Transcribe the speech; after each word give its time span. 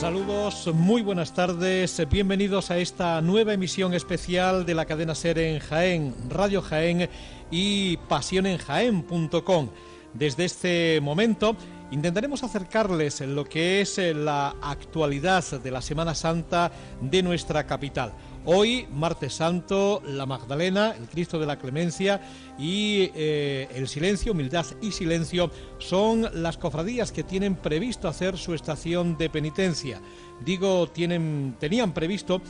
Saludos, 0.00 0.68
muy 0.74 1.00
buenas 1.00 1.32
tardes, 1.32 2.06
bienvenidos 2.10 2.70
a 2.70 2.76
esta 2.76 3.18
nueva 3.22 3.54
emisión 3.54 3.94
especial 3.94 4.66
de 4.66 4.74
la 4.74 4.84
cadena 4.84 5.14
Ser 5.14 5.38
en 5.38 5.58
Jaén, 5.58 6.14
Radio 6.28 6.60
Jaén 6.60 7.08
y 7.50 7.96
pasionenjaén.com. 7.96 9.70
Desde 10.12 10.44
este 10.44 11.00
momento 11.00 11.56
intentaremos 11.90 12.42
acercarles 12.42 13.22
lo 13.22 13.46
que 13.46 13.80
es 13.80 13.96
la 13.96 14.54
actualidad 14.60 15.42
de 15.62 15.70
la 15.70 15.80
Semana 15.80 16.14
Santa 16.14 16.70
de 17.00 17.22
nuestra 17.22 17.66
capital. 17.66 18.12
Hoy, 18.48 18.86
martes 18.92 19.34
santo, 19.34 20.00
la 20.06 20.24
Magdalena, 20.24 20.94
el 20.96 21.08
Cristo 21.08 21.40
de 21.40 21.46
la 21.46 21.58
Clemencia 21.58 22.20
y 22.56 23.10
eh, 23.16 23.66
el 23.74 23.88
silencio, 23.88 24.30
humildad 24.30 24.64
y 24.80 24.92
silencio 24.92 25.50
son 25.78 26.28
las 26.32 26.56
cofradías 26.56 27.10
que 27.10 27.24
tienen 27.24 27.56
previsto 27.56 28.06
hacer 28.06 28.36
su 28.36 28.54
estación 28.54 29.18
de 29.18 29.30
penitencia. 29.30 30.00
Digo, 30.44 30.88
tienen, 30.88 31.56
tenían 31.58 31.92
previsto 31.92 32.40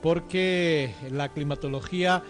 porque 0.00 0.94
la 1.10 1.28
climatología 1.28 2.22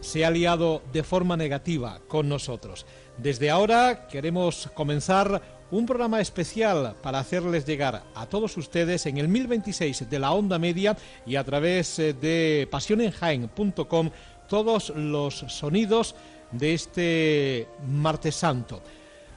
se 0.00 0.24
ha 0.24 0.30
liado 0.30 0.82
de 0.90 1.02
forma 1.02 1.36
negativa 1.36 2.00
con 2.08 2.30
nosotros. 2.30 2.86
Desde 3.18 3.50
ahora 3.50 4.08
queremos 4.08 4.70
comenzar 4.72 5.59
un 5.70 5.86
programa 5.86 6.20
especial 6.20 6.96
para 7.02 7.18
hacerles 7.18 7.64
llegar 7.64 8.02
a 8.14 8.26
todos 8.26 8.56
ustedes 8.56 9.06
en 9.06 9.18
el 9.18 9.28
1026 9.28 10.10
de 10.10 10.18
la 10.18 10.32
onda 10.32 10.58
media 10.58 10.96
y 11.26 11.36
a 11.36 11.44
través 11.44 11.98
eh, 11.98 12.12
de 12.12 12.68
pasionenjaen.com 12.70 14.10
todos 14.48 14.90
los 14.90 15.44
sonidos 15.48 16.14
de 16.50 16.74
este 16.74 17.68
martes 17.86 18.34
santo. 18.34 18.82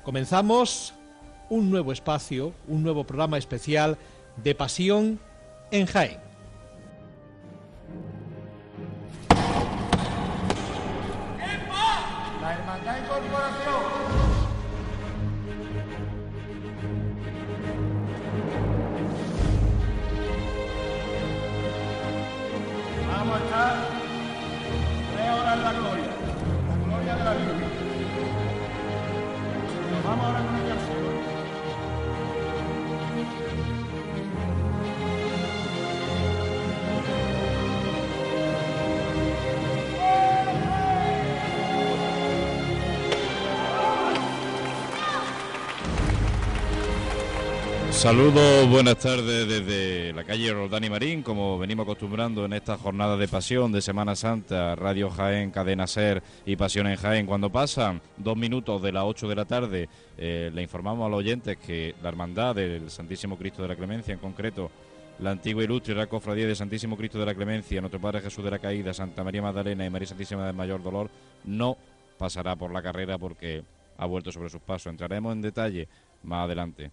Comenzamos 0.04 0.94
un 1.50 1.70
nuevo 1.70 1.92
espacio, 1.92 2.54
un 2.68 2.82
nuevo 2.82 3.04
programa 3.04 3.38
especial 3.38 3.98
de 4.44 4.56
Pasión 4.56 5.20
en 5.72 5.86
Jaén. 5.86 6.33
Saludos, 48.04 48.70
buenas 48.70 48.98
tardes 48.98 49.48
desde 49.48 50.12
la 50.12 50.26
calle 50.26 50.52
Roldán 50.52 50.92
Marín, 50.92 51.24
como 51.24 51.58
venimos 51.58 51.86
acostumbrando 51.86 52.44
en 52.44 52.52
esta 52.52 52.78
jornada 52.78 53.16
de 53.16 53.30
pasión 53.30 53.72
de 53.72 53.82
Semana 53.82 54.14
Santa, 54.18 54.76
Radio 54.76 55.10
Jaén, 55.10 55.52
Cadena 55.52 55.88
Ser 55.88 56.22
y 56.46 56.58
Pasión 56.58 56.88
en 56.88 56.98
Jaén. 56.98 57.26
Cuando 57.26 57.50
pasan 57.50 58.02
dos 58.18 58.36
minutos 58.36 58.82
de 58.82 58.92
las 58.92 59.06
8 59.06 59.30
de 59.30 59.36
la 59.36 59.46
tarde, 59.46 59.90
eh, 60.18 60.52
le 60.54 60.62
informamos 60.62 61.06
a 61.06 61.10
los 61.12 61.20
oyentes 61.20 61.56
que 61.56 61.96
la 62.04 62.10
Hermandad 62.10 62.56
del 62.56 62.92
Santísimo 62.92 63.38
Cristo 63.38 63.62
de 63.62 63.70
la 63.70 63.78
Clemencia, 63.78 64.14
en 64.14 64.20
concreto 64.20 64.70
la 65.20 65.32
antigua 65.32 65.64
ilustre 65.64 65.94
Real 65.94 66.10
Cofradía 66.10 66.46
de 66.46 66.56
Santísimo 66.56 66.98
Cristo 66.98 67.20
de 67.20 67.26
la 67.26 67.36
Clemencia, 67.36 67.80
Nuestro 67.80 68.02
Padre 68.02 68.20
Jesús 68.20 68.44
de 68.44 68.52
la 68.52 68.60
Caída, 68.60 68.94
Santa 68.94 69.24
María 69.24 69.44
Magdalena 69.44 69.86
y 69.86 69.90
María 69.90 70.10
Santísima 70.10 70.46
del 70.46 70.58
Mayor 70.58 70.84
Dolor, 70.84 71.10
no 71.46 71.78
pasará 72.18 72.58
por 72.58 72.70
la 72.74 72.82
carrera 72.82 73.18
porque 73.18 73.64
ha 73.98 74.06
vuelto 74.06 74.30
sobre 74.30 74.50
sus 74.50 74.60
pasos. 74.60 74.88
Entraremos 74.88 75.32
en 75.32 75.42
detalle 75.42 75.88
más 76.24 76.44
adelante. 76.44 76.92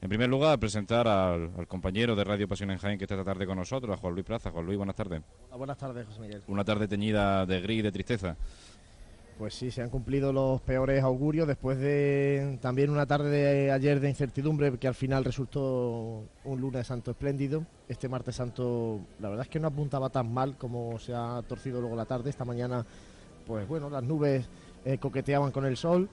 En 0.00 0.08
primer 0.08 0.28
lugar, 0.28 0.60
presentar 0.60 1.08
al, 1.08 1.50
al 1.58 1.66
compañero 1.66 2.14
de 2.14 2.22
Radio 2.22 2.46
Pasión 2.46 2.70
en 2.70 2.78
Jaén 2.78 2.98
que 2.98 3.04
está 3.04 3.16
esta 3.16 3.24
tarde 3.24 3.46
con 3.46 3.58
nosotros, 3.58 3.92
a 3.92 4.00
Juan 4.00 4.14
Luis 4.14 4.24
Plaza. 4.24 4.52
Juan 4.52 4.64
Luis, 4.64 4.76
buenas 4.76 4.94
tardes. 4.94 5.22
Hola, 5.48 5.56
buenas 5.56 5.76
tardes, 5.76 6.06
José 6.06 6.20
Miguel. 6.20 6.42
Una 6.46 6.64
tarde 6.64 6.86
teñida 6.86 7.44
de 7.46 7.60
gris 7.60 7.80
y 7.80 7.82
de 7.82 7.90
tristeza. 7.90 8.36
Pues 9.38 9.54
sí, 9.54 9.72
se 9.72 9.82
han 9.82 9.90
cumplido 9.90 10.32
los 10.32 10.60
peores 10.60 11.02
augurios 11.02 11.48
después 11.48 11.78
de 11.78 12.58
también 12.60 12.90
una 12.90 13.06
tarde 13.06 13.30
de 13.30 13.72
ayer 13.72 13.98
de 13.98 14.08
incertidumbre 14.08 14.76
que 14.78 14.86
al 14.86 14.94
final 14.94 15.24
resultó 15.24 16.24
un 16.44 16.60
lunes 16.60 16.86
santo 16.86 17.10
espléndido. 17.10 17.64
Este 17.88 18.08
martes 18.08 18.36
santo, 18.36 19.00
la 19.18 19.28
verdad 19.28 19.46
es 19.46 19.50
que 19.50 19.58
no 19.58 19.66
apuntaba 19.66 20.10
tan 20.10 20.32
mal 20.32 20.56
como 20.56 20.98
se 21.00 21.12
ha 21.12 21.42
torcido 21.48 21.80
luego 21.80 21.96
la 21.96 22.04
tarde. 22.04 22.30
Esta 22.30 22.44
mañana, 22.44 22.86
pues 23.46 23.66
bueno, 23.66 23.90
las 23.90 24.04
nubes 24.04 24.48
eh, 24.84 24.98
coqueteaban 24.98 25.50
con 25.50 25.66
el 25.66 25.76
sol. 25.76 26.08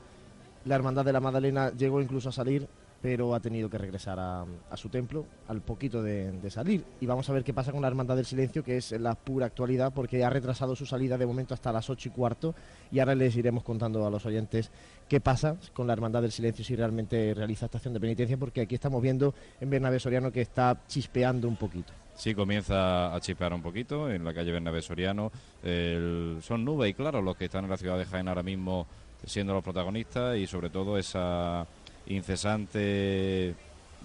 La 0.66 0.75
Hermandad 0.75 1.06
de 1.06 1.13
la 1.13 1.19
Magdalena 1.19 1.72
llegó 1.72 2.01
incluso 2.01 2.29
a 2.29 2.31
salir 2.31 2.68
pero 3.06 3.36
ha 3.36 3.40
tenido 3.40 3.70
que 3.70 3.78
regresar 3.78 4.18
a, 4.20 4.48
su 4.74 4.90
templo 4.90 5.28
al 5.48 5.62
poquito 5.62 6.02
de, 6.02 6.50
salir. 6.50 6.84
Y 7.00 7.06
vamos 7.06 7.30
a 7.30 7.34
ver 7.34 7.44
qué 7.44 7.54
pasa 7.54 7.72
con 7.72 7.84
la 7.84 7.88
Hermandad 7.88 8.16
del 8.16 8.26
Silencio, 8.26 8.64
que 8.64 8.78
es 8.78 8.94
la 8.94 9.14
pura 9.14 9.46
actualidad, 9.46 9.94
porque 9.94 10.24
ha 10.24 10.30
retrasado 10.32 10.76
su 10.76 10.88
salida 10.88 11.16
de 11.16 11.28
momento 11.28 11.54
hasta 11.54 11.72
las 11.72 11.88
ocho 11.92 12.10
y 12.10 12.12
cuarto. 12.12 12.56
Y 12.92 12.98
ahora 12.98 13.14
les 13.14 13.36
iremos 13.36 13.64
contando 13.64 14.08
a 14.08 14.10
los 14.10 14.26
oyentes 14.26 14.72
qué 15.08 15.22
pasa 15.22 15.56
con 15.74 15.86
la 15.86 15.94
Hermandad 15.94 16.24
del 16.24 16.32
Silencio 16.32 16.66
si 16.66 16.76
realmente 16.76 17.36
realiza 17.36 17.68
estación 17.68 17.94
de 17.94 18.00
penitencia, 18.00 18.38
porque 18.38 18.62
aquí 18.62 18.74
estamos 18.74 19.04
viendo 19.04 19.36
en 19.62 19.70
Bernabé 19.70 20.00
Soriano 20.00 20.32
que 20.32 20.42
está 20.42 20.82
chispeando 20.88 21.48
un 21.48 21.58
poquito. 21.58 21.94
Sí, 22.16 22.34
comienza 22.34 23.14
a 23.14 23.22
chispear 23.22 23.54
un 23.54 23.62
poquito 23.62 24.10
en 24.10 24.24
la 24.24 24.34
calle 24.34 24.52
Bernabé 24.52 24.82
Soriano. 24.82 25.32
Son 25.62 26.66
nubes 26.66 26.90
y 26.90 26.96
claro 26.96 27.22
los 27.22 27.38
que 27.38 27.46
están 27.46 27.66
en 27.66 27.70
la 27.70 27.78
ciudad 27.78 28.00
de 28.00 28.06
Jaén 28.06 28.28
ahora 28.30 28.42
mismo 28.42 28.88
siendo 29.24 29.54
los 29.54 29.64
protagonistas 29.64 30.38
y 30.38 30.48
sobre 30.48 30.70
todo 30.70 30.98
esa 30.98 31.68
incesante 32.08 33.56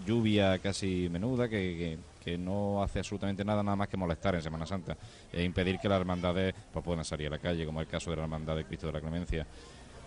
lluvia 0.07 0.59
casi 0.59 1.09
menuda 1.11 1.49
que, 1.49 1.99
que, 2.25 2.39
no 2.39 2.83
hace 2.83 3.01
absolutamente 3.01 3.45
nada 3.45 3.63
nada 3.63 3.77
más 3.77 3.89
que 3.89 3.97
molestar 3.97 4.35
en 4.35 4.43
Semana 4.43 4.67
Santa 4.67 4.97
e 5.33 5.43
impedir 5.43 5.79
que 5.79 5.89
las 5.89 6.01
hermandades 6.01 6.55
pues, 6.73 6.85
puedan 6.85 7.05
salir 7.05 7.27
a 7.27 7.31
la 7.31 7.39
calle, 7.39 7.67
como 7.67 7.81
el 7.81 7.87
caso 7.87 8.11
de 8.11 8.17
la 8.17 8.23
Hermandad 8.23 8.57
de 8.57 8.65
Cristo 8.65 8.87
de 8.87 8.93
la 8.93 9.01
Clemencia. 9.01 9.47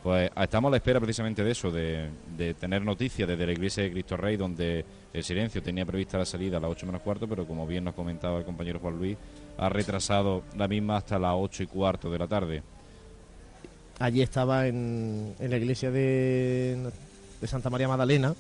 Pues 0.02 0.30
estamos 0.36 0.70
a 0.70 0.72
la 0.72 0.78
espera 0.78 1.00
precisamente 1.00 1.44
de 1.44 1.52
eso, 1.52 1.72
de, 1.72 2.10
de, 2.36 2.54
tener 2.56 2.82
noticias 2.82 3.28
desde 3.28 3.46
la 3.46 3.54
iglesia 3.54 3.84
de 3.84 3.92
Cristo 3.92 4.18
Rey, 4.18 4.36
donde 4.36 4.84
el 5.14 5.24
silencio 5.24 5.64
tenía 5.64 5.86
prevista 5.86 6.18
la 6.18 6.26
salida 6.26 6.58
a 6.58 6.60
las 6.60 6.72
8 6.72 6.86
menos 6.86 7.02
cuarto, 7.02 7.26
pero 7.28 7.48
como 7.48 7.66
bien 7.66 7.86
nos 7.86 7.94
comentaba 7.94 8.38
el 8.38 8.44
compañero 8.44 8.80
Juan 8.80 8.98
Luis, 8.98 9.18
ha 9.58 9.70
retrasado 9.70 10.44
la 10.58 10.68
misma 10.68 10.98
hasta 10.98 11.18
las 11.18 11.34
8 11.36 11.64
y 11.64 11.68
cuarto 11.68 12.12
de 12.12 12.20
la 12.20 12.28
tarde. 12.28 12.64
Allí 14.00 14.22
estaba 14.22 14.68
en, 14.68 15.36
en 15.40 15.50
la 15.50 15.56
iglesia 15.56 15.90
de, 15.90 16.92
de 17.44 17.48
Santa 17.50 17.70
María 17.70 17.90
Magdalena. 17.90 18.34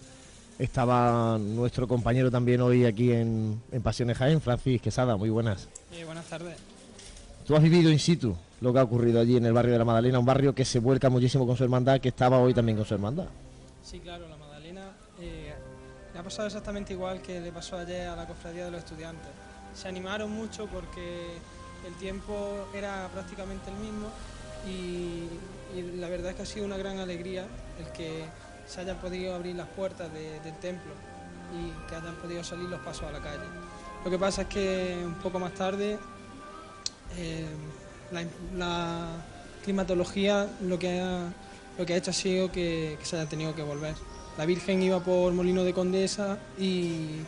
Estaba 0.57 1.37
nuestro 1.37 1.89
compañero 1.89 2.31
también 2.31 2.61
hoy 2.61 2.85
aquí 2.85 3.11
en, 3.11 3.61
en 3.69 3.81
Pasiones 3.81 4.17
Jaén, 4.17 4.39
Francis 4.39 4.81
Quesada. 4.81 5.17
Muy 5.17 5.29
buenas. 5.29 5.67
Eh, 5.91 6.05
buenas 6.05 6.25
tardes. 6.25 6.55
Tú 7.45 7.53
has 7.53 7.61
vivido 7.61 7.91
in 7.91 7.99
situ 7.99 8.33
lo 8.61 8.71
que 8.71 8.79
ha 8.79 8.83
ocurrido 8.83 9.19
allí 9.19 9.35
en 9.35 9.45
el 9.45 9.51
barrio 9.51 9.73
de 9.73 9.79
la 9.79 9.83
Magdalena, 9.83 10.19
un 10.19 10.25
barrio 10.25 10.55
que 10.55 10.63
se 10.63 10.79
vuelca 10.79 11.09
muchísimo 11.09 11.45
con 11.45 11.57
su 11.57 11.65
hermandad, 11.65 11.99
que 11.99 12.07
estaba 12.07 12.39
hoy 12.39 12.53
también 12.53 12.77
con 12.77 12.85
su 12.85 12.93
hermandad. 12.93 13.25
Sí, 13.83 13.99
claro, 13.99 14.29
la 14.29 14.37
Magdalena 14.37 14.91
eh, 15.19 15.53
le 16.13 16.19
ha 16.19 16.23
pasado 16.23 16.47
exactamente 16.47 16.93
igual 16.93 17.21
que 17.21 17.41
le 17.41 17.51
pasó 17.51 17.75
ayer 17.75 18.07
a 18.07 18.15
la 18.15 18.25
cofradía 18.25 18.63
de 18.63 18.71
los 18.71 18.79
estudiantes. 18.79 19.31
Se 19.75 19.89
animaron 19.89 20.31
mucho 20.31 20.67
porque 20.67 21.25
el 21.85 21.93
tiempo 21.95 22.69
era 22.73 23.09
prácticamente 23.11 23.69
el 23.69 23.75
mismo 23.75 24.07
y, 24.65 25.77
y 25.77 25.97
la 25.97 26.07
verdad 26.07 26.29
es 26.29 26.37
que 26.37 26.41
ha 26.43 26.45
sido 26.45 26.65
una 26.65 26.77
gran 26.77 26.99
alegría 26.99 27.45
el 27.79 27.91
que 27.91 28.23
se 28.67 28.81
hayan 28.81 28.97
podido 28.97 29.35
abrir 29.35 29.55
las 29.55 29.67
puertas 29.67 30.11
de, 30.13 30.39
del 30.41 30.55
templo 30.57 30.93
y 31.53 31.89
que 31.89 31.95
hayan 31.95 32.15
podido 32.15 32.43
salir 32.43 32.69
los 32.69 32.79
pasos 32.81 33.03
a 33.03 33.11
la 33.11 33.19
calle. 33.19 33.43
Lo 34.03 34.11
que 34.11 34.17
pasa 34.17 34.43
es 34.43 34.47
que 34.47 35.01
un 35.03 35.15
poco 35.15 35.39
más 35.39 35.53
tarde 35.53 35.97
eh, 37.17 37.47
la, 38.11 39.07
climatología 39.63 40.49
lo 40.61 40.77
que, 40.77 40.99
ha, 40.99 41.31
hecho 41.77 42.11
ha 42.11 42.13
sido 42.13 42.51
que, 42.51 42.97
que, 42.99 43.05
se 43.05 43.15
haya 43.15 43.29
tenido 43.29 43.55
que 43.55 43.63
volver. 43.63 43.95
La 44.37 44.45
Virgen 44.45 44.81
iba 44.81 44.99
por 44.99 45.31
Molino 45.31 45.63
de 45.63 45.73
Condesa 45.73 46.37
y 46.59 47.21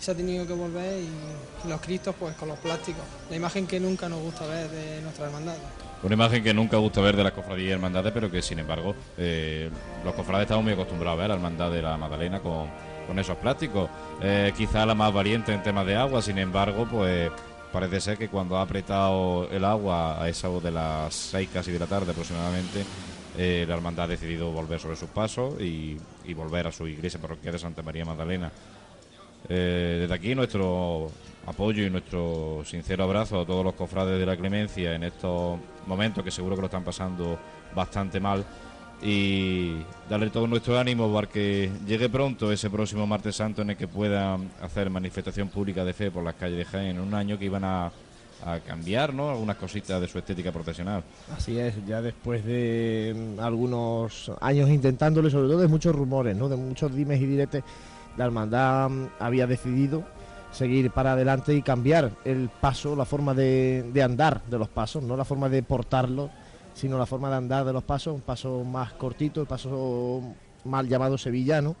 se 0.00 0.10
ha 0.10 0.14
tenido 0.14 0.46
que 0.46 0.52
volver 0.52 1.02
y 1.02 1.68
los 1.68 1.80
cristos 1.80 2.14
pues 2.18 2.34
con 2.36 2.48
los 2.48 2.58
plásticos. 2.58 3.02
La 3.28 3.36
imagen 3.36 3.66
que 3.66 3.80
nunca 3.80 4.08
nos 4.08 4.20
gusta 4.22 4.46
ver 4.46 4.70
de 4.70 5.02
nuestra 5.02 5.26
hermandad. 5.26 5.56
Una 6.04 6.14
imagen 6.14 6.44
que 6.44 6.52
nunca 6.52 6.76
gusta 6.76 7.00
ver 7.00 7.16
de 7.16 7.24
las 7.24 7.32
cofradías 7.32 7.70
y 7.70 7.72
hermandades, 7.72 8.12
pero 8.12 8.30
que 8.30 8.42
sin 8.42 8.58
embargo 8.58 8.94
eh, 9.16 9.70
los 10.04 10.12
cofrades 10.12 10.44
estamos 10.44 10.62
muy 10.62 10.74
acostumbrados 10.74 11.18
a 11.18 11.20
ver 11.22 11.28
la 11.28 11.34
hermandad 11.36 11.70
de 11.70 11.80
la 11.80 11.96
Magdalena 11.96 12.40
con, 12.40 12.68
con 13.06 13.18
esos 13.18 13.38
plásticos. 13.38 13.88
Eh, 14.20 14.52
quizá 14.54 14.84
la 14.84 14.94
más 14.94 15.14
valiente 15.14 15.54
en 15.54 15.62
temas 15.62 15.86
de 15.86 15.96
agua, 15.96 16.20
sin 16.20 16.36
embargo, 16.36 16.86
pues 16.90 17.30
parece 17.72 18.02
ser 18.02 18.18
que 18.18 18.28
cuando 18.28 18.58
ha 18.58 18.62
apretado 18.62 19.48
el 19.50 19.64
agua 19.64 20.22
a 20.22 20.28
esa 20.28 20.48
de 20.50 20.70
las 20.70 21.14
seis 21.14 21.48
casi 21.50 21.72
de 21.72 21.78
la 21.78 21.86
tarde 21.86 22.10
aproximadamente, 22.10 22.84
eh, 23.38 23.64
la 23.66 23.74
hermandad 23.74 24.04
ha 24.04 24.08
decidido 24.08 24.50
volver 24.50 24.78
sobre 24.78 24.96
sus 24.96 25.08
pasos 25.08 25.58
y, 25.58 25.96
y, 26.24 26.34
volver 26.34 26.66
a 26.66 26.72
su 26.72 26.86
iglesia 26.86 27.18
parroquial 27.18 27.54
de 27.54 27.58
Santa 27.58 27.82
María 27.82 28.04
Magdalena. 28.04 28.52
Eh, 29.48 29.98
desde 30.02 30.14
aquí 30.14 30.34
nuestro 30.34 31.10
apoyo 31.46 31.84
y 31.84 31.90
nuestro 31.90 32.62
sincero 32.64 33.04
abrazo 33.04 33.40
a 33.40 33.46
todos 33.46 33.64
los 33.64 33.74
cofrades 33.74 34.18
de 34.18 34.26
la 34.26 34.36
clemencia 34.36 34.94
en 34.94 35.04
estos 35.04 35.58
momentos 35.86 36.24
que 36.24 36.30
seguro 36.30 36.54
que 36.54 36.62
lo 36.62 36.66
están 36.66 36.84
pasando 36.84 37.38
bastante 37.74 38.20
mal 38.20 38.44
y 39.02 39.82
darle 40.08 40.30
todo 40.30 40.46
nuestro 40.46 40.78
ánimo 40.78 41.12
para 41.12 41.28
que 41.28 41.70
llegue 41.86 42.08
pronto 42.08 42.50
ese 42.50 42.70
próximo 42.70 43.06
martes 43.06 43.36
santo 43.36 43.62
en 43.62 43.70
el 43.70 43.76
que 43.76 43.88
puedan 43.88 44.50
hacer 44.62 44.88
manifestación 44.88 45.48
pública 45.48 45.84
de 45.84 45.92
fe 45.92 46.10
por 46.10 46.24
las 46.24 46.34
calles 46.34 46.58
de 46.58 46.64
Jaén 46.64 46.96
en 46.96 47.00
un 47.00 47.12
año 47.14 47.38
que 47.38 47.44
iban 47.44 47.64
a, 47.64 47.90
cambiar 48.66 49.14
¿no? 49.14 49.30
algunas 49.30 49.56
cositas 49.56 49.98
de 50.02 50.06
su 50.06 50.18
estética 50.18 50.52
profesional. 50.52 51.02
Así 51.34 51.58
es, 51.58 51.74
ya 51.86 52.02
después 52.02 52.44
de 52.44 53.14
mm, 53.16 53.40
algunos 53.40 54.30
años 54.38 54.68
intentándolo, 54.68 55.30
sobre 55.30 55.48
todo 55.48 55.60
de 55.60 55.68
muchos 55.68 55.94
rumores, 55.94 56.36
¿no? 56.36 56.50
de 56.50 56.56
muchos 56.56 56.94
dimes 56.94 57.22
y 57.22 57.26
diretes, 57.26 57.64
la 58.18 58.26
hermandad 58.26 58.90
mm, 58.90 59.06
había 59.18 59.46
decidido 59.46 60.04
seguir 60.54 60.90
para 60.90 61.12
adelante 61.12 61.54
y 61.54 61.62
cambiar 61.62 62.12
el 62.24 62.48
paso, 62.48 62.96
la 62.96 63.04
forma 63.04 63.34
de, 63.34 63.90
de 63.92 64.02
andar 64.02 64.42
de 64.46 64.58
los 64.58 64.68
pasos, 64.68 65.02
no 65.02 65.16
la 65.16 65.24
forma 65.24 65.48
de 65.48 65.62
portarlos 65.62 66.30
sino 66.74 66.98
la 66.98 67.06
forma 67.06 67.30
de 67.30 67.36
andar 67.36 67.64
de 67.64 67.72
los 67.72 67.84
pasos, 67.84 68.14
un 68.14 68.20
paso 68.20 68.64
más 68.64 68.92
cortito, 68.92 69.40
el 69.40 69.46
paso 69.46 70.20
mal 70.64 70.88
llamado 70.88 71.16
sevillano, 71.16 71.76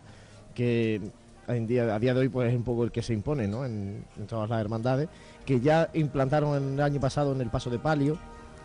que 0.54 1.00
en 1.48 1.64
a 1.90 1.98
día 1.98 2.14
de 2.14 2.20
hoy 2.20 2.28
pues 2.28 2.48
es 2.48 2.56
un 2.56 2.62
poco 2.62 2.84
el 2.84 2.92
que 2.92 3.02
se 3.02 3.12
impone 3.12 3.46
¿no? 3.46 3.66
en, 3.66 4.04
todas 4.28 4.48
las 4.48 4.60
hermandades, 4.60 5.08
que 5.44 5.60
ya 5.60 5.90
implantaron 5.92 6.74
el 6.74 6.80
año 6.80 7.00
pasado 7.00 7.32
en 7.32 7.40
el 7.40 7.50
paso 7.50 7.70
de 7.70 7.78
palio, 7.78 8.16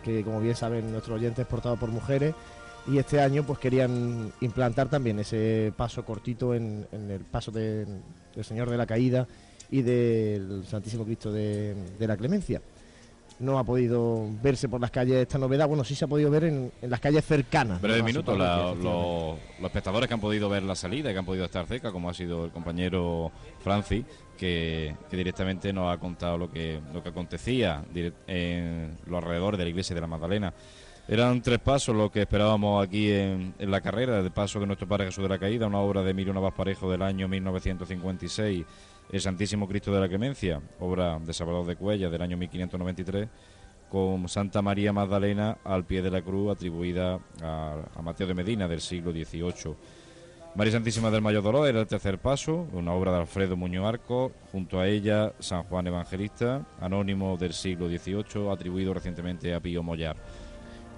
que 0.04 0.24
como 0.24 0.40
bien 0.40 0.54
saben 0.54 0.90
nuestros 0.92 1.18
oyentes 1.18 1.40
es 1.40 1.46
portado 1.46 1.76
por 1.76 1.90
mujeres, 1.90 2.34
y 2.86 2.96
este 2.96 3.20
año 3.20 3.42
pues 3.44 3.58
querían 3.58 4.32
implantar 4.40 4.88
también 4.88 5.18
ese 5.18 5.72
paso 5.76 6.04
cortito 6.04 6.54
en, 6.54 6.86
el 6.92 7.20
paso 7.20 7.50
del 7.50 8.02
Señor 8.40 8.70
de 8.70 8.78
la 8.78 8.86
Caída 8.86 9.26
y 9.70 9.82
del 9.82 10.64
Santísimo 10.66 11.04
Cristo 11.04 11.32
de 11.32 11.74
la 12.00 12.16
Clemencia 12.16 12.60
no 13.40 13.58
ha 13.58 13.64
podido 13.64 14.28
verse 14.42 14.68
por 14.68 14.80
las 14.80 14.90
calles 14.90 15.16
esta 15.16 15.38
novedad. 15.38 15.66
Bueno, 15.66 15.82
sí 15.82 15.94
se 15.94 16.04
ha 16.04 16.08
podido 16.08 16.30
ver 16.30 16.44
en, 16.44 16.70
las 16.82 17.00
calles 17.00 17.24
cercanas. 17.24 17.78
Pero 17.80 17.94
de 17.94 18.02
minuto, 18.02 18.36
los 18.36 19.66
espectadores 19.66 20.08
que 20.08 20.14
han 20.14 20.20
podido 20.20 20.48
ver 20.48 20.62
la 20.62 20.74
salida, 20.74 21.12
que 21.12 21.18
han 21.18 21.24
podido 21.24 21.46
estar 21.46 21.66
cerca, 21.66 21.90
como 21.90 22.08
ha 22.10 22.14
sido 22.14 22.44
el 22.44 22.50
compañero 22.50 23.32
Francis, 23.60 24.04
que, 24.36 24.94
directamente 25.10 25.72
nos 25.72 25.92
ha 25.92 25.98
contado 25.98 26.38
lo 26.38 26.50
que, 26.50 26.80
lo 26.92 27.02
que 27.02 27.08
acontecía 27.08 27.82
en 28.26 28.98
los 29.06 29.22
alrededores 29.22 29.58
de 29.58 29.64
la 29.64 29.70
iglesia 29.70 29.94
de 29.94 30.00
la 30.00 30.06
Magdalena. 30.06 30.52
Eran 31.08 31.42
tres 31.42 31.58
pasos 31.58 31.96
lo 31.96 32.10
que 32.10 32.20
esperábamos 32.20 32.86
aquí 32.86 33.10
en, 33.10 33.54
la 33.58 33.80
carrera, 33.80 34.20
el 34.20 34.30
paso 34.30 34.60
de 34.60 34.66
nuestro 34.66 34.86
Padre 34.86 35.06
Jesús 35.06 35.24
de 35.24 35.28
la 35.28 35.38
Caída, 35.38 35.66
una 35.66 35.80
obra 35.80 36.02
de 36.02 36.10
Emilio 36.10 36.32
Navas 36.32 36.54
Parejo 36.54 36.88
del 36.90 37.02
año 37.02 37.26
1956 37.26 38.64
el 39.12 39.20
Santísimo 39.20 39.66
Cristo 39.66 39.92
de 39.92 40.00
la 40.00 40.08
Clemencia, 40.08 40.60
obra 40.78 41.18
de 41.18 41.32
Salvador 41.32 41.66
de 41.66 41.76
Cuella 41.76 42.08
del 42.10 42.22
año 42.22 42.36
1593, 42.36 43.28
con 43.88 44.28
Santa 44.28 44.62
María 44.62 44.92
Magdalena 44.92 45.58
al 45.64 45.84
pie 45.84 46.00
de 46.00 46.10
la 46.10 46.22
cruz 46.22 46.52
atribuida 46.52 47.18
a, 47.42 48.02
Mateo 48.02 48.28
de 48.28 48.34
Medina 48.34 48.68
del 48.68 48.80
siglo 48.80 49.10
XVIII. 49.10 49.74
María 50.54 50.72
Santísima 50.72 51.10
del 51.10 51.22
Mayor 51.22 51.42
Dolor 51.42 51.68
era 51.68 51.80
el 51.80 51.86
tercer 51.86 52.18
paso, 52.18 52.68
una 52.72 52.92
obra 52.92 53.12
de 53.12 53.18
Alfredo 53.18 53.56
Muñoz 53.56 53.86
Arco, 53.86 54.32
junto 54.52 54.78
a 54.78 54.86
ella 54.86 55.32
San 55.40 55.64
Juan 55.64 55.88
Evangelista, 55.88 56.66
anónimo 56.80 57.36
del 57.36 57.52
siglo 57.52 57.88
XVIII, 57.88 58.50
atribuido 58.50 58.94
recientemente 58.94 59.54
a 59.54 59.60
Pío 59.60 59.82
Mollar. 59.82 60.16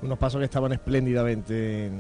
Unos 0.03 0.19
pasos 0.19 0.39
que 0.39 0.47
estaban 0.47 0.73
espléndidamente 0.73 1.91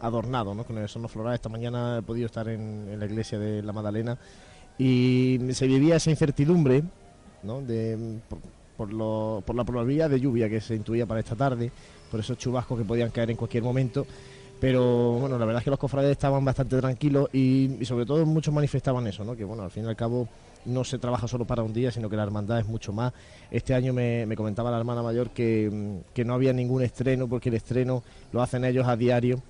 adornados 0.00 0.56
¿no? 0.56 0.64
con 0.64 0.78
el 0.78 0.88
sono 0.88 1.08
floral. 1.08 1.34
Esta 1.34 1.48
mañana 1.48 1.98
he 1.98 2.02
podido 2.02 2.26
estar 2.26 2.48
en 2.48 2.98
la 2.98 3.06
iglesia 3.06 3.38
de 3.38 3.62
la 3.62 3.72
Magdalena 3.72 4.18
y 4.78 5.38
se 5.52 5.66
vivía 5.66 5.96
esa 5.96 6.10
incertidumbre 6.10 6.82
¿no? 7.42 7.60
de, 7.60 8.18
por, 8.76 8.92
la 8.92 9.64
probabilidad 9.64 10.10
de 10.10 10.20
lluvia 10.20 10.48
que 10.48 10.60
se 10.60 10.74
intuía 10.74 11.06
para 11.06 11.20
esta 11.20 11.36
tarde, 11.36 11.70
por 12.10 12.20
esos 12.20 12.38
chubascos 12.38 12.78
que 12.78 12.84
podían 12.84 13.10
caer 13.10 13.30
en 13.30 13.36
cualquier 13.36 13.62
momento. 13.62 14.06
Pero 14.60 15.14
bueno, 15.14 15.38
la 15.38 15.44
verdad 15.44 15.60
es 15.60 15.64
que 15.64 15.70
los 15.70 15.78
cofrades 15.78 16.12
estaban 16.12 16.44
bastante 16.44 16.78
tranquilos 16.78 17.28
y, 17.32 17.84
sobre 17.84 18.06
todo 18.06 18.24
muchos 18.24 18.54
manifestaban 18.54 19.06
eso, 19.08 19.24
¿no? 19.24 19.34
que 19.34 19.44
bueno, 19.44 19.64
al 19.64 19.70
fin 19.70 19.84
y 19.84 19.88
al 19.88 19.96
cabo 19.96 20.28
no 20.64 20.84
se 20.84 20.98
trabaja 20.98 21.26
solo 21.26 21.44
para 21.44 21.64
un 21.64 21.72
día, 21.72 21.90
sino 21.90 22.08
que 22.08 22.14
la 22.14 22.22
hermandad 22.22 22.60
es 22.60 22.66
mucho 22.66 22.92
más. 22.92 23.12
Este 23.50 23.74
año 23.74 23.92
me, 23.92 24.32
comentaba 24.36 24.70
la 24.70 24.78
hermana 24.78 25.02
mayor 25.02 25.30
que, 25.30 25.68
no 26.24 26.34
había 26.34 26.52
ningún 26.52 26.82
estreno, 26.82 27.26
porque 27.28 27.48
el 27.48 27.56
estreno 27.56 28.04
lo 28.30 28.40
hacen 28.40 28.64
ellos 28.64 28.86
a 28.86 28.96
diario, 28.96 29.42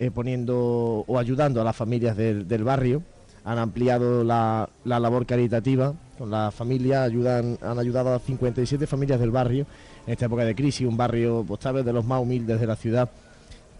eh, 0.00 0.10
poniendo 0.10 1.04
o 1.06 1.18
ayudando 1.18 1.60
a 1.60 1.64
las 1.64 1.76
familias 1.76 2.16
del 2.16 2.64
barrio 2.64 3.02
han 3.44 3.58
ampliado 3.58 4.24
la, 4.24 4.68
labor 4.84 5.26
caritativa 5.26 5.94
con 6.16 6.30
la 6.30 6.50
familia, 6.50 7.04
ayudan, 7.04 7.58
han 7.62 7.78
ayudado 7.78 8.14
a 8.14 8.18
57 8.18 8.86
familias 8.86 9.20
del 9.20 9.30
barrio 9.30 9.66
en 10.06 10.12
esta 10.12 10.26
época 10.26 10.44
de 10.44 10.54
crisis, 10.54 10.86
un 10.86 10.96
barrio 10.96 11.44
pues, 11.46 11.60
de 11.84 11.92
los 11.92 12.04
más 12.04 12.20
humildes 12.20 12.60
de 12.60 12.66
la 12.66 12.76
ciudad 12.76 13.10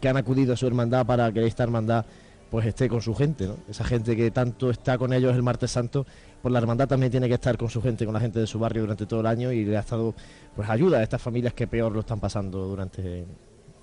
que 0.01 0.09
han 0.09 0.17
acudido 0.17 0.55
a 0.55 0.57
su 0.57 0.67
hermandad 0.67 1.05
para 1.05 1.33
que 1.33 1.45
esta 1.47 1.65
hermandad 1.65 2.05
pues 2.51 2.65
esté 2.67 2.89
con 2.89 3.03
su 3.03 3.15
gente, 3.15 3.51
Esa 3.69 3.85
gente 3.85 4.17
que 4.17 4.31
tanto 4.31 4.71
está 4.71 4.97
con 4.97 5.13
ellos 5.13 5.35
el 5.35 5.43
martes 5.43 5.71
santo, 5.71 6.07
pues 6.41 6.51
la 6.51 6.59
hermandad 6.59 6.89
también 6.89 7.11
tiene 7.11 7.29
que 7.29 7.35
estar 7.35 7.59
con 7.59 7.69
su 7.69 7.83
gente, 7.83 8.07
con 8.07 8.15
la 8.15 8.21
gente 8.21 8.39
de 8.41 8.47
su 8.47 8.59
barrio 8.59 8.83
durante 8.83 9.05
todo 9.05 9.21
el 9.21 9.27
año 9.27 9.53
y 9.53 9.65
le 9.65 9.77
ha 9.77 9.81
estado 9.81 10.15
pues 10.57 10.69
ayuda 10.71 10.99
a 10.99 11.03
estas 11.03 11.21
familias 11.21 11.53
que 11.53 11.67
peor 11.67 11.93
lo 11.93 12.01
están 12.01 12.21
pasando 12.21 12.67
durante 12.67 13.27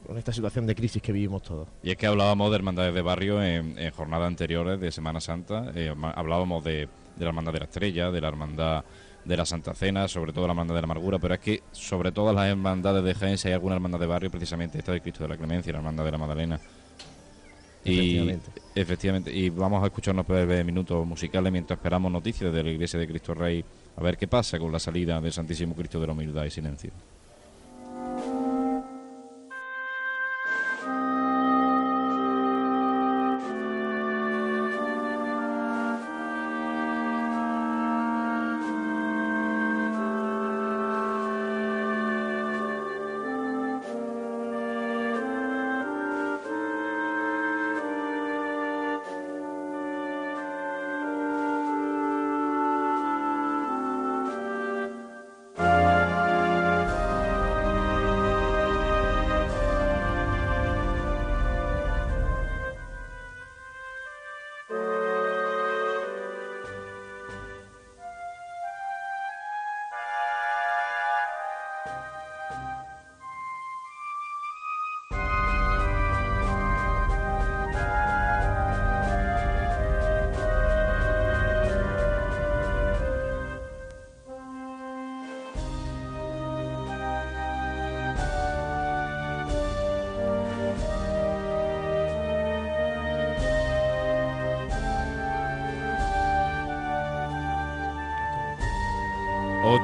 con 0.06 0.18
esta 0.18 0.32
situación 0.32 0.66
de 0.66 0.76
crisis 0.76 1.02
que 1.02 1.12
vivimos 1.12 1.42
todos. 1.44 1.68
Y 1.84 1.92
es 1.92 1.98
que 1.98 2.08
hablábamos 2.08 2.50
de 2.50 2.56
hermandades 2.56 2.94
de 2.94 3.02
barrio 3.02 3.44
en, 3.44 3.76
jornadas 3.92 4.28
anteriores 4.28 4.80
de 4.80 4.92
Semana 4.92 5.20
Santa, 5.20 5.72
eh, 5.76 5.94
hablábamos 6.16 6.64
de, 6.64 6.88
la 7.20 7.28
hermandad 7.28 7.54
de 7.54 7.60
la 7.60 7.66
Estrella, 7.66 8.12
de 8.12 8.22
la 8.22 8.28
hermandad 8.28 8.84
de 9.24 9.38
la 9.38 9.46
Santa 9.46 9.74
Cena, 9.74 10.08
sobre 10.08 10.34
todo 10.34 10.46
la 10.46 10.54
hermandad 10.54 10.76
de 10.76 10.82
la 10.82 10.86
Amargura, 10.86 11.18
pero 11.18 11.34
es 11.34 11.40
que 11.40 11.64
sobre 11.72 12.12
todas 12.12 12.36
las 12.36 12.48
hermandades 12.48 13.04
de 13.04 13.14
Jaén, 13.16 13.38
si 13.38 13.48
hay 13.48 13.56
alguna 13.56 13.76
hermandad 13.76 14.00
de 14.00 14.06
barrio, 14.06 14.30
precisamente 14.30 14.78
esta 14.78 14.92
de 14.92 15.02
Cristo 15.02 15.24
de 15.24 15.30
la 15.30 15.38
Clemencia, 15.38 15.74
la 15.74 15.80
hermandad 15.80 16.06
de 16.06 16.12
la 16.12 16.18
Magdalena. 16.18 16.60
Efectivamente. 17.84 18.52
Y, 18.74 18.80
efectivamente. 18.80 19.32
Y 19.32 19.50
vamos 19.50 19.84
a 19.84 19.88
escucharnos 19.88 20.26
breves 20.26 20.66
minutos 20.66 21.06
musicales 21.06 21.52
mientras 21.52 21.78
esperamos 21.78 22.12
noticias 22.12 22.52
de 22.52 22.64
la 22.64 22.70
Iglesia 22.70 23.00
de 23.00 23.08
Cristo 23.08 23.34
Rey, 23.34 23.64
a 23.96 24.02
ver 24.02 24.18
qué 24.18 24.28
pasa 24.28 24.60
con 24.60 24.72
la 24.72 24.80
salida 24.80 25.20
del 25.22 25.32
Santísimo 25.32 25.76
Cristo 25.76 26.00
de 26.00 26.08
la 26.08 26.14
Humildad 26.14 26.46
y 26.46 26.52
Silencio. 26.52 26.92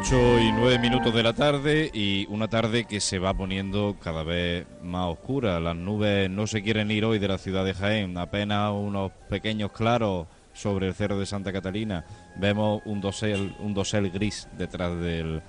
8 0.03 0.39
y 0.39 0.51
9 0.53 0.79
minutos 0.79 1.13
de 1.13 1.21
la 1.21 1.33
tarde 1.33 1.91
y 1.93 2.25
una 2.31 2.47
tarde 2.47 2.85
que 2.85 2.99
se 2.99 3.19
va 3.19 3.35
poniendo 3.35 3.97
cada 4.01 4.23
vez 4.23 4.65
más 4.81 5.05
oscura. 5.05 5.59
Las 5.59 5.75
nubes 5.75 6.27
no 6.27 6.47
se 6.47 6.63
quieren 6.63 6.89
ir 6.89 7.05
hoy 7.05 7.19
de 7.19 7.27
la 7.27 7.37
ciudad 7.37 7.63
de 7.63 7.75
Jaén, 7.75 8.17
apenas 8.17 8.71
unos 8.73 9.11
pequeños 9.29 9.71
claros 9.71 10.25
sobre 10.53 10.87
el 10.87 10.95
cerro 10.95 11.19
de 11.19 11.27
Santa 11.27 11.53
Catalina. 11.53 12.03
Vemos 12.35 12.81
un 12.85 12.99
dosel, 12.99 13.55
un 13.59 13.75
dosel 13.75 14.09
gris 14.09 14.47
detrás 14.57 14.99
del, 14.99 15.43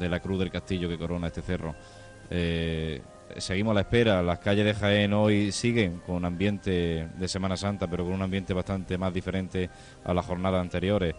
de 0.00 0.08
la 0.08 0.18
cruz 0.18 0.40
del 0.40 0.50
castillo 0.50 0.88
que 0.88 0.98
corona 0.98 1.28
este 1.28 1.42
cerro. 1.42 1.76
Eh, 2.28 3.00
seguimos 3.36 3.70
a 3.70 3.74
la 3.74 3.80
espera. 3.82 4.20
Las 4.20 4.40
calles 4.40 4.64
de 4.64 4.74
Jaén 4.74 5.12
hoy 5.12 5.52
siguen 5.52 6.00
con 6.04 6.24
ambiente 6.24 7.08
de 7.16 7.28
Semana 7.28 7.56
Santa, 7.56 7.86
pero 7.86 8.04
con 8.04 8.14
un 8.14 8.22
ambiente 8.22 8.52
bastante 8.52 8.98
más 8.98 9.14
diferente 9.14 9.70
a 10.02 10.12
las 10.12 10.26
jornadas 10.26 10.60
anteriores. 10.60 11.14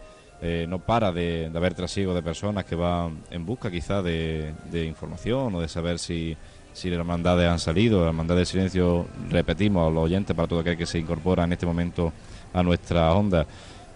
Eh, 0.46 0.66
no 0.68 0.80
para 0.80 1.14
de, 1.14 1.50
haber 1.56 1.74
trasiego 1.74 2.14
de 2.14 2.22
personas 2.22 2.66
que 2.66 2.76
van 2.76 3.24
en 3.32 3.46
busca 3.46 3.72
quizá 3.72 4.02
de, 4.02 4.54
información 4.74 5.56
o 5.56 5.62
de 5.62 5.70
saber 5.70 6.00
si, 6.00 6.36
si 6.74 6.90
las 6.90 7.00
hermandades 7.00 7.48
han 7.48 7.60
salido. 7.60 8.02
La 8.02 8.10
hermandad 8.10 8.36
del 8.36 8.46
silencio, 8.46 9.08
repetimos 9.30 9.88
a 9.88 9.90
los 9.90 10.04
oyentes, 10.04 10.36
para 10.36 10.46
todo 10.46 10.60
aquel 10.60 10.76
que 10.76 10.86
se 10.86 11.00
incorpora 11.00 11.46
en 11.46 11.54
este 11.54 11.66
momento 11.66 12.12
a 12.54 12.62
nuestra 12.62 13.14
onda. 13.14 13.48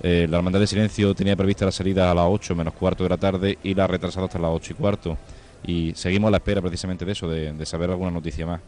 Eh, 0.02 0.26
la 0.30 0.38
hermandad 0.38 0.60
del 0.60 0.70
silencio 0.70 1.14
tenía 1.14 1.36
prevista 1.36 1.66
la 1.66 1.72
salida 1.74 2.10
a 2.10 2.16
las 2.16 2.28
8 2.30 2.56
menos 2.56 2.74
cuarto 2.76 3.04
de 3.04 3.10
la 3.10 3.18
tarde 3.18 3.58
y 3.62 3.74
la 3.74 3.84
ha 3.84 3.88
retrasado 3.88 4.28
hasta 4.28 4.40
las 4.40 4.52
8 4.52 4.72
y 4.72 4.76
cuarto. 4.76 5.18
Y 5.66 5.94
seguimos 5.96 6.30
a 6.30 6.32
la 6.32 6.38
espera 6.38 6.62
precisamente 6.62 7.04
de 7.04 7.12
eso, 7.12 7.28
de, 7.28 7.66
saber 7.66 7.90
alguna 7.90 8.12
noticia 8.12 8.46
más. 8.46 8.62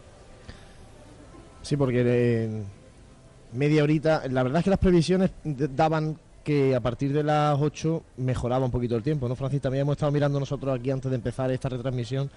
Sí, 1.61 1.77
porque 1.77 2.49
media 3.53 3.83
horita, 3.83 4.23
la 4.29 4.43
verdad 4.43 4.57
es 4.59 4.63
que 4.65 4.69
las 4.69 4.79
previsiones 4.79 5.31
daban 5.45 6.17
que 6.49 6.73
a 6.73 6.79
partir 6.79 7.13
de 7.13 7.21
las 7.21 7.61
8 7.61 8.01
mejoraba 8.17 8.65
un 8.65 8.71
poquito 8.71 8.95
el 8.95 9.03
tiempo, 9.03 9.29
¿no, 9.29 9.35
Francis? 9.35 9.61
También 9.61 9.83
hemos 9.83 9.93
estado 9.93 10.11
mirando 10.11 10.39
nosotros 10.39 10.79
aquí 10.79 10.89
antes 10.89 11.11
de 11.11 11.15
empezar 11.15 11.51
esta 11.51 11.69
retransmisión 11.69 12.27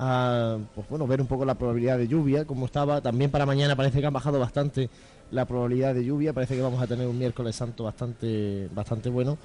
a 0.00 0.58
pues 0.74 0.88
bueno, 0.88 1.06
ver 1.06 1.20
un 1.20 1.28
poco 1.28 1.44
la 1.44 1.54
probabilidad 1.54 1.96
de 1.96 2.08
lluvia, 2.08 2.44
como 2.44 2.66
estaba. 2.66 3.00
También 3.00 3.30
para 3.30 3.46
mañana 3.46 3.76
parece 3.76 4.00
que 4.00 4.06
han 4.06 4.12
bajado 4.12 4.40
bastante 4.40 4.90
la 5.30 5.44
probabilidad 5.44 5.94
de 5.94 6.04
lluvia, 6.04 6.32
parece 6.32 6.56
que 6.56 6.60
vamos 6.60 6.82
a 6.82 6.88
tener 6.88 7.06
un 7.06 7.16
miércoles 7.16 7.54
santo 7.54 7.84
bastante, 7.84 8.68
bastante 8.74 9.08
bueno. 9.08 9.38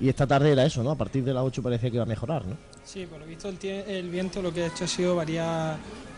Y 0.00 0.08
esta 0.08 0.26
tarde 0.26 0.52
era 0.52 0.64
eso, 0.64 0.82
¿no? 0.82 0.90
A 0.90 0.96
partir 0.96 1.24
de 1.24 1.32
las 1.32 1.44
8 1.44 1.62
parecía 1.62 1.90
que 1.90 1.96
iba 1.96 2.04
a 2.04 2.06
mejorar, 2.06 2.44
¿no? 2.44 2.56
Sí, 2.84 3.06
por 3.06 3.20
lo 3.20 3.26
visto 3.26 3.48
el, 3.48 3.58
el 3.64 4.08
viento 4.10 4.42
lo 4.42 4.52
que 4.52 4.64
ha 4.64 4.66
hecho 4.66 4.84
ha 4.84 4.88
sido 4.88 5.16
variar 5.16 5.76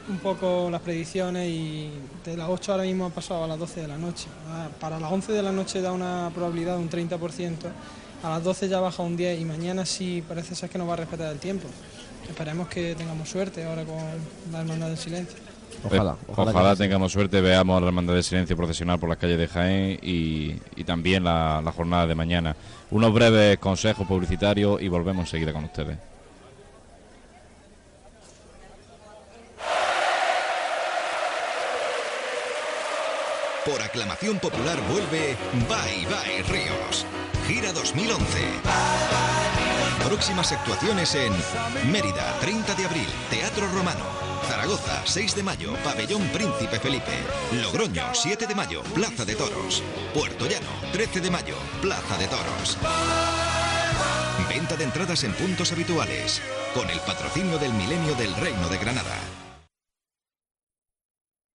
un 0.08 0.18
poco 0.18 0.68
las 0.70 0.80
predicciones 0.80 1.48
y 1.48 1.90
de 2.24 2.36
las 2.36 2.48
8 2.48 2.72
ahora 2.72 2.84
mismo 2.84 3.06
ha 3.06 3.10
pasado 3.10 3.44
a 3.44 3.46
las 3.48 3.58
12 3.58 3.82
de 3.82 3.88
la 3.88 3.98
noche. 3.98 4.26
Ah, 4.48 4.68
para 4.80 4.98
las 5.00 5.10
11 5.10 5.32
de 5.32 5.42
la 5.42 5.52
noche 5.52 5.80
da 5.80 5.92
una 5.92 6.30
probabilidad 6.34 6.76
de 6.76 6.82
un 6.82 6.90
30%, 6.90 7.56
a 8.22 8.30
las 8.30 8.44
12 8.44 8.68
ya 8.68 8.80
baja 8.80 9.02
un 9.02 9.16
10 9.16 9.40
y 9.40 9.44
mañana 9.44 9.84
sí 9.84 10.22
parece 10.26 10.54
ser 10.54 10.70
que 10.70 10.78
nos 10.78 10.88
va 10.88 10.94
a 10.94 10.96
respetar 10.96 11.32
el 11.32 11.38
tiempo. 11.38 11.68
Esperemos 12.28 12.68
que 12.68 12.94
tengamos 12.94 13.28
suerte 13.28 13.64
ahora 13.64 13.84
con 13.84 13.96
la 14.52 14.60
Hermandad 14.60 14.88
del 14.88 14.98
Silencio. 14.98 15.38
Ojalá, 15.84 16.16
ojalá, 16.26 16.74
tengamos 16.74 17.12
suerte, 17.12 17.40
veamos 17.40 17.76
a 17.76 17.80
la 17.80 17.88
Hermandad 17.88 18.14
del 18.14 18.24
Silencio 18.24 18.56
procesional 18.56 18.98
por 18.98 19.08
las 19.08 19.18
calles 19.18 19.38
de 19.38 19.46
Jaén 19.46 19.98
y, 20.02 20.54
también 20.84 21.24
la, 21.24 21.60
la 21.62 21.72
jornada 21.72 22.06
de 22.06 22.14
mañana. 22.14 22.56
Unos 22.90 23.12
breves 23.12 23.58
consejos 23.58 24.06
publicitarios 24.06 24.80
y 24.80 24.88
volvemos 24.88 25.26
enseguida 25.26 25.52
con 25.52 25.64
ustedes. 25.64 25.98
Por 33.64 33.82
aclamación 33.82 34.38
popular 34.38 34.78
vuelve 34.88 35.36
Bye 35.68 36.06
Bye 36.06 36.42
Ríos. 36.44 37.04
Gira 37.48 37.72
2011. 37.72 38.22
Próximas 40.06 40.52
actuaciones 40.52 41.16
en 41.16 41.32
Mérida, 41.90 42.38
30 42.40 42.74
de 42.76 42.84
abril, 42.84 43.08
Teatro 43.28 43.66
Romano. 43.74 44.25
Zaragoza, 44.66 45.02
6 45.06 45.36
de 45.36 45.42
mayo, 45.44 45.72
Pabellón 45.84 46.22
Príncipe 46.32 46.80
Felipe. 46.80 47.12
Logroño, 47.62 48.02
7 48.12 48.48
de 48.48 48.54
mayo, 48.56 48.82
Plaza 48.94 49.24
de 49.24 49.36
Toros. 49.36 49.80
Puerto 50.12 50.44
Llano, 50.46 50.66
13 50.92 51.20
de 51.20 51.30
mayo, 51.30 51.54
Plaza 51.80 52.18
de 52.18 52.26
Toros. 52.26 52.76
Venta 54.48 54.74
de 54.76 54.82
entradas 54.82 55.22
en 55.22 55.34
puntos 55.34 55.70
habituales, 55.70 56.42
con 56.74 56.90
el 56.90 56.98
patrocinio 57.00 57.58
del 57.58 57.72
Milenio 57.74 58.16
del 58.16 58.34
Reino 58.34 58.68
de 58.68 58.78
Granada. 58.78 59.45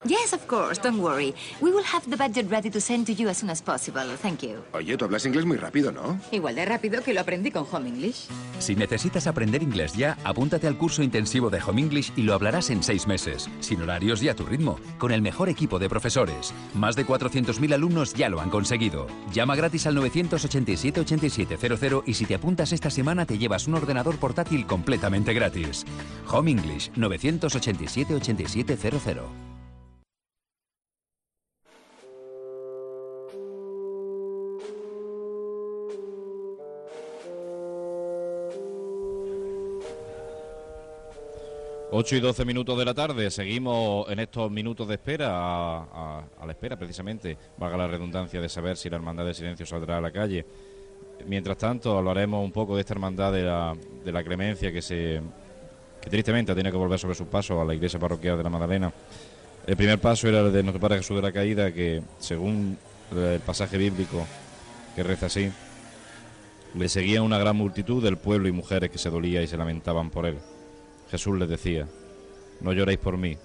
Yes, 0.03 0.33
of 0.33 0.47
course. 0.47 0.81
Don't 0.81 0.99
worry. 0.99 1.35
We 1.61 1.71
will 1.71 1.83
have 1.83 2.09
the 2.09 2.17
budget 2.17 2.49
ready 2.49 2.71
to 2.71 2.81
send 2.81 3.05
to 3.05 3.13
you 3.13 3.29
as 3.29 3.37
soon 3.37 3.51
as 3.51 3.61
possible. 3.61 4.01
Thank 4.19 4.41
you. 4.41 4.55
Oye, 4.73 4.97
tú 4.97 5.05
hablas 5.05 5.27
inglés 5.27 5.45
muy 5.45 5.57
rápido, 5.57 5.91
¿no? 5.91 6.19
Igual 6.31 6.55
de 6.55 6.65
rápido 6.65 7.03
que 7.03 7.13
lo 7.13 7.21
aprendí 7.21 7.51
con 7.51 7.67
Home 7.71 7.89
English. 7.89 8.25
Si 8.57 8.75
necesitas 8.75 9.27
aprender 9.27 9.61
inglés 9.61 9.93
ya, 9.93 10.17
apúntate 10.23 10.65
al 10.65 10.75
curso 10.75 11.03
intensivo 11.03 11.51
de 11.51 11.61
Home 11.61 11.81
English 11.81 12.13
y 12.15 12.23
lo 12.23 12.33
hablarás 12.33 12.71
en 12.71 12.81
seis 12.81 13.05
meses. 13.05 13.47
Sin 13.59 13.79
horarios 13.83 14.23
y 14.23 14.29
a 14.29 14.35
tu 14.35 14.43
ritmo. 14.43 14.79
Con 14.97 15.11
el 15.11 15.21
mejor 15.21 15.49
equipo 15.49 15.77
de 15.77 15.87
profesores. 15.87 16.51
Más 16.73 16.95
de 16.95 17.05
400.000 17.05 17.71
alumnos 17.71 18.15
ya 18.15 18.27
lo 18.27 18.41
han 18.41 18.49
conseguido. 18.49 19.05
Llama 19.31 19.55
gratis 19.55 19.85
al 19.85 19.95
987-8700 19.97 22.01
y 22.07 22.15
si 22.15 22.25
te 22.25 22.33
apuntas 22.33 22.71
esta 22.71 22.89
semana 22.89 23.27
te 23.27 23.37
llevas 23.37 23.67
un 23.67 23.75
ordenador 23.75 24.17
portátil 24.17 24.65
completamente 24.65 25.35
gratis. 25.35 25.85
Home 26.27 26.49
English 26.49 26.89
987-8700. 26.93 29.50
Ocho 41.93 42.15
y 42.15 42.21
12 42.21 42.45
minutos 42.45 42.79
de 42.79 42.85
la 42.85 42.93
tarde, 42.93 43.29
seguimos 43.29 44.09
en 44.09 44.19
estos 44.19 44.49
minutos 44.49 44.87
de 44.87 44.93
espera, 44.93 45.27
a, 45.29 46.23
la 46.45 46.51
espera 46.53 46.79
precisamente, 46.79 47.37
valga 47.57 47.75
la 47.75 47.87
redundancia 47.87 48.39
de 48.39 48.47
saber 48.47 48.77
si 48.77 48.89
la 48.89 48.95
Hermandad 48.95 49.25
de 49.25 49.33
Silencio 49.33 49.65
saldrá 49.65 49.97
a 49.97 50.01
la 50.01 50.09
calle. 50.09 50.45
Mientras 51.27 51.57
tanto, 51.57 51.97
hablaremos 51.97 52.45
un 52.45 52.53
poco 52.53 52.75
de 52.75 52.81
esta 52.81 52.93
Hermandad 52.93 53.33
de 53.33 53.43
la, 53.43 53.75
de 54.05 54.09
la 54.09 54.23
Clemencia 54.23 54.71
que, 54.71 54.81
se, 54.81 55.19
que 55.99 56.09
tristemente 56.09 56.53
tiene 56.53 56.71
que 56.71 56.77
volver 56.77 56.97
sobre 56.97 57.13
sus 57.13 57.27
pasos 57.27 57.59
a 57.59 57.65
la 57.65 57.75
iglesia 57.75 57.99
parroquial 57.99 58.37
de 58.37 58.43
la 58.43 58.49
Magdalena. 58.49 58.93
El 59.67 59.75
primer 59.75 59.99
paso 59.99 60.29
era 60.29 60.39
el 60.39 60.53
de 60.53 60.63
nuestro 60.63 60.79
Padre 60.79 60.99
Jesús 60.99 61.17
de 61.17 61.23
la 61.23 61.33
Caída, 61.33 61.73
que 61.73 62.01
según 62.19 62.77
el 63.13 63.41
pasaje 63.41 63.77
bíblico 63.77 64.25
que 64.95 65.03
reza 65.03 65.25
así, 65.25 65.51
le 66.73 66.87
seguía 66.87 67.21
una 67.21 67.37
gran 67.37 67.57
multitud 67.57 68.01
del 68.01 68.15
pueblo 68.15 68.47
y 68.47 68.53
mujeres 68.53 68.89
que 68.89 68.97
se 68.97 69.09
dolía 69.09 69.41
y 69.41 69.47
se 69.47 69.57
lamentaban 69.57 70.09
por 70.09 70.25
él. 70.25 70.37
Jesús 71.11 71.37
les 71.37 71.49
decía, 71.49 71.85
no 72.61 72.71
lloréis 72.71 72.99
por 72.99 73.17
mí, 73.17 73.37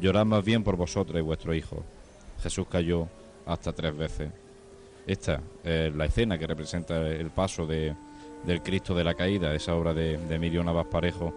llorad 0.00 0.24
más 0.24 0.44
bien 0.44 0.62
por 0.62 0.76
vosotros 0.76 1.18
y 1.18 1.22
vuestro 1.22 1.52
hijo. 1.52 1.82
Jesús 2.40 2.68
cayó 2.70 3.08
hasta 3.46 3.72
tres 3.72 3.96
veces. 3.96 4.30
Esta 5.06 5.40
es 5.64 5.92
la 5.92 6.04
escena 6.04 6.38
que 6.38 6.46
representa 6.46 7.08
el 7.08 7.30
paso 7.30 7.66
de, 7.66 7.96
del 8.46 8.62
Cristo 8.62 8.94
de 8.94 9.02
la 9.02 9.14
Caída, 9.14 9.52
esa 9.54 9.74
obra 9.74 9.92
de, 9.92 10.14
Emilio 10.30 10.62
Navas 10.62 10.86
Parejo, 10.86 11.34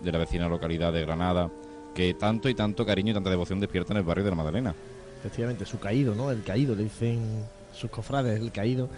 de 0.00 0.10
la 0.10 0.18
vecina 0.18 0.48
localidad 0.48 0.92
de 0.92 1.02
Granada, 1.02 1.50
que 1.94 2.14
tanto 2.14 2.48
y 2.48 2.54
tanto 2.54 2.84
cariño 2.84 3.12
y 3.12 3.14
tanta 3.14 3.30
devoción 3.30 3.60
despierta 3.60 3.92
en 3.92 3.98
el 3.98 4.04
barrio 4.04 4.24
de 4.24 4.30
la 4.30 4.36
Madalena. 4.36 4.74
Efectivamente, 5.20 5.64
su 5.64 5.78
caído, 5.78 6.16
¿no? 6.16 6.32
El 6.32 6.42
caído, 6.42 6.74
le 6.74 6.82
dicen 6.82 7.44
sus 7.72 7.90
cofrades, 7.90 8.40
el 8.40 8.50
caído, 8.50 8.88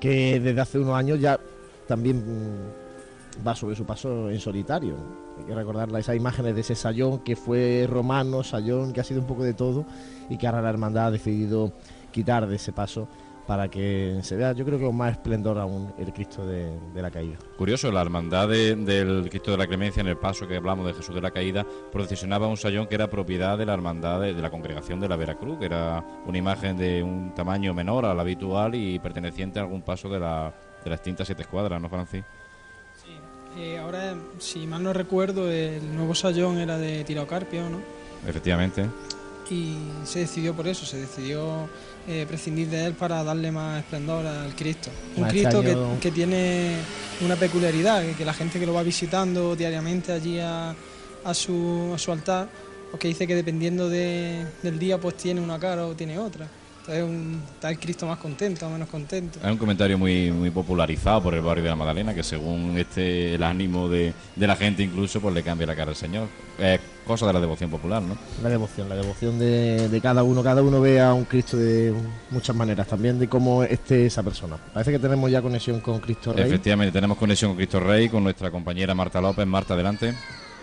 que 0.00 0.40
desde 0.40 0.60
hace 0.60 0.78
unos 0.80 0.96
años 0.96 1.20
ya 1.20 1.38
también 1.86 2.24
va 3.46 3.54
sobre 3.54 3.76
su 3.76 3.84
paso 3.84 4.30
en 4.30 4.40
solitario. 4.40 4.96
Hay 5.42 5.48
que 5.48 5.54
recordar 5.56 5.88
esas 5.98 6.14
imágenes 6.14 6.54
de 6.54 6.60
ese 6.60 6.76
sayón 6.76 7.18
que 7.18 7.34
fue 7.34 7.88
romano, 7.90 8.44
sayón 8.44 8.92
que 8.92 9.00
ha 9.00 9.04
sido 9.04 9.20
un 9.20 9.26
poco 9.26 9.42
de 9.42 9.54
todo 9.54 9.84
y 10.28 10.38
que 10.38 10.46
ahora 10.46 10.62
la 10.62 10.70
hermandad 10.70 11.06
ha 11.06 11.10
decidido 11.10 11.72
quitar 12.12 12.46
de 12.46 12.54
ese 12.54 12.72
paso 12.72 13.08
para 13.44 13.66
que 13.66 14.20
se 14.22 14.36
vea, 14.36 14.52
yo 14.52 14.64
creo 14.64 14.78
que 14.78 14.84
con 14.84 14.96
más 14.96 15.10
esplendor 15.10 15.58
aún 15.58 15.92
el 15.98 16.12
Cristo 16.12 16.46
de, 16.46 16.70
la 16.94 17.10
Caída. 17.10 17.38
Curioso, 17.58 17.90
la 17.90 18.00
hermandad 18.00 18.48
del 18.48 19.26
Cristo 19.28 19.50
de 19.50 19.56
la 19.56 19.66
Clemencia, 19.66 20.00
en 20.00 20.06
el 20.06 20.16
paso 20.16 20.46
que 20.46 20.54
hablamos 20.56 20.86
de 20.86 20.94
Jesús 20.94 21.12
de 21.12 21.20
la 21.20 21.32
Caída, 21.32 21.66
procesionaba 21.90 22.46
un 22.46 22.56
sayón 22.56 22.86
que 22.86 22.94
era 22.94 23.10
propiedad 23.10 23.58
de 23.58 23.66
la 23.66 23.74
hermandad 23.74 24.20
de, 24.20 24.34
la 24.34 24.48
congregación 24.48 25.00
de 25.00 25.08
la 25.08 25.16
Veracruz, 25.16 25.58
que 25.58 25.64
era 25.64 26.04
una 26.24 26.38
imagen 26.38 26.76
de 26.76 27.02
un 27.02 27.34
tamaño 27.34 27.74
menor 27.74 28.06
al 28.06 28.20
habitual 28.20 28.76
y 28.76 29.00
perteneciente 29.00 29.58
a 29.58 29.62
algún 29.62 29.82
paso 29.82 30.08
de 30.08 30.20
la, 30.20 30.54
de 30.84 30.90
la 30.90 30.94
extinta 30.94 31.24
Siete 31.24 31.42
Escuadras, 31.42 31.82
¿no, 31.82 31.88
Francis? 31.88 32.22
Eh, 33.58 33.78
ahora, 33.78 34.14
si 34.38 34.66
mal 34.66 34.82
no 34.82 34.92
recuerdo, 34.92 35.50
el 35.50 35.94
nuevo 35.94 36.14
sayón 36.14 36.58
era 36.58 36.78
de 36.78 37.04
Tirocarpio, 37.04 37.68
¿no? 37.68 37.80
Efectivamente. 38.26 38.86
Y 39.50 39.76
se 40.04 40.20
decidió 40.20 40.54
por 40.54 40.66
eso, 40.66 40.86
se 40.86 40.98
decidió 40.98 41.68
eh, 42.08 42.24
prescindir 42.26 42.68
de 42.68 42.86
él 42.86 42.94
para 42.94 43.22
darle 43.22 43.52
más 43.52 43.80
esplendor 43.80 44.24
al 44.26 44.54
Cristo. 44.54 44.90
Un 45.16 45.28
Cristo 45.28 45.62
que, 46.00 46.10
tiene 46.10 46.76
una 47.20 47.36
peculiaridad, 47.36 48.02
que, 48.16 48.24
la 48.24 48.32
gente 48.32 48.58
que 48.58 48.64
lo 48.64 48.72
va 48.72 48.82
visitando 48.82 49.54
diariamente 49.54 50.12
allí 50.12 50.38
a, 50.38 50.74
su, 51.34 51.92
a 51.94 51.98
su 51.98 52.12
altar, 52.12 52.48
pues 52.90 53.00
que 53.00 53.08
dice 53.08 53.26
que 53.26 53.34
dependiendo 53.34 53.90
del 53.90 54.78
día 54.78 54.98
pues 54.98 55.16
tiene 55.16 55.42
una 55.42 55.58
cara 55.58 55.86
o 55.86 55.94
tiene 55.94 56.18
otra. 56.18 56.48
Está, 56.86 57.70
el 57.70 57.78
Cristo 57.78 58.06
más 58.06 58.18
contento 58.18 58.66
o 58.66 58.70
menos 58.70 58.88
contento. 58.88 59.38
Es 59.38 59.50
un 59.50 59.56
comentario 59.56 59.96
muy 59.96 60.32
muy 60.32 60.50
popularizado 60.50 61.22
por 61.22 61.34
el 61.34 61.40
barrio 61.40 61.62
de 61.62 61.70
la 61.70 61.76
Magdalena, 61.76 62.12
que 62.12 62.24
según 62.24 62.76
este 62.76 63.34
el 63.34 63.42
ánimo 63.44 63.88
de, 63.88 64.12
la 64.36 64.56
gente 64.56 64.82
incluso, 64.82 65.20
pues 65.20 65.32
le 65.32 65.44
cambia 65.44 65.66
la 65.66 65.76
cara 65.76 65.90
al 65.90 65.96
Señor. 65.96 66.26
Es 66.58 66.80
cosa 67.06 67.26
de 67.28 67.34
la 67.34 67.40
devoción 67.40 67.70
popular, 67.70 68.02
¿no? 68.02 68.18
La 68.42 68.48
devoción, 68.48 68.88
la 68.88 68.96
devoción 68.96 69.38
de, 69.38 70.00
cada 70.02 70.24
uno. 70.24 70.42
Cada 70.42 70.60
uno 70.62 70.80
ve 70.80 71.00
a 71.00 71.14
un 71.14 71.24
Cristo 71.24 71.56
de 71.56 71.94
muchas 72.30 72.56
maneras, 72.56 72.88
también 72.88 73.16
de 73.18 73.28
cómo 73.28 73.62
esté 73.62 74.06
esa 74.06 74.24
persona. 74.24 74.56
Parece 74.74 74.90
que 74.90 74.98
tenemos 74.98 75.30
ya 75.30 75.40
conexión 75.40 75.80
con 75.80 76.00
Cristo 76.00 76.32
Rey. 76.32 76.44
Efectivamente, 76.44 76.92
tenemos 76.92 77.16
conexión 77.16 77.52
con 77.52 77.58
Cristo 77.58 77.78
Rey, 77.78 78.08
con 78.08 78.24
nuestra 78.24 78.50
compañera 78.50 78.92
Marta 78.92 79.20
López. 79.20 79.46
Marta, 79.46 79.74
adelante. 79.74 80.14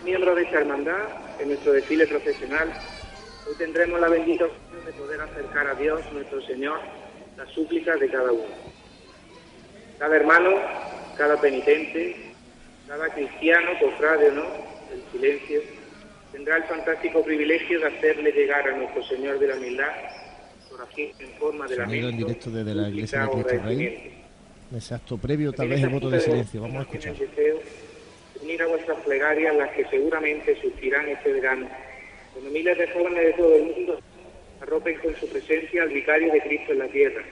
Miembro 0.04 0.36
de 0.36 0.44
esta 0.44 0.60
hermandad, 0.60 1.00
en 1.40 1.48
nuestro 1.48 1.72
desfile 1.72 2.08
profesional, 2.08 2.68
hoy 3.48 3.56
tendremos 3.58 4.02
la 4.02 4.10
bendición 4.10 4.50
acercar 5.26 5.68
a 5.68 5.76
Dios, 5.76 6.02
nuestro 6.14 6.42
Señor, 6.42 6.80
las 7.38 7.50
súplicas 7.50 8.00
de 8.00 8.10
cada 8.10 8.32
uno. 8.32 8.46
Cada 9.98 10.16
hermano 10.16 10.56
cada 11.20 11.36
penitente, 11.36 12.16
cada 12.88 13.10
cristiano, 13.10 13.72
cofrade 13.82 14.30
o 14.30 14.32
no, 14.32 14.46
el 14.94 15.04
silencio, 15.12 15.60
tendrá 16.32 16.56
el 16.56 16.64
fantástico 16.64 17.22
privilegio 17.26 17.78
de 17.82 17.88
hacerle 17.88 18.32
llegar 18.32 18.66
a 18.70 18.78
nuestro 18.78 19.04
Señor 19.04 19.38
de 19.38 19.48
la 19.48 19.56
humildad 19.56 19.92
oración 20.72 21.10
en 21.20 21.30
forma 21.38 21.68
de 21.68 21.76
Sonido 21.76 21.94
en 21.94 22.04
lamento, 22.04 22.28
directo 22.28 22.52
desde 22.52 22.74
la 22.74 22.88
iglesia 22.88 23.22
de 23.24 23.32
Cristo 23.32 23.50
Rey. 23.50 23.60
agradecimiento. 23.60 24.16
Ese 24.78 24.94
acto 24.96 25.18
previo, 25.18 25.52
tal 25.52 25.68
vez 25.68 25.84
el 25.84 25.90
voto 25.90 26.10
de 26.10 26.20
silencio. 26.22 26.62
Vamos 26.62 26.78
a 26.78 26.82
escuchar. 26.82 27.16
unir 28.42 28.62
a 28.62 28.68
vuestras 28.68 28.98
plegarias 29.02 29.56
las 29.58 29.72
que 29.72 29.86
seguramente 29.88 30.62
surgirán 30.62 31.10
este 31.10 31.34
verano, 31.34 31.68
cuando 32.32 32.50
miles 32.50 32.78
de 32.78 32.88
jóvenes 32.94 33.26
de 33.26 33.34
todo 33.34 33.56
el 33.56 33.64
mundo 33.64 34.00
arropen 34.62 34.98
con 35.00 35.16
su 35.16 35.30
presencia 35.30 35.84
al 35.84 35.90
vicario 35.90 36.32
de 36.32 36.42
Cristo 36.42 36.74
en 36.74 36.80
la 36.80 36.88
tierra, 36.88 37.24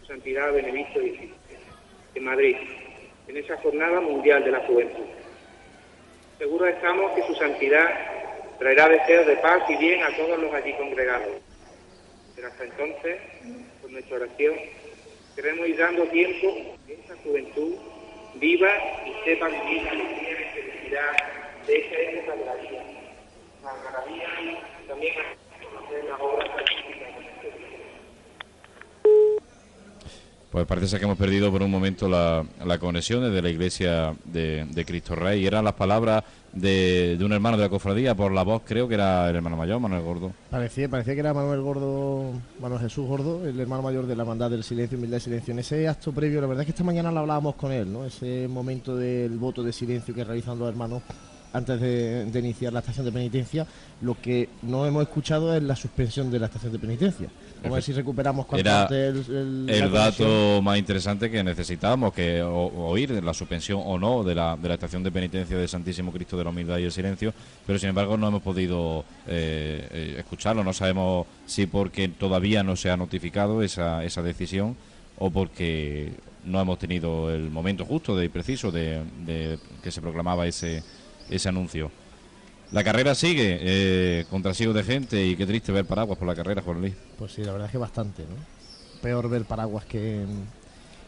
su 0.00 0.06
santidad 0.06 0.52
Benedicto 0.52 1.00
XVI, 1.00 1.32
en 2.14 2.24
Madrid, 2.24 2.56
en 3.28 3.36
esa 3.36 3.56
jornada 3.58 4.00
mundial 4.00 4.44
de 4.44 4.50
la 4.50 4.60
juventud. 4.60 5.04
Seguros 6.38 6.68
estamos 6.70 7.12
que 7.12 7.22
su 7.26 7.34
santidad 7.34 7.88
traerá 8.58 8.88
deseos 8.88 9.26
de 9.26 9.36
paz 9.36 9.62
y 9.68 9.76
bien 9.76 10.02
a 10.02 10.16
todos 10.16 10.38
los 10.38 10.52
allí 10.52 10.72
congregados. 10.74 11.40
Pero 12.34 12.48
hasta 12.48 12.64
entonces, 12.64 13.20
con 13.80 13.92
nuestra 13.92 14.16
oración, 14.16 14.54
queremos 15.36 15.68
ir 15.68 15.76
dando 15.76 16.04
tiempo 16.06 16.76
que 16.86 16.94
esa 16.94 17.14
juventud 17.22 17.74
viva 18.36 18.70
y 19.06 19.24
sepa 19.24 19.48
vivir 19.48 19.82
la 19.84 19.90
alegría 19.90 20.32
y 20.32 20.60
felicidad 20.60 21.12
de 21.66 21.78
esa 21.78 21.94
época 22.00 22.36
de 22.36 22.44
la 22.44 22.54
vida. 22.54 22.84
La 23.62 23.72
maravilla 23.84 24.26
también 24.88 25.14
Pues 30.52 30.66
parece 30.66 30.86
ser 30.86 30.98
que 30.98 31.06
hemos 31.06 31.16
perdido 31.16 31.50
por 31.50 31.62
un 31.62 31.70
momento 31.70 32.06
la, 32.10 32.44
la 32.66 32.78
conexión 32.78 33.22
desde 33.22 33.40
la 33.40 33.48
iglesia 33.48 34.14
de, 34.22 34.84
Cristo 34.86 35.14
Rey. 35.14 35.40
Y 35.40 35.46
eran 35.46 35.64
las 35.64 35.72
palabras 35.72 36.24
de, 36.52 37.16
de 37.18 37.24
un 37.24 37.32
hermano 37.32 37.56
de 37.56 37.62
la 37.62 37.70
cofradía, 37.70 38.14
por 38.14 38.32
la 38.32 38.42
voz 38.42 38.60
creo 38.62 38.86
que 38.86 38.96
era 38.96 39.30
el 39.30 39.36
hermano 39.36 39.56
mayor, 39.56 39.80
Manuel 39.80 40.02
Gordo. 40.02 40.32
Parecía, 40.50 40.90
parecía 40.90 41.14
que 41.14 41.20
era 41.20 41.32
Manuel 41.32 41.62
Gordo, 41.62 42.32
Manuel 42.60 42.82
Jesús 42.82 43.08
Gordo, 43.08 43.48
el 43.48 43.58
hermano 43.58 43.80
mayor 43.80 44.06
de 44.06 44.14
la 44.14 44.24
Hermandad 44.24 44.50
del 44.50 44.62
Silencio, 44.62 44.98
Humildad 44.98 45.16
y 45.16 45.20
Silencio. 45.20 45.52
En 45.52 45.60
ese 45.60 45.88
acto 45.88 46.12
previo, 46.12 46.42
la 46.42 46.46
verdad 46.46 46.60
es 46.60 46.66
que 46.66 46.72
esta 46.72 46.84
mañana 46.84 47.10
lo 47.10 47.20
hablábamos 47.20 47.54
con 47.54 47.72
él, 47.72 47.90
¿no? 47.90 48.04
Ese 48.04 48.46
momento 48.46 48.94
del 48.94 49.38
voto 49.38 49.62
de 49.62 49.72
silencio 49.72 50.14
que 50.14 50.22
realizan 50.22 50.58
los 50.58 50.68
hermanos 50.68 51.02
antes 51.52 51.80
de, 51.80 52.24
de 52.26 52.38
iniciar 52.38 52.72
la 52.72 52.78
estación 52.80 53.04
de 53.06 53.12
penitencia. 53.12 53.66
Lo 54.00 54.20
que 54.20 54.48
no 54.62 54.86
hemos 54.86 55.02
escuchado 55.02 55.54
es 55.56 55.62
la 55.62 55.76
suspensión 55.76 56.30
de 56.30 56.38
la 56.40 56.46
estación 56.46 56.72
de 56.72 56.78
penitencia. 56.78 57.28
Vamos 57.62 57.72
a 57.72 57.74
ver 57.76 57.82
si 57.84 57.92
recuperamos 57.92 58.46
cuanto 58.46 58.68
Era 58.68 58.82
antes 58.82 59.28
el, 59.28 59.66
el- 59.68 59.92
dato 59.92 60.60
más 60.62 60.76
interesante 60.78 61.30
que 61.30 61.44
necesitábamos, 61.44 62.12
que 62.12 62.42
o- 62.42 62.88
oír 62.88 63.10
la 63.22 63.32
suspensión 63.32 63.80
o 63.84 63.98
no 63.98 64.24
de 64.24 64.34
la, 64.34 64.56
de 64.56 64.66
la 64.68 64.74
estación 64.74 65.02
de 65.04 65.12
penitencia 65.12 65.56
de 65.56 65.68
Santísimo 65.68 66.10
Cristo 66.10 66.36
de 66.36 66.42
la 66.44 66.50
Humildad 66.50 66.78
y 66.78 66.84
el 66.84 66.92
Silencio, 66.92 67.32
pero 67.64 67.78
sin 67.78 67.90
embargo 67.90 68.16
no 68.16 68.26
hemos 68.28 68.42
podido 68.42 69.04
eh, 69.28 69.86
eh, 69.92 70.14
escucharlo. 70.18 70.64
No 70.64 70.72
sabemos 70.72 71.26
si 71.46 71.66
porque 71.66 72.08
todavía 72.08 72.64
no 72.64 72.74
se 72.74 72.90
ha 72.90 72.96
notificado 72.96 73.62
esa, 73.62 74.02
esa 74.02 74.22
decisión 74.22 74.76
o 75.18 75.30
porque 75.30 76.14
no 76.44 76.60
hemos 76.60 76.80
tenido 76.80 77.30
el 77.32 77.48
momento 77.50 77.84
justo 77.84 78.20
y 78.20 78.28
preciso 78.28 78.72
de, 78.72 79.02
de 79.24 79.58
que 79.84 79.92
se 79.92 80.00
proclamaba 80.00 80.48
ese, 80.48 80.82
ese 81.34 81.48
anuncio. 81.48 81.90
La 82.72 82.82
carrera 82.82 83.14
sigue, 83.14 83.58
eh, 83.60 84.24
con 84.30 84.42
trasiego 84.42 84.72
de 84.72 84.82
gente 84.82 85.22
y 85.22 85.36
qué 85.36 85.44
triste 85.44 85.72
ver 85.72 85.84
paraguas 85.84 86.18
por 86.18 86.26
la 86.26 86.34
carrera, 86.34 86.62
Juan 86.62 86.80
Luis. 86.80 86.94
Pues 87.18 87.32
sí, 87.32 87.44
la 87.44 87.52
verdad 87.52 87.66
es 87.66 87.72
que 87.72 87.78
bastante, 87.78 88.22
¿no? 88.22 88.36
Peor 89.02 89.28
ver 89.28 89.44
paraguas 89.44 89.84
que... 89.84 90.24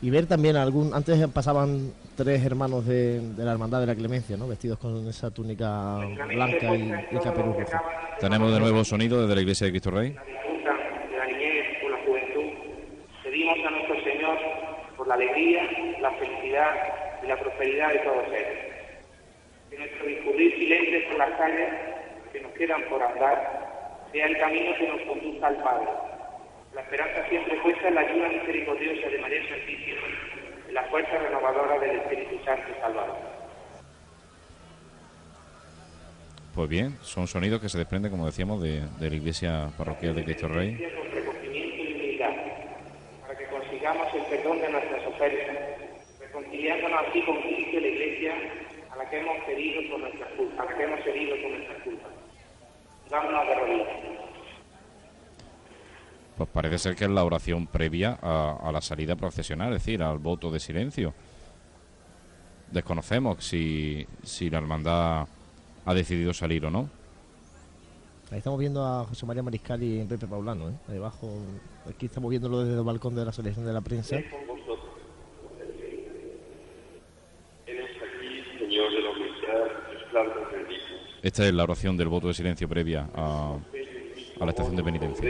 Y 0.02 0.10
ver 0.10 0.26
también 0.26 0.56
algún... 0.56 0.92
Antes 0.92 1.26
pasaban 1.28 1.92
tres 2.16 2.44
hermanos 2.44 2.84
de, 2.84 3.20
de 3.20 3.44
la 3.44 3.52
Hermandad 3.52 3.80
de 3.80 3.86
la 3.86 3.94
Clemencia, 3.94 4.36
¿no? 4.36 4.46
Vestidos 4.46 4.78
con 4.78 5.08
esa 5.08 5.30
túnica 5.30 6.00
blanca 6.34 6.76
y, 6.76 6.92
y 7.12 7.18
caperuz. 7.20 7.56
Tenemos 8.20 8.52
de 8.52 8.60
nuevo 8.60 8.84
sonido 8.84 9.22
desde 9.22 9.34
la 9.34 9.40
iglesia 9.40 9.64
de 9.66 9.70
Cristo 9.70 9.90
Rey. 9.90 10.10
disfrutan 10.10 10.76
de 11.10 11.16
la 11.16 11.26
niñez 11.26 11.64
o 11.86 11.88
la 11.88 11.98
juventud, 12.04 12.52
pedimos 13.22 13.56
a 13.66 13.70
nuestro 13.70 13.94
Señor 14.04 14.36
por 14.98 15.08
la 15.08 15.14
alegría, 15.14 15.62
la 16.02 16.10
felicidad 16.12 16.70
y 17.22 17.26
la 17.26 17.40
prosperidad 17.40 17.88
de 17.92 17.98
todos 18.00 18.26
ellos. 18.28 18.73
Nuestro 19.84 20.06
discurrir 20.06 20.54
silente 20.56 21.00
por 21.08 21.18
las 21.18 21.30
calles 21.36 21.68
que 22.32 22.40
nos 22.40 22.52
quedan 22.52 22.82
por 22.88 23.02
andar 23.02 24.06
sea 24.12 24.26
el 24.26 24.38
camino 24.38 24.74
que 24.78 24.88
nos 24.88 25.00
conduzca 25.02 25.46
al 25.48 25.62
Padre. 25.62 25.88
La 26.74 26.80
esperanza 26.80 27.28
siempre 27.28 27.60
puesta 27.60 27.88
en 27.88 27.94
la 27.94 28.00
ayuda 28.00 28.28
misericordiosa 28.28 29.08
de 29.10 29.18
María 29.18 29.46
Santísima, 29.46 30.00
en 30.68 30.74
la 30.74 30.84
fuerza 30.84 31.18
renovadora 31.18 31.78
del 31.80 31.96
Espíritu 31.98 32.42
Santo 32.46 32.62
y 32.74 32.80
Salvador. 32.80 33.16
Pues 36.54 36.68
bien, 36.70 36.96
son 37.02 37.26
sonidos 37.26 37.60
que 37.60 37.68
se 37.68 37.76
desprenden, 37.76 38.10
como 38.10 38.24
decíamos, 38.24 38.62
de, 38.62 38.80
de 38.98 39.10
la 39.10 39.16
iglesia 39.16 39.70
parroquial 39.76 40.14
de 40.14 40.24
Cristo 40.24 40.48
Rey. 40.48 40.78
con 40.78 41.10
recogimiento 41.10 41.82
y 41.82 41.92
humildad, 41.92 42.32
para 43.20 43.36
que 43.36 43.44
consigamos 43.48 44.14
el 44.14 44.22
perdón 44.22 44.62
de 44.62 44.70
nuestras 44.70 45.06
ofensas, 45.06 45.58
reconciliándonos 46.20 47.00
así 47.06 47.20
con 47.20 47.42
Cristo 47.42 47.76
y 47.76 47.80
la 47.80 47.88
Iglesia 47.88 48.34
a 48.94 48.96
la 48.96 49.10
que 49.10 49.18
hemos 49.18 49.48
herido 49.48 49.90
por 49.90 50.00
nuestras 50.00 50.32
culpas, 50.32 50.58
a 50.60 50.64
la 50.64 50.76
que 50.76 50.84
hemos 50.84 51.06
herido 51.06 51.36
por 51.42 51.50
nuestras 51.50 51.82
culpas. 51.82 52.12
Vámonos 53.10 53.46
de 53.46 53.54
rodillas. 53.54 53.88
Pues 56.36 56.48
parece 56.50 56.78
ser 56.78 56.96
que 56.96 57.04
es 57.04 57.10
la 57.10 57.24
oración 57.24 57.66
previa 57.66 58.18
a, 58.20 58.58
a 58.62 58.72
la 58.72 58.80
salida 58.80 59.16
procesional, 59.16 59.72
es 59.72 59.84
decir, 59.84 60.02
al 60.02 60.18
voto 60.18 60.50
de 60.50 60.60
silencio. 60.60 61.14
Desconocemos 62.70 63.44
si, 63.44 64.06
si 64.22 64.50
la 64.50 64.58
hermandad 64.58 65.28
ha 65.84 65.94
decidido 65.94 66.32
salir 66.32 66.64
o 66.66 66.70
no. 66.70 66.88
Ahí 68.32 68.38
estamos 68.38 68.58
viendo 68.58 68.84
a 68.84 69.04
José 69.04 69.26
María 69.26 69.42
Mariscal 69.44 69.80
y 69.82 70.02
Pepe 70.04 70.26
Paulano, 70.26 70.70
¿eh? 70.70 70.74
Ahí 70.88 70.96
abajo. 70.96 71.30
Aquí 71.88 72.06
estamos 72.06 72.30
viéndolo 72.30 72.64
desde 72.64 72.78
el 72.78 72.84
balcón 72.84 73.14
de 73.14 73.24
la 73.24 73.32
selección 73.32 73.66
de 73.66 73.72
la 73.72 73.80
prensa. 73.80 74.16
Eres 74.16 74.26
aquí, 78.02 78.42
Señor 78.58 78.90
de 78.90 79.00
la 79.02 79.10
humildad, 79.10 79.70
tus 79.92 80.02
plantas 80.02 80.02
benditas. 80.02 80.03
Esta 81.22 81.46
es 81.46 81.54
la 81.54 81.64
oración 81.64 81.96
del 81.96 82.08
voto 82.08 82.28
de 82.28 82.34
silencio 82.34 82.68
previa 82.68 83.08
a, 83.14 83.58
a 84.40 84.44
la 84.44 84.50
estación 84.50 84.76
de 84.76 84.84
penitencia. 84.84 85.28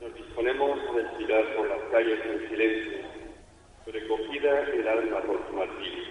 Nos 0.00 0.14
disponemos 0.14 0.78
a 0.88 0.96
desfilar 0.96 1.56
por 1.56 1.68
las 1.68 1.80
calles 1.90 2.18
en 2.24 2.48
silencio, 2.48 2.98
recogida 3.86 4.62
el 4.62 4.88
alma 4.88 5.20
por 5.22 5.46
tu 5.46 5.56
martirio. 5.56 6.04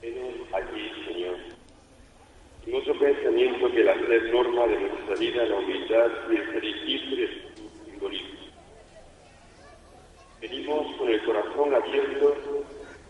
Eres 0.00 0.54
aquí, 0.54 0.90
Señor. 1.06 1.36
En 2.66 2.74
otro 2.74 2.98
pensamiento 2.98 3.70
que 3.70 3.84
la 3.84 3.94
ser 3.94 4.32
norma 4.32 4.66
de 4.66 4.80
nuestra 4.80 5.14
vida, 5.16 5.44
la 5.44 5.56
humildad 5.56 6.10
y 6.30 6.36
el 6.36 6.44
feliz 6.52 6.76
simbolismo. 7.90 8.33
Venimos 10.44 10.94
con 10.98 11.08
el 11.08 11.24
corazón 11.24 11.74
abierto 11.74 12.36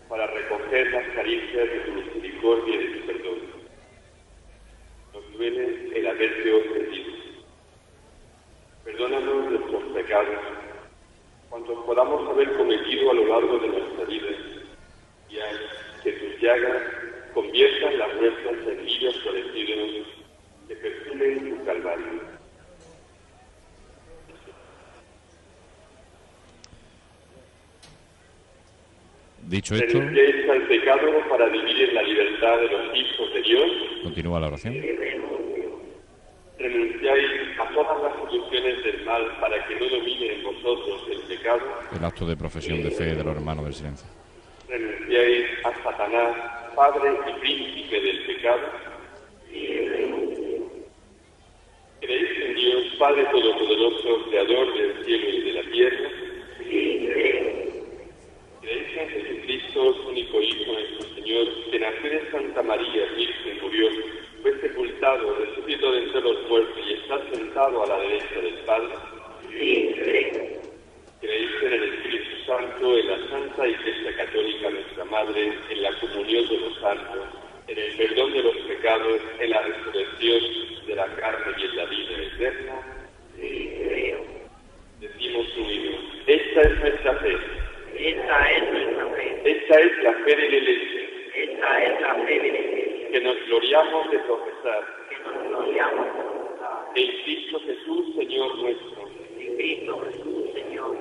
para 0.09 0.25
recoger 0.29 0.89
las 0.93 1.05
caricias 1.17 1.69
de 1.69 1.81
tu 1.81 1.91
misericordia 1.91 2.75
y 2.77 2.79
de 2.79 2.95
tu 2.95 3.07
perdón. 3.09 3.39
Nos 5.13 5.33
duele 5.33 5.99
el 5.99 6.07
haberte 6.07 6.55
ofendido. 6.55 7.13
Perdónanos 8.85 9.51
nuestros 9.51 9.83
pecados, 9.95 10.39
cuantos 11.51 11.85
podamos 11.85 12.31
haber 12.31 12.53
cometido 12.57 13.11
a 13.11 13.15
lo 13.15 13.27
largo 13.27 13.59
de 13.59 13.67
nuestra 13.67 14.05
vida, 14.05 14.29
y 15.29 15.39
haz 15.41 16.03
que 16.05 16.13
tus 16.13 16.41
llagas 16.41 16.83
conviertan 17.35 17.99
las 17.99 18.15
nuestras 18.15 18.69
en 18.69 18.87
lirios 18.87 19.21
florecidos 19.23 20.07
que 20.69 20.77
perfumen 20.77 21.59
tu 21.59 21.65
calvario. 21.65 22.34
Dicho 29.47 29.75
esto, 29.75 29.99
al 29.99 30.63
pecado 30.69 31.07
para 31.29 31.47
vivir 31.47 31.89
en 31.89 31.95
la 31.95 32.03
libertad 32.03 32.59
de 32.61 32.69
los 32.71 32.97
hijos 32.97 33.35
de 33.35 33.43
Dios. 33.43 33.71
continúa 34.03 34.41
la 34.41 34.47
oración. 34.47 34.75
Renunciáis 36.59 37.31
a 37.59 37.69
todas 37.75 38.03
las 38.03 38.15
soluciones 38.17 38.85
del 38.85 39.05
mal 39.05 39.23
para 39.41 39.67
que 39.67 39.75
no 39.75 39.89
domine 39.89 40.35
en 40.35 40.43
vosotros 40.45 41.03
el 41.11 41.21
pecado. 41.37 41.61
El 41.95 42.05
acto 42.05 42.27
de 42.27 42.37
profesión 42.37 42.83
de 42.83 42.91
fe 42.91 43.15
de 43.15 43.23
los 43.23 43.37
hermanos 43.37 43.65
del 43.65 43.75
silencio. 43.75 44.09
Renunciáis 44.69 45.47
a 45.65 45.83
Satanás, 45.83 46.37
padre 46.75 47.11
y 47.29 47.41
príncipe 47.41 48.01
del 48.01 48.25
pecado. 48.25 48.63
¿Creéis 52.01 52.31
en 52.45 52.55
Dios, 52.55 52.83
Padre 52.99 53.25
Todopoderoso, 53.31 54.25
Creador 54.31 54.75
del 54.75 55.05
cielo 55.05 55.29
y 55.29 55.41
de 55.43 55.53
la 55.53 55.71
tierra? 55.71 56.09
¿Creéis 58.65 58.97
en 58.97 59.09
Jesucristo, 59.11 59.93
su 59.95 60.09
único 60.09 60.41
Hijo, 60.41 60.73
nuestro 60.73 61.15
Señor, 61.15 61.47
que 61.71 61.79
nació 61.79 62.11
de 62.11 62.31
Santa 62.31 62.63
María, 62.63 63.05
Virgen, 63.15 63.61
murió, 63.61 63.91
fue 64.41 64.59
sepultado, 64.59 65.35
resucitó 65.35 65.93
de 65.93 66.05
entre 66.05 66.21
los 66.23 66.49
muertos 66.49 66.79
y 66.89 66.93
está 66.95 67.21
sentado 67.31 67.83
a 67.83 67.87
la 67.87 67.99
derecha 67.99 68.41
del 68.41 68.55
Padre? 68.65 68.95
Creéis 71.21 71.51
en 71.63 71.73
el 71.75 71.83
Espíritu 71.95 72.45
Santo, 72.47 72.99
en 72.99 73.07
la 73.09 73.29
Santa 73.29 73.69
Iglesia 73.69 74.17
Católica, 74.17 74.71
nuestra 74.71 75.05
Madre, 75.05 75.53
en 75.69 75.83
la 75.83 76.01
comunión 76.01 76.49
de 76.49 76.59
los 76.59 76.81
santos, 76.81 77.27
en 77.69 77.79
el 77.79 77.97
perdón 77.99 78.33
de 78.33 78.43
los 78.45 78.57
pecados, 78.57 79.21
en 79.41 79.51
la 79.51 79.61
resurrección 79.61 80.41
de 80.87 80.95
la 80.95 81.07
carne 81.17 81.53
y 81.59 81.65
en 81.65 81.77
la 81.77 81.85
vida 81.85 82.23
eterna. 82.23 82.81
Decimos 85.01 85.47
unidos, 85.59 85.97
esta 86.27 86.63
es 86.63 86.81
nuestra 86.81 87.15
fe. 87.19 87.64
Esta 87.97 88.51
es 88.51 88.73
nuestra 88.73 89.07
fe. 89.15 89.41
Esta 89.45 89.81
es 89.81 90.03
la 90.03 90.13
fe 90.13 90.37
de 90.37 90.49
la 90.49 90.57
Iglesia. 90.57 91.01
Esta 91.35 91.83
es 91.85 92.01
la 92.01 92.15
fe 92.15 92.41
de 92.41 92.53
la 92.53 92.59
Iglesia. 92.59 93.09
Que 93.11 93.21
nos 93.21 93.37
gloriamos 93.47 94.11
de 94.11 94.19
profesar. 94.21 94.85
Que 95.09 95.17
nos 95.19 95.49
gloriamos 95.49 96.07
En 96.97 97.23
Cristo 97.25 97.61
Jesús, 97.61 98.15
Señor 98.17 98.59
nuestro. 98.59 99.09
en 99.39 99.57
Cristo 99.57 100.01
Jesús, 100.07 100.53
Señor. 100.55 100.97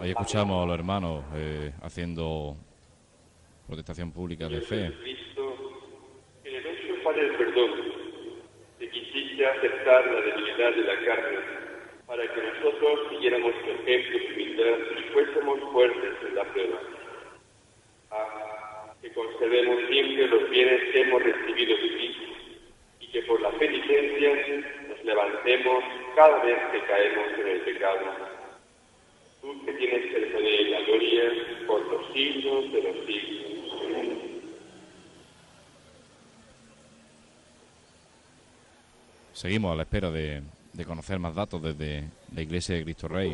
Ahí 0.00 0.10
escuchamos 0.10 0.62
a 0.62 0.66
los 0.66 0.78
hermanos 0.78 1.24
eh, 1.34 1.72
haciendo 1.82 2.54
protestación 3.66 4.12
pública 4.12 4.48
de 4.48 4.60
fe. 4.60 4.92
Cristo, 5.02 5.54
en 6.44 6.54
el 6.54 6.66
hecho 6.66 6.94
para 7.02 7.18
el 7.20 7.34
perdón, 7.36 7.70
que 8.78 8.90
quisiste 8.90 9.46
aceptar 9.46 10.06
la 10.06 10.20
debilidad 10.20 10.70
de 10.74 10.82
la 10.82 11.04
carne, 11.04 11.38
para 12.16 12.32
que 12.32 12.40
nosotros 12.40 13.00
siguiéramos 13.10 13.52
tu 13.62 13.70
ejemplo 13.70 14.18
y 14.40 15.02
fuésemos 15.12 15.60
fuertes 15.72 16.12
en 16.26 16.34
la 16.34 16.44
prueba. 16.44 16.80
Ah, 18.10 18.94
que 19.02 19.12
concedemos 19.12 19.76
siempre 19.90 20.26
los 20.28 20.48
bienes 20.48 20.80
que 20.92 21.00
hemos 21.02 21.22
recibido 21.22 21.76
de 21.76 21.88
ti, 21.88 22.16
y 23.00 23.06
que 23.08 23.22
por 23.22 23.40
la 23.42 23.50
penitencia 23.50 24.34
nos 24.88 25.04
levantemos 25.04 25.84
cada 26.14 26.42
vez 26.42 26.58
que 26.72 26.80
caemos 26.86 27.38
en 27.38 27.48
el 27.48 27.60
pecado. 27.60 28.06
Tú 29.42 29.64
que 29.66 29.72
tienes 29.74 30.14
el 30.14 30.32
poder 30.32 30.60
y 30.60 30.70
la 30.70 30.80
gloria 30.80 31.32
por 31.66 31.86
los 31.86 32.12
siglos 32.14 32.72
de 32.72 32.82
los 32.82 33.06
siglos. 33.06 33.36
Seguimos 39.34 39.72
a 39.72 39.76
la 39.76 39.82
espera 39.82 40.10
de, 40.10 40.40
de 40.76 40.84
conocer 40.84 41.18
más 41.18 41.34
datos 41.34 41.62
desde 41.62 42.04
la 42.34 42.42
Iglesia 42.42 42.76
de 42.76 42.84
Cristo 42.84 43.08
Rey. 43.08 43.32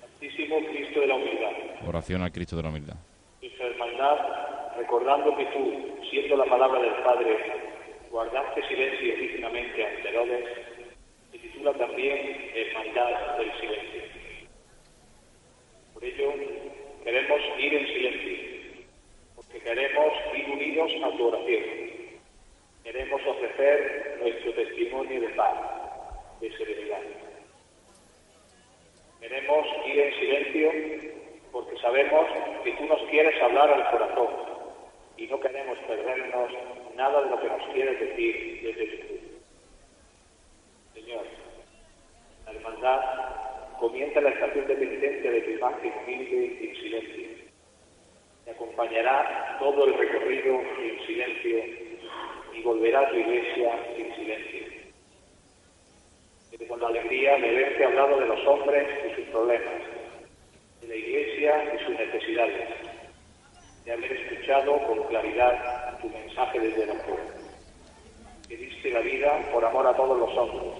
Santísimo 0.00 0.58
Cristo 0.66 1.00
de 1.00 1.06
la 1.06 1.14
humildad, 1.14 1.52
Oración 1.86 2.22
al 2.22 2.32
Cristo 2.32 2.56
de 2.56 2.62
la 2.62 2.68
Humildad. 2.68 2.96
nuestra 3.40 3.66
hermandad, 3.66 4.76
recordando 4.76 5.34
que 5.36 5.46
tú, 5.46 5.98
siendo 6.10 6.36
la 6.36 6.44
palabra 6.44 6.80
del 6.82 6.94
Padre, 7.02 7.36
guardaste 8.10 8.68
silencio 8.68 9.16
dignamente 9.16 9.86
ante 9.86 10.08
Herodes, 10.08 10.44
se 11.30 11.38
titula 11.38 11.72
también 11.72 12.50
Hermandad 12.54 13.38
del 13.38 13.50
Silencio. 13.60 14.02
Por 15.94 16.04
ello, 16.04 16.32
queremos 17.02 17.40
ir 17.58 17.74
en 17.74 17.86
silencio, 17.86 18.38
porque 19.36 19.58
queremos 19.58 20.12
ir 20.36 20.48
unidos 20.50 20.92
a 21.02 21.16
tu 21.16 21.28
oración. 21.28 22.01
Queremos 22.84 23.22
ofrecer 23.24 24.18
nuestro 24.20 24.52
testimonio 24.54 25.20
de 25.20 25.28
paz, 25.28 25.54
de 26.40 26.50
serenidad. 26.56 26.98
Queremos 29.20 29.66
ir 29.86 30.00
en 30.00 30.14
silencio 30.18 30.72
porque 31.52 31.78
sabemos 31.78 32.26
que 32.64 32.72
tú 32.72 32.84
nos 32.86 33.00
quieres 33.04 33.40
hablar 33.40 33.70
al 33.70 33.88
corazón 33.90 34.34
y 35.16 35.28
no 35.28 35.38
queremos 35.38 35.78
perdernos 35.86 36.50
nada 36.96 37.22
de 37.22 37.30
lo 37.30 37.40
que 37.40 37.46
nos 37.46 37.68
quieres 37.72 38.00
decir 38.00 38.62
desde 38.62 38.86
tu. 38.96 39.12
Señor, 40.94 41.24
la 42.46 42.52
hermandad 42.52 43.00
comienza 43.78 44.20
la 44.20 44.30
estación 44.30 44.66
de 44.66 44.74
penitencia 44.74 45.30
de 45.30 45.40
tu 45.42 45.50
imagen 45.50 45.92
humilde 46.02 46.58
en 46.68 46.74
silencio. 46.74 47.28
Te 48.44 48.50
acompañará 48.50 49.56
todo 49.60 49.84
el 49.84 49.94
recorrido 49.94 50.60
en 50.80 51.06
silencio 51.06 51.91
y 52.54 52.62
volverá 52.62 53.00
a 53.00 53.10
tu 53.10 53.16
iglesia 53.16 53.72
en 53.96 54.14
silencio. 54.14 54.66
Pero 56.50 56.68
con 56.68 56.80
la 56.80 56.88
alegría 56.88 57.36
de 57.38 57.48
haberte 57.48 57.84
hablado 57.84 58.20
de 58.20 58.26
los 58.26 58.46
hombres 58.46 58.88
y 59.10 59.14
sus 59.14 59.24
problemas, 59.30 59.82
de 60.80 60.88
la 60.88 60.94
iglesia 60.94 61.74
y 61.74 61.84
sus 61.84 61.98
necesidades, 61.98 62.68
de 63.84 63.92
haber 63.92 64.12
escuchado 64.12 64.78
con 64.86 65.02
claridad 65.08 65.98
tu 66.00 66.08
mensaje 66.08 66.60
desde 66.60 66.86
la 66.86 67.02
cruz, 67.04 67.20
que 68.48 68.56
diste 68.56 68.90
la 68.90 69.00
vida 69.00 69.50
por 69.52 69.64
amor 69.64 69.86
a 69.86 69.96
todos 69.96 70.18
los 70.18 70.36
hombres, 70.36 70.72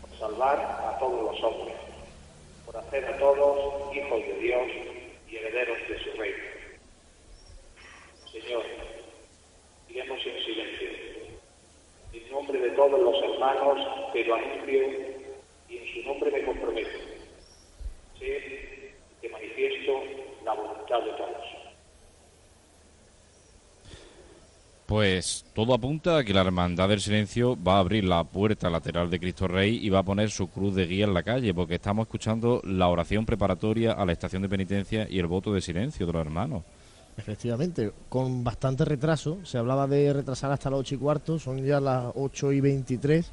por 0.00 0.10
salvar 0.18 0.58
a 0.58 0.98
todos 0.98 1.32
los 1.32 1.44
hombres, 1.44 1.76
por 2.66 2.76
hacer 2.76 3.04
a 3.04 3.16
todos 3.18 3.96
hijos 3.96 4.20
de 4.20 4.34
Dios 4.40 4.68
y 5.28 5.36
herederos 5.36 5.78
de 5.88 5.98
su 5.98 6.10
reino. 6.18 6.44
Señor, 8.32 8.64
iremos 9.88 10.18
en 10.26 10.44
silencio. 10.44 10.88
En 12.12 12.30
nombre 12.30 12.58
de 12.58 12.70
todos 12.70 13.00
los 13.00 13.22
hermanos 13.22 14.12
te 14.12 14.24
lo 14.24 14.34
anuncio 14.34 14.82
y 15.68 15.76
en 15.76 15.86
su 15.94 16.08
nombre 16.08 16.30
me 16.30 16.44
comprometo. 16.44 16.98
Sé 18.18 18.94
que 19.20 19.28
manifiesto 19.28 20.02
la 20.44 20.54
voluntad 20.54 21.00
de 21.00 21.12
todos. 21.12 21.58
Pues 24.88 25.44
todo 25.54 25.74
apunta 25.74 26.16
a 26.16 26.24
que 26.24 26.32
la 26.32 26.40
Hermandad 26.40 26.88
del 26.88 27.02
Silencio 27.02 27.62
va 27.62 27.74
a 27.74 27.80
abrir 27.80 28.04
la 28.04 28.24
puerta 28.24 28.70
lateral 28.70 29.10
de 29.10 29.20
Cristo 29.20 29.46
Rey 29.46 29.78
y 29.82 29.90
va 29.90 29.98
a 29.98 30.02
poner 30.02 30.30
su 30.30 30.48
cruz 30.48 30.74
de 30.74 30.86
guía 30.86 31.04
en 31.04 31.12
la 31.12 31.22
calle, 31.22 31.52
porque 31.52 31.74
estamos 31.74 32.06
escuchando 32.06 32.62
la 32.64 32.88
oración 32.88 33.26
preparatoria 33.26 33.92
a 33.92 34.06
la 34.06 34.12
estación 34.12 34.40
de 34.40 34.48
penitencia 34.48 35.06
y 35.10 35.18
el 35.18 35.26
voto 35.26 35.52
de 35.52 35.60
silencio 35.60 36.06
de 36.06 36.12
los 36.14 36.22
hermanos. 36.22 36.62
Efectivamente, 37.18 37.92
con 38.08 38.44
bastante 38.44 38.84
retraso. 38.84 39.38
Se 39.42 39.58
hablaba 39.58 39.86
de 39.88 40.12
retrasar 40.12 40.52
hasta 40.52 40.70
las 40.70 40.78
8 40.80 40.94
y 40.94 40.98
cuarto, 40.98 41.38
son 41.38 41.64
ya 41.64 41.80
las 41.80 42.12
8 42.14 42.52
y 42.52 42.60
23. 42.60 43.30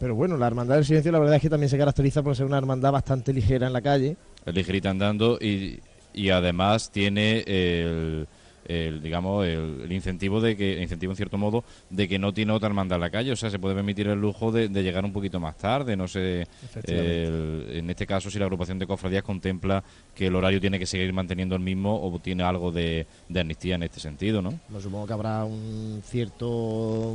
Pero 0.00 0.16
bueno, 0.16 0.36
la 0.36 0.48
Hermandad 0.48 0.74
del 0.74 0.84
Silencio 0.84 1.12
la 1.12 1.20
verdad 1.20 1.36
es 1.36 1.42
que 1.42 1.48
también 1.48 1.70
se 1.70 1.78
caracteriza 1.78 2.22
por 2.24 2.34
ser 2.34 2.44
una 2.44 2.58
hermandad 2.58 2.90
bastante 2.90 3.32
ligera 3.32 3.68
en 3.68 3.72
la 3.72 3.80
calle. 3.80 4.16
Ligerita 4.44 4.90
andando 4.90 5.38
y, 5.40 5.80
y 6.12 6.30
además 6.30 6.90
tiene 6.90 7.44
el, 7.46 8.26
el, 8.66 9.02
digamos 9.02 9.46
el, 9.46 9.80
el 9.84 9.92
incentivo 9.92 10.40
de 10.40 10.56
que 10.56 10.74
el 10.74 10.82
incentivo 10.82 11.12
en 11.12 11.16
cierto 11.16 11.36
modo 11.38 11.64
de 11.90 12.08
que 12.08 12.18
no 12.18 12.32
tiene 12.32 12.52
otra 12.52 12.68
hermandad 12.68 12.96
en 12.96 13.00
la 13.00 13.10
calle 13.10 13.32
o 13.32 13.36
sea 13.36 13.50
se 13.50 13.58
puede 13.58 13.74
permitir 13.74 14.06
el 14.08 14.20
lujo 14.20 14.52
de, 14.52 14.68
de 14.68 14.82
llegar 14.82 15.04
un 15.04 15.12
poquito 15.12 15.40
más 15.40 15.56
tarde 15.58 15.96
no 15.96 16.06
sé 16.08 16.46
el- 16.92 17.66
en 17.78 17.90
este 17.90 18.06
caso 18.06 18.30
si 18.30 18.38
la 18.38 18.44
agrupación 18.44 18.78
de 18.78 18.86
cofradías 18.86 19.22
contempla 19.22 19.82
que 20.14 20.26
el 20.28 20.36
horario 20.36 20.60
tiene 20.60 20.78
que 20.78 20.86
seguir 20.86 21.12
manteniendo 21.12 21.54
el 21.56 21.62
mismo 21.62 22.00
o 22.02 22.18
tiene 22.18 22.42
algo 22.44 22.70
de, 22.70 23.06
de 23.28 23.40
amnistía 23.40 23.74
en 23.74 23.82
este 23.82 24.00
sentido 24.00 24.40
no 24.42 24.58
No 24.68 24.80
supongo 24.80 25.06
que 25.06 25.12
habrá 25.12 25.44
un 25.44 26.02
cierto 26.04 27.14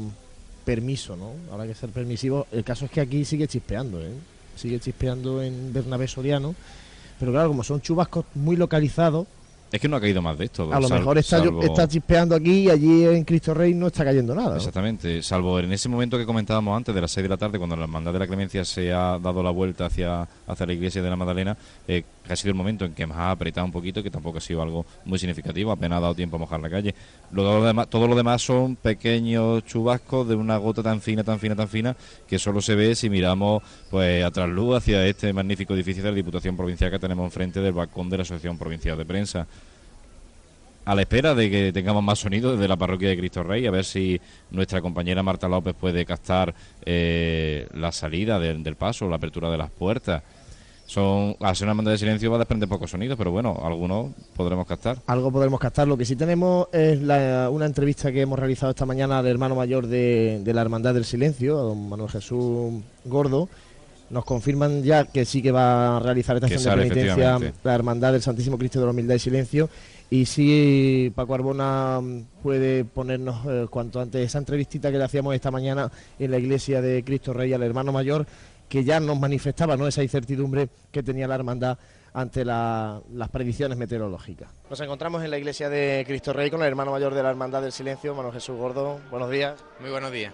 permiso, 0.65 1.15
¿no? 1.15 1.31
Habrá 1.51 1.65
que 1.65 1.73
ser 1.73 1.89
permisivo. 1.91 2.45
El 2.51 2.63
caso 2.65 2.85
es 2.85 2.91
que 2.91 2.99
aquí 2.99 3.23
sigue 3.23 3.47
chispeando, 3.47 4.01
¿eh? 4.01 4.11
Sigue 4.55 4.79
chispeando 4.79 5.41
en 5.41 5.71
Bernabé 5.71 6.07
Soriano. 6.09 6.55
Pero 7.19 7.31
claro, 7.31 7.47
como 7.47 7.63
son 7.63 7.79
chubascos 7.81 8.25
muy 8.35 8.57
localizados, 8.57 9.27
es 9.71 9.81
que 9.81 9.87
no 9.89 9.97
ha 9.97 10.01
caído 10.01 10.21
más 10.21 10.37
de 10.37 10.45
esto 10.45 10.71
a 10.73 10.79
lo 10.79 10.87
mejor 10.89 11.17
está, 11.17 11.39
salvo- 11.39 11.61
está 11.63 11.87
chispeando 11.87 12.35
aquí 12.35 12.59
y 12.65 12.69
allí 12.69 13.05
en 13.05 13.23
Cristo 13.25 13.53
Rey 13.53 13.73
no 13.73 13.87
está 13.87 14.03
cayendo 14.05 14.33
nada. 14.33 14.51
¿no? 14.51 14.55
Exactamente, 14.57 15.21
salvo 15.21 15.59
en 15.59 15.71
ese 15.73 15.89
momento 15.89 16.17
que 16.17 16.25
comentábamos 16.25 16.75
antes, 16.77 16.95
de 16.95 17.01
las 17.01 17.11
6 17.11 17.23
de 17.23 17.29
la 17.29 17.37
tarde, 17.37 17.57
cuando 17.57 17.75
la 17.75 17.83
Hermandad 17.83 18.13
de 18.13 18.19
la 18.19 18.27
Clemencia 18.27 18.63
se 18.65 18.93
ha 18.93 19.19
dado 19.19 19.43
la 19.43 19.51
vuelta 19.51 19.85
hacia, 19.87 20.27
hacia 20.47 20.65
la 20.65 20.73
iglesia 20.73 21.01
de 21.01 21.09
la 21.09 21.15
Magdalena, 21.15 21.57
eh, 21.87 22.03
que 22.27 22.33
ha 22.33 22.35
sido 22.35 22.51
el 22.51 22.55
momento 22.55 22.85
en 22.85 22.93
que 22.93 23.07
más 23.07 23.17
ha 23.17 23.31
apretado 23.31 23.65
un 23.65 23.71
poquito, 23.71 24.03
que 24.03 24.11
tampoco 24.11 24.37
ha 24.37 24.41
sido 24.41 24.61
algo 24.61 24.85
muy 25.05 25.17
significativo, 25.19 25.71
apenas 25.71 25.97
ha 25.97 26.01
dado 26.01 26.15
tiempo 26.15 26.35
a 26.35 26.39
mojar 26.39 26.59
la 26.59 26.69
calle. 26.69 26.93
Lo, 27.31 27.63
demás, 27.63 27.89
todo 27.89 28.07
lo 28.07 28.15
demás 28.15 28.41
son 28.41 28.75
pequeños 28.75 29.65
chubascos 29.65 30.27
de 30.27 30.35
una 30.35 30.57
gota 30.57 30.83
tan 30.83 31.01
fina, 31.01 31.23
tan 31.23 31.39
fina, 31.39 31.55
tan 31.55 31.67
fina, 31.67 31.95
que 32.27 32.39
solo 32.39 32.61
se 32.61 32.75
ve 32.75 32.95
si 32.95 33.09
miramos 33.09 33.63
pues 33.89 34.23
a 34.23 34.31
trasluz 34.31 34.77
hacia 34.77 35.05
este 35.05 35.33
magnífico 35.33 35.73
edificio 35.73 36.03
de 36.03 36.11
la 36.11 36.15
Diputación 36.15 36.55
Provincial 36.55 36.91
que 36.91 36.99
tenemos 36.99 37.25
enfrente 37.25 37.61
del 37.61 37.73
balcón 37.73 38.09
de 38.09 38.17
la 38.17 38.23
Asociación 38.23 38.57
Provincial 38.57 38.97
de 38.97 39.05
Prensa 39.05 39.47
a 40.87 40.95
la 40.95 41.01
espera 41.01 41.35
de 41.35 41.51
que 41.51 41.73
tengamos 41.73 42.01
más 42.01 42.17
sonido 42.17 42.53
desde 42.53 42.65
la 42.65 42.77
parroquia 42.77 43.09
de 43.09 43.17
Cristo 43.17 43.43
Rey, 43.43 43.67
a 43.67 43.71
ver 43.71 43.83
si 43.83 44.21
nuestra 44.51 44.81
compañera 44.81 45.21
Marta 45.21 45.49
López 45.49 45.75
puede 45.77 46.05
captar 46.05 46.55
eh, 46.85 47.67
la 47.73 47.91
salida 47.91 48.39
del 48.39 48.77
paso, 48.77 49.09
la 49.09 49.17
apertura 49.17 49.49
de 49.49 49.57
las 49.57 49.69
puertas. 49.69 50.23
Son, 50.87 51.35
al 51.41 51.53
ser 51.53 51.65
una 51.67 51.73
banda 51.73 51.91
de 51.91 51.97
silencio 51.97 52.29
va 52.31 52.37
a 52.37 52.39
desprender 52.39 52.69
pocos 52.69 52.89
sonidos, 52.89 53.17
pero 53.17 53.29
bueno, 53.29 53.59
algunos 53.61 54.11
podremos 54.37 54.65
captar. 54.65 54.97
Algo 55.05 55.29
podremos 55.31 55.59
captar. 55.59 55.85
Lo 55.85 55.97
que 55.97 56.05
sí 56.05 56.15
tenemos 56.15 56.67
es 56.71 57.01
la- 57.01 57.49
una 57.51 57.65
entrevista 57.65 58.09
que 58.11 58.21
hemos 58.21 58.39
realizado 58.39 58.69
esta 58.69 58.85
mañana 58.85 59.19
al 59.19 59.27
hermano 59.27 59.53
mayor 59.53 59.87
de, 59.87 60.39
de 60.43 60.53
la 60.53 60.61
Hermandad 60.61 60.93
del 60.93 61.03
Silencio, 61.03 61.59
a 61.59 61.63
don 61.63 61.89
Manuel 61.89 62.09
Jesús 62.09 62.73
Gordo. 63.03 63.49
Nos 64.09 64.23
confirman 64.23 64.81
ya 64.83 65.03
que 65.03 65.25
sí 65.25 65.41
que 65.41 65.51
va 65.51 65.97
a 65.97 65.99
realizar 65.99 66.37
esta 66.37 66.47
acción 66.47 66.63
de 66.79 66.83
penitencia 66.95 67.37
la 67.65 67.75
Hermandad 67.75 68.13
del 68.13 68.21
Santísimo 68.21 68.57
Cristo 68.57 68.79
de 68.79 68.85
la 68.85 68.91
Humildad 68.91 69.15
y 69.15 69.19
Silencio. 69.19 69.69
Y 70.09 70.25
si 70.25 71.11
Paco 71.13 71.35
Arbona 71.35 71.99
puede 72.41 72.85
ponernos 72.85 73.45
eh, 73.45 73.65
cuanto 73.69 73.99
antes 73.99 74.25
esa 74.25 74.37
entrevistita 74.37 74.89
que 74.89 74.97
le 74.97 75.03
hacíamos 75.03 75.35
esta 75.35 75.51
mañana 75.51 75.91
en 76.17 76.31
la 76.31 76.37
iglesia 76.37 76.81
de 76.81 77.03
Cristo 77.03 77.33
Rey 77.33 77.51
al 77.51 77.61
hermano 77.63 77.91
mayor 77.91 78.25
que 78.69 78.83
ya 78.83 78.99
nos 78.99 79.19
manifestaba 79.19 79.77
¿no? 79.77 79.87
esa 79.87 80.03
incertidumbre 80.03 80.69
que 80.91 81.03
tenía 81.03 81.27
la 81.27 81.35
hermandad 81.35 81.77
ante 82.13 82.43
las 82.43 83.29
predicciones 83.31 83.77
meteorológicas. 83.77 84.49
Nos 84.69 84.79
encontramos 84.79 85.23
en 85.23 85.29
la 85.29 85.37
iglesia 85.37 85.69
de 85.69 86.03
Cristo 86.07 86.33
Rey 86.33 86.49
con 86.49 86.61
el 86.61 86.67
hermano 86.67 86.91
mayor 86.91 87.13
de 87.13 87.21
la 87.21 87.29
Hermandad 87.29 87.61
del 87.61 87.71
Silencio, 87.71 88.15
Manuel 88.15 88.33
Jesús 88.33 88.57
Gordo. 88.57 88.99
Buenos 89.11 89.29
días. 89.29 89.63
Muy 89.79 89.91
buenos 89.91 90.11
días. 90.11 90.33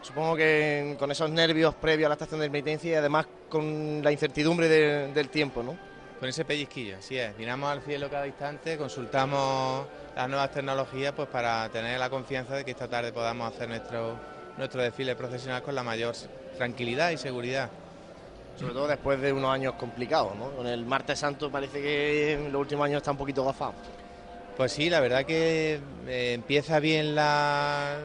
Supongo 0.00 0.36
que 0.36 0.96
con 0.98 1.10
esos 1.10 1.28
nervios 1.28 1.74
previos 1.74 2.06
a 2.06 2.08
la 2.10 2.14
estación 2.14 2.40
de 2.40 2.48
penitencia 2.48 2.92
y 2.92 2.94
además 2.94 3.26
con 3.50 4.00
la 4.02 4.10
incertidumbre 4.10 4.68
del 4.68 5.28
tiempo, 5.28 5.62
¿no? 5.62 5.76
Con 6.18 6.28
ese 6.28 6.44
pellizquillo, 6.44 6.96
así 6.96 7.18
es. 7.18 7.36
Miramos 7.36 7.70
al 7.70 7.82
cielo 7.82 8.08
cada 8.08 8.26
instante, 8.26 8.78
consultamos 8.78 9.86
las 10.16 10.28
nuevas 10.28 10.50
tecnologías 10.50 11.12
pues 11.12 11.28
para 11.28 11.68
tener 11.68 11.98
la 11.98 12.08
confianza 12.08 12.56
de 12.56 12.64
que 12.64 12.70
esta 12.70 12.88
tarde 12.88 13.12
podamos 13.12 13.52
hacer 13.52 13.68
nuestro, 13.68 14.16
nuestro 14.56 14.82
desfile 14.82 15.14
profesional 15.14 15.62
con 15.62 15.74
la 15.74 15.82
mayor 15.82 16.14
tranquilidad 16.58 17.10
y 17.10 17.16
seguridad 17.16 17.70
sobre 18.58 18.74
todo 18.74 18.88
después 18.88 19.20
de 19.20 19.32
unos 19.32 19.52
años 19.52 19.74
complicados, 19.74 20.34
¿no? 20.36 20.50
Con 20.50 20.66
el 20.66 20.84
martes 20.84 21.20
santo 21.20 21.50
parece 21.50 21.80
que 21.80 22.32
en 22.32 22.52
los 22.52 22.60
últimos 22.60 22.86
años 22.86 22.98
está 22.98 23.12
un 23.12 23.16
poquito 23.16 23.44
gafado. 23.44 23.74
Pues 24.56 24.72
sí, 24.72 24.90
la 24.90 24.98
verdad 24.98 25.24
que 25.24 25.80
eh, 26.08 26.32
empieza 26.34 26.80
bien 26.80 27.14
la, 27.14 27.96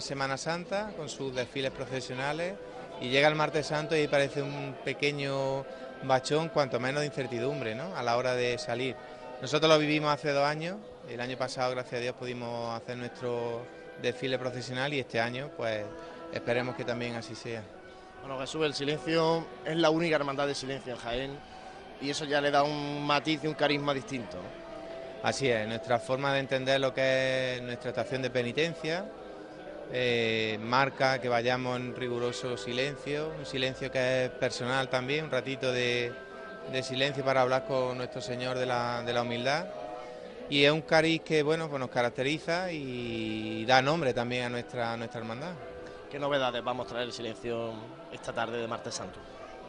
Semana 0.00 0.36
Santa 0.36 0.92
con 0.96 1.08
sus 1.08 1.34
desfiles 1.34 1.72
profesionales 1.72 2.54
y 3.00 3.08
llega 3.08 3.28
el 3.28 3.34
martes 3.34 3.66
santo 3.66 3.96
y 3.96 4.06
parece 4.06 4.42
un 4.42 4.76
pequeño 4.84 5.64
bachón, 6.04 6.50
cuanto 6.50 6.78
menos 6.78 7.00
de 7.00 7.06
incertidumbre, 7.06 7.74
¿no? 7.74 7.96
A 7.96 8.02
la 8.02 8.16
hora 8.16 8.34
de 8.34 8.58
salir. 8.58 8.94
Nosotros 9.42 9.68
lo 9.68 9.78
vivimos 9.78 10.12
hace 10.12 10.30
dos 10.30 10.44
años, 10.44 10.76
el 11.08 11.20
año 11.20 11.36
pasado, 11.36 11.72
gracias 11.72 11.94
a 11.94 12.02
Dios, 12.02 12.14
pudimos 12.14 12.80
hacer 12.80 12.96
nuestro 12.96 13.62
desfile 14.00 14.38
profesional 14.38 14.94
y 14.94 15.00
este 15.00 15.18
año, 15.18 15.50
pues 15.56 15.84
esperemos 16.32 16.76
que 16.76 16.84
también 16.84 17.16
así 17.16 17.34
sea. 17.34 17.62
Bueno, 18.26 18.40
Jesús, 18.40 18.66
el 18.66 18.74
silencio 18.74 19.46
es 19.64 19.76
la 19.76 19.88
única 19.88 20.16
hermandad 20.16 20.48
de 20.48 20.54
silencio 20.56 20.94
en 20.94 20.98
Jaén 20.98 21.38
y 22.00 22.10
eso 22.10 22.24
ya 22.24 22.40
le 22.40 22.50
da 22.50 22.64
un 22.64 23.06
matiz 23.06 23.44
y 23.44 23.46
un 23.46 23.54
carisma 23.54 23.94
distinto. 23.94 24.36
Así 25.22 25.48
es, 25.48 25.64
nuestra 25.68 26.00
forma 26.00 26.32
de 26.32 26.40
entender 26.40 26.80
lo 26.80 26.92
que 26.92 27.54
es 27.54 27.62
nuestra 27.62 27.90
estación 27.90 28.22
de 28.22 28.30
penitencia 28.30 29.04
eh, 29.92 30.58
marca 30.60 31.20
que 31.20 31.28
vayamos 31.28 31.78
en 31.78 31.94
riguroso 31.94 32.56
silencio, 32.56 33.32
un 33.38 33.46
silencio 33.46 33.92
que 33.92 34.24
es 34.24 34.30
personal 34.30 34.88
también, 34.88 35.26
un 35.26 35.30
ratito 35.30 35.70
de, 35.70 36.12
silencio 36.82 37.24
para 37.24 37.42
hablar 37.42 37.64
con 37.64 37.96
nuestro 37.96 38.20
Señor 38.20 38.58
de 38.58 38.66
la, 38.66 39.04
de 39.04 39.12
la 39.12 39.22
humildad. 39.22 39.66
Y 40.50 40.64
es 40.64 40.72
un 40.72 40.82
cariz 40.82 41.22
que 41.22 41.44
bueno, 41.44 41.68
pues 41.68 41.78
nos 41.78 41.90
caracteriza 41.90 42.72
y 42.72 43.64
da 43.66 43.80
nombre 43.80 44.12
también 44.12 44.46
a 44.46 44.48
nuestra, 44.48 44.94
a 44.94 44.96
nuestra 44.96 45.20
hermandad. 45.20 45.52
¿Qué 46.10 46.20
novedades 46.20 46.64
va 46.64 46.70
a 46.70 46.74
mostrar 46.74 47.02
el 47.02 47.12
silencio 47.12 47.72
esta 48.16 48.32
tarde 48.32 48.58
de 48.58 48.66
Martes 48.66 48.94
Santo? 48.94 49.18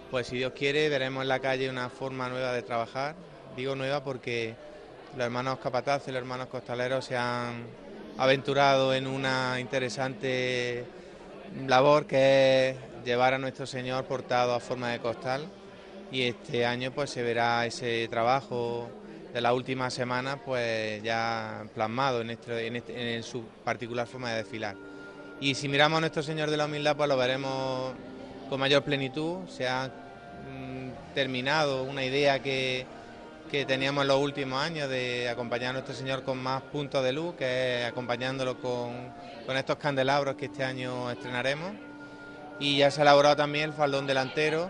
Pues 0.09 0.27
si 0.27 0.37
Dios 0.37 0.53
quiere, 0.53 0.89
veremos 0.89 1.21
en 1.21 1.27
la 1.27 1.39
calle 1.39 1.69
una 1.69 1.89
forma 1.89 2.29
nueva 2.29 2.53
de 2.53 2.63
trabajar. 2.63 3.15
Digo 3.55 3.75
nueva 3.75 4.03
porque 4.03 4.55
los 5.15 5.25
hermanos 5.25 5.59
capataces 5.59 6.07
y 6.07 6.11
los 6.11 6.19
hermanos 6.19 6.47
costaleros 6.47 7.05
se 7.05 7.17
han 7.17 7.65
aventurado 8.17 8.93
en 8.93 9.05
una 9.07 9.59
interesante 9.59 10.85
labor 11.67 12.07
que 12.07 12.69
es 12.69 12.75
llevar 13.05 13.33
a 13.33 13.37
nuestro 13.37 13.65
Señor 13.65 14.05
portado 14.05 14.53
a 14.53 14.59
forma 14.59 14.89
de 14.89 14.99
costal 14.99 15.47
y 16.11 16.23
este 16.23 16.65
año 16.65 16.91
pues 16.91 17.09
se 17.09 17.21
verá 17.21 17.65
ese 17.65 18.07
trabajo 18.09 18.89
de 19.33 19.41
la 19.41 19.53
última 19.53 19.89
semana 19.89 20.37
pues 20.37 21.01
ya 21.03 21.65
plasmado 21.73 22.21
en, 22.21 22.31
este, 22.31 22.75
este, 22.75 23.15
en 23.15 23.23
su 23.23 23.43
particular 23.63 24.07
forma 24.07 24.31
de 24.31 24.37
desfilar. 24.37 24.75
Y 25.39 25.53
si 25.55 25.67
miramos 25.67 25.97
a 25.97 26.01
nuestro 26.01 26.23
Señor 26.23 26.49
de 26.49 26.57
la 26.57 26.65
Humildad, 26.65 26.95
pues 26.95 27.09
lo 27.09 27.17
veremos 27.17 27.93
con 28.49 28.59
mayor 28.59 28.83
plenitud. 28.83 29.47
Se 29.47 29.67
ha 29.67 29.87
mm, 29.87 31.13
terminado 31.13 31.83
una 31.83 32.03
idea 32.03 32.41
que, 32.41 32.85
teníamos 33.49 34.01
en 34.01 34.09
los 34.09 34.21
últimos 34.21 34.61
años 34.61 34.89
de 34.89 35.29
acompañar 35.29 35.69
a 35.69 35.73
nuestro 35.73 35.95
Señor 35.95 36.23
con 36.23 36.37
más 36.37 36.61
puntos 36.63 37.03
de 37.03 37.13
luz, 37.13 37.35
que 37.35 37.81
es 37.81 37.87
acompañándolo 37.87 38.59
con, 38.59 39.13
estos 39.55 39.77
candelabros 39.77 40.35
que 40.35 40.45
este 40.45 40.63
año 40.63 41.09
estrenaremos. 41.09 41.71
Y 42.59 42.77
ya 42.77 42.91
se 42.91 43.01
ha 43.01 43.03
elaborado 43.03 43.37
también 43.37 43.65
el 43.65 43.73
faldón 43.73 44.05
delantero, 44.05 44.69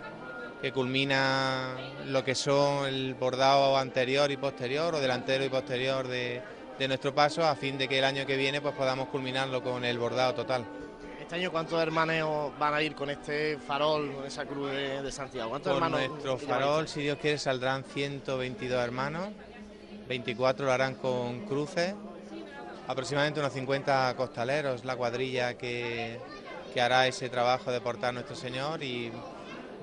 que 0.62 0.72
culmina 0.72 1.76
lo 2.06 2.24
que 2.24 2.36
son 2.36 2.88
el 2.88 3.16
bordado 3.16 3.78
anterior 3.78 4.30
y 4.32 4.38
posterior, 4.38 4.94
o 4.94 5.00
delantero 5.00 5.44
y 5.44 5.50
posterior 5.50 6.08
de, 6.08 6.42
de 6.78 6.88
nuestro 6.88 7.16
paso 7.16 7.44
a 7.46 7.56
fin 7.56 7.78
de 7.78 7.88
que 7.88 7.98
el 7.98 8.06
año 8.06 8.26
que 8.26 8.38
viene 8.38 8.62
pues 8.62 8.76
podamos 8.76 9.08
culminarlo 9.08 9.64
con 9.64 9.86
el 9.86 9.98
bordado 9.98 10.36
total. 10.36 10.66
Este 11.28 11.36
año 11.36 11.52
cuántos 11.52 11.82
hermanos 11.82 12.58
van 12.58 12.74
a 12.74 12.82
ir 12.82 12.96
con 12.96 13.10
este 13.10 13.58
farol, 13.58 14.14
con 14.14 14.26
esa 14.26 14.46
cruz 14.46 14.72
de, 14.72 15.12
Santiago? 15.12 15.50
¿Cuántos 15.50 15.78
Por 15.78 15.90
nuestro 15.90 16.38
farol, 16.38 16.88
si 16.88 17.02
Dios 17.02 17.18
quiere, 17.18 17.38
saldrán 17.38 17.84
122 17.84 18.82
hermanos, 18.82 19.32
24 20.08 20.66
lo 20.66 20.72
harán 20.72 20.96
con 20.96 21.42
cruces, 21.42 21.96
aproximadamente 22.88 23.42
unos 23.42 23.52
50 23.52 24.14
costaleros, 24.16 24.86
la 24.86 24.96
cuadrilla 24.96 25.58
que, 25.58 26.18
que 26.74 26.80
hará 26.80 27.08
ese 27.08 27.28
trabajo 27.28 27.74
de 27.74 27.82
portar 27.82 28.14
nuestro 28.14 28.38
Señor 28.38 28.82
y 28.82 29.12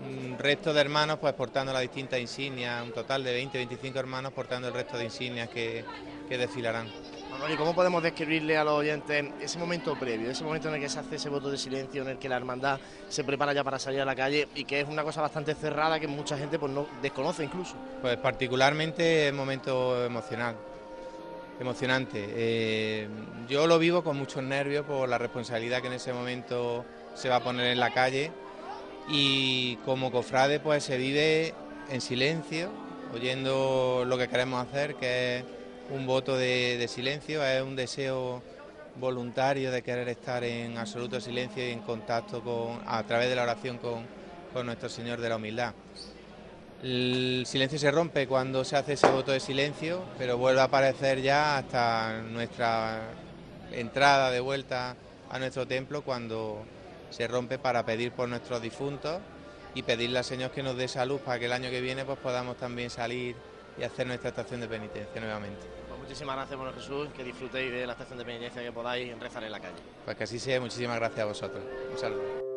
un 0.02 0.38
resto 0.38 0.72
de 0.72 0.80
hermanos 0.80 1.18
pues 1.20 1.34
portando 1.34 1.74
las 1.74 1.82
distintas 1.82 2.20
insignias, 2.20 2.82
un 2.82 2.92
total 2.92 3.22
de 3.22 3.34
20, 3.34 3.58
25 3.58 3.98
hermanos 3.98 4.32
portando 4.32 4.68
el 4.68 4.72
resto 4.72 4.96
de 4.96 5.04
insignias 5.04 5.50
que, 5.50 5.84
que 6.26 6.38
desfilarán. 6.38 6.90
¿Y 7.50 7.56
cómo 7.56 7.74
podemos 7.74 8.02
describirle 8.02 8.56
a 8.56 8.64
los 8.64 8.74
oyentes 8.74 9.24
ese 9.40 9.58
momento 9.58 9.94
previo, 9.96 10.30
ese 10.30 10.44
momento 10.44 10.68
en 10.68 10.74
el 10.74 10.80
que 10.80 10.88
se 10.88 10.98
hace 10.98 11.16
ese 11.16 11.28
voto 11.28 11.50
de 11.50 11.58
silencio, 11.58 12.02
en 12.02 12.08
el 12.08 12.18
que 12.18 12.28
la 12.28 12.36
hermandad 12.36 12.78
se 13.08 13.24
prepara 13.24 13.52
ya 13.52 13.62
para 13.62 13.78
salir 13.78 14.00
a 14.00 14.04
la 14.04 14.14
calle 14.14 14.48
y 14.54 14.64
que 14.64 14.80
es 14.80 14.88
una 14.88 15.02
cosa 15.02 15.20
bastante 15.20 15.54
cerrada 15.54 16.00
que 16.00 16.08
mucha 16.08 16.38
gente 16.38 16.58
pues 16.58 16.72
no 16.72 16.86
desconoce 17.02 17.44
incluso? 17.44 17.74
Pues 18.00 18.16
particularmente 18.16 19.28
es 19.28 19.34
momento 19.34 20.04
emocional, 20.04 20.56
emocionante. 21.60 22.24
Eh, 22.28 23.08
yo 23.48 23.66
lo 23.66 23.78
vivo 23.78 24.02
con 24.02 24.16
muchos 24.16 24.42
nervios 24.42 24.86
por 24.86 25.08
la 25.08 25.18
responsabilidad 25.18 25.80
que 25.80 25.88
en 25.88 25.94
ese 25.94 26.12
momento 26.12 26.84
se 27.14 27.28
va 27.28 27.36
a 27.36 27.44
poner 27.44 27.66
en 27.66 27.80
la 27.80 27.92
calle 27.92 28.32
y 29.08 29.76
como 29.84 30.10
cofrade 30.10 30.60
pues 30.60 30.84
se 30.84 30.96
vive 30.96 31.52
en 31.90 32.00
silencio, 32.00 32.70
oyendo 33.12 34.04
lo 34.06 34.16
que 34.16 34.28
queremos 34.28 34.66
hacer, 34.66 34.94
que 34.94 35.38
es 35.38 35.44
un 35.90 36.06
voto 36.06 36.36
de, 36.36 36.86
silencio, 36.88 37.44
es 37.44 37.62
un 37.62 37.76
deseo 37.76 38.42
voluntario 38.96 39.70
de 39.70 39.82
querer 39.82 40.08
estar 40.08 40.44
en 40.44 40.78
absoluto 40.78 41.20
silencio 41.20 41.66
y 41.66 41.72
en 41.72 41.80
contacto 41.80 42.42
con, 42.42 42.80
a 42.86 43.02
través 43.02 43.28
de 43.28 43.36
la 43.36 43.42
oración 43.42 43.78
con, 43.78 44.06
nuestro 44.64 44.88
Señor 44.88 45.20
de 45.20 45.28
la 45.28 45.36
Humildad. 45.36 45.74
El 46.80 47.44
silencio 47.44 47.76
se 47.78 47.90
rompe 47.90 48.28
cuando 48.28 48.64
se 48.64 48.76
hace 48.76 48.92
ese 48.92 49.08
voto 49.08 49.32
de 49.32 49.40
silencio, 49.40 50.04
pero 50.16 50.38
vuelve 50.38 50.60
a 50.60 50.64
aparecer 50.64 51.20
ya 51.22 51.58
hasta 51.58 52.22
nuestra 52.22 53.00
entrada 53.72 54.30
de 54.30 54.38
vuelta 54.38 54.94
a 55.28 55.38
nuestro 55.40 55.66
templo 55.66 56.02
cuando 56.02 56.64
se 57.10 57.26
rompe 57.26 57.58
para 57.58 57.84
pedir 57.84 58.12
por 58.12 58.28
nuestros 58.28 58.62
difuntos 58.62 59.18
y 59.74 59.82
pedirle 59.82 60.18
al 60.18 60.24
Señor 60.24 60.52
que 60.52 60.62
nos 60.62 60.76
dé 60.76 60.86
salud 60.86 61.18
para 61.18 61.40
que 61.40 61.46
el 61.46 61.52
año 61.52 61.70
que 61.70 61.80
viene 61.80 62.04
pues 62.04 62.18
podamos 62.18 62.56
también 62.56 62.90
salir 62.90 63.34
y 63.76 63.82
hacer 63.82 64.06
nuestra 64.06 64.30
estación 64.30 64.60
de 64.60 64.68
penitencia 64.68 65.20
nuevamente. 65.20 65.73
Muchísimas 66.04 66.36
gracias, 66.36 66.58
bueno 66.58 66.72
Jesús, 66.74 67.08
que 67.16 67.24
disfrutéis 67.24 67.72
de 67.72 67.86
la 67.86 67.92
estación 67.92 68.18
de 68.18 68.26
penitencia 68.26 68.62
que 68.62 68.70
podáis 68.70 69.18
rezar 69.18 69.42
en 69.42 69.52
la 69.52 69.58
calle. 69.58 69.74
Pues 70.04 70.16
que 70.18 70.24
así 70.24 70.38
sea, 70.38 70.60
muchísimas 70.60 70.96
gracias 70.96 71.20
a 71.20 71.24
vosotros. 71.24 71.64
Un 71.90 71.98
saludo. 71.98 72.53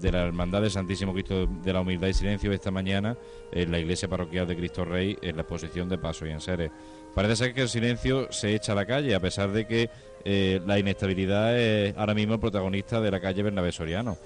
la 0.00 0.28
Hermandad 0.28 0.62
del 0.62 0.70
Santísimo 0.70 1.12
Cristo 1.12 1.46
de 1.46 1.72
la 1.74 1.82
Humildad 1.82 2.08
y 2.08 2.14
Silencio 2.14 2.50
esta 2.52 2.70
mañana 2.70 3.18
en 3.52 3.70
la 3.70 3.78
iglesia 3.78 4.08
parroquial 4.08 4.46
de 4.46 4.56
Cristo 4.56 4.86
Rey 4.86 5.18
en 5.20 5.36
la 5.36 5.42
exposición 5.42 5.90
de 5.90 5.98
Paso 5.98 6.26
y 6.26 6.30
en 6.30 6.40
Seres. 6.40 6.70
Parece 7.14 7.36
ser 7.36 7.54
que 7.54 7.62
el 7.62 7.68
silencio 7.68 8.32
se 8.32 8.54
echa 8.54 8.72
a 8.72 8.74
la 8.74 8.86
calle, 8.86 9.14
a 9.14 9.20
pesar 9.20 9.52
de 9.52 9.66
que 9.66 9.90
eh, 10.24 10.60
la 10.66 10.78
inestabilidad 10.78 11.58
es 11.58 11.96
ahora 11.96 12.14
mismo 12.14 12.34
el 12.34 12.40
protagonista 12.40 13.00
de 13.00 13.10
la 13.10 13.20
calle 13.20 13.42
Bernabé 13.42 13.70
Soriano. 13.72 14.16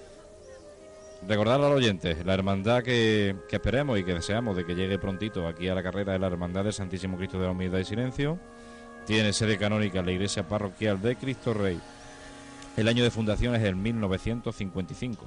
Recordar 1.27 1.57
a 1.57 1.69
los 1.69 1.73
oyentes, 1.73 2.25
la 2.25 2.35
hermandad 2.35 2.83
que, 2.83 3.35
esperemos 3.51 3.99
y 3.99 4.05
que 4.05 4.15
deseamos 4.15 4.57
de 4.57 4.65
que 4.65 4.75
llegue 4.75 4.99
prontito 4.99 5.49
aquí 5.49 5.67
a 5.69 5.75
la 5.75 5.83
carrera 5.83 6.13
de 6.13 6.19
la 6.21 6.29
Hermandad 6.29 6.63
del 6.65 6.73
Santísimo 6.73 7.17
Cristo 7.17 7.39
de 7.39 7.47
la 7.47 7.51
Humildad 7.51 7.79
y 7.79 7.85
Silencio, 7.85 8.39
tiene 9.07 9.33
sede 9.33 9.59
canónica 9.59 10.01
en 10.01 10.07
la 10.07 10.13
iglesia 10.13 10.47
parroquial 10.47 11.01
de 11.01 11.17
Cristo 11.17 11.55
Rey. 11.55 11.81
El 12.77 12.87
año 12.87 13.03
de 13.03 13.11
fundación 13.11 13.57
es 13.57 13.63
el 13.63 13.75
1955. 13.75 15.25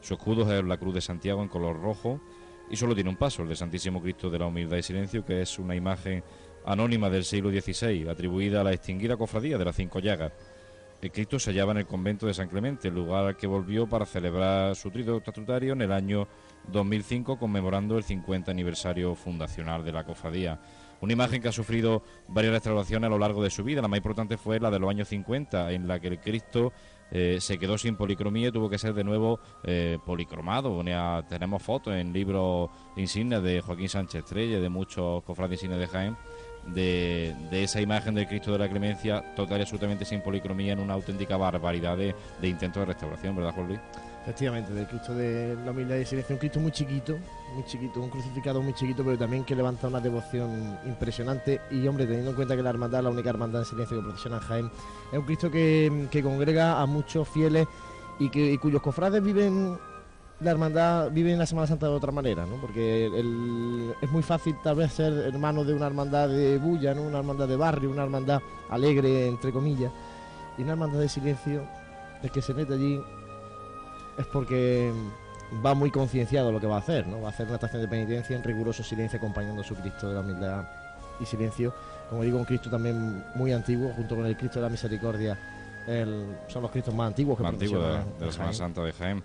Su 0.00 0.14
escudo 0.14 0.52
es 0.52 0.64
la 0.64 0.78
Cruz 0.78 0.94
de 0.94 1.00
Santiago 1.00 1.42
en 1.42 1.48
color 1.48 1.80
rojo 1.80 2.20
y 2.70 2.76
solo 2.76 2.94
tiene 2.94 3.10
un 3.10 3.16
paso, 3.16 3.42
el 3.42 3.48
de 3.48 3.56
Santísimo 3.56 4.00
Cristo 4.00 4.30
de 4.30 4.38
la 4.38 4.46
Humildad 4.46 4.78
y 4.78 4.82
Silencio, 4.82 5.24
que 5.24 5.42
es 5.42 5.58
una 5.58 5.76
imagen 5.76 6.24
anónima 6.64 7.10
del 7.10 7.24
siglo 7.24 7.50
XVI, 7.50 8.08
atribuida 8.08 8.60
a 8.60 8.64
la 8.64 8.72
extinguida 8.72 9.16
cofradía 9.16 9.58
de 9.58 9.64
las 9.64 9.76
Cinco 9.76 9.98
Llagas. 9.98 10.32
El 11.02 11.10
Cristo 11.12 11.38
se 11.38 11.50
hallaba 11.50 11.72
en 11.72 11.78
el 11.78 11.86
convento 11.86 12.26
de 12.26 12.34
San 12.34 12.48
Clemente, 12.48 12.88
el 12.88 12.94
lugar 12.94 13.24
al 13.24 13.36
que 13.36 13.46
volvió 13.46 13.88
para 13.88 14.04
celebrar 14.04 14.76
su 14.76 14.90
trito 14.90 15.16
estatutario 15.16 15.72
en 15.72 15.80
el 15.80 15.92
año 15.92 16.28
2005, 16.68 17.38
conmemorando 17.38 17.96
el 17.96 18.04
50 18.04 18.50
aniversario 18.50 19.14
fundacional 19.14 19.82
de 19.82 19.92
la 19.92 20.04
cofradía. 20.04 20.60
Una 21.00 21.14
imagen 21.14 21.40
que 21.40 21.48
ha 21.48 21.52
sufrido 21.52 22.02
varias 22.28 22.52
restauraciones 22.52 23.06
a 23.06 23.10
lo 23.10 23.18
largo 23.18 23.42
de 23.42 23.48
su 23.48 23.64
vida. 23.64 23.80
La 23.80 23.88
más 23.88 23.96
importante 23.96 24.36
fue 24.36 24.60
la 24.60 24.70
de 24.70 24.78
los 24.78 24.90
años 24.90 25.08
50, 25.08 25.72
en 25.72 25.88
la 25.88 25.98
que 25.98 26.08
el 26.08 26.20
Cristo 26.20 26.72
eh, 27.10 27.38
se 27.40 27.58
quedó 27.58 27.78
sin 27.78 27.96
policromía 27.96 28.48
y 28.48 28.52
tuvo 28.52 28.68
que 28.68 28.78
ser 28.78 28.92
de 28.92 29.02
nuevo 29.02 29.40
eh, 29.64 29.98
policromado. 30.04 30.84
tenemos 31.28 31.62
fotos 31.62 31.94
en 31.94 32.12
libros 32.12 32.70
insignes 32.96 33.42
de 33.42 33.62
Joaquín 33.62 33.88
Sánchez 33.88 34.24
Estrella, 34.24 34.60
de 34.60 34.68
muchos 34.68 35.22
cofrades 35.24 35.62
insignes 35.62 35.80
de 35.80 35.86
Jaén, 35.86 36.16
de, 36.66 37.34
esa 37.50 37.80
imagen 37.80 38.14
del 38.14 38.26
Cristo 38.26 38.52
de 38.52 38.58
la 38.58 38.68
Clemencia 38.68 39.34
total 39.34 39.58
y 39.58 39.62
absolutamente 39.62 40.04
sin 40.04 40.20
policromía 40.20 40.72
en 40.72 40.80
una 40.80 40.94
auténtica 40.94 41.36
barbaridad 41.36 41.96
de, 41.96 42.14
de 42.40 42.48
intento 42.48 42.80
de 42.80 42.86
restauración, 42.86 43.36
¿verdad, 43.36 43.52
Juan 43.54 43.68
Luis? 43.68 43.80
Efectivamente, 44.22 44.74
del 44.74 44.86
Cristo 44.86 45.14
de 45.14 45.56
la 45.64 45.70
humildad 45.70 45.96
y 45.96 46.04
silencio, 46.04 46.34
un 46.34 46.38
Cristo 46.38 46.60
muy 46.60 46.70
chiquito, 46.72 47.18
muy 47.54 47.64
chiquito, 47.64 48.02
un 48.02 48.10
crucificado 48.10 48.60
muy 48.60 48.74
chiquito, 48.74 49.02
pero 49.02 49.16
también 49.16 49.44
que 49.44 49.56
levanta 49.56 49.88
una 49.88 49.98
devoción 49.98 50.78
impresionante. 50.84 51.62
Y 51.70 51.86
hombre, 51.88 52.04
teniendo 52.04 52.30
en 52.30 52.36
cuenta 52.36 52.54
que 52.54 52.62
la 52.62 52.68
hermandad, 52.68 53.02
la 53.02 53.10
única 53.10 53.30
hermandad 53.30 53.62
en 53.62 53.66
silencio 53.66 53.96
que 53.96 54.02
procesiona 54.02 54.36
en 54.36 54.42
Jaén, 54.42 54.70
es 55.10 55.18
un 55.18 55.24
Cristo 55.24 55.50
que, 55.50 56.20
congrega 56.22 56.82
a 56.82 56.86
muchos 56.86 57.26
fieles 57.28 57.66
y, 58.18 58.28
que, 58.28 58.58
cuyos 58.58 58.82
cofrades 58.82 59.22
viven 59.22 59.78
la 60.40 60.50
hermandad, 60.50 61.10
viven 61.10 61.38
la 61.38 61.46
Semana 61.46 61.66
Santa 61.66 61.86
de 61.86 61.92
otra 61.92 62.12
manera, 62.12 62.46
¿no? 62.46 62.56
Porque 62.56 63.06
es 64.00 64.10
muy 64.10 64.22
fácil 64.22 64.56
tal 64.62 64.76
vez 64.76 64.92
ser 64.92 65.12
hermano 65.12 65.64
de 65.64 65.74
una 65.74 65.86
hermandad 65.86 66.28
de 66.28 66.58
bulla, 66.58 66.94
¿no? 66.94 67.02
Una 67.02 67.18
hermandad 67.18 67.46
de 67.46 67.56
barrio, 67.56 67.90
una 67.90 68.04
hermandad 68.04 68.40
alegre, 68.70 69.28
entre 69.28 69.52
comillas, 69.52 69.92
y 70.56 70.62
una 70.62 70.72
hermandad 70.72 71.00
de 71.00 71.08
silencio, 71.08 71.66
el 72.22 72.30
que 72.30 72.40
se 72.40 72.54
mete 72.54 72.74
allí 72.74 73.00
es 74.18 74.26
porque 74.26 74.92
va 75.64 75.74
muy 75.74 75.90
concienciado 75.90 76.52
lo 76.52 76.60
que 76.60 76.66
va 76.66 76.76
a 76.76 76.80
hacer, 76.80 77.06
¿no? 77.06 77.20
Va 77.20 77.28
a 77.28 77.30
hacer 77.30 77.46
una 77.46 77.56
estación 77.56 77.82
de 77.82 77.88
penitencia 77.88 78.36
en 78.36 78.42
riguroso 78.42 78.82
silencio 78.82 79.18
acompañando 79.18 79.60
a 79.60 79.64
su 79.64 79.74
Cristo 79.74 80.08
de 80.08 80.14
la 80.14 80.20
humildad 80.20 80.64
y 81.20 81.26
silencio. 81.26 81.74
Como 82.08 82.22
digo, 82.22 82.38
un 82.38 82.44
Cristo 82.44 82.70
también 82.70 83.24
muy 83.34 83.52
antiguo, 83.52 83.92
junto 83.94 84.16
con 84.16 84.26
el 84.26 84.36
Cristo 84.36 84.58
de 84.58 84.64
la 84.64 84.70
Misericordia. 84.70 85.38
son 86.48 86.62
los 86.62 86.70
Cristos 86.70 86.94
más 86.94 87.08
antiguos 87.08 87.36
que 87.36 87.42
más 87.42 87.52
antiguos 87.52 87.82
de, 88.18 88.26
la 88.26 88.32
Semana 88.32 88.52
Santa 88.52 88.82
de 88.82 88.92
Jaén. 88.92 89.22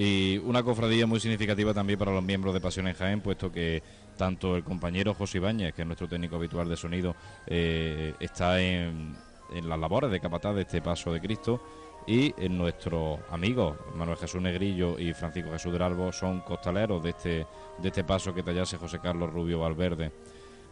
Y 0.00 0.38
una 0.38 0.62
cofradía 0.62 1.08
muy 1.08 1.18
significativa 1.18 1.74
también 1.74 1.98
para 1.98 2.12
los 2.12 2.22
miembros 2.22 2.54
de 2.54 2.60
Pasión 2.60 2.86
en 2.86 2.94
Jaén, 2.94 3.20
puesto 3.20 3.50
que 3.50 3.82
tanto 4.16 4.54
el 4.54 4.62
compañero 4.62 5.12
José 5.12 5.38
Ibáñez, 5.38 5.74
que 5.74 5.82
es 5.82 5.86
nuestro 5.86 6.06
técnico 6.06 6.36
habitual 6.36 6.68
de 6.68 6.76
sonido, 6.76 7.16
eh, 7.48 8.14
está 8.20 8.60
en, 8.60 9.16
las 9.64 9.76
labores 9.76 10.12
de 10.12 10.20
capataz 10.20 10.54
de 10.54 10.62
este 10.62 10.80
paso 10.80 11.12
de 11.12 11.20
Cristo 11.20 11.60
y 12.06 12.32
nuestros 12.48 13.18
amigos 13.30 13.76
Manuel 13.96 14.18
Jesús 14.18 14.40
Negrillo 14.40 15.00
y 15.00 15.12
Francisco 15.14 15.50
Jesús 15.50 15.72
del 15.72 16.12
son 16.12 16.42
costaleros 16.42 17.02
de 17.02 17.10
este, 17.10 17.46
de 17.78 17.88
este 17.88 18.04
paso 18.04 18.32
que 18.32 18.44
tallase 18.44 18.76
José 18.76 19.00
Carlos 19.00 19.32
Rubio 19.32 19.58
Valverde. 19.58 20.12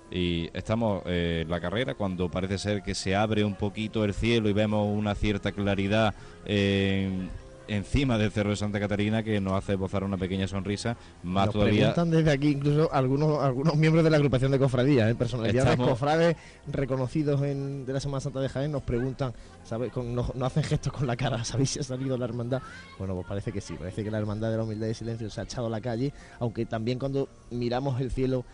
Y 0.09 0.49
estamos 0.53 1.03
eh, 1.07 1.41
en 1.43 1.51
la 1.51 1.61
carrera 1.61 1.95
cuando 1.95 2.31
parece 2.31 2.59
ser 2.59 2.81
que 2.81 2.95
se 2.95 3.17
abre 3.17 3.43
un 3.43 3.57
poquito 3.57 4.05
el 4.05 4.15
cielo 4.15 4.49
y 4.49 4.53
vemos 4.53 4.87
una 4.87 5.17
cierta 5.17 5.51
claridad 5.51 6.15
en 6.45 7.29
encima 7.69 8.19
del 8.19 8.31
Cerro 8.31 8.51
de 8.51 8.57
Santa 8.57 8.81
Catarina 8.81 9.23
que 9.23 9.41
nos 9.41 9.55
hace 9.55 9.75
bozar 9.77 10.05
una 10.05 10.17
pequeña 10.17 10.47
sonrisa. 10.47 10.97
Más 11.23 11.47
nos 11.47 11.55
todavía. 11.55 11.93
preguntan 11.93 12.11
desde 12.11 12.31
aquí 12.31 12.49
incluso 12.49 12.93
algunos 12.93 13.43
algunos 13.43 13.77
miembros 13.77 14.05
de 14.05 14.11
la 14.11 14.17
agrupación 14.17 14.53
de 14.53 14.59
cofradías, 14.59 15.11
¿eh? 15.11 15.15
personalidades 15.15 15.77
cofrades 15.77 16.37
reconocidos 16.67 17.43
en, 17.43 17.87
de 17.87 17.93
la 17.93 18.01
Semana 18.01 18.21
Santa 18.21 18.41
de 18.41 18.49
Jaén 18.49 18.73
nos 18.73 18.83
preguntan, 18.83 19.33
¿sabes? 19.65 19.95
nos, 19.97 20.31
hacen 20.43 20.63
gestos 20.63 20.93
con 20.93 21.07
la 21.07 21.17
cara, 21.17 21.45
¿sabéis 21.45 21.71
si 21.71 21.81
ha 21.81 21.83
salido 21.83 22.17
la 22.17 22.25
hermandad? 22.25 22.63
Bueno, 22.99 23.15
pues 23.15 23.27
parece 23.27 23.53
que 23.53 23.61
sí, 23.61 23.75
parece 23.75 24.05
que 24.05 24.11
la 24.11 24.19
hermandad 24.19 24.51
de 24.51 24.57
la 24.57 24.63
humildad 24.63 24.89
y 24.89 24.95
silencio 24.95 25.31
se 25.31 25.41
ha 25.41 25.45
echado 25.45 25.67
a 25.67 25.71
la 25.71 25.81
calle, 25.81 26.13
aunque 26.39 26.67
también 26.67 26.99
cuando 26.99 27.29
miramos 27.51 28.01
el 28.01 28.11
cielo 28.11 28.45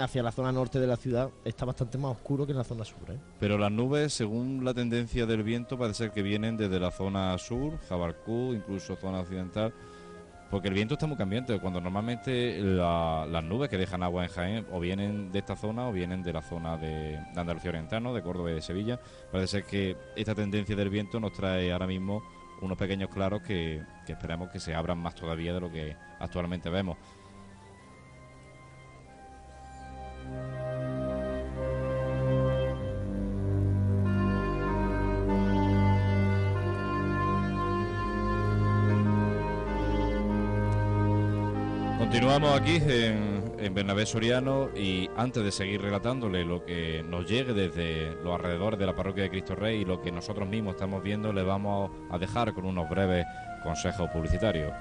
hacia 0.00 0.22
la 0.22 0.32
zona 0.32 0.52
norte 0.52 0.78
de 0.78 0.86
la 0.86 0.96
ciudad 0.96 1.30
está 1.44 1.64
bastante 1.64 1.98
más 1.98 2.12
oscuro 2.12 2.46
que 2.46 2.52
en 2.52 2.58
la 2.58 2.64
zona 2.64 2.84
sur. 2.84 3.10
¿eh? 3.10 3.18
Pero 3.38 3.58
las 3.58 3.70
nubes, 3.70 4.12
según 4.12 4.64
la 4.64 4.74
tendencia 4.74 5.26
del 5.26 5.42
viento, 5.42 5.78
parece 5.78 6.04
ser 6.04 6.10
que 6.12 6.22
vienen 6.22 6.56
desde 6.56 6.80
la 6.80 6.90
zona 6.90 7.36
sur, 7.38 7.78
Jabarcú, 7.88 8.54
incluso 8.54 8.96
zona 8.96 9.20
occidental, 9.20 9.72
porque 10.50 10.68
el 10.68 10.74
viento 10.74 10.94
está 10.94 11.06
muy 11.06 11.16
cambiante. 11.16 11.58
Cuando 11.60 11.80
normalmente 11.80 12.60
las 12.60 13.44
nubes 13.44 13.68
que 13.68 13.78
dejan 13.78 14.02
agua 14.02 14.24
en 14.24 14.30
Jaén 14.30 14.66
o 14.72 14.80
vienen 14.80 15.30
de 15.30 15.38
esta 15.38 15.54
zona 15.54 15.88
o 15.88 15.92
vienen 15.92 16.22
de 16.22 16.32
la 16.32 16.42
zona 16.42 16.76
de, 16.76 17.16
Andalucía 17.36 17.70
Oriental, 17.70 18.12
de 18.12 18.22
Córdoba 18.22 18.50
y 18.50 18.54
de 18.54 18.62
Sevilla, 18.62 19.00
parece 19.30 19.58
ser 19.58 19.64
que 19.64 19.96
esta 20.16 20.34
tendencia 20.34 20.74
del 20.74 20.90
viento 20.90 21.20
nos 21.20 21.32
trae 21.32 21.72
ahora 21.72 21.86
mismo 21.86 22.22
unos 22.62 22.76
pequeños 22.76 23.08
claros 23.08 23.42
que, 23.42 23.82
que 24.04 24.12
esperamos 24.12 24.50
que 24.50 24.60
se 24.60 24.74
abran 24.74 24.98
más 24.98 25.14
todavía 25.14 25.54
de 25.54 25.60
lo 25.60 25.70
que 25.70 25.96
actualmente 26.18 26.68
vemos. 26.68 26.98
Continuamos 42.10 42.60
aquí 42.60 42.76
en, 42.76 43.54
en, 43.58 43.72
Bernabé 43.72 44.04
Soriano 44.04 44.68
y 44.74 45.08
antes 45.16 45.44
de 45.44 45.52
seguir 45.52 45.80
relatándole 45.80 46.44
lo 46.44 46.64
que 46.64 47.04
nos 47.08 47.24
llegue 47.24 47.54
desde 47.54 48.16
los 48.24 48.34
alrededores 48.34 48.80
de 48.80 48.86
la 48.86 48.96
parroquia 48.96 49.22
de 49.22 49.30
Cristo 49.30 49.54
Rey 49.54 49.82
y 49.82 49.84
lo 49.84 50.02
que 50.02 50.10
nosotros 50.10 50.48
mismos 50.48 50.74
estamos 50.74 51.02
viendo, 51.04 51.32
le 51.32 51.44
vamos 51.44 51.90
a 52.10 52.18
dejar 52.18 52.52
con 52.52 52.64
unos 52.64 52.90
breves 52.90 53.24
consejos 53.62 54.10
publicitarios. 54.10 54.72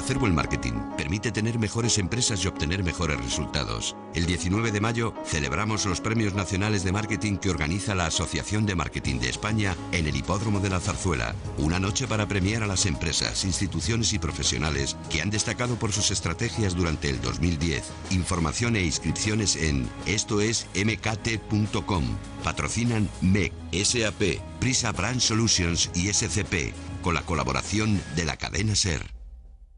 Hacer 0.00 0.18
buen 0.18 0.34
marketing 0.34 0.72
permite 0.96 1.30
tener 1.30 1.58
mejores 1.58 1.98
empresas 1.98 2.42
y 2.42 2.48
obtener 2.48 2.82
mejores 2.82 3.22
resultados. 3.22 3.94
El 4.14 4.24
19 4.24 4.72
de 4.72 4.80
mayo 4.80 5.12
celebramos 5.24 5.84
los 5.84 6.00
Premios 6.00 6.32
Nacionales 6.32 6.84
de 6.84 6.90
Marketing 6.90 7.36
que 7.36 7.50
organiza 7.50 7.94
la 7.94 8.06
Asociación 8.06 8.64
de 8.64 8.74
Marketing 8.74 9.20
de 9.20 9.28
España 9.28 9.76
en 9.92 10.06
el 10.06 10.16
Hipódromo 10.16 10.60
de 10.60 10.70
la 10.70 10.80
Zarzuela. 10.80 11.34
Una 11.58 11.78
noche 11.78 12.08
para 12.08 12.26
premiar 12.26 12.62
a 12.62 12.66
las 12.66 12.86
empresas, 12.86 13.44
instituciones 13.44 14.14
y 14.14 14.18
profesionales 14.18 14.96
que 15.10 15.20
han 15.20 15.28
destacado 15.28 15.76
por 15.76 15.92
sus 15.92 16.10
estrategias 16.10 16.74
durante 16.74 17.10
el 17.10 17.20
2010. 17.20 17.84
Información 18.10 18.76
e 18.76 18.82
inscripciones 18.82 19.54
en 19.56 19.86
estoesmkt.com. 20.06 22.04
Patrocinan 22.42 23.08
MEC, 23.20 23.52
SAP, 23.84 24.40
Prisa 24.60 24.92
Brand 24.92 25.20
Solutions 25.20 25.90
y 25.94 26.10
SCP, 26.12 26.72
con 27.02 27.14
la 27.14 27.22
colaboración 27.22 28.00
de 28.16 28.24
la 28.24 28.36
cadena 28.38 28.74
SER. 28.74 29.19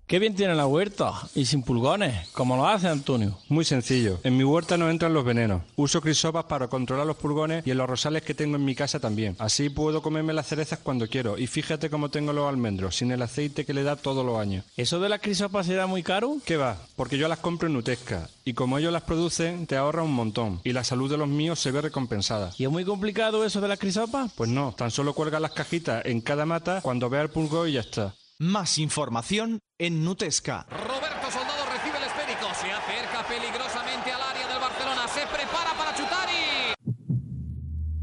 Qué 0.07 0.19
bien 0.19 0.35
tiene 0.35 0.55
la 0.55 0.67
huerta 0.67 1.12
y 1.35 1.47
sin 1.47 1.62
pulgones. 1.62 2.29
¿Cómo 2.33 2.55
lo 2.55 2.67
hace 2.69 2.87
Antonio? 2.87 3.38
Muy 3.49 3.65
sencillo. 3.65 4.21
En 4.25 4.37
mi 4.37 4.45
huerta 4.45 4.77
no 4.77 4.91
entran 4.91 5.15
los 5.15 5.25
venenos. 5.25 5.62
Uso 5.75 6.03
crisopas 6.03 6.45
para 6.45 6.69
controlar 6.69 7.07
los 7.07 7.17
pulgones 7.17 7.67
y 7.67 7.71
en 7.71 7.79
los 7.79 7.88
rosales 7.88 8.23
que 8.23 8.35
tengo 8.35 8.57
en 8.57 8.65
mi 8.65 8.75
casa 8.75 9.01
también. 9.01 9.37
Así 9.38 9.71
puedo 9.71 10.03
comerme 10.03 10.35
las 10.35 10.49
cerezas 10.49 10.81
cuando 10.81 11.09
quiero. 11.09 11.38
Y 11.38 11.47
fíjate 11.47 11.88
cómo 11.88 12.11
tengo 12.11 12.35
los 12.35 12.47
almendros, 12.47 12.97
sin 12.97 13.11
el 13.11 13.23
aceite 13.23 13.65
que 13.65 13.73
le 13.73 13.85
da 13.85 13.97
todos 13.97 14.27
los 14.27 14.38
años. 14.38 14.67
¿Eso 14.77 15.01
de 15.01 15.09
las 15.09 15.21
crisopas 15.21 15.67
será 15.67 15.87
muy 15.87 16.03
caro? 16.03 16.37
¿Qué 16.45 16.59
va? 16.59 16.77
Porque 16.95 17.17
yo 17.17 17.27
las 17.27 17.38
compro 17.38 17.69
en 17.69 17.75
Nutesca. 17.75 18.29
Y 18.44 18.53
como 18.53 18.77
ellos 18.77 18.92
las 18.92 19.05
producen, 19.05 19.67
te 19.67 19.77
ahorra 19.77 20.03
un 20.03 20.13
montón. 20.13 20.61
Y 20.63 20.73
la 20.73 20.85
salud 20.85 21.11
de 21.11 21.17
los 21.17 21.29
míos 21.29 21.59
se 21.59 21.71
ve 21.71 21.81
recompensada. 21.81 22.53
¿Y 22.59 22.65
es 22.65 22.71
muy 22.71 22.85
complicado 22.85 23.46
eso 23.46 23.63
de 23.63 23.69
las 23.69 23.79
crisopas? 23.79 24.31
Pues 24.37 24.50
no. 24.50 24.75
Tan 24.77 24.90
solo 24.90 25.15
cuelga 25.15 25.40
las 25.40 25.53
cajitas 25.53 26.05
en 26.05 26.21
cada 26.21 26.44
mata 26.44 26.83
cuando 26.83 27.09
vea 27.09 27.23
el 27.23 27.31
pulgón 27.31 27.71
y 27.71 27.73
ya 27.73 27.81
está. 27.81 28.15
Más 28.43 28.79
información 28.79 29.61
en 29.79 30.03
Nutesca. 30.03 30.67
Roberto 30.69 31.31
Soldado 31.31 31.65
recibe 31.73 31.97
el 31.97 32.03
esférico, 32.03 32.53
se 32.61 32.73
acerca 32.73 33.25
peligrosamente 33.29 34.11
al 34.11 34.21
área 34.21 34.49
del 34.49 34.59
Barcelona, 34.59 35.07
se 35.07 35.21
prepara 35.29 35.73
para 35.79 35.95
chutar 35.95 36.29
y... 36.29 36.75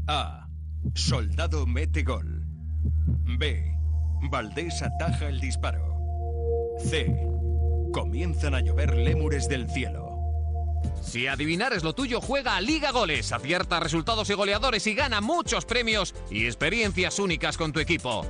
A. 0.08 0.48
Soldado 0.94 1.66
mete 1.66 2.04
gol. 2.04 2.46
B. 3.38 3.76
Valdés 4.30 4.80
ataja 4.80 5.28
el 5.28 5.40
disparo. 5.40 5.98
C. 6.78 7.14
Comienzan 7.92 8.54
a 8.54 8.60
llover 8.60 8.96
lémures 8.96 9.46
del 9.46 9.68
cielo. 9.68 10.08
Si 11.02 11.26
adivinar 11.26 11.74
es 11.74 11.84
lo 11.84 11.94
tuyo, 11.94 12.22
juega 12.22 12.56
a 12.56 12.62
Liga 12.62 12.92
Goles, 12.92 13.32
acierta 13.32 13.78
resultados 13.78 14.30
y 14.30 14.32
goleadores 14.32 14.86
y 14.86 14.94
gana 14.94 15.20
muchos 15.20 15.66
premios 15.66 16.14
y 16.30 16.46
experiencias 16.46 17.18
únicas 17.18 17.58
con 17.58 17.74
tu 17.74 17.80
equipo. 17.80 18.24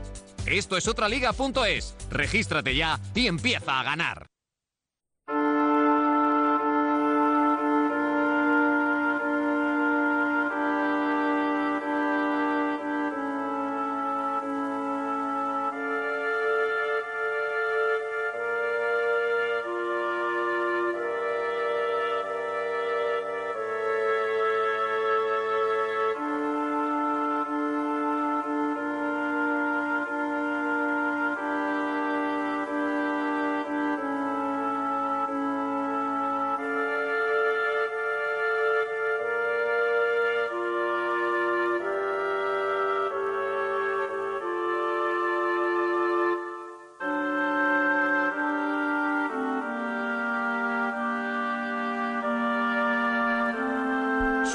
Esto 0.47 0.77
es 0.77 0.89
otraliga.es. 0.89 1.95
Regístrate 2.11 2.75
ya 2.75 2.99
y 3.15 3.27
empieza 3.27 3.81
a 3.81 3.85
ganar. 3.85 4.30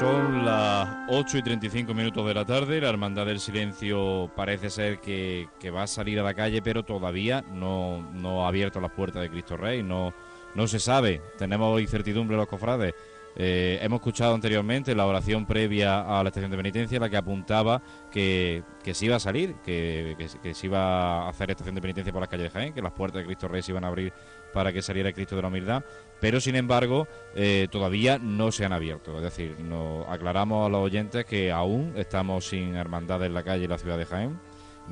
Son 0.06 0.44
las 0.44 0.88
8 1.08 1.38
y 1.38 1.42
35 1.42 1.92
minutos 1.92 2.24
de 2.24 2.32
la 2.32 2.44
tarde. 2.44 2.80
La 2.80 2.90
Hermandad 2.90 3.26
del 3.26 3.40
Silencio 3.40 4.30
parece 4.36 4.70
ser 4.70 5.00
que, 5.00 5.48
va 5.74 5.82
a 5.82 5.86
salir 5.88 6.20
a 6.20 6.22
la 6.22 6.32
calle, 6.32 6.62
pero 6.62 6.84
todavía 6.84 7.42
no, 7.52 8.08
no 8.12 8.44
ha 8.44 8.48
abierto 8.48 8.80
las 8.80 8.92
puertas 8.92 9.22
de 9.22 9.30
Cristo 9.30 9.56
Rey. 9.56 9.82
No, 9.82 10.14
no 10.54 10.68
se 10.68 10.78
sabe. 10.78 11.20
Tenemos 11.36 11.80
incertidumbre 11.80 12.36
los 12.36 12.46
cofrades. 12.46 12.94
Eh, 13.34 13.80
hemos 13.82 13.96
escuchado 13.96 14.32
anteriormente 14.32 14.94
la 14.94 15.06
oración 15.06 15.44
previa 15.44 16.00
a 16.02 16.22
la 16.22 16.28
estación 16.28 16.52
de 16.52 16.56
penitencia, 16.56 17.00
la 17.00 17.10
que 17.10 17.16
apuntaba 17.16 17.82
que, 18.08 18.62
que 18.84 18.94
se 18.94 19.06
iba 19.06 19.16
a 19.16 19.20
salir, 19.20 19.56
que, 19.64 20.14
que, 20.16 20.28
que 20.40 20.54
se 20.54 20.66
iba 20.66 21.24
a 21.24 21.28
hacer 21.28 21.50
estación 21.50 21.74
de 21.74 21.80
penitencia 21.80 22.12
por 22.12 22.22
las 22.22 22.30
calles 22.30 22.44
de 22.44 22.50
Jaén, 22.50 22.72
que 22.72 22.80
las 22.80 22.92
puertas 22.92 23.22
de 23.22 23.26
Cristo 23.26 23.48
Rey 23.48 23.60
se 23.60 23.72
iban 23.72 23.82
a 23.82 23.88
abrir 23.88 24.12
para 24.56 24.72
que 24.72 24.80
saliera 24.80 25.12
Cristo 25.12 25.36
de 25.36 25.42
la 25.42 25.48
Humildad, 25.48 25.84
pero 26.18 26.40
sin 26.40 26.56
embargo 26.56 27.06
eh, 27.34 27.68
todavía 27.70 28.18
no 28.18 28.50
se 28.50 28.64
han 28.64 28.72
abierto. 28.72 29.14
Es 29.18 29.22
decir, 29.22 29.60
nos 29.60 30.08
aclaramos 30.08 30.64
a 30.64 30.70
los 30.70 30.80
oyentes 30.80 31.26
que 31.26 31.52
aún 31.52 31.92
estamos 31.94 32.48
sin 32.48 32.74
hermandad 32.74 33.22
en 33.26 33.34
la 33.34 33.42
calle 33.42 33.64
en 33.64 33.70
la 33.70 33.76
ciudad 33.76 33.98
de 33.98 34.06
Jaén. 34.06 34.40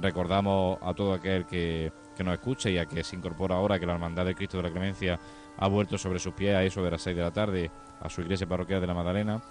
Recordamos 0.02 0.76
a 0.82 0.92
todo 0.92 1.14
aquel 1.14 1.46
que, 1.46 1.90
que 2.14 2.22
nos 2.22 2.34
escucha 2.34 2.68
y 2.68 2.76
a 2.76 2.84
que 2.84 3.02
se 3.02 3.16
incorpora 3.16 3.54
ahora 3.54 3.80
que 3.80 3.86
la 3.86 3.94
hermandad 3.94 4.26
de 4.26 4.34
Cristo 4.34 4.58
de 4.58 4.64
la 4.64 4.70
Clemencia 4.70 5.18
ha 5.56 5.66
vuelto 5.66 5.96
sobre 5.96 6.18
sus 6.18 6.34
pies 6.34 6.54
a 6.54 6.62
eso 6.62 6.84
de 6.84 6.90
las 6.90 7.00
6 7.00 7.16
de 7.16 7.22
la 7.22 7.32
tarde 7.32 7.70
a 8.00 8.10
su 8.10 8.20
iglesia 8.20 8.46
parroquial 8.46 8.82
de 8.82 8.86
la 8.86 8.92
Magdalena. 8.92 9.42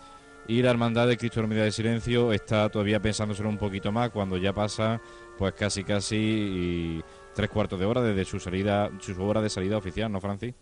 Y 0.48 0.62
la 0.62 0.70
Hermandad 0.70 1.08
de 1.08 1.18
Cristo 1.18 1.38
de 1.38 1.42
la 1.42 1.46
Humildad 1.48 1.66
de 1.66 1.72
Silencio 1.72 2.34
está 2.34 2.70
todavía 2.70 3.00
pensándoselo 3.00 3.50
un 3.50 3.58
poquito 3.58 3.92
más 3.92 4.12
cuando 4.12 4.38
ya 4.38 4.54
pasa 4.54 5.02
pues 5.40 5.54
casi 5.54 5.84
casi 5.84 6.18
y 6.18 7.04
tres 7.34 7.50
cuartos 7.50 7.80
de 7.80 7.86
hora 7.86 8.02
desde 8.02 8.26
su 8.26 8.40
salida, 8.40 8.90
su 9.00 9.22
hora 9.24 9.42
de 9.42 9.50
salida 9.50 9.78
oficial, 9.78 10.12
¿no, 10.12 10.22
Francis? 10.22 10.54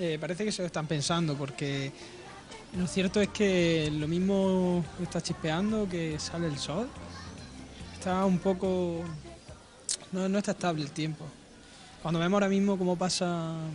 Eh, 0.00 0.18
parece 0.20 0.44
que 0.44 0.52
se 0.52 0.62
lo 0.62 0.66
están 0.66 0.86
pensando 0.86 1.36
porque 1.36 1.92
lo 2.78 2.86
cierto 2.86 3.20
es 3.20 3.28
que 3.28 3.90
lo 3.92 4.08
mismo 4.08 4.84
está 5.02 5.20
chispeando 5.20 5.88
que 5.88 6.18
sale 6.18 6.46
el 6.46 6.58
sol. 6.58 6.88
Está 7.94 8.24
un 8.24 8.38
poco... 8.38 9.02
No, 10.12 10.28
no 10.28 10.38
está 10.38 10.52
estable 10.52 10.82
el 10.82 10.90
tiempo. 10.90 11.24
Cuando 12.02 12.20
vemos 12.20 12.36
ahora 12.36 12.48
mismo 12.48 12.76
cómo 12.76 12.96
pasan 12.96 13.70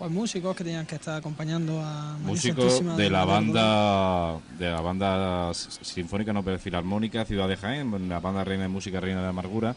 pues, 0.00 0.10
músicos 0.10 0.56
que 0.56 0.64
tenían 0.64 0.86
que 0.86 0.94
estar 0.94 1.18
acompañando 1.18 1.78
a 1.78 2.16
Músicos 2.18 2.64
Santísima 2.64 2.96
de 2.96 3.10
la 3.10 3.24
banda 3.26 4.38
de 4.58 4.70
la 4.70 4.80
banda 4.80 5.52
sinfónica 5.52 6.32
no 6.32 6.42
pero 6.42 6.58
filarmónica 6.58 7.26
Ciudad 7.26 7.46
de 7.46 7.56
Jaén, 7.56 8.08
la 8.08 8.18
banda 8.18 8.42
Reina 8.42 8.62
de 8.62 8.70
Música 8.70 8.98
Reina 8.98 9.22
de 9.22 9.28
Amargura, 9.28 9.76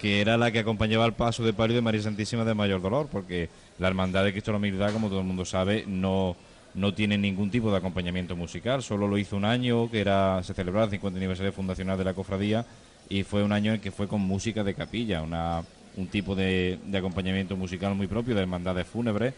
que 0.00 0.22
era 0.22 0.38
la 0.38 0.50
que 0.50 0.60
acompañaba 0.60 1.04
el 1.04 1.12
paso 1.12 1.44
de 1.44 1.52
palio 1.52 1.76
de 1.76 1.82
María 1.82 2.00
Santísima 2.00 2.44
de 2.44 2.54
Mayor 2.54 2.80
Dolor, 2.80 3.08
porque 3.12 3.50
la 3.78 3.88
Hermandad 3.88 4.24
de 4.24 4.32
Cristo 4.32 4.50
de 4.50 4.54
la 4.54 4.58
Humildad, 4.58 4.92
como 4.92 5.08
todo 5.08 5.20
el 5.20 5.26
mundo 5.26 5.44
sabe, 5.44 5.84
no 5.86 6.36
no 6.72 6.94
tiene 6.94 7.18
ningún 7.18 7.50
tipo 7.50 7.70
de 7.70 7.78
acompañamiento 7.78 8.36
musical, 8.36 8.82
solo 8.82 9.08
lo 9.08 9.18
hizo 9.18 9.36
un 9.36 9.44
año 9.44 9.90
que 9.90 10.00
era 10.00 10.40
se 10.42 10.54
celebraba 10.54 10.84
el 10.84 10.90
50 10.92 11.18
aniversario 11.18 11.52
fundacional 11.52 11.98
de 11.98 12.04
la 12.04 12.14
cofradía 12.14 12.64
y 13.08 13.24
fue 13.24 13.42
un 13.42 13.50
año 13.50 13.74
en 13.74 13.80
que 13.80 13.90
fue 13.90 14.06
con 14.06 14.20
música 14.20 14.62
de 14.62 14.74
capilla, 14.74 15.20
una 15.20 15.62
un 15.96 16.06
tipo 16.06 16.36
de, 16.36 16.78
de 16.86 16.98
acompañamiento 16.98 17.56
musical 17.56 17.96
muy 17.96 18.06
propio 18.06 18.36
de 18.36 18.42
hermandades 18.42 18.86
fúnebres 18.86 19.34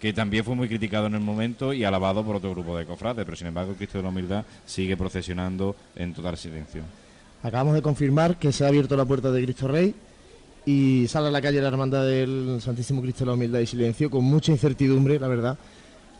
que 0.00 0.12
también 0.12 0.44
fue 0.44 0.56
muy 0.56 0.66
criticado 0.66 1.06
en 1.06 1.14
el 1.14 1.20
momento 1.20 1.72
y 1.72 1.84
alabado 1.84 2.24
por 2.24 2.34
otro 2.34 2.50
grupo 2.50 2.76
de 2.76 2.84
cofrades, 2.84 3.24
pero 3.24 3.36
sin 3.36 3.46
embargo 3.46 3.74
Cristo 3.74 3.98
de 3.98 4.02
la 4.02 4.10
Humildad 4.10 4.44
sigue 4.66 4.96
procesionando 4.96 5.76
en 5.94 6.12
total 6.12 6.36
silencio. 6.36 6.82
Acabamos 7.42 7.74
de 7.74 7.82
confirmar 7.82 8.36
que 8.38 8.52
se 8.52 8.64
ha 8.64 8.68
abierto 8.68 8.96
la 8.96 9.04
puerta 9.04 9.32
de 9.32 9.42
Cristo 9.42 9.66
Rey 9.66 9.94
y 10.64 11.08
sale 11.08 11.26
a 11.26 11.30
la 11.32 11.42
calle 11.42 11.60
la 11.60 11.68
hermandad 11.68 12.06
del 12.06 12.60
Santísimo 12.60 13.02
Cristo 13.02 13.24
de 13.24 13.26
la 13.26 13.34
Humildad 13.34 13.58
y 13.58 13.66
Silencio 13.66 14.08
con 14.08 14.22
mucha 14.22 14.52
incertidumbre, 14.52 15.18
la 15.18 15.26
verdad. 15.26 15.58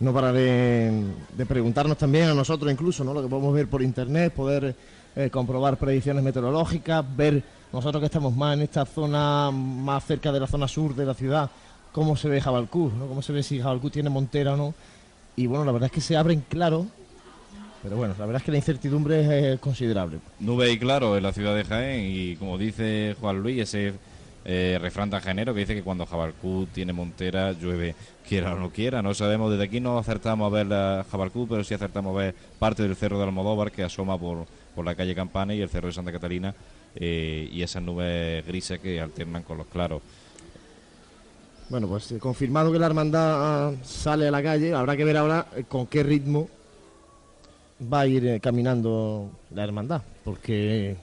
No 0.01 0.13
para 0.13 0.33
de, 0.33 1.13
preguntarnos 1.47 1.97
también 1.97 2.29
a 2.29 2.35
nosotros 2.35 2.73
incluso, 2.73 3.05
¿no? 3.05 3.15
Lo 3.15 3.23
que 3.23 3.29
podemos 3.29 3.55
ver 3.55 3.69
por 3.69 3.83
internet, 3.83 4.33
poder 4.33 4.75
eh, 5.15 5.31
comprobar 5.31 5.77
predicciones 5.77 6.25
meteorológicas, 6.25 7.05
ver 7.17 7.41
nosotros 7.73 8.01
que 8.01 8.07
estamos 8.07 8.35
más 8.35 8.57
en 8.57 8.63
esta 8.63 8.85
zona, 8.85 9.53
más 9.53 10.05
cerca 10.05 10.33
de 10.33 10.41
la 10.41 10.49
zona 10.49 10.67
sur 10.67 10.93
de 10.97 11.07
la 11.07 11.15
ciudad, 11.15 11.49
cómo 11.93 12.17
se 12.17 12.29
ve 12.29 12.41
Jabalcú, 12.41 12.91
¿no? 12.99 13.07
Cómo 13.07 13.23
se 13.23 13.33
ve 13.33 13.45
si 13.45 13.61
Jabalcú 13.61 13.91
tiene 13.91 14.11
montera 14.11 14.55
o 14.55 14.57
no. 14.57 14.75
Y 15.37 15.47
bueno, 15.47 15.65
la 15.65 15.71
verdad 15.71 15.87
es 15.87 15.93
que 15.93 16.01
se 16.01 16.17
abren 16.17 16.45
claro, 16.49 16.87
pero 17.83 17.97
bueno, 17.97 18.15
la 18.19 18.27
verdad 18.27 18.41
es 18.41 18.45
que 18.45 18.53
la 18.53 18.59
incertidumbre 18.59 19.55
es 19.55 19.61
considerable. 19.61 20.19
Nube 20.41 20.71
y 20.71 20.79
claro 20.79 21.17
en 21.17 21.23
la 21.23 21.33
ciudad 21.33 21.55
de 21.57 21.65
Jaén 21.65 22.05
y 22.07 22.37
como 22.37 22.59
dice 22.59 23.17
Juan 23.21 23.43
Luis, 23.43 23.63
ese 23.63 23.95
eh, 24.45 24.79
refrán 24.81 25.11
tangenero 25.11 25.53
que 25.53 25.61
dice 25.61 25.75
que 25.75 25.83
cuando 25.83 26.07
Jabalcú 26.07 26.67
tiene 26.73 26.93
montera 26.93 27.53
llueve, 27.53 27.95
quiera 28.29 28.55
o 28.55 28.59
no 28.59 28.71
quiera. 28.71 29.03
No 29.03 29.15
sabemos, 29.15 29.51
desde 29.51 29.65
aquí 29.65 29.81
no 29.81 29.99
acertamos 29.99 30.51
a 30.51 30.55
ver 30.55 30.67
la 30.67 31.05
Jabalcú, 31.11 31.47
pero 31.49 31.65
sí 31.65 31.75
acertamos 31.75 32.15
a 32.15 32.19
ver 32.19 32.35
parte 32.59 32.83
del 32.83 32.97
cerro 32.97 33.19
de 33.19 33.25
Almodóvar 33.25 33.73
que 33.73 33.83
asoma 33.83 34.19
por, 34.19 34.47
por 34.75 34.85
la 34.85 34.95
calle 34.95 35.15
Campana 35.15 35.55
y 35.55 35.61
el 35.61 35.69
cerro 35.69 35.89
de 35.89 35.95
Santa 35.95 36.13
Catalina 36.13 36.55
eh, 36.95 37.49
y 37.51 37.63
esas 37.63 37.83
nubes 37.83 38.47
grises 38.47 38.79
que 38.79 39.01
alternan 39.01 39.43
con 39.43 39.59
los 39.59 39.67
claros. 39.67 40.03
Bueno, 41.69 41.89
pues 41.89 42.13
eh, 42.13 42.19
confirmado 42.19 42.71
que 42.71 42.79
la 42.79 42.87
hermandad 42.87 43.69
ah, 43.69 43.73
sale 43.83 44.29
a 44.29 44.31
la 44.31 44.43
calle, 44.43 44.75
habrá 44.75 44.97
que 44.97 45.05
ver 45.05 45.17
ahora 45.17 45.47
eh, 45.57 45.65
con 45.67 45.87
qué 45.87 46.03
ritmo 46.03 46.49
va 47.91 48.01
a 48.01 48.07
ir 48.07 48.27
eh, 48.27 48.41
caminando 48.41 49.31
la 49.51 49.65
hermandad, 49.65 50.03
porque 50.25 50.97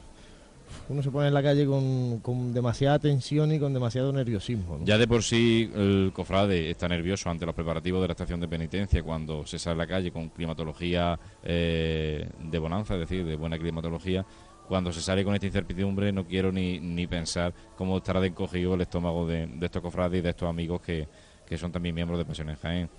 uno 0.89 1.03
se 1.03 1.11
pone 1.11 1.27
en 1.27 1.33
la 1.33 1.43
calle 1.43 1.65
con, 1.65 2.19
con 2.19 2.53
demasiada 2.53 2.99
tensión 2.99 3.51
y 3.53 3.59
con 3.59 3.73
demasiado 3.73 4.11
nerviosismo. 4.11 4.79
Ya 4.83 4.97
de 4.97 5.07
por 5.07 5.23
sí 5.23 5.69
el 5.75 6.11
cofrade 6.13 6.71
está 6.71 6.87
nervioso 6.87 7.29
ante 7.29 7.45
los 7.45 7.55
preparativos 7.55 8.01
de 8.01 8.07
la 8.07 8.13
estación 8.13 8.39
de 8.39 8.47
penitencia 8.47 9.03
cuando 9.03 9.45
se 9.45 9.59
sale 9.59 9.75
a 9.75 9.85
la 9.85 9.87
calle 9.87 10.11
con 10.11 10.29
climatología 10.29 11.19
eh, 11.43 12.27
de 12.39 12.59
bonanza, 12.59 12.95
es 12.95 13.01
decir, 13.01 13.25
de 13.25 13.35
buena 13.35 13.57
climatología. 13.57 14.25
Cuando 14.67 14.91
se 14.91 15.01
sale 15.01 15.23
con 15.23 15.33
esta 15.33 15.47
incertidumbre 15.47 16.11
no 16.11 16.25
quiero 16.25 16.51
ni, 16.51 16.79
ni 16.79 17.07
pensar 17.07 17.53
cómo 17.75 17.97
estará 17.97 18.19
de 18.19 18.27
encogido 18.27 18.75
el 18.75 18.81
estómago 18.81 19.27
de, 19.27 19.49
estos 19.61 19.81
cofrades 19.81 20.19
y 20.19 20.21
de 20.21 20.29
estos 20.29 20.47
amigos 20.47 20.81
que, 20.81 21.07
que 21.45 21.57
son 21.57 21.71
también 21.71 21.95
miembros 21.95 22.19
de 22.19 22.25
Pasión 22.25 22.49
en 22.49 22.55
Jaén. 22.55 22.89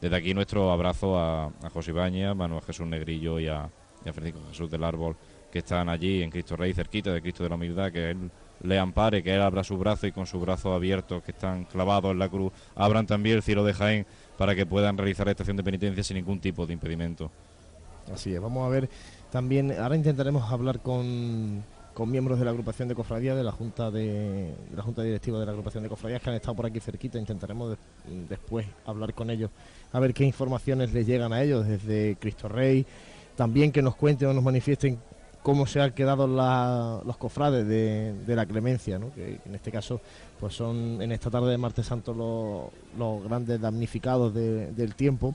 Desde 0.00 0.14
aquí 0.16 0.32
nuestro 0.34 0.70
abrazo 0.70 1.18
a, 1.18 1.46
a 1.46 1.70
José 1.72 1.90
Ibañez, 1.90 2.34
Manuel 2.34 2.62
Jesús 2.62 2.86
Negrillo 2.86 3.38
y 3.40 3.48
a, 3.48 3.68
Francisco 4.04 4.38
Jesús 4.48 4.70
del 4.70 4.84
Árbol, 4.84 5.16
que 5.52 5.58
están 5.58 5.88
allí 5.88 6.22
en 6.22 6.30
Cristo 6.30 6.56
Rey, 6.56 6.72
cerquita 6.72 7.12
de 7.12 7.20
Cristo 7.20 7.42
de 7.42 7.48
la 7.48 7.56
Humildad, 7.56 7.90
que 7.92 8.10
Él 8.10 8.30
le 8.62 8.78
ampare, 8.78 9.22
que 9.22 9.34
Él 9.34 9.42
abra 9.42 9.62
su 9.64 9.76
brazo 9.76 10.06
y 10.06 10.12
con 10.12 10.26
sus 10.26 10.40
brazos 10.40 10.74
abiertos, 10.74 11.22
que 11.22 11.32
están 11.32 11.64
clavados 11.64 12.12
en 12.12 12.18
la 12.18 12.28
cruz, 12.28 12.52
abran 12.74 13.06
también 13.06 13.36
el 13.36 13.42
cielo 13.42 13.64
de 13.64 13.74
Jaén 13.74 14.06
para 14.38 14.54
que 14.54 14.64
puedan 14.66 14.96
realizar 14.96 15.26
la 15.26 15.32
estación 15.32 15.56
de 15.56 15.64
penitencia 15.64 16.02
sin 16.04 16.16
ningún 16.16 16.40
tipo 16.40 16.64
de 16.66 16.72
impedimento. 16.72 17.30
Así 18.12 18.34
es, 18.34 18.40
vamos 18.40 18.64
a 18.66 18.68
ver 18.70 18.88
también, 19.30 19.72
ahora 19.78 19.94
intentaremos 19.96 20.50
hablar 20.50 20.80
con, 20.80 21.62
con 21.92 22.10
miembros 22.10 22.38
de 22.38 22.46
la 22.46 22.52
agrupación 22.52 22.88
de 22.88 22.94
cofradías, 22.94 23.36
de 23.36 23.42
la 23.44 23.52
junta 23.52 23.90
de, 23.90 24.54
la 24.74 24.82
junta 24.82 25.02
directiva 25.02 25.38
de 25.38 25.44
la 25.44 25.50
agrupación 25.52 25.82
de 25.82 25.90
cofradías 25.90 26.22
que 26.22 26.30
han 26.30 26.36
estado 26.36 26.54
por 26.56 26.64
aquí 26.66 26.80
cerquita, 26.80 27.18
intentaremos 27.18 27.70
de- 27.72 27.76
después 28.28 28.66
hablar 28.86 29.12
con 29.12 29.28
ellos, 29.28 29.50
a 29.92 30.00
ver 30.00 30.12
qué 30.14 30.24
informaciones 30.24 30.92
les 30.92 31.06
llegan 31.06 31.32
a 31.32 31.42
ellos 31.42 31.66
desde 31.66 32.16
Cristo 32.20 32.48
Rey, 32.48 32.84
también 33.36 33.72
que 33.72 33.82
nos 33.82 33.96
cuenten 33.96 34.28
o 34.28 34.32
nos 34.34 34.42
manifiesten 34.44 34.98
cómo 35.42 35.66
se 35.66 35.80
han 35.80 35.92
quedado 35.92 36.26
la- 36.26 37.00
los 37.06 37.16
cofrades 37.16 37.66
de, 37.66 38.12
de 38.26 38.36
la 38.36 38.44
clemencia, 38.44 38.98
¿no? 38.98 39.12
que 39.14 39.38
en 39.44 39.54
este 39.54 39.70
caso 39.70 40.00
pues 40.40 40.54
son 40.54 41.00
en 41.00 41.10
esta 41.12 41.30
tarde 41.30 41.50
de 41.50 41.58
martes 41.58 41.86
santo 41.86 42.12
los, 42.12 42.98
los 42.98 43.24
grandes 43.24 43.60
damnificados 43.60 44.34
de- 44.34 44.72
del 44.72 44.94
tiempo. 44.94 45.34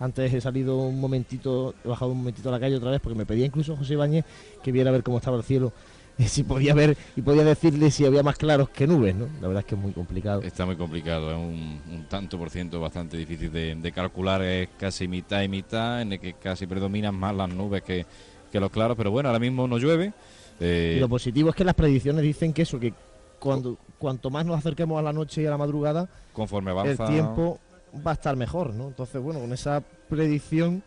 Antes 0.00 0.34
he 0.34 0.40
salido 0.40 0.76
un 0.78 1.00
momentito, 1.00 1.74
he 1.84 1.88
bajado 1.88 2.10
un 2.10 2.18
momentito 2.18 2.48
a 2.48 2.52
la 2.52 2.60
calle 2.60 2.76
otra 2.76 2.90
vez 2.90 3.00
porque 3.00 3.16
me 3.16 3.24
pedía 3.24 3.46
incluso 3.46 3.76
José 3.76 3.94
Ibáñez 3.94 4.24
que 4.62 4.72
viera 4.72 4.90
a 4.90 4.92
ver 4.92 5.04
cómo 5.04 5.18
estaba 5.18 5.36
el 5.36 5.44
cielo, 5.44 5.72
si 6.26 6.42
podía 6.44 6.74
ver 6.74 6.96
y 7.16 7.22
podía 7.22 7.44
decirle 7.44 7.90
si 7.90 8.04
había 8.06 8.22
más 8.22 8.36
claros 8.36 8.68
que 8.68 8.86
nubes, 8.86 9.14
¿no? 9.14 9.26
La 9.40 9.48
verdad 9.48 9.60
es 9.60 9.66
que 9.66 9.74
es 9.74 9.80
muy 9.80 9.92
complicado. 9.92 10.42
Está 10.42 10.64
muy 10.66 10.76
complicado, 10.76 11.30
es 11.30 11.36
un, 11.36 11.80
un 11.92 12.04
tanto 12.08 12.38
por 12.38 12.50
ciento 12.50 12.80
bastante 12.80 13.16
difícil 13.16 13.50
de, 13.52 13.74
de 13.74 13.92
calcular, 13.92 14.42
es 14.42 14.68
casi 14.78 15.08
mitad 15.08 15.42
y 15.42 15.48
mitad, 15.48 16.02
en 16.02 16.12
el 16.12 16.20
que 16.20 16.34
casi 16.34 16.66
predominan 16.66 17.14
más 17.14 17.34
las 17.34 17.48
nubes 17.48 17.82
que, 17.82 18.06
que 18.52 18.60
los 18.60 18.70
claros, 18.70 18.96
pero 18.96 19.10
bueno, 19.10 19.28
ahora 19.28 19.40
mismo 19.40 19.66
no 19.66 19.78
llueve. 19.78 20.12
eh, 20.60 20.94
Y 20.96 21.00
lo 21.00 21.08
positivo 21.08 21.50
es 21.50 21.56
que 21.56 21.64
las 21.64 21.74
predicciones 21.74 22.22
dicen 22.22 22.52
que 22.52 22.62
eso, 22.62 22.78
que 22.78 22.94
cuando 23.40 23.76
cuanto 23.98 24.30
más 24.30 24.46
nos 24.46 24.56
acerquemos 24.56 24.98
a 24.98 25.02
la 25.02 25.12
noche 25.12 25.42
y 25.42 25.46
a 25.46 25.50
la 25.50 25.58
madrugada, 25.58 26.08
conforme 26.32 26.70
avanza 26.70 27.04
el 27.04 27.10
tiempo 27.10 27.58
va 28.06 28.12
a 28.12 28.14
estar 28.14 28.36
mejor, 28.36 28.72
¿no? 28.72 28.88
Entonces, 28.88 29.20
bueno, 29.20 29.40
con 29.40 29.52
esa 29.52 29.82
predicción 30.08 30.82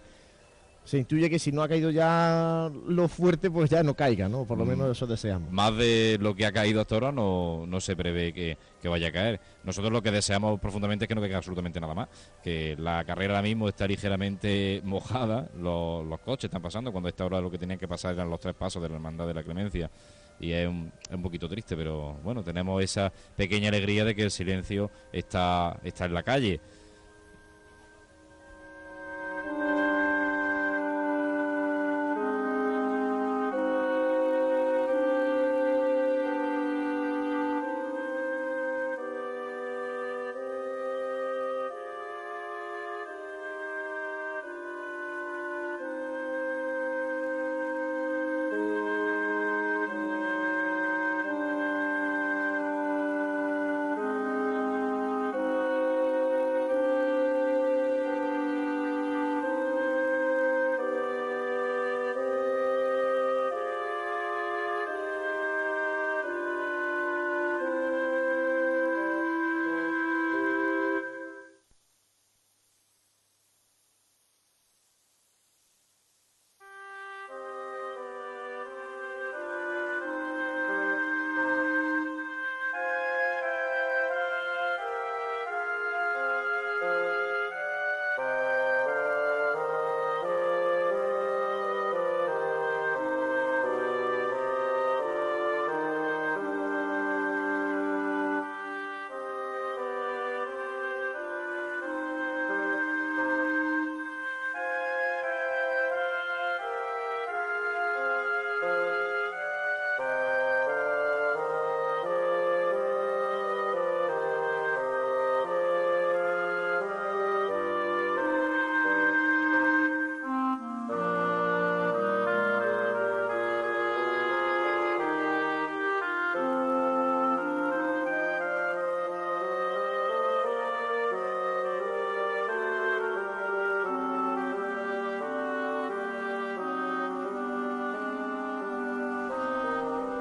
se 0.87 0.97
intuye 0.97 1.29
que 1.29 1.37
si 1.37 1.51
no 1.51 1.61
ha 1.61 1.67
caído 1.67 1.91
ya 1.91 2.71
lo 2.87 3.07
fuerte, 3.09 3.51
pues 3.51 3.69
ya 3.69 3.83
no 3.83 3.93
caiga, 3.93 4.29
¿no? 4.29 4.45
Por 4.45 4.57
lo 4.57 4.63
Mm. 4.65 4.69
menos 4.69 4.91
eso 4.97 5.05
deseamos. 5.05 5.51
Más 5.51 5.75
de 5.75 6.17
lo 6.21 6.33
que 6.33 6.45
ha 6.45 6.51
caído 6.53 6.79
hasta 6.79 6.95
ahora 6.95 7.11
no, 7.11 7.65
no 7.67 7.81
se 7.81 7.95
prevé 7.95 8.31
que, 8.31 8.57
que 8.81 8.87
vaya 8.87 9.09
a 9.09 9.11
caer. 9.11 9.39
Nosotros 9.65 9.91
lo 9.91 10.01
que 10.01 10.11
deseamos 10.11 10.59
profundamente 10.61 11.03
es 11.03 11.09
que 11.09 11.15
no 11.15 11.21
caiga 11.21 11.37
absolutamente 11.37 11.79
nada 11.81 11.93
más. 11.93 12.07
Que 12.41 12.75
la 12.79 13.03
carrera 13.03 13.33
ahora 13.35 13.43
mismo 13.47 13.67
está 13.67 13.85
ligeramente 13.85 14.81
mojada. 14.85 15.49
Los, 15.59 16.05
los 16.05 16.19
coches 16.21 16.45
están 16.45 16.61
pasando 16.61 16.91
cuando 16.93 17.07
a 17.07 17.09
esta 17.09 17.25
hora 17.25 17.41
lo 17.41 17.51
que 17.51 17.57
tenían 17.57 17.77
que 17.79 17.87
pasar 17.87 18.13
eran 18.13 18.29
los 18.29 18.39
tres 18.39 18.55
pasos 18.55 18.81
de 18.81 18.87
la 18.87 18.95
Hermandad 18.95 19.27
de 19.27 19.33
la 19.33 19.43
Clemencia. 19.43 19.91
Y 20.39 20.51
es 20.51 20.67
un, 20.67 20.91
es 21.09 21.15
un 21.15 21.21
poquito 21.23 21.49
triste, 21.49 21.75
pero 21.75 22.13
bueno, 22.23 22.43
tenemos 22.43 22.81
esa 22.83 23.11
pequeña 23.35 23.69
alegría 23.69 24.05
de 24.05 24.15
que 24.15 24.21
el 24.23 24.31
silencio 24.31 24.89
está, 25.11 25.79
está 25.83 26.05
en 26.05 26.13
la 26.13 26.23
calle. 26.23 26.61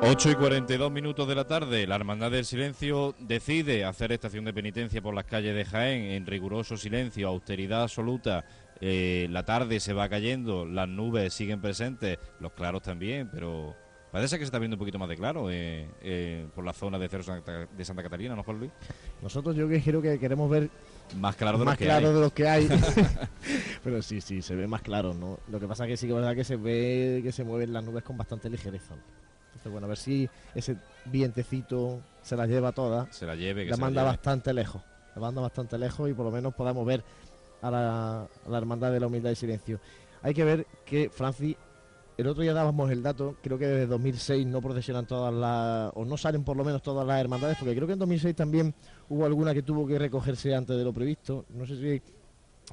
8 0.08 0.30
y 0.30 0.34
42 0.34 0.92
minutos 0.92 1.26
de 1.26 1.34
la 1.34 1.46
tarde, 1.46 1.86
la 1.86 1.96
Hermandad 1.96 2.30
del 2.30 2.44
Silencio 2.44 3.14
decide 3.18 3.84
hacer 3.84 4.12
estación 4.12 4.44
de 4.44 4.52
penitencia 4.52 5.02
por 5.02 5.14
las 5.14 5.24
calles 5.24 5.54
de 5.54 5.64
Jaén 5.64 6.02
en 6.12 6.26
riguroso 6.26 6.76
silencio, 6.76 7.28
austeridad 7.28 7.82
absoluta. 7.82 8.44
Eh, 8.80 9.26
la 9.30 9.44
tarde 9.44 9.80
se 9.80 9.92
va 9.92 10.08
cayendo, 10.08 10.64
las 10.66 10.88
nubes 10.88 11.32
siguen 11.32 11.60
presentes, 11.60 12.18
los 12.40 12.52
claros 12.52 12.82
también, 12.82 13.28
pero 13.32 13.74
parece 14.12 14.36
que 14.36 14.44
se 14.44 14.46
está 14.46 14.58
viendo 14.58 14.76
un 14.76 14.78
poquito 14.80 14.98
más 14.98 15.08
de 15.08 15.16
claro 15.16 15.50
eh, 15.50 15.88
eh, 16.02 16.46
por 16.54 16.64
la 16.64 16.72
zona 16.72 16.98
de 16.98 17.08
Cerro 17.08 17.24
Santa- 17.24 17.66
de 17.66 17.84
Santa 17.84 18.02
Catalina, 18.02 18.36
¿no, 18.36 18.42
Juan 18.44 18.58
Luis? 18.60 18.72
Nosotros 19.22 19.56
yo 19.56 19.66
creo 19.68 20.02
que 20.02 20.18
queremos 20.18 20.48
ver 20.50 20.70
Más 21.18 21.36
claro 21.36 21.58
de 21.58 21.64
más 21.64 21.72
los 21.72 21.78
que 21.78 21.84
claro 21.86 22.08
hay. 22.08 22.14
de 22.14 22.20
los 22.20 22.32
que 22.32 22.48
hay. 22.48 22.68
Pero 23.84 24.02
sí, 24.02 24.20
sí, 24.20 24.40
se 24.42 24.54
ve 24.54 24.66
más 24.66 24.82
claro, 24.82 25.14
¿no? 25.14 25.40
Lo 25.48 25.58
que 25.58 25.66
pasa 25.66 25.84
es 25.84 25.90
que 25.90 25.96
sí 25.96 26.06
que 26.06 26.12
es 26.12 26.16
verdad 26.16 26.34
que 26.36 26.44
se 26.44 26.56
ve 26.56 27.20
que 27.24 27.32
se 27.32 27.42
mueven 27.44 27.72
las 27.72 27.82
nubes 27.82 28.04
con 28.04 28.16
bastante 28.16 28.48
ligereza. 28.50 28.94
Bueno, 29.70 29.86
a 29.86 29.88
ver 29.88 29.98
si 29.98 30.28
ese 30.54 30.76
vientecito 31.04 32.00
se 32.22 32.36
las 32.36 32.48
lleva 32.48 32.72
todas. 32.72 33.14
Se 33.14 33.26
la 33.26 33.34
lleve, 33.34 33.64
que 33.64 33.70
la 33.70 33.76
se 33.76 33.80
la 33.80 33.86
manda 33.86 34.00
lleve. 34.02 34.10
bastante 34.12 34.52
lejos. 34.52 34.82
La 35.14 35.20
manda 35.22 35.40
bastante 35.40 35.78
lejos 35.78 36.10
y 36.10 36.14
por 36.14 36.26
lo 36.26 36.30
menos 36.30 36.54
podamos 36.54 36.84
ver 36.86 37.02
a 37.62 37.70
la, 37.70 38.20
a 38.22 38.48
la 38.48 38.58
hermandad 38.58 38.92
de 38.92 39.00
la 39.00 39.06
humildad 39.06 39.30
y 39.30 39.36
silencio. 39.36 39.80
Hay 40.22 40.34
que 40.34 40.44
ver 40.44 40.66
que 40.84 41.08
Francis, 41.08 41.56
el 42.18 42.26
otro 42.26 42.42
día 42.42 42.52
dábamos 42.52 42.90
el 42.90 43.02
dato, 43.02 43.36
creo 43.42 43.58
que 43.58 43.66
desde 43.66 43.86
2006 43.86 44.46
no 44.46 44.60
procesionan 44.60 45.06
todas 45.06 45.32
las, 45.32 45.92
o 45.94 46.04
no 46.04 46.16
salen 46.16 46.44
por 46.44 46.56
lo 46.56 46.64
menos 46.64 46.82
todas 46.82 47.06
las 47.06 47.20
hermandades, 47.20 47.56
porque 47.58 47.74
creo 47.74 47.86
que 47.86 47.92
en 47.94 47.98
2006 47.98 48.34
también 48.34 48.74
hubo 49.08 49.24
alguna 49.24 49.54
que 49.54 49.62
tuvo 49.62 49.86
que 49.86 49.98
recogerse 49.98 50.54
antes 50.54 50.76
de 50.76 50.84
lo 50.84 50.92
previsto. 50.92 51.44
No 51.50 51.66
sé 51.66 51.76
si 51.76 52.02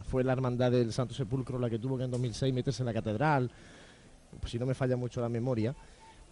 fue 0.09 0.23
la 0.23 0.33
hermandad 0.33 0.71
del 0.71 0.91
Santo 0.91 1.13
Sepulcro 1.13 1.59
la 1.59 1.69
que 1.69 1.79
tuvo 1.79 1.97
que 1.97 2.05
en 2.05 2.11
2006 2.11 2.53
meterse 2.53 2.81
en 2.81 2.87
la 2.87 2.93
catedral, 2.93 3.51
pues 4.39 4.51
si 4.51 4.57
no 4.57 4.65
me 4.65 4.73
falla 4.73 4.97
mucho 4.97 5.21
la 5.21 5.29
memoria. 5.29 5.75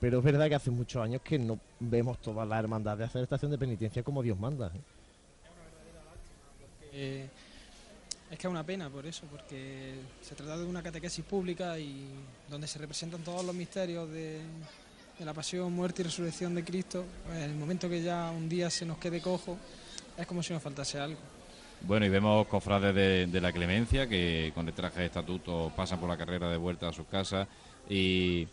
Pero 0.02 0.18
es 0.18 0.24
verdad 0.24 0.50
que 0.50 0.56
hace 0.56 0.72
muchos 0.72 1.02
años 1.02 1.22
que 1.22 1.38
no 1.38 1.60
vemos 1.80 2.20
todas 2.20 2.48
las 2.48 2.60
hermandades 2.60 3.08
hacer 3.08 3.22
estación 3.22 3.52
de 3.52 3.58
penitencia 3.60 4.02
como 4.02 4.24
Dios 4.24 4.38
manda. 4.38 4.72
¿eh? 4.74 4.82
Eh, 6.92 7.30
es 8.32 8.40
que 8.40 8.48
es 8.48 8.52
una 8.52 8.64
pena 8.64 8.90
por 8.90 9.06
eso, 9.06 9.28
porque 9.30 9.94
se 10.22 10.34
trata 10.34 10.58
de 10.58 10.66
una 10.66 10.82
catequesis 10.82 11.24
pública 11.24 11.78
y 11.78 12.08
donde 12.50 12.66
se 12.66 12.80
representan 12.80 13.22
todos 13.22 13.46
los 13.46 13.54
misterios 13.54 14.10
de, 14.10 14.40
de 15.20 15.26
la 15.26 15.36
pasión, 15.36 15.72
muerte 15.72 16.02
y 16.02 16.06
resurrección 16.06 16.56
de 16.56 16.64
Cristo. 16.64 17.06
pues, 17.28 17.38
en 17.38 17.52
el 17.52 17.56
momento 17.56 17.88
que 17.88 18.02
ya 18.02 18.32
un 18.32 18.50
día 18.50 18.72
se 18.72 18.88
nos 18.88 18.98
quede 18.98 19.22
cojo, 19.22 19.56
es 20.18 20.26
como 20.26 20.42
si 20.42 20.52
nos 20.52 20.64
faltase 20.64 21.00
algo. 21.00 21.20
Bueno, 21.82 22.08
y 22.08 22.10
vemos 22.10 22.48
cofrades 22.48 22.96
de, 22.96 23.28
de 23.28 23.42
la 23.42 23.52
clemencia 23.52 24.08
que 24.08 24.52
con 24.56 24.68
el 24.68 24.74
traje 24.74 25.02
de 25.02 25.06
estatuto 25.08 25.72
pasan 25.76 26.00
por 26.00 26.10
la 26.10 26.18
carrera 26.18 26.50
de 26.50 26.58
vuelta 26.58 26.88
a 26.88 26.94
sus 26.94 27.06
casas 27.06 27.48
y 27.88 28.48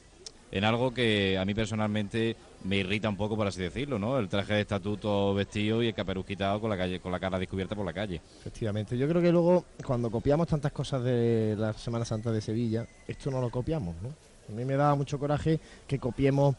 en 0.50 0.64
algo 0.64 0.92
que 0.92 1.36
a 1.38 1.44
mí 1.44 1.54
personalmente 1.54 2.36
me 2.64 2.76
irrita 2.76 3.08
un 3.08 3.16
poco, 3.16 3.36
por 3.36 3.46
así 3.46 3.60
decirlo, 3.60 3.98
¿no? 3.98 4.18
El 4.18 4.28
traje 4.28 4.54
de 4.54 4.60
estatuto 4.62 5.34
vestido 5.34 5.82
y 5.82 5.88
el 5.88 5.94
caperuz 5.94 6.26
quitado 6.26 6.60
con 6.60 6.70
la, 6.70 6.76
calle, 6.76 7.00
con 7.00 7.12
la 7.12 7.20
cara 7.20 7.38
descubierta 7.38 7.74
por 7.74 7.84
la 7.84 7.92
calle. 7.92 8.20
Efectivamente, 8.40 8.96
yo 8.96 9.08
creo 9.08 9.22
que 9.22 9.30
luego 9.30 9.64
cuando 9.84 10.10
copiamos 10.10 10.48
tantas 10.48 10.72
cosas 10.72 11.02
de 11.04 11.54
la 11.58 11.72
Semana 11.74 12.04
Santa 12.04 12.32
de 12.32 12.40
Sevilla, 12.40 12.86
esto 13.06 13.30
no 13.30 13.40
lo 13.40 13.50
copiamos, 13.50 13.94
¿no? 14.02 14.08
A 14.48 14.52
mí 14.56 14.64
me 14.64 14.74
daba 14.74 14.94
mucho 14.94 15.18
coraje 15.18 15.60
que 15.86 15.98
copiemos 15.98 16.56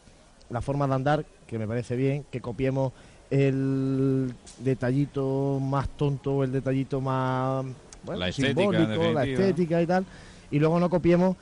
la 0.48 0.60
forma 0.60 0.86
de 0.86 0.94
andar, 0.94 1.24
que 1.46 1.58
me 1.58 1.66
parece 1.66 1.96
bien, 1.96 2.24
que 2.30 2.40
copiemos 2.40 2.92
el 3.30 4.32
detallito 4.58 5.58
más 5.60 5.88
tonto, 5.90 6.42
el 6.44 6.52
detallito 6.52 7.00
más 7.00 7.64
bueno, 8.04 8.20
La 8.20 8.28
estética, 8.28 8.60
simbólico, 8.60 9.12
la 9.12 9.24
estética 9.24 9.82
y 9.82 9.86
tal, 9.86 10.04
y 10.50 10.58
luego 10.58 10.80
no 10.80 10.88
copiemos 10.88 11.36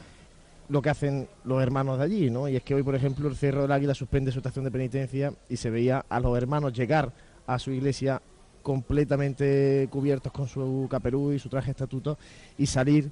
lo 0.68 0.82
que 0.82 0.90
hacen 0.90 1.28
los 1.44 1.62
hermanos 1.62 1.98
de 1.98 2.04
allí, 2.04 2.30
¿no? 2.30 2.48
Y 2.48 2.56
es 2.56 2.62
que 2.62 2.74
hoy, 2.74 2.82
por 2.82 2.94
ejemplo, 2.94 3.28
el 3.28 3.36
Cerro 3.36 3.62
del 3.62 3.72
Águila 3.72 3.94
suspende 3.94 4.30
su 4.32 4.38
estación 4.38 4.64
de 4.64 4.70
penitencia 4.70 5.32
y 5.48 5.56
se 5.56 5.70
veía 5.70 6.04
a 6.08 6.20
los 6.20 6.36
hermanos 6.36 6.72
llegar 6.74 7.12
a 7.46 7.58
su 7.58 7.70
iglesia 7.70 8.20
completamente 8.62 9.88
cubiertos 9.90 10.32
con 10.32 10.46
su 10.48 10.86
caperú 10.90 11.32
y 11.32 11.38
su 11.38 11.48
traje 11.48 11.66
de 11.66 11.70
estatuto 11.72 12.18
y 12.58 12.66
salir 12.66 13.10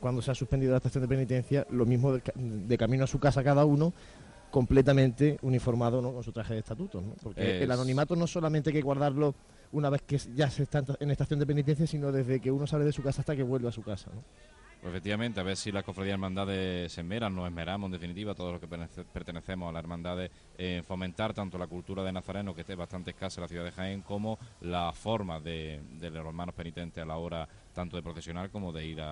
cuando 0.00 0.20
se 0.22 0.30
ha 0.30 0.34
suspendido 0.34 0.72
la 0.72 0.76
estación 0.78 1.02
de 1.02 1.08
penitencia, 1.08 1.66
lo 1.70 1.86
mismo 1.86 2.12
de, 2.12 2.20
ca- 2.20 2.32
de 2.36 2.78
camino 2.78 3.04
a 3.04 3.06
su 3.06 3.18
casa 3.18 3.42
cada 3.42 3.64
uno, 3.64 3.92
completamente 4.50 5.38
uniformado 5.42 6.00
¿no? 6.02 6.12
con 6.12 6.22
su 6.22 6.32
traje 6.32 6.54
de 6.54 6.60
estatuto. 6.60 7.00
¿no? 7.00 7.14
Porque 7.22 7.56
Es- 7.56 7.62
el 7.62 7.70
anonimato 7.70 8.16
no 8.16 8.26
solamente 8.26 8.70
hay 8.70 8.74
que 8.74 8.82
guardarlo 8.82 9.34
una 9.72 9.90
vez 9.90 10.02
que 10.02 10.18
ya 10.34 10.48
se 10.50 10.62
está 10.62 10.82
en 11.00 11.10
estación 11.10 11.38
de 11.40 11.46
penitencia, 11.46 11.86
sino 11.86 12.10
desde 12.12 12.40
que 12.40 12.50
uno 12.50 12.66
sale 12.66 12.84
de 12.84 12.92
su 12.92 13.02
casa 13.02 13.20
hasta 13.22 13.34
que 13.36 13.42
vuelve 13.42 13.68
a 13.68 13.72
su 13.72 13.82
casa. 13.82 14.10
¿no? 14.14 14.22
Pues 14.80 14.92
efectivamente, 14.92 15.40
a 15.40 15.42
ver 15.42 15.56
si 15.56 15.72
las 15.72 15.82
cofradías 15.82 16.14
hermandades 16.14 16.92
se 16.92 17.00
esmeran, 17.00 17.34
nos 17.34 17.48
esmeramos 17.48 17.88
en 17.88 17.92
definitiva, 17.92 18.32
todos 18.34 18.52
los 18.52 18.60
que 18.60 18.68
pertenece- 18.68 19.04
pertenecemos 19.12 19.68
a 19.68 19.72
las 19.72 19.80
hermandades, 19.80 20.30
en 20.56 20.84
fomentar 20.84 21.34
tanto 21.34 21.58
la 21.58 21.66
cultura 21.66 22.04
de 22.04 22.12
Nazareno, 22.12 22.54
que 22.54 22.60
esté 22.60 22.76
bastante 22.76 23.10
escasa 23.10 23.40
en 23.40 23.42
la 23.42 23.48
ciudad 23.48 23.64
de 23.64 23.72
Jaén, 23.72 24.02
como 24.02 24.38
la 24.60 24.92
forma 24.92 25.40
de, 25.40 25.80
de 25.98 26.10
los 26.10 26.24
hermanos 26.24 26.54
penitentes 26.54 27.02
a 27.02 27.06
la 27.06 27.16
hora 27.16 27.48
tanto 27.74 27.96
de 27.96 28.04
procesionar 28.04 28.50
como 28.50 28.72
de 28.72 28.86
ir 28.86 29.02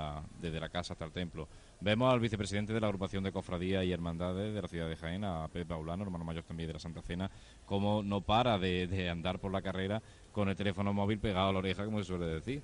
desde 0.41 0.61
la 0.61 0.69
casa 0.69 0.95
hasta 0.95 1.05
el 1.05 1.12
templo. 1.12 1.49
Vemos 1.81 2.12
al 2.12 2.21
vicepresidente 2.21 2.73
de 2.73 2.81
la 2.81 2.87
agrupación 2.87 3.25
de 3.25 3.33
cofradías 3.33 3.85
y 3.85 3.93
hermandades 3.93 4.55
de 4.55 4.62
la 4.62 4.69
ciudad 4.69 4.89
de 4.89 4.97
Jaén, 4.97 5.25
a 5.25 5.49
Pepe 5.49 5.67
Paulano, 5.67 6.05
hermano 6.05 6.25
mayor 6.25 6.45
también 6.45 6.69
de 6.69 6.75
la 6.75 6.81
Santa 6.81 7.03
Cena, 7.03 7.29
como 7.64 8.05
no 8.05 8.21
para 8.21 8.57
de 8.59 9.09
andar 9.11 9.41
por 9.41 9.53
la 9.53 9.62
carrera 9.62 10.01
con 10.31 10.49
el 10.49 10.57
teléfono 10.57 10.93
móvil 10.93 11.19
pegado 11.19 11.49
a 11.49 11.53
la 11.53 11.59
oreja, 11.59 11.85
como 11.85 11.99
se 11.99 12.05
suele 12.05 12.27
decir. 12.27 12.62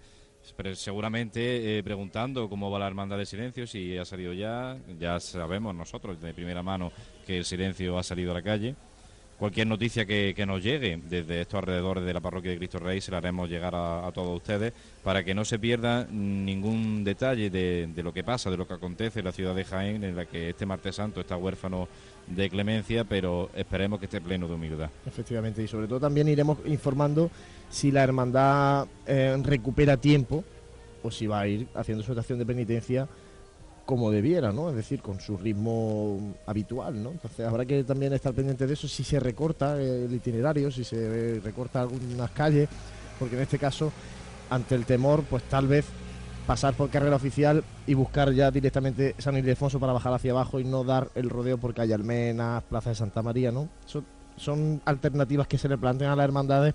Seguramente 0.74 1.78
eh, 1.78 1.82
preguntando 1.82 2.48
cómo 2.48 2.70
va 2.70 2.78
la 2.78 2.86
hermandad 2.86 3.16
del 3.16 3.26
silencio, 3.26 3.66
si 3.66 3.96
ha 3.96 4.04
salido 4.04 4.32
ya, 4.32 4.76
ya 4.98 5.18
sabemos 5.20 5.74
nosotros 5.74 6.20
de 6.20 6.34
primera 6.34 6.62
mano 6.62 6.92
que 7.26 7.38
el 7.38 7.44
silencio 7.44 7.98
ha 7.98 8.02
salido 8.02 8.32
a 8.32 8.34
la 8.34 8.42
calle. 8.42 8.74
Cualquier 9.38 9.66
noticia 9.66 10.06
que, 10.06 10.34
que 10.36 10.46
nos 10.46 10.62
llegue 10.62 11.00
desde 11.08 11.40
estos 11.40 11.58
alrededores 11.58 12.04
de 12.04 12.14
la 12.14 12.20
parroquia 12.20 12.52
de 12.52 12.58
Cristo 12.58 12.78
Rey 12.78 13.00
se 13.00 13.10
la 13.10 13.18
haremos 13.18 13.48
llegar 13.48 13.74
a, 13.74 14.06
a 14.06 14.12
todos 14.12 14.36
ustedes 14.36 14.72
para 15.02 15.24
que 15.24 15.34
no 15.34 15.44
se 15.44 15.58
pierda 15.58 16.06
ningún 16.08 17.02
detalle 17.02 17.50
de, 17.50 17.88
de 17.92 18.02
lo 18.04 18.12
que 18.12 18.22
pasa, 18.22 18.50
de 18.50 18.56
lo 18.56 18.68
que 18.68 18.74
acontece 18.74 19.18
en 19.18 19.24
la 19.24 19.32
ciudad 19.32 19.54
de 19.54 19.64
Jaén, 19.64 20.04
en 20.04 20.14
la 20.14 20.26
que 20.26 20.50
este 20.50 20.64
martes 20.64 20.94
santo 20.94 21.20
está 21.20 21.36
huérfano 21.36 21.88
de 22.28 22.48
clemencia, 22.50 23.02
pero 23.02 23.50
esperemos 23.56 23.98
que 23.98 24.04
esté 24.04 24.20
pleno 24.20 24.46
de 24.46 24.54
humildad. 24.54 24.90
Efectivamente, 25.06 25.60
y 25.60 25.66
sobre 25.66 25.88
todo 25.88 25.98
también 25.98 26.28
iremos 26.28 26.58
informando 26.66 27.28
si 27.72 27.90
la 27.90 28.04
hermandad 28.04 28.86
eh, 29.06 29.36
recupera 29.42 29.96
tiempo 29.96 30.44
o 31.02 31.10
si 31.10 31.26
va 31.26 31.40
a 31.40 31.48
ir 31.48 31.66
haciendo 31.74 32.04
su 32.04 32.12
estación 32.12 32.38
de 32.38 32.44
penitencia 32.46 33.08
como 33.86 34.10
debiera, 34.10 34.52
¿no? 34.52 34.68
Es 34.68 34.76
decir, 34.76 35.00
con 35.00 35.20
su 35.20 35.38
ritmo 35.38 36.34
habitual, 36.46 37.02
¿no? 37.02 37.10
Entonces 37.10 37.46
habrá 37.46 37.64
que 37.64 37.82
también 37.82 38.12
estar 38.12 38.34
pendiente 38.34 38.66
de 38.66 38.74
eso, 38.74 38.86
si 38.86 39.02
se 39.02 39.18
recorta 39.18 39.80
el 39.80 40.12
itinerario, 40.14 40.70
si 40.70 40.84
se 40.84 41.40
recorta 41.42 41.80
algunas 41.80 42.30
calles, 42.30 42.68
porque 43.18 43.36
en 43.36 43.42
este 43.42 43.58
caso, 43.58 43.90
ante 44.50 44.74
el 44.74 44.84
temor, 44.84 45.24
pues 45.28 45.42
tal 45.44 45.66
vez 45.66 45.86
pasar 46.46 46.74
por 46.74 46.90
carrera 46.90 47.16
oficial 47.16 47.64
y 47.86 47.94
buscar 47.94 48.32
ya 48.32 48.50
directamente 48.50 49.14
San 49.18 49.36
Ildefonso 49.36 49.80
para 49.80 49.94
bajar 49.94 50.12
hacia 50.12 50.32
abajo 50.32 50.60
y 50.60 50.64
no 50.64 50.84
dar 50.84 51.08
el 51.14 51.30
rodeo 51.30 51.56
por 51.56 51.72
calle 51.72 51.94
Almenas, 51.94 52.62
Plaza 52.64 52.90
de 52.90 52.96
Santa 52.96 53.22
María, 53.22 53.50
¿no? 53.50 53.68
Son, 53.86 54.04
son 54.36 54.82
alternativas 54.84 55.48
que 55.48 55.56
se 55.56 55.70
le 55.70 55.78
plantean 55.78 56.12
a 56.12 56.16
las 56.16 56.24
hermandades 56.24 56.74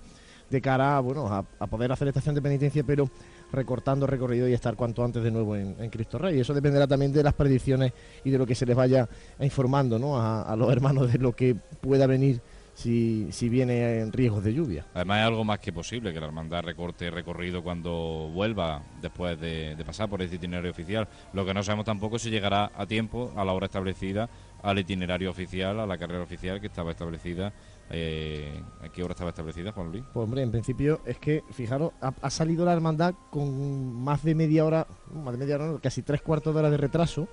de 0.50 0.60
cara 0.60 0.96
a, 0.96 1.00
bueno, 1.00 1.26
a, 1.26 1.66
poder 1.66 1.92
hacer 1.92 2.08
estación 2.08 2.34
de 2.34 2.42
penitencia, 2.42 2.82
pero 2.84 3.08
recortando 3.52 4.06
recorrido 4.06 4.48
y 4.48 4.52
estar 4.52 4.76
cuanto 4.76 5.04
antes 5.04 5.22
de 5.22 5.30
nuevo 5.30 5.56
en, 5.56 5.90
Cristo 5.90 6.18
Rey. 6.18 6.38
Eso 6.40 6.54
dependerá 6.54 6.86
también 6.86 7.12
de 7.12 7.22
las 7.22 7.34
predicciones 7.34 7.92
y 8.24 8.30
de 8.30 8.38
lo 8.38 8.46
que 8.46 8.54
se 8.54 8.66
les 8.66 8.76
vaya 8.76 9.08
informando 9.40 9.98
¿no? 9.98 10.20
a, 10.20 10.54
los 10.56 10.70
hermanos 10.70 11.12
de 11.12 11.18
lo 11.18 11.32
que 11.32 11.54
pueda 11.54 12.06
venir 12.06 12.40
si, 12.74 13.26
si 13.32 13.48
viene 13.48 13.98
en 13.98 14.12
riesgos 14.12 14.44
de 14.44 14.54
lluvia. 14.54 14.86
Además 14.94 15.18
es 15.18 15.26
algo 15.26 15.44
más 15.44 15.58
que 15.58 15.72
posible 15.72 16.12
que 16.12 16.20
la 16.20 16.26
hermandad 16.26 16.62
recorte 16.62 17.10
recorrido 17.10 17.62
cuando 17.62 18.30
vuelva 18.32 18.82
después 19.02 19.38
de, 19.40 19.74
de 19.74 19.84
pasar 19.84 20.08
por 20.08 20.22
ese 20.22 20.36
itinerario 20.36 20.70
oficial. 20.70 21.08
Lo 21.32 21.44
que 21.44 21.52
no 21.52 21.64
sabemos 21.64 21.86
tampoco 21.86 22.16
es 22.16 22.22
si 22.22 22.30
llegará 22.30 22.70
a 22.76 22.86
tiempo, 22.86 23.32
a 23.36 23.44
la 23.44 23.52
hora 23.52 23.66
establecida, 23.66 24.28
al 24.62 24.78
itinerario 24.78 25.30
oficial, 25.30 25.80
a 25.80 25.86
la 25.86 25.98
carrera 25.98 26.22
oficial 26.22 26.60
que 26.60 26.68
estaba 26.68 26.92
establecida. 26.92 27.52
Eh, 27.90 28.62
¿A 28.82 28.88
qué 28.90 29.02
hora 29.02 29.12
estaba 29.12 29.30
establecida, 29.30 29.72
Juan 29.72 29.90
Luis? 29.90 30.04
Pues 30.12 30.24
hombre, 30.24 30.42
en 30.42 30.50
principio 30.50 31.00
es 31.06 31.18
que, 31.18 31.42
fijaros, 31.50 31.92
ha, 32.00 32.12
ha 32.20 32.30
salido 32.30 32.64
la 32.64 32.72
hermandad 32.72 33.14
con 33.30 33.94
más 34.02 34.22
de 34.22 34.34
media 34.34 34.64
hora, 34.64 34.86
más 35.12 35.32
de 35.32 35.38
media 35.38 35.54
hora, 35.56 35.66
no, 35.66 35.78
casi 35.78 36.02
tres 36.02 36.20
cuartos 36.20 36.52
de 36.54 36.60
hora 36.60 36.70
de 36.70 36.76
retraso. 36.76 37.28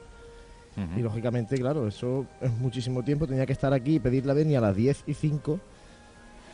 Y 0.97 0.99
lógicamente, 0.99 1.57
claro, 1.57 1.87
eso 1.87 2.25
es 2.41 2.51
muchísimo 2.51 3.01
tiempo. 3.01 3.25
Tenía 3.25 3.45
que 3.45 3.53
estar 3.53 3.71
aquí 3.71 3.95
y 3.95 3.99
pedir 4.01 4.25
la 4.25 4.33
venia 4.33 4.57
a 4.57 4.61
las 4.61 4.75
10 4.75 5.03
y 5.07 5.13
5 5.13 5.57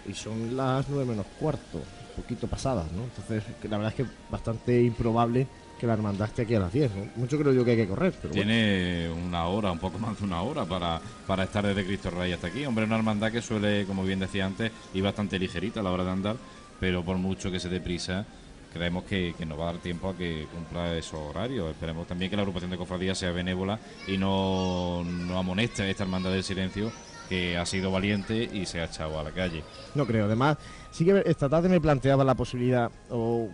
y 0.08 0.14
son 0.14 0.56
las 0.56 0.88
9 0.90 1.06
menos 1.06 1.26
cuarto, 1.40 1.80
un 1.80 2.22
poquito 2.22 2.46
pasadas, 2.48 2.92
¿no? 2.92 3.02
Entonces, 3.04 3.44
la 3.64 3.78
verdad 3.78 3.94
es 3.98 4.06
que 4.06 4.12
bastante 4.30 4.84
improbable 4.84 5.48
que 5.82 5.88
la 5.88 5.94
hermandad 5.94 6.28
esté 6.28 6.44
aquí 6.44 6.54
a 6.54 6.60
las 6.60 6.72
10. 6.72 6.92
¿no? 6.96 7.10
Mucho 7.16 7.40
creo 7.40 7.52
yo 7.54 7.66
que 7.66 7.72
hay 7.72 7.78
que 7.78 7.88
correr, 7.88 8.14
pero 8.22 8.32
bueno. 8.32 8.44
Tiene 8.46 9.10
una 9.10 9.48
hora, 9.48 9.72
un 9.72 9.80
poco 9.80 9.98
más 9.98 10.18
de 10.20 10.24
una 10.24 10.44
hora 10.44 10.64
para, 10.64 11.02
para 11.26 11.46
estar 11.46 11.66
desde 11.66 11.84
Cristo 11.84 12.12
Rey 12.12 12.32
hasta 12.32 12.48
aquí. 12.48 12.64
Hombre, 12.68 12.86
una 12.86 12.98
hermandad 12.98 13.32
que 13.32 13.42
suele, 13.42 13.86
como 13.86 14.04
bien 14.04 14.20
decía 14.20 14.46
antes, 14.46 14.72
ir 14.94 15.04
bastante 15.04 15.40
ligerita 15.40 15.80
a 15.80 15.84
la 15.84 15.92
hora 15.92 16.04
de 16.04 16.12
andar, 16.12 16.36
pero 16.80 17.04
por 17.04 17.18
mucho 17.18 17.52
que 17.52 17.60
se 17.60 17.68
dé 17.68 17.82
prisa, 17.82 18.24
creemos 18.72 19.06
que, 19.06 19.34
que 19.36 19.44
nos 19.44 19.60
va 19.60 19.70
a 19.70 19.74
dar 19.74 19.82
tiempo 19.82 20.10
a 20.10 20.16
que 20.16 20.46
cumpla 20.54 20.96
esos 20.96 21.20
horarios. 21.20 21.72
Esperemos 21.72 22.06
también 22.06 22.30
que 22.30 22.38
la 22.38 22.44
agrupación 22.44 22.70
de 22.70 22.78
cofradías 22.78 23.18
sea 23.18 23.32
benévola 23.32 23.80
y 24.08 24.20
no, 24.20 25.04
no 25.04 25.40
amoneste 25.40 25.82
a 25.82 25.90
esta 25.90 26.04
hermandad 26.04 26.32
del 26.32 26.44
silencio 26.44 26.92
que 27.28 27.58
ha 27.58 27.66
sido 27.66 27.92
valiente 27.92 28.48
y 28.54 28.66
se 28.66 28.82
ha 28.82 28.86
echado 28.86 29.20
a 29.20 29.24
la 29.24 29.32
calle. 29.32 29.64
No 29.96 30.06
creo. 30.06 30.26
Además, 30.26 30.58
sí 30.92 31.06
que 31.06 31.24
esta 31.26 31.50
tarde 31.50 31.70
me 31.70 31.82
planteaba 31.82 32.24
la 32.24 32.36
posibilidad, 32.36 32.92
o 33.10 33.50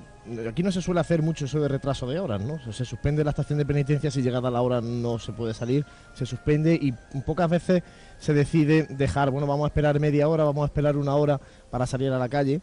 aquí 0.50 0.64
no 0.64 0.72
se 0.72 0.82
suele 0.82 1.00
hacer 1.00 1.22
mucho 1.22 1.46
eso 1.46 1.60
de 1.60 1.68
retraso 1.68 2.08
de 2.08 2.20
horas, 2.20 2.42
¿no? 2.42 2.60
Se 2.74 2.84
suspende 2.84 3.24
la 3.24 3.30
estación 3.30 3.60
de 3.60 3.66
penitencia 3.66 4.12
si 4.12 4.22
llegada 4.22 4.52
la 4.52 4.62
hora 4.62 4.82
no 4.82 5.20
se 5.20 5.32
puede 5.32 5.54
salir, 5.54 5.86
se 6.14 6.26
suspende 6.26 6.74
y 6.76 6.92
pocas 7.22 7.50
veces 7.50 7.84
se 8.20 8.34
decide 8.34 8.84
dejar, 8.90 9.30
bueno, 9.30 9.48
vamos 9.48 9.66
a 9.66 9.68
esperar 9.68 10.00
media 10.00 10.28
hora, 10.28 10.44
vamos 10.44 10.64
a 10.64 10.66
esperar 10.66 10.98
una 10.98 11.16
hora 11.16 11.40
para 11.70 11.86
salir 11.86 12.12
a 12.12 12.20
la 12.20 12.28
calle 12.28 12.62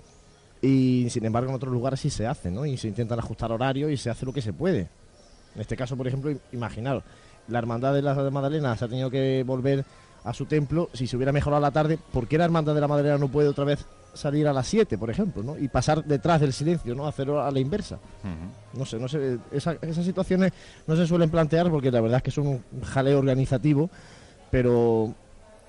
y 0.61 1.09
sin 1.11 1.25
embargo 1.25 1.51
en 1.51 1.57
otros 1.57 1.73
lugares 1.73 2.01
sí 2.01 2.11
se 2.11 2.27
hace, 2.27 2.51
¿no? 2.51 2.67
Y 2.67 2.77
se 2.77 2.89
intentan 2.89 3.19
ajustar 3.19 3.53
horarios 3.53 3.91
y 3.91 3.97
se 3.97 4.11
hace 4.11 4.27
lo 4.27 4.33
que 4.33 4.43
se 4.43 4.53
puede. 4.53 4.89
En 5.55 5.61
este 5.61 5.77
caso, 5.77 5.97
por 5.97 6.09
ejemplo, 6.09 6.35
imaginaros, 6.53 7.05
la 7.49 7.59
hermandad 7.59 7.95
de 7.95 8.03
la 8.03 8.15
Magdalena 8.15 8.77
se 8.77 8.85
ha 8.85 8.89
tenido 8.89 9.11
que 9.11 9.45
volver 9.47 9.85
a 10.25 10.33
su 10.33 10.47
templo, 10.47 10.89
si 10.95 11.07
se 11.07 11.17
hubiera 11.17 11.33
mejorado 11.33 11.61
la 11.61 11.71
tarde, 11.71 11.99
¿por 12.13 12.27
qué 12.27 12.39
la 12.39 12.47
hermandad 12.47 12.75
de 12.75 12.81
la 12.81 12.89
Magdalena 12.89 13.19
no 13.19 13.29
puede 13.29 13.49
otra 13.49 13.65
vez 13.65 13.87
salir 14.15 14.47
a 14.49 14.53
las 14.53 14.67
7, 14.67 14.97
por 14.99 15.11
ejemplo, 15.11 15.43
¿no? 15.43 15.59
Y 15.59 15.69
pasar 15.69 16.05
detrás 16.05 16.41
del 16.41 16.53
silencio, 16.53 16.95
¿no? 16.95 17.07
Hacerlo 17.07 17.43
a 17.43 17.51
la 17.51 17.61
inversa. 17.61 17.99
No 18.73 18.85
sé, 18.85 18.99
no 18.99 19.09
sé, 19.09 19.39
esas 19.53 20.05
situaciones 20.05 20.53
no 20.87 20.97
se 20.97 21.07
suelen 21.07 21.31
plantear 21.31 21.71
porque 21.71 21.91
la 21.91 22.01
verdad 22.01 22.19
es 22.19 22.23
que 22.23 22.31
son 22.31 22.47
un 22.47 22.63
jaleo 22.83 23.19
organizativo, 23.19 23.91
pero 24.51 25.15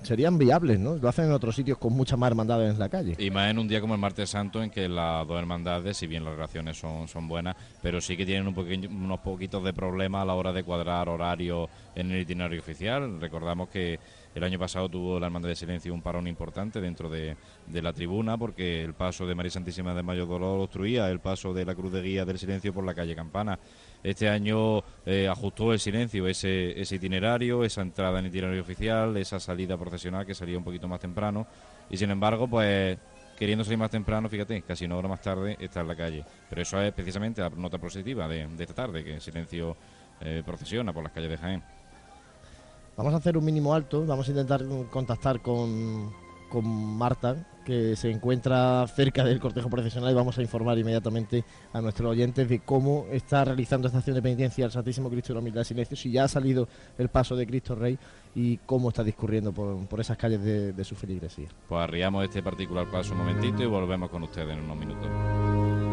serían 0.02 0.38
viables, 0.38 0.78
¿no? 0.78 0.96
Lo 0.96 1.08
hacen 1.08 1.26
en 1.26 1.32
otros 1.32 1.54
sitios 1.56 1.78
con 1.78 1.92
muchas 1.92 2.18
más 2.18 2.28
hermandades 2.28 2.72
en 2.72 2.78
la 2.78 2.88
calle. 2.88 3.16
Y 3.18 3.30
más 3.30 3.50
en 3.50 3.58
un 3.58 3.68
día 3.68 3.80
como 3.80 3.94
el 3.94 4.00
martes 4.00 4.30
santo 4.30 4.62
en 4.62 4.70
que 4.70 4.88
las 4.88 5.26
dos 5.26 5.38
hermandades, 5.38 5.96
si 5.96 6.06
bien 6.06 6.24
las 6.24 6.34
relaciones 6.34 6.78
son, 6.78 7.08
son 7.08 7.28
buenas, 7.28 7.56
pero 7.82 8.00
sí 8.00 8.16
que 8.16 8.26
tienen 8.26 8.46
un 8.46 8.56
unos 8.56 9.20
poquitos 9.20 9.64
de 9.64 9.72
problemas 9.72 10.22
a 10.22 10.24
la 10.26 10.34
hora 10.34 10.52
de 10.52 10.62
cuadrar 10.62 11.08
horario 11.08 11.68
en 11.94 12.10
el 12.10 12.20
itinerario 12.20 12.60
oficial. 12.60 13.20
Recordamos 13.20 13.68
que 13.68 13.98
el 14.36 14.44
año 14.44 14.58
pasado 14.58 14.86
tuvo 14.90 15.18
la 15.18 15.26
Hermandad 15.26 15.48
de 15.48 15.56
Silencio 15.56 15.94
un 15.94 16.02
parón 16.02 16.26
importante 16.26 16.78
dentro 16.78 17.08
de, 17.08 17.36
la 17.72 17.92
tribuna 17.94 18.36
porque 18.36 18.84
el 18.84 18.92
paso 18.92 19.26
de 19.26 19.34
María 19.34 19.50
Santísima 19.50 19.94
de 19.94 20.02
Mayo 20.02 20.26
Dolor 20.26 20.60
obstruía 20.60 21.10
el 21.10 21.20
paso 21.20 21.54
de 21.54 21.64
la 21.64 21.74
Cruz 21.74 21.90
de 21.90 22.02
Guía 22.02 22.26
del 22.26 22.38
Silencio 22.38 22.74
por 22.74 22.84
la 22.84 22.92
calle 22.92 23.16
Campana. 23.16 23.58
Este 24.02 24.28
año 24.28 24.84
eh, 25.06 25.26
ajustó 25.26 25.72
el 25.72 25.80
silencio 25.80 26.28
ese, 26.28 26.74
itinerario, 26.78 27.64
esa 27.64 27.80
entrada 27.80 28.18
en 28.18 28.26
itinerario 28.26 28.60
oficial, 28.60 29.16
esa 29.16 29.40
salida 29.40 29.78
procesional 29.78 30.26
que 30.26 30.34
salía 30.34 30.58
un 30.58 30.64
poquito 30.64 30.86
más 30.86 31.00
temprano 31.00 31.46
y 31.88 31.96
sin 31.96 32.10
embargo 32.10 32.46
pues 32.46 32.98
queriendo 33.38 33.64
salir 33.64 33.78
más 33.78 33.90
temprano, 33.90 34.28
fíjate, 34.28 34.60
casi 34.62 34.84
una 34.84 34.96
hora 34.96 35.08
más 35.08 35.22
tarde 35.22 35.56
está 35.58 35.80
en 35.80 35.88
la 35.88 35.96
calle. 35.96 36.24
Pero 36.50 36.60
eso 36.60 36.78
es 36.82 36.92
precisamente 36.92 37.40
la 37.40 37.48
nota 37.48 37.78
positiva 37.78 38.28
de, 38.28 38.46
esta 38.58 38.74
tarde, 38.74 39.02
que 39.02 39.14
el 39.14 39.20
silencio 39.22 39.78
eh, 40.20 40.42
procesiona 40.44 40.92
por 40.92 41.02
las 41.02 41.12
calles 41.12 41.30
de 41.30 41.38
Jaén. 41.38 41.62
Vamos 42.96 43.12
a 43.12 43.18
hacer 43.18 43.36
un 43.36 43.44
mínimo 43.44 43.74
alto, 43.74 44.06
vamos 44.06 44.26
a 44.26 44.30
intentar 44.30 44.64
contactar 44.90 45.42
con, 45.42 46.10
Marta, 46.62 47.46
que 47.66 47.94
se 47.94 48.10
encuentra 48.10 48.86
cerca 48.86 49.22
del 49.22 49.38
cortejo 49.38 49.68
profesional 49.68 50.10
y 50.10 50.14
vamos 50.14 50.38
a 50.38 50.42
informar 50.42 50.78
inmediatamente 50.78 51.44
a 51.74 51.82
nuestros 51.82 52.10
oyentes 52.10 52.48
de 52.48 52.60
cómo 52.60 53.04
está 53.12 53.44
realizando 53.44 53.88
esta 53.88 53.98
acción 53.98 54.16
de 54.16 54.22
penitencia 54.22 54.64
al 54.64 54.72
Santísimo 54.72 55.10
Cristo 55.10 55.28
de 55.28 55.34
la 55.34 55.40
Humildad 55.40 55.60
de 55.60 55.64
Silencio, 55.66 55.94
si 55.94 56.10
ya 56.10 56.24
ha 56.24 56.28
salido 56.28 56.68
el 56.96 57.10
paso 57.10 57.36
de 57.36 57.46
Cristo 57.46 57.74
Rey 57.74 57.98
y 58.34 58.56
cómo 58.58 58.88
está 58.88 59.04
discurriendo 59.04 59.52
por, 59.52 60.00
esas 60.00 60.16
calles 60.16 60.42
de 60.42 60.84
su 60.84 60.94
feligresía. 60.94 61.48
Pues 61.68 61.82
arriamos 61.82 62.24
este 62.24 62.42
particular 62.42 62.90
paso 62.90 63.12
un 63.12 63.18
momentito 63.18 63.62
y 63.62 63.66
volvemos 63.66 64.08
con 64.08 64.22
ustedes 64.22 64.56
en 64.56 64.64
unos 64.64 64.76
minutos. 64.78 65.85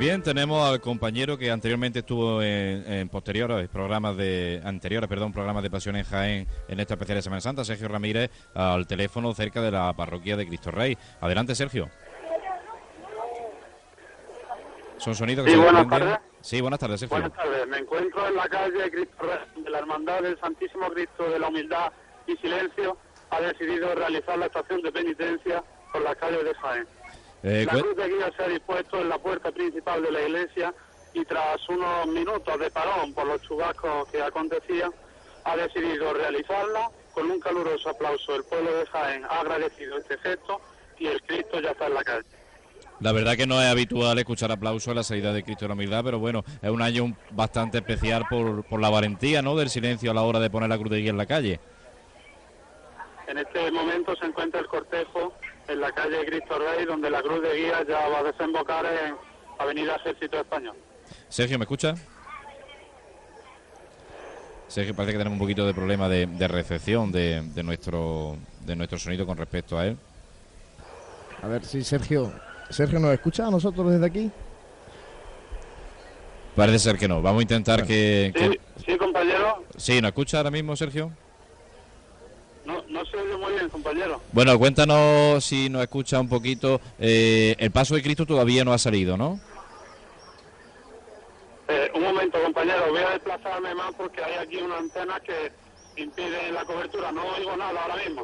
Bien, 0.00 0.22
tenemos 0.22 0.66
al 0.66 0.80
compañero 0.80 1.36
que 1.36 1.50
anteriormente 1.50 1.98
estuvo 1.98 2.42
en, 2.42 3.08
posteriores 3.10 3.68
programas 3.68 4.16
de 4.16 4.62
anteriores, 4.64 5.08
perdón, 5.08 5.30
programas 5.30 5.62
de 5.62 5.70
Pasión 5.70 5.94
en 5.94 6.04
Jaén 6.04 6.46
en 6.68 6.80
esta 6.80 6.94
especial 6.94 7.16
de 7.18 7.22
Semana 7.22 7.42
Santa, 7.42 7.64
Sergio 7.66 7.86
Ramírez 7.86 8.30
al 8.54 8.86
teléfono 8.86 9.34
cerca 9.34 9.60
de 9.60 9.70
la 9.70 9.92
parroquia 9.92 10.38
de 10.38 10.46
Cristo 10.46 10.70
Rey. 10.70 10.96
Adelante, 11.20 11.54
Sergio. 11.54 11.90
Son 14.96 15.14
sonidos 15.14 15.44
que 15.44 15.52
sí, 15.52 15.58
buenas 15.58 15.88
tardes. 15.88 16.18
Sí, 16.40 16.60
buenas 16.62 16.80
tardes, 16.80 17.00
Sergio. 17.00 17.18
Buenas 17.18 17.36
tardes. 17.36 17.66
Me 17.68 17.78
encuentro 17.78 18.26
en 18.26 18.36
la 18.36 18.48
calle 18.48 18.90
Cristo 18.90 19.16
Rey 19.20 19.62
de 19.62 19.70
la 19.70 19.78
Hermandad 19.80 20.22
del 20.22 20.40
Santísimo 20.40 20.88
Cristo 20.88 21.28
de 21.28 21.38
la 21.38 21.48
Humildad 21.48 21.92
y 22.26 22.36
Silencio. 22.38 22.96
Ha 23.28 23.40
decidido 23.42 23.94
realizar 23.94 24.38
la 24.38 24.46
estación 24.46 24.80
de 24.80 24.92
penitencia 24.92 25.62
por 25.92 26.02
la 26.02 26.14
calle 26.14 26.42
de 26.42 26.54
Jaén. 26.54 26.86
Eh, 27.42 27.66
la 27.66 27.80
cruz 27.80 27.96
de 27.96 28.08
guía 28.08 28.32
se 28.36 28.42
ha 28.42 28.48
dispuesto 28.48 29.00
en 29.00 29.08
la 29.08 29.18
puerta 29.18 29.50
principal 29.50 30.02
de 30.02 30.12
la 30.12 30.22
iglesia 30.22 30.74
y 31.14 31.24
tras 31.24 31.66
unos 31.68 32.06
minutos 32.08 32.58
de 32.58 32.70
parón 32.70 33.14
por 33.14 33.26
los 33.26 33.40
chubascos 33.42 34.08
que 34.08 34.22
acontecían, 34.22 34.92
ha 35.44 35.56
decidido 35.56 36.12
realizarla 36.12 36.90
con 37.12 37.30
un 37.30 37.40
caluroso 37.40 37.90
aplauso. 37.90 38.36
El 38.36 38.44
pueblo 38.44 38.72
de 38.74 38.86
Jaén 38.86 39.24
ha 39.24 39.40
agradecido 39.40 39.98
este 39.98 40.18
gesto 40.18 40.60
y 40.98 41.06
el 41.06 41.20
Cristo 41.22 41.60
ya 41.60 41.70
está 41.70 41.86
en 41.86 41.94
la 41.94 42.04
calle. 42.04 42.26
La 43.00 43.12
verdad 43.12 43.34
que 43.34 43.46
no 43.46 43.60
es 43.60 43.66
habitual 43.66 44.18
escuchar 44.18 44.52
aplausos 44.52 44.88
a 44.88 44.94
la 44.94 45.02
salida 45.02 45.32
de 45.32 45.42
Cristo 45.42 45.64
de 45.64 45.68
la 45.68 45.74
Humildad, 45.74 46.04
pero 46.04 46.18
bueno, 46.18 46.44
es 46.60 46.70
un 46.70 46.82
año 46.82 47.16
bastante 47.30 47.78
especial 47.78 48.26
por, 48.28 48.62
por 48.64 48.78
la 48.78 48.90
valentía 48.90 49.40
¿no? 49.40 49.56
del 49.56 49.70
silencio 49.70 50.10
a 50.10 50.14
la 50.14 50.22
hora 50.22 50.38
de 50.38 50.50
poner 50.50 50.68
la 50.68 50.76
cruz 50.76 50.90
de 50.90 50.98
guía 50.98 51.10
en 51.10 51.16
la 51.16 51.24
calle. 51.24 51.60
En 53.26 53.38
este 53.38 53.70
momento 53.70 54.14
se 54.16 54.26
encuentra 54.26 54.60
el 54.60 54.66
cortejo 54.66 55.32
en 55.70 55.80
la 55.80 55.92
calle 55.92 56.24
Cristo 56.26 56.58
Rey, 56.58 56.84
donde 56.84 57.10
la 57.10 57.22
cruz 57.22 57.42
de 57.42 57.56
guía 57.56 57.84
ya 57.88 58.08
va 58.08 58.18
a 58.18 58.22
desembocar 58.24 58.84
en 58.86 59.14
Avenida 59.58 59.96
Ejército 59.96 60.38
Español. 60.38 60.76
Sergio, 61.28 61.58
¿me 61.58 61.64
escucha? 61.64 61.94
Sergio, 64.68 64.94
parece 64.94 65.12
que 65.12 65.18
tenemos 65.18 65.36
un 65.36 65.40
poquito 65.40 65.66
de 65.66 65.74
problema 65.74 66.08
de, 66.08 66.48
recepción 66.48 67.10
de, 67.10 67.42
nuestro, 67.64 68.36
de 68.64 68.76
nuestro 68.76 68.98
sonido 68.98 69.26
con 69.26 69.36
respecto 69.36 69.78
a 69.78 69.86
él. 69.86 69.96
A 71.42 71.48
ver 71.48 71.64
si 71.64 71.82
Sergio, 71.82 72.32
Sergio 72.68 72.98
nos 72.98 73.12
escucha 73.12 73.46
a 73.46 73.50
nosotros 73.50 73.90
desde 73.90 74.06
aquí. 74.06 74.30
Parece 76.54 76.78
ser 76.78 76.98
que 76.98 77.08
no. 77.08 77.22
Vamos 77.22 77.40
a 77.40 77.42
intentar 77.42 77.86
que, 77.86 78.32
que... 78.34 78.60
Sí, 78.84 78.96
compañero. 78.96 79.64
Sí, 79.76 80.00
¿nos 80.00 80.10
escucha 80.10 80.38
ahora 80.38 80.50
mismo, 80.50 80.76
Sergio? 80.76 81.12
No, 82.70 82.84
no 82.88 83.04
se 83.06 83.16
oye 83.16 83.36
muy 83.36 83.52
bien, 83.52 83.68
compañero. 83.68 84.20
Bueno, 84.32 84.56
cuéntanos 84.58 85.44
si 85.44 85.68
nos 85.68 85.82
escucha 85.82 86.20
un 86.20 86.28
poquito. 86.28 86.80
Eh, 86.98 87.56
el 87.58 87.70
paso 87.72 87.94
de 87.94 88.02
Cristo 88.02 88.26
todavía 88.26 88.64
no 88.64 88.72
ha 88.72 88.78
salido, 88.78 89.16
¿no? 89.16 89.40
Eh, 91.68 91.90
un 91.94 92.02
momento, 92.02 92.40
compañero. 92.42 92.90
Voy 92.90 93.00
a 93.00 93.10
desplazarme 93.10 93.74
más 93.74 93.92
porque 93.96 94.22
hay 94.22 94.34
aquí 94.34 94.58
una 94.58 94.78
antena 94.78 95.18
que 95.20 95.52
impide 96.00 96.52
la 96.52 96.64
cobertura. 96.64 97.10
No 97.10 97.22
oigo 97.36 97.56
nada 97.56 97.82
ahora 97.82 97.96
mismo. 97.96 98.22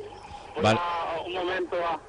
Vale. 0.62 0.80
un 1.26 1.32
momento 1.34 1.76
a... 1.76 2.00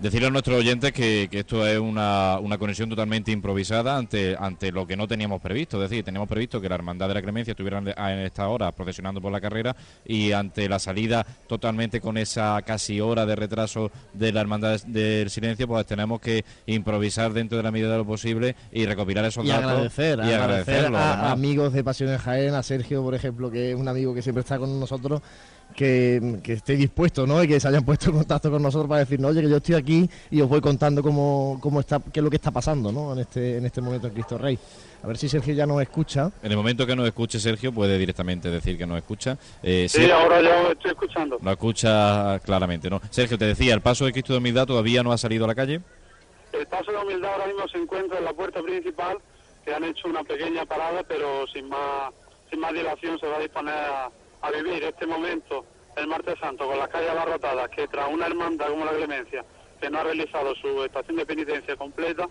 Decirle 0.00 0.28
a 0.28 0.30
nuestros 0.30 0.58
oyentes 0.58 0.92
que, 0.92 1.28
esto 1.30 1.66
es 1.66 1.78
una, 1.78 2.40
conexión 2.58 2.88
totalmente 2.88 3.32
improvisada 3.32 3.98
ante, 3.98 4.34
ante 4.38 4.72
lo 4.72 4.86
que 4.86 4.96
no 4.96 5.06
teníamos 5.06 5.42
previsto. 5.42 5.76
Es 5.76 5.90
decir, 5.90 6.02
teníamos 6.02 6.26
previsto 6.26 6.58
que 6.58 6.70
la 6.70 6.76
Hermandad 6.76 7.08
de 7.08 7.14
la 7.14 7.20
Clemencia 7.20 7.50
estuviera 7.50 7.78
en 7.78 8.18
esta 8.20 8.48
hora 8.48 8.72
procesionando 8.72 9.20
por 9.20 9.30
la 9.30 9.42
carrera 9.42 9.76
y 10.06 10.32
ante 10.32 10.70
la 10.70 10.78
salida 10.78 11.26
totalmente 11.46 12.00
con 12.00 12.16
esa 12.16 12.62
casi 12.62 12.98
hora 13.02 13.26
de 13.26 13.36
retraso 13.36 13.90
de 14.14 14.32
la 14.32 14.40
Hermandad 14.40 14.80
del 14.86 15.28
Silencio, 15.28 15.68
pues 15.68 15.84
tenemos 15.84 16.18
que 16.18 16.46
improvisar 16.64 17.34
dentro 17.34 17.58
de 17.58 17.64
la 17.64 17.70
medida 17.70 17.92
de 17.92 17.98
lo 17.98 18.06
posible 18.06 18.56
y 18.72 18.86
recopilar 18.86 19.26
esos 19.26 19.44
y 19.44 19.48
datos. 19.48 19.70
Agradecer, 19.70 20.18
y 20.20 20.32
agradecer 20.32 20.94
a 20.94 21.30
amigos 21.30 21.74
de 21.74 21.84
Pasiones 21.84 22.22
Jaén, 22.22 22.54
a 22.54 22.62
Sergio, 22.62 23.02
por 23.02 23.14
ejemplo, 23.14 23.50
que 23.50 23.72
es 23.72 23.76
un 23.76 23.86
amigo 23.86 24.14
que 24.14 24.22
siempre 24.22 24.40
está 24.40 24.58
con 24.58 24.80
nosotros 24.80 25.20
que, 25.74 26.40
esté 26.44 26.76
dispuesto, 26.76 27.26
¿no? 27.26 27.42
Y 27.42 27.48
que 27.48 27.60
se 27.60 27.68
hayan 27.68 27.84
puesto 27.84 28.10
en 28.10 28.16
contacto 28.16 28.50
con 28.50 28.62
nosotros 28.62 28.88
para 28.88 29.00
decir, 29.00 29.24
oye, 29.24 29.40
que 29.42 29.48
yo 29.48 29.56
estoy 29.56 29.74
aquí 29.74 30.10
y 30.30 30.40
os 30.40 30.48
voy 30.48 30.60
contando 30.60 31.02
cómo, 31.02 31.58
cómo 31.60 31.80
está, 31.80 32.00
qué 32.12 32.20
es 32.20 32.24
lo 32.24 32.30
que 32.30 32.36
está 32.36 32.50
pasando, 32.50 32.92
¿no? 32.92 33.12
En 33.12 33.20
este, 33.20 33.58
en 33.58 33.66
este 33.66 33.80
momento 33.80 34.06
en 34.06 34.12
Cristo 34.12 34.38
Rey. 34.38 34.58
A 35.02 35.06
ver 35.06 35.16
si 35.16 35.28
Sergio 35.28 35.54
ya 35.54 35.66
nos 35.66 35.80
escucha. 35.80 36.30
En 36.42 36.50
el 36.50 36.56
momento 36.56 36.86
que 36.86 36.94
nos 36.94 37.06
escuche 37.06 37.40
Sergio 37.40 37.72
puede 37.72 37.96
directamente 37.96 38.50
decir 38.50 38.76
que 38.76 38.86
nos 38.86 38.98
escucha. 38.98 39.38
Eh, 39.62 39.86
sí, 39.88 40.10
ahora 40.10 40.42
ya 40.42 40.62
lo 40.62 40.72
estoy 40.72 40.90
escuchando. 40.90 41.38
Lo 41.40 41.50
escucha 41.50 42.38
claramente, 42.40 42.90
¿no? 42.90 43.00
Sergio, 43.10 43.38
te 43.38 43.46
decía, 43.46 43.72
¿el 43.72 43.80
paso 43.80 44.04
de 44.04 44.12
Cristo 44.12 44.34
de 44.34 44.38
Humildad 44.38 44.66
todavía 44.66 45.02
no 45.02 45.12
ha 45.12 45.18
salido 45.18 45.44
a 45.46 45.48
la 45.48 45.54
calle? 45.54 45.80
El 46.52 46.66
paso 46.66 46.92
de 46.92 46.98
Humildad 46.98 47.32
ahora 47.32 47.46
mismo 47.46 47.66
se 47.68 47.78
encuentra 47.78 48.18
en 48.18 48.24
la 48.24 48.32
puerta 48.32 48.60
principal, 48.62 49.18
que 49.64 49.72
han 49.72 49.84
hecho 49.84 50.08
una 50.08 50.22
pequeña 50.22 50.66
parada, 50.66 51.02
pero 51.04 51.46
sin 51.46 51.68
más, 51.68 52.12
sin 52.50 52.60
más 52.60 52.72
dilación 52.74 53.18
se 53.18 53.26
va 53.26 53.36
a 53.36 53.40
disponer 53.40 53.74
a, 53.74 54.10
a 54.42 54.50
vivir 54.50 54.82
este 54.84 55.06
momento 55.06 55.64
el 55.96 56.06
martes 56.06 56.38
santo 56.38 56.66
con 56.66 56.78
las 56.78 56.88
calles 56.88 57.10
abarrotadas, 57.10 57.68
que 57.70 57.86
tras 57.88 58.08
una 58.10 58.26
hermandad 58.26 58.68
como 58.68 58.84
la 58.84 58.92
Clemencia, 58.92 59.44
que 59.80 59.90
no 59.90 59.98
ha 59.98 60.04
realizado 60.04 60.54
su 60.54 60.84
estación 60.84 61.16
de 61.16 61.26
penitencia 61.26 61.76
completa, 61.76 62.28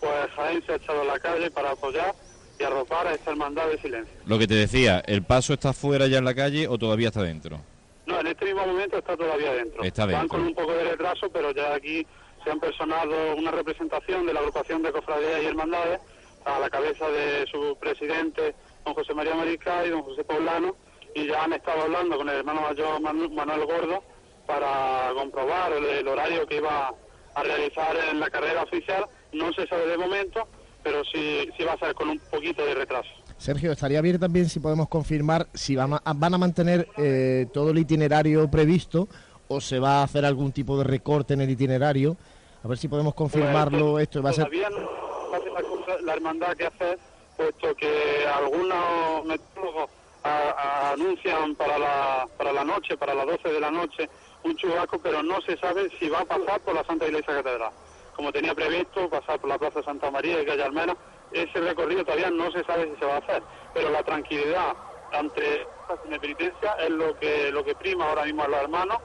pues 0.00 0.30
Jaén 0.36 0.64
se 0.64 0.72
ha 0.72 0.76
echado 0.76 1.02
a 1.02 1.04
la 1.04 1.18
calle 1.18 1.50
para 1.50 1.72
apoyar 1.72 2.14
y 2.58 2.62
arropar 2.62 3.06
a 3.06 3.14
esta 3.14 3.30
hermandad 3.30 3.68
de 3.68 3.78
silencio. 3.78 4.14
Lo 4.26 4.38
que 4.38 4.46
te 4.46 4.54
decía, 4.54 5.02
¿el 5.06 5.22
paso 5.22 5.52
está 5.52 5.72
fuera 5.72 6.06
ya 6.06 6.18
en 6.18 6.24
la 6.24 6.34
calle 6.34 6.68
o 6.68 6.78
todavía 6.78 7.08
está 7.08 7.22
dentro? 7.22 7.60
No, 8.06 8.20
en 8.20 8.26
este 8.26 8.44
mismo 8.44 8.66
momento 8.66 8.98
está 8.98 9.16
todavía 9.16 9.52
dentro. 9.52 9.82
Está 9.82 10.06
dentro. 10.06 10.18
Van 10.18 10.28
con 10.28 10.40
un 10.42 10.54
poco 10.54 10.72
de 10.72 10.84
retraso, 10.84 11.30
pero 11.30 11.52
ya 11.52 11.74
aquí 11.74 12.06
se 12.44 12.50
han 12.50 12.60
personado 12.60 13.36
una 13.36 13.50
representación 13.50 14.26
de 14.26 14.32
la 14.32 14.40
agrupación 14.40 14.82
de 14.82 14.92
cofradías 14.92 15.42
y 15.42 15.46
hermandades 15.46 16.00
a 16.44 16.58
la 16.58 16.70
cabeza 16.70 17.08
de 17.08 17.46
su 17.50 17.76
presidente, 17.78 18.54
don 18.84 18.94
José 18.94 19.14
María 19.14 19.34
Mariscal 19.34 19.86
y 19.86 19.90
don 19.90 20.02
José 20.02 20.24
Poblano, 20.24 20.74
y 21.14 21.26
ya 21.26 21.44
han 21.44 21.52
estado 21.52 21.82
hablando 21.82 22.16
con 22.16 22.28
el 22.28 22.36
hermano 22.36 22.62
mayor 22.62 23.00
Manuel 23.00 23.66
Gordo 23.66 24.02
para 24.46 25.10
comprobar 25.14 25.72
el, 25.72 26.06
horario 26.06 26.46
que 26.46 26.56
iba 26.56 26.92
a 27.34 27.42
realizar 27.42 27.96
en 28.10 28.20
la 28.20 28.30
carrera 28.30 28.62
oficial. 28.62 29.06
No 29.32 29.52
se 29.52 29.66
sabe 29.66 29.86
de 29.86 29.96
momento, 29.96 30.46
pero 30.82 31.04
sí, 31.04 31.48
sí 31.56 31.64
va 31.64 31.74
a 31.74 31.78
ser 31.78 31.94
con 31.94 32.10
un 32.10 32.18
poquito 32.18 32.64
de 32.64 32.74
retraso. 32.74 33.08
Sergio, 33.38 33.72
estaría 33.72 34.00
bien 34.00 34.18
también 34.18 34.48
si 34.48 34.60
podemos 34.60 34.88
confirmar 34.88 35.46
si 35.54 35.76
van 35.76 35.94
a, 35.94 36.12
van 36.14 36.34
a 36.34 36.38
mantener 36.38 36.88
eh, 36.96 37.46
todo 37.52 37.70
el 37.70 37.78
itinerario 37.78 38.50
previsto 38.50 39.08
o 39.48 39.60
se 39.60 39.78
va 39.78 40.00
a 40.00 40.02
hacer 40.02 40.24
algún 40.24 40.52
tipo 40.52 40.76
de 40.76 40.84
recorte 40.84 41.34
en 41.34 41.40
el 41.40 41.50
itinerario. 41.50 42.16
A 42.62 42.68
ver 42.68 42.76
si 42.76 42.88
podemos 42.88 43.14
confirmarlo. 43.14 43.92
Pues, 43.92 44.02
esto 44.02 44.22
va 44.22 44.30
a 44.30 44.32
ser... 44.34 44.48
la, 44.52 46.00
la 46.02 46.12
hermandad 46.12 46.56
que 46.56 46.66
hacer, 46.66 46.98
puesto 47.36 47.74
que 47.74 48.26
algunos 48.26 49.24
metólogos 49.24 49.90
anuncian 50.22 51.54
para 51.54 51.78
la, 51.78 52.28
para 52.36 52.52
la 52.52 52.64
noche, 52.64 52.96
para 52.96 53.14
las 53.14 53.26
12 53.26 53.48
de 53.52 53.60
la 53.60 53.70
noche, 53.70 54.08
un 54.44 54.56
chubasco, 54.56 54.98
pero 54.98 55.22
no 55.22 55.40
se 55.42 55.56
sabe 55.58 55.90
si 55.98 56.08
va 56.08 56.20
a 56.20 56.24
pasar 56.24 56.60
por 56.60 56.74
la 56.74 56.84
Santa 56.84 57.06
Iglesia 57.06 57.34
Catedral. 57.36 57.72
Como 58.14 58.32
tenía 58.32 58.54
previsto, 58.54 59.08
pasar 59.08 59.40
por 59.40 59.48
la 59.48 59.58
Plaza 59.58 59.82
Santa 59.82 60.10
María 60.10 60.42
y 60.42 60.46
Calle 60.46 60.62
Almena, 60.62 60.96
ese 61.32 61.60
recorrido 61.60 62.04
todavía 62.04 62.30
no 62.30 62.50
se 62.50 62.64
sabe 62.64 62.90
si 62.90 62.98
se 62.98 63.06
va 63.06 63.14
a 63.14 63.18
hacer, 63.18 63.42
pero 63.72 63.90
la 63.90 64.02
tranquilidad 64.02 64.74
ante 65.12 65.62
esta 65.62 66.20
penitencia 66.20 66.72
es 66.80 66.90
lo 66.90 67.18
que, 67.18 67.50
lo 67.52 67.64
que 67.64 67.74
prima 67.74 68.08
ahora 68.08 68.24
mismo 68.24 68.42
a 68.42 68.48
los 68.48 68.60
hermanos, 68.60 68.98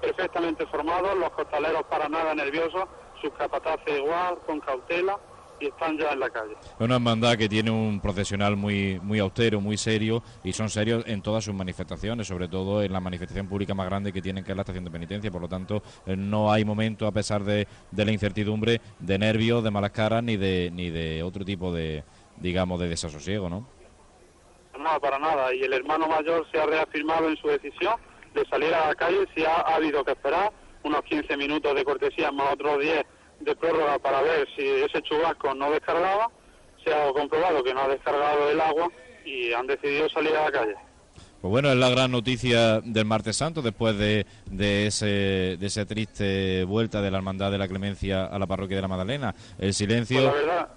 perfectamente 0.00 0.66
formados, 0.66 1.16
los 1.16 1.30
costaleros 1.30 1.84
para 1.84 2.08
nada 2.08 2.34
nerviosos, 2.34 2.84
sus 3.20 3.32
capataces 3.34 3.98
igual, 3.98 4.38
con 4.46 4.60
cautela, 4.60 5.18
y 5.60 5.66
están 5.66 5.98
ya 5.98 6.12
en 6.12 6.20
la 6.20 6.30
calle. 6.30 6.54
Es 6.62 6.80
una 6.80 6.96
hermandad 6.96 7.36
que 7.36 7.48
tiene 7.48 7.70
un 7.70 8.00
profesional 8.00 8.56
muy, 8.56 9.00
muy 9.02 9.18
austero, 9.18 9.60
muy 9.60 9.76
serio 9.76 10.22
y 10.44 10.52
son 10.52 10.68
serios 10.68 11.04
en 11.06 11.22
todas 11.22 11.44
sus 11.44 11.54
manifestaciones, 11.54 12.26
sobre 12.26 12.48
todo 12.48 12.82
en 12.82 12.92
la 12.92 13.00
manifestación 13.00 13.48
pública 13.48 13.74
más 13.74 13.86
grande 13.86 14.12
que 14.12 14.22
tienen 14.22 14.44
que 14.44 14.52
es 14.52 14.56
la 14.56 14.62
estación 14.62 14.84
de 14.84 14.90
penitencia. 14.90 15.30
Por 15.30 15.40
lo 15.40 15.48
tanto, 15.48 15.82
eh, 16.06 16.16
no 16.16 16.52
hay 16.52 16.64
momento, 16.64 17.06
a 17.06 17.12
pesar 17.12 17.44
de, 17.44 17.66
de 17.90 18.04
la 18.04 18.12
incertidumbre, 18.12 18.80
de 18.98 19.18
nervios, 19.18 19.62
de 19.62 19.70
malas 19.70 19.90
caras 19.90 20.22
ni 20.22 20.36
de, 20.36 20.70
ni 20.72 20.90
de 20.90 21.22
otro 21.22 21.44
tipo 21.44 21.72
de, 21.72 22.04
digamos, 22.36 22.80
de 22.80 22.88
desasosiego, 22.88 23.48
¿no? 23.48 23.66
No, 24.78 25.00
para 25.00 25.18
nada. 25.18 25.54
Y 25.54 25.62
el 25.62 25.72
hermano 25.72 26.06
mayor 26.06 26.46
se 26.52 26.60
ha 26.60 26.66
reafirmado 26.66 27.28
en 27.28 27.36
su 27.36 27.48
decisión 27.48 27.94
de 28.34 28.44
salir 28.46 28.74
a 28.74 28.88
la 28.88 28.94
calle 28.94 29.26
si 29.34 29.44
ha, 29.44 29.54
ha 29.54 29.76
habido 29.76 30.04
que 30.04 30.12
esperar 30.12 30.52
unos 30.82 31.02
15 31.02 31.36
minutos 31.36 31.74
de 31.74 31.84
cortesía 31.84 32.30
más 32.30 32.52
otros 32.52 32.80
10 32.80 33.04
de 33.40 33.56
prórroga 33.56 33.98
para 33.98 34.22
ver 34.22 34.48
si 34.56 34.66
ese 34.66 35.02
chubasco 35.02 35.54
no 35.54 35.70
descargaba, 35.70 36.30
se 36.84 36.94
ha 36.94 37.12
comprobado 37.12 37.62
que 37.62 37.74
no 37.74 37.82
ha 37.82 37.88
descargado 37.88 38.50
el 38.50 38.60
agua 38.60 38.90
y 39.24 39.52
han 39.52 39.66
decidido 39.66 40.08
salir 40.08 40.34
a 40.36 40.44
la 40.44 40.52
calle. 40.52 40.74
Pues 41.40 41.50
bueno, 41.50 41.70
es 41.70 41.76
la 41.76 41.90
gran 41.90 42.10
noticia 42.10 42.80
del 42.80 43.04
martes 43.04 43.36
santo 43.36 43.62
después 43.62 43.96
de, 43.98 44.26
de, 44.50 44.86
ese, 44.86 45.56
de 45.58 45.66
esa 45.66 45.84
triste 45.84 46.64
vuelta 46.64 47.02
de 47.02 47.10
la 47.10 47.18
Hermandad 47.18 47.50
de 47.50 47.58
la 47.58 47.68
Clemencia 47.68 48.26
a 48.26 48.38
la 48.38 48.46
parroquia 48.46 48.76
de 48.76 48.82
la 48.82 48.88
Magdalena. 48.88 49.34
El 49.58 49.74
silencio... 49.74 50.30
Pues 50.30 50.46
la 50.46 50.52
verdad, 50.52 50.68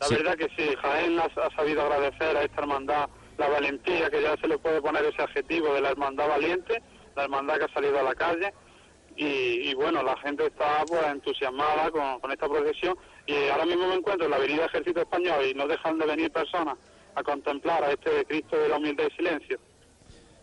la 0.00 0.08
verdad 0.08 0.36
que 0.36 0.48
sí, 0.56 0.74
Jaén 0.82 1.18
ha, 1.18 1.24
ha, 1.24 1.56
sabido 1.56 1.82
agradecer 1.82 2.36
a 2.36 2.42
esta 2.42 2.60
hermandad 2.60 3.08
la 3.38 3.48
valentía, 3.48 4.10
que 4.10 4.22
ya 4.22 4.36
se 4.36 4.48
le 4.48 4.58
puede 4.58 4.82
poner 4.82 5.04
ese 5.04 5.22
adjetivo 5.22 5.72
de 5.72 5.80
la 5.80 5.90
hermandad 5.90 6.28
valiente, 6.28 6.82
la 7.16 7.24
hermandad 7.24 7.58
que 7.58 7.64
ha 7.64 7.72
salido 7.72 7.98
a 7.98 8.02
la 8.02 8.14
calle 8.14 8.52
y, 9.16 9.74
bueno, 9.74 10.02
la 10.02 10.16
gente 10.18 10.46
está 10.46 10.84
pues 10.86 11.02
entusiasmada 11.06 11.90
con, 11.90 12.32
esta 12.32 12.48
procesión 12.48 12.96
y 13.26 13.48
ahora 13.48 13.66
mismo 13.66 13.88
me 13.88 13.94
encuentro 13.94 14.24
en 14.24 14.30
la 14.30 14.36
avenida 14.36 14.66
Ejército 14.66 15.00
Español 15.00 15.46
y 15.46 15.54
no 15.54 15.66
dejan 15.66 15.98
de 15.98 16.06
venir 16.06 16.30
personas 16.30 16.76
a 17.14 17.22
contemplar 17.22 17.84
a 17.84 17.90
este 17.92 18.24
Cristo 18.24 18.56
de 18.56 18.68
la 18.68 18.78
humildad 18.78 19.04
y 19.10 19.16
silencio. 19.16 19.58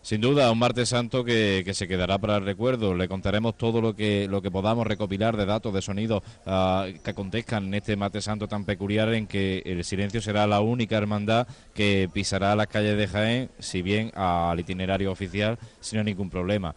Sin 0.02 0.22
duda, 0.22 0.50
un 0.50 0.58
martes 0.58 0.88
santo 0.88 1.24
que, 1.24 1.68
se 1.74 1.86
quedará 1.86 2.16
para 2.18 2.36
el 2.36 2.44
recuerdo. 2.46 2.94
Le 2.94 3.06
contaremos 3.06 3.58
todo 3.58 3.82
lo 3.82 3.94
que, 3.94 4.26
lo 4.30 4.40
que 4.40 4.50
podamos 4.50 4.86
recopilar 4.86 5.36
de 5.36 5.44
datos, 5.44 5.74
de 5.74 5.82
sonidos 5.82 6.22
ah, 6.46 6.86
que 7.04 7.10
acontezcan 7.10 7.66
en 7.66 7.74
este 7.74 7.96
martes 7.96 8.24
santo 8.24 8.48
tan 8.48 8.64
peculiar 8.64 9.12
en 9.12 9.26
que 9.26 9.62
el 9.66 9.84
silencio 9.84 10.22
será 10.22 10.46
la 10.46 10.60
única 10.60 10.96
hermandad 10.96 11.46
que 11.74 12.08
pisará 12.10 12.56
las 12.56 12.68
calles 12.68 12.96
de 12.96 13.08
Jaén, 13.08 13.50
si 13.58 13.82
bien 13.82 14.10
al 14.14 14.58
itinerario 14.58 15.12
oficial, 15.12 15.58
sin 15.80 16.02
ningún 16.02 16.30
problema. 16.30 16.74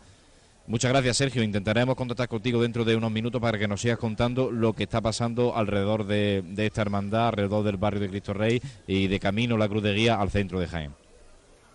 Muchas 0.66 0.92
gracias, 0.92 1.18
Sergio. 1.18 1.44
Intentaremos 1.44 1.96
contactar 1.96 2.30
contigo 2.30 2.62
dentro 2.62 2.86
de 2.86 2.96
unos 2.96 3.12
minutos 3.12 3.42
para 3.42 3.58
que 3.60 3.68
nos 3.68 3.82
sigas 3.82 3.98
contando 3.98 4.50
lo 4.50 4.74
que 4.74 4.84
está 4.84 5.02
pasando 5.02 5.56
alrededor 5.56 6.06
de, 6.06 6.42
de 6.42 6.66
esta 6.66 6.82
hermandad, 6.82 7.28
alrededor 7.28 7.64
del 7.66 7.78
barrio 7.78 8.00
de 8.00 8.10
Cristo 8.10 8.34
Rey 8.34 8.62
y 8.88 9.08
de 9.08 9.20
camino 9.20 9.58
la 9.58 9.68
Cruz 9.68 9.84
de 9.84 9.94
Guía 9.94 10.16
al 10.16 10.32
centro 10.32 10.60
de 10.60 10.68
Jaén. 10.68 10.96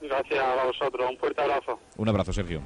Gracias 0.00 0.40
a 0.42 0.64
vosotros. 0.64 1.10
Un 1.10 1.18
fuerte 1.18 1.42
abrazo. 1.42 1.78
Un 1.96 2.08
abrazo, 2.08 2.32
Sergio. 2.32 2.62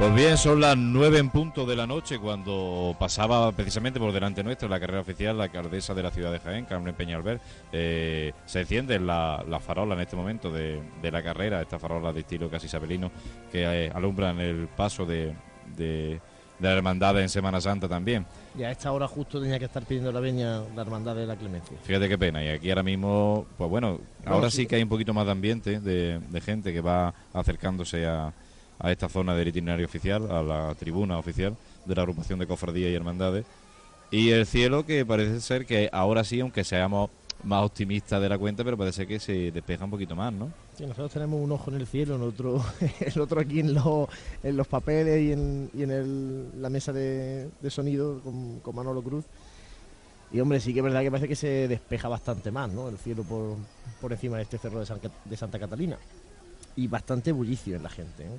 Pues 0.00 0.14
bien, 0.14 0.38
son 0.38 0.62
las 0.62 0.78
nueve 0.78 1.18
en 1.18 1.28
punto 1.28 1.66
de 1.66 1.76
la 1.76 1.86
noche 1.86 2.18
cuando 2.18 2.96
pasaba 2.98 3.52
precisamente 3.52 4.00
por 4.00 4.12
delante 4.12 4.42
nuestra 4.42 4.66
la 4.66 4.80
carrera 4.80 5.02
oficial 5.02 5.36
la 5.36 5.44
alcaldesa 5.44 5.92
de 5.92 6.02
la 6.02 6.10
ciudad 6.10 6.32
de 6.32 6.38
Jaén, 6.38 6.64
Carmen 6.64 6.94
Peñalver. 6.94 7.38
Eh, 7.70 8.32
se 8.46 8.60
enciende 8.60 8.98
la, 8.98 9.44
la, 9.46 9.60
farola 9.60 9.94
en 9.94 10.00
este 10.00 10.16
momento 10.16 10.50
de, 10.50 10.80
la 11.02 11.22
carrera, 11.22 11.60
esta 11.60 11.78
farola 11.78 12.14
de 12.14 12.20
estilo 12.20 12.48
casi 12.48 12.64
isabelino 12.64 13.10
que 13.52 13.62
eh, 13.62 13.92
alumbran 13.94 14.40
el 14.40 14.68
paso 14.68 15.04
de, 15.04 15.34
de, 15.76 16.18
la 16.60 16.72
hermandad 16.72 17.20
en 17.20 17.28
Semana 17.28 17.60
Santa 17.60 17.86
también. 17.86 18.24
Y 18.58 18.62
a 18.62 18.70
esta 18.70 18.90
hora 18.92 19.06
justo 19.06 19.38
tenía 19.38 19.58
que 19.58 19.66
estar 19.66 19.84
pidiendo 19.84 20.10
la 20.10 20.20
veña 20.20 20.62
la 20.74 20.80
hermandad 20.80 21.14
de 21.14 21.26
la 21.26 21.36
Clemencia. 21.36 21.76
Fíjate 21.82 22.08
qué 22.08 22.16
pena. 22.16 22.42
Y 22.42 22.48
aquí 22.48 22.70
ahora 22.70 22.82
mismo, 22.82 23.44
pues 23.58 23.68
bueno, 23.68 24.00
ahora 24.24 24.50
sí 24.50 24.66
que 24.66 24.76
hay 24.76 24.82
un 24.82 24.88
poquito 24.88 25.12
más 25.12 25.26
de 25.26 25.32
ambiente, 25.32 25.78
de 25.78 26.40
gente 26.40 26.72
que 26.72 26.80
va 26.80 27.12
acercándose 27.34 28.06
a 28.06 28.32
a 28.80 28.90
esta 28.90 29.08
zona 29.08 29.34
del 29.34 29.48
itinerario 29.48 29.86
oficial, 29.86 30.30
a 30.30 30.42
la 30.42 30.74
tribuna 30.74 31.18
oficial 31.18 31.56
de 31.84 31.94
la 31.94 32.02
agrupación 32.02 32.38
de 32.38 32.46
cofradías 32.46 32.90
y 32.90 32.94
hermandades. 32.94 33.44
Y 34.10 34.30
el 34.30 34.46
cielo 34.46 34.84
que 34.84 35.06
parece 35.06 35.40
ser 35.40 35.66
que 35.66 35.88
ahora 35.92 36.24
sí, 36.24 36.40
aunque 36.40 36.64
seamos 36.64 37.10
más 37.44 37.64
optimistas 37.64 38.20
de 38.20 38.28
la 38.28 38.38
cuenta, 38.38 38.64
pero 38.64 38.76
parece 38.76 39.06
que 39.06 39.18
se 39.18 39.50
despeja 39.50 39.84
un 39.84 39.90
poquito 39.90 40.16
más, 40.16 40.32
¿no? 40.32 40.52
Sí, 40.76 40.84
nosotros 40.84 41.12
tenemos 41.12 41.40
un 41.40 41.52
ojo 41.52 41.70
en 41.70 41.80
el 41.80 41.86
cielo, 41.86 42.16
el 42.16 42.22
otro, 42.22 42.62
el 43.00 43.20
otro 43.20 43.40
aquí 43.40 43.60
en, 43.60 43.76
en 44.42 44.56
los 44.56 44.66
papeles 44.66 45.20
y 45.20 45.32
en, 45.32 45.70
en 45.74 46.62
la 46.62 46.70
mesa 46.70 46.92
de, 46.92 47.50
sonido 47.68 48.20
con, 48.20 48.60
con, 48.60 48.74
Manolo 48.74 49.02
Cruz. 49.02 49.24
Y 50.32 50.40
hombre, 50.40 50.60
sí 50.60 50.72
que 50.72 50.80
es 50.80 50.84
verdad 50.84 51.02
que 51.02 51.10
parece 51.10 51.28
que 51.28 51.36
se 51.36 51.68
despeja 51.68 52.08
bastante 52.08 52.50
más, 52.50 52.70
¿no? 52.70 52.88
El 52.88 52.98
cielo 52.98 53.24
por, 53.24 53.56
por 54.00 54.12
encima 54.12 54.36
de 54.36 54.44
este 54.44 54.58
cerro 54.58 54.80
de, 54.84 55.10
de 55.24 55.36
Santa 55.36 55.58
Catalina. 55.58 55.98
Y 56.76 56.86
bastante 56.86 57.32
bullicio 57.32 57.76
en 57.76 57.82
la 57.82 57.90
gente, 57.90 58.24
¿eh? 58.24 58.38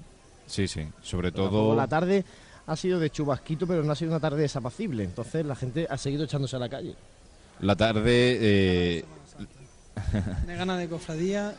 Sí, 0.52 0.68
sí, 0.68 0.86
sobre 1.02 1.32
todo... 1.32 1.74
La 1.76 1.88
tarde 1.88 2.26
ha 2.68 2.76
sido 2.76 3.00
de 3.00 3.10
chubasquito, 3.10 3.66
pero 3.66 3.84
no 3.84 3.92
ha 3.94 3.96
sido 3.96 4.12
una 4.12 4.20
tarde 4.20 4.42
desapacible, 4.42 5.06
entonces 5.06 5.46
la 5.46 5.56
gente 5.56 5.88
ha 5.90 5.98
seguido 5.98 6.26
echándose 6.26 6.58
a 6.58 6.60
la 6.60 6.68
calle. 6.68 6.94
La 7.62 7.78
tarde... 7.78 8.38
Eh... 8.42 9.06
de 10.46 10.56
ganas 10.56 10.78
de 10.78 10.90
cofradía 10.90 11.56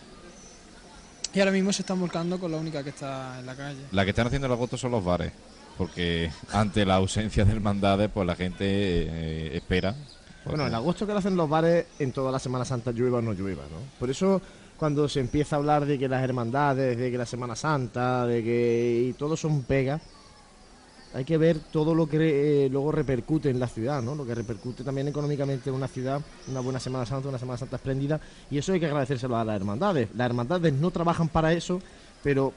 y 1.34 1.40
ahora 1.40 1.52
mismo 1.52 1.72
se 1.72 1.80
están 1.80 1.98
volcando 1.98 2.38
con 2.38 2.52
la 2.52 2.58
única 2.58 2.82
que 2.82 2.90
está 2.90 3.38
en 3.40 3.46
la 3.46 3.54
calle. 3.54 3.80
La 3.92 4.04
que 4.04 4.10
están 4.10 4.26
haciendo 4.26 4.46
el 4.46 4.52
agosto 4.52 4.76
son 4.76 4.90
los 4.90 5.02
bares, 5.02 5.32
porque 5.78 6.30
ante 6.52 6.84
la 6.84 6.96
ausencia 6.96 7.46
de 7.46 7.52
hermandades, 7.52 8.10
pues 8.12 8.26
la 8.26 8.36
gente 8.36 8.66
eh, 8.66 9.56
espera. 9.56 9.94
Bueno, 10.44 10.66
el 10.66 10.74
agosto 10.74 11.06
que 11.06 11.12
lo 11.12 11.18
hacen 11.18 11.36
los 11.36 11.48
bares 11.48 11.86
en 11.98 12.12
toda 12.12 12.30
la 12.30 12.38
Semana 12.38 12.66
Santa 12.66 12.92
llueva 12.92 13.18
o 13.18 13.22
no 13.22 13.32
llueva, 13.32 13.62
¿no? 13.62 13.78
Por 13.98 14.10
eso 14.10 14.42
cuando 14.82 15.08
se 15.08 15.20
empieza 15.20 15.54
a 15.54 15.60
hablar 15.60 15.86
de 15.86 15.96
que 15.96 16.08
las 16.08 16.24
hermandades, 16.24 16.98
de 16.98 17.08
que 17.08 17.16
la 17.16 17.24
Semana 17.24 17.54
Santa, 17.54 18.26
de 18.26 18.42
que 18.42 19.06
y 19.10 19.12
todo 19.12 19.36
son 19.36 19.62
pegas, 19.62 20.02
hay 21.14 21.24
que 21.24 21.38
ver 21.38 21.60
todo 21.70 21.94
lo 21.94 22.08
que 22.08 22.64
eh, 22.64 22.68
luego 22.68 22.90
repercute 22.90 23.48
en 23.48 23.60
la 23.60 23.68
ciudad, 23.68 24.02
¿no? 24.02 24.16
Lo 24.16 24.26
que 24.26 24.34
repercute 24.34 24.82
también 24.82 25.06
económicamente 25.06 25.70
en 25.70 25.76
una 25.76 25.86
ciudad, 25.86 26.20
una 26.48 26.58
buena 26.58 26.80
Semana 26.80 27.06
Santa, 27.06 27.28
una 27.28 27.38
Semana 27.38 27.58
Santa 27.58 27.76
espléndida, 27.76 28.20
y 28.50 28.58
eso 28.58 28.72
hay 28.72 28.80
que 28.80 28.86
agradecérselo 28.86 29.36
a 29.36 29.44
las 29.44 29.54
hermandades. 29.54 30.08
Las 30.16 30.26
hermandades 30.26 30.72
no 30.72 30.90
trabajan 30.90 31.28
para 31.28 31.52
eso, 31.52 31.80
pero 32.24 32.52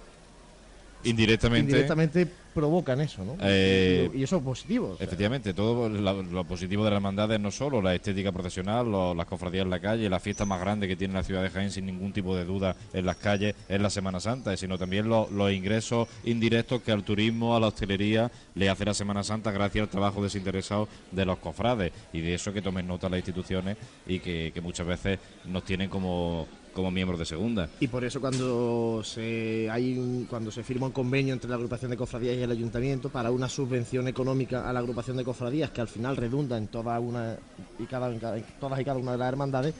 indirectamente, 1.06 1.72
indirectamente 1.72 2.28
provocan 2.56 3.02
eso, 3.02 3.24
¿no? 3.26 3.36
Eh, 3.42 4.10
y 4.14 4.24
eso 4.24 4.38
es 4.38 4.44
positivo. 4.44 4.96
Efectivamente, 5.00 5.54
todo 5.54 5.90
lo, 5.90 6.44
positivo 6.46 6.86
de 6.86 6.90
la 6.90 6.96
hermandad 6.96 7.32
es 7.34 7.40
no 7.40 7.52
solo 7.52 7.82
la 7.82 7.94
estética 7.94 8.32
profesional, 8.32 8.90
las 9.16 9.26
cofradías 9.26 9.64
en 9.64 9.70
la 9.70 9.80
calle, 9.82 10.10
la 10.10 10.22
fiesta 10.22 10.46
más 10.46 10.62
grande 10.62 10.88
que 10.88 10.96
tiene 10.96 11.14
la 11.14 11.24
ciudad 11.24 11.44
de 11.44 11.50
Jaén 11.50 11.70
sin 11.70 11.86
ningún 11.86 12.14
tipo 12.14 12.36
de 12.36 12.46
duda 12.46 12.76
en 12.94 13.06
las 13.06 13.18
calles 13.18 13.56
es 13.68 13.82
la 13.82 13.90
Semana 13.90 14.22
Santa, 14.22 14.56
sino 14.56 14.78
también 14.78 15.10
los 15.10 15.52
ingresos 15.52 16.08
indirectos 16.24 16.82
que 16.82 16.94
al 16.94 17.04
turismo, 17.04 17.56
a 17.56 17.60
la 17.60 17.68
hostelería 17.68 18.32
le 18.56 18.70
hace 18.70 18.86
la 18.86 18.94
Semana 18.94 19.24
Santa 19.24 19.52
gracias 19.52 19.84
al 19.84 19.90
trabajo 19.90 20.24
desinteresado 20.24 20.88
de 21.12 21.26
los 21.26 21.38
cofrades 21.40 21.92
y 22.14 22.22
de 22.22 22.36
eso 22.36 22.54
que 22.54 22.62
tomen 22.62 22.88
nota 22.88 23.10
las 23.10 23.20
instituciones 23.20 23.78
y 24.08 24.20
que 24.20 24.62
muchas 24.64 24.88
veces 24.88 25.20
nos 25.46 25.66
tienen 25.66 25.90
como 25.90 26.48
como 26.76 26.92
miembros 26.92 27.18
de 27.18 27.26
segunda. 27.26 27.70
Y 27.80 27.88
por 27.88 28.04
eso 28.04 28.20
cuando 28.20 29.02
se 29.04 29.70
hay 29.72 30.28
cuando 30.30 30.52
se 30.52 30.62
firma 30.62 30.88
un 30.88 30.92
convenio 30.92 31.34
entre 31.34 31.50
la 31.50 31.56
agrupación 31.56 31.90
de 31.90 31.98
cofradías 31.98 32.36
y 32.36 32.42
el 32.42 32.52
ayuntamiento 32.52 33.10
para 33.10 33.32
una 33.32 33.48
subvención 33.48 34.08
económica 34.10 34.70
a 34.70 34.74
la 34.74 34.80
agrupación 34.80 35.16
de 35.16 35.24
cofradías 35.24 35.72
que 35.72 35.82
al 35.82 35.88
final 35.88 36.18
redunda 36.18 36.58
en 36.58 36.68
toda 36.68 37.00
una 37.00 37.38
y 37.80 37.86
cada, 37.86 38.14
todas 38.60 38.80
y 38.80 38.84
cada 38.84 39.00
una 39.00 39.14
de 39.14 39.18
las 39.18 39.30
hermandades 39.30 39.74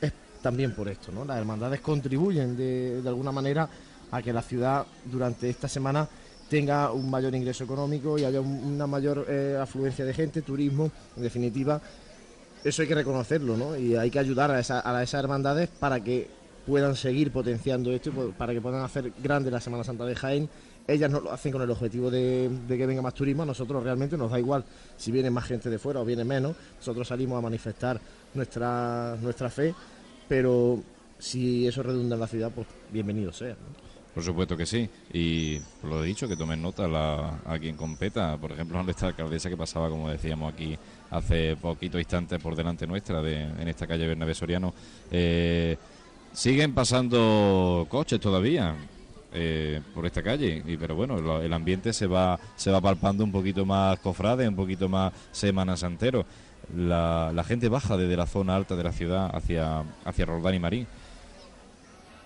es 0.00 0.12
también 0.42 0.74
por 0.74 0.88
esto, 0.88 1.12
¿no? 1.12 1.24
Las 1.24 1.38
hermandades 1.38 1.80
contribuyen 1.80 2.56
de, 2.56 3.00
de 3.00 3.08
alguna 3.08 3.30
manera 3.30 3.68
a 4.10 4.20
que 4.20 4.32
la 4.32 4.42
ciudad 4.42 4.84
durante 5.04 5.48
esta 5.48 5.68
semana 5.68 6.08
tenga 6.48 6.92
un 6.92 7.10
mayor 7.10 7.34
ingreso 7.34 7.64
económico 7.64 8.18
y 8.18 8.24
haya 8.24 8.40
una 8.40 8.86
mayor 8.86 9.26
eh, 9.28 9.58
afluencia 9.60 10.04
de 10.04 10.14
gente, 10.14 10.42
turismo, 10.42 10.90
en 11.16 11.22
definitiva, 11.22 11.80
eso 12.68 12.82
hay 12.82 12.88
que 12.88 12.94
reconocerlo, 12.94 13.56
¿no? 13.56 13.76
Y 13.76 13.96
hay 13.96 14.10
que 14.10 14.18
ayudar 14.18 14.50
a, 14.50 14.60
esas 14.60 15.14
hermandades 15.14 15.68
para 15.68 16.02
que 16.02 16.28
puedan 16.66 16.96
seguir 16.96 17.30
potenciando 17.30 17.92
esto 17.92 18.10
para 18.36 18.52
que 18.52 18.60
puedan 18.60 18.82
hacer 18.82 19.12
grande 19.22 19.52
la 19.52 19.60
Semana 19.60 19.84
Santa 19.84 20.04
de 20.04 20.16
Jaén. 20.16 20.48
Ellas 20.88 21.10
no 21.10 21.20
lo 21.20 21.32
hacen 21.32 21.52
con 21.52 21.62
el 21.62 21.70
objetivo 21.70 22.10
de, 22.10 22.50
que 22.68 22.86
venga 22.86 23.02
más 23.02 23.14
turismo, 23.14 23.42
a 23.42 23.46
nosotros 23.46 23.82
realmente 23.82 24.16
nos 24.16 24.30
da 24.30 24.38
igual 24.38 24.64
si 24.96 25.10
viene 25.10 25.30
más 25.30 25.44
gente 25.44 25.70
de 25.70 25.78
fuera 25.78 26.00
o 26.00 26.04
viene 26.04 26.24
menos, 26.24 26.54
nosotros 26.78 27.08
salimos 27.08 27.38
a 27.38 27.40
manifestar 27.40 28.00
nuestra, 28.34 29.16
nuestra 29.20 29.50
fe, 29.50 29.74
pero 30.28 30.80
si 31.18 31.66
eso 31.66 31.82
redunda 31.82 32.14
en 32.14 32.20
la 32.20 32.28
ciudad, 32.28 32.52
pues 32.54 32.68
bienvenido 32.92 33.32
sea. 33.32 33.56
Por 34.14 34.24
supuesto 34.24 34.56
que 34.56 34.64
sí. 34.64 34.88
Y 35.12 35.60
lo 35.82 36.02
he 36.02 36.06
dicho, 36.06 36.26
que 36.26 36.36
tomen 36.36 36.62
nota 36.62 36.86
a 37.44 37.58
quien 37.58 37.76
competa. 37.76 38.38
Por 38.38 38.52
ejemplo, 38.52 38.80
está 38.88 39.06
la 39.06 39.10
alcaldesa 39.10 39.50
que 39.50 39.58
pasaba, 39.58 39.90
como 39.90 40.08
decíamos 40.08 40.54
aquí 40.54 40.78
hace 41.10 41.56
poquito 41.56 41.98
instantes 41.98 42.40
por 42.40 42.56
delante 42.56 42.86
nuestra, 42.86 43.22
de, 43.22 43.42
en 43.42 43.68
esta 43.68 43.86
calle 43.86 44.06
Bernabé 44.06 44.34
Soriano. 44.34 44.74
Eh, 45.10 45.76
siguen 46.32 46.74
pasando 46.74 47.86
coches 47.88 48.20
todavía. 48.20 48.74
Eh, 49.38 49.82
por 49.92 50.06
esta 50.06 50.22
calle 50.22 50.62
y 50.64 50.78
pero 50.78 50.94
bueno 50.94 51.42
el 51.42 51.52
ambiente 51.52 51.92
se 51.92 52.06
va 52.06 52.38
se 52.54 52.70
va 52.70 52.80
palpando 52.80 53.22
un 53.22 53.30
poquito 53.32 53.66
más 53.66 53.98
cofrade 53.98 54.48
un 54.48 54.56
poquito 54.56 54.88
más 54.88 55.12
semana 55.30 55.76
santero 55.76 56.24
la, 56.74 57.32
la 57.34 57.44
gente 57.44 57.68
baja 57.68 57.98
desde 57.98 58.16
la 58.16 58.24
zona 58.24 58.56
alta 58.56 58.76
de 58.76 58.84
la 58.84 58.92
ciudad 58.92 59.28
hacia 59.34 59.84
hacia 60.06 60.24
Roldán 60.24 60.54
y 60.54 60.58
Marín 60.58 60.86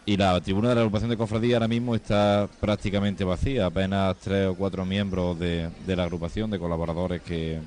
y 0.07 0.16
la 0.16 0.41
tribuna 0.41 0.70
de 0.70 0.74
la 0.74 0.81
agrupación 0.81 1.11
de 1.11 1.16
cofradía 1.16 1.57
ahora 1.57 1.68
mismo 1.68 1.95
está 1.95 2.49
prácticamente 2.59 3.22
vacía, 3.22 3.66
apenas 3.66 4.16
tres 4.16 4.49
o 4.49 4.55
cuatro 4.55 4.85
miembros 4.85 5.39
de, 5.39 5.70
la 5.87 6.03
agrupación 6.05 6.51
de 6.51 6.59
colaboradores 6.59 7.22
que, 7.22 7.61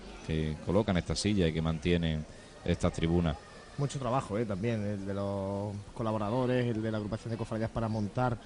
colocan 0.65 0.97
esta 0.97 1.15
silla 1.15 1.47
y 1.47 1.53
que 1.53 1.61
mantienen 1.61 2.25
estas 2.65 2.93
tribunas. 2.93 3.37
Mucho 3.77 3.97
trabajo 3.99 4.37
¿eh? 4.37 4.45
también, 4.45 4.83
el 4.83 5.05
de 5.05 5.13
los 5.13 5.73
colaboradores, 5.93 6.67
el 6.67 6.81
de 6.81 6.91
la 6.91 6.97
agrupación 6.97 7.31
de 7.31 7.37
cofradías 7.37 7.71
para 7.71 7.87
montar 7.87 8.37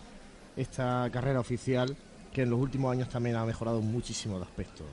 esta 0.56 1.10
carrera 1.12 1.40
oficial 1.40 1.96
que 2.34 2.44
en 2.44 2.50
los 2.50 2.60
últimos 2.60 2.92
años 2.92 3.10
también 3.10 3.36
ha 3.36 3.46
mejorado 3.46 3.82
muchísimo 3.82 4.38
de 4.38 4.46
aspecto. 4.46 4.84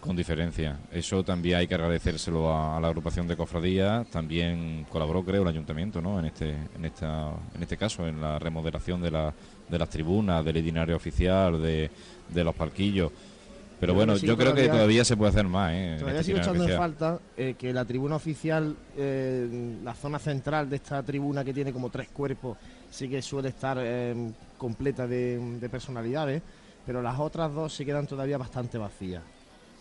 Con 0.00 0.16
diferencia. 0.16 0.78
Eso 0.90 1.22
también 1.22 1.58
hay 1.58 1.68
que 1.68 1.74
agradecérselo 1.74 2.52
a, 2.52 2.80
la 2.80 2.88
agrupación 2.88 3.28
de 3.28 3.36
cofradías. 3.36 4.04
También 4.08 4.84
colaboró, 4.88 5.24
creo, 5.24 5.42
el 5.42 5.48
ayuntamiento, 5.48 6.00
¿no? 6.00 6.18
En 6.18 6.24
este, 6.24 6.56
en 6.74 6.84
esta, 6.84 7.30
en 7.54 7.62
este 7.62 7.76
caso, 7.76 8.06
en 8.08 8.20
la 8.20 8.36
remodelación 8.38 9.00
de, 9.00 9.12
la, 9.12 9.32
de 9.68 9.78
las 9.78 9.88
tribunas, 9.88 10.44
del 10.44 10.56
itinerario 10.56 10.96
oficial, 10.96 11.62
de, 11.62 11.88
de 12.28 12.44
los 12.44 12.54
parquillos. 12.54 13.12
Pero, 13.82 13.94
bueno, 13.94 14.14
yo 14.14 14.36
creo 14.36 14.54
que 14.54 14.68
todavía 14.68 15.04
se 15.04 15.16
puede 15.16 15.30
hacer 15.30 15.48
más. 15.48 15.72
¿eh? 15.72 15.96
Todavía 15.98 16.20
este 16.20 16.32
sigo 16.32 16.38
echando 16.38 16.68
en 16.68 16.76
falta 16.76 17.18
eh, 17.36 17.56
que 17.58 17.72
la 17.72 17.84
tribuna 17.84 18.14
oficial, 18.14 18.76
eh, 18.96 19.76
la 19.82 19.92
zona 19.92 20.20
central 20.20 20.70
de 20.70 20.76
esta 20.76 21.02
tribuna 21.02 21.44
que 21.44 21.52
tiene 21.52 21.72
como 21.72 21.90
tres 21.90 22.06
cuerpos, 22.10 22.58
sí 22.88 23.08
que 23.08 23.20
suele 23.20 23.48
estar 23.48 23.78
completa 24.56 25.08
de, 25.08 25.58
de 25.58 25.68
personalidades, 25.68 26.40
pero 26.86 27.02
las 27.02 27.18
otras 27.18 27.52
dos 27.52 27.74
se 27.74 27.84
quedan 27.84 28.06
todavía 28.06 28.38
bastante 28.38 28.78
vacías. 28.78 29.24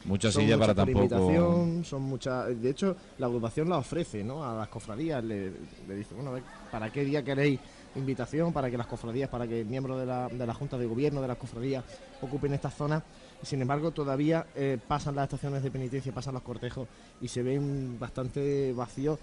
Muchas 0.06 0.34
sillas 0.34 0.58
para 0.58 0.74
tampoco. 0.74 1.84
Son 1.84 2.02
muchas. 2.02 2.60
De 2.60 2.72
hecho, 2.72 2.95
la 3.20 3.28
agrupación 3.28 3.70
la 3.70 3.78
ofrece, 3.78 4.24
¿no? 4.24 4.43
A 4.43 4.56
las 4.56 4.68
cofradías 4.70 5.24
le, 5.24 5.52
dice, 5.95 6.16
bueno, 6.16 6.32
a 6.32 6.34
ver, 6.34 6.43
¿para 6.72 6.91
qué 6.91 7.06
día 7.06 7.24
queréis 7.24 7.60
invitación? 7.95 8.52
Para 8.52 8.72
que 8.72 8.78
las 8.78 8.88
cofradías, 8.88 9.30
para 9.30 9.45
que 9.45 9.64
miembros 9.64 9.99
de 9.99 10.08
la, 10.08 10.28
de 10.28 10.47
la 10.47 10.56
Junta 10.56 10.76
de 10.80 10.88
Gobierno 10.88 11.22
de 11.22 11.28
las 11.28 11.38
cofradías 11.38 11.84
ocupen 12.20 12.54
esta 12.54 12.72
zona. 12.72 13.04
Sin 13.44 13.62
embargo, 13.62 13.92
todavía 13.92 14.46
eh, 14.56 14.78
pasan 14.88 15.16
las 15.16 15.24
estaciones 15.24 15.64
de 15.64 15.72
penitencia, 15.72 16.12
pasan 16.12 16.36
los 16.36 16.44
cortejos 16.44 16.88
y 17.22 17.28
se 17.28 17.42
ven 17.42 17.98
bastante 18.00 18.72
vacíos 18.74 19.20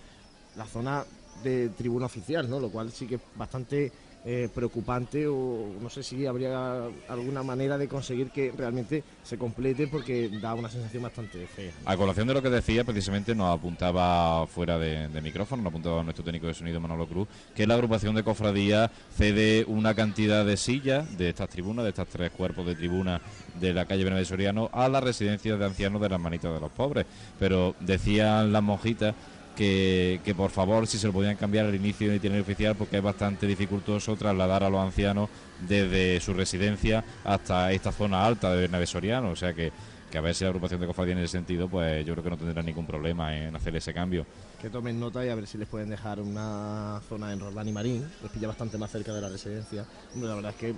la 0.56 0.66
zona 0.66 1.04
de 1.42 1.68
tribuna 1.70 2.06
oficial, 2.06 2.50
¿no? 2.50 2.58
Lo 2.58 2.70
cual 2.70 2.90
sí 2.90 3.06
que 3.06 3.16
es 3.16 3.20
bastante 3.36 3.92
eh, 4.24 4.48
preocupante 4.54 5.26
o 5.26 5.74
no 5.80 5.88
sé 5.88 6.02
si 6.02 6.26
habría 6.26 6.84
alguna 7.08 7.42
manera 7.42 7.78
de 7.78 7.88
conseguir 7.88 8.30
que 8.30 8.52
realmente 8.56 9.04
se 9.22 9.38
complete 9.38 9.86
porque 9.86 10.28
da 10.40 10.54
una 10.54 10.68
sensación 10.68 11.04
bastante 11.04 11.46
fea. 11.46 11.72
A 11.84 11.96
colación 11.96 12.26
de 12.26 12.34
lo 12.34 12.42
que 12.42 12.50
decía, 12.50 12.84
precisamente 12.84 13.34
nos 13.34 13.56
apuntaba 13.56 14.46
fuera 14.46 14.78
de, 14.78 15.08
micrófono, 15.20 15.62
nos 15.62 15.70
apuntaba 15.70 16.02
nuestro 16.02 16.24
técnico 16.24 16.46
de 16.46 16.54
sonido 16.54 16.80
Manolo 16.80 17.06
Cruz, 17.06 17.28
que 17.54 17.66
la 17.66 17.74
agrupación 17.74 18.14
de 18.14 18.22
cofradías 18.22 18.90
cede 19.16 19.64
una 19.66 19.94
cantidad 19.94 20.44
de 20.44 20.56
sillas 20.56 21.16
de 21.16 21.28
estas 21.28 21.48
tribunas, 21.48 21.84
de 21.84 21.90
estos 21.90 22.08
tres 22.08 22.30
cuerpos 22.30 22.66
de 22.66 22.74
tribuna 22.74 23.20
de 23.60 23.72
la 23.72 23.86
calle 23.86 24.24
Soriano 24.24 24.70
a 24.72 24.88
la 24.88 25.00
residencia 25.00 25.56
de 25.56 25.64
ancianos 25.64 26.00
de 26.00 26.08
las 26.08 26.20
manitas 26.20 26.52
de 26.52 26.60
los 26.60 26.70
pobres. 26.70 27.06
Pero 27.38 27.74
decían 27.80 28.52
las 28.52 28.62
monjitas 28.62 29.14
que, 29.58 30.34
por 30.36 30.50
favor 30.50 30.86
si 30.86 30.98
se 30.98 31.08
lo 31.08 31.12
podían 31.12 31.36
cambiar 31.36 31.66
al 31.66 31.74
inicio 31.74 32.08
de 32.08 32.16
itinerario 32.16 32.44
oficial 32.44 32.76
porque 32.76 32.98
es 32.98 33.02
bastante 33.02 33.46
dificultoso 33.46 34.14
trasladar 34.14 34.62
a 34.62 34.70
los 34.70 34.80
ancianos 34.80 35.28
desde 35.66 36.20
su 36.20 36.32
residencia 36.32 37.04
hasta 37.24 37.72
esta 37.72 37.90
zona 37.90 38.24
alta 38.24 38.52
de 38.52 38.60
Bernabé 38.62 38.86
Soriano, 38.86 39.30
o 39.30 39.36
sea 39.36 39.52
que, 39.54 39.72
a 40.16 40.20
ver 40.20 40.34
si 40.34 40.44
la 40.44 40.50
agrupación 40.50 40.80
de 40.80 40.86
cofradía 40.86 41.14
en 41.14 41.18
ese 41.18 41.32
sentido, 41.32 41.68
pues 41.68 42.06
yo 42.06 42.14
creo 42.14 42.24
que 42.24 42.30
no 42.30 42.36
tendrá 42.36 42.62
ningún 42.62 42.86
problema 42.86 43.36
en 43.36 43.54
hacer 43.56 43.74
ese 43.74 43.92
cambio. 43.92 44.24
Que 44.60 44.70
tomen 44.70 44.98
nota 45.00 45.26
y 45.26 45.28
a 45.28 45.34
ver 45.34 45.48
si 45.48 45.58
les 45.58 45.66
pueden 45.66 45.90
dejar 45.90 46.20
una 46.20 47.00
zona 47.08 47.32
en 47.32 47.40
Roldán 47.40 47.66
y 47.66 47.72
Marín, 47.72 48.08
les 48.22 48.30
pilla 48.30 48.46
bastante 48.46 48.78
más 48.78 48.92
cerca 48.92 49.12
de 49.12 49.20
la 49.20 49.28
residencia. 49.28 49.84
la 50.14 50.34
verdad 50.36 50.52
es 50.52 50.56
que 50.56 50.68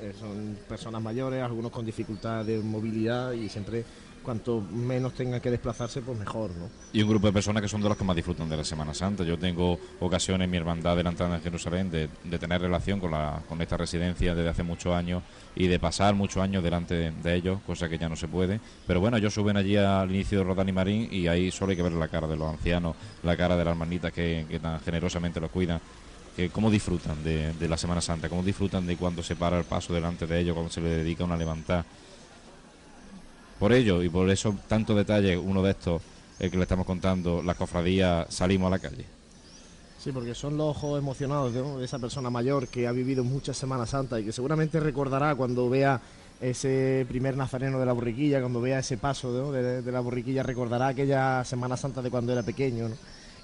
eh, 0.00 0.14
son 0.18 0.56
personas 0.68 1.02
mayores, 1.02 1.42
algunos 1.42 1.72
con 1.72 1.84
dificultad 1.84 2.44
de 2.44 2.60
movilidad 2.60 3.32
y 3.32 3.48
siempre 3.48 3.84
cuanto 4.28 4.60
menos 4.60 5.14
tengan 5.14 5.40
que 5.40 5.50
desplazarse, 5.50 6.02
pues 6.02 6.18
mejor, 6.18 6.50
¿no? 6.50 6.68
Y 6.92 7.00
un 7.00 7.08
grupo 7.08 7.28
de 7.28 7.32
personas 7.32 7.62
que 7.62 7.68
son 7.68 7.80
de 7.80 7.88
los 7.88 7.96
que 7.96 8.04
más 8.04 8.14
disfrutan 8.14 8.46
de 8.46 8.58
la 8.58 8.64
Semana 8.64 8.92
Santa. 8.92 9.24
Yo 9.24 9.38
tengo 9.38 9.80
ocasiones 10.00 10.50
mi 10.50 10.58
hermandad 10.58 10.96
de 10.96 11.02
la 11.02 11.08
entrada 11.08 11.36
en 11.36 11.40
Jerusalén 11.40 11.90
de, 11.90 12.08
tener 12.38 12.60
relación 12.60 13.00
con, 13.00 13.10
la, 13.10 13.40
con 13.48 13.62
esta 13.62 13.78
residencia 13.78 14.34
desde 14.34 14.50
hace 14.50 14.62
muchos 14.62 14.94
años 14.94 15.22
y 15.56 15.66
de 15.66 15.78
pasar 15.78 16.14
muchos 16.14 16.42
años 16.42 16.62
delante 16.62 17.10
de, 17.10 17.34
ellos, 17.34 17.60
cosa 17.66 17.88
que 17.88 17.96
ya 17.96 18.10
no 18.10 18.16
se 18.16 18.28
puede. 18.28 18.60
Pero 18.86 19.00
bueno, 19.00 19.16
ellos 19.16 19.32
suben 19.32 19.56
allí 19.56 19.78
al 19.78 20.10
inicio 20.10 20.40
de 20.40 20.44
Rodán 20.44 20.68
y 20.68 20.72
Marín 20.72 21.08
y 21.10 21.26
ahí 21.26 21.50
solo 21.50 21.70
hay 21.70 21.76
que 21.76 21.82
ver 21.82 21.92
la 21.92 22.08
cara 22.08 22.26
de 22.26 22.36
los 22.36 22.52
ancianos, 22.52 22.96
la 23.22 23.34
cara 23.34 23.56
de 23.56 23.64
las 23.64 23.72
hermanitas 23.72 24.12
que, 24.12 24.44
tan 24.60 24.78
generosamente 24.80 25.40
los 25.40 25.50
cuidan 25.50 25.80
cómo 26.52 26.70
disfrutan 26.70 27.24
de, 27.24 27.54
de, 27.54 27.66
la 27.66 27.78
Semana 27.78 28.02
Santa, 28.02 28.28
cómo 28.28 28.42
disfrutan 28.42 28.86
de 28.86 28.96
cuando 28.98 29.22
se 29.22 29.36
para 29.36 29.58
el 29.58 29.64
paso 29.64 29.94
delante 29.94 30.26
de 30.26 30.38
ellos, 30.38 30.52
cuando 30.52 30.70
se 30.70 30.82
le 30.82 30.90
dedica 30.90 31.24
una 31.24 31.36
levantada. 31.38 31.86
Por 33.58 33.72
ello 33.72 34.02
y 34.02 34.08
por 34.08 34.30
eso 34.30 34.54
tanto 34.68 34.94
detalle, 34.94 35.36
uno 35.36 35.62
de 35.62 35.72
estos, 35.72 36.02
el 36.38 36.50
que 36.50 36.56
le 36.56 36.62
estamos 36.62 36.86
contando, 36.86 37.42
las 37.42 37.56
cofradías 37.56 38.32
salimos 38.32 38.68
a 38.68 38.70
la 38.70 38.78
calle. 38.78 39.04
Sí, 39.98 40.12
porque 40.12 40.34
son 40.34 40.56
los 40.56 40.76
ojos 40.76 40.98
emocionados 40.98 41.52
de 41.52 41.84
esa 41.84 41.98
persona 41.98 42.30
mayor 42.30 42.68
que 42.68 42.86
ha 42.86 42.92
vivido 42.92 43.24
muchas 43.24 43.56
Semanas 43.56 43.90
Santas 43.90 44.20
y 44.20 44.24
que 44.24 44.32
seguramente 44.32 44.78
recordará 44.78 45.34
cuando 45.34 45.68
vea 45.68 46.00
ese 46.40 47.04
primer 47.08 47.36
nazareno 47.36 47.80
de 47.80 47.86
la 47.86 47.92
borriquilla, 47.92 48.38
cuando 48.38 48.60
vea 48.60 48.78
ese 48.78 48.96
paso 48.96 49.50
de, 49.50 49.82
de, 49.82 49.92
la 49.92 49.98
borriquilla, 49.98 50.44
recordará 50.44 50.88
aquella 50.88 51.44
Semana 51.44 51.76
Santa 51.76 52.00
de 52.00 52.10
cuando 52.10 52.32
era 52.32 52.44
pequeño. 52.44 52.88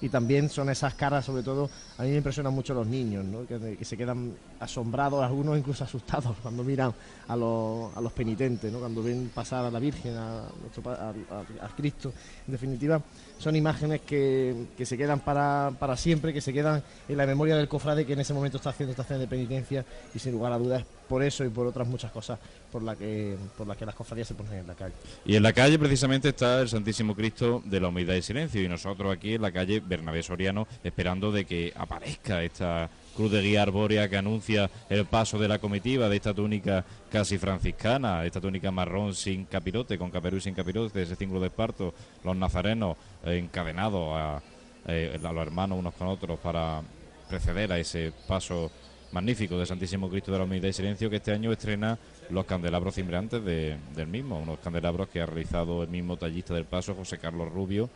Y 0.05 0.11
también 0.11 0.51
son 0.51 0.69
esas 0.69 0.93
caras, 0.93 1.25
sobre 1.25 1.43
todo, 1.43 1.71
a 1.97 2.03
mí 2.03 2.11
me 2.11 2.19
impresionan 2.19 2.53
mucho 2.53 2.75
los 2.75 2.87
niños, 2.87 3.25
¿no? 3.25 3.47
que, 3.47 3.83
se 3.83 3.97
quedan 3.97 4.35
asombrados, 4.61 5.25
algunos 5.25 5.57
incluso 5.57 5.83
asustados 5.83 6.37
cuando 6.43 6.63
miran 6.63 6.93
a 7.27 7.35
los, 7.35 7.97
a 7.97 8.03
los 8.03 8.13
penitentes, 8.13 8.71
¿no? 8.71 8.81
cuando 8.81 9.03
ven 9.03 9.31
pasar 9.35 9.65
a 9.65 9.71
la 9.71 9.79
Virgen, 9.79 10.15
a, 10.15 10.41
a, 10.43 11.69
Cristo. 11.75 12.13
En 12.47 12.53
definitiva, 12.53 13.01
son 13.45 13.57
imágenes 13.57 14.01
que, 14.01 14.55
que 14.75 14.87
se 14.87 14.97
quedan 14.97 15.21
para, 15.21 15.71
para, 15.79 15.99
siempre, 15.99 16.33
que 16.33 16.41
se 16.41 16.51
quedan 16.51 16.83
en 17.07 17.17
la 17.19 17.27
memoria 17.27 17.55
del 17.57 17.69
cofrade 17.69 18.07
que 18.07 18.15
en 18.15 18.21
ese 18.21 18.33
momento 18.33 18.57
está 18.57 18.71
haciendo 18.71 18.93
esta 18.93 19.03
acción 19.03 19.21
de 19.21 19.27
penitencia 19.27 19.85
y 20.15 20.19
sin 20.19 20.33
lugar 20.33 20.51
a 20.55 20.59
dudas 20.59 20.83
por 21.07 21.23
eso 21.23 21.45
y 21.45 21.51
por 21.51 21.67
otras 21.67 21.87
muchas 21.87 22.11
cosas 22.11 22.39
por 22.73 22.83
las 22.83 22.97
que 22.97 23.37
por 23.59 23.67
las 23.67 23.77
que 23.77 23.85
las 23.85 23.95
cofradías 23.95 24.29
se 24.29 24.35
ponen 24.35 24.61
en 24.61 24.67
la 24.67 24.75
calle. 24.75 24.95
Y 25.27 25.37
en 25.37 25.43
la 25.43 25.53
calle 25.53 25.79
precisamente 25.79 26.31
está 26.31 26.63
el 26.63 26.71
Santísimo 26.71 27.15
Cristo 27.15 27.63
de 27.67 27.81
la 27.81 27.89
Humildad 27.89 28.15
y 28.15 28.23
Silencio 28.23 28.63
y 28.63 28.69
nosotros 28.69 29.15
aquí 29.15 29.35
en 29.35 29.43
la 29.43 29.53
calle 29.53 29.83
Bernabé 29.85 30.23
Soriano 30.23 30.67
esperando 30.83 31.31
de 31.31 31.45
que 31.45 31.71
aparezca 31.77 32.43
esta 32.43 32.89
cruz 33.15 33.31
de 33.31 33.43
guía 33.43 33.63
arbórea 33.63 34.09
que 34.09 34.17
anuncia 34.17 34.71
el 34.89 35.07
paso 35.07 35.39
de 35.39 35.49
la 35.49 35.59
comitiva 35.59 36.09
de 36.09 36.17
esta 36.17 36.35
túnica 36.35 36.85
casi 37.11 37.39
franciscana, 37.39 38.25
esta 38.25 38.41
túnica 38.41 38.71
marrón 38.71 39.15
sin 39.15 39.45
capirote, 39.45 39.99
con 39.99 40.11
caperú 40.11 40.41
sin 40.41 40.55
capirote, 40.55 41.03
ese 41.03 41.17
cíngulo 41.17 41.41
de 41.41 41.47
esparto, 41.47 41.95
los 42.23 42.37
nazarenos 42.37 42.97
encadenados 43.25 44.11
a, 44.15 44.43
eh, 44.87 45.19
los 45.21 45.37
hermanos 45.37 45.79
unos 45.79 45.95
con 45.95 46.09
otros 46.09 46.39
para 46.41 46.83
preceder 47.29 47.73
a 47.73 47.79
ese 47.79 48.13
paso 48.29 48.71
magnífico 49.13 49.57
de 49.57 49.65
Santísimo 49.65 50.11
Cristo 50.11 50.33
de 50.33 50.39
la 50.39 50.45
Humildad 50.45 50.69
y 50.69 50.73
Silencio 50.73 51.09
que 51.09 51.17
este 51.17 51.33
año 51.33 51.53
estrena 51.53 51.99
los 52.31 52.45
candelabros 52.45 52.97
cimbreantes 52.97 53.45
del 53.45 54.07
mismo, 54.09 54.41
unos 54.41 54.59
candelabros 54.59 55.09
que 55.09 55.21
ha 55.21 55.27
realizado 55.27 55.85
el 55.85 55.89
mismo 55.89 56.17
tallista 56.17 56.53
del 56.53 56.65
paso, 56.65 56.95
José 56.95 57.19
Carlos 57.19 57.51
Rubio, 57.53 57.89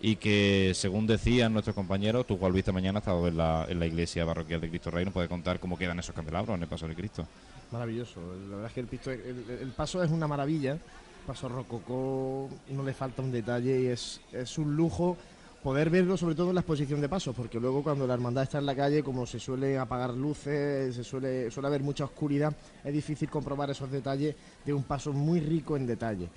y 0.00 0.16
que 0.16 0.72
según 0.74 1.06
decían 1.06 1.52
nuestros 1.52 1.74
compañeros, 1.74 2.26
tú 2.26 2.38
cual 2.38 2.52
viste 2.52 2.72
mañana, 2.72 3.00
estado 3.00 3.26
en 3.26 3.36
la, 3.36 3.66
en 3.68 3.78
la 3.80 3.86
iglesia 3.86 4.24
parroquial 4.24 4.60
de 4.60 4.68
Cristo 4.68 4.90
Rey, 4.90 5.04
¿nos 5.04 5.14
puede 5.14 5.28
contar 5.28 5.58
cómo 5.58 5.76
quedan 5.76 5.98
esos 5.98 6.14
candelabros 6.14 6.56
en 6.56 6.62
el 6.62 6.68
paso 6.68 6.86
de 6.86 6.94
Cristo? 6.94 7.26
Maravilloso, 7.72 8.20
la 8.48 8.56
verdad 8.56 8.72
es 8.74 8.88
que 8.88 9.10
el, 9.10 9.44
el, 9.60 9.70
paso 9.72 10.02
es 10.02 10.10
una 10.10 10.26
maravilla, 10.26 10.72
el 10.72 10.80
paso 11.26 11.48
rococó, 11.48 12.48
no 12.70 12.82
le 12.82 12.94
falta 12.94 13.22
un 13.22 13.32
detalle 13.32 13.82
y 13.82 13.86
es, 13.86 14.20
es 14.32 14.56
un 14.56 14.74
lujo 14.74 15.16
poder 15.62 15.90
verlo 15.90 16.16
sobre 16.16 16.34
todo 16.34 16.50
en 16.50 16.54
la 16.54 16.60
exposición 16.60 17.00
de 17.00 17.08
pasos, 17.08 17.34
porque 17.34 17.58
luego 17.58 17.82
cuando 17.82 18.06
la 18.06 18.14
hermandad 18.14 18.44
está 18.44 18.58
en 18.58 18.66
la 18.66 18.76
calle, 18.76 19.02
como 19.02 19.26
se 19.26 19.40
suele 19.40 19.76
apagar 19.76 20.14
luces, 20.14 20.94
se 20.94 21.04
suele, 21.04 21.50
suele 21.50 21.66
haber 21.66 21.82
mucha 21.82 22.04
oscuridad, 22.04 22.54
es 22.84 22.92
difícil 22.92 23.28
comprobar 23.28 23.70
esos 23.70 23.90
detalles 23.90 24.36
de 24.64 24.72
un 24.72 24.84
paso 24.84 25.12
muy 25.12 25.40
rico 25.40 25.76
en 25.76 25.86
detalle. 25.86 26.28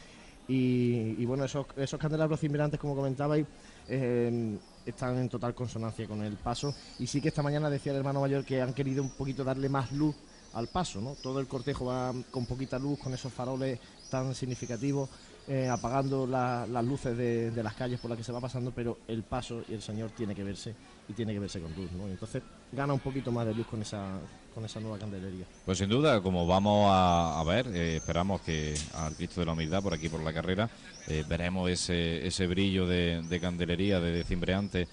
Y, 0.54 1.26
bueno, 1.26 1.46
esos, 1.46 1.66
esos 1.78 2.00
candelabros 2.00 2.40
cimbrantes, 2.40 2.78
como 2.78 2.94
comentabais, 2.94 3.46
eh, 3.88 4.58
están 4.86 5.18
en 5.18 5.30
total 5.30 5.56
consonancia 5.56 6.06
con 6.08 6.22
el 6.24 6.34
paso. 6.34 6.76
Y 7.00 7.08
sí 7.08 7.22
que 7.22 7.30
esta 7.30 7.42
mañana 7.42 7.70
decía 7.70 7.94
el 7.94 8.00
hermano 8.00 8.20
mayor 8.20 8.44
que 8.44 8.62
han 8.62 8.74
querido 8.74 9.02
un 9.02 9.12
poquito 9.12 9.46
darle 9.46 9.70
más 9.70 9.94
luz 9.94 10.16
al 10.54 10.68
paso, 10.68 11.00
¿no? 11.00 11.16
Todo 11.24 11.40
el 11.40 11.48
cortejo 11.48 11.86
va 11.86 12.14
con 12.32 12.46
poquita 12.46 12.78
luz, 12.78 13.00
con 13.00 13.14
esos 13.14 13.32
faroles 13.32 13.80
tan 14.10 14.36
significativos 14.36 15.10
eh, 15.48 15.70
apagando 15.70 16.28
las 16.28 16.86
luces 16.86 17.18
de, 17.18 17.64
las 17.64 17.74
calles 17.74 18.00
por 18.00 18.10
las 18.10 18.18
que 18.18 18.24
se 18.24 18.32
va 18.32 18.42
pasando, 18.42 18.72
pero 18.72 19.00
el 19.08 19.24
paso 19.24 19.64
y 19.70 19.74
el 19.74 19.82
Señor 19.82 20.12
tiene 20.12 20.36
que 20.36 20.44
verse 20.44 20.76
y 21.08 21.14
tiene 21.14 21.34
que 21.34 21.40
verse 21.40 21.62
con 21.62 21.74
luz, 21.76 21.92
¿no? 21.94 22.08
Entonces 22.08 22.44
gana 22.72 22.94
un 22.94 23.00
poquito 23.00 23.32
más 23.32 23.48
de 23.48 23.56
luz 23.56 23.68
con 23.68 23.82
esa 23.82 24.20
con 24.54 24.66
esa 24.66 24.80
nueva 24.80 24.98
candelería. 24.98 25.46
Pues 25.66 25.78
sin 25.78 25.90
duda, 25.90 26.22
como 26.22 26.46
vamos 26.46 26.90
a, 26.92 27.44
ver, 27.46 27.68
eh, 27.68 27.98
esperamos 27.98 28.42
que 28.42 28.74
al 28.96 29.16
Cristo 29.16 29.42
de 29.42 29.46
la 29.46 29.54
Humildad 29.54 29.82
por 29.82 29.94
aquí 29.94 30.10
por 30.10 30.22
la 30.22 30.34
carrera 30.34 30.70
eh, 31.08 31.24
veremos 31.28 31.70
ese, 31.70 32.26
ese 32.26 32.48
brillo 32.48 32.86
de, 32.86 33.40
candelería, 33.42 34.00
de, 34.00 34.24
cimbreante 34.24 34.88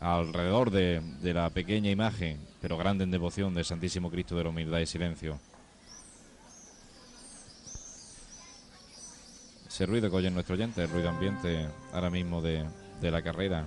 alrededor 0.00 0.70
de, 0.70 1.00
de 1.20 1.34
la 1.34 1.50
pequeña 1.50 1.90
imagen, 1.90 2.38
pero 2.60 2.76
grande 2.76 3.04
en 3.04 3.10
devoción 3.10 3.54
del 3.54 3.64
Santísimo 3.64 4.10
Cristo 4.10 4.36
de 4.36 4.44
la 4.44 4.50
Humildad 4.50 4.80
y 4.80 4.86
Silencio. 4.86 5.38
ese 9.80 9.86
ruido 9.86 10.10
que 10.10 10.16
oye 10.16 10.30
nuestro 10.30 10.56
oyente, 10.56 10.82
el 10.82 10.90
ruido 10.90 11.08
ambiente 11.08 11.66
ahora 11.94 12.10
mismo 12.10 12.42
de, 12.42 12.66
de 13.00 13.10
la 13.10 13.22
carrera, 13.22 13.66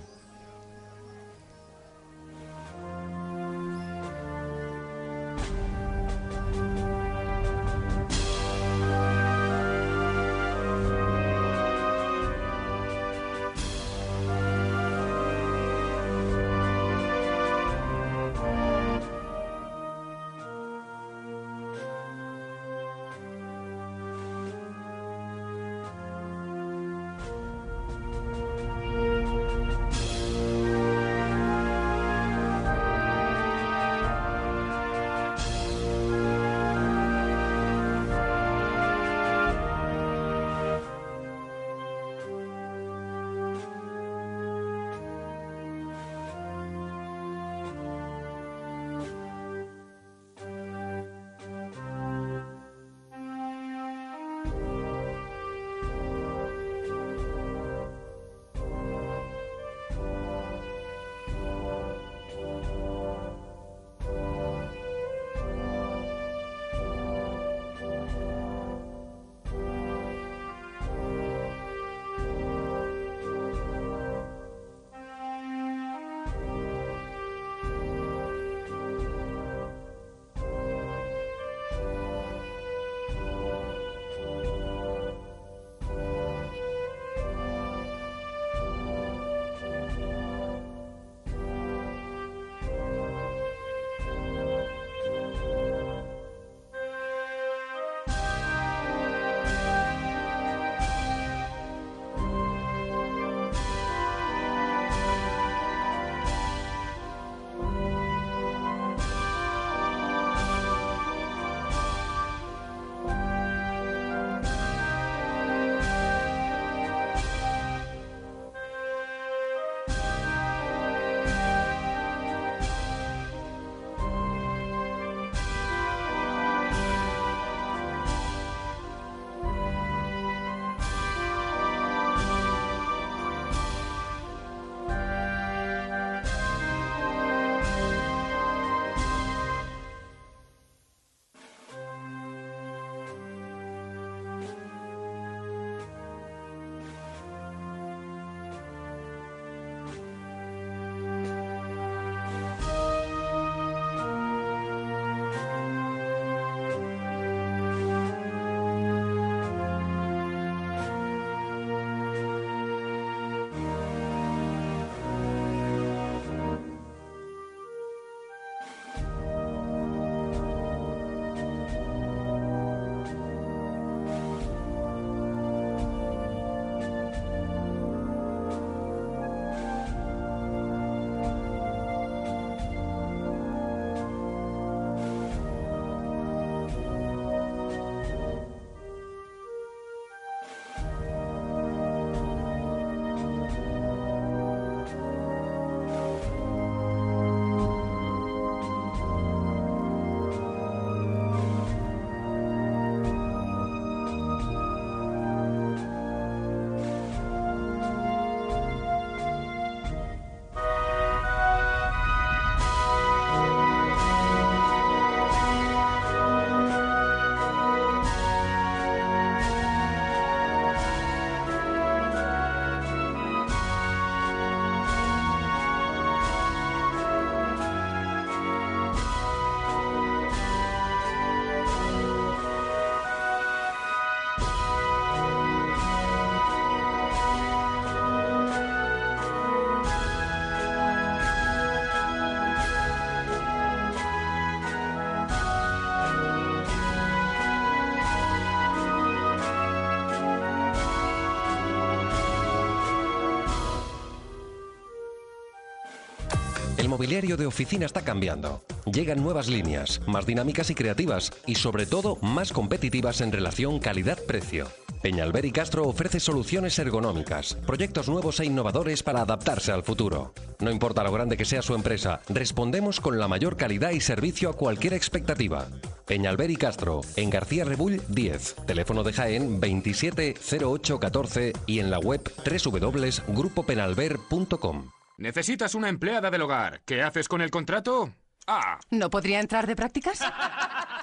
mobiliario 257.04 257.36
de 257.36 257.44
oficina 257.44 257.84
está 257.84 258.00
cambiando. 258.00 258.64
Llegan 258.86 259.22
nuevas 259.22 259.46
líneas, 259.46 260.00
más 260.06 260.24
dinámicas 260.24 260.70
y 260.70 260.74
creativas, 260.74 261.30
y 261.44 261.56
sobre 261.56 261.84
todo 261.84 262.16
más 262.22 262.50
competitivas 262.50 263.20
en 263.20 263.30
relación 263.30 263.78
calidad-precio. 263.78 264.68
Peñalver 265.02 265.44
y 265.44 265.52
Castro 265.52 265.86
ofrece 265.86 266.18
soluciones 266.18 266.78
ergonómicas, 266.78 267.58
proyectos 267.66 268.08
nuevos 268.08 268.40
e 268.40 268.46
innovadores 268.46 269.02
para 269.02 269.20
adaptarse 269.20 269.70
al 269.70 269.82
futuro. 269.82 270.32
No 270.60 270.70
importa 270.70 271.04
lo 271.04 271.12
grande 271.12 271.36
que 271.36 271.44
sea 271.44 271.60
su 271.60 271.74
empresa, 271.74 272.20
respondemos 272.30 273.00
con 273.00 273.18
la 273.18 273.28
mayor 273.28 273.58
calidad 273.58 273.90
y 273.90 274.00
servicio 274.00 274.48
a 274.48 274.56
cualquier 274.56 274.94
expectativa. 274.94 275.66
Peñalver 276.06 276.50
y 276.50 276.56
Castro, 276.56 277.02
en 277.16 277.28
García 277.28 277.66
Rebull 277.66 278.00
10, 278.08 278.56
teléfono 278.66 279.02
de 279.02 279.12
Jaén 279.12 279.60
270814 279.60 281.52
y 281.66 281.80
en 281.80 281.90
la 281.90 281.98
web 281.98 282.22
www.grupopenalver.com. 282.46 284.88
¿Necesitas 285.16 285.74
una 285.76 285.88
empleada 285.88 286.30
del 286.30 286.42
hogar? 286.42 286.80
¿Qué 286.84 287.00
haces 287.02 287.28
con 287.28 287.40
el 287.40 287.50
contrato? 287.50 288.12
A. 288.48 288.78
¿No 288.90 289.10
podría 289.10 289.40
entrar 289.40 289.66
de 289.66 289.76
prácticas? 289.76 290.20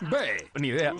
B. 0.02 0.50
Ni 0.60 0.68
idea. 0.68 0.94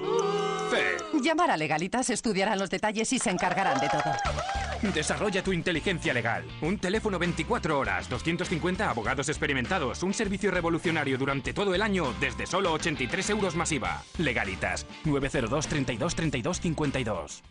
C. 0.70 1.20
Llamar 1.22 1.52
a 1.52 1.58
Legalitas, 1.58 2.10
estudiarán 2.10 2.58
los 2.58 2.70
detalles 2.70 3.12
y 3.12 3.20
se 3.20 3.30
encargarán 3.30 3.80
de 3.80 3.90
todo. 3.90 4.94
Desarrolla 4.94 5.44
tu 5.44 5.52
inteligencia 5.52 6.14
legal. 6.14 6.46
Un 6.62 6.80
teléfono 6.80 7.20
24 7.20 7.78
horas, 7.78 8.10
250 8.10 8.90
abogados 8.90 9.28
experimentados, 9.30 10.02
un 10.04 10.14
servicio 10.14 10.50
revolucionario 10.50 11.18
durante 11.18 11.54
todo 11.54 11.76
el 11.76 11.82
año 11.82 12.14
desde 12.20 12.48
solo 12.48 12.72
83 12.74 13.30
euros 13.32 13.56
masiva. 13.56 14.04
Legalitas. 14.18 14.88
902 15.04 15.68
32 15.68 16.16
32 16.16 16.62
52. 16.62 17.44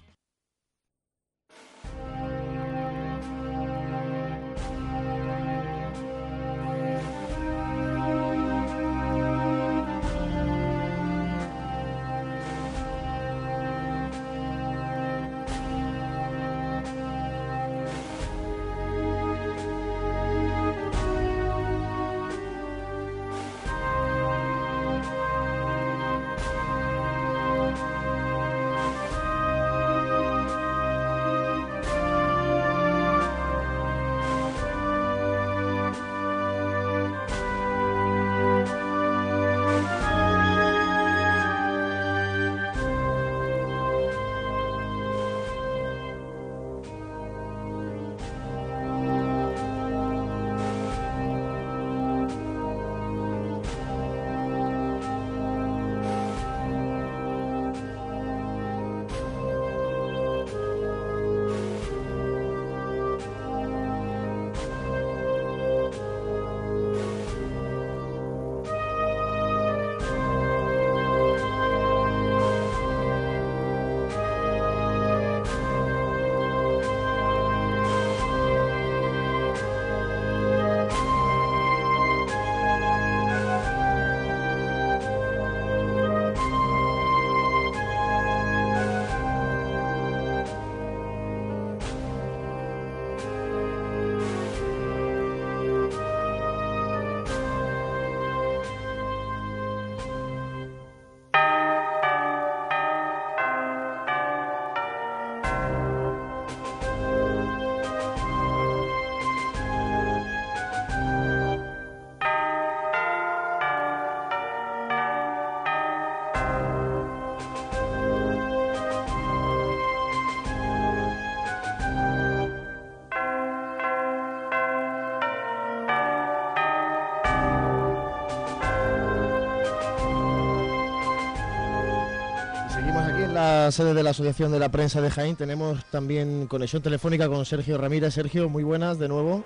Sede 133.73 133.95
de 133.95 134.03
la 134.03 134.11
Asociación 134.11 134.53
de 134.53 134.59
la 134.59 134.69
Prensa 134.71 135.01
de 135.01 135.11
Jaén 135.11 135.37
tenemos 135.37 135.85
también 135.87 136.47
conexión 136.47 136.83
telefónica 136.83 137.29
con 137.29 137.45
Sergio 137.45 137.79
Ramírez. 137.79 138.15
Sergio, 138.15 138.49
muy 138.49 138.63
buenas 138.63 138.99
de 138.99 139.09
nuevo. 139.09 139.45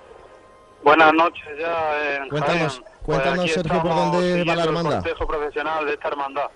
Buenas 0.83 1.13
noches 1.13 1.45
ya 1.59 2.15
en 2.17 2.29
Cuéntanos, 2.29 2.73
Jaén. 2.79 2.85
cuéntanos 3.03 3.37
Pues 3.37 3.53
Sergio, 3.53 3.81
por 3.81 3.91
dónde 3.95 4.17
va 4.17 4.23
la 4.23 4.31
siguiendo 4.35 4.53
el 4.53 4.59
hermandad. 4.67 5.01
cortejo 5.03 5.27
profesional 5.27 5.85
de 5.85 5.93
esta 5.93 6.07
hermandad. 6.09 6.49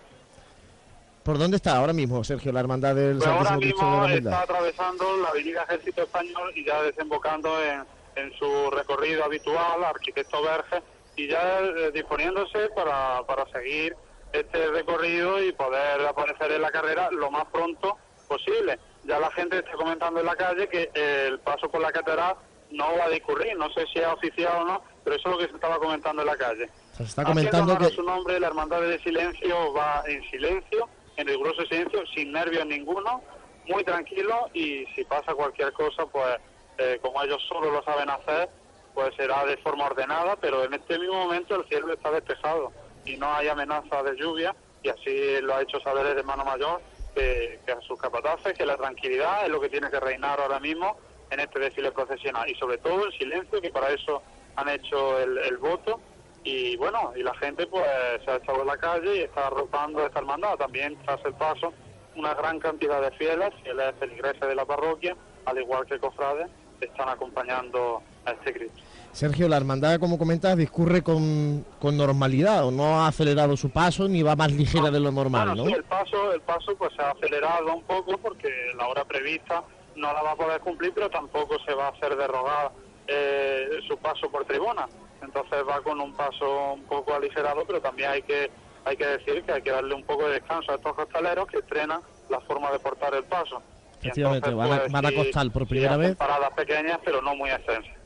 ¿Por 1.24 1.38
dónde 1.38 1.58
está 1.58 1.78
ahora 1.78 1.94
mismo, 1.94 2.24
Sergio, 2.24 2.52
la 2.52 2.60
hermandad 2.60 2.96
del 2.96 3.18
Pues 3.18 3.28
ahora 3.28 3.50
Santísimo 3.50 3.80
Cristo 3.80 3.86
de 3.86 3.92
mismo 4.14 4.30
la 4.30 4.36
está 4.38 4.42
atravesando 4.44 5.18
la 5.18 5.30
avenida 5.30 5.64
Ejército 5.64 6.02
Español 6.04 6.52
y 6.56 6.66
ya 6.66 6.82
desembocando 6.84 7.50
en, 7.64 7.84
en 8.16 8.34
su 8.38 8.70
recorrido 8.72 9.24
habitual, 9.26 9.84
Arquitecto 9.84 10.42
Verge, 10.42 10.82
y 11.16 11.28
ya 11.28 11.60
eh, 11.60 11.92
disponiéndose 11.94 12.70
para, 12.76 13.22
para 13.28 13.46
seguir 13.52 13.96
este 14.34 14.68
recorrido 14.68 15.42
y 15.44 15.52
poder 15.52 16.06
aparecer 16.08 16.52
en 16.52 16.62
la 16.62 16.72
carrera 16.72 17.10
lo 17.12 17.32
más 17.32 17.46
pronto 17.46 17.98
posible. 18.28 18.80
Ya 19.04 19.20
la 19.20 19.32
gente 19.32 19.58
está 19.58 19.72
comentando 19.74 20.20
en 20.20 20.26
la 20.26 20.36
calle 20.36 20.68
que 20.68 20.92
el 20.94 21.40
paso 21.40 21.70
por 21.70 21.82
la 21.82 21.92
catedral 21.92 22.36
no 22.72 22.98
va 22.98 23.06
a 23.06 23.10
discurrir, 23.10 23.58
no 23.58 23.70
sé 23.72 23.86
si 23.92 24.00
es 24.00 24.08
oficial 24.08 24.62
o 24.62 24.66
no, 24.66 24.84
pero 25.04 25.16
eso 25.16 25.30
es 25.30 25.36
lo 25.36 25.40
que 25.40 25.48
se 25.48 25.56
estaba 25.56 25.80
comentando 25.80 26.22
en 26.22 26.28
la 26.28 26.38
calle. 26.38 26.70
Se 26.96 27.04
está 27.04 27.24
comentando 27.24 27.78
que 27.78 27.90
su 27.90 28.04
nombre, 28.04 28.40
la 28.40 28.48
Hermandad 28.48 28.82
de 28.82 29.00
Silencio 29.00 29.74
va 29.74 30.04
en 30.06 30.22
silencio, 30.30 30.88
en 31.18 31.28
riguroso 31.28 31.64
silencio, 31.64 32.04
sin 32.14 32.32
nervios 32.32 32.66
ninguno, 32.68 33.22
muy 33.68 33.84
tranquilo 33.84 34.50
y 34.54 34.86
si 34.96 35.04
pasa 35.06 35.34
cualquier 35.34 35.74
cosa, 35.74 36.06
pues 36.06 36.38
eh, 36.78 37.00
como 37.02 37.22
ellos 37.24 37.42
solo 37.48 37.72
lo 37.72 37.84
saben 37.84 38.10
hacer, 38.10 38.50
pues 38.94 39.16
será 39.16 39.46
de 39.46 39.58
forma 39.58 39.86
ordenada, 39.86 40.36
pero 40.36 40.64
en 40.64 40.74
este 40.74 41.00
mismo 41.00 41.16
momento 41.16 41.56
el 41.56 41.68
cielo 41.68 41.94
está 41.94 42.12
despejado 42.12 42.72
y 43.10 43.18
no 43.18 43.34
hay 43.34 43.48
amenaza 43.48 44.04
de 44.04 44.16
lluvia 44.16 44.56
y 44.84 44.90
así 44.90 45.42
lo 45.42 45.56
ha 45.56 45.62
hecho 45.62 45.80
saber 45.82 46.06
el 46.06 46.20
hermano 46.20 46.46
mayor 46.46 46.82
que, 47.16 47.60
a 47.72 47.82
sus 47.82 48.00
capataces, 48.00 48.54
que 48.54 48.66
la 48.66 48.78
tranquilidad 48.78 49.44
es 49.44 49.50
lo 49.50 49.60
que 49.60 49.70
tiene 49.70 49.90
que 49.90 50.00
reinar 50.00 50.40
ahora 50.40 50.60
mismo 50.60 50.98
en 51.32 51.40
este 51.40 51.60
desfile 51.60 51.92
procesional 51.92 52.50
y 52.50 52.56
sobre 52.56 52.78
todo 52.78 53.06
el 53.06 53.14
silencio, 53.18 53.62
que 53.62 53.72
para 53.72 53.90
eso 53.90 54.22
han 54.56 54.70
hecho 54.70 55.20
el, 55.20 55.58
voto 55.58 56.00
y 56.44 56.78
bueno, 56.78 57.12
y 57.16 57.24
la 57.24 57.34
gente 57.36 57.68
pues 57.68 57.86
se 58.24 58.32
ha 58.32 58.36
echado 58.36 58.62
a 58.62 58.66
la 58.66 58.78
calle 58.78 59.18
y 59.18 59.20
está 59.22 59.48
arropando 59.48 60.06
esta 60.06 60.20
hermandad. 60.20 60.56
También 60.56 60.98
tras 61.04 61.24
el 61.26 61.34
paso 61.34 61.74
una 62.16 62.34
gran 62.34 62.60
cantidad 62.60 63.02
de 63.02 63.12
fieles, 63.12 63.50
fieles 63.64 63.94
feligreses 64.00 64.42
de 64.42 64.56
la 64.56 64.66
parroquia, 64.66 65.16
al 65.46 65.58
igual 65.58 65.86
que 65.86 66.00
cofrades, 66.00 66.48
están 66.80 67.10
acompañando 67.10 68.02
a 68.26 68.32
este 68.32 68.54
Cristo. 68.54 68.82
Sergio, 69.12 69.48
la 69.48 69.58
hermandad, 69.58 70.00
como 70.00 70.18
comentas, 70.18 70.56
discurre 70.56 71.02
con, 71.02 71.66
con 71.80 71.98
normalidad, 71.98 72.66
o 72.66 72.72
no 72.72 73.02
ha 73.02 73.08
acelerado 73.08 73.58
su 73.58 73.70
paso 73.70 74.08
ni 74.08 74.22
va 74.22 74.36
más 74.36 74.52
ligera 74.52 74.92
de 74.92 75.00
lo 75.00 75.12
normal, 75.12 75.50
Bueno, 75.50 75.64
¿no? 75.64 75.70
sí, 75.70 75.76
el 75.76 75.84
paso, 75.84 76.34
el 76.34 76.42
paso 76.42 76.76
pues 76.78 76.94
se 76.96 77.02
ha 77.02 77.12
acelerado 77.12 77.74
un 77.76 77.84
poco 77.84 78.18
porque 78.18 78.50
la 78.78 78.88
hora 78.88 79.04
prevista 79.06 79.64
no 79.96 80.14
la 80.14 80.22
va 80.22 80.32
a 80.32 80.36
poder 80.36 80.62
cumplir, 80.62 80.94
pero 80.94 81.10
tampoco 81.10 81.58
se 81.66 81.74
va 81.74 81.88
a 81.88 81.90
hacer 81.90 82.16
derrogar 82.16 82.72
eh, 83.08 83.80
su 83.88 83.98
paso 83.98 84.30
por 84.30 84.46
tribuna. 84.46 84.88
Entonces 85.22 85.60
va 85.68 85.82
con 85.82 86.00
un 86.00 86.14
paso 86.14 86.74
un 86.74 86.84
poco 86.84 87.14
aligerado, 87.14 87.64
pero 87.68 87.82
también 87.82 88.12
hay 88.12 88.22
que 88.22 88.50
hay 88.86 88.96
que 88.96 89.06
decir 89.06 89.44
que 89.44 89.52
hay 89.52 89.62
que 89.62 89.72
darle 89.72 89.94
un 89.94 90.04
poco 90.04 90.26
de 90.28 90.36
descanso 90.36 90.72
a 90.72 90.76
estos 90.76 90.94
costaleros 90.96 91.48
que 91.48 91.58
estrenan 91.58 92.02
la 92.30 92.40
forma 92.42 92.72
de 92.72 92.80
portar 92.80 93.14
el 93.14 93.26
paso. 93.26 93.62
Efectivamente, 94.02 94.48
entonces, 94.50 94.70
van 94.70 94.78
a, 94.78 94.82
pues, 94.82 94.92
van 94.94 95.06
a 95.06 95.12
costar 95.12 95.52
por 95.52 95.68
primera 95.68 95.98
vez. 95.98 96.16
paradas 96.16 96.52
pequeñas, 96.54 97.00
pero 97.04 97.22
no 97.22 97.36
muy 97.36 97.50
extensas. 97.50 97.99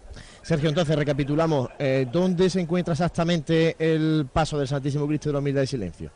Sergio, 0.43 0.69
entonces 0.69 0.95
recapitulamos. 0.95 1.69
Eh, 1.79 2.05
¿Dónde 2.11 2.49
se 2.49 2.59
encuentra 2.61 2.91
exactamente 2.93 3.75
el 3.79 4.27
paso 4.31 4.59
del 4.59 4.67
Santísimo 4.67 5.07
Cristo 5.07 5.29
de 5.29 5.33
la 5.33 5.39
Humildad 5.39 5.61
y 5.63 5.67
Silencio? 5.67 6.11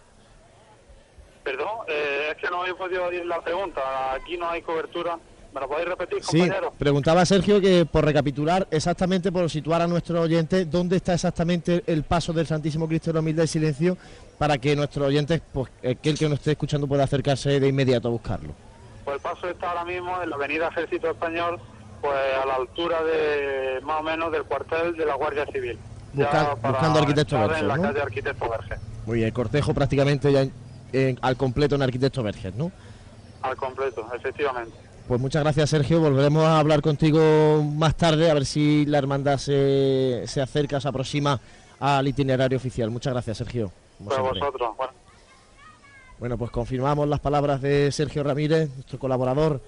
Perdón, 1.43 1.69
eh, 1.87 2.29
es 2.31 2.37
que 2.37 2.49
no 2.49 2.65
he 2.65 2.73
podido 2.73 3.05
oír 3.05 3.25
la 3.25 3.39
pregunta. 3.41 3.81
Aquí 4.13 4.37
no 4.37 4.49
hay 4.49 4.61
cobertura. 4.61 5.17
¿Me 5.53 5.61
lo 5.61 5.69
podéis 5.69 5.87
repetir, 5.87 6.21
Sí, 6.23 6.39
compañero? 6.39 6.73
preguntaba 6.77 7.25
Sergio 7.25 7.61
que 7.61 7.85
por 7.85 8.03
recapitular 8.03 8.67
exactamente, 8.69 9.31
por 9.31 9.49
situar 9.49 9.81
a 9.81 9.87
nuestro 9.87 10.21
oyente, 10.21 10.65
dónde 10.65 10.97
está 10.97 11.13
exactamente 11.13 11.83
el 11.87 12.03
paso 12.03 12.33
del 12.33 12.45
Santísimo 12.45 12.85
Cristo 12.87 13.09
de 13.09 13.13
la 13.15 13.19
Humildad 13.21 13.45
y 13.45 13.47
Silencio 13.47 13.97
para 14.37 14.57
que 14.57 14.75
nuestro 14.75 15.05
oyente, 15.05 15.41
pues 15.53 15.71
aquel 15.89 16.17
que 16.19 16.25
nos 16.27 16.39
esté 16.39 16.51
escuchando, 16.51 16.85
pueda 16.85 17.05
acercarse 17.05 17.59
de 17.61 17.67
inmediato 17.69 18.09
a 18.09 18.11
buscarlo. 18.11 18.53
Pues 19.05 19.15
el 19.15 19.21
paso 19.21 19.47
está 19.49 19.69
ahora 19.69 19.85
mismo 19.85 20.21
en 20.21 20.29
la 20.29 20.35
avenida 20.35 20.67
Ejército 20.67 21.09
Español, 21.09 21.59
pues 22.02 22.15
a 22.41 22.45
la 22.45 22.56
altura 22.56 23.03
de 23.03 23.80
más 23.82 23.99
o 23.99 24.03
menos 24.03 24.32
del 24.32 24.44
cuartel 24.44 24.95
de 24.95 25.06
la 25.06 25.15
Guardia 25.15 25.45
Civil. 25.48 25.78
Busca- 26.14 26.56
buscando 26.56 26.99
Arquitecto 26.99 27.38
Verges, 27.40 27.60
En 27.61 27.68
la 27.68 27.78
¿no? 27.78 27.84
calle 27.84 28.02
Arquitecto 28.02 28.49
Verges, 28.49 28.80
Muy 29.06 29.15
bien, 29.18 29.28
el 29.28 29.34
cortejo 29.34 29.74
prácticamente 29.74 30.32
ya 30.32 30.41
en- 30.41 30.53
en- 30.94 31.19
al 31.22 31.36
completo 31.38 31.76
en 31.76 31.82
Arquitecto 31.84 32.24
Verges, 32.24 32.56
¿no? 32.56 32.72
al 33.41 33.56
completo, 33.56 34.06
efectivamente. 34.15 34.76
Pues 35.07 35.22
muchas 35.22 35.41
gracias, 35.44 35.69
Sergio. 35.69 36.02
Volveremos 36.02 36.44
a 36.44 36.60
hablar 36.60 36.82
contigo 36.82 37.64
más 37.64 37.95
tarde, 37.95 38.30
a 38.30 38.34
ver 38.34 38.45
si 38.45 38.86
la 38.86 38.98
hermandad 38.98 39.38
se, 39.38 40.24
se 40.26 40.41
acerca, 40.41 40.82
se 40.82 40.88
aproxima 40.90 41.40
al 41.80 42.07
itinerario 42.07 42.57
oficial. 42.57 42.90
Muchas 42.90 43.14
gracias, 43.14 43.38
Sergio. 43.38 43.72
Pues 44.03 44.19
vosotros, 44.19 44.76
bueno. 44.76 44.94
Bueno, 46.19 46.38
pues 46.38 46.52
confirmamos 46.52 47.07
las 47.07 47.19
palabras 47.19 47.61
de 47.61 47.91
Sergio 47.91 48.24
Ramírez, 48.24 48.69
nuestro 48.74 48.98
colaborador, 48.99 49.61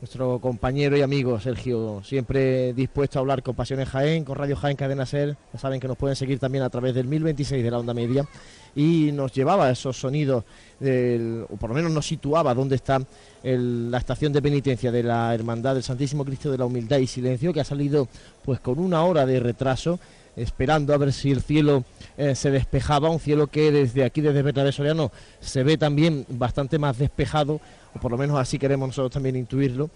nuestro 0.00 0.38
compañero 0.40 0.96
y 0.96 1.02
amigo 1.02 1.40
Sergio, 1.40 2.02
siempre 2.04 2.72
dispuesto 2.74 3.18
a 3.18 3.20
hablar 3.20 3.42
con 3.42 3.54
Pasiones 3.54 3.88
Jaén, 3.88 4.24
con 4.24 4.36
Radio 4.36 4.54
Jaén 4.56 4.76
Cadena 4.76 5.06
Ser. 5.06 5.36
Ya 5.52 5.58
saben 5.58 5.80
que 5.80 5.88
nos 5.88 5.96
pueden 5.96 6.16
seguir 6.16 6.38
también 6.38 6.64
a 6.64 6.70
través 6.70 6.94
del 6.94 7.06
1026 7.06 7.64
de 7.64 7.70
la 7.70 7.78
onda 7.78 7.94
media 7.94 8.26
y 8.74 9.10
nos 9.12 9.32
llevaba 9.32 9.70
esos 9.70 9.98
sonidos, 9.98 10.44
del- 10.78 11.46
o 11.48 11.56
por 11.56 11.70
lo 11.70 11.76
menos 11.76 11.90
nos 11.92 12.06
situaba 12.06 12.52
dónde 12.54 12.76
está 12.76 13.00
la 13.42 13.98
estación 13.98 14.32
de 14.32 14.42
penitencia 14.42 14.92
de 14.92 15.02
la 15.02 15.34
Hermandad 15.34 15.74
del 15.74 15.82
Santísimo 15.82 16.24
Cristo 16.24 16.50
de 16.50 16.58
la 16.58 16.66
Humildad 16.66 16.98
y 16.98 17.06
Silencio, 17.06 17.52
que 17.54 17.60
ha 17.60 17.64
salido 17.64 18.06
pues 18.44 18.60
con 18.60 18.78
una 18.78 19.02
hora 19.04 19.24
de 19.24 19.40
retraso 19.40 19.98
esperando 20.36 20.92
a 20.92 20.98
ver 20.98 21.14
si 21.14 21.30
el 21.30 21.40
cielo 21.40 21.84
eh, 22.18 22.34
se 22.34 22.50
despejaba, 22.50 23.08
un 23.08 23.20
cielo 23.20 23.46
que 23.46 23.72
desde 23.72 24.04
aquí, 24.04 24.20
desde 24.20 24.42
Bernabé 24.42 24.70
Soriano, 24.70 25.10
se 25.40 25.62
ve 25.64 25.78
también 25.78 26.26
bastante 26.28 26.78
más 26.78 26.98
despejado, 26.98 27.58
por 28.00 28.10
lo 28.10 28.18
menos 28.18 28.38
así 28.38 28.58
queremos 28.58 28.88
nosotros 28.88 29.12
también 29.12 29.36
intuirlo, 29.36 29.90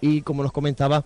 y 0.00 0.22
como 0.22 0.42
nos 0.42 0.52
comentaba, 0.52 1.04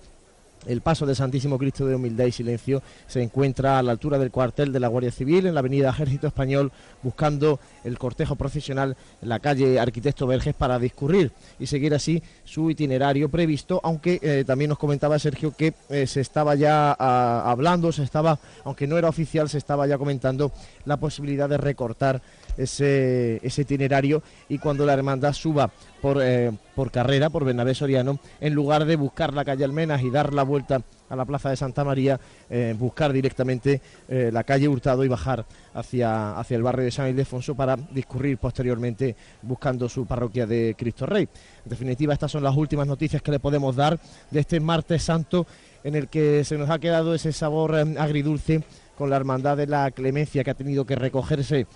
el 0.67 0.81
paso 0.81 1.07
del 1.07 1.17
Santísimo 1.17 1.59
Cristo 1.59 1.87
de 1.87 1.95
Humildad 1.95 2.27
y 2.27 2.33
Silencio 2.33 2.83
se 3.07 3.23
encuentra 3.23 3.79
a 3.79 3.83
la 3.83 3.93
altura 3.93 4.19
del 4.19 4.31
cuartel 4.31 4.73
de 4.73 4.81
la 4.81 4.89
Guardia 4.89 5.13
Civil, 5.13 5.47
en 5.47 5.55
la 5.55 5.61
avenida 5.61 5.91
Ejército 5.91 6.27
Español, 6.27 6.73
buscando 7.03 7.61
el 7.85 7.99
cortejo 7.99 8.37
profesional 8.37 8.97
en 9.23 9.29
la 9.29 9.39
calle 9.39 9.79
Arquitecto 9.79 10.27
Verges 10.27 10.55
para 10.55 10.79
discurrir 10.79 11.33
y 11.59 11.67
seguir 11.67 11.95
así 11.95 12.23
su 12.45 12.71
itinerario 12.71 13.29
previsto, 13.29 13.81
aunque 13.85 14.19
eh, 14.23 14.45
también 14.47 14.71
nos 14.71 14.79
comentaba 14.79 15.19
Sergio 15.19 15.55
que 15.57 15.75
eh, 15.89 16.07
se 16.07 16.21
estaba 16.21 16.55
ya 16.55 16.97
ah, 16.99 17.45
hablando, 17.47 17.93
se 17.93 18.03
estaba, 18.03 18.39
aunque 18.65 18.87
no 18.87 18.99
era 18.99 19.09
oficial, 19.09 19.49
se 19.49 19.59
estaba 19.59 19.87
ya 19.87 19.99
comentando 19.99 20.51
la 20.85 20.97
posibilidad 20.97 21.49
de 21.49 21.59
recortar 21.59 22.23
ese, 22.57 23.41
itinerario 23.43 24.23
y 24.49 24.59
cuando 24.59 24.87
la 24.87 24.95
hermandad 24.95 25.33
suba 25.33 25.71
por, 26.01 26.23
eh, 26.23 26.53
por 26.75 26.91
carrera, 26.91 27.31
por 27.31 27.45
Bernabé 27.45 27.75
Soriano, 27.75 28.19
en 28.41 28.55
lugar 28.55 28.85
de 28.85 28.97
buscar 28.97 29.35
la 29.35 29.45
calle 29.45 29.65
Almenas 29.65 30.03
y 30.03 30.11
dar 30.11 30.33
la 30.33 30.43
vuelta 30.43 30.83
a 31.09 31.17
la 31.17 31.25
plaza 31.25 31.51
de 31.51 31.57
Santa 31.57 31.85
María, 31.85 32.19
eh, 32.51 32.75
buscar 32.79 33.13
directamente 33.13 33.81
eh, 34.09 34.31
la 34.33 34.45
calle 34.45 34.69
Hurtado 34.69 35.05
y 35.05 35.09
bajar 35.09 35.45
hacia, 35.75 36.39
hacia 36.39 36.57
el 36.57 36.63
barrio 36.63 36.85
de 36.85 36.91
San 36.91 37.09
Ildefonso 37.09 37.55
para 37.55 37.77
discurrir 37.77 38.39
posteriormente 38.39 39.17
buscando 39.43 39.89
su 39.89 40.07
parroquia 40.07 40.47
de 40.47 40.75
Cristo 40.77 41.07
Rey. 41.07 41.29
En 41.65 41.71
definitiva, 41.71 42.13
estas 42.13 42.33
son 42.33 42.43
las 42.43 42.57
últimas 42.57 42.87
noticias 42.87 43.23
que 43.23 43.31
le 43.31 43.41
podemos 43.41 43.77
dar 43.77 43.99
de 44.31 44.41
este 44.41 44.61
martes 44.61 45.03
santo 45.03 45.47
en 45.85 45.95
el 45.95 46.09
que 46.09 46.45
se 46.45 46.59
nos 46.59 46.71
ha 46.71 46.79
quedado 46.79 47.15
ese 47.15 47.33
sabor 47.33 47.77
agridulce 47.77 48.63
con 48.97 49.11
la 49.11 49.17
hermandad 49.17 49.57
de 49.57 49.67
la 49.67 49.91
clemencia 49.91 50.43
que 50.43 50.51
ha 50.51 50.55
tenido 50.55 50.85
que 50.85 50.97
recogerse 50.97 51.67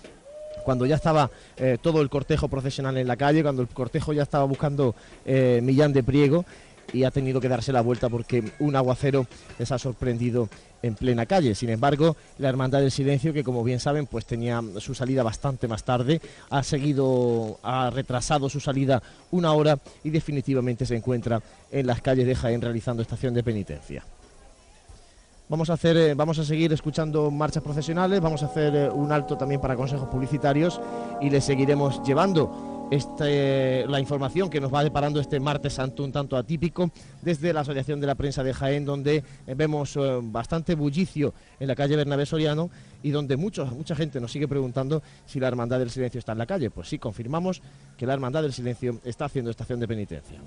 cuando 0.63 0.85
ya 0.85 0.95
estaba 0.95 1.29
eh, 1.57 1.77
todo 1.81 2.01
el 2.01 2.09
cortejo 2.09 2.47
procesional 2.47 2.97
en 2.97 3.07
la 3.07 3.15
calle, 3.15 3.43
cuando 3.43 3.61
el 3.61 3.67
cortejo 3.67 4.13
ya 4.13 4.23
estaba 4.23 4.45
buscando 4.45 4.95
eh, 5.25 5.59
Millán 5.63 5.93
de 5.93 6.03
Priego 6.03 6.45
y 6.93 7.03
ha 7.03 7.11
tenido 7.11 7.39
que 7.39 7.47
darse 7.47 7.71
la 7.71 7.81
vuelta 7.81 8.09
porque 8.09 8.51
un 8.59 8.75
aguacero 8.75 9.27
les 9.57 9.71
ha 9.71 9.79
sorprendido 9.79 10.49
en 10.81 10.95
plena 10.95 11.25
calle. 11.25 11.55
Sin 11.55 11.69
embargo, 11.69 12.17
la 12.37 12.49
Hermandad 12.49 12.79
del 12.79 12.91
Silencio, 12.91 13.33
que 13.33 13.43
como 13.43 13.63
bien 13.63 13.79
saben, 13.79 14.07
pues 14.07 14.25
tenía 14.25 14.61
su 14.79 14.93
salida 14.93 15.23
bastante 15.23 15.67
más 15.67 15.83
tarde, 15.83 16.21
ha 16.49 16.63
seguido, 16.63 17.59
ha 17.63 17.89
retrasado 17.89 18.49
su 18.49 18.59
salida 18.59 19.01
una 19.31 19.53
hora 19.53 19.79
y 20.03 20.09
definitivamente 20.09 20.85
se 20.85 20.95
encuentra 20.95 21.41
en 21.71 21.87
las 21.87 22.01
calles 22.01 22.25
de 22.25 22.35
Jaén 22.35 22.61
realizando 22.61 23.01
estación 23.01 23.33
de 23.33 23.43
penitencia. 23.43 24.03
Vamos 25.51 25.69
a 25.69 25.73
hacer, 25.73 25.97
eh, 25.97 26.13
vamos 26.13 26.39
a 26.39 26.45
seguir 26.45 26.71
escuchando 26.71 27.29
marchas 27.29 27.61
profesionales, 27.61 28.21
vamos 28.21 28.41
a 28.41 28.45
hacer 28.45 28.73
eh, 28.73 28.89
un 28.89 29.11
alto 29.11 29.35
también 29.37 29.59
para 29.59 29.75
consejos 29.75 30.07
publicitarios 30.07 30.79
y 31.19 31.29
les 31.29 31.43
seguiremos 31.43 32.01
llevando 32.03 32.87
este, 32.89 33.85
la 33.85 33.99
información 33.99 34.49
que 34.49 34.61
nos 34.61 34.73
va 34.73 34.81
deparando 34.81 35.19
este 35.19 35.41
martes 35.41 35.73
santo 35.73 36.05
un 36.05 36.13
tanto 36.13 36.37
atípico 36.37 36.89
desde 37.21 37.51
la 37.51 37.59
Asociación 37.59 37.99
de 37.99 38.07
la 38.07 38.15
Prensa 38.15 38.45
de 38.45 38.53
Jaén, 38.53 38.85
donde 38.85 39.17
eh, 39.45 39.53
vemos 39.53 39.99
bastante 40.23 40.73
bullicio 40.73 41.33
en 41.59 41.67
la 41.67 41.75
calle 41.75 41.97
Bernabé 41.97 42.25
Soriano 42.25 42.69
y 43.03 43.09
donde 43.09 43.35
muchos, 43.35 43.73
mucha 43.73 43.93
gente 43.93 44.21
nos 44.21 44.31
sigue 44.31 44.47
preguntando 44.47 45.03
si 45.25 45.41
la 45.41 45.49
Hermandad 45.49 45.79
del 45.79 45.89
Silencio 45.89 46.19
está 46.19 46.31
en 46.31 46.37
la 46.37 46.45
calle. 46.45 46.71
Pues 46.71 46.87
sí, 46.87 46.97
confirmamos 46.97 47.61
que 47.97 48.05
la 48.05 48.13
Hermandad 48.13 48.41
del 48.43 48.53
Silencio 48.53 49.01
está 49.03 49.25
haciendo 49.25 49.51
estación 49.51 49.81
de 49.81 49.87
penitencia. 49.89 50.39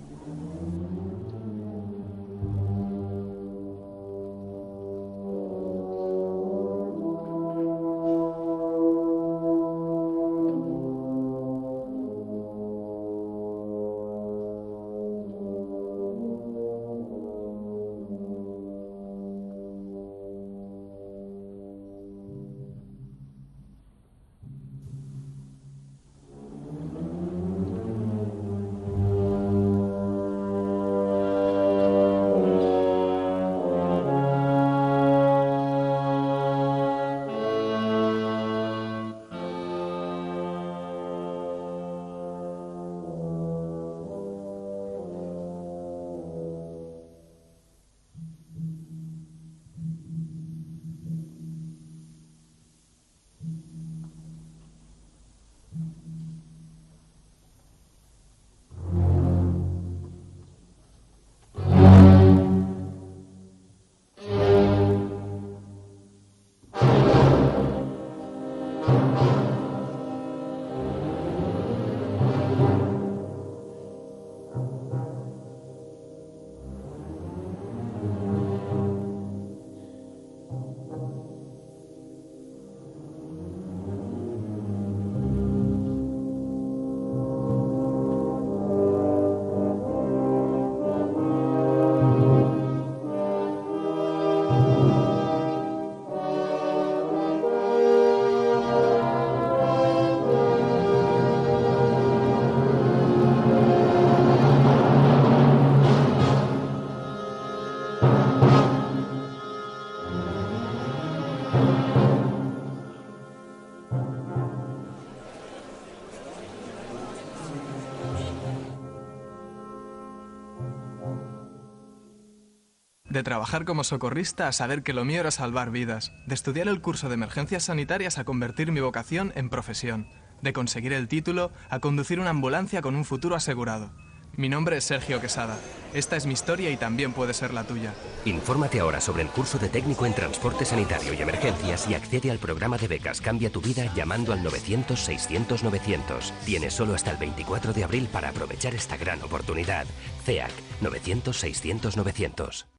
De 123.15 123.23
trabajar 123.23 123.65
como 123.65 123.85
socorrista 123.85 124.49
a 124.49 124.53
saber 124.53 124.83
que 124.83 124.93
lo 124.93 125.05
mío 125.05 125.21
era 125.21 125.31
salvar 125.31 125.71
vidas. 125.71 126.11
De 126.27 126.35
estudiar 126.35 126.67
el 126.67 126.81
curso 126.81 127.07
de 127.07 127.15
emergencias 127.15 127.63
sanitarias 127.63 128.19
a 128.19 128.25
convertir 128.25 128.73
mi 128.73 128.81
vocación 128.81 129.33
en 129.37 129.51
profesión. 129.51 130.09
De 130.43 130.53
conseguir 130.53 130.93
el 130.93 131.07
título 131.07 131.53
a 131.71 131.79
conducir 131.79 132.19
una 132.19 132.31
ambulancia 132.31 132.83
con 132.83 132.97
un 132.97 133.05
futuro 133.05 133.37
asegurado. 133.37 133.93
Mi 134.37 134.49
nombre 134.49 134.79
es 134.79 134.83
Sergio 134.83 135.21
Quesada. 135.21 135.57
Esta 135.93 136.17
es 136.17 136.27
mi 136.27 136.33
historia 136.33 136.71
y 136.71 136.77
también 136.77 137.13
puede 137.13 137.35
ser 137.35 137.55
la 137.55 137.63
tuya. 137.63 137.95
Infórmate 138.25 138.81
ahora 138.81 139.01
sobre 139.01 139.23
el 139.23 139.29
curso 139.29 139.61
de 139.61 139.69
técnico 139.69 140.07
en 140.07 140.15
transporte 140.15 140.65
sanitario 140.65 141.15
y 141.15 141.23
emergencias 141.23 141.89
y 141.89 141.95
accede 141.95 142.33
al 142.33 142.39
programa 142.39 142.79
de 142.79 142.89
becas 142.89 143.21
Cambia 143.21 143.49
tu 143.49 143.61
vida 143.61 143.95
llamando 143.95 144.33
al 144.33 144.43
900-600-900. 144.43 146.33
Tienes 146.45 146.75
solo 146.75 146.95
hasta 146.95 147.13
el 147.13 147.19
24 147.19 147.73
de 147.75 147.85
abril 147.85 148.09
para 148.11 148.31
aprovechar 148.31 148.75
esta 148.75 148.97
gran 148.97 149.23
oportunidad. 149.23 149.87
CEAC 150.25 150.51
900-600-900. 150.83 152.74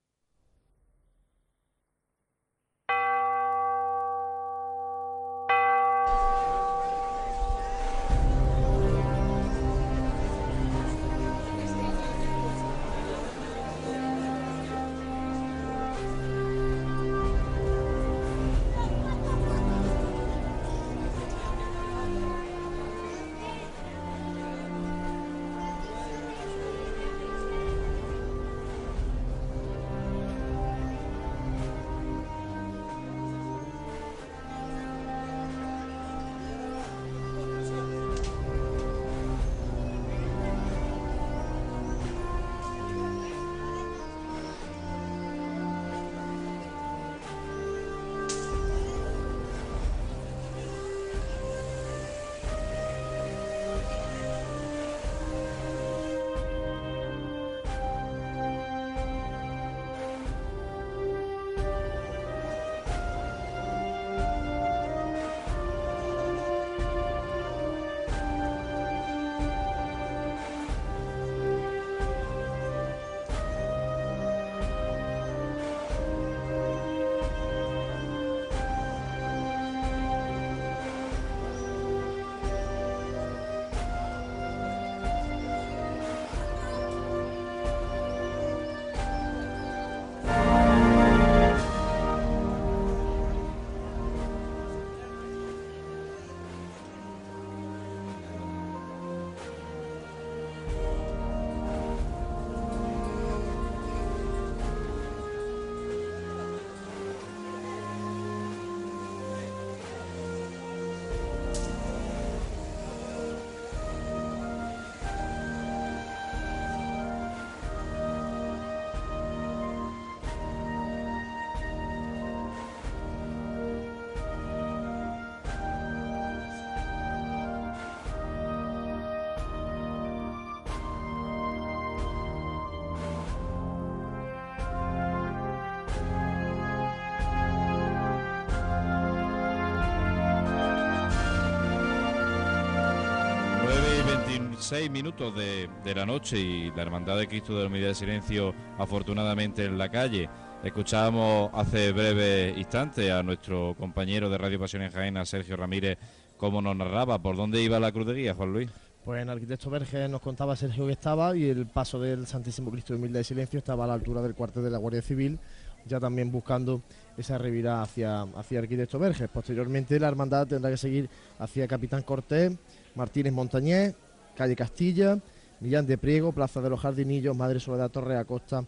6 144.65 144.89
minutos 144.89 145.31
de, 145.35 145.69
la 145.93 146.07
noche 146.07 146.39
y 146.39 146.71
la 146.71 146.81
Hermandad 146.81 147.19
de 147.19 147.27
Cristo 147.27 147.55
de 147.55 147.61
la 147.61 147.69
Unidad 147.69 147.89
de 147.89 147.93
Silencio 147.93 148.55
afortunadamente 148.79 149.63
en 149.63 149.77
la 149.77 149.91
calle. 149.91 150.27
Escuchábamos 150.63 151.51
hace 151.53 151.91
breve 151.91 152.51
instante 152.57 153.11
a 153.11 153.21
nuestro 153.21 153.75
compañero 153.77 154.27
de 154.27 154.39
Radio 154.39 154.59
Pasión 154.59 154.81
en 154.81 154.91
Jaén, 154.91 155.23
Sergio 155.27 155.55
Ramírez, 155.55 155.99
cómo 156.35 156.63
nos 156.63 156.75
narraba 156.75 157.21
por 157.21 157.35
dónde 157.35 157.61
iba 157.61 157.79
la 157.79 157.91
cruz 157.91 158.07
de 158.07 158.15
guía, 158.15 158.33
Juan 158.33 158.53
Luis. 158.53 158.71
Pues 159.03 159.21
en 159.21 159.29
Arquitecto 159.29 159.69
Verge 159.69 160.09
nos 160.09 160.19
contaba 160.19 160.55
Sergio 160.55 160.87
que 160.87 160.93
estaba 160.93 161.37
y 161.37 161.47
el 161.47 161.67
paso 161.67 161.99
del 161.99 162.25
Santísimo 162.25 162.71
Cristo 162.71 162.93
de 162.93 162.99
Humildad 162.99 163.19
y 163.19 163.23
Silencio 163.23 163.59
estaba 163.59 163.83
a 163.83 163.87
la 163.87 163.93
altura 163.93 164.23
del 164.23 164.33
cuartel 164.33 164.63
de 164.63 164.71
la 164.71 164.79
Guardia 164.79 165.03
Civil, 165.03 165.37
ya 165.85 165.99
también 165.99 166.31
buscando 166.31 166.81
esa 167.15 167.37
revirada 167.37 167.83
hacia, 167.83 168.21
hacia 168.21 168.61
Arquitecto 168.61 168.97
Verge. 168.97 169.27
Posteriormente 169.27 169.99
la 169.99 170.07
hermandad 170.07 170.47
tendrá 170.47 170.71
que 170.71 170.77
seguir 170.77 171.07
hacia 171.37 171.67
Capitán 171.67 172.01
Cortés, 172.01 172.51
Martínez 172.95 173.31
Montañés, 173.31 173.93
calle 174.35 174.55
Castilla, 174.55 175.19
Millán 175.59 175.85
de 175.85 175.97
Priego, 175.97 176.31
Plaza 176.31 176.61
de 176.61 176.69
los 176.69 176.79
Jardinillos, 176.79 177.35
Madre 177.35 177.59
Soledad 177.59 177.89
Torre 177.89 178.17
Acosta, 178.17 178.63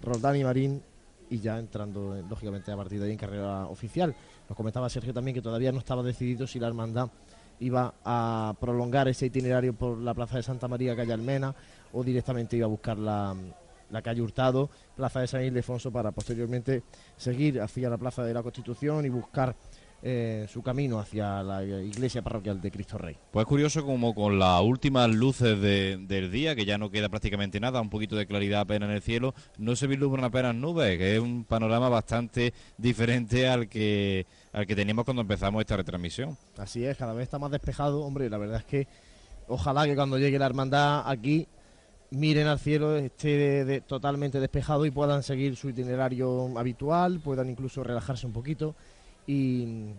Roldán 0.00 0.36
y 0.36 0.44
Marín 0.44 0.82
y 1.30 1.40
ya 1.40 1.58
entrando 1.58 2.16
eh, 2.16 2.22
lógicamente 2.28 2.72
a 2.72 2.76
partir 2.76 3.00
de 3.00 3.06
ahí 3.06 3.12
en 3.12 3.18
carrera 3.18 3.66
oficial. 3.66 4.14
Nos 4.48 4.56
comentaba 4.56 4.88
Sergio 4.88 5.12
también 5.12 5.34
que 5.34 5.42
todavía 5.42 5.72
no 5.72 5.78
estaba 5.78 6.02
decidido 6.02 6.46
si 6.46 6.58
la 6.58 6.68
hermandad 6.68 7.10
iba 7.60 7.94
a 8.04 8.54
prolongar 8.60 9.08
ese 9.08 9.26
itinerario 9.26 9.74
por 9.74 9.98
la 9.98 10.14
Plaza 10.14 10.36
de 10.36 10.42
Santa 10.42 10.68
María, 10.68 10.96
calle 10.96 11.12
Almena, 11.12 11.54
o 11.92 12.04
directamente 12.04 12.56
iba 12.56 12.66
a 12.66 12.70
buscar 12.70 12.98
la, 12.98 13.34
la 13.90 14.02
calle 14.02 14.22
Hurtado, 14.22 14.70
Plaza 14.96 15.20
de 15.20 15.26
San 15.26 15.42
Ildefonso, 15.42 15.90
para 15.90 16.12
posteriormente 16.12 16.84
seguir 17.16 17.60
hacia 17.60 17.90
la 17.90 17.98
Plaza 17.98 18.22
de 18.24 18.34
la 18.34 18.42
Constitución 18.42 19.04
y 19.04 19.08
buscar 19.08 19.56
eh, 20.00 20.46
su 20.48 20.62
camino 20.62 21.00
hacia 21.00 21.42
la 21.42 21.64
iglesia 21.64 22.22
parroquial 22.22 22.60
de 22.60 22.70
Cristo 22.70 22.98
Rey. 22.98 23.16
Pues 23.32 23.44
es 23.44 23.48
curioso 23.48 23.84
como 23.84 24.14
con 24.14 24.38
las 24.38 24.60
últimas 24.62 25.10
luces 25.10 25.60
del 25.60 26.30
día, 26.30 26.54
que 26.54 26.64
ya 26.64 26.78
no 26.78 26.90
queda 26.90 27.08
prácticamente 27.08 27.58
nada, 27.58 27.80
un 27.80 27.90
poquito 27.90 28.14
de 28.14 28.26
claridad 28.26 28.60
apenas 28.60 28.90
en 28.90 28.94
el 28.94 29.02
cielo, 29.02 29.34
no 29.56 29.74
se 29.74 29.88
vislumbran 29.88 30.24
apenas 30.24 30.54
nubes, 30.54 30.98
que 30.98 31.16
es 31.16 31.20
un 31.20 31.44
panorama 31.44 31.88
bastante 31.88 32.54
diferente 32.76 33.48
al 33.48 33.68
que, 33.68 34.26
al 34.52 34.66
que 34.66 34.76
teníamos 34.76 35.04
cuando 35.04 35.22
empezamos 35.22 35.60
esta 35.60 35.76
retransmisión. 35.76 36.36
Así 36.56 36.84
es, 36.84 36.96
cada 36.96 37.12
vez 37.12 37.24
está 37.24 37.40
más 37.40 37.50
despejado, 37.50 38.02
hombre, 38.02 38.30
la 38.30 38.38
verdad 38.38 38.58
es 38.58 38.64
que 38.64 38.86
ojalá 39.48 39.84
que 39.86 39.96
cuando 39.96 40.18
llegue 40.18 40.38
la 40.38 40.46
hermandad 40.46 41.10
aquí 41.10 41.48
miren 42.10 42.46
al 42.46 42.58
cielo, 42.58 42.96
esté 42.96 43.80
totalmente 43.82 44.40
despejado 44.40 44.86
y 44.86 44.90
puedan 44.90 45.22
seguir 45.22 45.56
su 45.56 45.68
itinerario 45.70 46.56
habitual, 46.56 47.20
puedan 47.20 47.50
incluso 47.50 47.82
relajarse 47.82 48.26
un 48.26 48.32
poquito 48.32 48.74
y, 49.28 49.94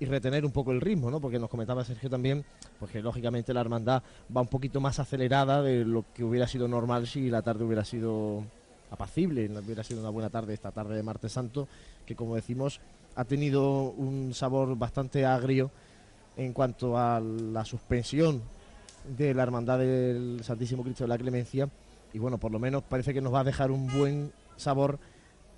retener 0.00 0.46
un 0.46 0.52
poco 0.52 0.72
el 0.72 0.80
ritmo, 0.80 1.10
¿no? 1.10 1.20
Porque 1.20 1.38
nos 1.38 1.50
comentaba 1.50 1.84
Sergio 1.84 2.08
también, 2.08 2.42
pues 2.78 2.90
que 2.90 3.02
lógicamente 3.02 3.52
la 3.52 3.60
hermandad 3.60 4.02
va 4.34 4.40
un 4.40 4.46
poquito 4.46 4.80
más 4.80 4.98
acelerada 4.98 5.60
de 5.60 5.84
lo 5.84 6.06
que 6.14 6.24
hubiera 6.24 6.48
sido 6.48 6.68
normal 6.68 7.06
si 7.06 7.28
la 7.28 7.42
tarde 7.42 7.64
hubiera 7.64 7.84
sido 7.84 8.42
apacible, 8.90 9.50
hubiera 9.50 9.84
sido 9.84 10.00
una 10.00 10.08
buena 10.08 10.30
tarde 10.30 10.54
esta 10.54 10.70
tarde 10.70 10.96
de 10.96 11.02
Martes 11.02 11.32
Santo, 11.32 11.68
que 12.06 12.16
como 12.16 12.34
decimos 12.34 12.80
ha 13.14 13.24
tenido 13.24 13.90
un 13.90 14.32
sabor 14.32 14.74
bastante 14.78 15.26
agrio 15.26 15.70
en 16.38 16.54
cuanto 16.54 16.96
a 16.96 17.20
la 17.20 17.66
suspensión 17.66 18.40
de 19.18 19.34
la 19.34 19.42
hermandad 19.42 19.80
del 19.80 20.40
Santísimo 20.44 20.82
Cristo 20.82 21.04
de 21.04 21.08
la 21.08 21.18
Clemencia 21.18 21.68
y 22.14 22.18
bueno, 22.18 22.38
por 22.38 22.52
lo 22.52 22.58
menos 22.58 22.82
parece 22.84 23.12
que 23.12 23.20
nos 23.20 23.34
va 23.34 23.40
a 23.40 23.44
dejar 23.44 23.70
un 23.70 23.86
buen 23.86 24.32
sabor 24.56 24.98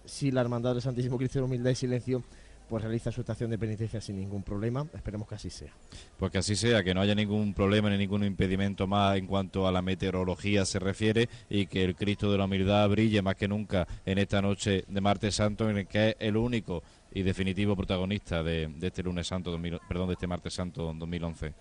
si 0.05 0.33
la 0.33 0.41
hermandad 0.41 0.73
del 0.73 0.83
Santísimo 0.83 1.17
Cristo 1.17 1.39
de 1.39 1.43
la 1.43 1.47
Humildad 1.47 1.71
y 1.71 1.75
Silencio 1.77 2.25
pues 2.73 2.85
realiza 2.85 3.13
su 3.13 3.21
estación 3.21 3.51
de 3.51 3.59
penitencia 3.59 4.01
sin 4.01 4.17
ningún 4.17 4.43
problema. 4.43 4.87
Esperemos 4.95 5.29
que 5.29 5.35
así 5.35 5.51
sea. 5.51 5.75
Pues 6.17 6.33
que 6.33 6.39
así 6.39 6.57
sea, 6.57 6.83
que 6.83 6.95
no 6.95 7.03
haya 7.03 7.15
ningún 7.15 7.53
problema 7.53 7.91
ni 7.91 7.99
ningún 7.99 8.25
impedimento 8.25 8.87
más 8.87 9.19
en 9.19 9.27
cuanto 9.27 9.69
a 9.69 9.73
la 9.73 9.83
meteorología 9.83 10.65
se 10.65 10.79
refiere 10.79 11.29
y 11.51 11.67
que 11.67 11.85
el 11.85 11.95
Cristo 11.95 12.33
de 12.33 12.39
la 12.39 12.47
Humildad 12.47 12.89
brille 12.89 13.21
más 13.21 13.37
que 13.37 13.47
nunca 13.47 13.87
en 14.07 14.17
esta 14.17 14.41
noche 14.41 14.87
de 14.89 15.01
martes 15.03 15.35
santo 15.35 15.69
en 15.69 15.77
el 15.77 15.87
que 15.87 16.09
es 16.09 16.17
el 16.19 16.35
único 16.35 16.83
y 17.13 17.23
definitivo 17.23 17.77
protagonista 17.77 18.43
de, 18.43 18.71
este 18.81 19.03
lunes 19.03 19.27
santo, 19.27 19.55
perdón, 19.87 20.07
de 20.07 20.15
este 20.15 20.27
martes 20.27 20.55
santo 20.55 20.95
2011. 20.95 21.53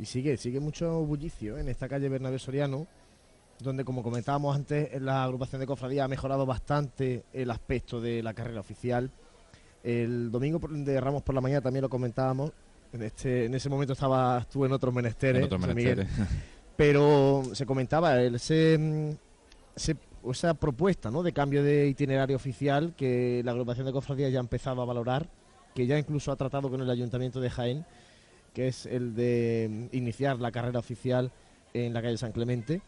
Y 0.00 0.04
sigue, 0.04 0.36
sigue 0.36 0.58
mucho 0.58 0.98
bullicio 1.04 1.58
en 1.58 1.68
esta 1.68 1.88
calle 1.88 2.08
Bernabé 2.08 2.40
Soriano 2.40 2.88
donde 3.60 3.84
como 3.84 4.02
comentábamos 4.02 4.54
antes, 4.54 5.00
la 5.00 5.24
agrupación 5.24 5.60
de 5.60 5.66
cofradía 5.66 6.04
ha 6.04 6.08
mejorado 6.08 6.46
bastante 6.46 7.24
el 7.32 7.50
aspecto 7.50 8.00
de 8.00 8.22
la 8.22 8.34
carrera 8.34 8.60
oficial. 8.60 9.10
El 9.82 10.30
domingo 10.30 10.60
de 10.68 11.00
Ramos 11.00 11.22
por 11.22 11.34
la 11.34 11.40
mañana 11.40 11.60
también 11.60 11.82
lo 11.82 11.88
comentábamos. 11.88 12.52
En, 12.92 13.02
este, 13.02 13.44
en 13.44 13.54
ese 13.54 13.68
momento 13.68 13.92
estaba, 13.92 14.38
estuve 14.38 14.66
en 14.66 14.72
otros 14.72 14.94
menesteres, 14.94 15.48
pero 16.76 17.42
se 17.52 17.66
comentaba 17.66 18.20
ese, 18.22 19.14
esa 19.76 20.54
propuesta 20.54 21.10
¿no? 21.10 21.22
de 21.22 21.32
cambio 21.32 21.62
de 21.62 21.86
itinerario 21.88 22.36
oficial 22.36 22.94
que 22.96 23.42
la 23.44 23.50
agrupación 23.52 23.86
de 23.86 23.92
cofradías 23.92 24.32
ya 24.32 24.38
ha 24.38 24.40
empezado 24.40 24.80
a 24.80 24.86
valorar, 24.86 25.28
que 25.74 25.86
ya 25.86 25.98
incluso 25.98 26.32
ha 26.32 26.36
tratado 26.36 26.70
con 26.70 26.80
el 26.80 26.88
ayuntamiento 26.88 27.40
de 27.40 27.50
Jaén, 27.50 27.84
que 28.54 28.68
es 28.68 28.86
el 28.86 29.14
de 29.14 29.88
iniciar 29.92 30.40
la 30.40 30.50
carrera 30.50 30.78
oficial 30.78 31.30
en 31.74 31.92
la 31.92 32.00
calle 32.00 32.16
San 32.16 32.32
Clemente, 32.32 32.80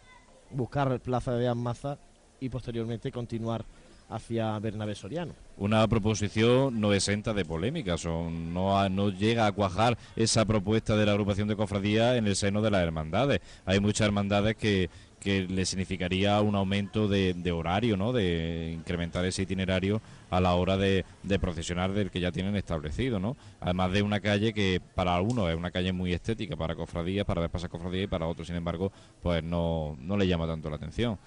buscar 0.51 0.99
Plaza 1.01 1.35
de 1.35 1.47
Amaza 1.47 1.99
y 2.41 2.49
posteriormente 2.49 3.12
continuar 3.12 3.65
hacia 4.11 4.59
Bernabé 4.59 4.95
Soriano. 4.95 5.32
Una 5.57 5.87
proposición 5.89 6.81
no 6.81 6.93
exenta 6.93 7.32
de 7.32 7.45
polémicas, 7.45 8.05
o 8.07 8.31
no, 8.31 8.89
no 8.89 9.11
llega 9.11 9.47
a 9.47 9.53
cuajar 9.53 9.97
esa 10.16 10.45
propuesta 10.45 10.97
de 10.97 11.07
la 11.07 11.12
agrupación 11.12 11.49
de 11.49 11.57
cofradías 11.57 12.16
en 12.16 12.27
el 12.27 12.37
seno 12.37 12.61
de 12.61 12.70
las 12.70 12.82
hermandades. 12.82 13.41
Hay 13.65 13.78
muchas 13.81 14.07
hermandades 14.07 14.57
que, 14.57 14.91
le 15.23 15.66
significaría 15.66 16.41
un 16.41 16.55
aumento 16.55 17.07
de, 17.07 17.53
horario, 17.53 17.99
¿no? 17.99 18.11
de 18.11 18.73
incrementar 18.73 19.23
ese 19.27 19.43
itinerario 19.43 20.01
a 20.31 20.41
la 20.41 20.55
hora 20.55 20.78
de, 20.78 21.05
procesionar 21.39 21.93
del 21.93 22.11
que 22.11 22.20
ya 22.20 22.32
tienen 22.32 22.57
establecido. 22.57 23.20
¿no? 23.20 23.37
Además 23.61 23.93
de 23.93 24.01
una 24.01 24.20
calle 24.20 24.55
que 24.55 24.81
para 24.95 25.15
algunos 25.15 25.51
es 25.51 25.57
una 25.57 25.70
calle 25.70 25.93
muy 25.93 26.15
estética 26.15 26.57
para 26.57 26.74
cofradías, 26.74 27.27
para 27.27 27.43
ver 27.43 27.51
pasar 27.51 27.69
cofradías 27.69 28.05
y 28.05 28.07
para 28.07 28.27
otros, 28.27 28.47
sin 28.47 28.57
embargo, 28.57 28.93
pues 29.23 29.45
no 29.45 29.97
le 30.19 30.27
llama 30.27 30.47
tanto 30.47 30.70
la 30.70 30.77
atención. 30.77 31.19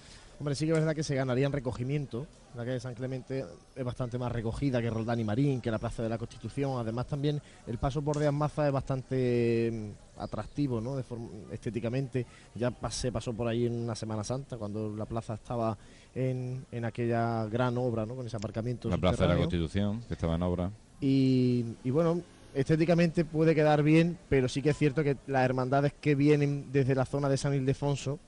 Hombre, 0.44 0.56
sí 0.56 0.66
que 0.66 0.72
es 0.72 0.78
verdad 0.78 0.94
que 0.94 1.02
se 1.02 1.14
ganaría 1.14 1.46
en 1.46 1.52
recogimiento. 1.52 2.26
La 2.54 2.66
calle 2.66 2.78
San 2.78 2.92
Clemente 2.92 3.46
es 3.74 3.82
bastante 3.82 4.18
más 4.18 4.30
recogida 4.30 4.82
que 4.82 4.90
Roldán 4.90 5.18
y 5.18 5.24
Marín, 5.24 5.62
que 5.62 5.70
la 5.70 5.78
Plaza 5.78 6.02
de 6.02 6.10
la 6.10 6.18
Constitución. 6.18 6.78
Además, 6.78 7.06
también 7.06 7.40
el 7.66 7.78
paso 7.78 8.02
por 8.02 8.18
de 8.18 8.30
Maza 8.30 8.66
es 8.66 8.72
bastante 8.74 9.70
mm, 9.72 10.20
atractivo, 10.20 10.82
¿no? 10.82 10.96
De 10.96 11.04
estéticamente. 11.50 12.26
Ya 12.54 12.70
se 12.90 13.10
pasó 13.10 13.32
por 13.32 13.48
ahí 13.48 13.64
en 13.64 13.74
una 13.74 13.94
Semana 13.94 14.22
Santa, 14.22 14.58
cuando 14.58 14.94
la 14.94 15.06
plaza 15.06 15.32
estaba 15.32 15.78
en, 16.14 16.66
aquella 16.84 17.46
gran 17.46 17.78
obra, 17.78 18.04
¿no? 18.04 18.14
Con 18.14 18.26
ese 18.26 18.36
aparcamiento. 18.36 18.90
La 18.90 18.98
Plaza 18.98 19.26
de 19.26 19.32
la 19.32 19.38
Constitución, 19.38 20.02
que 20.06 20.12
estaba 20.12 20.34
en 20.34 20.42
obra. 20.42 20.70
Y, 21.00 21.64
y 21.84 21.88
bueno, 21.88 22.20
estéticamente 22.52 23.24
puede 23.24 23.54
quedar 23.54 23.82
bien, 23.82 24.18
pero 24.28 24.50
sí 24.50 24.60
que 24.60 24.68
es 24.68 24.76
cierto 24.76 25.02
que 25.02 25.16
las 25.26 25.42
hermandades 25.42 25.94
que 25.98 26.14
vienen 26.14 26.66
desde 26.70 26.94
la 26.94 27.06
zona 27.06 27.30
de 27.30 27.38
San 27.38 27.54
Ildefonso 27.54 28.18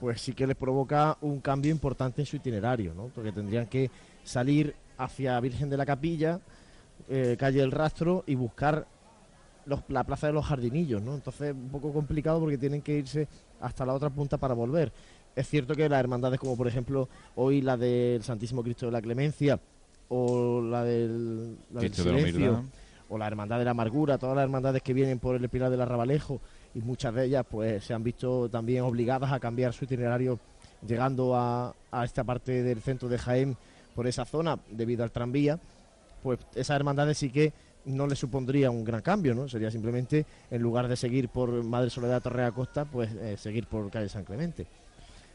pues 0.00 0.20
sí 0.20 0.32
que 0.32 0.46
les 0.46 0.56
provoca 0.56 1.16
un 1.20 1.40
cambio 1.40 1.70
importante 1.70 2.22
en 2.22 2.26
su 2.26 2.36
itinerario, 2.36 2.94
¿no? 2.94 3.10
Porque 3.14 3.32
tendrían 3.32 3.66
que 3.66 3.90
salir 4.24 4.74
hacia 4.96 5.38
Virgen 5.40 5.70
de 5.70 5.76
la 5.76 5.86
Capilla, 5.86 6.40
eh, 7.08 7.36
calle 7.38 7.62
El 7.62 7.72
Rastro 7.72 8.24
y 8.26 8.34
buscar 8.34 8.86
la 9.88 10.04
plaza 10.04 10.28
de 10.28 10.32
los 10.32 10.46
jardinillos, 10.46 11.02
¿no? 11.02 11.14
Entonces 11.14 11.52
un 11.52 11.68
poco 11.68 11.92
complicado 11.92 12.40
porque 12.40 12.58
tienen 12.58 12.80
que 12.80 12.98
irse 12.98 13.28
hasta 13.60 13.84
la 13.84 13.94
otra 13.94 14.10
punta 14.10 14.38
para 14.38 14.54
volver. 14.54 14.92
Es 15.36 15.48
cierto 15.48 15.74
que 15.74 15.88
las 15.88 16.00
hermandades 16.00 16.40
como 16.40 16.56
por 16.56 16.66
ejemplo 16.66 17.08
hoy 17.36 17.60
la 17.60 17.76
del 17.76 18.22
Santísimo 18.22 18.62
Cristo 18.62 18.86
de 18.86 18.92
la 18.92 19.02
Clemencia 19.02 19.60
o 20.08 20.62
la 20.62 20.84
del, 20.84 21.58
Silencio 21.92 22.64
o 23.10 23.18
la 23.18 23.26
Hermandad 23.26 23.58
de 23.58 23.64
la 23.64 23.72
Amargura, 23.72 24.18
todas 24.18 24.36
las 24.36 24.44
hermandades 24.44 24.82
que 24.82 24.94
vienen 24.94 25.18
por 25.18 25.36
el 25.36 25.48
Pilar 25.48 25.70
del 25.70 25.80
Arrabalejo 25.80 26.40
y 26.74 26.80
muchas 26.80 27.14
de 27.14 27.24
ellas 27.26 27.44
pues 27.48 27.84
se 27.84 27.94
han 27.94 28.02
visto 28.02 28.48
también 28.48 28.82
obligadas 28.82 29.32
a 29.32 29.40
cambiar 29.40 29.72
su 29.72 29.84
itinerario 29.84 30.38
llegando 30.86 31.34
a, 31.34 31.74
esta 32.04 32.24
parte 32.24 32.62
del 32.62 32.80
centro 32.80 33.08
de 33.08 33.18
Jaén 33.18 33.56
por 33.94 34.06
esa 34.06 34.24
zona 34.24 34.58
debido 34.70 35.02
al 35.02 35.10
tranvía, 35.10 35.58
pues 36.22 36.38
esas 36.54 36.76
hermandades 36.76 37.18
sí 37.18 37.30
que 37.30 37.52
no 37.84 38.06
le 38.06 38.14
supondría 38.14 38.70
un 38.70 38.84
gran 38.84 39.00
cambio, 39.00 39.34
¿no? 39.34 39.48
Sería 39.48 39.70
simplemente, 39.70 40.26
en 40.50 40.62
lugar 40.62 40.88
de 40.88 40.96
seguir 40.96 41.28
por 41.30 41.64
Madre 41.64 41.90
Soledad 41.90 42.22
Torrea 42.22 42.52
Costa, 42.52 42.84
pues 42.84 43.10
eh, 43.12 43.36
seguir 43.38 43.66
por 43.66 43.90
calle 43.90 44.08
San 44.08 44.24
Clemente. 44.24 44.66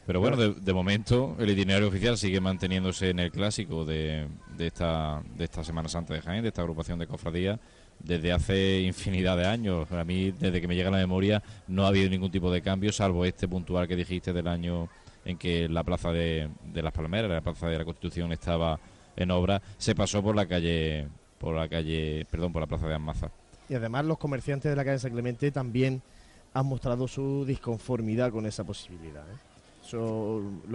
Pero 0.06 0.20
bueno, 0.20 0.36
de, 0.36 0.72
momento 0.72 1.34
el 1.38 1.50
itinerario 1.50 1.88
oficial 1.88 2.18
sigue 2.18 2.38
manteniéndose 2.38 3.10
en 3.10 3.20
el 3.20 3.30
clásico 3.30 3.86
de, 3.86 4.28
de, 4.56 4.66
esta, 4.66 5.22
de 5.34 5.44
esta 5.44 5.64
Semana 5.64 5.88
Santa 5.88 6.12
de 6.12 6.20
Jaén, 6.20 6.42
de 6.42 6.48
esta 6.48 6.60
agrupación 6.60 6.98
de 6.98 7.06
cofradías, 7.06 7.58
desde 8.04 8.32
hace 8.32 8.80
infinidad 8.82 9.36
de 9.36 9.46
años. 9.46 9.90
A 9.90 10.04
mí, 10.04 10.30
desde 10.32 10.60
que 10.60 10.68
me 10.68 10.74
llega 10.76 10.90
la 10.90 10.98
memoria, 10.98 11.42
no 11.66 11.84
ha 11.84 11.88
habido 11.88 12.10
ningún 12.10 12.30
tipo 12.30 12.50
de 12.50 12.62
cambio, 12.62 12.92
salvo 12.92 13.24
este 13.24 13.48
puntual 13.48 13.88
que 13.88 13.96
dijiste 13.96 14.32
del 14.32 14.46
año 14.46 14.88
en 15.24 15.38
que 15.38 15.68
la 15.68 15.82
plaza 15.82 16.12
de, 16.12 16.50
las 16.74 16.92
Palmeras, 16.92 17.30
la 17.30 17.40
plaza 17.40 17.68
de 17.68 17.78
la 17.78 17.84
Constitución, 17.84 18.32
estaba 18.32 18.78
en 19.16 19.30
obra. 19.30 19.62
Se 19.78 19.94
pasó 19.94 20.22
por 20.22 20.36
la 20.36 20.46
calle, 20.46 21.08
por 21.38 21.54
la 21.54 21.68
calle, 21.68 22.26
perdón, 22.30 22.52
por 22.52 22.60
la 22.60 22.66
plaza 22.66 22.86
de 22.86 22.94
Almaza. 22.94 23.30
Y 23.68 23.74
además 23.74 24.04
los 24.04 24.18
comerciantes 24.18 24.70
de 24.70 24.76
la 24.76 24.84
calle 24.84 24.98
San 24.98 25.12
Clemente 25.12 25.50
también 25.50 26.02
han 26.52 26.66
mostrado 26.66 27.08
su 27.08 27.44
disconformidad 27.46 28.30
con 28.30 28.46
esa 28.46 28.64
posibilidad. 28.64 29.24
¿eh? 29.28 29.54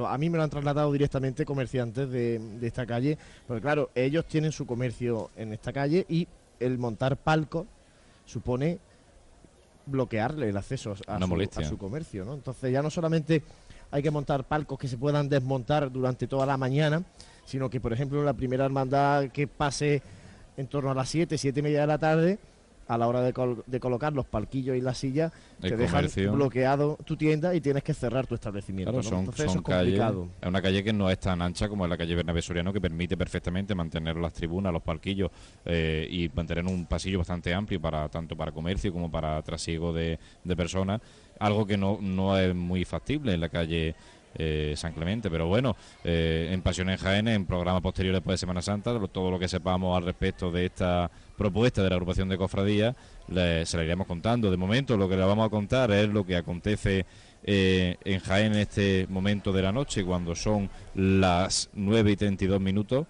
a 0.07 0.17
mí 0.17 0.29
me 0.29 0.37
lo 0.37 0.43
han 0.43 0.49
trasladado 0.49 0.91
directamente 0.91 1.45
comerciantes 1.45 2.09
de, 2.09 2.39
de, 2.39 2.67
esta 2.67 2.85
calle, 2.85 3.17
porque 3.47 3.61
claro, 3.61 3.89
ellos 3.95 4.25
tienen 4.25 4.51
su 4.51 4.65
comercio 4.65 5.31
en 5.35 5.51
esta 5.51 5.73
calle 5.73 6.05
y 6.07 6.27
el 6.59 6.77
montar 6.77 7.17
palcos 7.17 7.65
supone 8.25 8.79
bloquearle 9.85 10.49
el 10.49 10.57
acceso 10.57 10.91
a, 10.91 11.19
su, 11.63 11.77
comercio, 11.77 12.25
¿no? 12.25 12.33
Entonces 12.33 12.71
ya 12.71 12.81
no 12.81 12.89
solamente 12.89 13.43
hay 13.91 14.03
que 14.03 14.11
montar 14.11 14.43
palcos 14.43 14.77
que 14.77 14.87
se 14.87 14.97
puedan 14.97 15.29
desmontar 15.29 15.91
durante 15.91 16.27
toda 16.27 16.45
la 16.45 16.57
mañana, 16.57 17.03
sino 17.45 17.69
que, 17.69 17.79
por 17.79 17.91
ejemplo, 17.91 18.23
la 18.23 18.33
primera 18.33 18.65
hermandad 18.65 19.29
que 19.29 19.47
pase 19.47 20.01
en 20.57 20.67
torno 20.67 20.91
a 20.91 20.93
las 20.93 21.09
7, 21.09 21.37
siete 21.37 21.61
y 21.61 21.63
media 21.63 21.81
de 21.81 21.87
la 21.87 21.97
tarde, 21.97 22.37
a 22.89 22.97
la 22.97 23.07
hora 23.07 23.21
de, 23.21 23.79
colocar 23.79 24.13
los 24.13 24.25
palquillos 24.25 24.75
y 24.75 24.81
las 24.81 24.97
sillas, 24.97 25.31
te 25.61 25.77
dejan 25.77 26.07
bloqueado 26.33 26.97
tu 27.05 27.15
tienda 27.15 27.53
y 27.53 27.61
tienes 27.61 27.83
que 27.83 27.93
cerrar 27.93 28.25
tu 28.25 28.33
establecimiento. 28.33 28.91
Claro, 28.91 29.07
son, 29.07 29.19
Entonces, 29.19 29.45
es 29.45 29.61
complicado. 29.61 30.27
Es 30.41 30.47
una 30.47 30.59
calle 30.59 30.83
que 30.83 30.91
no 30.91 31.07
es 31.07 31.19
tan 31.19 31.39
ancha 31.43 31.69
como 31.69 31.85
la 31.85 31.95
calle 31.95 32.15
Bernabé 32.15 32.41
Soriano, 32.41 32.73
que 32.73 32.81
permite 32.81 33.15
perfectamente 33.15 33.75
mantener 33.75 34.15
las 34.17 34.33
tribunas, 34.33 34.73
los 34.73 34.81
palquillos 34.81 35.29
eh, 35.65 36.07
y 36.09 36.31
mantener 36.33 36.65
un 36.65 36.87
pasillo 36.87 37.19
bastante 37.19 37.53
amplio 37.53 37.79
para 37.79 38.09
tanto 38.09 38.35
para 38.35 38.51
comercio 38.51 38.91
como 38.91 39.11
para 39.11 39.39
trasiego 39.43 39.93
de, 39.93 40.17
de 40.43 40.55
personas. 40.55 40.99
Algo 41.37 41.67
que 41.67 41.77
no, 41.77 41.99
no 42.01 42.35
es 42.39 42.55
muy 42.55 42.85
factible 42.85 43.35
en 43.35 43.41
la 43.41 43.49
calle 43.49 43.93
eh, 44.35 44.73
San 44.75 44.93
Clemente. 44.93 45.29
Pero 45.29 45.47
bueno, 45.47 45.75
eh, 46.03 46.49
en 46.51 46.61
Pasión 46.61 46.89
en 46.89 46.97
Jaén, 46.97 47.27
en 47.27 47.45
programas 47.45 47.81
posteriores 47.81 48.19
después 48.19 48.35
de 48.35 48.37
Semana 48.39 48.61
Santa, 48.61 48.99
todo 49.11 49.31
lo 49.31 49.39
que 49.39 49.47
sepamos 49.47 49.97
al 49.97 50.05
respecto 50.05 50.51
de 50.51 50.65
esta 50.65 51.09
propuesta 51.37 51.81
de 51.81 51.89
la 51.89 51.95
agrupación 51.95 52.29
de 52.29 52.37
cofradías, 52.37 52.95
se 53.27 53.77
la 53.77 53.83
iremos 53.83 54.07
contando. 54.07 54.51
De 54.51 54.57
momento, 54.57 54.97
lo 54.97 55.09
que 55.09 55.15
le 55.17 55.23
vamos 55.23 55.45
a 55.45 55.49
contar 55.49 55.91
es 55.91 56.09
lo 56.09 56.25
que 56.25 56.35
acontece 56.35 57.05
eh, 57.43 57.97
en 58.03 58.19
Jaén 58.19 58.53
en 58.53 58.59
este 58.59 59.07
momento 59.09 59.51
de 59.51 59.61
la 59.61 59.71
noche, 59.71 60.03
cuando 60.03 60.35
son 60.35 60.69
las 60.95 61.69
9 61.73 62.11
y 62.11 62.15
32 62.15 62.59
minutos. 62.59 63.07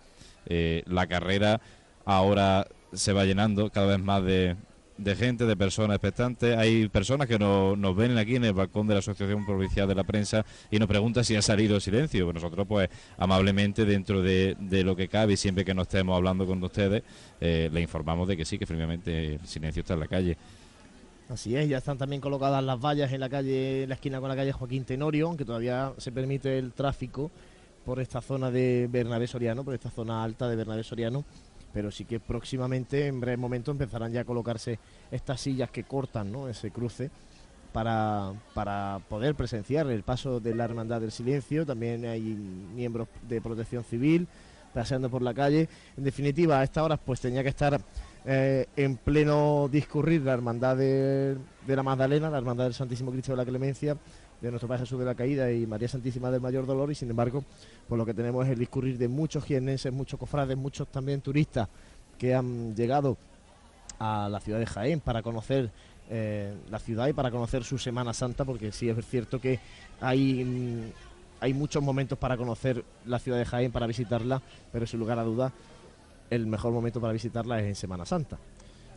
la 0.48 1.08
carrera 1.08 1.62
ahora 2.06 2.68
se 2.94 3.14
va 3.14 3.26
llenando 3.26 3.70
cada 3.70 3.88
vez 3.88 4.00
más 4.00 4.24
de, 4.24 4.56
de 5.00 5.16
gente, 5.16 5.46
de 5.46 5.56
personas 5.56 5.96
expectantes. 5.96 6.58
Hay 6.58 6.88
personas 6.90 7.28
que 7.28 7.40
nos 7.40 7.96
ven 7.96 8.18
aquí 8.18 8.36
en 8.36 8.46
el 8.46 8.54
balcón 8.54 8.88
de 8.88 8.94
la 8.94 9.00
Asociación 9.00 9.46
Provincial 9.46 9.88
de 9.88 9.96
la 9.96 10.04
Prensa 10.04 10.46
y 10.70 10.78
nos 10.78 10.88
preguntan 10.88 11.24
si 11.24 11.36
ha 11.36 11.42
salido 11.42 11.80
silencio. 11.80 12.26
Pues 12.26 12.36
nosotros, 12.36 12.68
pues, 12.68 12.90
amablemente, 13.18 13.86
dentro 13.86 14.22
de, 14.22 14.56
lo 14.84 14.96
que 14.96 15.08
cabe 15.08 15.34
y 15.34 15.38
siempre 15.38 15.66
que 15.66 15.74
no 15.74 15.84
estemos 15.84 16.16
hablando 16.16 16.46
con 16.46 16.64
ustedes, 16.64 17.04
eh, 17.40 17.70
le 17.72 17.82
informamos 17.82 18.28
de 18.28 18.38
que 18.38 18.46
sí, 18.46 18.60
que 18.60 18.66
firmemente 18.66 19.36
el 19.36 19.48
silencio 19.48 19.82
está 19.82 19.94
en 19.94 20.00
la 20.02 20.08
calle. 20.08 20.38
Así 21.30 21.56
es, 21.56 21.70
ya 21.70 21.78
están 21.78 21.98
también 21.98 22.22
colocadas 22.22 22.64
las 22.64 22.80
vallas 22.80 23.12
en 23.14 23.20
la 23.20 23.30
calle, 23.30 23.84
en 23.84 23.90
la 23.90 23.96
esquina 23.96 24.20
con 24.20 24.30
la 24.30 24.36
calle 24.36 24.52
Joaquín 24.52 24.84
Tenorio, 24.84 25.28
aunque 25.28 25.46
todavía 25.46 25.94
se 25.98 26.12
permite 26.12 26.58
el 26.58 26.74
tráfico 26.74 27.30
por 27.86 28.00
esta 28.00 28.20
zona 28.20 28.50
de 28.50 28.88
Bernabé 28.92 29.28
Soriano, 29.28 29.64
por 29.64 29.76
esta 29.76 29.92
zona 29.92 30.24
alta 30.24 30.50
de 30.50 30.56
Bernabé 30.56 30.84
Soriano 30.84 31.24
pero 31.74 31.92
sí 31.92 32.06
que 32.06 32.20
próximamente, 32.20 33.08
en 33.08 33.20
breve 33.20 33.38
momento, 33.38 33.72
empezarán 33.72 34.12
ya 34.12 34.22
a 34.22 34.26
colocarse 34.26 34.80
estas 35.12 35.42
sillas 35.42 35.72
que 35.72 35.84
cortan 35.84 36.32
¿no? 36.32 36.48
ese 36.48 36.72
cruce 36.72 37.12
para, 37.72 38.34
para 38.54 39.00
poder 39.10 39.36
presenciar 39.36 39.88
el 39.88 40.04
paso 40.04 40.40
de 40.40 40.56
la 40.56 40.66
Hermandad 40.66 41.02
del 41.02 41.12
Silencio. 41.12 41.66
También 41.66 42.06
hay 42.06 42.22
miembros 42.22 43.08
de 43.28 43.42
protección 43.42 43.84
civil, 43.84 44.28
paseando 44.74 45.10
por 45.10 45.22
la 45.22 45.34
calle. 45.34 45.70
En 45.98 46.04
definitiva, 46.04 46.60
a 46.60 46.64
estas 46.64 46.84
horas 46.84 47.00
pues 47.04 47.20
tenía 47.20 47.44
que 47.44 47.50
estar 47.50 47.80
eh, 48.26 48.66
en 48.76 48.98
pleno 48.98 49.70
discurrir 49.72 50.24
la 50.24 50.34
hermandad 50.34 50.76
de, 50.78 51.38
la 51.68 51.84
Magdalena, 51.84 52.30
la 52.30 52.38
hermandad 52.38 52.66
del 52.66 52.74
Santísimo 52.74 53.12
Cristo 53.12 53.32
de 53.32 53.38
la 53.38 53.46
Clemencia, 53.46 53.98
de 54.42 54.50
nuestro 54.50 54.68
Padre 54.68 54.84
Jesús 54.84 55.00
de 55.00 55.06
la 55.06 55.16
Caída 55.16 55.52
y 55.52 55.66
María 55.66 55.88
Santísima 55.88 56.32
del 56.32 56.42
Mayor 56.42 56.66
Dolor 56.66 56.92
y 56.92 56.96
sin 56.96 57.10
embargo 57.10 57.44
pues 57.88 57.98
lo 57.98 58.06
que 58.06 58.14
tenemos 58.14 58.46
es 58.46 58.54
el 58.54 58.60
discurrir 58.60 58.98
de 58.98 59.08
muchos 59.08 59.44
jienenses, 59.44 59.92
muchos 59.92 60.20
cofrades, 60.20 60.58
muchos 60.58 60.88
también 60.88 61.22
turistas 61.22 61.68
que 62.18 62.36
han 62.36 62.76
llegado 62.76 63.18
a 64.00 64.30
la 64.30 64.40
ciudad 64.40 64.60
de 64.60 64.66
Jaén 64.66 65.00
para 65.00 65.22
conocer 65.22 65.72
eh, 66.10 66.54
la 66.72 66.80
ciudad 66.80 67.08
y 67.08 67.14
para 67.14 67.30
conocer 67.30 67.64
su 67.64 67.78
Semana 67.78 68.14
Santa, 68.14 68.46
porque 68.46 68.72
sí 68.72 68.90
es 68.90 69.06
cierto 69.06 69.40
que 69.40 69.60
hay, 70.02 70.44
mm, 70.44 70.92
hay 71.42 71.54
muchos 71.54 71.84
momentos 71.84 72.18
para 72.18 72.36
conocer 72.36 72.84
la 73.06 73.20
ciudad 73.20 73.38
de 73.38 73.46
Jaén, 73.46 73.72
para 73.72 73.86
visitarla, 73.88 74.42
pero 74.72 74.88
sin 74.88 75.00
lugar 75.00 75.20
a 75.20 75.24
dudas 75.24 75.52
el 76.30 76.46
mejor 76.48 76.72
momento 76.72 77.02
para 77.02 77.14
visitarla 77.14 77.60
es 77.60 77.66
en 77.66 77.76
Semana 77.76 78.06
Santa. 78.06 78.38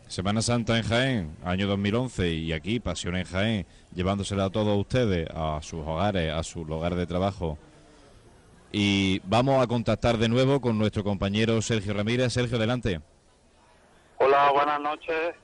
Semana 0.07 0.41
Santa 0.41 0.77
en 0.77 0.83
Jaén, 0.83 1.37
año 1.43 1.67
2011, 1.67 2.29
y 2.29 2.53
aquí 2.53 2.79
Pasión 2.79 3.15
en 3.15 3.25
Jaén, 3.25 3.65
llevándosela 3.95 4.45
a 4.45 4.49
todos 4.49 4.77
ustedes, 4.77 5.27
a 5.33 5.59
sus 5.61 5.79
hogares, 5.85 6.31
a 6.31 6.43
su 6.43 6.65
lugar 6.65 6.95
de 6.95 7.07
trabajo. 7.07 7.57
Y 8.71 9.19
vamos 9.23 9.63
a 9.63 9.67
contactar 9.67 10.17
de 10.17 10.29
nuevo 10.29 10.61
con 10.61 10.77
nuestro 10.77 11.03
compañero 11.03 11.61
Sergio 11.61 11.93
Ramírez. 11.93 12.33
Sergio, 12.33 12.57
adelante. 12.57 13.01
Hola, 14.17 14.51
buenas 14.51 14.81
noches. 14.81 15.35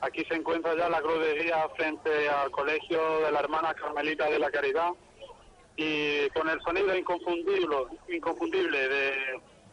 Aquí 0.00 0.24
se 0.24 0.34
encuentra 0.34 0.76
ya 0.76 0.88
la 0.88 1.00
cruz 1.00 1.20
de 1.20 1.42
guía 1.42 1.64
frente 1.76 2.28
al 2.28 2.50
colegio 2.50 3.20
de 3.20 3.30
la 3.30 3.40
hermana 3.40 3.74
Carmelita 3.74 4.28
de 4.28 4.38
la 4.38 4.50
Caridad 4.50 4.90
y 5.76 6.28
con 6.30 6.48
el 6.48 6.60
sonido 6.62 6.96
inconfundible, 6.96 7.76
inconfundible 8.08 8.88
de, 8.88 9.12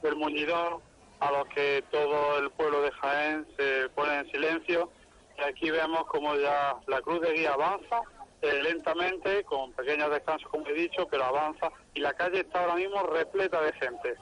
del 0.03 0.15
muñidor 0.15 0.81
a 1.19 1.31
los 1.31 1.47
que 1.49 1.83
todo 1.91 2.39
el 2.39 2.49
pueblo 2.51 2.81
de 2.81 2.91
Jaén 2.91 3.47
se 3.57 3.89
pone 3.89 4.19
en 4.19 4.31
silencio. 4.31 4.89
Y 5.37 5.41
aquí 5.41 5.71
vemos 5.71 6.05
como 6.07 6.35
ya 6.35 6.75
la 6.87 7.01
cruz 7.01 7.21
de 7.21 7.33
guía 7.33 7.53
avanza 7.53 8.01
eh, 8.41 8.61
lentamente, 8.63 9.43
con 9.43 9.73
pequeños 9.73 10.09
descansos 10.11 10.49
como 10.49 10.67
he 10.67 10.73
dicho, 10.73 11.07
pero 11.09 11.25
avanza 11.25 11.71
y 11.93 11.99
la 11.99 12.13
calle 12.13 12.41
está 12.41 12.61
ahora 12.61 12.75
mismo 12.75 13.03
repleta 13.03 13.61
de 13.61 13.73
gente, 13.73 14.15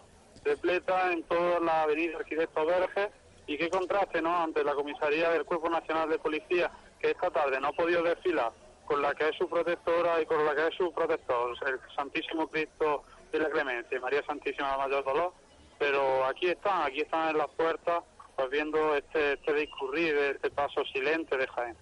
repleta 0.43 1.11
en 1.11 1.23
toda 1.23 1.59
la 1.59 1.83
avenida 1.83 2.17
Arquitecto 2.17 2.65
Verges 2.65 3.09
y 3.45 3.57
qué 3.57 3.69
contraste, 3.69 4.21
¿no?, 4.21 4.35
ante 4.35 4.63
la 4.63 4.73
comisaría 4.73 5.29
del 5.29 5.45
Cuerpo 5.45 5.69
Nacional 5.69 6.09
de 6.09 6.17
Policía, 6.17 6.71
que 6.99 7.11
esta 7.11 7.29
tarde 7.29 7.59
no 7.59 7.67
ha 7.67 7.73
podido 7.73 8.01
desfilar 8.01 8.51
con 8.85 9.01
la 9.01 9.13
que 9.13 9.29
es 9.29 9.35
su 9.35 9.47
protectora 9.47 10.21
y 10.21 10.25
con 10.25 10.43
la 10.45 10.55
que 10.55 10.67
es 10.67 10.75
su 10.75 10.91
protector, 10.93 11.55
el 11.67 11.79
Santísimo 11.95 12.47
Cristo 12.47 13.03
de 13.31 13.39
la 13.39 13.49
Clemencia, 13.49 13.99
María 13.99 14.23
Santísima 14.25 14.71
de 14.71 14.77
Mayor 14.77 15.03
Dolor, 15.03 15.33
pero 15.79 16.25
aquí 16.25 16.47
están, 16.47 16.83
aquí 16.83 17.01
están 17.01 17.29
en 17.29 17.37
las 17.37 17.49
puertas, 17.49 18.03
pues 18.35 18.49
viendo 18.49 18.95
este, 18.95 19.33
este 19.33 19.53
discurrir, 19.53 20.15
este 20.15 20.49
paso 20.49 20.83
silente 20.93 21.37
de 21.37 21.47
Jaén. 21.47 21.75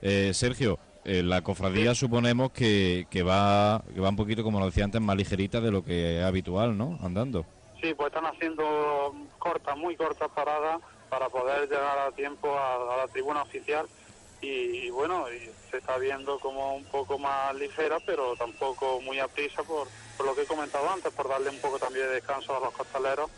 Eh, 0.00 0.32
Sergio, 0.34 0.78
eh, 1.04 1.22
la 1.22 1.42
cofradía 1.42 1.94
suponemos 1.94 2.52
que, 2.52 3.06
que, 3.10 3.22
va, 3.22 3.82
que 3.94 4.00
va 4.00 4.10
un 4.10 4.16
poquito, 4.16 4.42
como 4.42 4.60
lo 4.60 4.66
decía 4.66 4.84
antes, 4.84 5.00
más 5.00 5.16
ligerita 5.16 5.60
de 5.60 5.70
lo 5.70 5.84
que 5.84 6.18
es 6.18 6.24
habitual, 6.24 6.76
¿no? 6.76 6.98
Andando. 7.02 7.46
Sí, 7.80 7.94
pues 7.94 8.08
están 8.08 8.26
haciendo 8.26 9.14
cortas, 9.38 9.76
muy 9.76 9.96
cortas 9.96 10.28
paradas 10.34 10.80
para 11.08 11.28
poder 11.28 11.68
llegar 11.68 11.98
a 11.98 12.10
tiempo 12.12 12.48
a, 12.58 12.96
la 12.96 13.08
tribuna 13.08 13.42
oficial 13.42 13.86
y, 14.40 14.90
bueno, 14.90 15.24
se 15.70 15.78
está 15.78 15.98
viendo 15.98 16.38
como 16.38 16.74
un 16.74 16.84
poco 16.84 17.18
más 17.18 17.54
ligera, 17.56 17.98
pero 18.04 18.36
tampoco 18.36 19.00
muy 19.00 19.18
a 19.18 19.28
prisa 19.28 19.62
por, 19.62 19.88
por 20.18 20.26
lo 20.26 20.34
que 20.34 20.42
he 20.42 20.46
comentado 20.46 20.90
antes, 20.90 21.12
por 21.12 21.28
darle 21.28 21.48
un 21.48 21.60
poco 21.60 21.78
también 21.78 22.06
de 22.06 22.14
descanso 22.14 22.56
a 22.56 22.60
los 22.60 22.74
costaleros, 22.74 23.30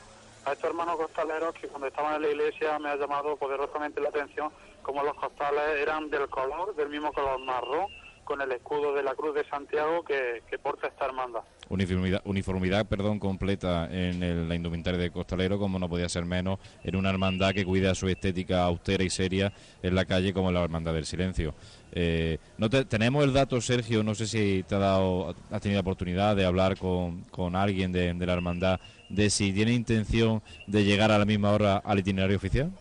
a 0.47 0.53
estos 0.53 0.71
hermanos 0.71 0.97
costaleros 0.97 1.55
que 1.55 1.69
cuando 1.69 1.87
estaban 1.87 2.15
en 2.15 2.23
la 2.23 2.29
iglesia 2.29 2.79
me 2.79 2.89
ha 2.89 2.97
llamado 2.97 3.37
poderosamente 3.37 4.01
la 4.01 4.09
atención 4.09 4.51
como 4.83 5.03
los 5.03 5.15
costales 5.15 5.79
eran 5.79 6.09
del 6.09 6.29
color, 6.31 6.75
del 6.75 6.89
mismo 6.89 7.13
color 7.13 7.39
marrón, 7.41 7.87
con 8.25 8.41
el 8.41 8.51
escudo 8.53 8.95
de 8.95 9.03
la 9.03 9.15
Cruz 9.15 9.35
de 9.35 9.45
Santiago 9.45 10.03
que, 10.03 10.43
porta 10.63 10.87
esta 10.87 11.05
hermandad. 11.05 11.43
Uniformidad, 11.71 12.21
uniformidad 12.25 12.87
perdón, 12.87 13.21
completa 13.21 13.89
en 13.93 14.49
la 14.49 14.55
indumentaria 14.57 14.99
de 14.99 15.13
costalero, 15.13 15.57
como 15.57 15.79
no 15.79 15.89
podía 15.89 16.09
ser 16.09 16.25
menos, 16.25 16.59
en 16.83 16.97
una 16.97 17.11
hermandad 17.11 17.55
que 17.55 17.65
cuida 17.65 17.95
su 17.95 18.09
estética 18.09 18.65
austera 18.65 19.05
y 19.05 19.09
seria 19.11 19.53
en 19.81 19.95
la 19.95 20.05
calle 20.05 20.35
como 20.35 20.51
la 20.51 20.65
Hermandad 20.65 20.95
del 20.95 21.07
Silencio. 21.07 21.55
Eh, 21.93 22.39
no 22.59 22.69
tenemos 22.69 23.23
el 23.23 23.33
dato, 23.33 23.61
Sergio, 23.61 24.03
no 24.03 24.17
sé 24.17 24.27
si 24.27 24.65
te 24.65 24.75
ha 24.75 24.79
dado, 24.79 25.35
has 25.51 25.61
tenido 25.61 25.79
la 25.79 25.83
oportunidad 25.83 26.35
de 26.35 26.45
hablar 26.45 26.77
con, 26.77 27.23
con 27.31 27.55
alguien 27.55 27.93
de, 27.93 28.15
de 28.15 28.27
la 28.27 28.33
hermandad, 28.33 28.81
de 29.09 29.31
si 29.31 29.53
tiene 29.53 29.73
intención 29.73 30.43
de 30.67 30.83
llegar 30.83 31.13
a 31.13 31.19
la 31.19 31.25
misma 31.25 31.53
hora 31.53 31.77
al 31.77 32.01
itinerario 32.01 32.37
oficial. 32.37 32.73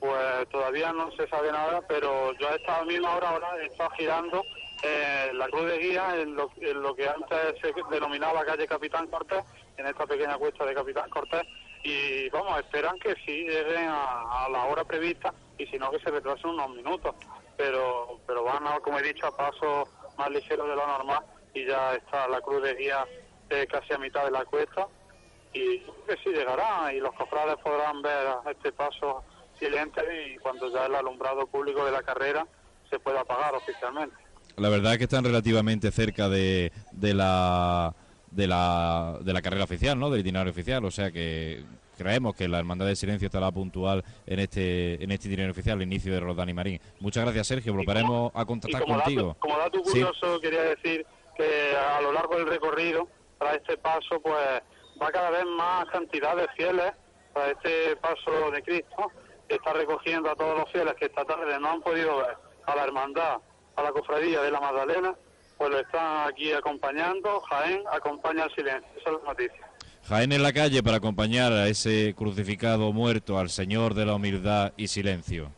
Pues 0.00 0.48
todavía 0.50 0.92
no 0.94 1.10
se 1.12 1.28
sabe 1.28 1.52
nada, 1.52 1.82
pero 1.86 2.32
yo 2.38 2.48
a 2.48 2.54
esta 2.54 2.84
misma 2.84 3.16
hora 3.16 3.30
ahora 3.30 3.48
he 3.62 3.66
estado 3.66 3.90
girando 3.98 4.42
eh, 4.82 5.30
la 5.34 5.48
cruz 5.48 5.66
de 5.66 5.78
guía 5.78 6.20
en 6.20 6.34
lo, 6.34 6.48
que 6.94 7.08
antes 7.08 7.60
se 7.60 7.72
denominaba 7.90 8.44
calle 8.44 8.66
Capitán 8.66 9.06
Cortés, 9.08 9.42
en 9.76 9.86
esta 9.86 10.06
pequeña 10.06 10.36
cuesta 10.36 10.64
de 10.64 10.74
Capitán 10.74 11.08
Cortés, 11.10 11.42
y 11.82 12.28
vamos, 12.30 12.58
esperan 12.60 12.98
que 12.98 13.14
sí 13.24 13.44
lleguen 13.44 13.88
a, 13.88 14.48
la 14.50 14.64
hora 14.64 14.84
prevista 14.84 15.32
y 15.58 15.66
si 15.66 15.78
no 15.78 15.90
que 15.90 16.00
se 16.00 16.10
retrasen 16.10 16.50
unos 16.50 16.70
minutos, 16.70 17.14
pero 17.56 18.20
pero 18.26 18.44
van, 18.44 18.66
a, 18.66 18.80
como 18.80 18.98
he 18.98 19.02
dicho, 19.02 19.26
a 19.26 19.36
paso 19.36 19.88
más 20.18 20.30
ligero 20.30 20.66
de 20.66 20.76
lo 20.76 20.86
normal 20.86 21.24
y 21.54 21.64
ya 21.64 21.94
está 21.94 22.28
la 22.28 22.40
cruz 22.40 22.62
de 22.62 22.74
guía 22.74 23.06
eh, 23.50 23.66
casi 23.70 23.92
a 23.92 23.98
mitad 23.98 24.24
de 24.24 24.30
la 24.30 24.44
cuesta 24.44 24.88
y 25.52 25.78
que 25.78 26.16
sí 26.22 26.30
llegará 26.30 26.92
y 26.92 27.00
los 27.00 27.14
cofrades 27.14 27.56
podrán 27.56 28.02
ver 28.02 28.28
este 28.50 28.72
paso 28.72 29.24
silente 29.58 30.02
y 30.26 30.36
cuando 30.38 30.68
ya 30.70 30.86
el 30.86 30.94
alumbrado 30.94 31.46
público 31.46 31.84
de 31.84 31.92
la 31.92 32.02
carrera 32.02 32.46
se 32.90 32.98
pueda 32.98 33.20
apagar 33.20 33.54
oficialmente. 33.54 34.25
La 34.56 34.68
verdad 34.68 34.92
es 34.92 34.98
que 34.98 35.04
están 35.04 35.24
relativamente 35.24 35.90
cerca 35.90 36.28
de, 36.28 36.72
de 36.92 37.14
la 37.14 37.94
de 38.30 38.46
la, 38.46 39.18
de 39.22 39.32
la 39.32 39.40
carrera 39.40 39.64
oficial, 39.64 39.98
¿no? 39.98 40.10
Del 40.10 40.20
itinerario 40.20 40.50
oficial, 40.50 40.84
o 40.84 40.90
sea 40.90 41.10
que 41.10 41.64
creemos 41.96 42.34
que 42.34 42.48
la 42.48 42.58
Hermandad 42.58 42.86
del 42.86 42.96
Silencio 42.96 43.26
estará 43.26 43.50
puntual 43.50 44.04
en 44.26 44.40
este 44.40 45.02
en 45.02 45.10
este 45.10 45.28
itinerario 45.28 45.52
oficial, 45.52 45.78
el 45.78 45.86
inicio 45.86 46.12
de 46.12 46.20
Rodán 46.20 46.48
y 46.48 46.54
Marín. 46.54 46.80
Muchas 47.00 47.24
gracias, 47.24 47.46
Sergio, 47.46 47.74
volveremos 47.74 48.32
a 48.34 48.44
contactar 48.44 48.84
contigo. 48.84 49.36
como 49.38 49.58
dato 49.58 49.82
curioso, 49.82 50.40
quería 50.40 50.62
decir 50.62 51.06
que 51.36 51.76
a 51.76 52.00
lo 52.00 52.12
largo 52.12 52.36
del 52.36 52.46
recorrido, 52.46 53.08
para 53.38 53.54
este 53.54 53.76
paso, 53.76 54.20
pues 54.22 54.62
va 55.00 55.10
cada 55.12 55.30
vez 55.30 55.44
más 55.56 55.86
cantidad 55.86 56.36
de 56.36 56.48
fieles 56.56 56.92
para 57.32 57.50
este 57.52 57.96
paso 57.96 58.50
de 58.50 58.62
Cristo 58.62 59.10
está 59.48 59.72
recogiendo 59.72 60.30
a 60.30 60.34
todos 60.34 60.58
los 60.58 60.70
fieles 60.72 60.94
que 60.94 61.06
esta 61.06 61.24
tarde 61.24 61.58
no 61.60 61.70
han 61.70 61.82
podido 61.82 62.16
ver 62.18 62.36
a 62.64 62.74
la 62.74 62.84
hermandad, 62.84 63.36
a 63.76 63.82
la 63.82 63.92
cofradía 63.92 64.42
de 64.42 64.50
la 64.50 64.60
Magdalena, 64.60 65.14
pues 65.58 65.70
lo 65.70 65.78
están 65.80 66.28
aquí 66.28 66.52
acompañando. 66.52 67.40
Jaén 67.40 67.82
acompaña 67.92 68.44
al 68.44 68.54
silencio. 68.54 68.88
Esa 68.98 69.10
es 69.10 69.16
la 69.22 69.28
noticia. 69.28 69.70
Jaén 70.08 70.32
en 70.32 70.42
la 70.42 70.52
calle 70.52 70.82
para 70.82 70.98
acompañar 70.98 71.52
a 71.52 71.68
ese 71.68 72.14
crucificado 72.16 72.92
muerto, 72.92 73.38
al 73.38 73.50
Señor 73.50 73.94
de 73.94 74.06
la 74.06 74.14
humildad 74.14 74.72
y 74.76 74.88
silencio. 74.88 75.50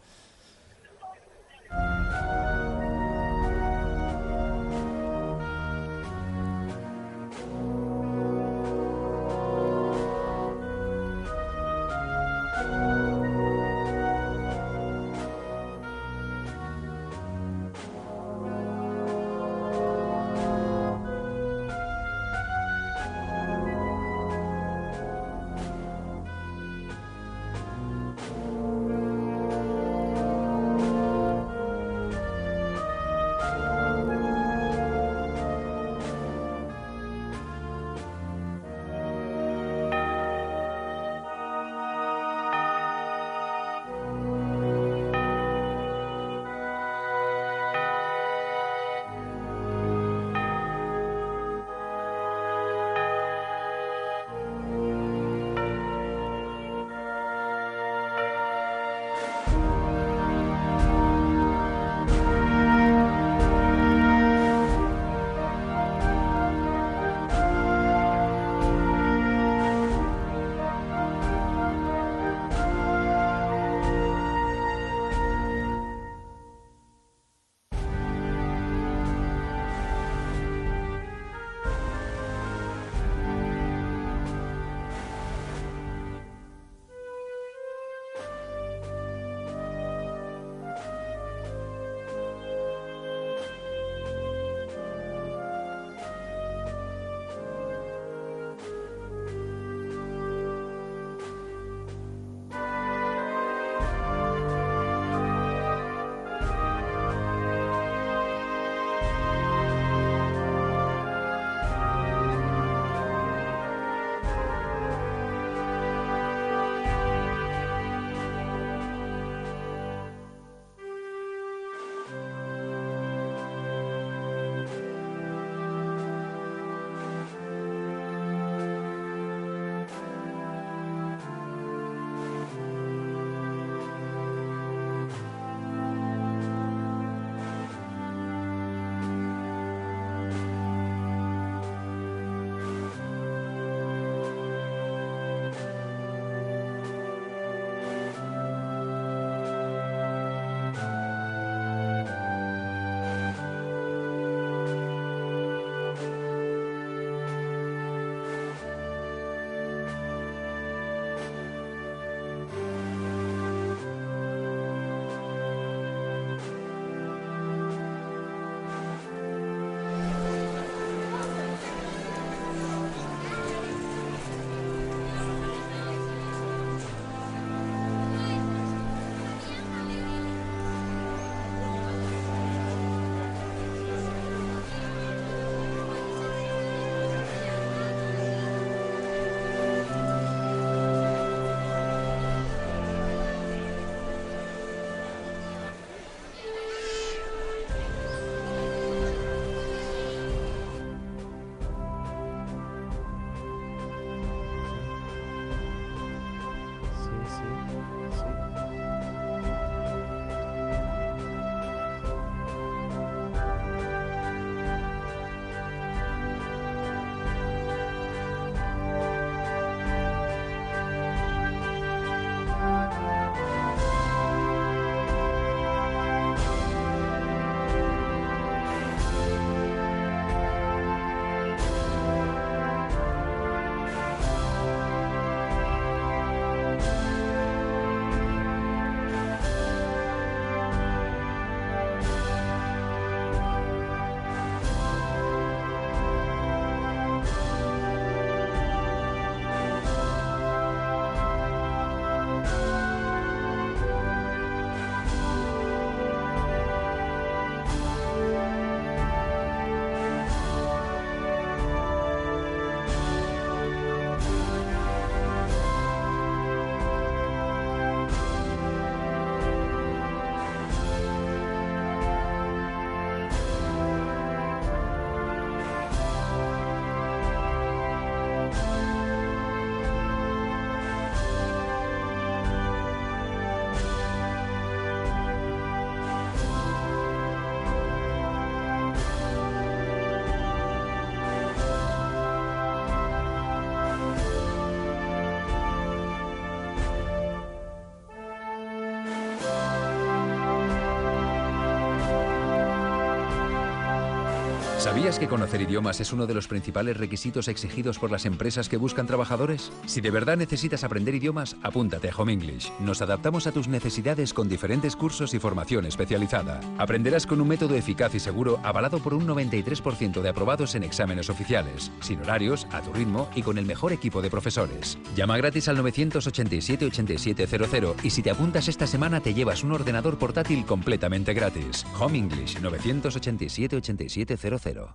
¿Sabías 304.99 305.21
que 305.21 305.29
conocer 305.29 305.61
idiomas 305.61 306.01
es 306.01 306.13
uno 306.13 306.27
de 306.27 306.35
los 306.35 306.49
principales 306.49 306.97
requisitos 306.97 307.47
exigidos 307.47 308.01
por 308.01 308.11
las 308.11 308.27
empresas 308.27 308.69
que 308.69 308.77
buscan 308.77 309.07
trabajadores? 309.07 309.71
Si 309.87 310.01
de 310.01 310.11
verdad 310.11 310.37
necesitas 310.37 310.83
aprender 310.83 311.15
idiomas, 311.15 311.55
apúntate 311.63 312.11
a 312.11 312.17
Home 312.17 312.33
English. 312.33 312.73
Nos 312.81 313.01
adaptamos 313.01 313.47
a 313.47 313.53
tus 313.53 313.69
necesidades 313.69 314.35
con 314.35 314.49
diferentes 314.49 314.97
cursos 314.97 315.35
y 315.35 315.39
formación 315.39 315.87
especializada. 315.87 316.59
Aprenderás 316.79 317.29
con 317.29 317.41
un 317.41 317.47
método 317.47 317.77
eficaz 317.77 318.13
y 318.17 318.19
seguro 318.19 318.59
avalado 318.65 318.99
por 318.99 319.15
un 319.15 319.25
93% 319.25 320.21
de 320.21 320.31
aprobados 320.31 320.75
en 320.75 320.83
exámenes 320.83 321.31
oficiales, 321.31 321.93
sin 322.01 322.21
horarios, 322.21 322.67
a 322.73 322.83
tu 322.83 322.93
ritmo 322.93 323.31
y 323.37 323.43
con 323.43 323.57
el 323.57 323.67
mejor 323.67 323.93
equipo 323.93 324.21
de 324.21 324.31
profesores. 324.31 324.99
Llama 325.15 325.37
gratis 325.37 325.69
al 325.69 325.79
987-8700 325.79 327.95
y 328.03 328.11
si 328.11 328.21
te 328.21 328.33
apuntas 328.33 328.67
esta 328.67 328.89
semana 328.89 329.21
te 329.21 329.33
llevas 329.33 329.63
un 329.63 329.71
ordenador 329.71 330.19
portátil 330.19 330.67
completamente 330.67 331.35
gratis. 331.35 331.87
Home 332.01 332.19
English 332.19 332.59
987-8700. 332.59 334.59
0. 334.59 334.88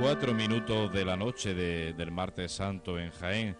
44 0.00 0.34
minutos 0.34 0.92
de 0.94 1.04
la 1.04 1.14
noche 1.14 1.52
del 1.52 2.10
martes 2.10 2.52
santo 2.52 2.98
en 2.98 3.10
Jaén. 3.10 3.54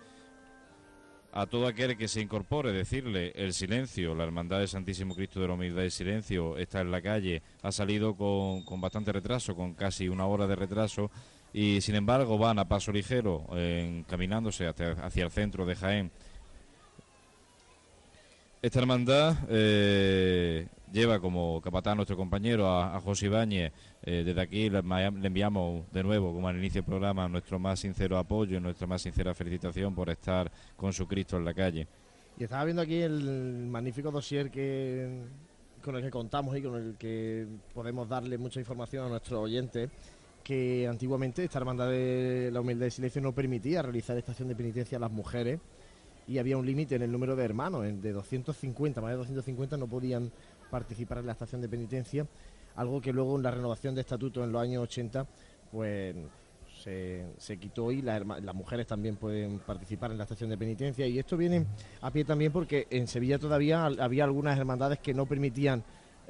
A 1.32 1.44
todo 1.44 1.66
aquel 1.66 1.98
que 1.98 2.08
se 2.08 2.22
incorpore, 2.22 2.72
decirle 2.72 3.32
el 3.34 3.52
silencio, 3.52 4.14
la 4.14 4.24
Hermandad 4.24 4.60
de 4.60 4.66
Santísimo 4.66 5.14
Cristo 5.14 5.38
de 5.38 5.48
la 5.48 5.52
Humildad 5.52 5.82
y 5.82 5.90
Silencio 5.90 6.56
está 6.56 6.80
en 6.80 6.90
la 6.90 7.02
calle, 7.02 7.42
ha 7.60 7.70
salido 7.70 8.14
con, 8.14 8.62
con 8.64 8.80
bastante 8.80 9.12
retraso, 9.12 9.54
con 9.54 9.74
casi 9.74 10.08
una 10.08 10.26
hora 10.26 10.46
de 10.46 10.56
retraso, 10.56 11.10
y 11.52 11.82
sin 11.82 11.96
embargo 11.96 12.38
van 12.38 12.58
a 12.58 12.66
paso 12.66 12.90
ligero, 12.90 13.44
encaminándose 13.54 14.66
hacia, 14.66 14.92
hacia 14.92 15.24
el 15.24 15.30
centro 15.30 15.66
de 15.66 15.76
Jaén. 15.76 16.10
Esta 18.62 18.78
hermandad 18.78 19.36
eh, 19.50 20.68
lleva 20.92 21.20
como 21.20 21.60
capatán 21.60 21.96
nuestro 21.96 22.16
compañero 22.16 22.68
a, 22.68 23.00
José 23.00 23.26
Ibáñez. 23.26 23.72
Eh, 24.02 24.22
desde 24.24 24.40
aquí 24.40 24.70
le, 24.70 24.78
enviamos 24.78 25.90
de 25.92 26.02
nuevo, 26.02 26.32
como 26.32 26.48
al 26.48 26.56
inicio 26.56 26.80
del 26.82 26.86
programa, 26.86 27.28
nuestro 27.28 27.58
más 27.58 27.80
sincero 27.80 28.18
apoyo 28.18 28.56
y 28.56 28.60
nuestra 28.60 28.86
más 28.86 29.02
sincera 29.02 29.34
felicitación 29.34 29.94
por 29.94 30.10
estar 30.10 30.50
con 30.76 30.92
su 30.92 31.06
Cristo 31.06 31.36
en 31.36 31.44
la 31.44 31.54
calle. 31.54 31.86
Y 32.38 32.44
estaba 32.44 32.64
viendo 32.64 32.82
aquí 32.82 33.00
el 33.00 33.66
magnífico 33.68 34.10
dossier 34.10 34.50
que 34.50 35.24
con 35.82 35.96
el 35.96 36.02
que 36.02 36.10
contamos 36.10 36.56
y 36.56 36.62
con 36.62 36.74
el 36.76 36.96
que 36.96 37.46
podemos 37.72 38.08
darle 38.08 38.36
mucha 38.36 38.60
información 38.60 39.06
a 39.06 39.08
nuestros 39.08 39.40
oyentes 39.40 39.90
que 40.42 40.86
antiguamente 40.86 41.44
esta 41.44 41.58
hermandad 41.58 41.90
de 41.90 42.50
la 42.52 42.60
humildad 42.60 42.86
y 42.86 42.90
silencio 42.90 43.20
no 43.20 43.32
permitía 43.32 43.82
realizar 43.82 44.16
estación 44.16 44.48
de 44.48 44.56
penitencia 44.56 44.98
a 44.98 45.00
las 45.00 45.10
mujeres 45.10 45.60
y 46.26 46.38
había 46.38 46.56
un 46.56 46.64
límite 46.64 46.94
en 46.94 47.02
el 47.02 47.10
número 47.10 47.34
de 47.34 47.44
hermanos, 47.44 47.82
de 47.82 48.12
250, 48.12 49.00
más 49.00 49.10
de 49.10 49.16
250 49.16 49.76
no 49.76 49.86
podían 49.86 50.30
participar 50.70 51.18
en 51.18 51.26
la 51.26 51.32
estación 51.32 51.60
de 51.60 51.68
penitencia, 51.68 52.26
algo 52.76 53.00
que 53.00 53.12
luego 53.12 53.36
en 53.36 53.42
la 53.42 53.50
renovación 53.50 53.94
de 53.94 54.02
estatuto 54.02 54.44
en 54.44 54.52
los 54.52 54.62
años 54.62 54.82
80 54.84 55.26
pues 55.70 56.16
se, 56.82 57.58
quitó 57.58 57.92
y 57.92 58.00
las 58.00 58.54
mujeres 58.54 58.86
también 58.86 59.16
pueden 59.16 59.58
participar 59.58 60.10
en 60.12 60.18
la 60.18 60.24
estación 60.24 60.50
de 60.50 60.56
penitencia 60.56 61.06
y 61.06 61.18
esto 61.18 61.36
viene 61.36 61.66
a 62.00 62.10
pie 62.10 62.24
también 62.24 62.52
porque 62.52 62.86
en 62.90 63.06
Sevilla 63.06 63.38
todavía 63.38 63.84
había 63.84 64.24
algunas 64.24 64.58
hermandades 64.58 64.98
que 64.98 65.12
no 65.12 65.26
permitían 65.26 65.84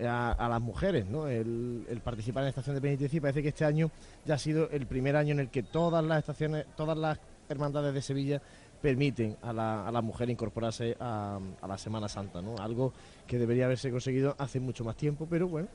a, 0.06 0.48
las 0.48 0.60
mujeres 0.60 1.06
¿no? 1.06 1.28
el, 1.28 2.00
participar 2.02 2.42
en 2.42 2.46
la 2.46 2.50
estación 2.50 2.74
de 2.74 2.80
penitencia 2.80 3.16
y 3.16 3.20
parece 3.20 3.42
que 3.42 3.48
este 3.48 3.64
año 3.64 3.90
ya 4.24 4.34
ha 4.34 4.38
sido 4.38 4.68
el 4.70 4.86
primer 4.86 5.14
año 5.14 5.32
en 5.32 5.40
el 5.40 5.50
que 5.50 5.62
todas 5.62 6.04
las 6.04 6.18
estaciones, 6.18 6.66
todas 6.76 6.96
las 6.98 7.18
hermandades 7.48 7.94
de 7.94 8.02
Sevilla 8.02 8.42
permiten 8.80 9.36
a 9.42 9.52
la, 9.52 9.86
a 9.86 9.92
la 9.92 10.02
mujer 10.02 10.30
incorporarse 10.30 10.96
a, 11.00 11.38
a, 11.60 11.68
la 11.68 11.78
Semana 11.78 12.08
Santa, 12.08 12.40
¿no? 12.40 12.56
Algo 12.58 12.92
que 13.26 13.38
debería 13.38 13.66
haberse 13.66 13.90
conseguido 13.90 14.34
hace 14.38 14.60
mucho 14.60 14.84
más 14.84 14.96
tiempo, 14.96 15.26
pero 15.28 15.48
bueno. 15.48 15.68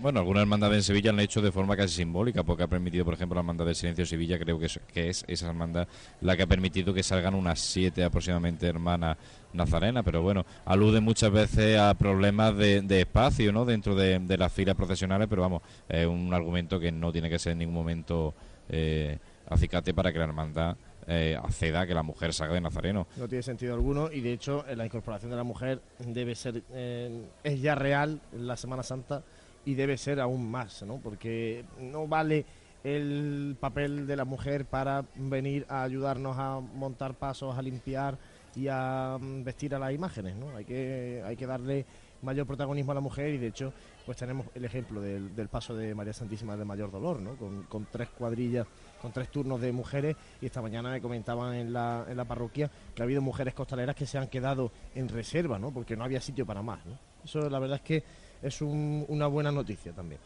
Bueno, 0.00 0.20
algunas 0.20 0.42
hermandades 0.42 0.78
en 0.78 0.82
Sevilla 0.82 1.10
han 1.10 1.20
hecho 1.20 1.42
de 1.42 1.52
forma 1.52 1.76
casi 1.76 1.94
simbólica, 1.94 2.42
porque 2.42 2.62
ha 2.62 2.66
permitido, 2.66 3.04
por 3.04 3.14
ejemplo, 3.14 3.34
la 3.34 3.40
hermandad 3.40 3.66
del 3.66 3.74
Silencio 3.74 4.02
de 4.02 4.08
Sevilla, 4.08 4.38
creo 4.38 4.58
que 4.58 4.66
es, 4.66 4.80
que 4.92 5.10
es 5.10 5.24
esa 5.28 5.48
hermandad 5.48 5.86
la 6.22 6.36
que 6.36 6.44
ha 6.44 6.46
permitido 6.46 6.94
que 6.94 7.02
salgan 7.02 7.34
unas 7.34 7.60
siete 7.60 8.02
aproximadamente 8.02 8.66
hermanas 8.66 9.18
nazarenas, 9.52 10.02
pero 10.02 10.22
bueno, 10.22 10.46
alude 10.64 11.00
muchas 11.00 11.30
veces 11.30 11.78
a 11.78 11.92
problemas 11.94 12.56
de, 12.56 13.00
espacio, 13.00 13.52
¿no? 13.52 13.64
Dentro 13.64 13.94
de, 13.94 14.18
las 14.36 14.52
filas 14.52 14.74
procesionales, 14.74 15.28
pero 15.28 15.42
vamos, 15.42 15.62
es 15.88 16.06
un 16.06 16.32
argumento 16.32 16.80
que 16.80 16.90
no 16.90 17.12
tiene 17.12 17.28
que 17.28 17.38
ser 17.38 17.52
en 17.52 17.58
ningún 17.58 17.74
momento 17.74 18.34
eh, 18.70 19.18
acicate 19.46 19.92
para 19.92 20.10
que 20.10 20.18
la 20.18 20.24
hermandad 20.24 20.76
eh, 21.06 21.38
que 21.60 21.94
la 21.94 22.02
mujer 22.02 22.32
salga 22.32 22.54
de 22.54 22.60
Nazareno. 22.60 23.06
No 23.16 23.28
tiene 23.28 23.42
sentido 23.42 23.74
alguno 23.74 24.10
y 24.10 24.20
de 24.20 24.32
hecho 24.32 24.64
la 24.74 24.84
incorporación 24.84 25.30
de 25.30 25.36
la 25.36 25.44
mujer 25.44 25.80
debe 25.98 26.34
ser, 26.34 26.62
eh, 26.72 27.26
es 27.42 27.60
ya 27.60 27.74
real 27.74 28.20
en 28.32 28.46
la 28.46 28.56
Semana 28.56 28.82
Santa 28.82 29.22
y 29.64 29.74
debe 29.74 29.96
ser 29.96 30.20
aún 30.20 30.50
más, 30.50 30.82
¿no? 30.82 30.98
Porque 30.98 31.64
no 31.80 32.06
vale 32.06 32.44
el 32.84 33.56
papel 33.60 34.06
de 34.06 34.16
la 34.16 34.24
mujer 34.24 34.64
para 34.64 35.04
venir 35.14 35.64
a 35.68 35.82
ayudarnos 35.82 36.36
a 36.38 36.60
montar 36.60 37.14
pasos, 37.14 37.56
a 37.56 37.62
limpiar 37.62 38.18
y 38.56 38.66
a 38.68 39.18
mm, 39.20 39.44
vestir 39.44 39.74
a 39.74 39.78
las 39.78 39.92
imágenes, 39.92 40.36
¿no? 40.36 40.56
Hay 40.56 40.64
que, 40.64 41.22
hay 41.24 41.36
que 41.36 41.46
darle 41.46 41.86
mayor 42.22 42.46
protagonismo 42.46 42.92
a 42.92 42.94
la 42.94 43.00
mujer 43.00 43.34
y 43.34 43.38
de 43.38 43.48
hecho 43.48 43.72
pues 44.06 44.18
tenemos 44.18 44.46
el 44.54 44.64
ejemplo 44.64 45.00
del, 45.00 45.48
paso 45.48 45.74
de 45.74 45.94
María 45.94 46.12
Santísima 46.12 46.56
de 46.56 46.64
Mayor 46.64 46.90
Dolor, 46.90 47.20
¿no? 47.20 47.36
Con, 47.36 47.86
tres 47.90 48.08
cuadrillas, 48.10 48.66
con 49.02 49.12
tres 49.12 49.28
turnos 49.30 49.60
de 49.60 49.72
mujeres 49.72 50.16
y 50.40 50.46
esta 50.46 50.62
mañana 50.62 50.90
me 50.90 51.02
comentaban 51.02 51.54
en 51.54 51.72
la, 51.72 52.06
en 52.08 52.16
la 52.16 52.24
parroquia 52.24 52.70
que 52.94 53.02
ha 53.02 53.04
habido 53.04 53.20
mujeres 53.20 53.52
costaleras 53.52 53.96
que 53.96 54.06
se 54.06 54.16
han 54.16 54.28
quedado 54.28 54.70
en 54.94 55.08
reserva, 55.08 55.58
¿no? 55.58 55.72
Porque 55.72 55.96
no 55.96 56.04
había 56.04 56.20
sitio 56.20 56.46
para 56.46 56.62
más, 56.62 56.86
¿no? 56.86 56.96
Eso 57.24 57.50
la 57.50 57.58
verdad 57.58 57.76
es 57.76 57.82
que 57.82 58.04
es 58.42 58.62
una 58.62 59.26
buena 59.26 59.52
noticia 59.52 59.92
también. 59.92 60.20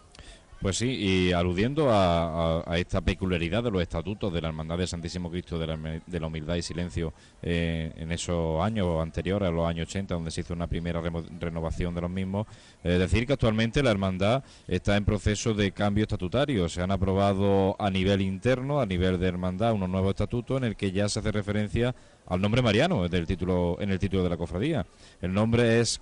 Pues 0.61 0.79
sí, 0.79 0.89
y 0.89 1.33
aludiendo 1.33 1.89
a, 1.91 2.65
esta 2.77 3.01
peculiaridad 3.01 3.63
de 3.63 3.71
los 3.71 3.83
estatutos 3.83 4.33
de 4.33 4.41
la 4.41 4.49
Hermandad 4.49 4.79
de 4.79 4.87
Santísimo 4.87 5.31
Cristo 5.31 5.59
de 5.59 5.67
la, 5.67 6.27
Humildad 6.27 6.57
y 6.57 6.63
Silencio 6.63 7.13
eh, 7.43 7.93
en 7.97 8.11
esos 8.11 8.63
años 8.65 9.01
anteriores, 9.01 9.49
a 9.49 9.53
los 9.53 9.69
años 9.69 9.89
80, 9.89 10.15
donde 10.15 10.31
se 10.31 10.41
hizo 10.41 10.55
una 10.55 10.67
primera 10.67 11.03
renovación 11.39 11.95
de 11.95 12.01
los 12.01 12.11
mismos, 12.11 12.47
decir 12.83 13.27
que 13.27 13.35
actualmente 13.35 13.83
la 13.83 13.91
Hermandad 13.91 14.43
está 14.67 14.97
en 14.97 15.05
proceso 15.05 15.55
de 15.55 15.73
cambio 15.73 16.03
estatutario. 16.03 16.69
Se 16.69 16.83
han 16.83 16.91
aprobado 16.91 17.77
a 17.79 17.91
nivel 17.91 18.23
interno, 18.23 18.81
a 18.81 18.87
nivel 18.87 19.21
de 19.21 19.29
Hermandad, 19.29 19.73
unos 19.73 19.89
nuevos 19.89 20.11
estatutos 20.11 20.59
en 20.59 20.65
el 20.65 20.77
que 20.77 20.91
ya 20.91 21.09
se 21.09 21.21
hace 21.21 21.33
referencia 21.33 21.95
al 22.27 22.41
nombre 22.41 22.63
Mariano 22.63 23.09
del 23.09 23.27
título, 23.27 23.77
en 23.81 23.91
el 23.91 23.99
título 23.99 24.25
de 24.25 24.31
la 24.31 24.37
cofradía. 24.37 24.87
El 25.21 25.33
nombre 25.33 25.81
es, 25.81 26.01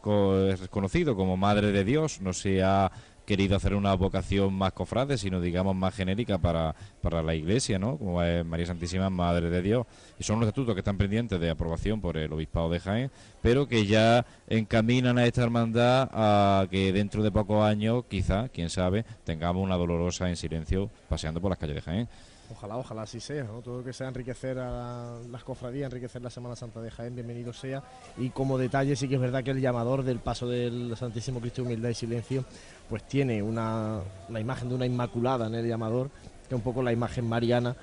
es 0.49 0.69
conocido 0.69 1.15
como 1.17 1.37
Madre 1.37 1.71
de 1.73 1.85
Dios, 1.85 2.21
no 2.21 2.33
se 2.33 2.63
ha 2.63 2.91
querido 3.25 3.57
hacer 3.57 3.75
una 3.75 3.95
vocación 3.95 4.55
más 4.55 4.73
cofrade, 4.73 5.19
sino 5.19 5.41
digamos 5.41 5.75
más 5.75 5.95
genérica 5.95 6.39
para, 6.39 6.75
para 7.01 7.23
la 7.23 7.35
Iglesia, 7.35 7.79
¿no? 7.79 7.97
Como 7.97 8.23
es 8.23 8.45
María 8.45 8.67
Santísima 8.67 9.11
Madre 9.11 9.51
de 9.51 9.63
Dios. 9.63 9.87
Y 10.19 10.25
son 10.25 10.37
unos 10.37 10.49
estatutos 10.49 10.75
que 10.75 10.81
están 10.81 10.99
pendientes 10.99 11.41
de 11.41 11.51
aprobación 11.51 12.01
por 12.01 12.17
el 12.17 12.33
Obispado 12.33 12.69
de 12.69 12.81
Jaén, 12.81 13.11
pero 13.43 13.67
que 13.67 13.87
ya 13.87 14.27
encaminan 14.49 15.19
a 15.19 15.27
esta 15.27 15.43
hermandad 15.43 16.09
a 16.13 16.67
que 16.71 16.93
dentro 16.93 17.23
de 17.23 17.31
pocos 17.31 17.65
años, 17.65 18.05
quizá, 18.09 18.49
quién 18.49 18.71
sabe, 18.71 19.05
tengamos 19.25 19.63
una 19.63 19.77
dolorosa 19.77 20.29
en 20.29 20.37
silencio 20.37 20.91
paseando 21.09 21.41
por 21.41 21.51
las 21.51 21.59
calles 21.59 21.77
de 21.77 21.83
Jaén. 21.83 22.09
Ojalá, 22.57 22.77
ojalá 22.77 23.03
así 23.03 23.19
sea, 23.19 23.43
¿no? 23.43 23.63
Todo 23.63 23.79
lo 23.79 23.85
que 23.85 23.93
sea 23.93 24.07
enriquecer 24.07 24.61
a 24.61 25.19
las 25.29 25.43
cofradías, 25.43 25.87
enriquecer 25.87 26.23
la 26.23 26.31
Semana 26.31 26.55
Santa 26.55 26.81
de 26.81 26.89
Jaén, 26.89 27.13
bienvenido 27.13 27.53
sea. 27.53 27.83
Y 28.17 28.31
como 28.31 28.59
detalle, 28.59 28.95
sí 28.95 29.09
que 29.09 29.17
es 29.17 29.21
verdad 29.21 29.43
que 29.43 29.51
el 29.51 29.61
llamador 29.61 30.05
del 30.05 30.21
paso 30.21 30.47
del 30.47 30.97
Santísimo 30.97 31.41
Cristo 31.41 31.63
Humildad 31.63 31.89
y 31.89 31.95
Silencio, 31.95 32.45
pues 32.89 33.03
tiene 33.09 33.43
una, 33.43 33.99
la 34.29 34.39
imagen 34.39 34.69
de 34.69 34.77
una 34.77 34.87
Inmaculada 34.87 35.49
en 35.49 35.57
el 35.57 35.67
llamador, 35.67 36.11
que 36.49 36.55
es 36.55 36.57
un 36.57 36.61
poco 36.61 36.81
la 36.81 36.93
imagen 36.93 37.29
mariana 37.29 37.75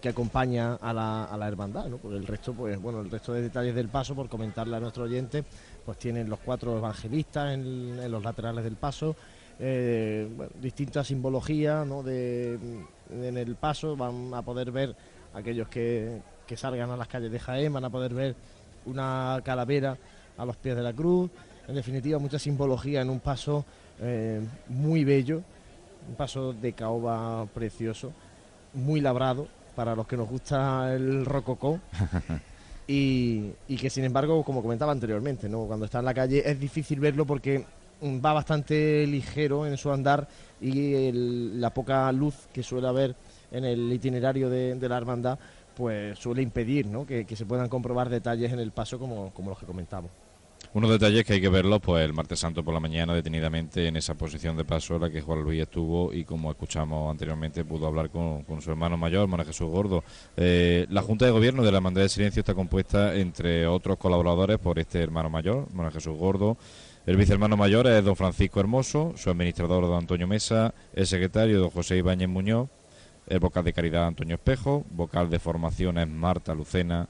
que 0.00 0.08
acompaña 0.10 0.74
a 0.74 0.92
la, 0.92 1.24
a 1.24 1.36
la 1.38 1.48
hermandad, 1.48 1.86
¿no? 1.86 1.96
Por 1.96 2.12
el 2.12 2.26
resto, 2.26 2.52
pues 2.52 2.80
bueno, 2.80 3.00
el 3.00 3.10
resto 3.10 3.32
de 3.32 3.40
detalles 3.40 3.74
del 3.74 3.88
paso, 3.88 4.14
por 4.14 4.28
comentarle 4.28 4.76
a 4.76 4.80
nuestro 4.80 5.04
oyente, 5.04 5.44
pues 5.84 5.98
tienen 5.98 6.28
los 6.28 6.40
cuatro 6.40 6.76
evangelistas 6.76 7.54
en, 7.54 7.98
en 8.00 8.10
los 8.10 8.22
laterales 8.22 8.62
del 8.62 8.76
paso, 8.76 9.16
eh, 9.60 10.28
distintas 10.60 11.08
simbologías 11.08 11.84
¿no? 11.84 12.04
de, 12.04 12.56
en 13.10 13.36
el 13.36 13.56
paso, 13.56 13.96
van 13.96 14.32
a 14.34 14.42
poder 14.42 14.70
ver 14.70 14.94
aquellos 15.34 15.68
que, 15.68 16.20
que 16.46 16.56
salgan 16.56 16.90
a 16.90 16.96
las 16.96 17.08
calles 17.08 17.30
de 17.30 17.38
Jaén, 17.38 17.72
van 17.72 17.84
a 17.84 17.90
poder 17.90 18.14
ver 18.14 18.34
una 18.86 19.40
calavera 19.44 19.96
a 20.36 20.44
los 20.44 20.56
pies 20.56 20.76
de 20.76 20.82
la 20.82 20.92
cruz, 20.92 21.30
en 21.66 21.74
definitiva 21.74 22.18
mucha 22.18 22.38
simbología 22.38 23.02
en 23.02 23.10
un 23.10 23.20
paso 23.20 23.64
eh, 24.00 24.40
muy 24.68 25.04
bello, 25.04 25.42
un 26.08 26.14
paso 26.14 26.52
de 26.52 26.72
caoba 26.72 27.46
precioso, 27.46 28.12
muy 28.72 29.00
labrado 29.00 29.48
para 29.74 29.94
los 29.94 30.06
que 30.06 30.16
nos 30.16 30.28
gusta 30.28 30.94
el 30.94 31.24
rococó. 31.24 31.80
y, 32.88 33.50
y, 33.68 33.76
que 33.76 33.90
sin 33.90 34.04
embargo, 34.04 34.42
como 34.44 34.62
comentaba 34.62 34.92
anteriormente, 34.92 35.48
¿no? 35.48 35.66
cuando 35.66 35.84
está 35.84 35.98
en 35.98 36.06
la 36.06 36.14
calle 36.14 36.42
es 36.48 36.58
difícil 36.58 37.00
verlo 37.00 37.26
porque 37.26 37.64
va 38.02 38.32
bastante 38.32 39.06
ligero 39.06 39.66
en 39.66 39.76
su 39.76 39.92
andar 39.92 40.28
y 40.60 41.12
la 41.12 41.72
poca 41.72 42.10
luz 42.12 42.48
que 42.52 42.62
suele 42.62 42.88
haber 42.88 43.14
en 43.50 43.64
el 43.64 43.92
itinerario 43.92 44.50
de, 44.50 44.76
la 44.88 44.96
hermandad 44.96 45.38
pues 45.76 46.18
suele 46.18 46.42
impedir 46.42 46.86
¿no? 46.86 47.06
que, 47.06 47.24
se 47.34 47.46
puedan 47.46 47.68
comprobar 47.68 48.08
detalles 48.08 48.52
en 48.52 48.58
el 48.58 48.72
paso 48.72 48.98
como, 48.98 49.32
como 49.32 49.50
los 49.50 49.58
que 49.58 49.66
comentamos. 49.66 50.10
Unos 50.74 50.90
detalles 50.90 51.24
que 51.24 51.32
hay 51.32 51.40
que 51.40 51.48
verlos, 51.48 51.80
pues 51.80 52.04
el 52.04 52.12
martes 52.12 52.40
santo 52.40 52.62
por 52.62 52.74
la 52.74 52.80
mañana, 52.80 53.14
detenidamente 53.14 53.86
en 53.86 53.96
esa 53.96 54.14
posición 54.14 54.54
de 54.54 54.66
paso 54.66 54.96
en 54.96 55.02
la 55.02 55.10
que 55.10 55.22
Juan 55.22 55.42
Luis 55.42 55.62
estuvo 55.62 56.12
y 56.12 56.24
como 56.24 56.50
escuchamos 56.50 57.10
anteriormente, 57.10 57.64
pudo 57.64 57.86
hablar 57.86 58.10
con, 58.10 58.44
su 58.60 58.70
hermano 58.70 58.98
mayor, 58.98 59.26
Mona 59.28 59.46
Jesús 59.46 59.70
Gordo. 59.70 60.04
Eh, 60.36 60.86
la 60.90 61.00
Junta 61.00 61.24
de 61.24 61.30
Gobierno 61.30 61.62
de 61.62 61.70
la 61.70 61.78
Hermandad 61.78 62.02
de 62.02 62.10
Silencio 62.10 62.40
está 62.40 62.54
compuesta, 62.54 63.14
entre 63.14 63.66
otros 63.66 63.96
colaboradores, 63.96 64.58
por 64.58 64.78
este 64.78 65.02
hermano 65.02 65.30
mayor, 65.30 65.72
Mona 65.72 65.90
Jesús 65.90 66.16
Gordo, 66.18 66.58
el 67.08 67.16
vicehermano 67.16 67.56
mayor 67.56 67.86
es 67.86 68.04
don 68.04 68.16
Francisco 68.16 68.60
Hermoso, 68.60 69.14
su 69.16 69.30
administrador 69.30 69.84
don 69.84 69.96
Antonio 69.96 70.28
Mesa, 70.28 70.74
el 70.92 71.06
secretario 71.06 71.58
don 71.58 71.70
José 71.70 71.96
Ibáñez 71.96 72.28
Muñoz, 72.28 72.68
el 73.26 73.38
vocal 73.38 73.64
de 73.64 73.72
caridad 73.72 74.06
Antonio 74.06 74.34
Espejo, 74.34 74.84
vocal 74.90 75.30
de 75.30 75.38
formaciones 75.38 76.06
Marta 76.06 76.54
Lucena, 76.54 77.08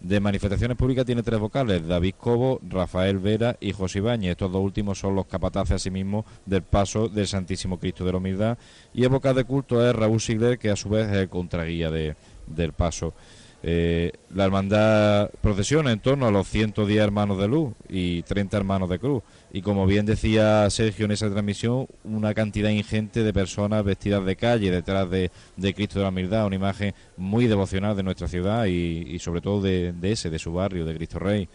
de 0.00 0.18
manifestaciones 0.18 0.76
públicas 0.76 1.06
tiene 1.06 1.22
tres 1.22 1.38
vocales, 1.38 1.86
David 1.86 2.16
Cobo, 2.18 2.60
Rafael 2.68 3.20
Vera 3.20 3.56
y 3.60 3.70
José 3.70 4.00
Ibáñez. 4.00 4.32
Estos 4.32 4.50
dos 4.50 4.64
últimos 4.64 4.98
son 4.98 5.14
los 5.14 5.26
capataces 5.26 5.76
asimismo 5.76 6.26
del 6.44 6.62
paso 6.62 7.08
del 7.08 7.28
Santísimo 7.28 7.78
Cristo 7.78 8.04
de 8.04 8.10
la 8.10 8.18
Humildad. 8.18 8.58
Y 8.94 9.04
el 9.04 9.10
vocal 9.10 9.36
de 9.36 9.44
culto 9.44 9.88
es 9.88 9.94
Raúl 9.94 10.20
Sigler, 10.20 10.58
que 10.58 10.70
a 10.70 10.76
su 10.76 10.88
vez 10.88 11.06
es 11.06 11.18
el 11.18 11.28
contraguía 11.28 11.88
de, 11.92 12.16
del 12.48 12.72
paso. 12.72 13.14
Eh, 13.62 14.12
la 14.34 14.44
hermandad 14.44 15.30
procesiona 15.40 15.90
en 15.90 15.98
torno 15.98 16.26
a 16.26 16.30
los 16.30 16.46
110 16.48 17.00
hermanos 17.00 17.38
de 17.38 17.48
luz 17.48 17.74
y 17.88 18.22
30 18.22 18.56
hermanos 18.56 18.88
de 18.88 18.98
cruz. 18.98 19.22
Y 19.52 19.62
como 19.62 19.86
bien 19.86 20.06
decía 20.06 20.68
Sergio 20.70 21.06
en 21.06 21.12
esa 21.12 21.30
transmisión, 21.30 21.86
una 22.04 22.34
cantidad 22.34 22.70
ingente 22.70 23.22
de 23.22 23.32
personas 23.32 23.82
vestidas 23.84 24.24
de 24.24 24.36
calle 24.36 24.70
detrás 24.70 25.08
de, 25.10 25.30
Cristo 25.74 25.98
de 25.98 26.04
la 26.04 26.10
Humildad, 26.10 26.46
una 26.46 26.56
imagen 26.56 26.94
muy 27.16 27.46
devocional 27.46 27.96
de 27.96 28.02
nuestra 28.02 28.28
ciudad 28.28 28.66
y, 28.66 29.18
sobre 29.18 29.40
todo 29.40 29.62
de, 29.62 29.94
ese, 30.02 30.30
de 30.30 30.38
su 30.38 30.52
barrio, 30.52 30.84
de 30.84 30.94
Cristo 30.94 31.18
Rey. 31.18 31.48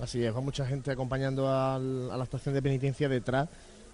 Así 0.00 0.22
es, 0.22 0.34
va 0.34 0.40
mucha 0.40 0.64
gente 0.66 0.90
acompañando 0.90 1.48
a 1.48 1.78
la 1.78 2.24
estación 2.24 2.54
de 2.54 2.62
penitencia 2.62 3.08
detrás, 3.08 3.48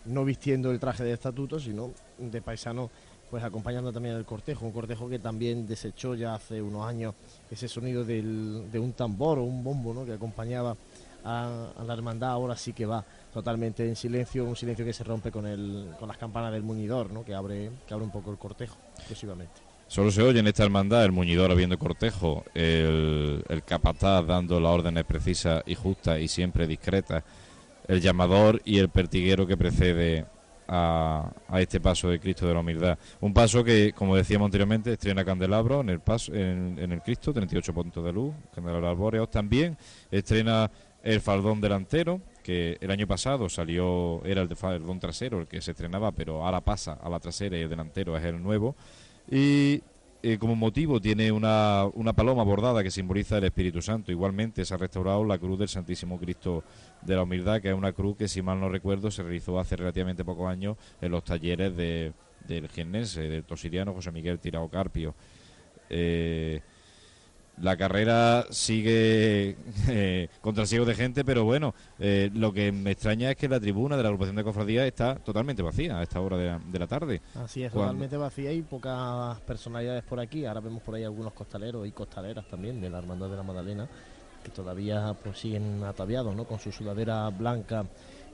no 0.05 0.25
vistiendo 0.25 0.71
el 0.71 0.79
traje 0.79 1.05
de 1.05 1.13
estatuto, 1.13 1.59
sino 1.59 1.93
de 2.19 2.43
paisano 2.43 2.91
pues 3.31 3.43
acompañando 3.43 3.93
también 3.93 4.15
el 4.15 4.25
cortejo, 4.25 4.67
un 4.67 4.73
cortejo 4.73 5.09
que 5.09 5.19
también 5.19 5.67
desechó 5.67 6.15
ya 6.15 6.35
hace 6.35 6.63
unos 6.63 6.87
años 6.87 7.15
ese 7.51 7.69
sonido 7.69 8.05
de 8.05 8.79
un 8.79 8.93
tambor 8.93 9.39
o 9.39 9.43
un 9.43 9.65
bombo 9.65 9.93
¿no? 9.93 10.05
que 10.05 10.13
acompañaba 10.13 10.77
a, 11.27 11.83
la 11.85 11.93
hermandad, 11.93 12.31
ahora 12.31 12.57
sí 12.57 12.73
que 12.73 12.87
va 12.87 13.05
totalmente 13.33 13.87
en 13.87 13.97
silencio, 13.97 14.45
un 14.45 14.57
silencio 14.57 14.85
que 14.85 14.93
se 14.93 15.05
rompe 15.05 15.31
con, 15.31 15.47
el, 15.47 15.93
con 15.99 16.09
las 16.09 16.17
campanas 16.17 16.53
del 16.53 16.63
muñidor, 16.63 17.11
¿no? 17.11 17.25
que, 17.25 17.35
abre, 17.35 17.71
que 17.87 17.95
abre 17.95 18.05
un 18.05 18.13
poco 18.13 18.31
el 18.31 18.39
cortejo, 18.39 18.77
exclusivamente. 18.97 19.61
Solo 19.89 20.11
se 20.11 20.23
oye 20.23 20.41
en 20.41 20.47
esta 20.47 20.65
hermandad 20.65 21.05
el 21.05 21.13
muñidor 21.13 21.51
habiendo 21.51 21.79
cortejo, 21.79 22.45
el, 22.55 23.45
el 23.49 23.63
capataz 23.65 24.27
dando 24.27 24.59
las 24.61 24.73
órdenes 24.73 25.05
precisas 25.05 25.63
y 25.67 25.75
justas 25.75 26.21
y 26.21 26.29
siempre 26.29 26.67
discretas, 26.67 27.25
el 27.87 28.01
llamador 28.01 28.61
y 28.65 28.79
el 28.79 28.89
pertiguero 28.89 29.47
que 29.47 29.57
precede 29.57 30.27
a, 30.69 31.31
este 31.59 31.81
paso 31.81 32.09
de 32.09 32.19
Cristo 32.19 32.47
de 32.47 32.55
la 32.55 32.61
humildad. 32.61 32.99
Un 33.21 33.33
paso 33.33 33.63
que, 33.63 33.93
como 33.93 34.17
decíamos 34.17 34.47
anteriormente, 34.47 34.93
estrena 34.93 35.25
candelabro 35.25 35.81
en 35.81 35.91
el 35.91 36.01
paso, 36.01 36.35
en, 36.35 36.79
el 36.79 37.03
Cristo, 37.03 37.33
38 37.33 37.73
puntos 37.73 38.05
de 38.05 38.13
luz, 38.13 38.35
candelabros 38.55 38.91
arbóreos 38.91 39.31
también, 39.31 39.77
estrena 40.11 40.71
el 41.03 41.21
faldón 41.21 41.61
delantero, 41.61 42.21
que 42.43 42.79
el 42.81 42.91
año 42.91 43.07
pasado 43.07 43.49
salió, 43.49 44.25
era 44.25 44.43
el 44.43 44.49
de 44.49 44.57
faldón 44.57 44.99
trasero 44.99 45.41
el 45.41 45.47
que 45.47 45.61
se 45.61 45.73
estrenaba, 45.73 46.13
pero 46.13 46.45
ahora 46.45 46.61
pasa 46.61 46.95
a 46.95 47.09
la 47.09 47.21
trasera 47.21 47.57
y 47.57 47.63
el 47.63 47.69
delantero 47.69 48.17
es 48.17 48.25
el 48.25 48.43
nuevo. 48.43 48.75
Y 49.31 49.83
eh, 50.23 50.39
como 50.39 50.57
motivo 50.57 51.01
tiene 51.01 51.31
una, 51.31 51.85
una, 51.95 52.13
paloma 52.13 52.43
bordada 52.43 52.83
que 52.83 52.91
simboliza 52.91 53.39
el 53.39 53.45
Espíritu 53.45 53.81
Santo. 53.81 54.11
Igualmente 54.11 54.65
se 54.65 54.75
ha 54.75 54.77
restaurado 54.77 55.25
la 55.25 55.39
cruz 55.39 55.59
del 55.59 55.69
Santísimo 55.69 56.19
Cristo 56.19 56.65
de 57.07 57.17
la 57.17 57.23
Humildad, 57.23 57.61
que 57.61 57.71
es 57.71 57.75
una 57.75 57.93
cruz 57.93 58.17
que, 58.17 58.29
si 58.29 58.43
mal 58.43 58.61
no 58.61 58.69
recuerdo, 58.69 59.11
se 59.11 59.23
realizó 59.23 59.59
hace 59.59 59.77
relativamente 59.77 60.25
pocos 60.25 60.49
años 60.49 60.77
en 61.01 61.13
los 61.13 61.25
talleres 61.25 61.77
de, 61.77 62.13
del 62.47 62.69
jiennense, 62.69 63.23
del 63.23 63.45
tosiriano 63.45 63.93
José 63.93 64.11
Miguel 64.11 64.39
Tirao 64.39 64.69
Carpio. 64.69 65.15
Eh, 65.89 66.61
la 67.59 67.77
carrera 67.77 68.45
sigue 68.51 69.57
eh, 69.89 70.29
contra 70.41 70.67
ciego 70.67 70.85
de 70.85 70.95
gente, 70.95 71.25
pero 71.25 71.45
bueno, 71.45 71.75
eh, 71.99 72.31
lo 72.35 72.53
que 72.53 72.71
me 72.73 72.91
extraña 72.91 73.31
es 73.31 73.37
que 73.37 73.49
la 73.49 73.61
tribuna 73.61 73.97
de 73.97 74.03
la 74.03 74.09
agrupación 74.09 74.37
de 74.37 74.45
cofradías 74.45 74.87
está 74.87 75.15
totalmente 75.17 75.63
vacía 75.63 75.99
a 75.99 76.03
esta 76.03 76.21
hora 76.21 76.37
de 76.37 76.79
la, 76.79 76.87
tarde. 76.87 77.23
Así 77.35 77.65
es, 77.65 77.73
totalmente 77.73 78.17
vacía 78.17 78.53
y 78.53 78.63
pocas 78.63 79.41
personalidades 79.41 80.05
por 80.05 80.21
aquí. 80.21 80.45
Ahora 80.45 80.61
vemos 80.61 80.83
por 80.83 80.95
ahí 80.95 81.05
algunos 81.05 81.33
costaleros 81.33 81.87
y 81.87 81.93
costaleras 81.93 82.47
también 82.47 82.81
de 82.81 82.91
la 82.91 82.99
Hermandad 82.99 83.31
de 83.31 83.37
la 83.37 83.43
Magdalena 83.43 83.89
que 84.47 84.53
todavía 84.53 85.15
pues, 85.23 85.39
siguen 85.39 85.83
ataviados 85.83 86.35
¿no? 86.37 86.45
con 86.45 86.61
su 86.61 86.71
sudadera 86.71 87.29
blanca 87.31 87.85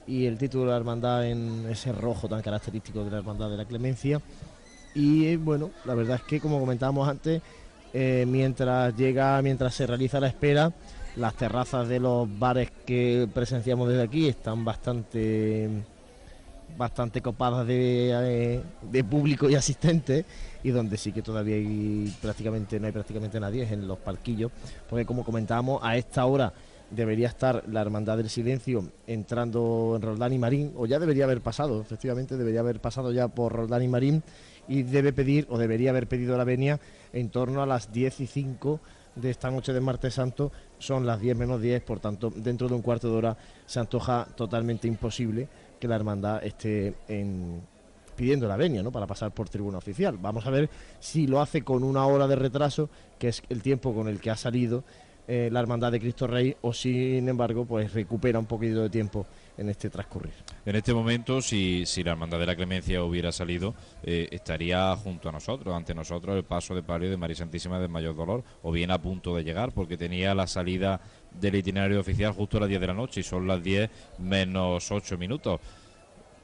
y 0.05 0.25
el 0.27 0.37
título 0.37 0.65
de 0.65 0.69
la 0.69 0.77
hermandad 0.77 1.25
en 1.25 1.65
ese 1.69 1.91
rojo 1.91 2.27
tan 2.27 2.41
característico 2.41 3.03
de 3.03 3.09
la 3.09 3.17
Hermandad 3.17 3.49
de 3.49 3.57
la 3.57 3.65
Clemencia. 3.65 4.21
Y 4.93 5.35
bueno, 5.37 5.71
la 5.85 5.95
verdad 5.95 6.17
es 6.17 6.23
que 6.23 6.39
como 6.39 6.59
comentábamos 6.59 7.07
antes, 7.07 7.41
eh, 7.93 8.25
mientras 8.27 8.95
llega, 8.95 9.41
mientras 9.41 9.73
se 9.73 9.87
realiza 9.87 10.19
la 10.19 10.27
espera, 10.27 10.71
las 11.15 11.33
terrazas 11.33 11.87
de 11.87 11.99
los 11.99 12.27
bares 12.37 12.69
que 12.85 13.27
presenciamos 13.33 13.89
desde 13.89 14.03
aquí 14.03 14.27
están 14.27 14.63
bastante 14.63 15.69
bastante 16.77 17.21
copadas 17.21 17.67
de, 17.67 18.11
eh, 18.11 18.61
de 18.81 19.03
público 19.03 19.49
y 19.49 19.55
asistentes 19.55 20.25
y 20.63 20.71
donde 20.71 20.97
sí 20.97 21.11
que 21.11 21.21
todavía 21.21 21.55
hay 21.55 22.13
prácticamente 22.21 22.79
no 22.79 22.87
hay 22.87 22.91
prácticamente 22.91 23.39
nadie 23.39 23.63
es 23.63 23.71
en 23.71 23.87
los 23.87 23.99
parquillos. 23.99 24.51
Porque 24.89 25.05
como 25.05 25.23
comentábamos 25.23 25.81
a 25.83 25.97
esta 25.97 26.25
hora 26.25 26.53
debería 26.89 27.27
estar 27.27 27.63
la 27.67 27.81
Hermandad 27.81 28.17
del 28.17 28.29
Silencio 28.29 28.87
entrando 29.07 29.93
en 29.95 30.01
Roldán 30.01 30.33
y 30.33 30.37
Marín 30.37 30.73
o 30.75 30.85
ya 30.85 30.99
debería 30.99 31.23
haber 31.23 31.41
pasado 31.41 31.81
efectivamente 31.81 32.37
debería 32.37 32.59
haber 32.59 32.79
pasado 32.79 33.11
ya 33.11 33.29
por 33.29 33.51
Roldán 33.51 33.81
y 33.81 33.87
Marín 33.87 34.23
y 34.67 34.83
debe 34.83 35.13
pedir 35.13 35.47
o 35.49 35.57
debería 35.57 35.89
haber 35.89 36.07
pedido 36.07 36.37
la 36.37 36.43
venia 36.43 36.79
en 37.11 37.29
torno 37.29 37.61
a 37.61 37.65
las 37.65 37.91
10 37.91 38.21
y 38.21 38.27
5 38.27 38.79
de 39.15 39.29
esta 39.29 39.51
noche 39.51 39.73
de 39.73 39.81
martes 39.81 40.15
santo. 40.15 40.51
Son 40.79 41.05
las 41.05 41.19
10 41.19 41.37
menos 41.37 41.61
10, 41.61 41.83
por 41.83 41.99
tanto, 41.99 42.31
dentro 42.35 42.67
de 42.67 42.75
un 42.75 42.81
cuarto 42.81 43.09
de 43.09 43.15
hora 43.15 43.37
se 43.65 43.79
antoja 43.79 44.27
totalmente 44.35 44.87
imposible 44.87 45.47
que 45.79 45.87
la 45.87 45.95
hermandad 45.95 46.43
esté 46.43 46.95
pidiendo 48.13 48.47
la 48.47 48.57
venia 48.57 48.83
¿no? 48.83 48.91
para 48.91 49.07
pasar 49.07 49.31
por 49.31 49.49
tribuna 49.49 49.77
oficial. 49.77 50.17
Vamos 50.21 50.45
a 50.45 50.49
ver 50.49 50.69
si 50.99 51.27
lo 51.27 51.41
hace 51.41 51.63
con 51.63 51.83
una 51.83 52.05
hora 52.05 52.27
de 52.27 52.35
retraso, 52.35 52.89
que 53.19 53.29
es 53.29 53.43
el 53.49 53.61
tiempo 53.61 53.93
con 53.93 54.07
el 54.07 54.19
que 54.19 54.29
ha 54.29 54.35
salido 54.35 54.83
eh, 55.25 55.49
la 55.51 55.61
Hermandad 55.61 55.91
de 55.91 56.01
Cristo 56.01 56.27
Rey 56.27 56.53
o 56.61 56.73
sin 56.73 57.29
embargo 57.29 57.63
pues 57.63 57.93
recupera 57.93 58.37
un 58.39 58.45
poquito 58.45 58.81
de 58.81 58.89
tiempo 58.89 59.25
en 59.57 59.69
este 59.69 59.89
transcurrir. 59.89 60.33
En 60.65 60.75
este 60.75 60.93
momento, 60.93 61.41
si, 61.41 61.85
si 61.85 62.03
la 62.03 62.11
Hermandad 62.11 62.39
de 62.39 62.45
la 62.45 62.55
Clemencia 62.55 63.03
hubiera 63.03 63.31
salido, 63.31 63.73
eh, 64.03 64.27
estaría 64.31 64.93
junto 64.97 65.29
a 65.29 65.31
nosotros, 65.31 65.73
ante 65.73 65.93
nosotros, 65.93 66.35
el 66.35 66.43
paso 66.43 66.75
de 66.75 66.83
palio 66.83 67.09
de 67.09 67.15
María 67.15 67.35
Santísima 67.35 67.79
del 67.79 67.89
Mayor 67.89 68.15
Dolor, 68.15 68.43
o 68.63 68.71
bien 68.71 68.91
a 68.91 69.01
punto 69.01 69.35
de 69.35 69.43
llegar, 69.43 69.71
porque 69.71 69.95
tenía 69.95 70.33
la 70.35 70.47
salida 70.47 70.99
del 71.39 71.55
itinerario 71.55 71.99
oficial 71.99 72.33
justo 72.33 72.57
a 72.57 72.61
las 72.61 72.69
10 72.69 72.81
de 72.81 72.87
la 72.87 72.93
noche 72.93 73.21
y 73.21 73.23
son 73.23 73.47
las 73.47 73.63
10 73.63 73.89
menos 74.19 74.91
8 74.91 75.17
minutos. 75.17 75.61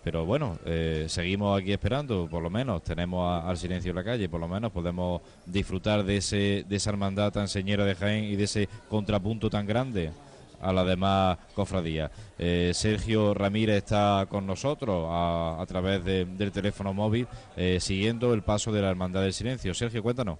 Pero 0.03 0.25
bueno, 0.25 0.57
eh, 0.65 1.05
seguimos 1.09 1.59
aquí 1.59 1.73
esperando, 1.73 2.27
por 2.29 2.41
lo 2.41 2.49
menos 2.49 2.83
tenemos 2.83 3.43
al 3.43 3.57
silencio 3.57 3.89
en 3.89 3.95
la 3.95 4.03
calle, 4.03 4.29
por 4.29 4.39
lo 4.39 4.47
menos 4.47 4.71
podemos 4.71 5.21
disfrutar 5.45 6.03
de, 6.03 6.17
ese, 6.17 6.65
de 6.67 6.75
esa 6.75 6.91
hermandad 6.91 7.33
tan 7.33 7.47
señera 7.47 7.83
de 7.83 7.95
Jaén 7.95 8.23
y 8.23 8.35
de 8.35 8.45
ese 8.45 8.69
contrapunto 8.87 9.49
tan 9.49 9.65
grande 9.65 10.11
a 10.61 10.73
la 10.73 10.83
demás 10.83 11.37
cofradías. 11.53 12.11
Eh, 12.37 12.71
Sergio 12.73 13.33
Ramírez 13.33 13.77
está 13.77 14.25
con 14.29 14.45
nosotros 14.45 15.07
a, 15.09 15.63
través 15.67 16.03
del 16.03 16.51
teléfono 16.51 16.93
móvil, 16.93 17.27
eh, 17.55 17.79
siguiendo 17.79 18.33
el 18.33 18.43
paso 18.43 18.71
de 18.71 18.81
la 18.81 18.89
Hermandad 18.89 19.21
del 19.21 19.33
Silencio. 19.33 19.73
Sergio, 19.73 20.03
cuéntanos. 20.03 20.37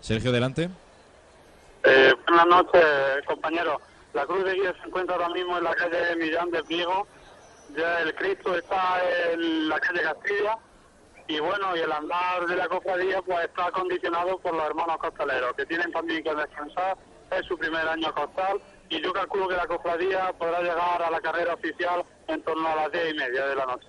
Sergio, 0.00 0.30
adelante. 0.30 0.68
Eh, 1.82 2.12
buenas 2.26 2.46
noches, 2.46 2.84
compañero. 3.26 3.80
La 4.14 4.24
Cruz 4.26 4.44
de 4.44 4.54
Guía 4.54 4.74
se 4.80 4.88
encuentra 4.88 5.16
ahora 5.16 5.28
mismo 5.30 5.58
en 5.58 5.64
la 5.64 5.74
calle 5.74 6.16
Millán 6.16 6.50
de 6.50 6.62
Pliego. 6.62 7.06
Ya 7.76 8.00
el 8.00 8.14
Cristo 8.14 8.56
está 8.56 9.02
en 9.32 9.68
la 9.68 9.80
calle 9.80 10.02
Castilla 10.02 10.58
y 11.26 11.40
bueno, 11.40 11.76
y 11.76 11.80
el 11.80 11.90
andar 11.90 12.46
de 12.46 12.56
la 12.56 12.68
cofradía 12.68 13.22
pues 13.22 13.46
está 13.46 13.70
condicionado 13.70 14.38
por 14.38 14.54
los 14.54 14.64
hermanos 14.64 14.98
costaleros, 14.98 15.54
que 15.56 15.64
tienen 15.66 15.90
también 15.90 16.22
que 16.22 16.34
descansar, 16.34 16.96
es 17.30 17.46
su 17.46 17.56
primer 17.56 17.88
año 17.88 18.12
costal, 18.14 18.60
y 18.90 19.00
yo 19.02 19.12
calculo 19.12 19.48
que 19.48 19.56
la 19.56 19.66
cofradía 19.66 20.32
podrá 20.38 20.60
llegar 20.60 21.02
a 21.02 21.10
la 21.10 21.20
carrera 21.20 21.54
oficial 21.54 22.04
en 22.28 22.42
torno 22.42 22.68
a 22.68 22.76
las 22.76 22.92
diez 22.92 23.14
y 23.14 23.16
media 23.16 23.46
de 23.46 23.56
la 23.56 23.64
noche. 23.64 23.88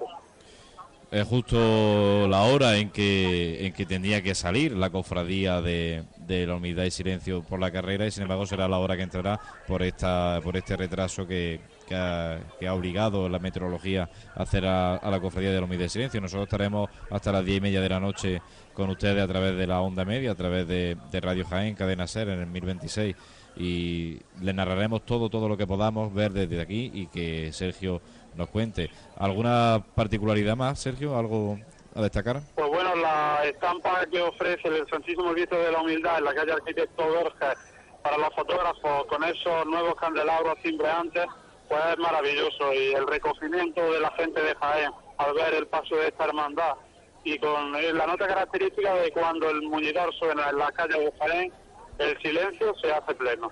Es 1.11 1.27
justo 1.27 2.27
la 2.27 2.43
hora 2.43 2.77
en 2.77 2.89
que, 2.89 3.68
en 3.68 3.73
que 3.73 3.85
tendría 3.85 4.22
que 4.22 4.34
salir 4.34 4.72
la 4.72 4.89
cofradía 4.89 5.61
de, 5.61 6.03
de 6.27 6.47
la 6.47 6.56
unidad 6.56 6.84
y 6.84 6.91
silencio 6.91 7.43
por 7.43 7.60
la 7.60 7.72
carrera 7.72 8.06
y 8.06 8.11
sin 8.11 8.23
embargo 8.23 8.45
será 8.45 8.68
la 8.68 8.80
hora 8.80 8.95
que 8.95 9.03
entrará 9.03 9.39
por 9.68 9.84
esta 9.84 10.39
por 10.43 10.57
este 10.57 10.76
retraso 10.76 11.27
que, 11.27 11.60
que 11.88 11.95
ha, 11.95 12.73
obligado 12.73 13.30
la 13.30 13.39
meteorología 13.39 14.10
a 14.35 14.43
hacer 14.43 14.65
a, 14.65 14.99
la 15.10 15.19
cofradía 15.19 15.52
de 15.52 15.60
la 15.60 15.65
Humildad 15.65 15.85
de 15.85 15.89
Silencio. 15.89 16.22
Nosotros 16.22 16.47
estaremos 16.47 16.89
hasta 17.10 17.31
las 17.31 17.45
diez 17.45 17.57
y 17.57 17.61
media 17.61 17.81
de 17.81 17.89
la 17.89 17.99
noche 17.99 18.41
con 18.73 18.89
ustedes 18.89 19.23
a 19.23 19.27
través 19.27 19.56
de 19.56 19.68
la 19.68 19.81
onda 19.81 20.06
media, 20.06 20.31
a 20.31 20.35
través 20.35 20.68
de, 20.68 20.97
Radio 21.22 21.45
Jaén, 21.45 21.76
Cadena 21.76 22.07
Ser 22.07 22.30
en 22.30 22.39
el 22.39 22.47
1026 22.47 23.15
y 23.57 24.19
le 24.41 24.53
narraremos 24.53 25.06
todo, 25.06 25.30
todo 25.30 25.47
lo 25.47 25.56
que 25.56 25.65
podamos 25.65 26.14
ver 26.14 26.34
desde 26.34 26.60
aquí 26.60 26.91
y 26.93 27.07
que 27.07 27.53
Sergio 27.53 28.02
nos 28.35 28.49
cuente. 28.49 28.89
¿Alguna 29.18 29.84
particularidad 29.95 30.57
más, 30.57 30.80
Sergio? 30.80 31.18
¿Algo 31.18 31.57
a 31.96 32.02
destacar? 32.02 32.42
Pues 32.56 32.68
bueno, 32.68 32.96
la 32.96 33.46
estampa 33.46 34.06
que 34.12 34.22
ofrece 34.22 34.68
el 34.68 34.88
Santísimo 34.90 35.32
Cristo 35.32 35.58
de 35.58 35.72
la 35.72 35.82
Humildad 35.82 36.20
en 36.20 36.26
la 36.26 36.36
calle 36.36 36.52
Arquitecto 36.52 37.04
Borges 37.04 37.58
para 38.04 38.18
los 38.18 38.36
fotógrafos 38.36 39.06
con 39.08 39.24
esos 39.24 39.66
nuevos 39.66 39.96
candelabros 39.96 40.56
cimbreantes 40.62 41.26
pues 41.68 41.82
es 41.92 41.98
maravilloso 41.98 42.74
y 42.74 42.94
el 42.94 43.08
recogimiento 43.08 43.82
de 43.92 44.00
la 44.00 44.12
gente 44.12 44.42
de 44.42 44.54
Jaén 44.56 44.92
al 45.18 45.34
ver 45.34 45.54
el 45.56 45.68
paso 45.68 45.96
de 45.96 46.10
esta 46.10 46.26
hermandad 46.26 46.76
y 47.24 47.40
con 47.40 47.72
la 47.72 48.06
nota 48.06 48.28
característica 48.28 48.94
de 48.96 49.12
cuando 49.12 49.50
el 49.50 49.64
muñidor 49.64 50.14
suena 50.14 50.50
en 50.50 50.60
la 50.60 50.72
calle 50.72 51.00
de 51.00 51.14
Jaén, 51.18 51.52
el 51.98 52.22
silencio 52.22 52.76
se 52.80 52.92
hace 52.92 53.16
pleno. 53.16 53.52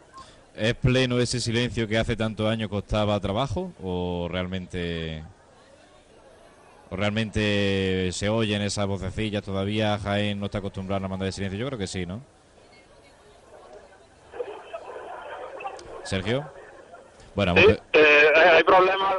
¿Es 0.53 0.75
pleno 0.75 1.17
ese 1.19 1.39
silencio 1.39 1.87
que 1.87 1.97
hace 1.97 2.15
tantos 2.15 2.47
años 2.47 2.69
costaba 2.69 3.19
trabajo 3.19 3.71
o 3.81 4.27
realmente 4.29 5.23
o 6.93 6.95
realmente 6.95 8.11
se 8.11 8.29
oyen 8.29 8.61
esas 8.61 8.85
vocecillas 8.85 9.41
todavía 9.41 9.97
Jaén 9.97 10.39
no 10.39 10.45
está 10.45 10.59
acostumbrado 10.59 11.03
a 11.03 11.09
mandar 11.09 11.25
de 11.25 11.31
silencio? 11.31 11.57
Yo 11.57 11.65
creo 11.65 11.79
que 11.79 11.87
sí, 11.87 12.05
¿no? 12.05 12.21
Sergio. 16.03 16.47
Bueno, 17.33 17.55
eh, 17.57 17.79
hay 18.35 18.63
problemas 18.63 19.15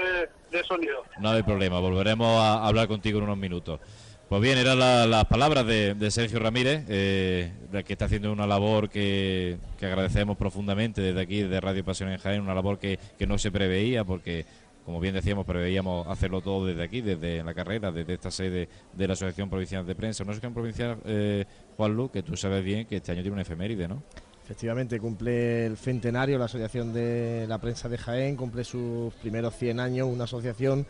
de, 0.52 0.62
sonido. 0.62 1.02
No 1.18 1.30
hay 1.30 1.42
problema, 1.42 1.80
volveremos 1.80 2.40
a 2.40 2.64
hablar 2.64 2.86
contigo 2.86 3.18
en 3.18 3.24
unos 3.24 3.38
minutos. 3.38 3.80
Pues 4.28 4.40
bien, 4.40 4.56
eran 4.56 4.78
las 5.10 5.24
palabras 5.26 5.66
de, 5.66 6.10
Sergio 6.10 6.38
Ramírez, 6.38 6.84
eh, 6.88 7.52
que 7.84 7.92
está 7.92 8.04
haciendo 8.04 8.32
una 8.32 8.46
labor 8.46 8.88
que, 8.88 9.58
agradecemos 9.82 10.36
profundamente 10.36 11.02
desde 11.02 11.20
aquí, 11.20 11.42
desde 11.42 11.60
Radio 11.60 11.84
Pasión 11.84 12.10
en 12.10 12.18
Jaén, 12.18 12.40
una 12.40 12.54
labor 12.54 12.78
que, 12.78 12.98
no 13.26 13.36
se 13.36 13.50
preveía, 13.50 14.04
porque, 14.04 14.46
como 14.84 15.00
bien 15.00 15.14
decíamos, 15.14 15.46
preveíamos 15.46 16.06
hacerlo 16.08 16.42
todo 16.42 16.66
desde 16.66 16.82
aquí, 16.82 17.00
desde 17.00 17.42
la 17.42 17.54
carrera, 17.54 17.90
desde 17.90 18.14
esta 18.14 18.30
sede 18.30 18.68
de 18.92 19.06
la 19.06 19.14
Asociación 19.14 19.48
Provincial 19.48 19.86
de 19.86 19.94
Prensa. 19.94 20.24
Una 20.24 20.32
asociación 20.32 20.52
provincial, 20.52 20.98
eh, 21.06 21.44
Juan 21.76 21.96
Lu, 21.96 22.10
que 22.10 22.22
tú 22.22 22.36
sabes 22.36 22.62
bien 22.62 22.86
que 22.86 22.96
este 22.96 23.12
año 23.12 23.22
tiene 23.22 23.32
una 23.32 23.42
efeméride, 23.42 23.88
¿no? 23.88 24.02
Efectivamente, 24.44 25.00
cumple 25.00 25.64
el 25.64 25.78
centenario, 25.78 26.36
la 26.36 26.44
Asociación 26.44 26.92
de 26.92 27.46
la 27.48 27.58
Prensa 27.58 27.88
de 27.88 27.96
Jaén, 27.96 28.36
cumple 28.36 28.62
sus 28.62 29.14
primeros 29.14 29.56
100 29.56 29.80
años, 29.80 30.06
una 30.06 30.24
asociación 30.24 30.86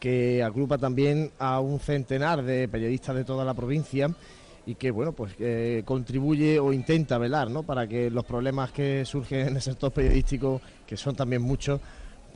que 0.00 0.42
agrupa 0.42 0.76
también 0.76 1.30
a 1.38 1.60
un 1.60 1.78
centenar 1.78 2.42
de 2.42 2.66
periodistas 2.66 3.14
de 3.14 3.24
toda 3.24 3.44
la 3.44 3.54
provincia 3.54 4.08
y 4.66 4.74
que 4.74 4.90
bueno 4.90 5.12
pues 5.12 5.34
contribuye 5.84 6.58
o 6.58 6.72
intenta 6.72 7.16
velar 7.18 7.50
¿no? 7.50 7.62
para 7.62 7.86
que 7.86 8.10
los 8.10 8.24
problemas 8.24 8.72
que 8.72 9.04
surgen 9.04 9.48
en 9.48 9.56
el 9.56 9.62
sector 9.62 9.92
periodístico 9.92 10.60
que 10.86 10.96
son 10.96 11.14
también 11.14 11.40
muchos 11.40 11.80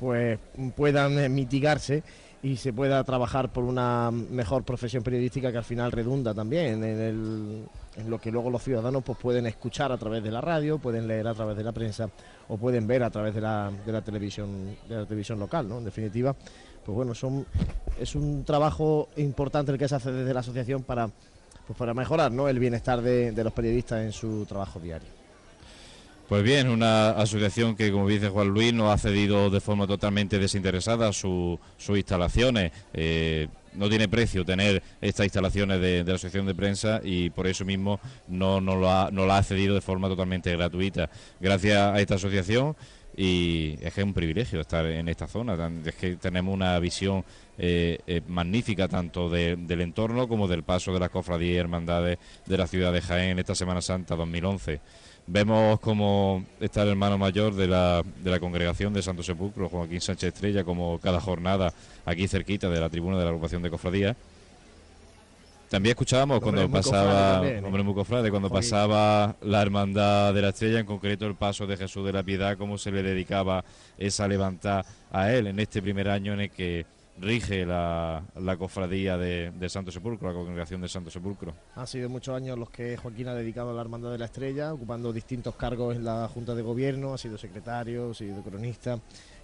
pues 0.01 0.39
puedan 0.75 1.33
mitigarse 1.33 2.03
y 2.43 2.57
se 2.57 2.73
pueda 2.73 3.05
trabajar 3.05 3.53
por 3.53 3.65
una 3.65 4.11
mejor 4.11 4.65
profesión 4.65 5.03
periodística 5.03 5.53
que 5.53 5.59
al 5.59 5.65
final 5.65 5.93
redunda 5.93 6.33
también 6.33 6.83
en, 6.83 6.85
el, 6.85 7.65
en, 7.97 8.11
lo 8.11 8.19
que 8.19 8.31
luego 8.31 8.49
los 8.51 8.63
ciudadanos 8.63 9.05
pues 9.05 9.19
pueden 9.19 9.47
escuchar 9.47 9.93
a 9.93 9.99
través 9.99 10.23
de 10.23 10.31
la 10.31 10.41
radio, 10.41 10.79
pueden 10.79 11.07
leer 11.07 11.29
a 11.29 11.35
través 11.35 11.57
de 11.57 11.65
la 11.65 11.73
prensa 11.73 12.09
o 12.49 12.57
pueden 12.57 12.87
ver 12.87 13.03
a 13.03 13.11
través 13.11 13.35
de 13.35 13.43
la, 13.43 13.71
televisión 14.05 14.75
de 14.89 14.97
la 14.97 15.05
televisión 15.05 15.39
local, 15.39 15.69
¿no? 15.69 15.79
En 15.79 15.85
definitiva, 15.85 16.35
pues 16.85 16.97
bueno, 16.97 17.13
es 17.99 18.15
un 18.15 18.45
trabajo 18.45 19.11
importante 19.19 19.73
el 19.73 19.79
que 19.79 19.89
se 19.89 19.97
hace 19.97 20.11
desde 20.11 20.33
la 20.33 20.41
asociación 20.41 20.83
para 20.83 21.11
pues 21.67 21.79
para 21.79 21.95
mejorar, 21.95 22.33
¿no? 22.33 22.49
el 22.49 22.59
bienestar 22.59 23.01
de 23.01 23.45
los 23.45 23.53
periodistas 23.53 24.03
en 24.03 24.11
su 24.11 24.45
trabajo 24.47 24.81
diario. 24.81 25.20
Pues 26.31 26.45
bien, 26.45 26.69
una 26.69 27.11
asociación 27.11 27.75
que, 27.75 27.91
como 27.91 28.07
dice 28.07 28.29
Juan 28.29 28.47
Luis, 28.51 28.73
nos 28.73 28.95
ha 28.95 28.99
cedido 28.99 29.51
de 29.51 29.61
forma 29.61 29.89
totalmente 29.89 30.39
desinteresada 30.39 31.13
sus 31.13 31.59
instalaciones. 31.89 32.71
Eh, 32.95 33.49
no 33.75 33.89
tiene 33.89 34.07
precio 34.07 34.45
tener 34.45 34.81
estas 35.01 35.27
instalaciones 35.27 35.81
de, 35.81 36.05
la 36.05 36.15
asociación 36.15 36.47
de 36.47 36.55
prensa 36.55 37.01
y 37.03 37.31
por 37.31 37.49
eso 37.49 37.65
mismo 37.65 37.99
no 38.29 38.61
ha, 38.89 39.09
ha 39.09 39.43
cedido 39.43 39.75
de 39.75 39.81
forma 39.81 40.07
totalmente 40.07 40.53
gratuita. 40.53 41.11
Gracias 41.41 41.77
a 41.77 42.01
esta 42.01 42.15
asociación 42.15 42.77
y 43.17 43.77
es 43.81 43.93
que 43.93 44.01
es 44.01 44.07
un 44.07 44.15
privilegio 44.15 44.61
estar 44.61 44.87
en 44.87 45.09
esta 45.09 45.27
zona, 45.27 45.59
es 45.85 45.95
que 45.97 46.15
tenemos 46.15 46.55
una 46.55 46.79
visión 46.79 47.25
eh, 47.59 47.99
eh, 48.07 48.21
magnífica 48.29 48.87
tanto 48.87 49.29
del 49.29 49.81
entorno 49.81 50.29
como 50.29 50.47
del 50.47 50.63
paso 50.63 50.93
de 50.93 51.01
las 51.01 51.11
cofradías 51.11 51.57
y 51.57 51.59
hermandades 51.59 52.19
de 52.47 52.57
la 52.57 52.69
ciudad 52.69 52.93
de 52.93 53.01
Jaén 53.01 53.31
en 53.31 53.41
esta 53.41 53.57
Semana 53.57 53.83
Santa 53.83 54.15
2011. 54.15 54.81
Vemos 55.33 55.79
como 55.79 56.45
está 56.59 56.83
el 56.83 56.89
hermano 56.89 57.17
mayor 57.17 57.55
de 57.55 57.69
la, 57.69 58.03
de 58.25 58.31
la 58.33 58.41
congregación 58.41 58.93
de 58.93 59.01
Santo 59.01 59.23
Sepulcro, 59.23 59.69
Joaquín 59.69 60.01
Sánchez 60.01 60.35
Estrella, 60.35 60.65
como 60.65 60.99
cada 60.99 61.21
jornada 61.21 61.73
aquí 62.05 62.27
cerquita 62.27 62.69
de 62.69 62.81
la 62.81 62.89
tribuna 62.89 63.17
de 63.17 63.23
la 63.23 63.31
agrupación 63.31 63.63
de 63.63 63.71
cofradías. 63.71 64.17
También 65.69 65.93
escuchábamos 65.93 66.41
cuando 66.41 66.69
pasaba, 66.69 67.47
¿eh? 67.47 67.63
cuando 68.29 68.51
pasaba 68.51 69.37
la 69.43 69.63
hermandad 69.63 70.35
de 70.35 70.43
la 70.43 70.49
estrella, 70.49 70.81
en 70.81 70.87
concreto 70.87 71.27
el 71.27 71.37
paso 71.37 71.65
de 71.65 71.77
Jesús 71.77 72.05
de 72.05 72.13
la 72.13 72.25
Piedad, 72.25 72.59
cómo 72.59 72.77
se 72.77 72.91
le 72.91 73.05
dedicaba 73.05 73.65
esa 73.99 74.27
levantada 74.27 74.85
a 75.13 75.33
él 75.33 75.47
en 75.47 75.61
este 75.61 75.81
primer 75.81 76.09
año 76.09 76.33
en 76.33 76.41
el 76.41 76.51
que 76.51 76.87
rige 77.21 77.67
la, 77.67 78.25
cofradía 78.59 79.17
de, 79.17 79.69
Santo 79.69 79.91
Sepulcro, 79.91 80.29
la 80.29 80.35
congregación 80.35 80.81
de 80.81 80.89
Santo 80.89 81.11
Sepulcro. 81.11 81.55
Ha 81.75 81.87
sido 81.87 82.09
muchos 82.09 82.35
años 82.35 82.59
los 82.59 82.71
que 82.71 82.97
Joaquín 82.97 83.29
ha 83.29 83.35
dedicado 83.35 83.71
a 83.71 83.75
la 83.75 83.81
Hermandad 83.83 84.11
de 84.11 84.19
la 84.19 84.25
Estrella, 84.25 84.73
ocupando 84.73 85.13
distintos 85.13 85.55
cargos 85.55 85.95
en 85.95 86.05
la 86.05 86.29
Junta 86.29 86.55
de 86.55 86.63
Gobierno, 86.63 87.15
ha 87.15 87.19
sido 87.19 87.39
secretario, 87.39 88.11
ha 88.11 88.15
sido 88.15 88.43
cronista. 88.43 88.99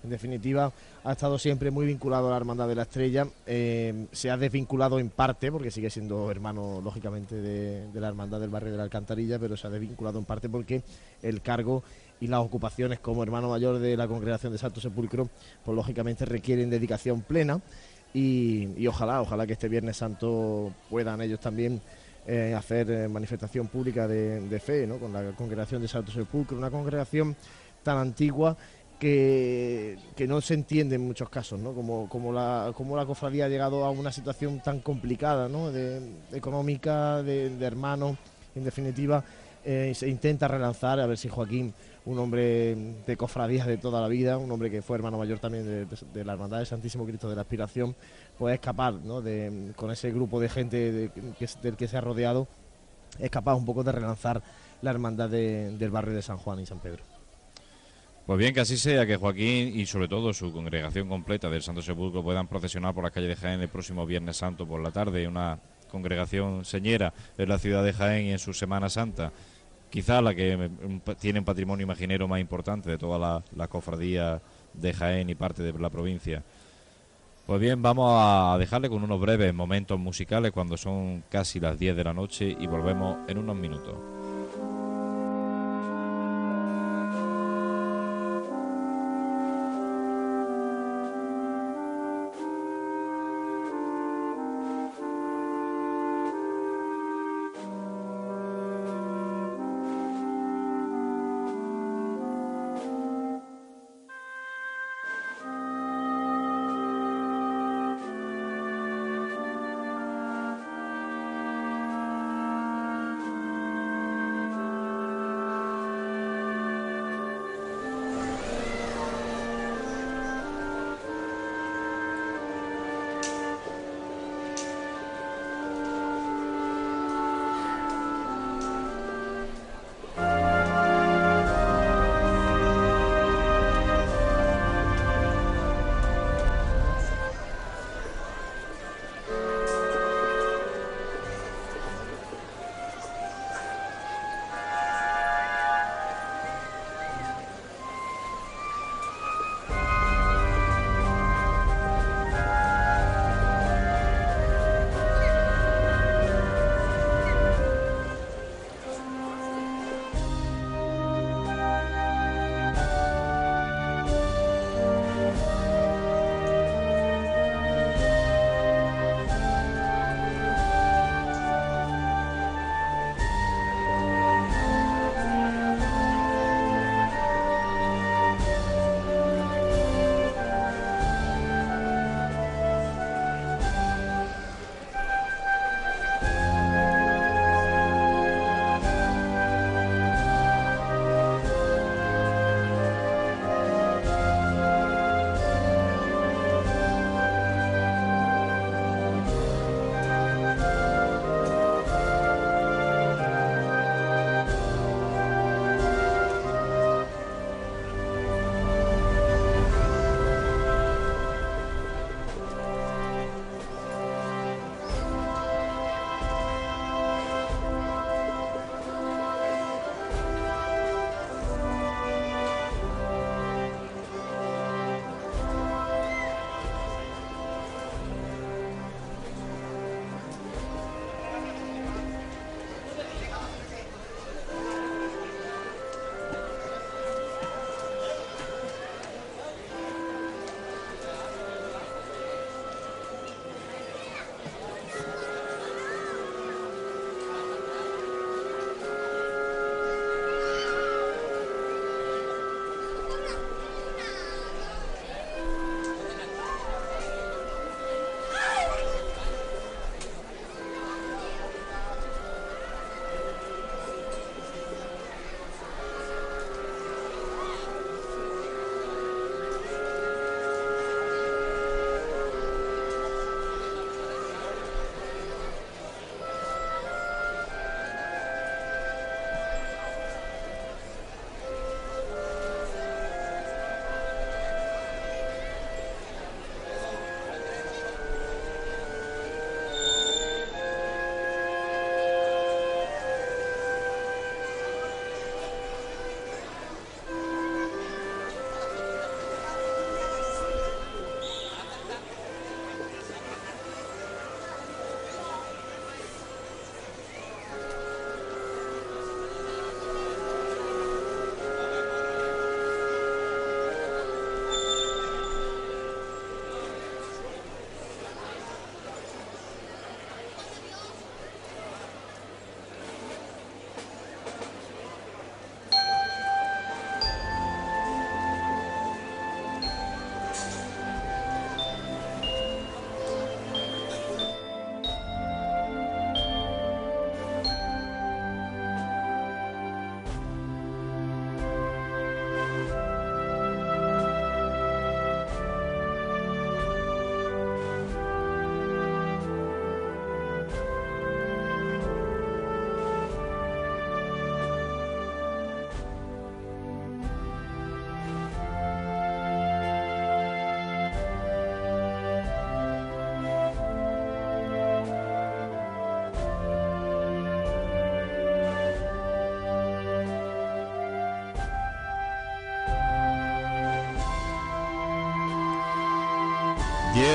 En 0.05 0.11
definitiva, 0.11 0.73
ha 1.05 1.13
estado 1.13 1.39
siempre 1.39 1.71
muy 1.71 1.85
vinculado 1.87 2.29
a 2.29 2.31
la 2.31 2.37
Hermandad 2.37 2.69
de 2.69 2.75
la 2.77 2.83
Estrella. 2.83 3.27
Eh, 3.45 4.07
se 4.13 4.31
ha 4.31 4.37
desvinculado 4.37 5.01
en 5.01 5.11
parte, 5.11 5.51
porque 5.51 5.71
sigue 5.71 5.91
siendo 5.91 6.31
hermano, 6.31 6.81
lógicamente, 6.83 7.35
de, 7.35 7.91
de 7.91 8.01
la 8.01 8.09
Hermandad 8.09 8.39
del 8.39 8.51
Barrio 8.51 8.71
de 8.71 8.77
la 8.77 8.85
Alcantarilla, 8.85 9.39
pero 9.39 9.57
se 9.57 9.67
ha 9.67 9.71
desvinculado 9.71 10.19
en 10.19 10.25
parte 10.25 10.49
porque 10.49 10.83
el 11.23 11.43
cargo 11.43 11.83
y 12.21 12.27
las 12.27 12.41
ocupaciones 12.41 13.01
como 13.01 13.23
hermano 13.23 13.49
mayor 13.49 13.79
de 13.79 13.97
la 13.97 14.09
congregación 14.09 14.53
de 14.53 14.59
Santo 14.59 14.81
Sepulcro, 14.81 15.29
pues 15.65 15.77
lógicamente 15.77 16.25
requieren 16.25 16.71
dedicación 16.71 17.21
plena 17.23 17.61
y, 18.15 18.87
ojalá, 18.87 19.21
ojalá 19.21 19.47
que 19.47 19.53
este 19.53 19.69
Viernes 19.69 19.99
Santo 19.99 20.73
puedan 20.89 21.21
ellos 21.21 21.41
también 21.41 21.81
eh, 22.27 22.55
hacer 22.57 23.09
manifestación 23.09 23.69
pública 23.69 24.09
de, 24.09 24.61
fe, 24.61 24.87
¿no? 24.87 24.99
con 24.99 25.13
la 25.13 25.33
congregación 25.33 25.83
de 25.83 25.89
Santo 25.89 26.13
Sepulcro, 26.13 26.57
una 26.57 26.71
congregación 26.71 27.37
tan 27.83 27.99
antigua 27.99 28.57
que, 28.99 29.99
no 30.27 30.41
se 30.41 30.55
entiende 30.55 30.95
en 30.97 31.03
muchos 31.03 31.29
casos, 31.29 31.61
¿no? 31.61 31.73
Como, 31.75 32.09
como, 32.09 32.33
la, 32.33 32.73
como 32.75 32.97
la 32.97 33.05
cofradía 33.05 33.45
ha 33.45 33.49
llegado 33.49 33.85
a 33.85 33.91
una 33.91 34.11
situación 34.11 34.61
tan 34.61 34.81
complicada, 34.81 35.49
¿no? 35.49 35.71
De, 35.71 36.01
económica, 36.33 37.23
de, 37.23 37.53
hermanos, 37.61 38.17
en 38.55 38.65
definitiva, 38.65 39.23
eh, 39.65 39.93
se 39.95 40.09
intenta 40.09 40.49
relanzar, 40.49 40.99
a 41.01 41.07
ver 41.07 41.19
si 41.19 41.29
Joaquín, 41.29 41.75
un 42.07 42.19
hombre 42.21 42.75
de 43.07 43.17
cofradías 43.17 43.67
de 43.67 43.79
toda 43.79 44.01
la 44.01 44.09
vida, 44.09 44.39
un 44.39 44.51
hombre 44.51 44.71
que 44.71 44.81
fue 44.81 44.97
hermano 44.97 45.19
mayor 45.19 45.41
también 45.41 45.89
de, 45.89 46.25
la 46.25 46.33
Hermandad 46.33 46.59
del 46.59 46.67
Santísimo 46.67 47.05
Cristo 47.05 47.29
de 47.29 47.35
la 47.35 47.43
Aspiración, 47.43 47.95
pues 48.39 48.55
es 48.55 48.61
capaz, 48.61 48.93
¿no? 48.93 49.23
Con 49.75 49.91
ese 49.91 50.13
grupo 50.13 50.41
de 50.41 50.49
gente 50.49 50.93
del 50.93 51.77
que 51.77 51.89
se 51.89 51.97
ha 51.97 52.01
rodeado, 52.01 52.47
es 53.19 53.31
capaz 53.31 53.57
un 53.57 53.65
poco 53.65 53.83
de 53.83 53.93
relanzar 53.93 54.41
la 54.83 54.91
hermandad 54.91 55.29
del 55.29 55.91
barrio 55.91 56.15
de 56.15 56.23
San 56.23 56.37
Juan 56.39 56.61
y 56.61 56.67
San 56.67 56.79
Pedro. 56.79 57.03
Pues 58.25 58.39
bien, 58.39 58.55
que 58.55 58.61
así 58.61 58.77
sea, 58.77 59.07
que 59.07 59.17
Joaquín 59.17 59.79
y 59.79 59.87
sobre 59.87 60.09
todo 60.09 60.33
su 60.33 60.53
congregación 60.53 61.09
completa 61.09 61.49
del 61.49 61.63
Santo 61.63 61.83
Sepulcro 61.83 62.23
puedan 62.23 62.49
procesionar 62.49 62.95
por 62.95 63.05
las 63.05 63.13
calles 63.13 63.31
de 63.31 63.37
Jaén 63.37 63.61
el 63.61 63.69
próximo 63.69 64.05
Viernes 64.05 64.37
Santo 64.37 64.67
por 64.67 64.81
la 64.81 64.91
tarde, 64.91 65.29
una 65.29 65.61
congregación 65.91 66.65
señera 66.65 67.15
en 67.39 67.49
la 67.49 67.59
ciudad 67.59 67.85
de 67.85 67.93
Jaén 67.93 68.27
y 68.27 68.33
en 68.33 68.39
su 68.41 68.53
Semana 68.53 68.89
Santa, 68.89 69.33
quizá 69.97 70.21
la 70.21 70.35
que 70.35 70.71
tiene 71.19 71.39
un 71.39 71.45
patrimonio 71.47 71.85
imaginero 71.85 72.29
más 72.29 72.39
importante 72.39 72.91
de 72.91 72.99
toda 72.99 73.19
la, 73.19 73.43
la 73.57 73.67
cofradía 73.67 74.43
de 74.75 74.93
Jaén 74.93 75.31
y 75.31 75.35
parte 75.35 75.63
de 75.63 75.73
la 75.73 75.89
provincia. 75.89 76.43
Pues 77.47 77.59
bien, 77.63 77.81
vamos 77.81 78.13
a 78.15 78.59
dejarle 78.59 78.91
con 78.91 79.03
unos 79.03 79.19
breves 79.19 79.55
momentos 79.55 79.99
musicales 79.99 80.53
cuando 80.53 80.77
son 80.77 81.25
casi 81.31 81.61
las 81.61 81.79
10 81.79 81.97
de 81.97 82.05
la 82.05 82.13
noche 82.13 82.55
y 82.61 82.67
volvemos 82.67 83.21
en 83.27 83.39
unos 83.39 83.57
minutos. 83.57 84.16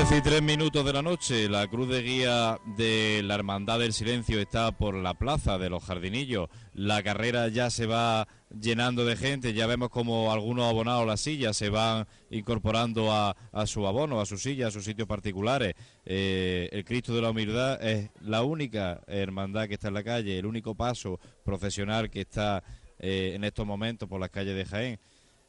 10 0.08 0.18
y 0.18 0.20
3 0.20 0.42
minutos 0.42 0.84
de 0.84 0.92
la 0.92 1.00
noche, 1.00 1.48
la 1.48 1.68
cruz 1.68 1.88
de 1.88 2.02
guía 2.02 2.58
de 2.76 3.22
la 3.22 3.36
Hermandad 3.36 3.78
del 3.78 3.92
Silencio 3.92 4.40
está 4.40 4.72
por 4.72 4.96
la 4.96 5.14
plaza 5.14 5.58
de 5.58 5.70
los 5.70 5.84
Jardinillos. 5.84 6.48
La 6.74 7.04
carrera 7.04 7.46
ya 7.46 7.70
se 7.70 7.86
va 7.86 8.26
llenando 8.50 9.04
de 9.04 9.14
gente, 9.14 9.52
ya 9.52 9.68
vemos 9.68 9.90
como 9.90 10.32
algunos 10.32 10.68
abonados 10.68 11.06
las 11.06 11.20
sillas 11.20 11.56
se 11.56 11.68
van 11.68 12.08
incorporando 12.30 13.12
a, 13.12 13.36
su 13.66 13.86
abono, 13.86 14.20
a 14.20 14.26
su 14.26 14.38
silla, 14.38 14.66
a 14.66 14.70
sus 14.72 14.84
sitios 14.84 15.06
particulares. 15.06 15.74
Eh, 16.04 16.68
el 16.72 16.84
Cristo 16.84 17.14
de 17.14 17.22
la 17.22 17.30
Humildad 17.30 17.80
es 17.80 18.10
la 18.22 18.42
única 18.42 19.02
hermandad 19.06 19.68
que 19.68 19.74
está 19.74 19.86
en 19.86 19.94
la 19.94 20.02
calle, 20.02 20.36
el 20.36 20.46
único 20.46 20.74
paso 20.74 21.20
profesional 21.44 22.10
que 22.10 22.22
está 22.22 22.64
eh, 22.98 23.34
en 23.36 23.44
estos 23.44 23.64
momentos 23.64 24.08
por 24.08 24.20
las 24.20 24.30
calles 24.30 24.56
de 24.56 24.64
Jaén. 24.64 24.98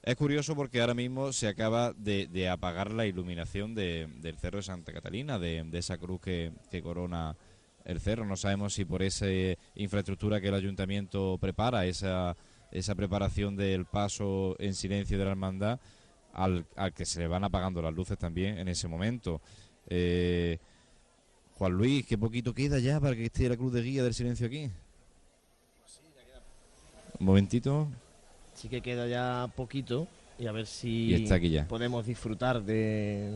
Es 0.04 0.18
curioso 0.18 0.54
porque 0.54 0.82
ahora 0.82 0.94
mismo 0.94 1.32
se 1.32 1.48
acaba 1.48 1.94
de, 1.94 2.50
apagar 2.50 2.92
la 2.92 3.06
iluminación 3.06 3.74
del 3.74 4.38
Cerro 4.38 4.58
de 4.58 4.64
Santa 4.64 4.92
Catalina, 4.92 5.40
de, 5.40 5.66
esa 5.72 5.98
cruz 5.98 6.20
que, 6.20 6.52
corona 6.84 7.38
el 7.86 8.02
cerro. 8.02 8.26
No 8.26 8.36
sabemos 8.36 8.74
si 8.74 8.84
por 8.84 9.02
esa 9.02 9.28
infraestructura 9.76 10.42
que 10.42 10.50
el 10.50 10.56
ayuntamiento 10.56 11.38
prepara, 11.40 11.86
esa, 11.86 12.36
esa 12.72 12.96
preparación 12.96 13.56
del 13.56 13.86
paso 13.86 14.58
en 14.60 14.74
silencio 14.74 15.18
de 15.18 15.24
la 15.24 15.32
hermandad, 15.32 15.80
al, 16.34 16.66
que 16.94 17.06
se 17.06 17.22
le 17.22 17.28
van 17.28 17.46
apagando 17.46 17.82
las 17.82 17.94
luces 17.94 18.18
también 18.18 18.58
en 18.58 18.68
ese 18.68 18.90
momento. 18.90 19.40
Eh, 19.88 20.58
Juan 21.58 21.72
Luis, 21.72 22.06
¿qué 22.06 22.18
poquito 22.18 22.54
queda 22.54 22.78
ya 22.80 23.00
para 23.00 23.16
que 23.16 23.24
esté 23.24 23.48
la 23.48 23.56
cruz 23.56 23.72
de 23.72 23.82
guía 23.82 24.04
del 24.04 24.14
silencio 24.14 24.48
aquí? 24.48 24.70
Un 27.20 27.26
momentito. 27.26 27.88
Sí 28.54 28.70
que 28.70 28.82
queda 28.82 29.08
ya 29.08 29.50
poquito 29.56 30.08
y 30.38 30.48
a 30.48 30.52
ver 30.52 30.66
si 30.66 31.28
podemos 31.68 32.06
disfrutar 32.06 32.62
de, 32.64 33.34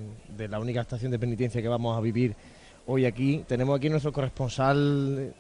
la 0.50 0.60
única 0.60 0.82
estación 0.82 1.12
de 1.12 1.20
penitencia 1.20 1.62
que 1.62 1.68
vamos 1.68 1.98
a 1.98 2.02
vivir 2.02 2.36
hoy 2.86 3.06
aquí. 3.06 3.44
Tenemos 3.48 3.78
aquí 3.78 3.90
nuestro 3.90 4.12
corresponsal 4.12 5.34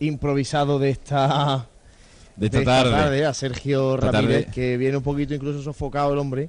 improvisado 0.00 0.78
de 0.78 0.90
esta, 0.90 1.66
de 2.36 2.46
esta, 2.46 2.64
tarde. 2.64 3.24
a 3.24 3.34
Sergio 3.34 3.96
Ramírez, 3.96 4.46
que 4.52 4.76
viene 4.76 4.96
un 4.96 5.02
poquito 5.02 5.34
incluso 5.34 5.62
sofocado 5.62 6.12
el 6.12 6.18
hombre. 6.18 6.48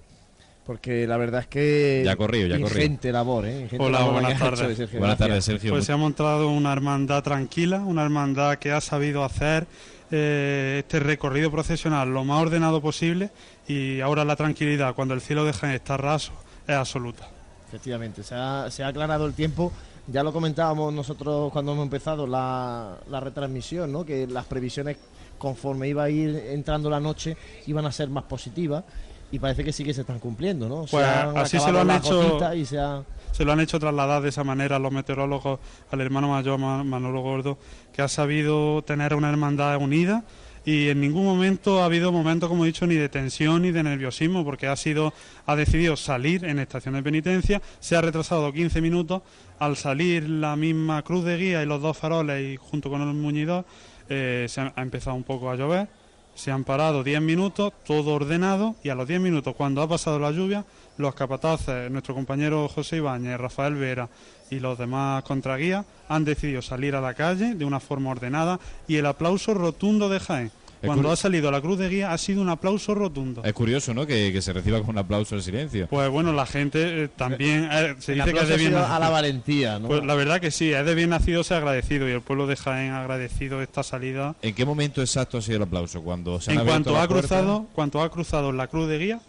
Porque 0.65 1.07
la 1.07 1.17
verdad 1.17 1.41
es 1.41 1.47
que 1.47 2.03
ya 2.05 2.15
corrido, 2.15 2.47
ya 2.47 2.65
gente 2.69 3.11
labor, 3.11 3.47
¿eh? 3.47 3.67
Hola, 3.79 4.03
buenas 4.03 4.37
tardes. 4.37 4.91
Buenas 4.93 5.17
tardes, 5.17 5.43
Sergio. 5.43 5.71
Pues 5.71 5.85
se 5.85 5.91
ha 5.91 5.97
montado 5.97 6.49
una 6.49 6.71
hermandad 6.71 7.23
tranquila, 7.23 7.79
una 7.79 8.03
hermandad 8.03 8.57
que 8.59 8.71
ha 8.71 8.79
sabido 8.79 9.23
hacer 9.23 9.65
eh, 10.11 10.77
este 10.79 10.99
recorrido 10.99 11.49
procesional 11.49 12.13
lo 12.13 12.25
más 12.25 12.41
ordenado 12.41 12.81
posible 12.81 13.29
y 13.67 14.01
ahora 14.01 14.25
la 14.25 14.35
tranquilidad 14.35 14.93
cuando 14.93 15.13
el 15.13 15.21
cielo 15.21 15.45
deja 15.45 15.67
de 15.67 15.75
estar 15.75 16.01
raso 16.01 16.33
es 16.67 16.75
absoluta. 16.75 17.27
Efectivamente, 17.67 18.21
se 18.23 18.35
ha, 18.35 18.65
aclarado 18.85 19.25
el 19.25 19.33
tiempo. 19.33 19.71
Ya 20.07 20.23
lo 20.23 20.33
comentábamos 20.33 20.93
nosotros 20.93 21.51
cuando 21.53 21.71
hemos 21.71 21.83
empezado 21.83 22.27
la, 22.27 22.97
retransmisión, 23.09 23.91
¿no? 23.91 24.03
que 24.03 24.27
las 24.27 24.45
previsiones 24.45 24.97
conforme 25.37 25.87
iba 25.87 26.03
a 26.03 26.09
ir 26.09 26.35
entrando 26.49 26.89
la 26.89 26.99
noche 26.99 27.37
iban 27.67 27.85
a 27.85 27.91
ser 27.91 28.09
más 28.09 28.25
positivas 28.25 28.83
y 29.31 29.39
parece 29.39 29.63
que 29.63 29.71
sí 29.71 29.85
que 29.85 29.93
se 29.93 30.01
están 30.01 30.19
cumpliendo, 30.19 30.67
¿no? 30.67 30.85
Pues 30.91 31.05
así 31.05 31.57
se 31.57 31.71
lo 31.71 31.79
han 31.79 31.91
hecho 31.91 32.53
y 32.53 32.65
se 32.65 32.77
ha 32.77 33.01
se 33.31 33.45
lo 33.45 33.51
han 33.51 33.59
hecho 33.59 33.79
trasladar 33.79 34.21
de 34.21 34.29
esa 34.29 34.43
manera 34.43 34.79
los 34.79 34.91
meteorólogos 34.91 35.59
al 35.91 36.01
hermano 36.01 36.29
mayor 36.29 36.59
Manolo 36.59 37.21
Gordo, 37.21 37.57
que 37.93 38.01
ha 38.01 38.07
sabido 38.07 38.81
tener 38.83 39.13
una 39.13 39.29
hermandad 39.29 39.77
unida 39.77 40.23
y 40.63 40.89
en 40.89 41.01
ningún 41.01 41.25
momento 41.25 41.81
ha 41.81 41.85
habido 41.85 42.11
momentos, 42.11 42.47
como 42.47 42.63
he 42.63 42.67
dicho, 42.67 42.85
ni 42.85 42.95
de 42.95 43.09
tensión 43.09 43.63
ni 43.63 43.71
de 43.71 43.81
nerviosismo, 43.81 44.45
porque 44.45 44.67
ha 44.67 44.75
sido, 44.75 45.13
ha 45.47 45.55
decidido 45.55 45.95
salir 45.95 46.45
en 46.45 46.59
estación 46.59 46.93
de 46.93 47.01
penitencia, 47.01 47.61
se 47.79 47.95
ha 47.95 48.01
retrasado 48.01 48.53
15 48.53 48.79
minutos, 48.79 49.23
al 49.57 49.75
salir 49.75 50.29
la 50.29 50.55
misma 50.55 51.01
cruz 51.01 51.25
de 51.25 51.37
guía 51.37 51.63
y 51.63 51.65
los 51.65 51.81
dos 51.81 51.97
faroles 51.97 52.53
y 52.53 52.57
junto 52.57 52.89
con 52.89 53.01
el 53.01 53.13
muñidor, 53.13 53.65
eh, 54.09 54.45
se 54.49 54.61
ha 54.61 54.73
empezado 54.77 55.15
un 55.15 55.23
poco 55.23 55.49
a 55.49 55.55
llover, 55.55 55.87
se 56.35 56.51
han 56.51 56.63
parado 56.63 57.03
10 57.03 57.21
minutos, 57.21 57.73
todo 57.85 58.13
ordenado, 58.13 58.75
y 58.83 58.89
a 58.89 58.95
los 58.95 59.07
10 59.07 59.21
minutos, 59.21 59.55
cuando 59.55 59.81
ha 59.81 59.87
pasado 59.87 60.19
la 60.19 60.31
lluvia, 60.31 60.65
los 60.97 61.15
capataces, 61.15 61.91
nuestro 61.91 62.13
compañero 62.13 62.67
José 62.67 62.97
Ibáñez, 62.97 63.39
Rafael 63.39 63.75
Vera 63.75 64.09
y 64.49 64.59
los 64.59 64.77
demás 64.77 65.23
contraguías 65.23 65.85
han 66.09 66.25
decidido 66.25 66.61
salir 66.61 66.95
a 66.95 67.01
la 67.01 67.13
calle 67.13 67.55
de 67.55 67.65
una 67.65 67.79
forma 67.79 68.11
ordenada 68.11 68.59
y 68.87 68.97
el 68.97 69.05
aplauso 69.05 69.53
rotundo 69.53 70.09
de 70.09 70.19
Jaén. 70.19 70.51
Cuando 70.81 71.11
ha 71.11 71.15
salido 71.15 71.51
la 71.51 71.61
cruz 71.61 71.77
de 71.77 71.89
guía 71.89 72.11
ha 72.11 72.17
sido 72.17 72.41
un 72.41 72.49
aplauso 72.49 72.95
rotundo. 72.95 73.43
Es 73.43 73.53
curioso, 73.53 73.93
¿no? 73.93 74.05
Que, 74.05 74.41
se 74.41 74.53
reciba 74.53 74.79
con 74.79 74.89
un 74.89 74.97
aplauso 74.97 75.35
en 75.35 75.41
silencio. 75.43 75.87
Pues 75.87 76.09
bueno, 76.09 76.33
la 76.33 76.45
gente 76.45 77.03
eh, 77.03 77.07
también 77.09 77.69
eh, 77.71 77.95
se 77.99 78.13
dice 78.13 78.33
que 78.33 78.39
es 78.39 78.47
de 78.47 78.57
bien 78.57 78.75
a 78.75 78.97
la 78.97 79.09
valentía, 79.09 79.77
¿no? 79.77 79.87
Pues 79.87 80.03
la 80.03 80.15
verdad 80.15 80.41
que 80.41 80.49
sí, 80.51 80.71
es 80.71 80.85
de 80.85 80.95
bien 80.95 81.11
nacido 81.11 81.43
se 81.43 81.53
ha 81.53 81.57
agradecido 81.57 82.09
y 82.09 82.11
el 82.11 82.21
pueblo 82.21 82.47
de 82.47 82.55
Jaén 82.55 82.91
ha 82.91 83.01
agradecido 83.01 83.61
esta 83.61 83.83
salida. 83.83 84.35
¿En 84.41 84.55
qué 84.55 84.65
momento 84.65 85.01
exacto 85.01 85.37
ha 85.37 85.41
sido 85.41 85.57
el 85.57 85.63
aplauso? 85.63 86.01
Cuando 86.01 86.41
se 86.41 86.53
en 86.53 86.65
cuanto 86.65 86.97
ha 86.97 87.07
cruzado, 87.07 87.67
cuando 87.73 88.01
ha 88.01 88.09
cruzado 88.09 88.51
la 88.51 88.67
cruz 88.67 88.87
de 88.87 88.97
guía, 88.97 89.21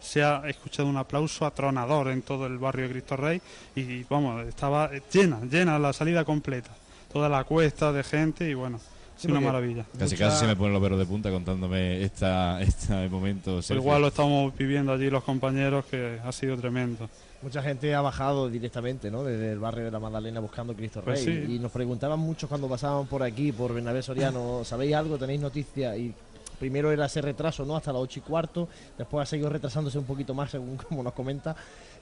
se 0.00 0.22
ha 0.22 0.42
escuchado 0.48 0.88
un 0.88 0.96
aplauso 0.96 1.46
atronador 1.46 2.08
en 2.08 2.22
todo 2.22 2.46
el 2.46 2.58
barrio 2.58 2.86
de 2.86 2.92
Cristo 2.92 3.16
Rey 3.16 3.40
y 3.74 4.04
vamos, 4.04 4.46
estaba 4.46 4.90
llena, 5.12 5.40
llena 5.50 5.78
la 5.78 5.92
salida 5.92 6.24
completa, 6.24 6.70
toda 7.12 7.28
la 7.28 7.44
cuesta 7.44 7.92
de 7.92 8.04
gente 8.04 8.48
y 8.48 8.54
bueno, 8.54 8.80
es 9.18 9.24
una 9.24 9.40
maravilla. 9.40 9.84
Casi 9.98 10.16
casi 10.16 10.38
se 10.40 10.46
me 10.46 10.56
ponen 10.56 10.72
los 10.72 10.82
veros 10.82 10.98
de 10.98 11.06
punta 11.06 11.30
contándome 11.30 12.02
esta, 12.02 12.60
este 12.62 13.08
momento. 13.08 13.60
Igual 13.70 14.02
lo 14.02 14.08
estamos 14.08 14.56
viviendo 14.56 14.92
allí 14.92 15.10
los 15.10 15.24
compañeros 15.24 15.84
que 15.86 16.20
ha 16.22 16.32
sido 16.32 16.56
tremendo. 16.56 17.08
Mucha 17.42 17.62
gente 17.62 17.94
ha 17.94 18.00
bajado 18.00 18.48
directamente, 18.48 19.10
¿no? 19.10 19.22
Desde 19.22 19.52
el 19.52 19.58
barrio 19.58 19.84
de 19.84 19.90
la 19.90 19.98
Magdalena 19.98 20.40
buscando 20.40 20.74
Cristo 20.74 21.02
pues 21.04 21.24
Rey. 21.24 21.56
Y 21.56 21.58
nos 21.58 21.70
preguntaban 21.70 22.18
mucho 22.18 22.48
cuando 22.48 22.68
pasaban 22.68 23.06
por 23.06 23.22
aquí, 23.22 23.52
por 23.52 23.74
Bernabé 23.74 24.02
Soriano, 24.02 24.64
¿sabéis 24.64 24.94
algo? 24.94 25.18
¿Tenéis 25.18 25.40
noticias? 25.40 25.96
Y 25.98 26.14
primero 26.58 26.90
era 26.90 27.06
ese 27.06 27.20
retraso, 27.22 27.64
¿no? 27.64 27.76
Hasta 27.76 27.92
las 27.92 28.02
ocho 28.02 28.20
y 28.20 28.22
cuarto, 28.22 28.68
después 28.96 29.22
ha 29.22 29.26
seguido 29.26 29.50
retrasándose 29.50 29.98
un 29.98 30.04
poquito 30.04 30.34
más, 30.34 30.50
según 30.50 30.76
como 30.88 31.02
nos 31.02 31.12
comenta, 31.12 31.54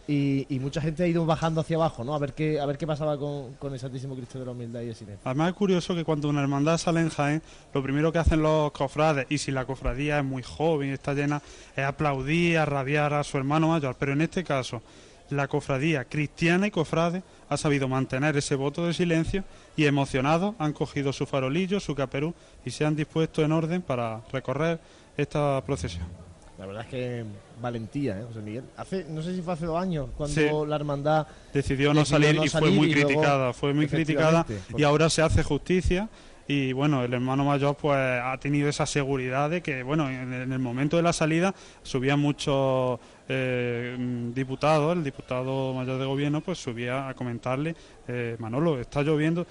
y, 0.07 0.59
mucha 0.61 0.81
gente 0.81 1.03
ha 1.03 1.07
ido 1.07 1.25
bajando 1.25 1.61
hacia 1.61 1.77
abajo, 1.77 2.05
¿no? 2.05 2.15
A 2.15 2.19
ver 2.19 2.35
qué, 2.35 2.61
a 2.61 2.67
ver 2.67 2.77
qué 2.77 2.87
pasaba 2.87 3.19
con, 3.19 3.57
el 3.73 3.79
Santísimo 3.79 4.15
Cristo 4.15 4.39
de 4.39 4.45
la 4.45 4.53
Humildad 4.53 4.83
y 4.83 4.89
el 4.89 4.95
Silencio. 4.95 5.21
Además 5.25 5.51
es 5.51 5.55
curioso 5.55 5.95
que 5.95 6.05
cuando 6.05 6.29
una 6.29 6.43
hermandad 6.43 6.79
sale 6.79 7.01
en 7.01 7.09
Jaén, 7.09 7.43
lo 7.73 7.83
primero 7.83 8.13
que 8.13 8.19
hacen 8.19 8.43
los 8.43 8.73
cofrades, 8.73 9.27
y 9.31 9.39
si 9.39 9.51
la 9.51 9.65
cofradía 9.65 10.19
es 10.19 10.25
muy 10.25 10.43
joven 10.43 10.91
y 10.91 10.93
está 10.93 11.15
llena, 11.15 11.43
es 11.77 11.85
aplaudir, 11.85 12.61
rabiar 12.61 13.15
a 13.15 13.25
su 13.25 13.39
hermano 13.39 13.69
mayor, 13.69 13.97
pero 13.99 14.13
en 14.13 14.21
este 14.21 14.45
caso 14.45 14.83
la 15.31 15.49
cofradía 15.49 16.05
cristiana 16.05 16.67
y 16.67 16.71
cofrade 16.71 17.23
ha 17.49 17.57
sabido 17.57 17.89
mantener 17.89 18.37
ese 18.37 18.57
voto 18.57 18.87
de 18.87 18.93
silencio 18.93 19.45
y 19.77 19.87
emocionados 19.87 20.55
han 20.59 20.73
cogido 20.73 21.13
su 21.13 21.27
farolillo, 21.27 21.81
su 21.81 21.95
caperú 21.95 22.35
y 22.65 22.71
se 22.71 22.85
han 22.85 22.95
dispuesto 22.95 23.43
en 23.43 23.53
orden 23.53 23.83
para 23.83 24.23
recorrer 24.33 24.81
esta 25.17 25.63
procesión. 25.65 26.24
La 26.59 26.67
verdad 26.67 26.83
es 26.83 26.89
que 26.89 27.25
valentía, 27.61 28.21
¿eh, 28.21 28.25
José 28.29 28.41
Miguel? 28.41 28.65
Hace, 28.77 29.07
no 29.09 29.23
sé 29.23 29.35
si 29.35 29.43
fue 29.43 29.55
hace 29.55 29.67
dos 29.67 29.81
años 29.81 30.09
cuando 30.17 30.65
la 30.67 30.77
hermandad 30.77 31.27
decidió 31.53 31.93
no 31.93 32.05
salir 32.05 32.39
y 32.43 32.49
fue 32.49 32.71
muy 32.71 32.93
criticada, 32.93 33.53
fue 33.53 33.75
muy 33.75 33.89
criticada 33.89 34.47
y 34.77 34.83
ahora 34.85 35.11
se 35.11 35.23
hace 35.23 35.43
justicia 35.43 36.09
y 36.47 36.73
bueno, 36.73 37.03
el 37.03 37.13
hermano 37.15 37.45
mayor 37.45 37.75
pues 37.75 37.99
ha 37.99 38.37
tenido 38.39 38.69
esa 38.69 38.85
seguridad 38.87 39.49
de 39.49 39.63
que 39.63 39.83
bueno, 39.83 40.11
en, 40.11 40.53
el 40.53 40.59
momento 40.59 40.97
de 40.97 41.03
la 41.03 41.13
salida 41.13 41.55
subían 41.83 42.21
muchos 42.21 43.01
eh, 43.29 43.97
diputados, 44.35 44.95
el 44.97 45.03
diputado 45.03 45.73
mayor 45.73 45.99
de 45.99 46.05
gobierno 46.05 46.41
pues 46.43 46.59
subía 46.59 47.09
a 47.09 47.15
comentarle, 47.15 47.75
eh, 48.07 48.37
Manolo, 48.39 48.79
está 48.79 49.03
lloviendo, 49.03 49.47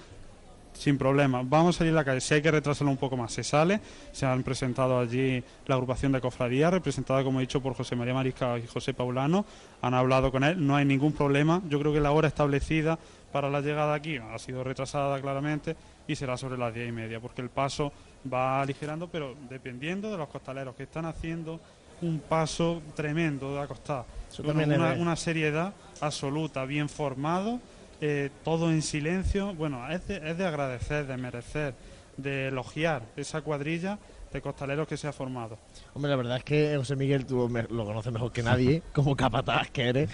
sin 0.74 0.98
problema. 0.98 1.42
Vamos 1.44 1.76
a 1.76 1.78
salir 1.78 1.92
a 1.92 1.96
la 1.96 2.04
calle. 2.04 2.20
Si 2.20 2.34
hay 2.34 2.42
que 2.42 2.50
retrasarlo 2.50 2.90
un 2.90 2.96
poco 2.96 3.16
más, 3.16 3.32
se 3.32 3.42
sale. 3.42 3.80
Se 4.12 4.26
han 4.26 4.42
presentado 4.42 4.98
allí 4.98 5.42
la 5.66 5.76
agrupación 5.76 6.12
de 6.12 6.20
cofradías, 6.20 6.72
representada, 6.72 7.24
como 7.24 7.40
he 7.40 7.42
dicho, 7.42 7.60
por 7.60 7.74
José 7.74 7.96
María 7.96 8.14
Marisca 8.14 8.58
y 8.58 8.66
José 8.66 8.92
Paulano. 8.92 9.46
Han 9.80 9.94
hablado 9.94 10.30
con 10.30 10.44
él, 10.44 10.64
no 10.64 10.76
hay 10.76 10.84
ningún 10.84 11.12
problema. 11.12 11.62
Yo 11.68 11.78
creo 11.80 11.92
que 11.92 12.00
la 12.00 12.12
hora 12.12 12.28
establecida 12.28 12.98
para 13.32 13.48
la 13.50 13.60
llegada 13.60 13.94
aquí 13.94 14.18
ha 14.18 14.38
sido 14.38 14.62
retrasada 14.62 15.20
claramente 15.20 15.76
y 16.06 16.16
será 16.16 16.36
sobre 16.36 16.58
las 16.58 16.74
diez 16.74 16.88
y 16.88 16.92
media, 16.92 17.18
porque 17.18 17.40
el 17.40 17.48
paso 17.48 17.92
va 18.32 18.60
aligerando, 18.60 19.08
pero 19.08 19.34
dependiendo 19.48 20.10
de 20.10 20.18
los 20.18 20.28
costaleros 20.28 20.74
que 20.74 20.84
están 20.84 21.06
haciendo 21.06 21.60
un 22.02 22.20
paso 22.20 22.82
tremendo 22.94 23.54
de 23.54 23.60
acostar. 23.60 24.04
Una, 24.44 24.94
una 24.94 25.16
seriedad 25.16 25.72
absoluta, 26.00 26.64
bien 26.64 26.88
formado 26.88 27.60
eh, 28.06 28.28
todo 28.44 28.70
en 28.70 28.82
silencio. 28.82 29.54
Bueno, 29.54 29.90
es 29.90 30.06
de, 30.06 30.16
es 30.30 30.36
de 30.36 30.46
agradecer, 30.46 31.06
de 31.06 31.16
merecer, 31.16 31.74
de 32.18 32.48
elogiar 32.48 33.02
esa 33.16 33.40
cuadrilla 33.40 33.98
de 34.30 34.42
costaleros 34.42 34.86
que 34.86 34.98
se 34.98 35.08
ha 35.08 35.12
formado. 35.12 35.56
Hombre, 35.94 36.10
la 36.10 36.16
verdad 36.16 36.36
es 36.36 36.44
que 36.44 36.76
José 36.76 36.96
Miguel, 36.96 37.24
tú 37.24 37.48
lo 37.48 37.84
conoces 37.86 38.12
mejor 38.12 38.30
que 38.30 38.42
nadie, 38.42 38.82
como 38.92 39.16
capataz 39.16 39.70
que 39.70 39.88
eres. 39.88 40.10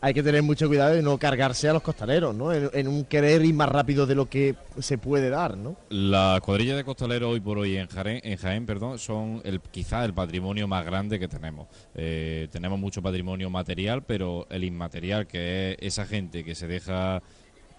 Hay 0.00 0.14
que 0.14 0.22
tener 0.22 0.42
mucho 0.42 0.66
cuidado 0.66 0.94
de 0.94 1.02
no 1.02 1.18
cargarse 1.18 1.68
a 1.68 1.72
los 1.72 1.82
costaleros, 1.82 2.34
¿no? 2.34 2.52
En, 2.52 2.88
un 2.88 3.04
querer 3.04 3.44
ir 3.44 3.54
más 3.54 3.68
rápido 3.68 4.06
de 4.06 4.14
lo 4.14 4.26
que 4.26 4.54
se 4.78 4.98
puede 4.98 5.28
dar, 5.28 5.56
¿no? 5.56 5.76
La 5.90 6.40
cuadrilla 6.42 6.76
de 6.76 6.84
costaleros 6.84 7.32
hoy 7.32 7.40
por 7.40 7.58
hoy 7.58 7.76
en 7.76 7.86
Jaén, 7.86 8.20
en 8.22 8.36
Jaén 8.38 8.66
perdón, 8.66 8.98
son 8.98 9.42
el, 9.44 9.60
quizá 9.60 10.04
el 10.04 10.14
patrimonio 10.14 10.66
más 10.66 10.84
grande 10.84 11.18
que 11.18 11.28
tenemos. 11.28 11.68
Eh, 11.94 12.48
tenemos 12.50 12.78
mucho 12.78 13.02
patrimonio 13.02 13.50
material, 13.50 14.02
pero 14.02 14.46
el 14.50 14.64
inmaterial, 14.64 15.26
que 15.26 15.72
es 15.72 15.76
esa 15.80 16.06
gente 16.06 16.44
que 16.44 16.54
se 16.54 16.66
deja 16.66 17.22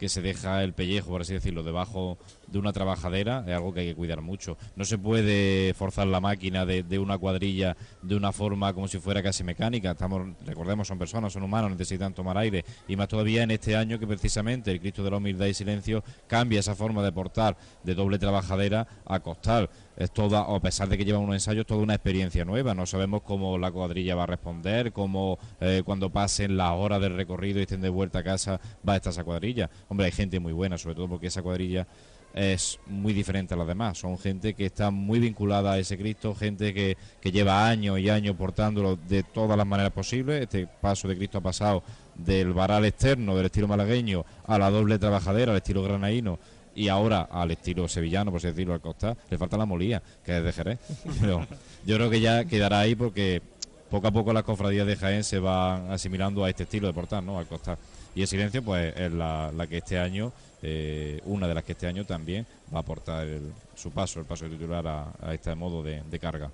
que 0.02 0.10
se 0.10 0.23
deja 0.23 0.64
el 0.64 0.73
pellejo, 0.73 1.11
por 1.11 1.22
así 1.22 1.35
decirlo, 1.35 1.61
debajo 1.61 2.18
de 2.52 2.60
una 2.60 2.73
trabajadera, 2.73 3.44
es 3.48 3.53
algo 3.53 3.73
que 3.73 3.82
hay 3.82 3.88
que 3.88 3.95
cuidar 3.95 4.22
mucho. 4.22 4.57
No 4.76 4.86
se 4.86 4.98
puede 4.98 5.73
forzar 5.73 6.07
la 6.07 6.19
máquina 6.19 6.65
de, 6.65 6.84
de 6.84 6.99
una 6.99 7.18
cuadrilla 7.18 7.78
de 8.02 8.15
una 8.15 8.32
forma 8.32 8.73
como 8.73 8.88
si 8.88 8.99
fuera 8.99 9.23
casi 9.23 9.44
mecánica. 9.44 9.91
Estamos, 9.91 10.36
recordemos, 10.45 10.88
son 10.88 10.99
personas, 10.99 11.34
son 11.34 11.44
humanos, 11.44 11.72
necesitan 11.72 12.14
tomar 12.14 12.38
aire. 12.38 12.65
Y 12.88 12.95
más 12.95 13.07
todavía 13.07 13.44
en 13.44 13.52
este 13.52 13.76
año 13.76 13.99
que 13.99 14.07
precisamente 14.07 14.72
el 14.72 14.80
Cristo 14.80 15.03
de 15.03 15.11
la 15.11 15.18
Humildad 15.18 15.45
y 15.45 15.53
Silencio 15.53 16.03
cambia 16.28 16.60
esa 16.60 16.76
forma 16.76 17.03
de 17.03 17.11
portar 17.11 17.57
de 17.84 17.95
doble 17.95 18.19
trabajadera 18.19 18.88
a 19.06 19.19
costal 19.19 19.69
es 19.98 20.11
toda, 20.11 20.41
a 20.41 20.60
pesar 20.60 20.90
de 20.90 20.98
que 20.98 21.06
lleva 21.06 21.19
unos 21.19 21.36
ensayos, 21.36 21.65
toda 21.65 21.82
una 21.82 21.94
experiencia 21.94 22.45
nueva. 22.45 22.73
No 22.73 22.86
sabemos 22.86 23.22
cómo 23.22 23.57
la 23.57 23.72
cuadrilla 23.72 24.15
va 24.15 24.23
a 24.23 24.28
responder, 24.28 24.91
cómo 24.91 25.38
eh, 25.60 25.84
cuando 25.86 26.10
pasen 26.10 26.57
las 26.57 26.72
horas 26.72 27.02
del 27.02 27.15
recorrido 27.15 27.60
y 27.60 27.64
estén 27.64 27.82
de 27.82 27.90
vuelta 27.90 28.19
a 28.19 28.23
casa 28.23 28.60
va 28.88 28.94
a 28.94 28.95
estar 28.98 29.11
esa 29.11 29.23
cuadrilla. 29.23 29.69
Hombre, 29.90 30.07
hay 30.07 30.11
gente 30.11 30.40
muy 30.40 30.53
buena, 30.53 30.78
sobre 30.78 30.95
todo 30.95 31.07
porque 31.07 31.28
esa 31.28 31.41
cuadrilla 31.41 31.88
es 32.34 32.80
muy 32.88 33.14
diferente 33.14 33.53
a 33.53 33.58
las 33.58 33.68
demás. 33.68 33.98
Son 33.98 34.18
gente 34.18 34.53
que 34.53 34.66
está 34.66 34.91
muy 34.91 35.20
vinculada 35.20 35.74
a 35.74 35.80
ese 35.80 35.98
Cristo, 35.98 36.36
gente 36.36 36.74
que, 36.74 36.98
que 37.20 37.32
lleva 37.32 37.68
años 37.68 37.99
y 37.99 38.10
años 38.10 38.36
portándolo 38.36 38.95
de 38.95 39.24
todas 39.24 39.58
las 39.58 39.68
maneras 39.68 39.91
posibles. 39.91 40.41
Este 40.41 40.68
paso 40.68 41.08
de 41.08 41.18
Cristo 41.18 41.38
ha 41.40 41.41
pasado 41.41 41.84
del 42.16 42.53
varal 42.53 42.86
externo, 42.86 43.36
del 43.36 43.45
estilo 43.45 43.68
malagueño, 43.68 44.26
a 44.45 44.58
la 44.58 44.70
doble 44.70 44.99
trabajadera, 44.99 45.52
al 45.52 45.58
estilo 45.58 45.84
granaíno, 45.84 46.40
y 46.76 46.88
ahora 46.88 47.22
al 47.22 47.52
estilo 47.52 47.88
sevillano, 47.88 48.32
por 48.32 48.38
así 48.38 48.48
decirlo, 48.48 48.74
al 48.74 48.82
Costa, 48.82 49.18
le 49.30 49.38
falta 49.38 49.58
la 49.58 49.66
molía, 49.66 50.02
que 50.24 50.38
es 50.38 50.44
de 50.44 50.53
Jerez. 50.53 50.80
Pero 51.22 51.45
yo 51.86 51.95
creo 51.95 52.10
que 52.10 52.22
ya 52.22 52.45
quedará 52.45 52.80
ahí 52.80 52.95
porque 52.95 53.41
poco 53.90 54.08
a 54.08 54.12
poco 54.12 54.32
las 54.32 54.44
cofradías 54.44 54.88
de 54.88 54.95
Jaén 54.95 55.24
se 55.24 55.40
van 55.40 55.91
asimilando 55.91 56.45
a 56.45 56.49
este 56.49 56.64
estilo 56.64 56.88
de 56.88 56.94
portar, 56.94 57.24
¿no? 57.24 57.38
Al 57.38 57.45
Costa. 57.45 57.78
Y 58.15 58.21
el 58.21 58.27
silencio, 58.27 58.63
pues, 58.63 58.93
es 58.95 59.11
la, 59.11 59.51
que 59.69 59.77
este 59.77 59.97
año, 59.97 60.31
eh, 60.61 61.21
una 61.25 61.47
de 61.47 61.53
las 61.53 61.63
que 61.63 61.71
este 61.73 61.88
año 61.88 62.05
también 62.05 62.45
va 62.73 62.79
a 62.79 62.81
aportar 62.81 63.27
su 63.75 63.91
paso, 63.91 64.19
el 64.19 64.25
paso 64.25 64.45
de 64.45 64.51
titular 64.51 64.85
a, 64.88 65.33
este 65.33 65.53
modo 65.55 65.81
de, 65.81 66.19
carga. 66.19 66.51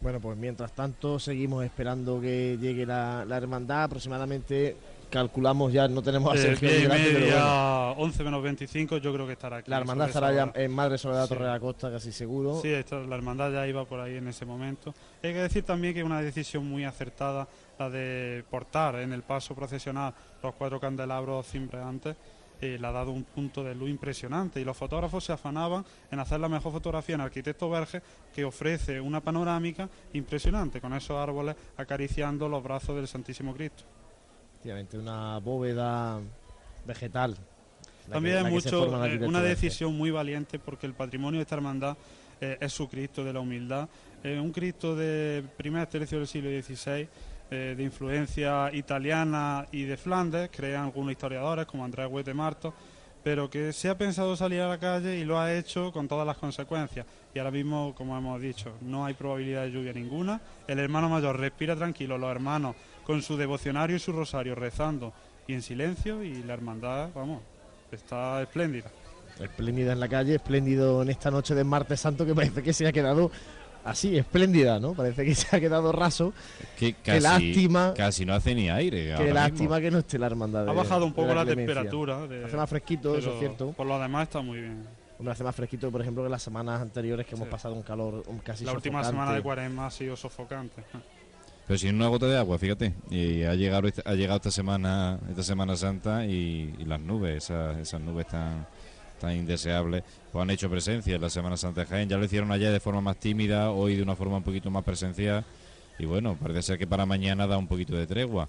Bueno, 0.00 0.20
pues 0.20 0.36
mientras 0.36 0.72
tanto 0.72 1.18
seguimos 1.18 1.64
esperando 1.64 2.20
que 2.20 2.58
llegue 2.60 2.84
la, 2.84 3.24
la 3.24 3.38
hermandad. 3.38 3.84
Aproximadamente 3.84 4.76
calculamos 5.14 5.72
ya, 5.72 5.86
no 5.86 6.02
tenemos 6.02 6.34
a 6.34 6.36
Sergio. 6.36 6.68
Eh, 6.68 6.88
media, 6.88 7.92
11 7.92 8.24
menos 8.24 8.42
25, 8.42 8.96
yo 8.98 9.12
creo 9.14 9.26
que 9.26 9.34
estará 9.34 9.58
aquí. 9.58 9.70
La 9.70 9.78
hermandad 9.78 10.08
estará 10.08 10.32
ya 10.32 10.52
en 10.56 10.72
Madre 10.72 10.98
Soledad 10.98 11.28
Torre 11.28 11.44
de 11.44 11.50
la 11.52 11.60
Costa, 11.60 11.88
casi 11.88 12.10
seguro. 12.10 12.60
Sí, 12.60 12.68
la 12.70 13.14
hermandad 13.14 13.52
ya 13.52 13.66
iba 13.68 13.84
por 13.84 14.00
ahí 14.00 14.16
en 14.16 14.26
ese 14.26 14.44
momento. 14.44 14.92
Hay 15.22 15.32
que 15.32 15.38
decir 15.38 15.62
también 15.62 15.94
que 15.94 16.00
es 16.00 16.06
una 16.06 16.20
decisión 16.20 16.68
muy 16.68 16.84
acertada 16.84 17.46
la 17.78 17.90
de 17.90 18.44
portar 18.50 18.96
en 18.96 19.12
el 19.12 19.22
paso 19.22 19.54
procesional 19.54 20.14
los 20.42 20.54
cuatro 20.54 20.80
candelabros 20.80 21.46
cimbreantes. 21.46 22.16
Eh, 22.60 22.78
le 22.80 22.86
ha 22.86 22.92
dado 22.92 23.10
un 23.10 23.24
punto 23.24 23.64
de 23.64 23.74
luz 23.74 23.90
impresionante 23.90 24.60
y 24.60 24.64
los 24.64 24.76
fotógrafos 24.76 25.24
se 25.24 25.32
afanaban 25.32 25.84
en 26.10 26.20
hacer 26.20 26.38
la 26.38 26.48
mejor 26.48 26.72
fotografía 26.72 27.16
en 27.16 27.20
Arquitecto 27.20 27.68
Verge 27.68 28.00
que 28.32 28.44
ofrece 28.44 29.00
una 29.00 29.20
panorámica 29.20 29.88
impresionante 30.12 30.80
con 30.80 30.94
esos 30.94 31.16
árboles 31.16 31.56
acariciando 31.76 32.48
los 32.48 32.62
brazos 32.62 32.94
del 32.94 33.08
Santísimo 33.08 33.52
Cristo 33.54 33.84
una 34.94 35.38
bóveda 35.38 36.20
vegetal. 36.86 37.36
También 38.10 38.46
es 38.46 38.52
mucho, 38.52 39.04
eh, 39.04 39.18
una 39.26 39.40
decisión 39.40 39.96
muy 39.96 40.10
valiente 40.10 40.58
porque 40.58 40.86
el 40.86 40.94
patrimonio 40.94 41.38
de 41.38 41.42
esta 41.42 41.56
hermandad 41.56 41.96
eh, 42.40 42.58
es 42.60 42.72
su 42.72 42.88
Cristo 42.88 43.24
de 43.24 43.32
la 43.32 43.40
humildad, 43.40 43.88
un 44.24 44.52
Cristo 44.52 44.96
de 44.96 45.44
primer 45.58 45.86
tercio 45.86 46.18
del 46.18 46.26
siglo 46.26 46.48
XVI, 46.48 47.06
eh, 47.50 47.74
de 47.76 47.82
influencia 47.82 48.70
italiana 48.72 49.66
y 49.70 49.84
de 49.84 49.96
Flandes, 49.96 50.50
crean 50.52 50.84
algunos 50.84 51.12
historiadores 51.12 51.66
como 51.66 51.84
Andrés 51.84 52.08
Huete 52.10 52.34
Marto, 52.34 52.74
pero 53.22 53.48
que 53.48 53.72
se 53.72 53.88
ha 53.88 53.96
pensado 53.96 54.36
salir 54.36 54.60
a 54.60 54.68
la 54.68 54.78
calle 54.78 55.16
y 55.18 55.24
lo 55.24 55.38
ha 55.38 55.54
hecho 55.54 55.92
con 55.92 56.08
todas 56.08 56.26
las 56.26 56.36
consecuencias. 56.36 57.06
Y 57.34 57.38
ahora 57.38 57.50
mismo, 57.50 57.94
como 57.96 58.16
hemos 58.16 58.40
dicho, 58.40 58.72
no 58.82 59.04
hay 59.04 59.14
probabilidad 59.14 59.62
de 59.62 59.72
lluvia 59.72 59.92
ninguna. 59.92 60.40
El 60.68 60.78
hermano 60.78 61.08
mayor 61.08 61.38
respira 61.38 61.74
tranquilo, 61.74 62.18
los 62.18 62.30
hermanos 62.30 62.76
con 63.04 63.22
su 63.22 63.36
devocionario 63.36 63.96
y 63.96 64.00
su 64.00 64.12
rosario 64.12 64.54
rezando 64.54 65.12
y 65.46 65.54
en 65.54 65.62
silencio 65.62 66.22
y 66.22 66.42
la 66.42 66.54
hermandad, 66.54 67.10
vamos, 67.14 67.42
está 67.92 68.42
espléndida. 68.42 68.90
Espléndida 69.40 69.92
en 69.92 70.00
la 70.00 70.08
calle, 70.08 70.36
espléndido 70.36 71.02
en 71.02 71.10
esta 71.10 71.30
noche 71.30 71.54
de 71.54 71.64
martes 71.64 72.00
santo 72.00 72.24
que 72.24 72.34
parece 72.34 72.62
que 72.62 72.72
se 72.72 72.86
ha 72.86 72.92
quedado 72.92 73.30
así, 73.84 74.16
espléndida, 74.16 74.80
¿no? 74.80 74.94
Parece 74.94 75.24
que 75.24 75.34
se 75.34 75.54
ha 75.54 75.60
quedado 75.60 75.92
raso. 75.92 76.32
Que 76.78 76.94
casi, 76.94 77.20
lástima. 77.20 77.94
Casi 77.94 78.24
no 78.24 78.34
hace 78.34 78.54
ni 78.54 78.70
aire. 78.70 79.14
Qué 79.16 79.32
lástima 79.32 79.80
que 79.80 79.90
no 79.90 79.98
esté 79.98 80.18
la 80.18 80.26
hermandad. 80.26 80.68
ha 80.68 80.72
bajado 80.72 81.06
un 81.06 81.12
poco 81.12 81.34
la, 81.34 81.44
temperatura. 81.44 82.24
hace 82.44 82.56
más 82.56 82.68
fresquito, 82.68 83.16
eso 83.16 83.34
es 83.34 83.38
cierto. 83.38 83.72
Por 83.72 83.86
lo 83.86 83.98
demás 83.98 84.24
está 84.24 84.40
muy 84.40 84.60
bien. 84.60 84.82
Hombre, 85.18 85.32
hace 85.32 85.44
más 85.44 85.54
fresquito, 85.54 85.90
por 85.92 86.00
ejemplo, 86.00 86.24
que 86.24 86.28
las 86.28 86.42
semanas 86.42 86.80
anteriores 86.80 87.24
que 87.26 87.36
hemos 87.36 87.48
pasado 87.48 87.74
un 87.74 87.82
calor 87.82 88.24
casi 88.42 88.64
La 88.64 88.72
última 88.72 89.04
semana 89.04 89.32
de 89.32 89.42
cuaresma 89.42 89.86
ha 89.86 89.90
sido 89.90 90.16
sofocante. 90.16 90.82
Pero 91.66 91.78
sin 91.78 91.94
una 91.94 92.08
gota 92.08 92.26
de 92.26 92.36
agua, 92.36 92.58
fíjate. 92.58 92.92
Y 93.10 93.42
ha 93.44 93.54
llegado 93.54 93.88
ha 94.04 94.14
llegado 94.14 94.36
esta 94.36 94.50
semana 94.50 95.18
esta 95.30 95.42
semana 95.42 95.76
santa 95.76 96.26
y, 96.26 96.74
las 96.84 97.00
nubes, 97.00 97.44
esas, 97.44 97.78
esas 97.78 98.00
nubes 98.00 98.26
tan 98.26 98.66
tan 99.24 99.36
indeseables, 99.36 100.02
pues 100.30 100.42
han 100.42 100.50
hecho 100.50 100.70
presencia 100.70 101.14
en 101.14 101.20
la 101.20 101.30
Semana 101.30 101.56
Santa 101.56 101.82
de 101.82 101.86
Jaén. 101.86 102.08
Ya 102.08 102.16
lo 102.16 102.24
hicieron 102.24 102.52
allá 102.52 102.70
de 102.70 102.80
forma 102.80 103.00
más 103.00 103.16
tímida, 103.16 103.70
hoy 103.70 103.96
de 103.96 104.02
una 104.02 104.16
forma 104.16 104.36
un 104.36 104.42
poquito 104.42 104.70
más 104.70 104.84
presencial. 104.84 105.44
Y 105.98 106.06
bueno, 106.06 106.36
parece 106.40 106.62
ser 106.62 106.78
que 106.78 106.86
para 106.86 107.06
mañana 107.06 107.46
da 107.46 107.56
un 107.56 107.66
poquito 107.66 107.96
de 107.96 108.06
tregua. 108.06 108.48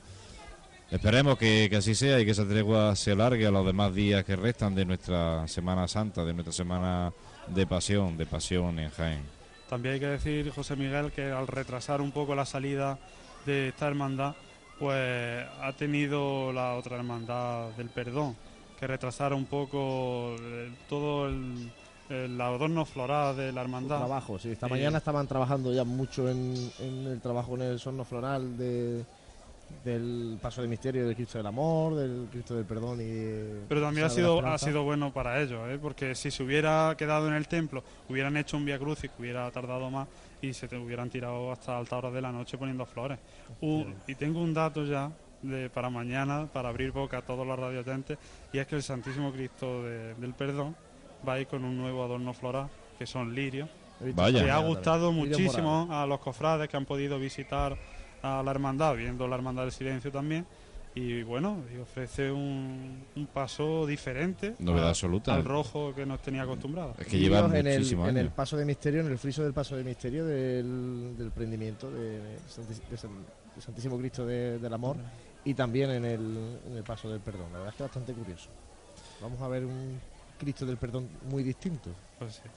Esperemos 0.92 1.38
que, 1.38 1.68
que, 1.70 1.78
así 1.78 1.96
sea 1.96 2.20
y 2.20 2.26
que 2.26 2.32
esa 2.32 2.48
tregua 2.48 2.96
se 2.96 3.12
alargue 3.12 3.48
a 3.48 3.52
los 3.52 3.66
demás 3.66 3.94
días 3.94 4.24
que 4.24 4.36
restan 4.36 4.76
de 4.76 4.86
nuestra 4.86 5.48
Semana 5.48 5.88
Santa, 5.88 6.24
de 6.24 6.34
nuestra 6.34 6.54
Semana 6.54 7.12
de 7.48 7.66
Pasión, 7.66 8.18
de 8.18 8.26
Pasión 8.26 8.80
en 8.80 8.90
Jaén. 8.92 9.22
También 9.70 9.96
hay 9.96 10.00
que 10.00 10.08
decir, 10.08 10.52
José 10.52 10.76
Miguel, 10.76 11.12
que 11.12 11.32
al 11.32 11.48
retrasar 11.48 12.02
un 12.02 12.12
poco 12.12 12.36
la 12.36 12.46
salida 12.46 13.00
de 13.46 13.70
esta 13.70 13.88
hermandad, 13.88 14.36
pues 14.80 15.46
ha 15.62 15.74
tenido 15.74 16.54
la 16.54 16.76
otra 16.76 16.98
hermandad 16.98 17.70
del 17.72 17.90
perdón, 17.90 18.36
que 18.80 18.88
retrasara 18.88 19.36
un 19.36 19.46
poco 19.46 20.36
eh, 20.40 20.72
todo 20.90 21.28
el, 21.28 21.72
adorno 22.40 22.86
floral 22.86 23.36
de 23.36 23.52
la 23.52 23.62
hermandad. 23.62 23.98
trabajo, 23.98 24.38
sí. 24.38 24.52
Esta 24.52 24.68
mañana 24.68 25.00
estaban 25.00 25.28
trabajando 25.28 25.74
ya 25.74 25.84
mucho 25.84 26.30
en, 26.30 26.54
en 26.80 27.08
el 27.08 27.20
trabajo 27.20 27.56
en 27.56 27.64
el 27.64 27.80
sorno 27.80 28.06
floral 28.06 28.58
de, 28.58 29.04
del 29.84 30.38
paso 30.42 30.62
de 30.62 30.68
misterio 30.68 31.06
del 31.06 31.16
Cristo 31.16 31.38
del 31.38 31.48
Amor, 31.48 31.96
del 31.96 32.28
Cristo 32.32 32.56
del 32.56 32.66
Perdón 32.66 33.00
y... 33.02 33.66
Pero 33.68 33.82
también 33.82 34.08
ha 34.08 34.10
sido, 34.10 34.46
ha 34.46 34.58
sido 34.58 34.84
bueno 34.84 35.14
para 35.14 35.42
ellos, 35.42 35.62
¿eh? 35.70 35.78
porque 35.82 36.16
si 36.16 36.32
se 36.32 36.44
hubiera 36.44 36.96
quedado 36.98 37.28
en 37.28 37.34
el 37.34 37.48
templo, 37.48 37.84
hubieran 38.10 38.36
hecho 38.38 38.58
un 38.58 38.66
Via 38.66 38.80
Crucis 38.80 39.12
que 39.12 39.22
hubiera 39.22 39.50
tardado 39.52 39.90
más 39.92 40.08
y 40.42 40.54
se 40.54 40.68
te 40.68 40.78
hubieran 40.78 41.10
tirado 41.10 41.52
hasta 41.52 41.78
altas 41.78 41.98
horas 42.00 42.14
de 42.14 42.22
la 42.22 42.32
noche 42.32 42.58
poniendo 42.58 42.86
flores. 42.86 43.20
y 43.62 44.16
tengo 44.16 44.42
un 44.42 44.54
dato 44.54 44.86
ya 44.86 45.12
de, 45.42 45.70
para 45.70 45.90
mañana, 45.90 46.48
para 46.52 46.70
abrir 46.70 46.92
boca 46.92 47.20
a 47.20 47.22
todos 47.22 47.46
los 47.46 47.58
radiotentes, 47.58 48.18
y 48.52 48.60
es 48.60 48.68
que 48.68 48.76
el 48.76 48.84
Santísimo 48.84 49.32
Cristo 49.32 49.84
del 49.84 50.34
Perdón 50.34 50.76
va 51.28 51.34
a 51.34 51.40
ir 51.40 51.48
con 51.48 51.64
un 51.64 51.78
nuevo 51.78 52.04
adorno 52.04 52.34
floral, 52.34 52.68
que 52.98 53.06
son 53.06 53.34
lirios. 53.34 53.70
Vaya. 54.14 54.44
Que 54.44 54.52
ha 54.52 54.60
gustado 54.60 55.12
muchísimo 55.12 55.88
a 55.92 56.06
los 56.06 56.20
cofrades 56.20 56.68
que 56.68 56.78
han 56.78 56.86
podido 56.86 57.18
visitar 57.18 57.78
a 58.22 58.44
la 58.44 58.52
hermandad, 58.52 58.96
viendo 58.96 59.28
la 59.28 59.36
hermandad 59.36 59.64
del 59.64 59.72
silencio 59.72 60.12
también. 60.12 60.46
Y 60.98 61.24
bueno, 61.24 61.58
y 61.76 61.78
ofrece 61.78 62.32
un, 62.32 63.04
un, 63.18 63.28
paso 63.28 63.86
diferente 63.86 64.56
Novedad 64.60 64.90
absoluta. 64.90 65.36
al 65.36 65.44
rojo 65.44 65.94
que 65.94 66.06
nos 66.06 66.22
tenía 66.22 66.44
acostumbrados. 66.44 66.98
Es 66.98 67.08
que 67.08 67.20
lleva 67.20 67.40
en 67.40 67.68
el, 67.68 67.94
en 67.94 68.18
el 68.18 68.30
paso 68.30 68.56
de 68.56 68.64
misterio, 68.64 69.02
en 69.02 69.08
el 69.08 69.18
friso 69.18 69.44
del 69.44 69.52
paso 69.52 69.76
de 69.76 69.84
misterio 69.84 70.26
del, 70.26 71.16
del 71.18 71.32
prendimiento 71.32 71.92
de, 71.92 72.38
Santísimo 73.60 73.98
Cristo 73.98 74.26
del 74.26 74.74
Amor 74.74 74.96
y 75.46 75.54
también 75.54 75.92
en 75.92 76.06
el, 76.06 76.60
en 76.68 76.76
el 76.76 76.84
paso 76.84 77.10
del 77.10 77.22
perdón. 77.22 77.54
La 77.54 77.60
verdad 77.60 77.70
es 77.70 77.76
que 77.76 77.84
es 77.84 77.90
bastante 77.90 78.14
curioso. 78.14 78.50
Vamos 79.22 79.40
a 79.42 79.48
ver 79.48 79.64
un 79.64 80.00
Cristo 80.38 80.66
del 80.66 80.78
perdón 80.78 81.08
muy 81.30 81.44
distinto. 81.44 81.92
Pues 82.20 82.36
sí. 82.36 82.50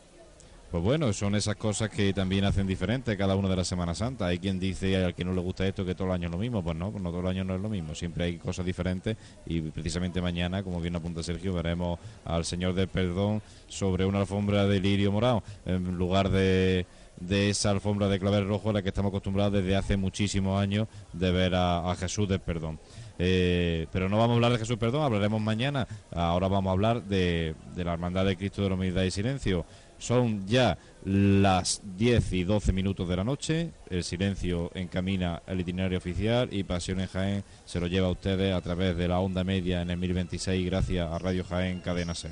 Pues 0.70 0.82
bueno, 0.82 1.10
son 1.14 1.34
esas 1.34 1.56
cosas 1.56 1.88
que 1.88 2.12
también 2.12 2.44
hacen 2.44 2.66
diferente 2.66 3.16
cada 3.16 3.34
una 3.36 3.48
de 3.48 3.56
las 3.56 3.66
Semanas 3.66 3.98
Santas. 3.98 4.28
Hay 4.28 4.38
quien 4.38 4.60
dice 4.60 5.02
al 5.02 5.14
que 5.14 5.24
no 5.24 5.32
le 5.32 5.40
gusta 5.40 5.66
esto 5.66 5.82
que 5.82 5.94
todo 5.94 6.08
el 6.08 6.12
año 6.12 6.26
es 6.26 6.32
lo 6.32 6.36
mismo. 6.36 6.62
Pues 6.62 6.76
no, 6.76 6.90
pues 6.90 7.02
no 7.02 7.08
todo 7.08 7.22
el 7.22 7.26
año 7.28 7.42
no 7.42 7.54
es 7.54 7.60
lo 7.62 7.70
mismo. 7.70 7.94
Siempre 7.94 8.24
hay 8.24 8.36
cosas 8.36 8.66
diferentes 8.66 9.16
y 9.46 9.62
precisamente 9.62 10.20
mañana, 10.20 10.62
como 10.62 10.78
bien 10.78 10.94
apunta 10.94 11.22
Sergio, 11.22 11.54
veremos 11.54 11.98
al 12.26 12.44
Señor 12.44 12.74
del 12.74 12.88
Perdón 12.88 13.40
sobre 13.66 14.04
una 14.04 14.20
alfombra 14.20 14.66
de 14.66 14.78
lirio 14.78 15.10
morado 15.10 15.42
en 15.64 15.96
lugar 15.96 16.28
de 16.28 16.84
de 17.20 17.50
esa 17.50 17.70
alfombra 17.70 18.08
de 18.08 18.18
clavel 18.18 18.46
rojo 18.46 18.70
a 18.70 18.72
la 18.74 18.82
que 18.82 18.88
estamos 18.88 19.10
acostumbrados 19.10 19.52
desde 19.52 19.76
hace 19.76 19.96
muchísimos 19.96 20.60
años 20.60 20.88
de 21.12 21.30
ver 21.30 21.54
a, 21.54 21.94
Jesús 21.98 22.28
del 22.28 22.40
Perdón. 22.40 22.78
Eh, 23.18 23.86
pero 23.92 24.08
no 24.08 24.18
vamos 24.18 24.34
a 24.34 24.34
hablar 24.36 24.52
de 24.52 24.58
Jesús 24.58 24.76
Perdón, 24.76 25.02
hablaremos 25.02 25.40
mañana. 25.40 25.86
Ahora 26.12 26.48
vamos 26.48 26.70
a 26.70 26.72
hablar 26.72 27.02
de, 27.02 27.54
de 27.74 27.84
la 27.84 27.94
Hermandad 27.94 28.24
de 28.24 28.36
Cristo 28.36 28.62
de 28.62 28.68
la 28.68 28.74
Humildad 28.74 29.02
y 29.02 29.10
Silencio. 29.10 29.64
Son 29.98 30.46
ya 30.46 30.78
las 31.04 31.82
10 31.96 32.32
y 32.32 32.44
12 32.44 32.72
minutos 32.72 33.08
de 33.08 33.16
la 33.16 33.24
noche. 33.24 33.72
El 33.90 34.04
silencio 34.04 34.70
encamina 34.74 35.42
el 35.46 35.60
itinerario 35.60 35.98
oficial 35.98 36.48
y 36.52 36.62
Pasión 36.62 37.00
en 37.00 37.08
Jaén 37.08 37.44
se 37.64 37.80
lo 37.80 37.88
lleva 37.88 38.06
a 38.06 38.12
ustedes 38.12 38.54
a 38.54 38.60
través 38.60 38.96
de 38.96 39.08
la 39.08 39.18
onda 39.18 39.42
media 39.42 39.82
en 39.82 39.90
el 39.90 39.98
1026 39.98 40.66
gracias 40.66 41.10
a 41.10 41.18
Radio 41.18 41.44
Jaén 41.44 41.80
Cadena 41.80 42.14
C. 42.14 42.30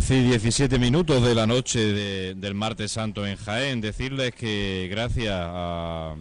10 0.00 0.10
y 0.12 0.22
17 0.30 0.78
minutos 0.78 1.22
de 1.22 1.34
la 1.34 1.46
noche 1.46 2.34
del 2.34 2.54
martes 2.54 2.90
santo 2.92 3.26
en 3.26 3.36
Jaén. 3.36 3.82
Decirles 3.82 4.32
que 4.34 4.88
gracias 4.90 5.34
a, 5.36 6.16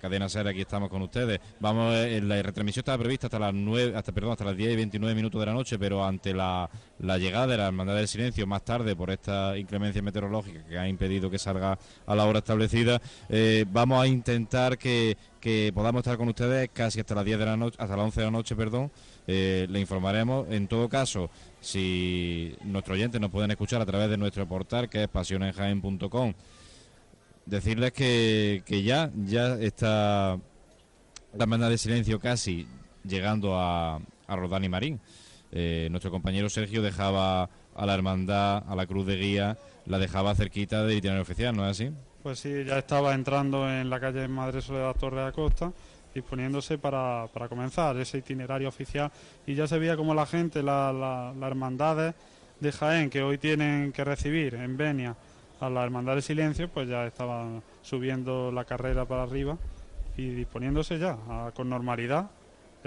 Cadena 0.00 0.30
Ser, 0.30 0.48
aquí 0.48 0.62
estamos 0.62 0.88
con 0.88 1.02
ustedes. 1.02 1.38
Vamos, 1.60 1.94
eh, 1.94 2.22
la 2.22 2.40
retransmisión 2.42 2.80
estaba 2.80 2.98
prevista 2.98 3.26
hasta 3.26 3.38
las 3.38 3.52
9, 3.52 3.96
hasta, 3.96 4.12
perdón, 4.12 4.32
hasta 4.32 4.44
las 4.44 4.56
10 4.56 4.72
y 4.72 4.76
29 4.76 5.14
minutos 5.14 5.40
de 5.40 5.46
la 5.46 5.52
noche, 5.52 5.78
pero 5.78 6.02
ante 6.04 6.32
la, 6.32 6.70
llegada 7.18 7.46
de 7.48 7.56
la 7.56 7.66
Hermandad 7.66 7.96
del 7.96 8.08
Silencio 8.08 8.46
más 8.46 8.64
tarde 8.64 8.94
por 8.96 9.10
esta 9.10 9.58
inclemencia 9.58 10.00
meteorológica 10.02 10.64
que 10.64 10.78
ha 10.78 10.88
impedido 10.88 11.30
que 11.30 11.38
salga 11.38 11.78
a 12.06 12.14
la 12.14 12.24
hora 12.24 12.38
establecida, 12.38 13.00
eh, 13.28 13.64
vamos 13.70 14.02
a 14.02 14.06
intentar 14.06 14.78
que, 14.78 15.16
que 15.40 15.72
podamos 15.74 16.00
estar 16.00 16.16
con 16.16 16.28
ustedes 16.28 16.70
casi 16.72 17.00
hasta 17.00 17.14
las 17.14 17.24
10 17.24 17.38
de 17.38 17.44
la 17.44 17.56
noche, 17.56 17.76
hasta 17.78 17.96
las 17.96 18.04
11 18.04 18.20
de 18.20 18.26
la 18.26 18.30
noche, 18.30 18.56
perdón. 18.56 18.90
Eh, 19.26 19.66
le 19.68 19.80
informaremos. 19.80 20.48
En 20.50 20.66
todo 20.66 20.88
caso, 20.88 21.30
si 21.60 22.56
nuestros 22.64 22.96
oyentes 22.96 23.20
nos 23.20 23.30
pueden 23.30 23.50
escuchar 23.50 23.80
a 23.80 23.86
través 23.86 24.10
de 24.10 24.16
nuestro 24.16 24.46
portal, 24.48 24.88
que 24.88 25.04
es 25.04 25.08
pasionenjaen.com, 25.08 26.34
decirles 27.46 27.92
que, 27.92 28.62
que 28.64 28.82
ya, 28.82 29.10
ya 29.24 29.54
está 29.54 30.38
la 31.34 31.46
banda 31.46 31.68
de 31.68 31.78
silencio 31.78 32.20
casi 32.20 32.66
llegando 33.04 33.58
a, 33.58 34.00
a 34.26 34.36
Rodán 34.36 34.64
y 34.64 34.68
Marín. 34.68 35.00
Eh, 35.52 35.88
nuestro 35.90 36.10
compañero 36.10 36.48
Sergio 36.48 36.80
dejaba 36.82 37.50
a 37.74 37.86
la 37.86 37.94
hermandad, 37.94 38.64
a 38.66 38.74
la 38.74 38.86
cruz 38.86 39.06
de 39.06 39.16
guía, 39.16 39.58
la 39.86 39.98
dejaba 39.98 40.34
cerquita 40.34 40.82
del 40.82 40.98
itinerario 40.98 41.22
oficial, 41.22 41.54
¿no 41.54 41.64
es 41.68 41.72
así? 41.72 41.90
Pues 42.22 42.38
sí, 42.38 42.64
ya 42.64 42.78
estaba 42.78 43.14
entrando 43.14 43.68
en 43.68 43.90
la 43.90 44.00
calle 44.00 44.26
Madre 44.28 44.62
Soledad 44.62 44.96
Torre 44.96 45.20
de 45.20 45.26
Acosta 45.26 45.72
disponiéndose 46.14 46.78
para, 46.78 47.26
para, 47.32 47.48
comenzar 47.48 47.96
ese 47.96 48.18
itinerario 48.18 48.68
oficial 48.68 49.10
y 49.46 49.54
ya 49.54 49.66
se 49.66 49.78
veía 49.78 49.96
como 49.96 50.14
la 50.14 50.26
gente, 50.26 50.62
las 50.62 50.94
la, 50.94 51.32
hermandades 51.46 52.14
de 52.60 52.72
Jaén 52.72 53.10
que 53.10 53.22
hoy 53.22 53.38
tienen 53.38 53.92
que 53.92 54.04
recibir 54.04 54.54
en 54.54 54.76
Benia 54.76 55.16
a 55.60 55.70
la 55.70 55.84
Hermandad 55.84 56.14
del 56.14 56.22
Silencio, 56.22 56.68
pues 56.68 56.88
ya 56.88 57.06
estaban 57.06 57.62
subiendo 57.82 58.52
la 58.52 58.64
carrera 58.64 59.04
para 59.06 59.22
arriba 59.22 59.56
y 60.16 60.28
disponiéndose 60.28 60.98
ya 60.98 61.16
con 61.54 61.68
normalidad 61.68 62.30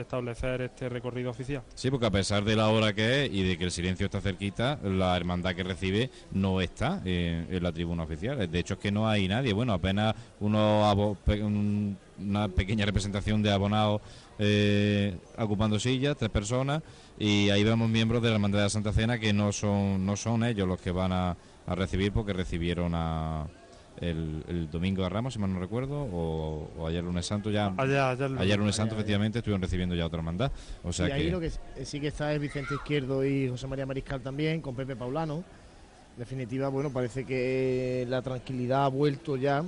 establecer 0.01 0.61
este 0.61 0.90
recorrido 0.90 1.32
oficial. 1.32 1.64
Sí, 1.74 1.90
porque 1.90 2.06
a 2.06 2.11
pesar 2.11 2.43
de 2.43 2.56
la 2.56 2.69
hora 2.69 2.93
que 2.93 3.25
es 3.25 3.33
y 3.33 3.43
de 3.43 3.57
que 3.57 3.65
el 3.65 3.72
silencio 3.72 4.06
está 4.06 4.22
cerquita, 4.22 4.80
la 4.83 5.15
hermandad 5.15 5.56
que 5.56 5.64
recibe 5.64 6.09
no 6.32 6.61
está 6.61 7.01
en, 7.06 7.64
la 7.64 7.72
tribuna 7.72 8.03
oficial. 8.03 8.49
De 8.49 8.59
hecho, 8.59 8.75
es 8.75 8.80
que 8.80 8.91
no 8.91 9.07
hay 9.07 9.27
nadie. 9.27 9.53
Bueno, 9.53 9.74
apenas 9.74 10.15
uno, 10.40 11.17
una 12.19 12.48
pequeña 12.49 12.85
representación 12.85 13.41
de 13.41 13.51
abonados 13.51 14.01
eh, 14.40 15.17
ocupando 15.38 15.80
sillas, 15.80 16.17
tres 16.17 16.32
personas, 16.32 16.82
y 17.17 17.49
ahí 17.49 17.64
vemos 17.64 17.90
miembros 17.90 18.22
de 18.22 18.30
la 18.30 18.35
hermandad 18.35 18.64
de 18.64 18.69
Santa 18.69 18.91
Cena 18.91 19.19
que 19.19 19.33
no 19.33 19.51
son, 19.51 20.06
no 20.06 20.15
son 20.15 20.43
ellos 20.43 20.67
los 20.67 20.80
que 20.82 20.91
van 20.91 21.14
a 21.14 21.38
recibir 21.67 22.11
porque 22.11 22.33
recibieron 22.33 22.93
a 22.93 23.48
el, 24.01 24.69
domingo 24.72 25.03
de 25.03 25.09
Ramos, 25.09 25.33
si 25.33 25.40
mal 25.40 25.53
no 25.53 25.59
recuerdo, 25.59 26.01
o, 26.01 26.88
ayer 26.88 27.03
lunes 27.03 27.25
santo 27.25 27.49
ya. 27.49 27.74
ayer, 27.77 28.57
lunes 28.57 28.75
santo, 28.75 28.95
efectivamente, 28.95 29.40
estuvieron 29.40 29.61
recibiendo 29.61 29.95
ya 29.95 30.06
otra 30.06 30.19
hermandad. 30.19 30.51
O 30.83 30.91
sea 30.91 31.09
y 31.09 31.11
ahí 31.11 31.30
lo 31.30 31.40
que 31.40 31.51
sí 31.83 31.99
que 31.99 32.07
está 32.07 32.33
es 32.33 32.40
Vicente 32.40 32.75
Izquierdo 32.75 33.25
y 33.25 33.49
José 33.49 33.67
María 33.67 33.85
Mariscal 33.85 34.22
también, 34.22 34.61
con 34.61 34.75
Pepe 34.75 34.95
Paulano. 34.95 35.43
En 36.14 36.19
definitiva, 36.19 36.69
bueno, 36.69 36.91
parece 36.91 37.25
que 37.25 38.06
la 38.09 38.22
tranquilidad 38.22 38.85
ha 38.85 38.90
vuelto 38.90 39.35
ya 39.35 39.64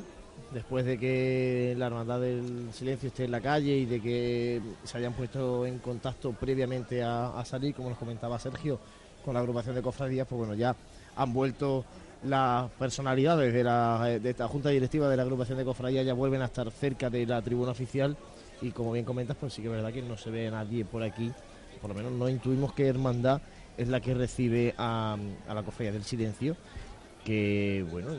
después 0.53 0.85
de 0.85 0.97
que 0.97 1.75
la 1.77 1.87
hermandad 1.87 2.21
del 2.21 2.69
silencio 2.71 3.07
esté 3.07 3.25
en 3.25 3.31
la 3.31 3.41
calle 3.41 3.75
y 3.75 3.85
de 3.85 3.99
que 3.99 4.61
se 4.83 4.97
hayan 4.97 5.13
puesto 5.13 5.65
en 5.65 5.79
contacto 5.79 6.31
previamente 6.31 7.03
a, 7.03 7.37
a 7.37 7.43
salir, 7.43 7.73
como 7.73 7.89
nos 7.89 7.97
comentaba 7.97 8.39
Sergio, 8.39 8.79
con 9.25 9.33
la 9.33 9.41
agrupación 9.41 9.75
de 9.75 9.81
cofradías, 9.81 10.25
pues 10.27 10.39
bueno, 10.39 10.53
ya 10.53 10.75
han 11.17 11.33
vuelto 11.33 11.83
las 12.23 12.69
personalidades 12.71 13.53
de, 13.53 13.63
la, 13.63 14.03
de 14.03 14.29
esta 14.29 14.47
junta 14.47 14.69
directiva 14.69 15.09
de 15.09 15.17
la 15.17 15.23
agrupación 15.23 15.57
de 15.57 15.65
cofradías 15.65 16.05
ya 16.05 16.13
vuelven 16.13 16.41
a 16.41 16.45
estar 16.45 16.69
cerca 16.71 17.09
de 17.09 17.25
la 17.25 17.41
tribuna 17.41 17.71
oficial 17.71 18.17
y 18.61 18.71
como 18.71 18.91
bien 18.91 19.05
comentas, 19.05 19.37
pues 19.39 19.53
sí 19.53 19.61
que 19.61 19.67
es 19.67 19.73
verdad 19.73 19.93
que 19.93 20.01
no 20.01 20.17
se 20.17 20.31
ve 20.31 20.49
nadie 20.49 20.83
por 20.83 21.03
aquí, 21.03 21.31
por 21.81 21.89
lo 21.89 21.95
menos 21.95 22.11
no 22.11 22.27
intuimos 22.27 22.73
que 22.73 22.87
Hermandad 22.87 23.41
es 23.77 23.87
la 23.87 24.01
que 24.01 24.13
recibe 24.13 24.73
a, 24.77 25.17
a 25.47 25.53
la 25.53 25.63
cofradía 25.63 25.91
del 25.91 26.03
silencio, 26.03 26.57
que 27.23 27.85
bueno, 27.91 28.09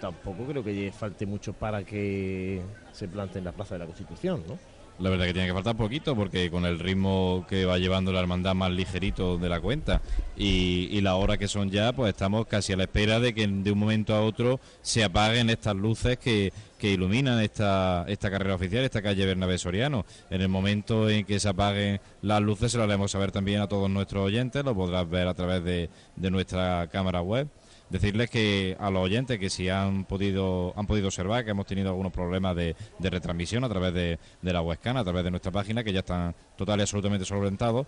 tampoco 0.00 0.44
creo 0.44 0.62
que 0.62 0.92
falte 0.92 1.26
mucho 1.26 1.52
para 1.52 1.82
que 1.82 2.62
se 2.92 3.08
plante 3.08 3.38
en 3.38 3.44
la 3.44 3.52
Plaza 3.52 3.74
de 3.74 3.80
la 3.80 3.86
Constitución, 3.86 4.44
¿no? 4.46 4.58
La 5.00 5.10
verdad 5.10 5.26
que 5.26 5.32
tiene 5.32 5.48
que 5.48 5.54
faltar 5.54 5.76
poquito 5.76 6.14
porque 6.14 6.50
con 6.50 6.64
el 6.64 6.78
ritmo 6.78 7.44
que 7.48 7.64
va 7.64 7.78
llevando 7.78 8.12
la 8.12 8.20
hermandad 8.20 8.54
más 8.54 8.70
ligerito 8.70 9.38
de 9.38 9.48
la 9.48 9.60
cuenta 9.60 10.00
y, 10.36 11.00
la 11.00 11.16
hora 11.16 11.36
que 11.36 11.48
son 11.48 11.70
ya, 11.70 11.92
pues 11.92 12.10
estamos 12.10 12.46
casi 12.46 12.72
a 12.72 12.76
la 12.76 12.84
espera 12.84 13.20
de 13.20 13.34
que 13.34 13.46
de 13.46 13.72
un 13.72 13.78
momento 13.78 14.14
a 14.14 14.22
otro 14.22 14.60
se 14.80 15.04
apaguen 15.04 15.50
estas 15.50 15.76
luces 15.76 16.16
que, 16.16 16.50
que 16.78 16.92
iluminan 16.92 17.40
esta, 17.40 18.06
esta 18.08 18.30
carrera 18.30 18.54
oficial, 18.54 18.84
esta 18.84 19.02
calle 19.02 19.26
Bernabé 19.26 19.58
Soriano. 19.58 20.06
En 20.30 20.40
el 20.40 20.48
momento 20.48 21.10
en 21.10 21.26
que 21.26 21.40
se 21.40 21.48
apaguen 21.48 22.00
las 22.22 22.40
luces 22.40 22.72
se 22.72 22.78
lo 22.78 22.84
haremos 22.84 23.10
saber 23.10 23.32
también 23.32 23.60
a 23.60 23.66
todos 23.66 23.90
nuestros 23.90 24.24
oyentes, 24.24 24.64
lo 24.64 24.74
podrás 24.74 25.10
ver 25.10 25.28
a 25.28 25.34
través 25.34 25.62
de, 25.64 25.90
de 26.16 26.30
nuestra 26.30 26.88
cámara 26.90 27.20
web 27.20 27.48
decirles 27.94 28.28
que 28.28 28.76
a 28.80 28.90
los 28.90 29.04
oyentes 29.04 29.38
que 29.38 29.48
si 29.48 29.68
han 29.68 30.04
podido 30.04 30.72
han 30.76 30.84
podido 30.84 31.06
observar 31.06 31.44
que 31.44 31.52
hemos 31.52 31.64
tenido 31.64 31.90
algunos 31.90 32.12
problemas 32.12 32.56
de, 32.56 32.74
retransmisión 32.98 33.62
a 33.62 33.68
través 33.68 33.94
de, 33.94 34.18
la 34.42 34.62
webcam, 34.62 34.96
a 34.96 35.04
través 35.04 35.22
de 35.22 35.30
nuestra 35.30 35.52
página, 35.52 35.84
que 35.84 35.92
ya 35.92 36.00
están 36.00 36.34
total 36.56 36.80
y 36.80 36.82
absolutamente 36.82 37.24
solventados. 37.24 37.86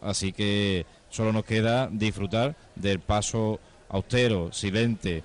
Así 0.00 0.32
que 0.32 0.86
solo 1.08 1.32
nos 1.32 1.44
queda 1.44 1.88
disfrutar 1.90 2.54
del 2.76 3.00
paso 3.00 3.58
austero, 3.88 4.52
silente 4.52 5.24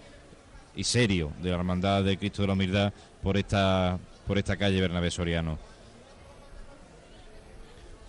y 0.76 0.84
serio 0.84 1.32
de 1.44 1.52
la 1.52 1.58
Hermandad 1.58 2.04
de 2.04 2.18
Cristo 2.18 2.42
de 2.42 2.48
la 2.48 2.54
Humildad 2.54 2.92
por 3.22 3.38
esta, 3.38 4.00
por 4.26 4.40
esta 4.40 4.58
calle 4.58 4.82
Bernabé 4.82 5.12
Soriano 5.12 5.60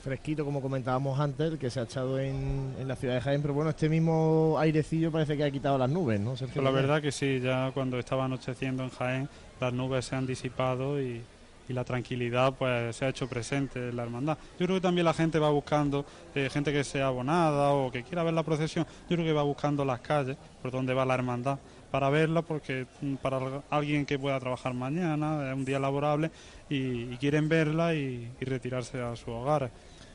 fresquito, 0.04 0.44
como 0.44 0.60
comentábamos 0.60 1.18
antes, 1.18 1.58
que 1.58 1.70
se 1.70 1.80
ha 1.80 1.84
echado 1.84 2.20
en, 2.20 2.74
la 2.86 2.94
ciudad 2.94 3.14
de 3.14 3.20
Jaén, 3.22 3.40
pero 3.40 3.54
bueno, 3.54 3.70
este 3.70 3.88
mismo 3.88 4.56
airecillo 4.58 5.10
parece 5.10 5.34
que 5.34 5.44
ha 5.44 5.50
quitado 5.50 5.78
las 5.78 5.88
nubes, 5.88 6.20
¿no? 6.20 6.34
Pues 6.34 6.56
la 6.56 6.70
verdad 6.70 7.00
que 7.00 7.10
sí, 7.10 7.40
ya 7.40 7.70
cuando 7.72 7.98
estaba 7.98 8.26
anocheciendo 8.26 8.84
en 8.84 8.90
Jaén, 8.90 9.28
las 9.60 9.72
nubes 9.72 10.04
se 10.04 10.14
han 10.14 10.26
disipado 10.26 11.00
y, 11.00 11.22
la 11.66 11.82
tranquilidad 11.82 12.52
pues 12.52 12.94
se 12.94 13.06
ha 13.06 13.08
hecho 13.08 13.26
presente 13.26 13.88
en 13.88 13.96
la 13.96 14.02
hermandad. 14.02 14.36
Yo 14.60 14.66
creo 14.66 14.76
que 14.76 14.82
también 14.82 15.06
la 15.06 15.14
gente 15.14 15.38
va 15.38 15.48
buscando, 15.48 16.04
eh, 16.34 16.50
gente 16.52 16.70
que 16.74 16.84
sea 16.84 17.06
abonada 17.06 17.70
o 17.72 17.90
que 17.90 18.02
quiera 18.02 18.22
ver 18.22 18.34
la 18.34 18.42
procesión, 18.42 18.84
yo 19.08 19.16
creo 19.16 19.24
que 19.24 19.32
va 19.32 19.44
buscando 19.44 19.82
las 19.82 20.00
calles 20.00 20.36
por 20.60 20.70
donde 20.70 20.92
va 20.92 21.06
la 21.06 21.14
hermandad 21.14 21.58
para 21.90 22.10
verla 22.10 22.42
porque 22.42 22.86
mm, 23.00 23.14
para 23.14 23.62
alguien 23.70 24.04
que 24.04 24.18
pueda 24.18 24.38
trabajar 24.40 24.74
mañana, 24.74 25.48
es 25.48 25.54
un 25.54 25.64
día 25.64 25.78
laborable 25.78 26.30
y, 26.68 27.16
quieren 27.16 27.48
verla 27.48 27.94
y, 27.94 28.30
y 28.38 28.44
retirarse 28.44 29.00
a 29.00 29.16
sus 29.16 29.28
hogares. 29.28 29.70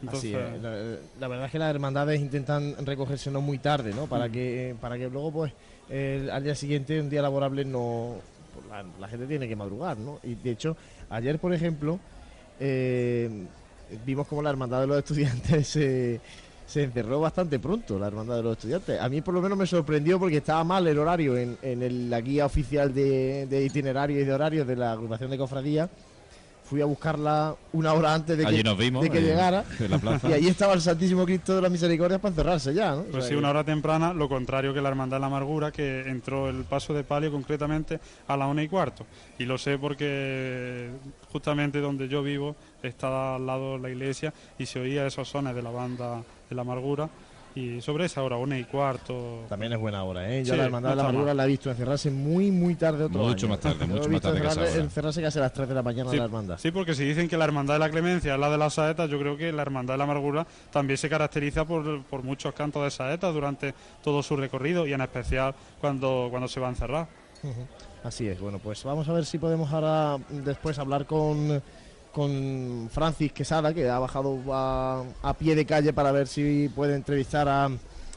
Así 0.08 0.32
La, 0.32 1.28
verdad 1.28 1.45
es 1.45 1.52
que 1.52 1.60
las 1.60 1.69
hermandades 1.69 2.22
intentan 2.22 2.76
recogerse 2.86 3.30
no 3.32 3.42
muy 3.42 3.58
tarde, 3.58 3.94
¿no? 3.94 4.08
Para 4.08 4.30
que 4.30 4.76
para 4.80 4.98
que 4.98 5.10
luego, 5.10 5.32
pues, 5.32 5.53
al 6.32 6.44
día 6.44 6.56
siguiente, 6.56 7.02
un 7.02 7.10
día 7.10 7.22
laborable, 7.22 7.66
no 7.66 8.16
pues, 8.53 8.66
la, 9.00 9.08
gente 9.08 9.26
tiene 9.28 9.48
que 9.48 9.56
madrugar, 9.56 9.98
¿no? 9.98 10.19
Y 10.24 10.36
de 10.36 10.52
hecho, 10.52 10.78
ayer, 11.10 11.40
por 11.40 11.53
ejemplo, 11.53 12.00
eh, 12.60 13.45
vimos 14.06 14.28
como 14.28 14.42
la 14.42 14.50
hermandad 14.50 14.82
de 14.82 14.88
los 14.88 14.98
estudiantes 15.00 15.68
se, 15.68 16.22
encerró 16.76 17.19
bastante 17.19 17.60
pronto, 17.60 18.00
la 18.00 18.08
hermandad 18.08 18.38
de 18.38 18.44
los 18.44 18.53
estudiantes. 18.53 19.02
A 19.02 19.10
mí, 19.10 19.22
por 19.22 19.34
lo 19.34 19.42
menos, 19.42 19.58
me 19.58 19.66
sorprendió 19.66 20.18
porque 20.18 20.38
estaba 20.38 20.64
mal 20.64 20.88
el 20.88 20.98
horario 20.98 21.38
en, 21.38 21.58
en 21.61 22.10
la 22.10 22.22
guía 22.22 22.45
oficial 22.45 22.94
de, 22.94 23.48
de 23.48 23.66
itinerario 23.66 24.22
y 24.22 24.24
de 24.24 24.34
horarios 24.34 24.66
de 24.66 24.76
la 24.78 24.94
agrupación 24.94 25.30
de 25.30 25.38
cofradías 25.38 25.90
fui 26.69 26.81
a 26.81 26.85
buscarla 26.85 27.56
una 27.73 27.93
hora 27.93 28.14
antes 28.14 28.38
de 28.38 28.45
que, 28.45 28.51
de 28.51 29.09
que 29.09 29.22
llegara 29.22 29.65
y 30.30 30.33
allí 30.33 30.48
estaba 30.48 30.73
el 30.73 30.81
Santísimo 30.81 31.25
Cristo 31.25 31.56
de 31.56 31.64
la 31.64 31.69
Misericordia 31.69 32.19
para 32.19 32.30
encerrarse 32.30 32.75
ya. 32.75 32.91
¿no? 32.91 33.03
Pues 33.06 33.25
sí, 33.25 33.33
una 33.33 33.49
hora 33.49 33.64
temprana, 33.64 34.14
lo 34.14 34.30
contrario 34.30 34.72
que 34.72 34.80
la 34.80 34.89
Hermandad 34.89 35.17
de 35.17 35.22
la 35.22 35.27
Amargura, 35.27 35.72
que 35.72 36.01
entró 36.01 36.48
el 36.48 36.65
paso 36.65 36.93
de 36.93 37.03
palio 37.03 37.31
concretamente 37.31 37.99
a 38.27 38.38
la 38.38 38.45
una 38.45 38.61
y 38.61 38.67
cuarto. 38.67 39.07
Y 39.39 39.45
lo 39.45 39.57
sé 39.57 39.80
porque 39.80 40.91
justamente 41.31 41.80
donde 41.80 42.07
yo 42.07 42.22
vivo 42.22 42.56
está 42.83 43.35
al 43.35 43.48
lado 43.48 43.80
la 43.80 43.89
iglesia 43.89 44.31
y 44.59 44.67
se 44.67 44.80
oía 44.80 45.07
esos 45.07 45.27
sones 45.27 45.56
de 45.56 45.64
la 45.64 45.72
banda 45.72 46.22
de 46.49 46.56
la 46.56 46.61
Amargura 46.61 47.09
y 47.56 47.82
sobre 47.82 48.06
esa 48.06 48.24
hora, 48.24 48.38
una 48.38 48.58
y 48.58 48.64
cuarto. 48.64 49.44
También 49.50 49.74
es 49.74 49.80
buena 49.80 50.03
hora, 50.03 50.30
¿eh? 50.30 50.44
Yo 50.44 50.56
la 50.56 50.66
Hermandad 50.66 50.92
de 50.92 50.95
la 50.95 51.02
Amargura 51.03 51.34
la 51.34 51.45
he 51.45 51.48
visto 51.48 51.69
encerrarse 51.69 52.11
muy, 52.11 52.52
muy 52.52 52.76
tarde 52.76 53.06
otro 53.06 53.22
Mucho 53.22 53.48
más 53.48 53.60
tarde, 53.60 53.86
mucho 53.88 54.10
más 54.10 54.22
tarde. 54.22 54.42
Que 54.42 54.80
encerrarse 54.80 55.22
casi 55.22 55.40
a 55.40 55.42
las 55.42 55.53
3 55.53 55.68
de 55.68 55.76
la 55.76 55.84
mañana 55.84 56.11
sí, 56.11 56.18
la 56.18 56.26
Hermandad. 56.26 56.58
Sí, 56.58 56.72
porque 56.72 56.94
si 56.94 57.03
dicen 57.03 57.28
que 57.28 57.38
la 57.38 57.45
Hermandad 57.45 57.76
de 57.76 57.80
la 57.80 57.90
Clemencia 57.90 58.34
es 58.36 58.40
la 58.40 58.50
de 58.50 58.58
las 58.58 58.76
saetas, 58.76 59.10
yo 59.10 59.19
creo 59.19 59.36
que 59.36 59.52
la 59.52 59.64
Hermandad 59.64 59.95
de 59.95 59.98
la 59.98 60.03
Amargura 60.03 60.45
también 60.72 60.98
se 60.98 61.10
caracteriza 61.10 61.66
por, 61.66 62.03
por 62.03 62.24
muchos 62.24 62.53
cantos 62.53 62.84
de 62.84 62.92
saetas 62.92 63.34
durante 63.34 63.74
todo 64.03 64.22
su 64.22 64.36
recorrido 64.36 64.86
y 64.88 64.94
en 64.94 65.02
especial 65.02 65.53
cuando, 65.82 66.28
cuando 66.30 66.48
se 66.48 66.60
va 66.60 66.68
a 66.68 66.72
encerrar. 66.72 67.08
Así 68.03 68.28
es, 68.28 68.40
bueno, 68.40 68.60
pues 68.60 68.84
vamos 68.84 69.08
a 69.10 69.14
ver 69.14 69.26
si 69.26 69.38
podemos 69.38 69.72
ahora 69.74 70.18
después 70.30 70.80
hablar 70.80 71.06
con 71.06 71.61
con 72.13 72.89
Francis 72.91 73.31
Quesada, 73.31 73.73
que 73.73 73.89
ha 73.89 73.99
bajado 73.99 74.39
a, 74.51 75.33
pie 75.38 75.55
de 75.55 75.65
calle 75.65 75.93
para 75.93 76.11
ver 76.11 76.27
si 76.27 76.69
puede 76.69 76.95
entrevistar 76.95 77.47
a, 77.47 77.69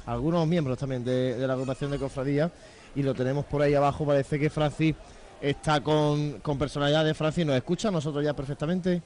algunos 0.06 0.46
miembros 0.46 0.78
también 0.78 1.04
de, 1.04 1.36
la 1.38 1.52
agrupación 1.52 1.90
de 1.90 1.98
cofradía 1.98 2.50
y 2.94 3.02
lo 3.02 3.14
tenemos 3.14 3.44
por 3.44 3.62
ahí 3.62 3.74
abajo. 3.74 4.04
Parece 4.04 4.38
que 4.38 4.50
Francis 4.50 4.94
está 5.40 5.80
con, 5.80 6.40
con 6.40 6.58
personalidad 6.58 7.04
de 7.04 7.14
Francis. 7.14 7.46
¿Nos 7.46 7.56
escucha 7.56 7.90
nosotros 7.90 8.24
ya 8.24 8.34
perfectamente? 8.34 9.02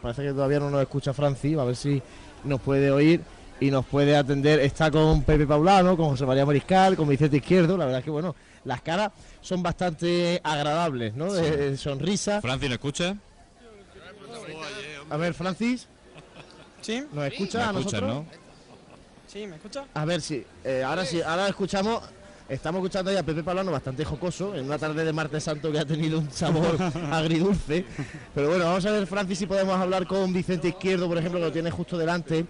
parece 0.00 0.22
que 0.22 0.32
todavía 0.32 0.60
no 0.60 0.70
nos 0.70 0.82
escucha 0.82 1.12
Francis, 1.12 1.58
a 1.58 1.64
ver 1.64 1.76
si 1.76 2.00
nos 2.44 2.60
puede 2.60 2.90
oír 2.90 3.20
y 3.58 3.70
nos 3.70 3.84
puede 3.86 4.16
atender. 4.16 4.60
Está 4.60 4.90
con 4.90 5.22
Pepe 5.22 5.46
Paulano, 5.46 5.96
con 5.96 6.10
José 6.10 6.26
María 6.26 6.46
Mariscal, 6.46 6.96
con 6.96 7.08
Vicente 7.08 7.38
Izquierdo. 7.38 7.76
La 7.76 7.84
verdad 7.84 8.00
es 8.00 8.04
que, 8.04 8.10
bueno, 8.10 8.34
las 8.64 8.82
caras 8.82 9.12
son 9.40 9.62
bastante 9.62 10.40
agradables, 10.44 11.14
¿no? 11.14 11.32
De, 11.32 11.76
sonrisa. 11.76 12.40
¿Francis 12.40 12.68
nos 12.68 12.76
escucha? 12.76 13.16
A 15.08 15.16
ver, 15.16 15.34
Francis. 15.34 15.86
¿Sí? 16.80 17.04
¿Nos 17.12 17.24
escucha 17.26 17.68
a 17.68 17.72
nosotros? 17.72 18.24
Sí, 19.26 19.46
¿me 19.46 19.56
escucha? 19.56 19.84
A 19.94 20.04
ver, 20.04 20.20
sí. 20.20 20.44
Eh, 20.64 20.82
ahora 20.82 21.04
sí, 21.04 21.20
ahora 21.22 21.48
escuchamos 21.48 22.02
Estamos 22.50 22.80
escuchando 22.80 23.12
ya 23.12 23.20
a 23.20 23.22
Pepe 23.22 23.44
Palano 23.44 23.70
bastante 23.70 24.04
jocoso 24.04 24.56
en 24.56 24.64
una 24.64 24.76
tarde 24.76 25.04
de 25.04 25.12
martes 25.12 25.44
santo 25.44 25.70
que 25.70 25.78
ha 25.78 25.84
tenido 25.84 26.18
un 26.18 26.32
sabor 26.32 26.76
agridulce. 27.12 27.84
Pero 28.34 28.48
bueno, 28.48 28.64
vamos 28.64 28.84
a 28.84 28.90
ver, 28.90 29.06
Francis, 29.06 29.38
si 29.38 29.46
podemos 29.46 29.80
hablar 29.80 30.04
con 30.04 30.32
Vicente 30.32 30.66
Izquierdo, 30.66 31.06
por 31.06 31.16
ejemplo, 31.16 31.38
que 31.38 31.46
lo 31.46 31.52
tiene 31.52 31.70
justo 31.70 31.96
delante, 31.96 32.44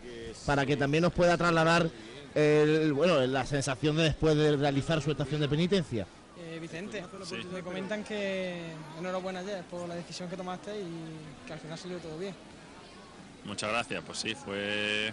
para 0.47 0.65
que 0.65 0.79
también 0.79 1.03
nos 1.03 1.13
pueda 1.13 1.37
trasladar 1.37 1.91
bueno, 2.35 3.21
la 3.27 3.45
sensación 3.47 3.97
de 3.97 4.05
después 4.05 4.37
de 4.37 4.57
realizar 4.57 5.01
su 5.03 5.11
estación 5.11 5.41
de 5.41 5.49
penitencia. 5.49 6.07
Eh, 6.39 6.59
Vicente, 6.61 7.05
me 7.53 7.63
comentan 7.63 8.03
que 8.03 8.73
enhorabuena 8.99 9.41
ayer 9.41 9.63
por 9.65 9.89
la 9.89 9.95
decisión 9.95 10.29
que 10.29 10.37
tomaste 10.37 10.71
y 10.81 11.47
que 11.47 11.53
al 11.53 11.59
final 11.59 11.79
salió 11.79 11.99
todo 11.99 12.19
bien. 12.19 12.35
Muchas 13.45 13.71
gracias, 13.71 14.03
pues 14.05 14.19
sí, 14.19 14.35
fue 14.35 15.13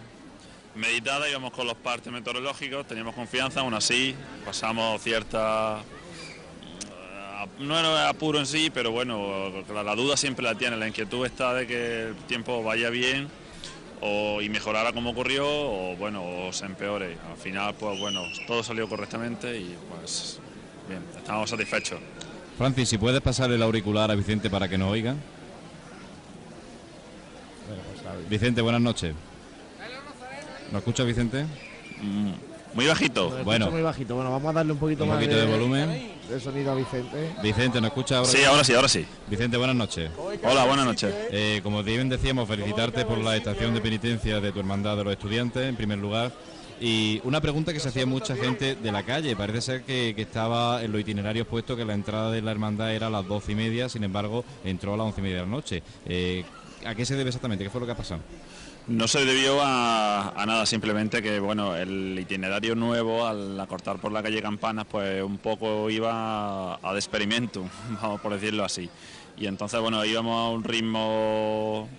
meditada, 0.75 1.29
íbamos 1.29 1.51
con 1.51 1.67
los 1.67 1.75
partes 1.75 2.11
meteorológicos, 2.11 2.87
teníamos 2.87 3.15
confianza, 3.15 3.61
aún 3.61 3.73
así 3.73 4.15
pasamos 4.45 5.01
cierta... 5.01 5.79
Eh, 5.79 7.45
no 7.59 7.77
era 7.77 8.09
apuro 8.09 8.39
en 8.39 8.45
sí, 8.45 8.69
pero 8.73 8.91
bueno, 8.91 9.51
la, 9.73 9.95
duda 9.95 10.17
siempre 10.17 10.43
la 10.43 10.55
tiene, 10.55 10.77
la 10.77 10.87
inquietud 10.87 11.25
está 11.25 11.53
de 11.53 11.67
que 11.67 12.03
el 12.07 12.15
tiempo 12.27 12.63
vaya 12.63 12.89
bien 12.89 13.27
o, 14.01 14.42
y 14.42 14.50
mejorara 14.50 14.93
como 14.93 15.11
ocurrió 15.11 15.45
o 15.48 15.95
bueno, 15.95 16.24
o 16.24 16.53
se 16.53 16.66
empeore. 16.66 17.17
Al 17.30 17.38
final, 17.38 17.74
pues 17.76 18.00
bueno, 18.00 18.24
todo 18.45 18.64
salió 18.64 18.88
correctamente 18.88 19.58
y 19.59 19.76
pues 19.90 20.40
bien, 20.88 21.03
estamos 21.16 21.50
satisfechos. 21.50 22.00
Francis, 22.58 22.90
si 22.90 22.98
puedes 22.98 23.22
pasar 23.22 23.51
el 23.51 23.61
auricular 23.61 24.09
a 24.09 24.16
Vicente 24.16 24.50
para 24.50 24.67
que 24.67 24.77
nos 24.77 24.92
oiga. 24.92 25.16
Pues, 27.67 28.30
Vicente, 28.30 28.61
buenas 28.61 28.82
noches. 28.82 29.14
¿Lo 30.72 30.80
escucha 30.80 31.03
Vicente? 31.03 31.45
Mm, 32.01 32.32
muy 32.77 32.85
bajito. 32.85 33.31
bueno. 33.43 33.72
Muy 33.72 33.81
bajito. 33.81 34.14
Bueno, 34.14 34.31
vamos 34.31 34.51
a 34.51 34.53
darle 34.53 34.72
un 34.72 34.77
poquito 34.77 35.03
más 35.07 35.19
de, 35.19 35.45
volumen. 35.47 36.11
De 36.30 36.39
sonido 36.39 36.72
a 36.72 36.75
Vicente. 36.75 37.33
Vicente, 37.41 37.81
¿nos 37.81 37.89
escucha 37.89 38.17
ahora? 38.17 38.30
Sí, 38.30 38.43
ahora 38.43 38.64
sí, 38.64 38.73
ahora 38.75 38.88
sí. 38.88 39.03
Vicente, 39.27 39.57
buenas 39.57 39.75
noches. 39.75 40.11
Hola, 40.43 40.64
buenas 40.65 40.85
noches. 40.85 41.11
Eh, 41.31 41.59
como 41.64 41.81
bien 41.81 42.07
decíamos, 42.07 42.47
felicitarte 42.47 43.03
por 43.03 43.17
la 43.17 43.35
estación 43.35 43.73
de 43.73 43.81
penitencia 43.81 44.39
de 44.39 44.51
tu 44.51 44.59
hermandad 44.59 44.95
de 44.95 45.06
los 45.06 45.14
estudiantes, 45.14 45.67
en 45.67 45.75
primer 45.75 45.97
lugar. 45.97 46.31
Y 46.80 47.19
una 47.23 47.41
pregunta 47.41 47.73
que 47.73 47.80
se 47.80 47.89
hacía 47.89 48.06
mucha 48.06 48.35
gente 48.35 48.75
de 48.75 48.91
la 48.91 49.01
calle. 49.01 49.35
Parece 49.35 49.61
ser 49.61 49.81
que, 49.81 50.14
estaba 50.15 50.83
en 50.83 50.91
los 50.91 51.01
itinerarios 51.01 51.47
puesto 51.47 51.75
que 51.75 51.83
la 51.83 51.95
entrada 51.95 52.30
de 52.30 52.43
la 52.43 52.51
hermandad 52.51 52.93
era 52.93 53.07
a 53.07 53.09
las 53.09 53.27
doce 53.27 53.53
y 53.53 53.56
media, 53.56 53.89
sin 53.89 54.03
embargo, 54.03 54.45
entró 54.64 54.93
a 54.93 54.97
las 54.97 55.07
once 55.07 55.19
y 55.19 55.23
media 55.23 55.38
de 55.38 55.43
la 55.43 55.49
noche. 55.49 55.81
Eh, 56.06 56.45
¿A 56.85 56.93
qué 56.93 57.06
se 57.07 57.15
debe 57.15 57.30
exactamente? 57.30 57.64
¿Qué 57.64 57.72
fue 57.72 57.81
lo 57.81 57.88
que 57.88 57.93
ha 57.93 57.97
pasado? 57.97 58.22
No 58.88 59.06
se 59.09 59.25
debió 59.25 59.59
a, 59.61 60.45
nada, 60.48 60.66
simplemente 60.66 61.22
que 61.22 61.41
bueno, 61.41 61.75
el 61.75 62.17
itinerario 62.17 62.74
nuevo 62.74 63.27
al 63.27 63.59
acortar 63.59 63.98
por 63.98 64.14
la 64.14 64.24
calle 64.24 64.41
Campanas 64.41 64.85
pues 64.90 65.22
un 65.22 65.40
poco 65.40 65.90
iba 65.90 66.75
a, 66.75 66.93
de 66.93 66.98
experimento, 66.98 67.66
vamos 68.01 68.22
por 68.22 68.33
decirlo 68.33 68.64
así. 68.64 68.90
Y 69.35 69.45
entonces 69.48 69.82
bueno, 69.82 70.06
íbamos 70.06 70.40
a 70.40 70.49
un 70.56 70.64
ritmo 70.64 71.90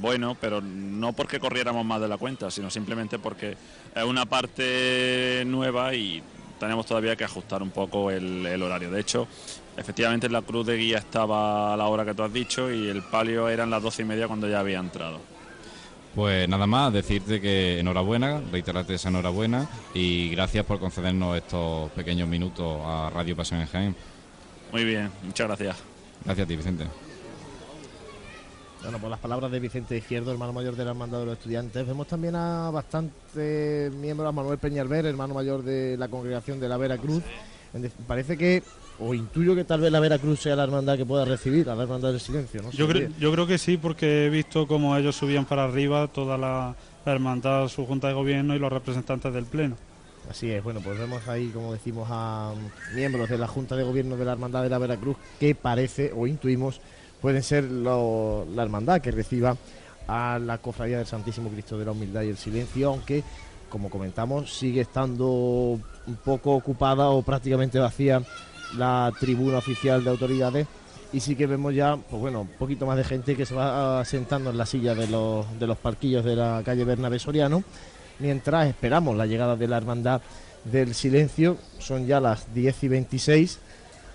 bueno, 0.00 0.36
pero 0.40 0.60
no 0.60 1.12
porque 1.12 1.38
corriéramos 1.38 1.86
más 1.86 2.00
de 2.00 2.08
la 2.08 2.18
cuenta, 2.18 2.50
sino 2.50 2.68
simplemente 2.68 3.20
porque 3.20 3.56
es 3.94 4.02
una 4.02 4.26
parte 4.26 5.44
nueva 5.46 5.94
y 5.94 6.20
tenemos 6.58 6.84
todavía 6.84 7.14
que 7.14 7.22
ajustar 7.22 7.62
un 7.62 7.70
poco 7.70 8.10
el, 8.10 8.44
el 8.44 8.60
horario. 8.60 8.90
De 8.90 9.00
hecho, 9.00 9.28
efectivamente 9.76 10.28
la 10.28 10.42
cruz 10.42 10.66
de 10.66 10.76
guía 10.78 10.98
estaba 10.98 11.72
a 11.72 11.76
la 11.76 11.86
hora 11.86 12.04
que 12.04 12.12
tú 12.12 12.24
has 12.24 12.32
dicho 12.32 12.72
y 12.72 12.88
el 12.88 13.02
palio 13.02 13.48
eran 13.48 13.70
las 13.70 13.80
doce 13.80 14.02
y 14.02 14.04
media 14.04 14.26
cuando 14.26 14.48
ya 14.48 14.58
había 14.58 14.80
entrado. 14.80 15.33
Pues 16.14 16.48
nada 16.48 16.66
más, 16.66 16.92
decirte 16.92 17.40
que 17.40 17.80
enhorabuena, 17.80 18.40
reiterarte 18.52 18.94
esa 18.94 19.08
enhorabuena 19.08 19.68
y 19.94 20.30
gracias 20.30 20.64
por 20.64 20.78
concedernos 20.78 21.36
estos 21.36 21.90
pequeños 21.90 22.28
minutos 22.28 22.80
a 22.84 23.10
Radio 23.12 23.34
Pasión 23.34 23.60
en 23.60 23.66
Jaén. 23.66 23.96
Muy 24.70 24.84
bien, 24.84 25.10
muchas 25.24 25.48
gracias. 25.48 25.76
Gracias 26.24 26.44
a 26.44 26.48
ti, 26.48 26.56
Vicente. 26.56 26.84
Bueno, 28.82 28.98
por 28.98 29.10
las 29.10 29.18
palabras 29.18 29.50
de 29.50 29.58
Vicente 29.58 29.96
Izquierdo, 29.96 30.30
hermano 30.30 30.52
mayor 30.52 30.76
de 30.76 30.84
la 30.84 30.90
Hermandad 30.90 31.20
de 31.20 31.26
los 31.26 31.38
Estudiantes, 31.38 31.86
vemos 31.86 32.06
también 32.06 32.36
a 32.36 32.70
bastantes 32.70 33.92
miembros, 33.94 34.28
a 34.28 34.32
Manuel 34.32 34.58
Peñalver, 34.58 35.06
hermano 35.06 35.34
mayor 35.34 35.62
de 35.64 35.96
la 35.96 36.06
congregación 36.08 36.60
de 36.60 36.68
la 36.68 36.76
Vera 36.76 36.98
Cruz. 36.98 37.24
Parece 38.06 38.36
que 38.36 38.62
o 38.98 39.14
intuyo 39.14 39.54
que 39.54 39.64
tal 39.64 39.80
vez 39.80 39.90
la 39.90 40.00
Veracruz 40.00 40.40
sea 40.40 40.56
la 40.56 40.64
hermandad 40.64 40.96
que 40.96 41.04
pueda 41.04 41.24
recibir 41.24 41.68
a 41.68 41.74
la 41.74 41.82
hermandad 41.82 42.10
del 42.10 42.20
silencio. 42.20 42.62
¿no? 42.62 42.70
Yo, 42.70 42.86
creo, 42.86 43.10
yo 43.18 43.32
creo 43.32 43.46
que 43.46 43.58
sí, 43.58 43.76
porque 43.76 44.26
he 44.26 44.30
visto 44.30 44.66
cómo 44.66 44.96
ellos 44.96 45.16
subían 45.16 45.44
para 45.44 45.64
arriba 45.64 46.06
toda 46.08 46.38
la, 46.38 46.76
hermandad, 47.04 47.68
su 47.68 47.86
junta 47.86 48.08
de 48.08 48.14
gobierno 48.14 48.54
y 48.54 48.58
los 48.58 48.72
representantes 48.72 49.32
del 49.32 49.44
Pleno. 49.44 49.76
Así 50.30 50.50
es, 50.50 50.62
bueno, 50.64 50.80
pues 50.80 50.98
vemos 50.98 51.26
ahí, 51.28 51.48
como 51.48 51.72
decimos, 51.72 52.08
a 52.10 52.54
miembros 52.94 53.28
de 53.28 53.36
la 53.36 53.46
Junta 53.46 53.76
de 53.76 53.82
Gobierno 53.82 54.16
de 54.16 54.24
la 54.24 54.32
Hermandad 54.32 54.62
de 54.62 54.70
la 54.70 54.78
Veracruz 54.78 55.18
que 55.38 55.54
parece 55.54 56.12
o 56.16 56.26
intuimos 56.26 56.80
pueden 57.20 57.42
ser 57.42 57.64
la 57.64 58.62
hermandad 58.62 59.02
que 59.02 59.10
reciba 59.10 59.56
a 60.06 60.38
la 60.38 60.58
Cofradía 60.58 60.98
del 60.98 61.06
Santísimo 61.06 61.50
Cristo 61.50 61.78
de 61.78 61.84
la 61.84 61.92
Humildad 61.92 62.22
y 62.22 62.28
el 62.28 62.36
Silencio, 62.36 62.88
aunque, 62.88 63.22
como 63.68 63.90
comentamos, 63.90 64.56
sigue 64.56 64.82
estando 64.82 65.26
un 65.26 66.16
poco 66.24 66.54
ocupada 66.54 67.08
o 67.10 67.22
prácticamente 67.22 67.78
vacía 67.78 68.22
la 68.76 69.12
tribuna 69.18 69.58
oficial 69.58 70.02
de 70.04 70.10
autoridades 70.10 70.66
y 71.14 71.20
sí 71.20 71.36
que 71.36 71.46
vemos 71.46 71.72
ya, 71.72 71.96
pues 71.96 72.20
bueno, 72.20 72.40
un 72.40 72.48
poquito 72.48 72.86
más 72.86 72.96
de 72.96 73.04
gente 73.04 73.36
que 73.36 73.46
se 73.46 73.54
va 73.54 74.04
sentando 74.04 74.50
en 74.50 74.58
la 74.58 74.66
silla 74.66 74.96
de 74.96 75.06
los, 75.06 75.46
de 75.60 75.68
los 75.68 75.78
parquillos 75.78 76.24
de 76.24 76.34
la 76.34 76.60
calle 76.64 76.84
Bernabé 76.84 77.20
Soriano, 77.20 77.62
mientras 78.18 78.66
esperamos 78.66 79.16
la 79.16 79.26
llegada 79.26 79.54
de 79.54 79.68
la 79.68 79.76
Hermandad 79.76 80.22
del 80.64 80.92
Silencio, 80.92 81.56
son 81.78 82.06
ya 82.06 82.18
las 82.18 82.52
10 82.52 82.82
y 82.82 82.88
26, 82.88 83.58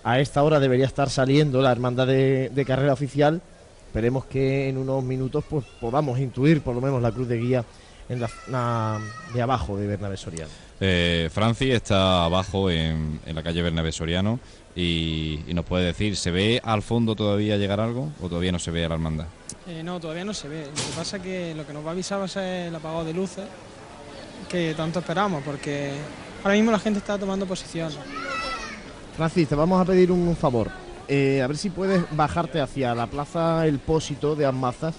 a 0.03 0.19
esta 0.19 0.43
hora 0.43 0.59
debería 0.59 0.85
estar 0.85 1.09
saliendo 1.09 1.61
la 1.61 1.71
Hermandad 1.71 2.07
de, 2.07 2.65
Carrera 2.67 2.91
Oficial, 2.91 3.41
esperemos 3.87 4.25
que 4.25 4.67
en 4.67 4.77
unos 4.77 5.01
minutos 5.01 5.45
pues 5.49 5.63
podamos 5.79 6.19
intuir 6.19 6.61
por 6.61 6.75
lo 6.75 6.81
menos 6.81 7.01
la 7.01 7.13
cruz 7.13 7.29
de 7.29 7.37
guía 7.37 7.63
en 8.09 8.19
la 8.19 8.99
de 9.33 9.41
abajo 9.41 9.77
de 9.77 9.87
Bernabé 9.87 10.17
Soriano. 10.17 10.68
Eh, 10.81 11.29
Franci 11.31 11.71
está 11.71 12.23
abajo 12.25 12.69
en, 12.71 13.19
la 13.25 13.43
calle 13.43 13.61
Bernabé 13.61 13.91
Soriano 13.91 14.39
y, 14.75 15.39
nos 15.47 15.65
puede 15.65 15.85
decir, 15.85 16.15
¿se 16.15 16.31
ve 16.31 16.61
al 16.63 16.81
fondo 16.81 17.15
todavía 17.15 17.57
llegar 17.57 17.79
algo 17.79 18.11
o 18.21 18.29
todavía 18.29 18.51
no 18.51 18.59
se 18.59 18.71
ve 18.71 18.85
a 18.85 18.89
la 18.89 18.95
hermandad? 18.95 19.25
Eh, 19.67 19.83
no, 19.83 19.99
todavía 19.99 20.23
no 20.23 20.33
se 20.33 20.47
ve. 20.47 20.65
Lo 20.65 20.71
que 20.71 20.95
pasa 20.95 21.17
es 21.17 21.23
que 21.23 21.53
lo 21.55 21.67
que 21.67 21.73
nos 21.73 21.83
va 21.83 21.89
a 21.89 21.91
avisar 21.93 22.19
va 22.19 22.25
a 22.25 22.29
ser 22.29 22.67
el 22.67 22.75
apagado 22.75 23.03
de 23.03 23.13
luces 23.13 23.45
que 24.47 24.73
tanto 24.73 24.99
esperamos, 24.99 25.43
porque 25.43 25.91
ahora 26.43 26.55
mismo 26.55 26.71
la 26.71 26.79
gente 26.79 26.99
está 26.99 27.17
tomando 27.17 27.45
posición. 27.45 27.91
Francis, 29.17 29.49
te 29.49 29.55
vamos 29.55 29.81
a 29.81 29.85
pedir 29.85 30.11
un 30.11 30.35
favor. 30.35 30.71
Eh, 31.07 31.41
a 31.41 31.47
ver 31.47 31.57
si 31.57 31.71
puedes 31.71 32.03
bajarte 32.15 32.61
hacia 32.61 32.95
la 32.95 33.07
plaza 33.07 33.65
El 33.65 33.79
Pósito 33.79 34.35
de 34.35 34.45
Amazas 34.45 34.95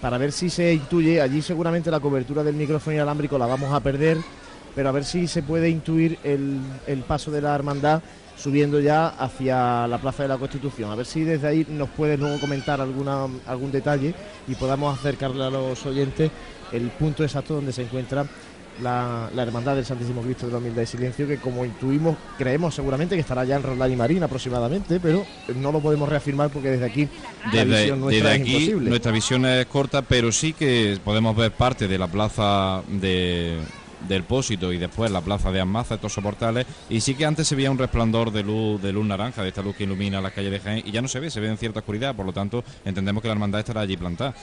para 0.00 0.18
ver 0.18 0.32
si 0.32 0.50
se 0.50 0.74
intuye. 0.74 1.20
Allí 1.20 1.42
seguramente 1.42 1.90
la 1.90 2.00
cobertura 2.00 2.42
del 2.42 2.56
micrófono 2.56 2.96
inalámbrico 2.96 3.38
la 3.38 3.46
vamos 3.46 3.72
a 3.72 3.80
perder 3.80 4.18
pero 4.74 4.88
a 4.88 4.92
ver 4.92 5.04
si 5.04 5.26
se 5.26 5.42
puede 5.42 5.68
intuir 5.68 6.18
el, 6.24 6.60
paso 7.06 7.30
de 7.30 7.42
la 7.42 7.54
hermandad 7.54 8.02
subiendo 8.36 8.80
ya 8.80 9.08
hacia 9.08 9.86
la 9.86 9.98
Plaza 9.98 10.24
de 10.24 10.30
la 10.30 10.38
Constitución. 10.38 10.90
A 10.90 10.94
ver 10.94 11.06
si 11.06 11.22
desde 11.22 11.46
ahí 11.46 11.66
nos 11.68 11.90
puedes 11.90 12.18
luego 12.18 12.40
comentar 12.40 12.80
alguna, 12.80 13.26
algún 13.46 13.70
detalle 13.70 14.14
y 14.48 14.54
podamos 14.54 14.98
acercarle 14.98 15.44
a 15.44 15.50
los 15.50 15.84
oyentes 15.86 16.30
el 16.72 16.88
punto 16.90 17.22
exacto 17.22 17.54
donde 17.54 17.72
se 17.72 17.82
encuentra 17.82 18.26
la, 18.80 19.30
Hermandad 19.36 19.76
del 19.76 19.84
Santísimo 19.84 20.22
Cristo 20.22 20.46
de 20.46 20.52
la 20.52 20.58
Humildad 20.58 20.82
y 20.82 20.86
Silencio, 20.86 21.26
que 21.26 21.36
como 21.36 21.64
intuimos, 21.64 22.16
creemos 22.38 22.74
seguramente 22.74 23.14
que 23.14 23.20
estará 23.20 23.44
ya 23.44 23.56
en 23.56 23.62
Roldán 23.62 23.92
y 23.92 23.96
Marín 23.96 24.22
aproximadamente, 24.22 24.98
pero 25.00 25.26
no 25.56 25.72
lo 25.72 25.80
podemos 25.80 26.08
reafirmar 26.08 26.50
porque 26.50 26.70
desde 26.70 26.86
aquí 26.86 27.08
la 27.52 27.64
visión 27.64 28.00
nuestra 28.00 28.34
es 28.34 28.46
imposible. 28.46 28.90
Nuestra 28.90 29.12
visión 29.12 29.46
es 29.46 29.66
corta, 29.66 30.02
pero 30.02 30.32
sí 30.32 30.52
que 30.52 30.98
podemos 31.04 31.36
ver 31.36 31.52
parte 31.52 31.88
de 31.88 31.98
la 31.98 32.08
plaza 32.08 32.82
de 32.88 33.58
del 34.08 34.24
Pósito 34.24 34.72
y 34.72 34.78
después 34.78 35.10
la 35.10 35.20
plaza 35.20 35.50
de 35.50 35.60
Amaza, 35.60 35.96
estos 35.96 36.12
soportales, 36.12 36.66
y 36.88 37.00
sí 37.00 37.14
que 37.14 37.24
antes 37.24 37.46
se 37.48 37.54
veía 37.54 37.70
un 37.70 37.78
resplandor 37.78 38.30
de 38.32 38.42
luz, 38.42 38.80
de 38.82 38.92
luz 38.92 39.06
naranja, 39.06 39.42
de 39.42 39.48
esta 39.48 39.62
luz 39.62 39.76
que 39.76 39.84
ilumina 39.84 40.20
las 40.20 40.32
calles 40.32 40.50
de 40.50 40.60
Jaén, 40.60 40.82
y 40.86 40.90
ya 40.90 41.02
no 41.02 41.08
se 41.08 41.20
ve, 41.20 41.30
se 41.30 41.40
ve 41.40 41.48
en 41.48 41.58
cierta 41.58 41.80
oscuridad, 41.80 42.14
por 42.14 42.26
lo 42.26 42.32
tanto 42.32 42.64
entendemos 42.84 43.22
que 43.22 43.28
la 43.28 43.34
hermandad 43.34 43.60
estará 43.60 43.82
allí 43.82 43.96
plantada. 43.96 44.34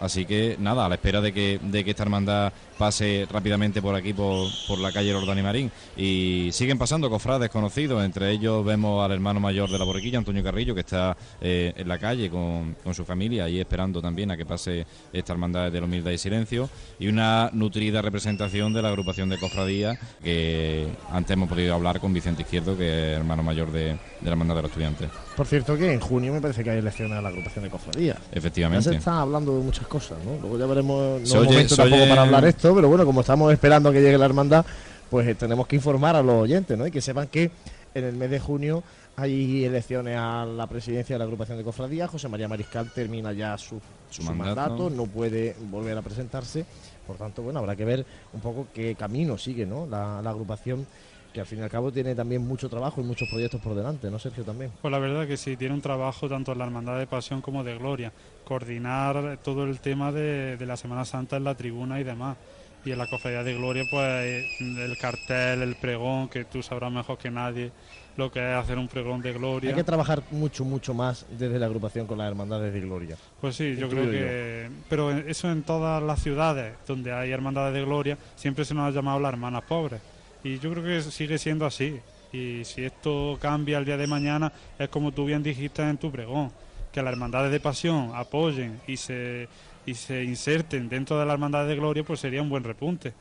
Así 0.00 0.26
que 0.26 0.56
nada, 0.58 0.86
a 0.86 0.88
la 0.88 0.96
espera 0.96 1.20
de 1.20 1.32
que, 1.32 1.60
de 1.62 1.84
que 1.84 1.90
esta 1.90 2.02
hermandad 2.02 2.52
pase 2.78 3.26
rápidamente 3.30 3.80
por 3.80 3.94
aquí, 3.94 4.12
por, 4.12 4.48
por 4.66 4.78
la 4.78 4.92
calle 4.92 5.12
Lordani 5.12 5.42
Marín. 5.42 5.70
Y 5.96 6.50
siguen 6.52 6.78
pasando 6.78 7.08
cofrades 7.08 7.50
conocidos, 7.50 8.04
entre 8.04 8.30
ellos 8.30 8.64
vemos 8.64 9.04
al 9.04 9.12
hermano 9.12 9.40
mayor 9.40 9.70
de 9.70 9.78
la 9.78 9.84
borriquilla, 9.84 10.18
Antonio 10.18 10.42
Carrillo, 10.42 10.74
que 10.74 10.80
está 10.80 11.16
eh, 11.40 11.72
en 11.76 11.88
la 11.88 11.98
calle 11.98 12.30
con, 12.30 12.76
con, 12.82 12.94
su 12.94 13.04
familia 13.04 13.48
y 13.48 13.60
esperando 13.60 14.00
también 14.00 14.30
a 14.30 14.36
que 14.36 14.46
pase 14.46 14.86
esta 15.12 15.32
hermandad 15.32 15.70
de 15.70 15.80
la 15.80 15.86
humildad 15.86 16.10
y 16.10 16.18
silencio. 16.18 16.68
Y 16.98 17.08
una 17.08 17.50
nutrida 17.52 18.02
representación 18.02 18.72
de 18.72 18.82
la 18.82 18.88
agrupación 18.88 19.28
de 19.28 19.38
cofradías, 19.38 19.98
que 20.22 20.86
antes 21.10 21.32
hemos 21.32 21.48
podido 21.48 21.74
hablar 21.74 22.00
con 22.00 22.12
Vicente 22.12 22.42
Izquierdo, 22.42 22.76
que 22.76 23.12
es 23.12 23.18
hermano 23.18 23.42
mayor 23.42 23.70
de, 23.70 23.84
de 23.84 23.98
la 24.24 24.30
hermandad 24.30 24.56
de 24.56 24.62
los 24.62 24.70
estudiantes. 24.70 25.10
Por 25.36 25.46
cierto 25.46 25.76
que 25.76 25.92
en 25.92 26.00
junio 26.00 26.32
me 26.32 26.40
parece 26.40 26.62
que 26.62 26.70
hay 26.70 26.78
elecciones 26.78 27.18
a 27.18 27.22
la 27.22 27.28
agrupación 27.28 27.64
de 27.64 27.70
cofradías. 27.70 28.18
Efectivamente. 28.32 28.84
Ya 28.84 28.90
se 28.92 28.98
está 28.98 29.20
hablando 29.20 29.56
de 29.56 29.64
muchas 29.64 29.83
cosas, 29.86 30.18
¿no? 30.24 30.38
Luego 30.40 30.58
ya 30.58 30.66
veremos, 30.66 31.20
no 31.20 31.26
es 31.26 31.34
momento 31.34 31.76
tampoco 31.76 32.08
para 32.08 32.22
hablar 32.22 32.44
esto, 32.44 32.74
pero 32.74 32.88
bueno, 32.88 33.04
como 33.04 33.20
estamos 33.20 33.52
esperando 33.52 33.88
a 33.88 33.92
que 33.92 34.00
llegue 34.00 34.18
la 34.18 34.26
hermandad, 34.26 34.64
pues 35.10 35.26
eh, 35.26 35.34
tenemos 35.34 35.66
que 35.66 35.76
informar 35.76 36.16
a 36.16 36.22
los 36.22 36.42
oyentes, 36.42 36.76
¿no? 36.76 36.86
Y 36.86 36.90
que 36.90 37.00
sepan 37.00 37.28
que 37.28 37.50
en 37.94 38.04
el 38.04 38.16
mes 38.16 38.30
de 38.30 38.40
junio 38.40 38.82
hay 39.16 39.64
elecciones 39.64 40.16
a 40.18 40.44
la 40.44 40.66
presidencia 40.66 41.14
de 41.14 41.18
la 41.18 41.24
agrupación 41.24 41.56
de 41.56 41.64
cofradías. 41.64 42.10
José 42.10 42.28
María 42.28 42.48
Mariscal 42.48 42.90
termina 42.92 43.32
ya 43.32 43.56
su, 43.56 43.80
su, 44.10 44.22
mandato, 44.22 44.90
no 44.90 45.06
puede 45.06 45.54
volver 45.70 45.96
a 45.96 46.02
presentarse. 46.02 46.64
Por 47.06 47.16
tanto, 47.16 47.42
bueno, 47.42 47.60
habrá 47.60 47.76
que 47.76 47.84
ver 47.84 48.04
un 48.32 48.40
poco 48.40 48.66
qué 48.74 48.94
camino 48.94 49.38
sigue 49.38 49.66
¿no? 49.66 49.86
la, 49.86 50.20
la 50.22 50.30
agrupación 50.30 50.86
que 51.34 51.40
al 51.40 51.46
fin 51.46 51.58
y 51.58 51.62
al 51.62 51.68
cabo 51.68 51.90
tiene 51.90 52.14
también 52.14 52.46
mucho 52.46 52.68
trabajo 52.68 53.00
y 53.00 53.04
muchos 53.04 53.28
proyectos 53.28 53.60
por 53.60 53.74
delante, 53.74 54.08
¿no, 54.08 54.20
Sergio? 54.20 54.44
También. 54.44 54.70
Pues 54.80 54.92
la 54.92 55.00
verdad 55.00 55.26
que 55.26 55.36
sí, 55.36 55.56
tiene 55.56 55.74
un 55.74 55.80
trabajo 55.80 56.28
tanto 56.28 56.52
en 56.52 56.58
la 56.58 56.64
Hermandad 56.64 56.96
de 56.96 57.08
Pasión 57.08 57.42
como 57.42 57.64
de 57.64 57.76
Gloria, 57.76 58.12
coordinar 58.44 59.38
todo 59.42 59.64
el 59.64 59.80
tema 59.80 60.12
de, 60.12 60.56
de 60.56 60.66
la 60.66 60.76
Semana 60.76 61.04
Santa 61.04 61.36
en 61.36 61.44
la 61.44 61.54
tribuna 61.54 62.00
y 62.00 62.04
demás. 62.04 62.36
Y 62.84 62.92
en 62.92 62.98
la 62.98 63.06
Cofradía 63.06 63.42
de 63.42 63.54
Gloria, 63.54 63.84
pues 63.90 64.44
el 64.60 64.98
cartel, 64.98 65.62
el 65.62 65.74
pregón, 65.76 66.28
que 66.28 66.44
tú 66.44 66.62
sabrás 66.62 66.92
mejor 66.92 67.16
que 67.16 67.30
nadie 67.30 67.72
lo 68.16 68.30
que 68.30 68.38
es 68.38 68.56
hacer 68.56 68.78
un 68.78 68.88
pregón 68.88 69.20
de 69.20 69.32
gloria. 69.32 69.70
Hay 69.70 69.76
que 69.76 69.84
trabajar 69.84 70.22
mucho, 70.30 70.64
mucho 70.64 70.94
más 70.94 71.26
desde 71.30 71.58
la 71.58 71.66
agrupación 71.66 72.06
con 72.06 72.18
las 72.18 72.28
hermandades 72.28 72.72
de 72.72 72.80
gloria. 72.80 73.16
Pues 73.40 73.56
sí, 73.56 73.76
yo 73.76 73.88
creo 73.88 74.10
que... 74.10 74.70
Pero 74.88 75.10
eso 75.10 75.50
en 75.50 75.62
todas 75.62 76.02
las 76.02 76.22
ciudades 76.22 76.74
donde 76.86 77.12
hay 77.12 77.30
hermandades 77.32 77.74
de 77.74 77.84
gloria, 77.84 78.18
siempre 78.36 78.64
se 78.64 78.74
nos 78.74 78.88
ha 78.88 78.90
llamado 78.94 79.18
las 79.20 79.32
hermanas 79.32 79.62
pobres. 79.64 80.00
Y 80.42 80.58
yo 80.58 80.70
creo 80.70 80.84
que 80.84 81.02
sigue 81.02 81.38
siendo 81.38 81.66
así. 81.66 81.98
Y 82.32 82.64
si 82.64 82.84
esto 82.84 83.38
cambia 83.40 83.78
el 83.78 83.84
día 83.84 83.96
de 83.96 84.06
mañana, 84.06 84.52
es 84.78 84.88
como 84.88 85.12
tú 85.12 85.24
bien 85.24 85.42
dijiste 85.42 85.82
en 85.82 85.96
tu 85.96 86.10
pregón, 86.10 86.50
que 86.94 87.02
las 87.02 87.12
hermandades 87.12 87.50
de 87.50 87.58
pasión 87.58 88.12
apoyen 88.14 88.80
y 88.86 88.96
se, 88.96 89.48
y 89.84 89.94
se 89.94 90.22
inserten 90.22 90.88
dentro 90.88 91.18
de 91.18 91.26
la 91.26 91.32
hermandad 91.32 91.66
de 91.66 91.74
gloria, 91.74 92.04
pues 92.04 92.20
sería 92.20 92.40
un 92.40 92.48
buen 92.48 92.62
repunte. 92.62 93.12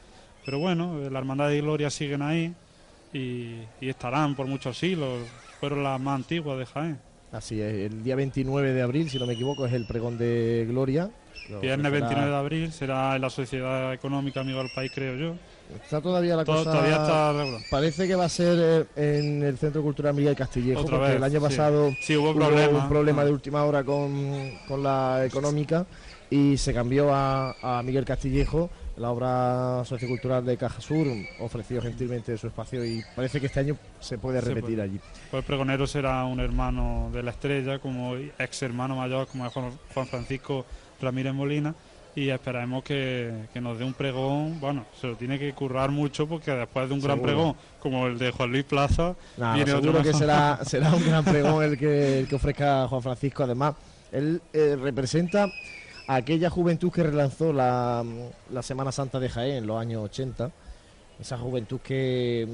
Pero 0.46 0.60
bueno, 0.60 1.00
las 1.00 1.20
hermandades 1.20 1.56
de 1.56 1.62
gloria 1.62 1.90
siguen 1.90 2.22
ahí 2.22 2.54
y, 3.12 3.56
y 3.82 3.90
estarán 3.90 4.36
por 4.36 4.46
muchos 4.46 4.78
siglos. 4.78 5.28
Fueron 5.60 5.82
las 5.82 6.00
más 6.00 6.16
antiguas 6.16 6.60
de 6.60 6.66
Jaén. 6.68 7.00
Así 7.32 7.60
es, 7.60 7.92
el 7.92 8.04
día 8.04 8.16
29 8.16 8.74
de 8.74 8.82
abril, 8.84 9.10
si 9.10 9.18
no 9.18 9.26
me 9.26 9.34
equivoco, 9.34 9.66
es 9.66 9.74
el 9.74 9.88
pregón 9.88 10.20
de 10.20 10.68
Gloria. 10.70 11.10
Viernes 11.62 11.92
29 11.92 12.30
de 12.30 12.36
abril 12.36 12.72
será 12.72 13.16
en 13.16 13.22
la 13.22 13.30
Sociedad 13.30 13.94
Económica 13.94 14.40
Amigo 14.42 14.60
del 14.60 14.72
País, 14.74 14.92
creo 14.94 15.16
yo. 15.16 15.36
Está 15.84 16.02
todavía 16.02 16.36
la 16.36 16.44
Todo- 16.46 16.58
cosa. 16.58 16.72
todavía 16.72 16.96
está 16.98 17.34
regular. 17.34 17.62
Parece 17.72 18.08
que 18.08 18.16
va 18.16 18.26
a 18.26 18.30
ser 18.30 18.88
eh, 18.96 19.20
en 19.20 19.44
el 19.44 19.58
Centro 19.58 19.82
Cultural 19.82 20.14
Miguel 20.14 20.36
Castillejo, 20.36 20.82
Otra 20.82 20.98
porque 20.98 21.08
vez, 21.10 21.18
el 21.18 21.24
año 21.24 21.40
sí. 21.40 21.46
pasado 21.46 21.92
Sí, 22.02 22.16
hubo 22.18 22.32
un 22.32 22.90
problema 22.90 23.22
Ah. 23.22 23.26
de 23.26 23.32
última 23.32 23.64
hora 23.64 23.84
con, 23.84 24.52
con 24.68 24.84
la 24.84 25.24
económica 25.26 25.86
y 26.30 26.58
se 26.58 26.74
cambió 26.74 27.14
a, 27.14 27.56
a 27.62 27.84
Miguel 27.84 28.06
Castillejo. 28.06 28.70
La 28.96 29.10
obra 29.10 29.84
sociocultural 29.86 30.46
de 30.46 30.56
Caja 30.56 30.80
Sur 30.80 31.08
ofreció 31.40 31.82
gentilmente 31.82 32.38
su 32.38 32.46
espacio 32.46 32.86
y 32.86 33.02
parece 33.16 33.40
que 33.40 33.48
este 33.48 33.60
año 33.62 33.76
se 34.00 34.20
puede 34.20 34.40
Sí, 34.42 34.50
repetir 34.50 34.76
pues. 34.78 34.90
allí. 34.90 35.00
Pues 35.32 35.44
pregonero 35.46 35.88
será 35.88 36.24
un 36.26 36.40
hermano 36.40 37.10
de 37.12 37.24
la 37.24 37.32
estrella, 37.32 37.80
como 37.80 38.16
ex 38.16 38.62
hermano 38.62 38.96
mayor, 38.96 39.26
como 39.28 39.50
Juan 39.50 40.08
Francisco 40.08 40.64
Ramírez 41.04 41.34
Molina. 41.34 41.76
Y 42.16 42.30
esperemos 42.30 42.84
que, 42.84 43.48
que 43.52 43.60
nos 43.60 43.80
dé 43.80 43.86
un 43.86 43.94
pregón. 43.94 44.60
Bueno, 44.60 44.86
se 45.02 45.08
lo 45.08 45.16
tiene 45.16 45.40
que 45.40 45.52
currar 45.54 45.90
mucho 45.90 46.28
porque 46.28 46.52
después 46.52 46.88
de 46.88 46.94
un 46.94 47.02
gran 47.02 47.20
pregón 47.20 47.56
como 47.80 48.06
el 48.06 48.20
de 48.20 48.30
Juan 48.32 48.52
Luis 48.52 48.66
Plaza, 48.66 49.16
Nada, 49.36 49.56
viene 49.56 49.72
otro 49.72 49.92
seguro 49.92 50.04
que 50.04 50.10
mejor. 50.10 50.20
será, 50.22 50.60
será 50.64 50.94
un 50.94 51.04
gran 51.04 51.24
pregón 51.26 51.64
el 51.64 51.76
que, 51.78 52.20
el 52.20 52.28
que 52.28 52.36
ofrezca 52.36 52.88
Juan 52.88 53.02
Francisco. 53.02 53.44
Además, 53.44 53.74
él 54.12 54.42
eh, 54.54 54.78
representa 54.80 55.52
a 56.08 56.16
aquella 56.16 56.52
juventud 56.52 56.92
que 56.92 57.02
relanzó 57.02 57.52
la, 57.52 58.04
la 58.52 58.62
Semana 58.62 58.92
Santa 58.92 59.20
de 59.20 59.30
Jaén 59.30 59.56
en 59.58 59.66
los 59.68 59.82
años 59.82 60.04
80. 60.04 60.52
Esa 61.20 61.38
juventud 61.38 61.80
que. 61.80 62.48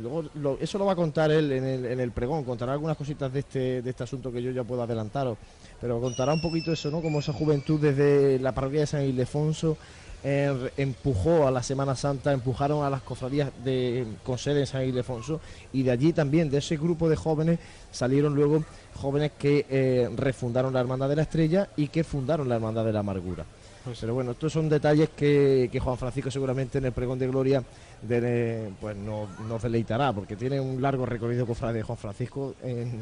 luego 0.00 0.24
lo- 0.34 0.58
eso 0.60 0.78
lo 0.78 0.86
va 0.86 0.92
a 0.92 0.96
contar 0.96 1.30
él 1.30 1.52
en 1.52 1.64
el, 1.64 1.84
en 1.86 2.00
el 2.00 2.10
pregón. 2.12 2.44
Contará 2.44 2.72
algunas 2.72 2.96
cositas 2.96 3.32
de 3.32 3.40
este, 3.40 3.82
de 3.82 3.90
este 3.90 4.02
asunto 4.04 4.32
que 4.32 4.42
yo 4.42 4.50
ya 4.50 4.64
puedo 4.64 4.82
adelantaros. 4.82 5.38
Pero 5.80 6.00
contará 6.00 6.32
un 6.32 6.40
poquito 6.40 6.72
eso, 6.72 6.90
¿no? 6.90 7.02
Como 7.02 7.20
esa 7.20 7.32
juventud 7.32 7.78
desde 7.80 8.38
la 8.40 8.52
parroquia 8.52 8.80
de 8.80 8.86
San 8.86 9.02
Ildefonso 9.02 9.76
eh, 10.24 10.70
empujó 10.78 11.46
a 11.46 11.50
la 11.50 11.62
Semana 11.62 11.94
Santa, 11.94 12.32
empujaron 12.32 12.82
a 12.84 12.90
las 12.90 13.02
cofradías 13.02 13.52
de, 13.62 14.06
con 14.24 14.38
sede 14.38 14.60
en 14.60 14.66
San 14.66 14.82
Ildefonso 14.88 15.40
y 15.72 15.82
de 15.82 15.90
allí 15.90 16.12
también, 16.14 16.50
de 16.50 16.58
ese 16.58 16.76
grupo 16.78 17.08
de 17.08 17.14
jóvenes, 17.16 17.60
salieron 17.92 18.34
luego 18.34 18.64
jóvenes 18.94 19.32
que 19.38 19.66
eh, 19.68 20.08
refundaron 20.16 20.72
la 20.72 20.80
Hermandad 20.80 21.10
de 21.10 21.16
la 21.16 21.22
Estrella 21.22 21.68
y 21.76 21.88
que 21.88 22.02
fundaron 22.02 22.48
la 22.48 22.56
Hermandad 22.56 22.84
de 22.86 22.92
la 22.94 23.00
Amargura. 23.00 23.44
Pero 24.00 24.14
bueno, 24.14 24.32
estos 24.32 24.52
son 24.52 24.68
detalles 24.68 25.10
que, 25.10 25.70
Juan 25.82 25.96
Francisco 25.96 26.30
seguramente 26.30 26.78
en 26.78 26.86
el 26.86 26.92
pregón 26.92 27.18
de 27.18 27.28
Gloria 27.28 27.62
pues 28.80 28.96
no- 28.96 29.28
nos 29.48 29.62
deleitará, 29.62 30.12
porque 30.12 30.36
tiene 30.36 30.60
un 30.60 30.82
largo 30.82 31.06
recorrido 31.06 31.46
cofrade 31.46 31.74
de 31.74 31.82
Juan 31.82 31.98
Francisco 31.98 32.54
en, 32.62 33.00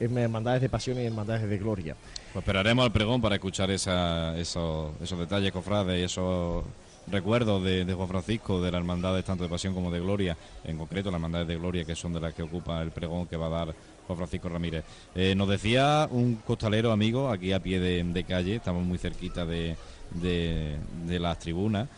hermandades 0.00 0.60
de 0.60 0.68
pasión 0.68 0.98
y 0.98 1.04
hermandades 1.04 1.48
de 1.48 1.56
gloria. 1.56 1.96
Pues 2.32 2.42
esperaremos 2.42 2.84
al 2.84 2.92
pregón 2.92 3.22
para 3.22 3.36
escuchar 3.36 3.70
esos, 3.70 5.18
detalles, 5.18 5.52
cofrades, 5.52 6.00
y 6.00 6.02
esos 6.02 6.64
recuerdos 7.06 7.62
de, 7.62 7.92
Juan 7.94 8.08
Francisco, 8.08 8.60
de 8.60 8.72
las 8.72 8.80
hermandades 8.80 9.24
tanto 9.24 9.44
de 9.44 9.50
pasión 9.50 9.72
como 9.72 9.90
de 9.90 10.00
gloria, 10.00 10.36
en 10.64 10.76
concreto 10.76 11.10
las 11.10 11.18
hermandades 11.18 11.48
de 11.48 11.56
gloria 11.56 11.84
que 11.84 11.94
son 11.94 12.12
de 12.12 12.20
las 12.20 12.34
que 12.34 12.42
ocupa 12.42 12.82
el 12.82 12.90
pregón 12.90 13.26
que 13.26 13.36
va 13.36 13.46
a 13.46 13.50
dar 13.66 13.74
Juan 14.06 14.18
Francisco 14.18 14.48
Ramírez. 14.48 14.84
Eh, 15.14 15.34
nos 15.34 15.48
decía 15.48 16.08
un 16.10 16.36
costalero 16.36 16.92
amigo 16.92 17.30
aquí 17.30 17.52
a 17.52 17.60
pie 17.60 17.78
de 17.78 18.24
calle, 18.24 18.56
estamos 18.56 18.84
muy 18.84 18.98
cerquita 18.98 19.46
de, 19.46 19.76
de- 20.14 20.78
las 21.18 21.38
tribunas. 21.38 21.88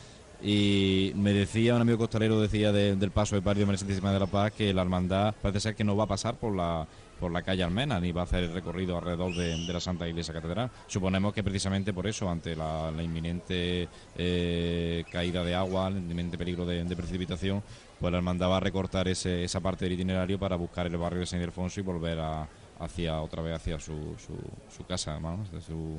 Y 0.43 1.12
me 1.15 1.33
decía 1.33 1.75
un 1.75 1.81
amigo 1.81 1.99
costalero, 1.99 2.41
decía 2.41 2.70
de- 2.73 2.97
del 2.97 3.11
paso 3.11 3.41
de 3.41 3.55
de 3.55 3.65
María 3.67 3.78
Santísima 3.78 4.12
de 4.12 4.20
la 4.20 4.27
Paz, 4.27 4.53
que 4.53 4.75
la 4.75 4.83
hermandad 4.83 5.35
parece 5.41 5.61
ser 5.61 5.75
que 5.75 5.85
no 5.85 5.97
va 5.97 6.05
a 6.05 6.09
pasar 6.09 6.35
por 6.36 6.55
la 6.55 6.86
por 7.19 7.33
la 7.33 7.43
calle 7.43 7.62
Almena, 7.62 7.99
ni 8.01 8.12
va 8.12 8.23
a 8.23 8.25
hacer 8.25 8.45
el 8.45 8.53
recorrido 8.53 8.97
alrededor 8.99 9.35
de, 9.35 9.67
de 9.67 9.73
la 9.73 9.81
Santa 9.81 10.09
Iglesia 10.09 10.35
Catedral. 10.35 10.70
Suponemos 10.86 11.33
que 11.33 11.43
precisamente 11.43 11.93
por 11.93 12.07
eso, 12.07 12.28
ante 12.28 12.55
la, 12.55 12.93
inminente 13.03 13.89
eh, 14.17 15.05
caída 15.11 15.43
de 15.43 15.55
agua, 15.55 15.89
el 15.89 15.99
inminente 15.99 16.36
peligro 16.36 16.67
de, 16.67 16.85
precipitación, 16.97 17.62
pues 17.99 18.11
la 18.11 18.19
hermandad 18.19 18.51
va 18.51 18.59
a 18.59 18.61
recortar 18.61 19.09
ese, 19.09 19.45
esa 19.45 19.61
parte 19.61 19.85
del 19.85 19.95
itinerario 19.95 20.39
para 20.39 20.57
buscar 20.57 20.86
el 20.86 20.97
barrio 20.97 21.20
de 21.20 21.27
San 21.27 21.41
Ildefonso 21.41 21.81
y 21.81 21.83
volver 21.83 22.20
a, 22.20 22.47
hacia 22.81 23.20
otra 23.20 23.43
vez 23.43 23.57
hacia 23.57 23.81
su, 23.81 24.15
su, 24.19 24.85
casa, 24.85 25.19
vamos, 25.19 25.51
de 25.51 25.61
su, 25.61 25.99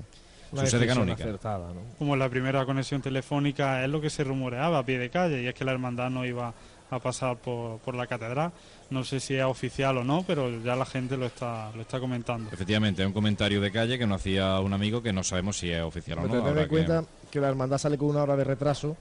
su 0.54 0.68
sede 0.68 0.88
canónica. 0.88 1.24
acertada, 1.24 1.68
¿no? 1.74 1.82
Como 1.98 2.16
la 2.16 2.30
primera 2.30 2.66
conexión 2.66 3.02
telefónica 3.02 3.84
es 3.84 3.90
lo 3.90 4.00
que 4.02 4.10
se 4.10 4.24
rumoreaba 4.24 4.80
a 4.80 4.84
pie 4.86 4.98
de 5.00 5.10
calle, 5.10 5.42
y 5.44 5.48
es 5.48 5.54
que 5.54 5.66
la 5.66 5.72
hermandad 5.74 6.10
no 6.10 6.26
iba 6.26 6.54
a 6.90 7.00
pasar 7.00 7.36
por, 7.38 7.80
por 7.80 7.96
la 7.96 8.08
catedral. 8.08 8.52
No 8.90 9.04
sé 9.04 9.20
si 9.20 9.36
es 9.36 9.44
oficial 9.44 9.98
o 9.98 10.04
no, 10.06 10.24
pero 10.26 10.50
ya 10.64 10.76
la 10.76 10.86
gente 10.86 11.18
lo 11.18 11.26
está, 11.26 11.70
lo 11.76 11.82
está 11.82 12.00
comentando. 12.00 12.50
Efectivamente, 12.52 13.02
es 13.02 13.08
un 13.08 13.14
comentario 13.14 13.60
de 13.60 13.72
calle 13.72 13.98
que 14.00 14.08
nos 14.08 14.22
hacía 14.22 14.60
un 14.62 14.72
amigo 14.74 15.02
que 15.04 15.12
no 15.12 15.22
sabemos 15.24 15.58
si 15.58 15.70
es 15.70 15.82
oficial 15.82 16.20
o 16.20 16.22
no. 16.22 16.28
tened 16.30 16.48
en 16.48 16.64
que- 16.64 16.68
cuenta 16.70 17.04
que 17.30 17.42
la 17.42 17.50
hermandad 17.50 17.78
sale 17.78 17.98
con 17.98 18.08
una 18.10 18.24
hora 18.24 18.38
de 18.38 18.46
retraso 18.46 18.96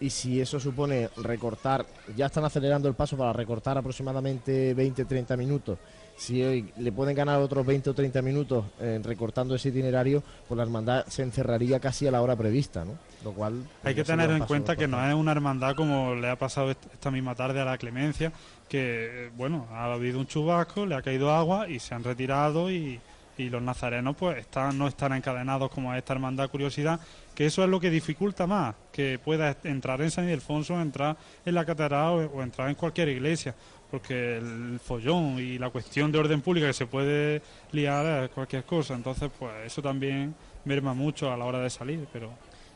y 0.00 0.10
si 0.10 0.38
eso 0.40 0.60
supone 0.60 1.08
recortar, 1.16 1.86
ya 2.14 2.26
están 2.26 2.44
acelerando 2.44 2.88
el 2.88 2.94
paso 2.94 3.16
para 3.16 3.32
recortar 3.32 3.78
aproximadamente 3.78 4.74
20-30 4.74 5.36
minutos. 5.38 5.78
Si 6.20 6.42
hoy 6.42 6.70
le 6.76 6.92
pueden 6.92 7.16
ganar 7.16 7.40
otros 7.40 7.64
20 7.64 7.88
o 7.88 7.94
30 7.94 8.20
minutos 8.20 8.66
eh, 8.78 9.00
recortando 9.02 9.54
ese 9.54 9.70
itinerario, 9.70 10.22
pues 10.46 10.56
la 10.56 10.64
hermandad 10.64 11.06
se 11.06 11.22
encerraría 11.22 11.80
casi 11.80 12.06
a 12.06 12.10
la 12.10 12.20
hora 12.20 12.36
prevista, 12.36 12.84
¿no? 12.84 12.92
Lo 13.24 13.32
cual 13.32 13.54
Hay 13.84 13.94
que 13.94 14.04
tener 14.04 14.30
en 14.30 14.44
cuenta 14.44 14.76
que 14.76 14.86
no 14.86 15.02
es 15.08 15.14
una 15.14 15.32
hermandad 15.32 15.74
como 15.74 16.14
le 16.14 16.28
ha 16.28 16.36
pasado 16.36 16.70
est- 16.72 16.92
esta 16.92 17.10
misma 17.10 17.34
tarde 17.34 17.58
a 17.60 17.64
la 17.64 17.78
Clemencia, 17.78 18.32
que 18.68 19.28
eh, 19.28 19.30
bueno, 19.34 19.66
ha 19.72 19.90
habido 19.94 20.18
un 20.20 20.26
chubasco, 20.26 20.84
le 20.84 20.94
ha 20.94 21.00
caído 21.00 21.30
agua 21.32 21.70
y 21.70 21.78
se 21.78 21.94
han 21.94 22.04
retirado 22.04 22.70
y, 22.70 23.00
y 23.38 23.48
los 23.48 23.62
nazarenos 23.62 24.14
pues 24.14 24.36
están, 24.36 24.76
no 24.76 24.88
están 24.88 25.14
encadenados 25.14 25.70
como 25.70 25.94
esta 25.94 26.12
hermandad 26.12 26.50
curiosidad, 26.50 27.00
que 27.34 27.46
eso 27.46 27.64
es 27.64 27.70
lo 27.70 27.80
que 27.80 27.88
dificulta 27.88 28.46
más, 28.46 28.74
que 28.92 29.18
pueda 29.18 29.56
entrar 29.64 30.02
en 30.02 30.10
San 30.10 30.24
Ildefonso, 30.24 30.78
entrar 30.78 31.16
en 31.46 31.54
la 31.54 31.64
catedral 31.64 32.08
o, 32.12 32.16
o 32.36 32.42
entrar 32.42 32.68
en 32.68 32.74
cualquier 32.74 33.08
iglesia, 33.08 33.54
porque 33.90 34.36
el 34.36 34.78
follón 34.78 35.38
y 35.38 35.58
la 35.58 35.70
cuestión 35.70 36.12
de 36.12 36.18
orden 36.18 36.40
pública 36.40 36.66
que 36.66 36.72
se 36.72 36.86
puede 36.86 37.42
liar 37.72 38.24
es 38.24 38.30
cualquier 38.30 38.64
cosa, 38.64 38.94
entonces 38.94 39.30
pues 39.38 39.52
eso 39.66 39.82
también 39.82 40.34
merma 40.64 40.94
mucho 40.94 41.32
a 41.32 41.36
la 41.36 41.44
hora 41.44 41.60
de 41.60 41.70
salir, 41.70 42.06
pero 42.12 42.30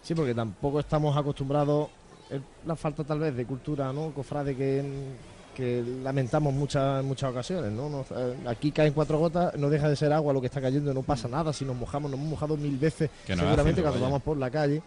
Sí, 0.05 0.15
porque 0.15 0.35
tampoco 0.35 0.81
estamos 0.81 1.17
acostumbrados, 1.17 1.89
la 2.67 2.77
falta 2.77 3.05
tal 3.05 3.21
vez 3.21 3.35
de 3.35 3.47
cultura, 3.47 3.91
¿no? 3.91 4.11
Cofrade 4.11 4.55
que, 4.55 4.85
que 5.57 5.83
lamentamos 6.03 6.53
muchas 6.53 7.03
muchas 7.03 7.31
ocasiones, 7.31 7.73
¿no? 7.73 8.05
Eh, 8.15 8.37
aquí 8.47 8.71
caen 8.71 8.93
cuatro 8.93 9.19
gotas, 9.19 9.57
no 9.57 9.71
deja 9.71 9.89
de 9.89 9.97
ser 9.97 10.13
agua 10.13 10.35
lo 10.35 10.43
que 10.43 10.49
está 10.49 10.61
cayendo, 10.61 10.93
no 10.93 11.03
pasa 11.03 11.27
nada, 11.27 11.55
si 11.55 11.65
nos 11.65 11.75
mojamos, 11.75 12.11
nos 12.11 12.21
hemos 12.21 12.33
mojado 12.33 12.55
mil 12.59 12.77
veces 12.77 13.09
seguramente 13.25 13.81
cuando 13.81 13.99
vamos 13.99 14.23
por 14.23 14.37
la 14.37 14.51
calle 14.51 14.83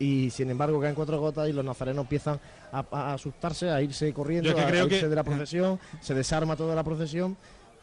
y 0.00 0.30
sin 0.30 0.50
embargo 0.50 0.80
caen 0.80 0.94
cuatro 0.94 1.20
gotas 1.20 1.48
y 1.48 1.52
los 1.52 1.64
nazarenos 1.64 2.04
empiezan 2.04 2.40
a, 2.72 3.12
asustarse, 3.12 3.70
a 3.70 3.82
irse 3.82 4.12
corriendo, 4.12 4.50
a, 4.56 4.74
irse 4.74 5.08
de 5.08 5.14
la 5.14 5.22
procesión, 5.24 5.78
se 6.00 6.14
desarma 6.14 6.56
toda 6.56 6.74
la 6.74 6.82
procesión 6.82 7.36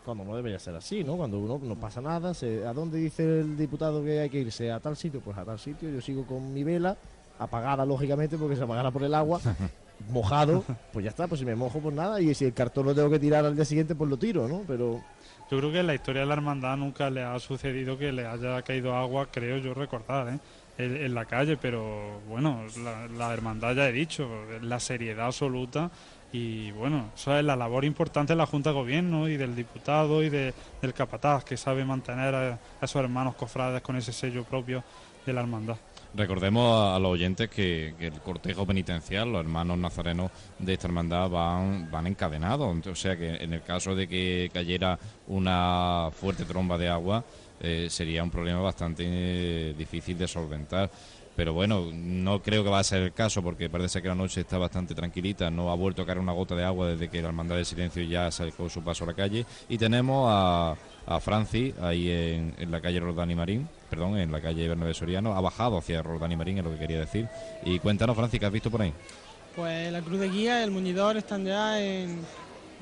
cuando 0.03 0.23
no 0.23 0.35
debería 0.35 0.57
ser 0.57 0.73
así, 0.73 1.03
¿no? 1.03 1.17
Cuando 1.17 1.37
uno 1.37 1.59
no 1.61 1.75
pasa 1.75 2.01
nada, 2.01 2.31
¿a 2.31 2.73
dónde 2.73 2.97
dice 2.97 3.41
el 3.41 3.57
diputado 3.57 4.03
que 4.03 4.21
hay 4.21 4.29
que 4.29 4.39
irse? 4.39 4.71
¿A 4.71 4.79
tal 4.79 4.95
sitio? 4.95 5.19
Pues 5.19 5.37
a 5.37 5.43
tal 5.43 5.59
sitio, 5.59 5.89
yo 5.89 6.01
sigo 6.01 6.25
con 6.25 6.53
mi 6.53 6.63
vela, 6.63 6.97
apagada 7.37 7.85
lógicamente 7.85 8.37
porque 8.37 8.55
se 8.55 8.63
apagara 8.63 8.89
por 8.89 9.03
el 9.03 9.13
agua, 9.13 9.39
mojado, 10.09 10.63
pues 10.93 11.03
ya 11.03 11.09
está, 11.09 11.27
pues 11.27 11.39
si 11.39 11.45
me 11.45 11.55
mojo 11.55 11.79
pues 11.79 11.93
nada, 11.93 12.19
y 12.21 12.33
si 12.33 12.45
el 12.45 12.53
cartón 12.53 12.85
lo 12.85 12.95
tengo 12.95 13.09
que 13.09 13.19
tirar 13.19 13.45
al 13.45 13.55
día 13.55 13.65
siguiente 13.65 13.95
pues 13.95 14.09
lo 14.09 14.17
tiro, 14.17 14.47
¿no? 14.47 14.61
Pero... 14.65 15.03
Yo 15.51 15.59
creo 15.59 15.71
que 15.71 15.79
en 15.79 15.87
la 15.87 15.95
historia 15.95 16.21
de 16.21 16.27
la 16.27 16.33
hermandad 16.33 16.77
nunca 16.77 17.09
le 17.09 17.23
ha 17.23 17.37
sucedido 17.39 17.97
que 17.97 18.11
le 18.11 18.25
haya 18.25 18.61
caído 18.63 18.95
agua, 18.95 19.27
creo 19.29 19.57
yo 19.57 19.73
recordar, 19.73 20.29
¿eh? 20.29 20.39
En, 20.77 21.13
la 21.13 21.25
calle, 21.25 21.57
pero 21.57 22.21
bueno, 22.27 22.63
la, 22.83 23.07
la 23.07 23.33
hermandad 23.33 23.75
ya 23.75 23.89
he 23.89 23.91
dicho, 23.91 24.29
la 24.61 24.79
seriedad 24.79 25.27
absoluta 25.27 25.89
y 26.31 26.71
bueno, 26.71 27.11
eso 27.15 27.37
es 27.37 27.43
la 27.43 27.55
labor 27.55 27.85
importante 27.85 28.33
de 28.33 28.37
la 28.37 28.45
Junta 28.45 28.71
de 28.71 28.75
Gobierno 28.75 29.29
y 29.29 29.37
del 29.37 29.55
diputado 29.55 30.21
y 30.23 30.29
del 30.29 30.53
capataz 30.95 31.43
que 31.45 31.55
sabe 31.55 31.85
mantener 31.85 32.35
a, 32.35 32.59
esos 32.81 33.01
hermanos 33.01 33.35
cofrades 33.35 33.81
con 33.81 33.95
ese 33.95 34.11
sello 34.11 34.43
propio 34.43 34.83
de 35.25 35.33
la 35.33 35.41
hermandad. 35.41 35.77
Recordemos 36.13 36.95
a, 36.95 36.99
los 36.99 37.11
oyentes 37.11 37.49
que, 37.49 37.93
el 37.99 38.13
cortejo 38.21 38.65
penitencial, 38.65 39.31
los 39.31 39.41
hermanos 39.41 39.77
nazarenos 39.77 40.31
de 40.59 40.73
esta 40.73 40.87
hermandad 40.87 41.29
van, 41.29 41.89
van 41.91 42.07
encadenados, 42.07 42.85
o 42.85 42.95
sea 42.95 43.15
que 43.15 43.35
en 43.35 43.53
el 43.53 43.61
caso 43.61 43.95
de 43.95 44.07
que 44.07 44.49
cayera 44.53 44.99
una 45.27 46.09
fuerte 46.13 46.43
tromba 46.43 46.77
de 46.77 46.89
agua, 46.89 47.23
eh, 47.59 47.87
sería 47.89 48.23
un 48.23 48.31
problema 48.31 48.61
bastante 48.61 49.03
eh, 49.05 49.73
difícil 49.77 50.17
de 50.17 50.27
solventar 50.27 50.89
pero 51.37 51.53
bueno, 51.53 51.91
no 51.93 52.41
creo 52.41 52.63
que 52.63 52.69
va 52.71 52.79
a 52.79 52.83
ser 52.83 53.03
el 53.03 53.13
caso 53.13 53.43
porque 53.43 53.69
parece 53.69 54.01
que 54.01 54.07
la 54.07 54.15
noche 54.15 54.41
está 54.41 54.57
bastante 54.57 54.95
tranquilita, 54.95 55.51
no 55.51 55.69
ha 55.71 55.75
vuelto 55.75 56.01
a 56.01 56.05
caer 56.07 56.17
una 56.17 56.31
gota 56.31 56.55
de 56.55 56.63
agua 56.63 56.87
desde 56.87 57.09
que 57.09 57.21
la 57.21 57.27
Hermandad 57.27 57.57
de 57.57 57.63
Silencio 57.63 58.01
ya 58.01 58.31
sacó 58.31 58.67
su 58.71 58.83
paso 58.83 59.03
a 59.03 59.07
la 59.07 59.13
calle 59.13 59.45
y 59.69 59.77
tenemos 59.77 60.27
a, 60.31 60.75
a 61.05 61.19
Franci 61.19 61.75
ahí 61.79 62.09
en, 62.09 62.71
la 62.71 62.81
calle 62.81 62.99
Roldán 62.99 63.29
y 63.29 63.35
Marín, 63.35 63.69
perdón, 63.87 64.17
en 64.17 64.31
la 64.31 64.41
calle 64.41 64.67
Bernabé 64.67 64.95
Soriano, 64.95 65.35
ha 65.35 65.41
bajado 65.41 65.77
hacia 65.77 66.01
Roldán 66.01 66.35
Marín, 66.35 66.57
es 66.57 66.63
lo 66.63 66.71
que 66.71 66.79
quería 66.79 67.01
decir. 67.01 67.27
Y 67.63 67.77
cuéntanos, 67.77 68.15
Franci, 68.15 68.39
¿qué 68.39 68.47
has 68.47 68.51
visto 68.51 68.71
por 68.71 68.81
ahí? 68.81 68.91
Pues 69.55 69.91
la 69.91 70.01
Cruz 70.01 70.19
de 70.19 70.29
Guía 70.29 70.61
y 70.61 70.63
el 70.63 70.71
Muñidor 70.71 71.17
están 71.17 71.45
ya 71.45 71.79
en 71.79 72.19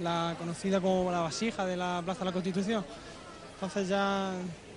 la 0.01 0.33
conocida 0.39 0.79
como 0.79 1.11
la 1.11 1.19
vasija 1.19 1.65
de 1.65 1.75
la 1.75 2.01
Plaza 2.05 2.19
de 2.19 2.25
la 2.25 2.31
Constitución. 2.31 2.85
Entonces 3.55 3.89
ya 3.89 4.31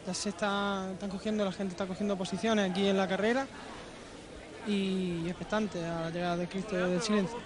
ya 0.09 0.15
se 0.15 0.31
está, 0.31 0.89
están 0.91 1.11
cogiendo, 1.11 1.45
la 1.45 1.53
gente 1.53 1.73
está 1.73 1.85
cogiendo 1.85 2.17
posiciones 2.17 2.70
aquí 2.70 2.87
en 2.87 2.97
la 2.97 3.07
carrera 3.07 3.47
y 4.67 5.27
expectante 5.27 5.85
a 5.85 6.01
la 6.05 6.11
llegada 6.11 6.37
de 6.39 6.49
Cristo 6.49 6.77
del 6.77 7.03
Silencio. 7.03 7.37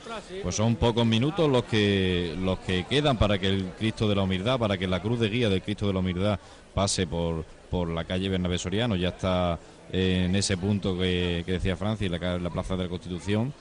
Pues 0.44 0.54
son 0.54 0.76
pocos 0.76 1.04
minutos 1.04 1.50
los 1.50 1.64
que 1.64 2.36
los 2.38 2.60
que 2.60 2.84
quedan 2.84 3.18
para 3.18 3.36
que 3.40 3.48
el 3.48 3.64
Cristo 3.76 4.08
de 4.08 4.14
la 4.14 4.22
Humildad, 4.22 4.60
para 4.60 4.78
que 4.78 4.86
la 4.86 5.02
cruz 5.02 5.18
de 5.18 5.28
guía 5.28 5.48
del 5.48 5.60
Cristo 5.60 5.88
de 5.88 5.92
la 5.92 5.98
Humildad 5.98 6.38
pase 6.72 7.08
por, 7.08 7.44
por 7.68 7.88
la 7.88 8.04
calle 8.04 8.28
Bernabé 8.28 8.58
Soriano, 8.58 8.94
ya 8.94 9.08
está 9.08 9.58
en 9.90 10.36
ese 10.36 10.56
punto 10.56 10.96
que, 10.96 11.42
decía 11.44 11.76
Francia, 11.76 12.08
la, 12.08 12.38
la 12.38 12.50
Plaza 12.50 12.76
de 12.76 12.84
la 12.84 12.88
Constitución. 12.88 13.52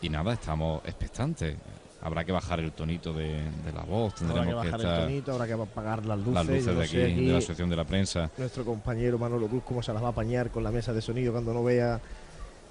Y 0.00 0.08
nada, 0.08 0.32
estamos 0.32 0.80
expectantes 0.86 1.56
habrá 2.02 2.24
que 2.24 2.32
bajar 2.32 2.60
el 2.60 2.72
tonito 2.72 3.12
de, 3.12 3.40
la 3.74 3.82
voz, 3.82 4.14
tendremos 4.14 4.48
habrá 4.48 4.62
que 4.62 4.70
bajar 4.70 4.80
el 4.80 5.06
tonito, 5.06 5.32
habrá 5.32 5.46
que 5.46 5.52
apagar 5.52 6.06
las 6.06 6.18
luces. 6.18 6.34
Las 6.34 6.46
luces 6.46 6.76
de 6.76 6.82
aquí, 6.82 6.96
de 6.96 7.32
la 7.32 7.38
asociación 7.38 7.70
de 7.70 7.76
la 7.76 7.84
prensa. 7.84 8.30
Nuestro 8.38 8.64
compañero 8.64 9.18
Manolo 9.18 9.46
Cruz, 9.48 9.62
cómo 9.64 9.82
se 9.82 9.92
las 9.92 10.02
va 10.02 10.08
a 10.08 10.10
apañar 10.10 10.50
con 10.50 10.64
la 10.64 10.70
mesa 10.70 10.92
de 10.92 11.02
sonido 11.02 11.32
cuando 11.32 11.52
no 11.52 11.62
vea 11.64 12.00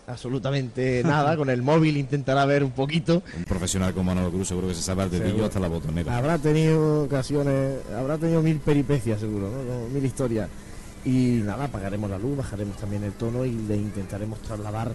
absolutamente 0.07 1.03
nada, 1.05 1.37
con 1.37 1.49
el 1.49 1.61
móvil 1.61 1.97
intentará 1.97 2.45
ver 2.45 2.63
un 2.63 2.71
poquito. 2.71 3.21
Un 3.37 3.43
profesional 3.43 3.93
como 3.93 4.05
Manolo 4.05 4.31
Cruz 4.31 4.47
seguro 4.47 4.67
que 4.67 4.75
se 4.75 4.81
sabe 4.81 5.03
el 5.03 5.11
dedillo 5.11 5.45
hasta 5.45 5.59
la 5.59 5.67
botonera. 5.67 6.17
Habrá 6.17 6.37
tenido 6.37 7.03
ocasiones, 7.03 7.77
habrá 7.95 8.17
tenido 8.17 8.41
mil 8.41 8.59
peripecias 8.59 9.19
seguro, 9.19 9.49
mil 9.93 10.03
historias. 10.03 10.49
Y 11.05 11.41
nada, 11.45 11.65
apagaremos 11.65 12.09
la 12.09 12.17
luz, 12.17 12.37
bajaremos 12.37 12.75
también 12.75 13.03
el 13.03 13.13
tono 13.13 13.45
y 13.45 13.51
le 13.51 13.77
intentaremos 13.77 14.39
trasladar 14.39 14.91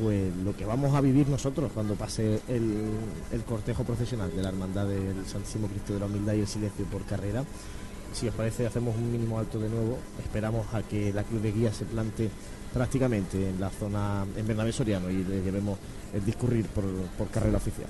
pues 0.00 0.34
lo 0.44 0.56
que 0.56 0.64
vamos 0.64 0.94
a 0.94 1.00
vivir 1.00 1.28
nosotros 1.28 1.70
cuando 1.72 1.94
pase 1.94 2.40
el, 2.48 3.42
cortejo 3.46 3.84
profesional 3.84 4.34
de 4.34 4.42
la 4.42 4.48
Hermandad 4.50 4.86
del 4.86 5.26
Santísimo 5.26 5.68
Cristo 5.68 5.94
de 5.94 6.00
la 6.00 6.06
Humildad 6.06 6.34
y 6.34 6.40
el 6.40 6.46
Silencio 6.46 6.84
por 6.86 7.04
carrera. 7.04 7.44
Si 8.12 8.28
os 8.28 8.34
parece, 8.34 8.66
hacemos 8.66 8.96
un 8.96 9.12
mínimo 9.12 9.38
alto 9.38 9.58
de 9.58 9.68
nuevo. 9.68 9.98
Esperamos 10.22 10.66
a 10.74 10.82
que 10.82 11.12
la 11.12 11.22
Cruz 11.22 11.42
de 11.42 11.52
Guía 11.52 11.72
se 11.72 11.84
plante 11.84 12.28
prácticamente 12.72 13.50
en 13.50 13.60
la 13.60 13.70
zona, 13.70 14.24
en 14.36 14.46
Bernabé 14.46 14.72
Soriano 14.72 15.10
y 15.10 15.24
le 15.24 15.42
llevemos 15.42 15.78
el 16.12 16.24
discurrir 16.24 16.66
por 16.66 17.28
carrera 17.28 17.58
oficial. 17.58 17.88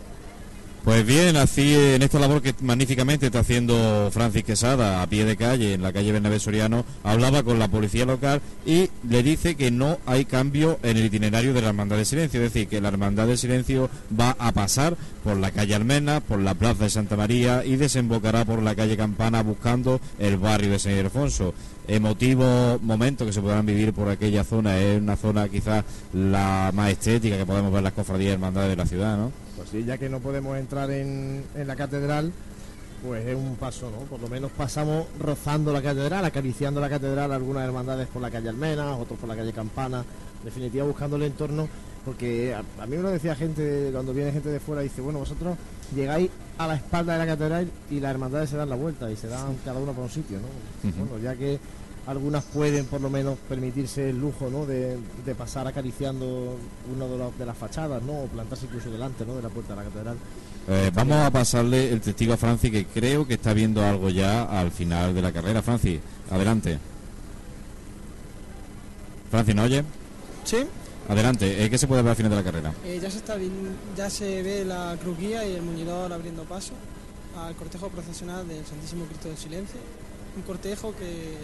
Pues 0.85 1.05
bien, 1.05 1.37
así 1.37 1.75
en 1.75 2.01
esta 2.01 2.19
labor 2.19 2.41
que 2.41 2.55
magníficamente 2.63 3.27
está 3.27 3.41
haciendo 3.41 4.09
Francis 4.13 4.45
Quesada 4.45 5.03
a 5.03 5.07
pie 5.07 5.27
de 5.27 5.37
calle 5.37 5.75
en 5.75 5.83
la 5.83 5.93
calle 5.93 6.11
Bernabé 6.11 6.41
Soriano, 6.41 6.87
hablaba 7.05 7.43
con 7.43 7.59
la 7.59 7.69
policía 7.69 8.07
local 8.07 8.41
y 8.65 8.89
le 9.07 9.23
dice 9.23 9.57
que 9.57 9.71
no 9.71 9.99
hay 10.07 10.25
cambio 10.25 10.79
en 10.83 10.97
el 10.97 11.05
itinerario 11.05 11.53
de 11.53 11.61
la 11.61 11.69
Hermandad 11.69 11.99
de 11.99 12.07
Silencio, 12.07 12.43
es 12.43 12.53
decir, 12.53 12.67
que 12.67 12.81
la 12.81 12.89
Hermandad 12.89 13.27
de 13.27 13.37
Silencio 13.37 13.91
va 14.19 14.35
a 14.39 14.53
pasar 14.53 14.97
por 15.23 15.37
la 15.37 15.51
calle 15.51 15.75
Almena, 15.75 16.21
por 16.21 16.41
la 16.41 16.55
plaza 16.55 16.85
de 16.85 16.91
Santa 16.91 17.15
María 17.15 17.63
y 17.63 17.77
desembocará 17.77 18.47
por 18.47 18.63
la 18.63 18.75
calle 18.75 18.97
Campana 18.97 19.43
buscando 19.43 20.01
el 20.19 20.39
barrio 20.39 20.71
de 20.71 20.79
San 20.79 20.93
Ildefonso 20.93 21.53
emotivo 21.89 22.79
momento 22.83 23.27
que 23.27 23.33
se 23.33 23.41
podrán 23.43 23.67
vivir 23.67 23.93
por 23.93 24.09
aquella 24.09 24.45
zona. 24.45 24.79
Es 24.79 25.01
una 25.01 25.17
zona 25.17 25.49
quizás 25.49 25.85
la 26.13 26.71
más 26.73 26.91
estética 26.91 27.37
que 27.37 27.45
podemos 27.45 27.73
ver 27.73 27.83
las 27.83 27.93
cofradías 27.93 28.35
hermandades 28.35 28.71
de 28.71 28.77
la 28.77 28.87
ciudad, 28.87 29.17
¿no? 29.17 29.50
Sí, 29.71 29.85
ya 29.85 29.99
que 29.99 30.09
no 30.09 30.21
podemos 30.21 30.59
entrar 30.59 30.91
en, 30.91 31.45
en 31.55 31.67
la 31.67 31.77
catedral, 31.77 32.33
pues 33.03 33.27
es 33.27 33.35
un 33.35 33.57
paso, 33.57 33.91
¿no? 33.91 33.99
Por 34.07 34.21
lo 34.21 34.29
menos 34.29 34.51
pasamos 34.51 35.07
rozando 35.19 35.73
la 35.73 35.81
catedral, 35.81 36.25
acariciando 36.25 36.81
la 36.81 36.89
catedral, 36.89 37.33
algunas 37.33 37.65
hermandades 37.65 38.09
por 38.09 38.21
la 38.21 38.31
calle 38.31 38.49
Almena, 38.49 38.97
otros 38.97 39.19
por 39.19 39.29
la 39.29 39.37
calle 39.37 39.53
Campana, 39.53 40.05
en 40.41 40.45
definitiva 40.45 40.85
buscando 40.85 41.17
el 41.17 41.23
entorno, 41.23 41.69
porque 42.05 42.55
a, 42.55 42.87
mí 42.87 42.97
me 42.97 43.03
lo 43.03 43.11
decía 43.11 43.35
gente, 43.35 43.91
cuando 43.93 44.13
viene 44.13 44.33
gente 44.33 44.49
de 44.49 44.61
fuera, 44.61 44.83
dice, 44.83 45.01
bueno, 45.01 45.21
vosotros 45.21 45.57
llegáis 45.95 46.31
a 46.59 46.67
la 46.67 46.75
espalda 46.75 47.15
de 47.15 47.19
la 47.19 47.27
catedral 47.27 47.71
y 47.91 48.01
las 48.01 48.11
hermandades 48.11 48.51
se 48.51 48.57
dan 48.57 48.69
la 48.69 48.77
vuelta 48.77 49.11
y 49.11 49.17
se 49.17 49.29
dan 49.29 49.57
cada 49.65 49.81
uno 49.81 49.93
por 49.93 50.05
un 50.05 50.11
sitio, 50.11 50.39
¿no? 50.39 50.91
Bueno, 50.93 51.19
ya 51.23 51.35
que 51.35 51.59
algunas 52.11 52.43
pueden 52.45 52.87
por 52.87 53.01
lo 53.01 53.09
menos 53.09 53.39
permitirse 53.49 54.11
el 54.11 54.19
lujo 54.19 54.51
¿no? 54.51 54.67
de, 54.67 54.99
pasar 55.39 55.69
acariciando 55.69 56.57
una 56.93 57.07
de, 57.07 57.31
de, 57.39 57.47
las 57.47 57.57
fachadas 57.57 58.03
¿no? 58.03 58.23
o 58.23 58.27
plantarse 58.27 58.67
incluso 58.67 58.91
delante 58.91 59.25
¿no? 59.25 59.37
de 59.37 59.43
la 59.43 59.49
puerta 59.49 59.75
de 59.75 59.85
la 59.85 59.89
catedral. 59.89 60.17
Eh, 60.69 60.91
vamos 60.93 61.17
a 61.19 61.31
pasarle 61.31 61.93
el 61.93 62.01
testigo 62.01 62.35
a 62.35 62.37
Francis 62.37 62.71
que 62.71 62.87
creo 62.87 63.27
que 63.27 63.35
está 63.35 63.55
viendo 63.55 63.85
algo 63.85 64.11
ya 64.11 64.43
al 64.43 64.73
final 64.73 65.15
de 65.15 65.23
la 65.23 65.33
carrera. 65.33 65.63
Francis, 65.63 66.01
adelante. 66.31 66.79
Francis, 69.31 69.55
¿no 69.55 69.63
oye? 69.63 69.85
Sí. 70.45 70.67
Adelante, 71.09 71.65
eh, 71.65 71.71
¿qué 71.71 71.79
se 71.79 71.87
puede 71.87 72.03
ver 72.03 72.11
al 72.11 72.17
final 72.17 72.31
de 72.31 72.37
la 72.37 72.45
carrera? 72.45 72.75
Eh, 72.85 72.99
ya, 73.01 73.11
se 73.11 73.19
está, 73.19 73.37
ya 73.97 74.11
se 74.11 74.43
ve 74.43 74.65
la 74.65 74.97
cruquía 75.01 75.47
y 75.47 75.55
el 75.55 75.63
muñidor 75.63 76.13
abriendo 76.13 76.43
paso 76.43 76.73
al 77.39 77.55
cortejo 77.55 77.89
procesional 77.89 78.47
del 78.49 78.67
Santísimo 78.67 79.05
Cristo 79.07 79.29
del 79.29 79.39
Silencio. 79.39 79.81
Un 80.37 80.43
cortejo 80.43 80.95
que, 80.97 81.37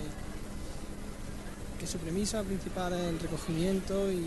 que 1.79 1.87
su 1.87 1.99
premisa 1.99 2.43
principal 2.43 2.93
es 2.93 3.01
el 3.01 3.19
recogimiento 3.19 4.11
y, 4.11 4.25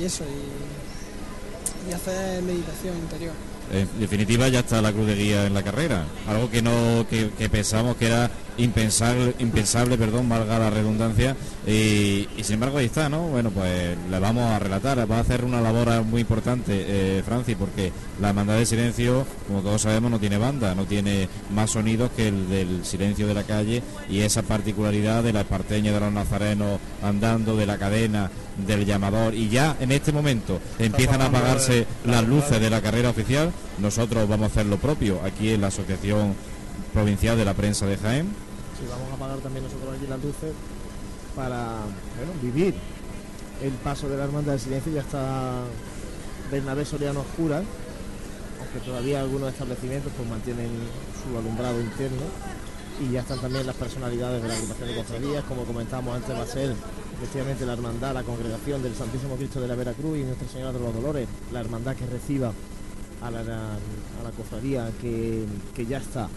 y 0.00 0.04
eso, 0.04 0.24
y, 0.24 1.90
y 1.90 1.92
hacer 1.92 2.42
meditación 2.42 2.96
interior. 2.98 3.32
En 3.72 3.88
definitiva 3.98 4.48
ya 4.48 4.60
está 4.60 4.82
la 4.82 4.92
cruz 4.92 5.06
de 5.06 5.14
guía 5.14 5.46
en 5.46 5.54
la 5.54 5.62
carrera, 5.62 6.04
algo 6.28 6.50
que 6.50 6.60
no 6.60 7.06
que, 7.08 7.48
pensamos 7.48 7.96
que 7.96 8.06
era 8.06 8.30
impensable, 8.58 9.98
perdón, 9.98 10.28
valga 10.28 10.58
la 10.58 10.70
redundancia, 10.70 11.36
y, 11.66 12.26
sin 12.42 12.54
embargo 12.54 12.78
ahí 12.78 12.86
está, 12.86 13.08
¿no? 13.08 13.28
Bueno, 13.28 13.50
pues 13.50 13.96
le 14.10 14.18
vamos 14.18 14.50
a 14.50 14.58
relatar, 14.58 15.10
va 15.10 15.16
a 15.16 15.20
hacer 15.20 15.44
una 15.44 15.60
labor 15.60 16.04
muy 16.04 16.20
importante, 16.20 16.84
eh, 16.86 17.22
Franci, 17.24 17.54
porque 17.54 17.92
la 18.20 18.28
hermandad 18.28 18.56
de 18.56 18.66
silencio, 18.66 19.26
como 19.46 19.60
todos 19.60 19.82
sabemos, 19.82 20.10
no 20.10 20.20
tiene 20.20 20.38
banda, 20.38 20.74
no 20.74 20.84
tiene 20.84 21.28
más 21.54 21.70
sonidos 21.70 22.10
que 22.16 22.28
el 22.28 22.48
del 22.48 22.84
silencio 22.84 23.26
de 23.26 23.34
la 23.34 23.42
calle 23.42 23.82
y 24.08 24.20
esa 24.20 24.42
particularidad 24.42 25.22
de 25.22 25.32
la 25.32 25.40
esparteña 25.40 25.92
de 25.92 26.00
los 26.00 26.12
nazarenos 26.12 26.78
andando, 27.02 27.56
de 27.56 27.66
la 27.66 27.78
cadena, 27.78 28.30
del 28.66 28.84
llamador, 28.84 29.34
y 29.34 29.48
ya 29.48 29.76
en 29.80 29.90
este 29.90 30.12
momento 30.12 30.60
empiezan 30.78 31.20
a 31.20 31.26
apagarse 31.26 31.86
las 32.04 32.26
luces 32.26 32.60
de 32.60 32.70
la 32.70 32.80
carrera 32.80 33.10
oficial, 33.10 33.52
nosotros 33.78 34.28
vamos 34.28 34.44
a 34.44 34.52
hacer 34.52 34.66
lo 34.66 34.78
propio 34.78 35.20
aquí 35.24 35.50
en 35.50 35.60
la 35.60 35.68
Asociación 35.68 36.34
Provincial 36.92 37.36
de 37.36 37.44
la 37.44 37.54
Prensa 37.54 37.86
de 37.86 37.96
Jaén. 37.96 38.26
Sí, 38.78 38.86
vamos 38.88 39.10
a 39.10 39.14
apagar 39.14 39.38
también 39.38 39.64
nosotros 39.64 39.94
aquí 39.96 40.06
las 40.06 40.22
luces 40.22 40.52
para 41.34 41.78
bueno, 42.16 42.32
vivir 42.42 42.74
el 43.62 43.72
paso 43.72 44.08
de 44.08 44.16
la 44.16 44.24
Hermandad 44.24 44.52
del 44.52 44.60
Silencio, 44.60 44.92
ya 44.92 45.00
está 45.00 45.62
Bernabé 46.50 46.84
Soriano 46.84 47.20
Oscura, 47.20 47.62
aunque 48.60 48.78
todavía 48.84 49.20
algunos 49.20 49.52
establecimientos 49.52 50.12
pues 50.16 50.28
mantienen 50.28 50.70
su 51.22 51.36
alumbrado 51.36 51.80
interno 51.80 52.22
y 53.00 53.12
ya 53.12 53.20
están 53.20 53.40
también 53.40 53.66
las 53.66 53.76
personalidades 53.76 54.42
de 54.42 54.48
la 54.48 54.54
agrupación 54.54 54.88
de 54.88 54.96
cofradías, 54.96 55.44
como 55.44 55.64
comentábamos 55.64 56.16
antes 56.16 56.36
va 56.36 56.42
a 56.42 56.46
ser 56.46 56.74
efectivamente 57.16 57.66
la 57.66 57.72
hermandad, 57.72 58.14
la 58.14 58.22
congregación 58.22 58.82
del 58.82 58.94
Santísimo 58.94 59.36
Cristo 59.36 59.60
de 59.60 59.68
la 59.68 59.74
Veracruz 59.74 60.18
y 60.18 60.22
Nuestra 60.22 60.48
Señora 60.48 60.72
de 60.72 60.80
los 60.80 60.94
Dolores, 60.94 61.28
la 61.52 61.60
hermandad 61.60 61.96
que 61.96 62.06
reciba 62.06 62.52
a 63.22 63.30
la, 63.30 63.40
a 63.40 64.22
la 64.22 64.30
cofradía 64.36 64.90
que 65.00 65.46
ya 65.88 65.98
está 65.98 66.28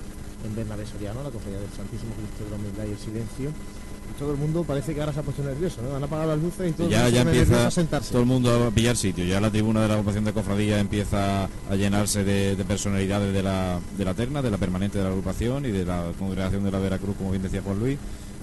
en 0.48 0.56
Bernabé 0.56 0.86
Soriano, 0.86 1.24
la 1.24 1.30
cofradía 1.30 1.60
del 1.60 1.70
Santísimo 1.70 2.14
Cristo 2.16 2.44
de 2.46 2.50
la 2.50 2.56
Humildad 2.56 2.86
y 2.86 2.92
el 2.92 2.98
Silencio. 2.98 3.50
Y 3.50 4.18
todo 4.18 4.32
el 4.32 4.38
mundo 4.38 4.64
parece 4.64 4.94
que 4.94 5.02
ahora 5.02 5.12
se 5.12 5.20
ha 5.20 5.24
puesto 5.24 5.44
nervioso, 5.44 5.82
¿no? 5.82 5.96
Han 5.96 6.04
apagado 6.04 6.30
las 6.30 6.42
luces 6.42 6.70
y 6.70 6.72
todo 6.72 6.90
ya, 6.90 7.10
ya 7.10 7.22
empieza 7.22 7.68
a 7.68 7.72
sentarse. 7.72 8.12
todo 8.12 8.22
el 8.22 8.28
mundo 8.28 8.68
a 8.68 8.72
pillar 8.72 8.96
sitio. 8.96 9.26
Ya 9.26 9.42
la 9.42 9.52
tribuna 9.52 9.82
de 9.82 9.90
la 9.90 9.94
agrupación 9.96 10.24
de 10.24 10.32
cofradía 10.32 10.80
empieza 10.80 11.44
a 11.44 11.76
llenarse 11.76 12.24
de, 12.24 12.56
personalidades 12.66 13.34
de 13.34 13.44
la, 13.44 13.80
de 13.98 14.06
la 14.06 14.14
terna, 14.14 14.42
de 14.42 14.50
la 14.50 14.58
permanente 14.58 14.98
de 14.98 15.04
la 15.04 15.10
agrupación 15.10 15.66
y 15.66 15.72
de 15.72 15.84
la 15.84 16.12
congregación 16.18 16.64
de 16.64 16.72
la 16.72 16.80
Veracruz, 16.80 17.18
como 17.18 17.32
bien 17.32 17.44
decía 17.44 17.62
Juan 17.62 17.80
Luis. 17.80 18.00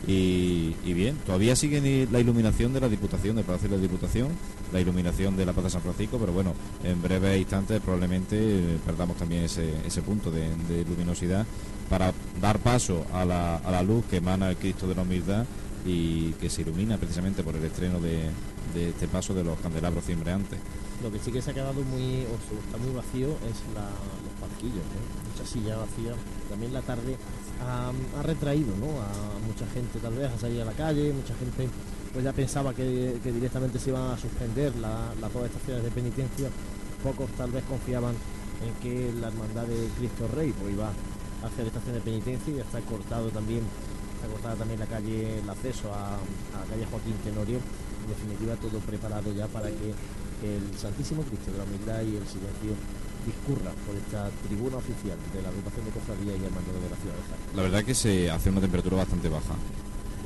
Y, 0.07 0.93
bien, 0.93 1.17
todavía 1.25 1.57
sigue 1.57 2.07
la 2.11 2.21
iluminación 2.21 2.73
de 2.75 2.81
la 2.81 2.89
Diputación, 2.89 3.37
del 3.37 3.45
Palacio 3.45 3.71
de 3.71 3.77
la 3.77 3.83
Diputación, 3.83 4.29
la 4.73 4.81
iluminación 4.81 5.37
de 5.37 5.47
la 5.47 5.53
Plaza 5.53 5.71
San 5.71 5.83
Francisco, 5.83 6.19
pero 6.19 6.33
bueno, 6.33 6.55
en 6.83 7.01
breves 7.01 7.39
instantes 7.39 7.81
probablemente 7.81 8.37
eh, 8.39 8.79
perdamos 8.85 9.17
también 9.17 9.45
ese, 9.45 9.73
ese 9.87 10.03
punto 10.03 10.31
de, 10.31 10.51
luminosidad 10.87 11.47
para 11.89 12.13
dar 12.41 12.59
paso 12.59 13.05
a 13.13 13.25
la, 13.25 13.57
a 13.57 13.71
la 13.71 13.83
luz 13.83 14.05
que 14.07 14.17
emana 14.17 14.51
el 14.51 14.57
Cristo 14.57 14.87
de 14.87 14.95
la 14.95 15.03
Humildad 15.03 15.45
y 15.85 16.33
que 16.35 16.49
se 16.49 16.63
ilumina 16.63 16.97
precisamente 16.97 17.43
por 17.43 17.55
el 17.57 17.65
estreno 17.65 18.01
de, 18.01 18.31
este 18.75 19.07
paso 19.07 19.35
de 19.35 19.45
los 19.45 19.59
candelabros 19.61 20.05
cimbreantes. 20.05 20.59
Lo 21.03 21.13
que 21.13 21.19
sí 21.19 21.31
que 21.31 21.43
se 21.43 21.51
ha 21.51 21.55
quedado 21.55 21.75
muy, 21.75 22.25
o 22.25 22.35
está 22.65 22.79
muy 22.79 22.95
vacío 22.95 23.29
es 23.29 23.61
los 23.75 24.35
parquillos, 24.41 24.83
mucha 25.31 25.47
silla 25.47 25.77
vacía. 25.77 26.15
También 26.49 26.73
la 26.73 26.81
tarde 26.81 27.17
ha, 27.61 27.93
retraído 28.23 28.73
a 28.73 29.47
mucha 29.47 29.67
gente 29.75 29.99
tal 30.01 30.15
vez 30.15 30.31
a 30.33 30.39
salir 30.39 30.63
a 30.63 30.65
la 30.65 30.73
calle, 30.73 31.13
mucha 31.13 31.35
gente 31.35 31.69
pues 32.13 32.25
ya 32.25 32.33
pensaba 32.33 32.73
que, 32.73 33.19
directamente 33.25 33.79
se 33.79 33.91
iban 33.91 34.13
a 34.13 34.17
suspender 34.17 34.75
las 34.77 35.17
la, 35.21 35.29
dos 35.29 35.45
estaciones 35.45 35.85
de 35.85 35.91
penitencia, 35.91 36.49
pocos 37.03 37.29
tal 37.33 37.51
vez 37.51 37.65
confiaban 37.65 38.15
en 38.65 38.73
que 38.83 39.13
la 39.21 39.29
hermandad 39.29 39.65
de 39.65 39.89
Cristo 39.99 40.29
Rey 40.35 40.55
pues 40.59 40.73
iba 40.73 40.91
a 41.45 41.49
hacer 41.49 41.67
estación 41.67 41.95
de 41.95 42.01
penitencia 42.01 42.55
y 42.55 42.59
está 42.59 42.81
cortado 42.81 43.29
también, 43.29 43.61
está 44.17 44.27
cortada 44.33 44.57
también 44.57 44.81
la 44.81 44.87
calle, 44.87 45.39
el 45.39 45.49
acceso 45.49 45.93
a, 45.93 46.17
la 46.57 46.65
calle 46.65 46.87
Joaquín 46.91 47.17
Tenorio, 47.23 47.61
en 47.61 48.09
definitiva 48.09 48.57
todo 48.57 48.81
preparado 48.81 49.33
ya 49.33 49.47
para 49.49 49.69
que 49.69 49.93
el 50.43 50.65
Santísimo 50.77 51.23
Cristo 51.23 51.53
de 51.53 51.59
la 51.59 51.65
Humildad 51.65 52.01
y 52.03 52.17
el 52.17 52.27
Silencio 52.27 52.73
discurra 53.25 53.73
por 53.87 53.97
esta 53.97 54.29
tribuna 54.49 54.77
oficial 54.77 55.17
de 55.33 55.41
la 55.41 55.49
agrupación 55.49 55.85
de 55.85 55.93
cofradía 55.93 56.33
y 56.37 56.45
hermanos 56.45 56.77
de 56.81 56.91
la 56.91 56.97
ciudad 56.97 57.17
de 57.17 57.25
Jaén. 57.29 57.57
La 57.57 57.63
verdad 57.63 57.85
que 57.85 57.95
se 57.95 58.31
hace 58.31 58.51
una 58.51 58.61
temperatura 58.61 58.97
bastante 58.97 59.29
baja 59.29 59.55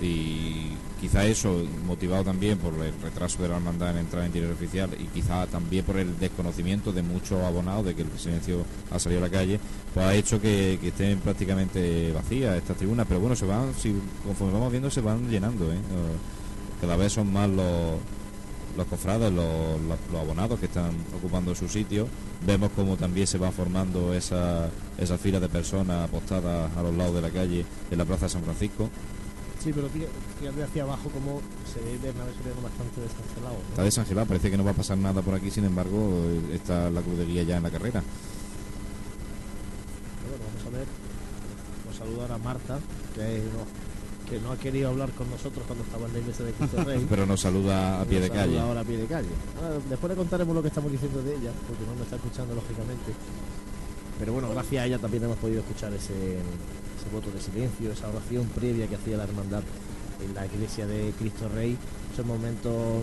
y 0.01 0.73
quizá 1.01 1.25
eso 1.25 1.65
motivado 1.87 2.25
también 2.25 2.59
por 2.59 2.75
el 2.75 2.93
retraso 3.01 3.43
de 3.43 3.49
la 3.49 3.57
hermandad 3.57 3.91
en 3.91 3.99
entrar 3.99 4.23
en 4.23 4.29
interior 4.29 4.53
oficial 4.53 4.91
y 4.99 5.05
quizá 5.07 5.47
también 5.47 5.85
por 5.85 5.97
el 5.97 6.19
desconocimiento 6.19 6.93
de 6.93 7.03
muchos 7.03 7.43
abonados 7.43 7.87
de 7.87 7.95
que 7.95 8.03
el 8.03 8.19
silencio 8.19 8.65
ha 8.91 8.99
salido 8.99 9.23
a 9.23 9.29
la 9.29 9.31
calle 9.31 9.61
pues 9.95 10.07
ha 10.07 10.15
hecho 10.15 10.41
que, 10.41 10.79
estén 10.83 11.19
prácticamente 11.21 12.13
vacías 12.13 12.57
estas 12.57 12.77
tribunas 12.77 13.07
pero 13.09 13.21
bueno 13.21 13.37
se 13.37 13.47
van 13.47 13.75
si 13.75 13.95
conforme 14.25 14.53
vamos 14.55 14.71
viendo 14.71 14.91
se 14.91 15.01
van 15.01 15.29
llenando 15.29 15.73
¿eh? 15.73 15.79
cada 16.81 16.97
vez 16.97 17.13
son 17.13 17.33
más 17.33 17.49
los 17.49 17.97
los 18.77 18.87
cofrades, 18.87 19.33
los, 19.33 19.45
abonados 20.17 20.61
que 20.61 20.67
están 20.67 20.93
ocupando 21.17 21.53
su 21.53 21.69
sitio. 21.69 22.07
Vemos 22.47 22.71
como 22.77 22.97
también 22.97 23.27
se 23.27 23.37
va 23.37 23.51
formando 23.51 24.15
esa, 24.15 24.71
esa 24.97 25.19
fila 25.19 25.41
de 25.41 25.49
personas 25.49 26.09
apostadas 26.09 26.71
a 26.77 26.83
los 26.83 26.95
lados 26.95 27.17
de 27.17 27.23
la 27.23 27.31
calle 27.31 27.67
en 27.91 27.99
la 27.99 28.05
Plaza 28.05 28.27
de 28.27 28.31
San 28.31 28.45
Francisco. 28.45 28.89
Sí, 29.63 29.73
pero 29.75 29.89
fíjate 29.89 30.63
hacia 30.63 30.83
abajo 30.85 31.11
como 31.11 31.41
se 31.67 31.81
ve 31.81 31.99
Bernabé 31.99 32.33
Soriano 32.35 32.63
bastante 32.63 33.01
desangelado. 33.01 33.57
Está 33.71 33.83
desangelado, 33.83 34.27
parece 34.27 34.51
que 34.51 34.57
no 34.57 34.65
va 34.65 34.71
a 34.71 34.75
pasar 34.75 34.99
nada 34.99 35.21
por 35.21 35.35
aquí, 35.35 35.51
sin 35.51 35.65
embargo, 35.65 36.25
está 36.53 36.91
la 36.91 37.03
cruz 37.03 37.19
de 37.19 37.27
guía 37.27 37.43
ya 37.43 37.57
en 37.57 37.65
la 37.65 37.71
carrera. 37.71 38.03
Bueno, 40.29 40.45
vamos 40.47 40.67
a 40.67 40.79
ver, 40.79 40.87
vamos 41.85 41.97
a 41.97 42.05
saludar 42.05 42.33
a 42.33 42.39
Marta, 42.39 42.79
que 43.15 43.43
que 44.29 44.39
no 44.41 44.53
ha 44.53 44.57
querido 44.59 44.91
hablar 44.91 45.11
con 45.13 45.29
nosotros 45.31 45.65
cuando 45.67 45.85
estaba 45.85 46.07
en 46.07 46.13
la 46.13 46.19
iglesia 46.19 46.45
de 46.45 46.53
Cristo 46.53 46.85
Rey. 46.85 47.07
Pero 47.11 47.27
nos 47.27 47.41
saluda 47.41 48.01
a 48.01 48.05
pie 48.05 48.21
de 48.21 48.31
calle. 48.31 48.61
Ahora 48.61 48.81
a 48.81 48.85
pie 48.85 48.99
de 48.99 49.07
calle. 49.07 49.29
después 49.89 50.11
le 50.11 50.17
contaremos 50.17 50.55
lo 50.55 50.63
que 50.63 50.69
estamos 50.69 50.93
diciendo 50.93 51.23
de 51.23 51.35
ella, 51.35 51.51
porque 51.67 51.85
no 51.85 51.95
nos 51.95 52.03
está 52.03 52.17
escuchando 52.17 52.55
lógicamente. 52.55 53.13
Pero 54.19 54.33
bueno, 54.33 54.49
gracias 54.51 54.83
a 54.83 54.87
ella 54.87 54.99
también 54.99 55.25
hemos 55.25 55.39
podido 55.39 55.61
escuchar 55.61 55.93
ese, 55.93 56.39
voto 57.13 57.31
de 57.31 57.41
silencio, 57.41 57.91
esa 57.91 58.09
oración 58.09 58.47
previa 58.55 58.87
que 58.87 58.97
hacía 58.97 59.17
la 59.17 59.25
hermandad 59.25 59.63
en 60.23 60.35
la 60.35 60.45
iglesia 60.45 60.87
de 60.87 61.13
Cristo 61.19 61.49
Rey. 61.49 61.77
Esos 62.13 62.27
momentos 62.27 63.03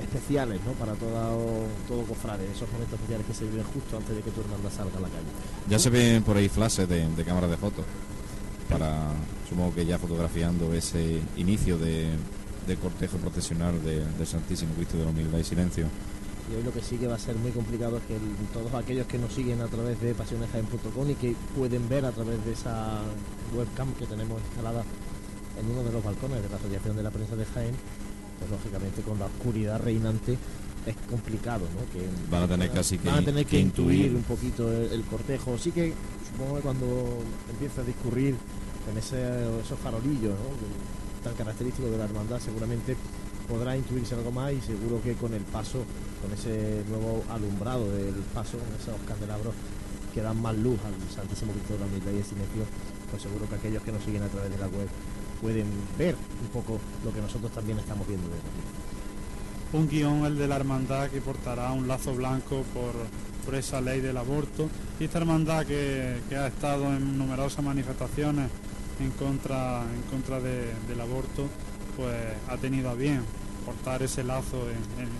especiales 0.00 0.60
¿no? 0.66 0.72
para 0.72 0.94
todo, 0.94 1.66
todo 1.86 2.02
cofrade, 2.02 2.50
esos 2.50 2.70
momentos 2.72 2.94
especiales 2.94 3.26
que 3.26 3.34
se 3.34 3.44
viven 3.44 3.64
justo 3.64 3.96
antes 3.96 4.16
de 4.16 4.22
que 4.22 4.30
tu 4.30 4.40
hermandad 4.40 4.70
salga 4.70 4.98
a 4.98 5.02
la 5.02 5.08
calle. 5.08 5.30
Ya 5.68 5.78
se 5.78 5.90
ven 5.90 6.22
por 6.22 6.36
ahí 6.36 6.48
flashes 6.48 6.88
de, 6.88 7.08
de 7.08 7.24
cámaras 7.24 7.50
de 7.50 7.56
fotos 7.56 7.84
para, 8.68 9.12
supongo 9.48 9.74
que 9.74 9.86
ya 9.86 9.98
fotografiando 9.98 10.72
ese 10.74 11.20
inicio 11.36 11.78
de, 11.78 12.08
cortejo 12.82 13.16
procesional 13.16 13.82
del 13.82 14.26
Santísimo 14.26 14.74
Cristo 14.74 14.98
de 14.98 15.04
la 15.04 15.10
Humildad 15.10 15.38
y 15.38 15.44
Silencio. 15.44 15.86
Y 16.50 16.54
hoy 16.56 16.62
lo 16.62 16.72
que 16.72 16.80
sí 16.80 16.96
que 16.96 17.06
va 17.06 17.16
a 17.16 17.18
ser 17.18 17.36
muy 17.36 17.50
complicado 17.50 17.98
es 17.98 18.02
que 18.04 18.16
todos 18.52 18.72
aquellos 18.74 19.06
que 19.06 19.18
nos 19.18 19.32
siguen 19.32 19.60
a 19.60 19.66
través 19.66 20.00
de 20.00 20.14
pasionesjaen.com 20.14 21.10
y 21.10 21.14
que 21.14 21.34
pueden 21.56 21.88
ver 21.88 22.06
a 22.06 22.12
través 22.12 22.42
de 22.44 22.52
esa 22.52 23.00
webcam 23.54 23.92
que 23.94 24.06
tenemos 24.06 24.40
instalada 24.40 24.82
en 25.60 25.70
uno 25.70 25.82
de 25.82 25.92
los 25.92 26.02
balcones 26.02 26.42
de 26.42 26.48
la 26.48 26.56
Asociación 26.56 26.96
de 26.96 27.02
la 27.02 27.10
Prensa 27.10 27.36
de 27.36 27.44
Jaén, 27.44 27.74
pues 28.38 28.50
lógicamente 28.50 29.02
con 29.02 29.18
la 29.18 29.26
oscuridad 29.26 29.80
reinante 29.80 30.38
es 30.86 30.96
complicado, 31.10 31.66
¿no? 31.74 31.92
Que 31.92 32.08
van 32.30 32.44
a 32.44 32.48
tener 32.48 32.70
casi 32.70 32.96
que, 32.96 33.08
van 33.08 33.18
a 33.18 33.24
tener 33.24 33.44
que, 33.44 33.58
intuir, 33.58 34.14
un 34.14 34.22
poquito 34.22 34.72
el, 34.72 35.02
cortejo. 35.02 35.58
Sí 35.58 35.70
que 35.70 35.92
supongo 36.30 36.56
que 36.56 36.62
cuando 36.62 37.18
empieza 37.50 37.82
a 37.82 37.84
discurrir 37.84 38.34
en 38.90 38.96
esos 38.96 39.78
farolillos 39.82 40.34
tan 41.22 41.34
característicos 41.34 41.90
de 41.90 41.98
la 41.98 42.04
hermandad 42.04 42.40
seguramente 42.40 42.96
podrá 43.48 43.76
intuirse 43.76 44.14
algo 44.14 44.30
más 44.30 44.52
y 44.52 44.60
seguro 44.60 45.00
que 45.02 45.14
con 45.14 45.32
el 45.32 45.42
paso, 45.42 45.84
con 46.22 46.32
ese 46.32 46.84
nuevo 46.88 47.24
alumbrado 47.30 47.90
del 47.90 48.14
paso, 48.34 48.58
esos 48.78 49.00
candelabros 49.06 49.54
que 50.12 50.20
dan 50.20 50.40
más 50.40 50.56
luz 50.56 50.78
al 50.84 50.94
Santísimo 51.14 51.52
Cristo 51.52 51.74
de 51.74 51.80
la 51.80 51.86
Humildad 51.86 52.12
y 52.12 52.18
el 52.18 52.24
Silencio, 52.24 52.64
pues 53.10 53.22
seguro 53.22 53.48
que 53.48 53.54
aquellos 53.54 53.82
que 53.82 53.92
nos 53.92 54.02
siguen 54.04 54.22
a 54.22 54.28
través 54.28 54.50
de 54.50 54.58
la 54.58 54.66
web 54.66 54.88
pueden 55.40 55.66
ver 55.96 56.14
un 56.14 56.48
poco 56.48 56.78
lo 57.04 57.12
que 57.12 57.20
nosotros 57.20 57.50
también 57.52 57.78
estamos 57.78 58.06
viendo 58.06 58.26
desde 58.28 58.40
aquí. 58.40 59.76
Un 59.76 59.88
guion, 59.88 60.24
el 60.24 60.38
de 60.38 60.48
la 60.48 60.56
hermandad, 60.56 61.08
que 61.08 61.20
portará 61.20 61.72
un 61.72 61.86
lazo 61.88 62.14
blanco 62.14 62.64
por, 62.72 62.92
por 63.44 63.54
esa 63.54 63.80
ley 63.80 64.00
del 64.00 64.16
aborto. 64.16 64.68
Y 64.98 65.04
esta 65.04 65.18
hermandad 65.18 65.66
que, 65.66 66.20
que 66.28 66.36
ha 66.36 66.48
estado 66.48 66.86
en 66.86 67.18
numerosas 67.18 67.62
manifestaciones 67.64 68.50
en 68.98 69.10
contra, 69.12 69.82
en 69.82 70.02
contra 70.10 70.40
del 70.40 71.00
aborto, 71.00 71.46
pues 71.96 72.16
ha 72.48 72.56
tenido 72.56 72.88
a 72.88 72.94
bien 72.94 73.22
cortar 73.68 74.02
ese 74.02 74.24
lazo 74.24 74.56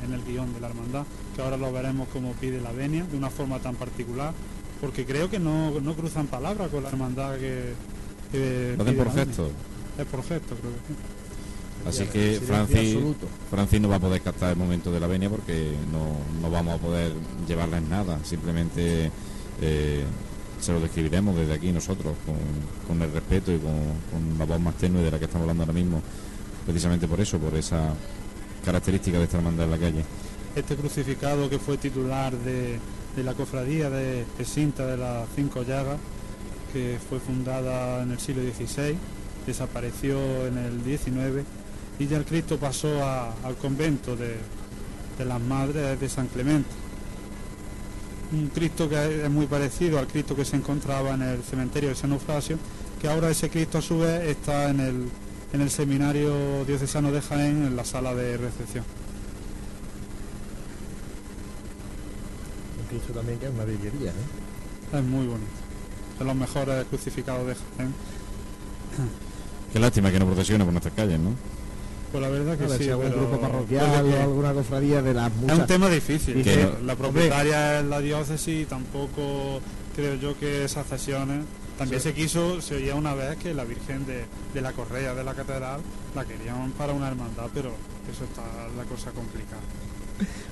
en, 0.04 0.12
el 0.12 0.24
guion 0.24 0.54
de 0.54 0.60
la 0.60 0.68
hermandad, 0.68 1.04
que 1.36 1.42
ahora 1.42 1.58
lo 1.58 1.70
veremos 1.70 2.08
como 2.08 2.32
pide 2.32 2.60
la 2.62 2.72
venia, 2.72 3.04
de 3.04 3.16
una 3.16 3.28
forma 3.28 3.58
tan 3.58 3.74
particular, 3.74 4.32
porque 4.80 5.04
creo 5.04 5.28
que 5.28 5.38
no, 5.38 5.72
cruzan 5.94 6.28
palabras 6.28 6.70
con 6.70 6.82
la 6.82 6.88
hermandad 6.88 7.36
que... 7.36 7.74
que 8.32 8.74
lo 8.78 8.84
por 8.96 9.12
gesto. 9.12 9.50
Es 9.98 10.06
por 10.06 10.22
gesto, 10.22 10.54
creo 10.56 10.72
que 10.72 10.78
sí. 10.88 10.94
Así 11.86 12.04
que 12.06 12.40
Francis, 12.40 12.96
Francis 13.50 13.80
no 13.80 13.88
va 13.88 13.96
a 13.96 14.00
poder 14.00 14.20
captar 14.20 14.50
el 14.50 14.56
momento 14.56 14.90
de 14.90 14.98
la 14.98 15.06
venia 15.06 15.30
porque 15.30 15.74
no, 15.92 16.50
vamos 16.50 16.74
a 16.74 16.78
poder 16.78 17.12
llevarles 17.46 17.82
nada, 17.82 18.18
simplemente 18.24 19.10
eh, 19.60 20.04
se 20.58 20.72
lo 20.72 20.80
describiremos 20.80 21.36
desde 21.36 21.54
aquí 21.54 21.70
nosotros, 21.70 22.16
con, 22.86 23.00
el 23.00 23.12
respeto 23.12 23.52
y 23.52 23.58
con, 23.58 24.38
la 24.38 24.44
voz 24.44 24.60
más 24.60 24.74
tenue 24.76 25.02
de 25.02 25.10
la 25.10 25.18
que 25.18 25.26
estamos 25.26 25.42
hablando 25.42 25.64
ahora 25.64 25.74
mismo, 25.74 26.02
precisamente 26.66 27.06
por 27.06 27.20
eso, 27.20 27.38
por 27.38 27.54
esa 27.54 27.94
característica 28.64 29.18
de 29.18 29.24
esta 29.24 29.38
hermandad 29.38 29.66
en 29.66 29.70
la 29.70 29.78
calle. 29.78 30.04
Este 30.54 30.76
crucificado 30.76 31.48
que 31.48 31.58
fue 31.58 31.76
titular 31.78 32.32
de, 32.36 32.78
la 33.22 33.34
cofradía 33.34 33.90
de, 33.90 34.24
Cinta 34.44 34.86
de 34.86 34.96
las 34.96 35.28
Cinco 35.34 35.62
Llagas, 35.62 35.98
que 36.72 36.98
fue 37.08 37.20
fundada 37.20 38.02
en 38.02 38.10
el 38.10 38.18
siglo 38.18 38.42
XVI, 38.42 38.96
desapareció 39.46 40.46
en 40.46 40.58
el 40.58 40.82
XIX 40.84 41.46
y 41.98 42.06
ya 42.06 42.18
el 42.18 42.24
Cristo 42.24 42.58
pasó 42.58 43.04
al 43.04 43.56
convento 43.56 44.14
de, 44.14 44.36
de 45.18 45.24
las 45.24 45.40
Madres 45.40 45.98
de 45.98 46.08
San 46.08 46.26
Clemente 46.28 46.88
un 48.32 48.48
Cristo 48.48 48.88
que 48.88 49.24
es 49.24 49.30
muy 49.30 49.46
parecido 49.46 49.98
al 49.98 50.06
Cristo 50.06 50.36
que 50.36 50.44
se 50.44 50.56
encontraba 50.56 51.14
en 51.14 51.22
el 51.22 51.42
cementerio 51.42 51.90
de 51.90 51.94
San 51.94 52.12
Eufrasio, 52.12 52.58
que 53.00 53.08
ahora 53.08 53.30
ese 53.30 53.48
Cristo 53.48 53.78
a 53.78 53.82
su 53.82 53.98
vez 53.98 54.28
está 54.28 54.70
en 54.70 54.80
el, 54.80 55.08
en 55.52 55.60
el 55.60 55.70
Seminario 55.70 56.64
Diocesano 56.64 57.10
de 57.10 57.20
Jaén, 57.20 57.66
en 57.66 57.76
la 57.76 57.84
sala 57.84 58.14
de 58.14 58.36
recepción. 58.36 58.84
También 63.14 63.38
que 63.38 63.46
es 63.46 63.52
una. 63.52 64.98
Es 64.98 65.04
muy 65.04 65.26
bonito. 65.26 65.50
De 66.18 66.24
los 66.24 66.34
mejores 66.34 66.84
crucificados 66.86 67.46
de 67.46 67.54
Jaén. 67.54 67.94
Qué 69.72 69.78
lástima 69.78 70.10
que 70.10 70.18
no 70.18 70.26
procesione 70.26 70.64
por 70.64 70.72
nuestras 70.72 70.94
calles, 70.94 71.20
¿no? 71.20 71.30
Pues 72.10 72.22
la 72.22 72.30
verdad 72.30 72.56
que 72.56 72.68
sí. 72.70 72.84
Si 72.84 72.90
algún 72.90 73.10
grupo 73.10 73.38
parroquial 73.38 74.00
pues 74.00 74.14
que... 74.14 74.20
alguna 74.20 74.52
cofradía 74.54 75.02
de 75.02 75.14
las. 75.14 75.30
Es 75.46 75.58
un 75.58 75.66
tema 75.66 75.90
difícil. 75.90 76.42
Que... 76.42 76.70
La 76.84 76.96
propietaria 76.96 77.80
es 77.80 77.86
la 77.86 78.00
diócesis 78.00 78.62
y 78.62 78.64
tampoco 78.64 79.60
creo 79.94 80.14
yo 80.14 80.38
que 80.38 80.64
esas 80.64 80.86
cesiones 80.86 81.44
también 81.78 82.00
se 82.02 82.12
quiso, 82.12 82.60
se 82.60 82.74
oía 82.74 82.96
una 82.96 83.14
vez 83.14 83.36
que 83.36 83.54
la 83.54 83.64
Virgen 83.64 84.04
de, 84.04 84.24
de 84.52 84.60
la 84.60 84.72
Correa 84.72 85.14
de 85.14 85.22
la 85.22 85.34
Catedral 85.34 85.80
la 86.14 86.24
querían 86.24 86.72
para 86.72 86.92
una 86.92 87.08
hermandad, 87.08 87.46
pero 87.54 87.72
eso 88.10 88.24
está 88.24 88.42
la 88.76 88.82
cosa 88.84 89.12
complicada. 89.12 89.62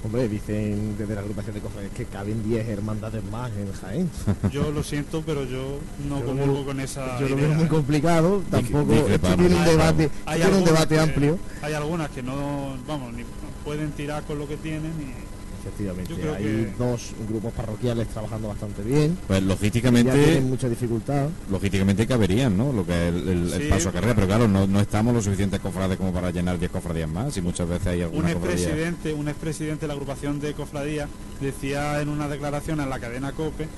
Hombre, 0.05 0.29
dicen 0.29 0.97
desde 0.97 1.15
la 1.15 1.21
agrupación 1.21 1.55
de 1.55 1.61
cofres 1.61 1.91
que 1.91 2.05
caben 2.05 2.43
10 2.45 2.69
hermandades 2.69 3.25
más 3.25 3.51
en 3.57 3.73
Jaén. 3.73 4.11
Yo 4.53 4.71
lo 4.71 4.85
siento, 4.85 5.23
pero 5.27 5.45
yo 5.45 5.81
no 6.09 6.25
comulgo 6.25 6.65
con 6.65 6.79
esa. 6.79 7.19
Yo 7.19 7.29
lo 7.29 7.37
veo 7.37 7.53
muy 7.55 7.67
complicado, 7.67 8.43
tampoco. 8.51 8.93
Esto 8.93 9.35
tiene 9.35 9.57
un 9.57 9.65
debate, 9.65 10.11
tiene 10.33 10.57
un 10.57 10.65
debate 10.65 11.01
amplio. 11.01 11.39
Hay 11.63 11.73
algunas 11.73 12.11
que 12.11 12.23
no, 12.23 12.77
vamos, 12.87 13.13
ni 13.15 13.25
pueden 13.65 13.91
tirar 13.93 14.23
con 14.23 14.39
lo 14.39 14.47
que 14.47 14.57
tienen 14.57 14.93
y 15.01 15.26
efectivamente. 15.67 16.15
Hay 16.37 16.73
dos 16.79 17.13
grupos 17.29 17.53
parroquiales 17.53 18.09
trabajando 18.09 18.49
bastante 18.49 18.83
bien. 18.83 19.19
Pues 19.27 19.43
logísticamente. 19.43 20.13
tienen 20.13 20.49
mucha 20.49 20.69
dificultad. 20.69 21.29
Logísticamente 21.51 22.07
caberían, 22.07 22.57
¿no? 22.57 22.73
Lo 22.73 22.87
que 22.87 23.09
es 23.09 23.15
el, 23.15 23.69
paso 23.69 23.89
a 23.89 23.93
carrera, 23.93 24.15
pero 24.15 24.27
claro, 24.27 24.49
no, 24.49 24.67
no, 24.67 24.81
estamos 24.81 25.15
lo 25.15 25.23
suficientes 25.23 25.61
cofrades 25.61 25.97
como 25.99 26.13
para 26.13 26.31
llenar 26.31 26.59
10 26.59 26.71
cofradías 26.71 27.09
más 27.09 27.37
y 27.37 27.43
muchas 27.43 27.69
veces 27.69 27.87
hay 27.89 28.03
alguna 28.03 28.27
un 28.27 28.31
expresidente, 28.31 29.13
un 29.13 29.29
expresidente 29.29 29.83
de 29.83 29.89
la 29.89 29.95
agrupación 29.95 30.41
de 30.41 30.55
cofradías 30.55 31.09
decía 31.41 32.01
en 32.01 32.09
una 32.09 32.29
declaración 32.29 32.81
en 32.81 32.89
la 32.89 32.99
cadena 32.99 33.33
COPE 33.33 33.69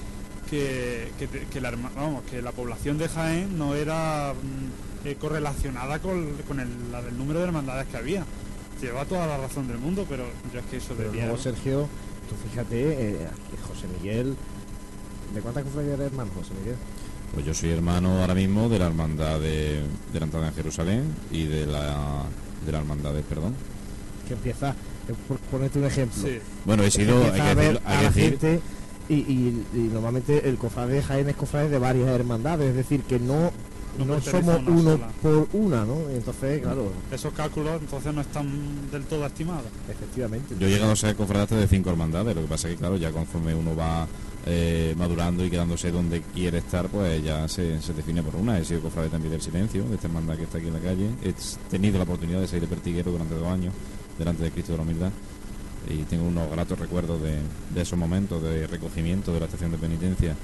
que, 0.51 1.09
que, 1.51 1.61
la, 1.61 1.71
vamos, 1.71 2.23
que 2.31 2.41
la 2.43 2.53
población 2.53 2.99
de 2.99 3.09
Jaén 3.09 3.59
no 3.59 3.75
era 3.75 4.33
mm, 4.33 5.07
eh, 5.07 5.17
correlacionada 5.17 5.99
con, 5.99 6.27
con 6.47 6.61
el, 6.61 6.69
la 6.91 7.03
del 7.03 7.17
número 7.19 7.41
de 7.41 7.47
hermandades 7.47 7.87
que 7.89 7.97
había 7.97 8.25
lleva 8.81 9.05
toda 9.05 9.27
la 9.27 9.37
razón 9.39 9.69
del 9.69 9.79
mundo, 9.79 10.07
pero 10.09 10.25
yo 10.53 10.61
es 10.61 10.67
que 10.67 10.77
eso 10.79 10.95
de 10.95 11.11
luego 11.13 11.37
Sergio, 11.37 11.89
tú 12.29 12.49
fíjate, 12.49 13.11
eh, 13.11 13.29
José 13.67 13.87
Miguel, 13.99 14.37
¿de 15.35 15.41
cuántas 15.41 15.65
cofradías 15.65 15.95
eres 15.95 16.13
hermano, 16.13 16.31
José 16.35 16.55
Miguel? 16.61 16.77
Pues 17.35 17.45
yo 17.45 17.55
soy 17.55 17.71
hermano 17.71 18.21
ahora 18.21 18.35
mismo 18.35 18.69
de 18.69 18.79
la 18.79 18.87
hermandad 18.87 19.41
de, 19.41 19.83
de 20.13 20.21
la 20.21 20.25
entrada 20.25 20.49
en 20.49 20.55
Jerusalén 20.55 21.15
y 21.31 21.45
de 21.45 21.67
la 21.67 22.25
de 22.65 22.73
la 22.73 22.79
hermandad 22.79 23.13
de 23.13 23.23
perdón. 23.23 23.55
Que 24.27 24.35
empieza, 24.35 24.71
eh, 24.71 25.15
por 25.27 25.39
ponerte 25.39 25.79
un 25.79 25.85
ejemplo. 25.87 26.23
Bueno, 26.65 26.83
he 26.83 26.91
sido, 26.91 27.23
hay 27.33 27.41
que, 27.41 27.55
decir, 27.55 27.81
hay 27.85 27.99
que 27.99 28.21
decir, 28.21 28.61
y, 29.09 29.15
y, 29.15 29.67
y, 29.75 29.79
normalmente 29.93 30.49
el 30.49 30.59
cofrade 30.59 30.95
de 30.95 31.03
Jaén 31.03 31.29
es 31.29 31.37
cofrade 31.37 31.71
de 31.71 31.79
varias 31.79 32.09
hermandades, 32.09 32.71
es 32.71 32.77
decir, 32.77 33.03
que 33.03 33.19
no 33.19 33.53
no, 34.05 34.21
somos 34.21 34.61
uno 34.67 34.99
por 35.23 35.49
una, 35.53 35.85
¿no? 35.85 36.09
Entonces, 36.11 36.63
claro. 36.63 36.93
Esos 37.11 37.33
cálculos 37.33 37.81
entonces 37.81 38.15
no 38.15 38.21
están 38.21 38.91
del 38.91 39.05
todo 39.05 39.27
estimados. 39.27 39.67
Efectivamente. 39.89 40.55
Yo 40.59 40.67
he 40.67 40.71
llegado 40.71 40.93
a 40.93 40.97
ser 40.97 41.17
cofrade 41.17 41.57
de 41.57 41.67
cinco 41.67 41.91
hermandades, 41.91 42.35
lo 42.35 42.43
que 42.43 42.49
pasa 42.49 42.69
es 42.69 42.75
que, 42.75 42.79
claro, 42.79 42.97
ya 42.97 43.11
conforme 43.11 43.55
uno 43.55 43.75
va 43.75 44.07
eh, 44.47 44.95
madurando 44.97 45.45
y 45.45 45.51
quedándose 45.51 45.91
donde 45.91 46.23
quiere 46.23 46.59
estar, 46.59 46.89
pues 46.89 47.23
ya 47.23 47.49
se, 47.49 47.79
define 47.95 48.23
por 48.23 48.37
una. 48.37 48.59
He 48.59 48.65
sido 48.65 48.81
cofrade 48.81 49.09
también 49.09 49.33
del 49.33 49.43
silencio, 49.43 49.85
de 49.85 49.95
esta 49.95 50.07
hermandad 50.07 50.37
que 50.37 50.45
está 50.45 50.59
aquí 50.59 50.69
en 50.69 50.75
la 50.75 50.81
calle. 50.81 51.11
He 51.23 51.35
tenido 51.71 51.99
la 51.99 52.05
oportunidad 52.05 52.41
de 52.41 52.49
ser 52.49 52.61
de 52.61 52.67
pertiguero 52.67 53.11
durante 53.11 53.35
dos 53.35 53.49
años, 53.49 53.75
delante 54.19 54.45
de 54.45 54.51
Cristo 54.51 54.73
de 54.73 54.79
la 54.79 54.85
Humildad. 54.85 55.11
Y 55.89 56.03
tengo 56.05 56.27
unos 56.27 56.51
gratos 56.51 56.79
recuerdos 56.79 57.23
de, 57.23 57.39
de 57.75 57.81
esos 57.81 57.99
momentos 57.99 58.43
de 58.43 58.67
recogimiento 58.67 59.33
de 59.33 59.41
la 59.41 59.47
estación 59.47 59.71
de 59.71 59.79
penitencia 59.79 60.37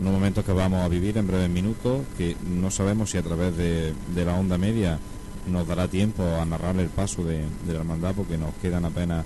unos 0.00 0.12
momentos 0.12 0.44
que 0.44 0.52
vamos 0.52 0.84
a 0.84 0.88
vivir 0.88 1.18
en 1.18 1.26
breves 1.26 1.50
minutos, 1.50 2.02
que 2.16 2.36
no 2.48 2.70
sabemos 2.70 3.10
si 3.10 3.18
a 3.18 3.22
través 3.22 3.56
de, 3.56 3.94
la 4.14 4.34
onda 4.34 4.58
media 4.58 4.98
nos 5.50 5.66
dará 5.66 5.88
tiempo 5.88 6.22
a 6.22 6.44
narrar 6.44 6.76
el 6.76 6.88
paso 6.88 7.24
de, 7.24 7.42
la 7.66 7.74
hermandad, 7.74 8.14
porque 8.14 8.38
nos 8.38 8.54
quedan 8.54 8.84
apenas 8.84 9.24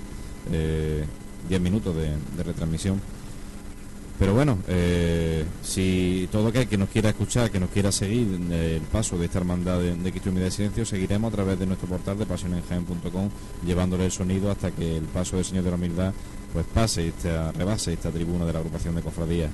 10 0.51 0.53
eh, 0.53 1.61
minutos 1.61 1.95
de, 1.97 2.17
retransmisión. 2.43 3.01
Pero 4.19 4.33
bueno, 4.33 4.59
eh, 4.67 5.45
si 5.63 6.27
todo 6.33 6.49
aquel 6.49 6.67
que 6.67 6.79
nos 6.79 6.89
quiera 6.89 7.11
escuchar, 7.11 7.51
que 7.51 7.61
nos 7.61 7.69
quiera 7.69 7.93
seguir 7.93 8.27
el 8.51 8.81
paso 8.81 9.19
de 9.19 9.27
esta 9.27 9.41
hermandad 9.41 9.79
de, 9.79 9.95
de 9.95 10.11
Cristo 10.11 10.31
de 10.31 10.51
Silencio, 10.51 10.87
seguiremos 10.87 11.31
a 11.31 11.37
través 11.37 11.59
de 11.59 11.67
nuestro 11.67 11.87
portal 11.87 12.19
de 12.19 12.25
pasionenjaen.com, 12.25 13.29
llevándole 13.67 14.07
el 14.07 14.13
sonido 14.13 14.51
hasta 14.51 14.71
que 14.71 14.97
el 14.97 15.05
paso 15.05 15.37
del 15.37 15.45
Señor 15.45 15.65
de 15.65 15.71
la 15.71 15.77
Humildad 15.77 16.15
pues 16.55 16.65
pase, 16.73 17.09
esta, 17.09 17.53
rebase 17.53 17.93
esta 17.93 18.11
tribuna 18.11 18.47
de 18.47 18.55
la 18.55 18.61
agrupación 18.61 18.95
de 18.95 19.03
cofradías 19.03 19.51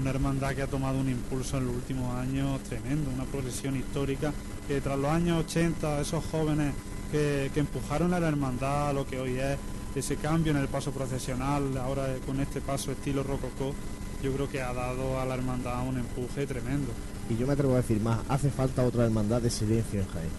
una 0.00 0.10
hermandad 0.10 0.54
que 0.54 0.62
ha 0.62 0.66
tomado 0.66 0.98
un 0.98 1.10
impulso 1.10 1.58
en 1.58 1.66
los 1.66 1.76
últimos 1.76 2.14
años 2.16 2.58
tremendo, 2.62 3.10
una 3.10 3.24
progresión 3.24 3.76
histórica 3.76 4.32
que 4.66 4.80
tras 4.80 4.98
los 4.98 5.10
años 5.10 5.44
80 5.44 6.00
esos 6.00 6.24
jóvenes 6.24 6.72
que, 7.12 7.50
empujaron 7.54 8.14
a 8.14 8.20
la 8.20 8.28
hermandad 8.28 8.88
a 8.88 8.92
lo 8.94 9.06
que 9.06 9.20
hoy 9.20 9.38
es 9.38 9.58
ese 9.94 10.16
cambio 10.16 10.52
en 10.52 10.58
el 10.58 10.68
paso 10.68 10.90
procesional, 10.92 11.76
ahora 11.76 12.06
con 12.24 12.40
este 12.40 12.60
paso 12.60 12.92
estilo 12.92 13.22
rococó, 13.22 13.74
yo 14.22 14.32
creo 14.32 14.48
que 14.48 14.62
ha 14.62 14.72
dado 14.72 15.20
a 15.20 15.26
la 15.26 15.34
hermandad 15.34 15.86
un 15.86 15.98
empuje 15.98 16.46
tremendo. 16.46 16.92
Y 17.28 17.36
yo 17.36 17.46
me 17.46 17.52
atrevo 17.52 17.74
a 17.74 17.78
decir 17.78 18.00
más, 18.00 18.20
hace 18.28 18.50
falta 18.50 18.82
otra 18.84 19.04
hermandad 19.04 19.42
de 19.42 19.50
silencio 19.50 20.00
en 20.00 20.08
Jaén. 20.08 20.30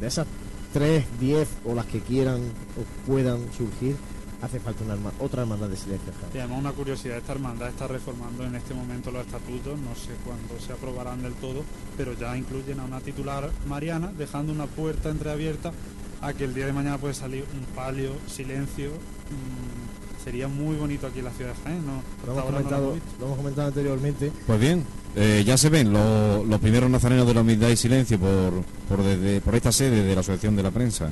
De 0.00 0.06
esas 0.08 0.26
tres, 0.72 1.04
diez 1.20 1.48
o 1.64 1.74
las 1.74 1.86
que 1.86 2.00
quieran 2.00 2.40
o 2.40 3.06
puedan 3.06 3.40
surgir, 3.52 3.96
hace 4.42 4.60
falta 4.60 4.84
una 4.84 4.96
otra 5.20 5.42
hermandad 5.42 5.68
de 5.68 5.76
silencio. 5.76 6.12
Y 6.34 6.38
además 6.38 6.58
una 6.58 6.72
curiosidad, 6.72 7.18
esta 7.18 7.32
hermandad 7.32 7.68
está 7.68 7.86
reformando 7.86 8.44
en 8.44 8.54
este 8.54 8.74
momento 8.74 9.10
los 9.10 9.24
estatutos, 9.24 9.78
no 9.78 9.94
sé 9.94 10.12
cuándo 10.24 10.58
se 10.64 10.72
aprobarán 10.72 11.22
del 11.22 11.34
todo, 11.34 11.62
pero 11.96 12.12
ya 12.14 12.36
incluyen 12.36 12.80
a 12.80 12.84
una 12.84 13.00
titular 13.00 13.50
mariana, 13.66 14.12
dejando 14.16 14.52
una 14.52 14.66
puerta 14.66 15.10
entreabierta 15.10 15.72
a 16.20 16.32
que 16.32 16.44
el 16.44 16.54
día 16.54 16.66
de 16.66 16.72
mañana 16.72 16.98
puede 16.98 17.14
salir 17.14 17.44
un 17.54 17.64
palio, 17.74 18.12
silencio. 18.26 18.90
Mm, 18.90 20.24
sería 20.24 20.48
muy 20.48 20.76
bonito 20.76 21.06
aquí 21.06 21.20
en 21.20 21.26
la 21.26 21.30
ciudad 21.30 21.54
de 21.54 21.62
Jaén, 21.62 21.86
¿no? 21.86 22.02
Lo 22.26 22.32
hemos, 22.32 22.44
comentado, 22.46 22.96
lo, 23.20 23.26
hemos 23.26 23.36
comentado 23.38 23.68
anteriormente. 23.68 24.32
Pues 24.46 24.60
bien, 24.60 24.84
eh, 25.14 25.44
ya 25.46 25.56
se 25.56 25.68
ven 25.68 25.92
los, 25.92 26.60
primeros 26.60 26.90
nazarenos 26.90 27.26
de 27.26 27.34
la 27.34 27.42
humildad 27.42 27.68
y 27.68 27.76
silencio 27.76 28.18
por, 28.18 28.52
por, 28.88 29.04
desde, 29.04 29.40
por 29.40 29.54
esta 29.54 29.70
sede 29.70 30.02
de 30.02 30.14
la 30.14 30.20
Asociación 30.20 30.56
de 30.56 30.62
la 30.62 30.72
Prensa. 30.72 31.10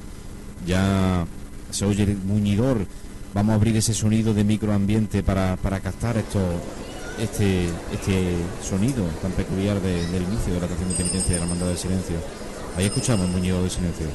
Ya 0.66 1.26
se 1.70 1.84
oye 1.84 2.04
el 2.04 2.16
muñidor 2.16 2.78
vamos 3.34 3.52
a 3.52 3.56
abrir 3.56 3.76
ese 3.76 3.92
sonido 3.92 4.32
de 4.32 4.44
microambiente 4.44 5.22
para, 5.22 5.56
para 5.56 5.80
captar 5.80 6.16
esto, 6.16 6.40
este, 7.18 7.66
este 7.92 8.36
sonido 8.62 9.04
tan 9.20 9.32
peculiar 9.32 9.80
del 9.80 10.22
inicio 10.22 10.54
de 10.54 10.60
la 10.60 10.66
estación 10.66 10.88
de 10.88 10.94
penitencia 10.94 11.34
de 11.34 11.38
la 11.40 11.44
Hermandad 11.44 11.66
del 11.66 11.78
Silencio. 11.78 12.16
Ahí 12.76 12.86
escuchamos 12.86 13.26
el 13.26 13.32
muñeco 13.32 13.60
del 13.60 13.70
silencio. 13.70 14.06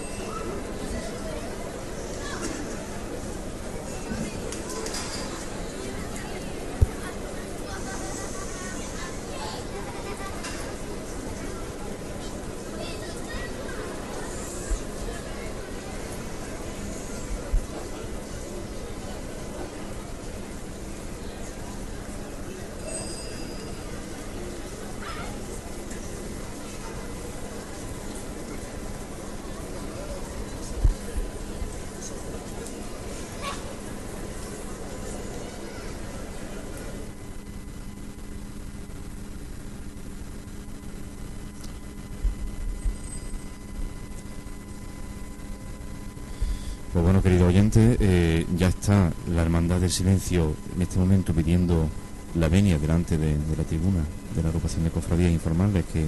Bueno, 47.20 47.24
querido 47.24 47.48
oyente, 47.48 47.98
eh, 48.00 48.46
ya 48.56 48.70
está 48.70 49.12
la 49.34 49.42
Hermandad 49.42 49.82
del 49.82 49.92
Silencio 49.92 50.54
en 50.74 50.82
este 50.82 51.00
momento 51.00 51.34
pidiendo 51.34 51.90
la 52.36 52.48
venia 52.48 52.78
delante 52.78 53.18
de, 53.18 53.36
la 53.58 53.64
tribuna 53.66 54.06
de 54.34 54.42
la 54.42 54.48
agrupación 54.48 54.86
de 54.86 54.90
cofradías 54.90 55.32
informales 55.32 55.84
que 55.92 56.06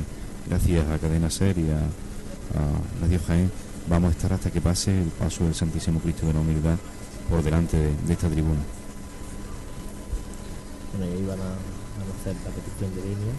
gracias 0.48 0.88
a 0.88 0.98
Cadena 1.00 1.30
Ser 1.30 1.58
y 1.58 1.70
a, 1.70 1.80
a 1.80 3.02
Radio 3.02 3.20
Jaén 3.28 3.52
vamos 3.90 4.10
a 4.10 4.12
estar 4.12 4.32
hasta 4.32 4.52
que 4.52 4.62
pase 4.62 5.02
el 5.02 5.10
paso 5.10 5.44
del 5.44 5.54
Santísimo 5.54 6.00
Cristo 6.00 6.28
de 6.28 6.34
la 6.34 6.40
Humildad 6.40 6.78
por 7.30 7.44
delante 7.44 7.76
de, 7.78 8.14
esta 8.14 8.30
tribuna. 8.30 8.62
Bueno, 10.96 11.14
ahí 11.14 11.26
van 11.26 11.40
a, 11.42 11.52
hacer 12.22 12.36
la 12.46 12.52
petición 12.52 12.96
de 12.96 13.02
venia. 13.02 13.34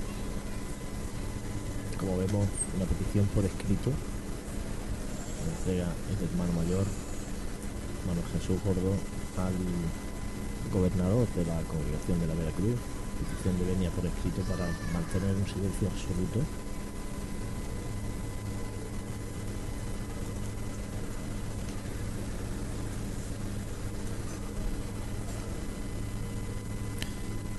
Como 1.98 2.18
vemos, 2.18 2.46
una 2.76 2.84
petición 2.84 3.24
por 3.34 3.44
escrito. 3.46 3.90
La 5.46 5.58
entrega 5.58 5.92
del 6.10 6.28
hermano 6.28 6.52
mayor 6.52 6.84
Manuel 8.06 8.26
Jesús 8.32 8.58
Gordo 8.64 8.94
al 9.38 9.54
gobernador 10.72 11.26
de 11.36 11.44
la 11.44 11.60
congregación 11.62 12.20
de 12.20 12.26
la 12.26 12.34
Veracruz, 12.34 12.76
petición 13.18 13.58
de 13.58 13.64
venia 13.64 13.90
por 13.90 14.06
escrito 14.06 14.42
para 14.42 14.66
mantener 14.92 15.36
un 15.36 15.46
silencio 15.46 15.88
absoluto. 15.88 16.40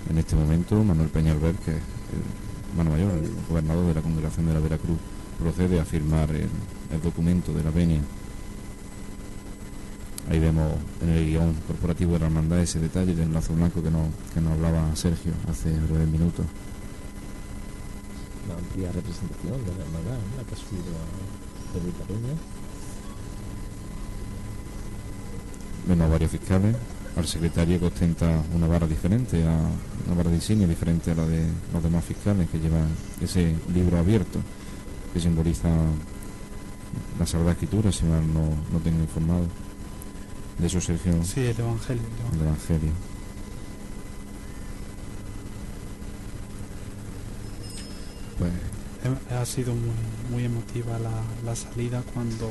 En 0.10 0.18
este 0.18 0.36
momento, 0.36 0.84
Manuel 0.84 1.10
Peñalver, 1.10 1.56
que 1.56 1.72
es 1.72 1.78
el 1.78 2.78
mano 2.78 2.92
mayor, 2.92 3.12
el 3.14 3.32
gobernador 3.50 3.88
de 3.88 3.94
la 3.96 4.02
congregación 4.02 4.46
de 4.46 4.54
la 4.54 4.60
Veracruz, 4.60 4.98
procede 5.40 5.80
a 5.80 5.86
firmar 5.86 6.30
el, 6.32 6.50
el 6.92 7.02
documento 7.02 7.54
de 7.54 7.64
la 7.64 7.72
venia 7.72 8.02
Ahí 10.30 10.40
vemos 10.40 10.72
en 11.02 11.10
el 11.10 11.26
guion 11.26 11.54
corporativo 11.68 12.14
de 12.14 12.20
la 12.20 12.26
hermandad 12.28 12.60
ese 12.60 12.80
detalle 12.80 13.14
del 13.14 13.34
lazo 13.34 13.54
blanco 13.54 13.84
que 13.84 13.92
nos, 13.92 14.08
que 14.34 14.40
nos 14.40 14.54
hablaba 14.54 14.96
Sergio 14.96 15.34
hace 15.50 15.70
breves 15.72 16.08
minutos. 16.08 16.46
Una 18.46 18.56
amplia 18.56 18.92
representación 18.92 19.66
de 19.66 19.76
la 19.76 19.84
hermandad, 19.84 20.20
la 20.38 20.44
que 20.44 20.54
ha 20.54 20.58
subido 20.58 20.94
a 20.96 22.08
Peña. 22.08 22.34
Vemos 25.88 26.10
varios 26.10 26.32
fiscales, 26.32 26.76
al 27.18 27.28
secretario 27.28 27.80
que 27.80 27.86
ostenta 27.86 28.42
una 28.56 28.68
barra 28.68 28.88
diferente, 28.88 29.44
a, 29.44 29.58
una 30.08 30.16
barra 30.16 30.30
de 30.30 30.36
diseño 30.36 30.68
diferente 30.68 31.12
a 31.12 31.16
la 31.16 31.26
de 31.26 31.46
los 31.74 31.84
demás 31.84 32.06
fiscales 32.06 32.50
que 32.50 32.60
llevan 32.60 32.88
ese 33.22 33.56
libro 33.74 33.98
abierto 33.98 34.40
que 35.14 35.20
simboliza 35.20 35.70
la 37.20 37.26
Sagrada 37.26 37.52
Escritura, 37.52 37.92
si 37.92 38.06
mal 38.06 38.22
no, 38.34 38.50
no 38.72 38.80
tengo 38.84 39.02
informado 39.02 39.46
de 40.58 40.70
su 40.70 40.82
sección. 40.82 41.26
Sí, 41.26 41.42
el 41.42 41.60
Evangelio. 41.60 42.04
El 42.34 42.42
Evangelio. 42.42 42.92
Pues 48.38 48.52
ha 49.32 49.46
sido 49.46 49.74
muy, 49.74 49.92
muy 50.32 50.46
emotiva 50.46 50.98
la, 51.00 51.12
la, 51.46 51.56
salida 51.56 52.04
cuando 52.14 52.48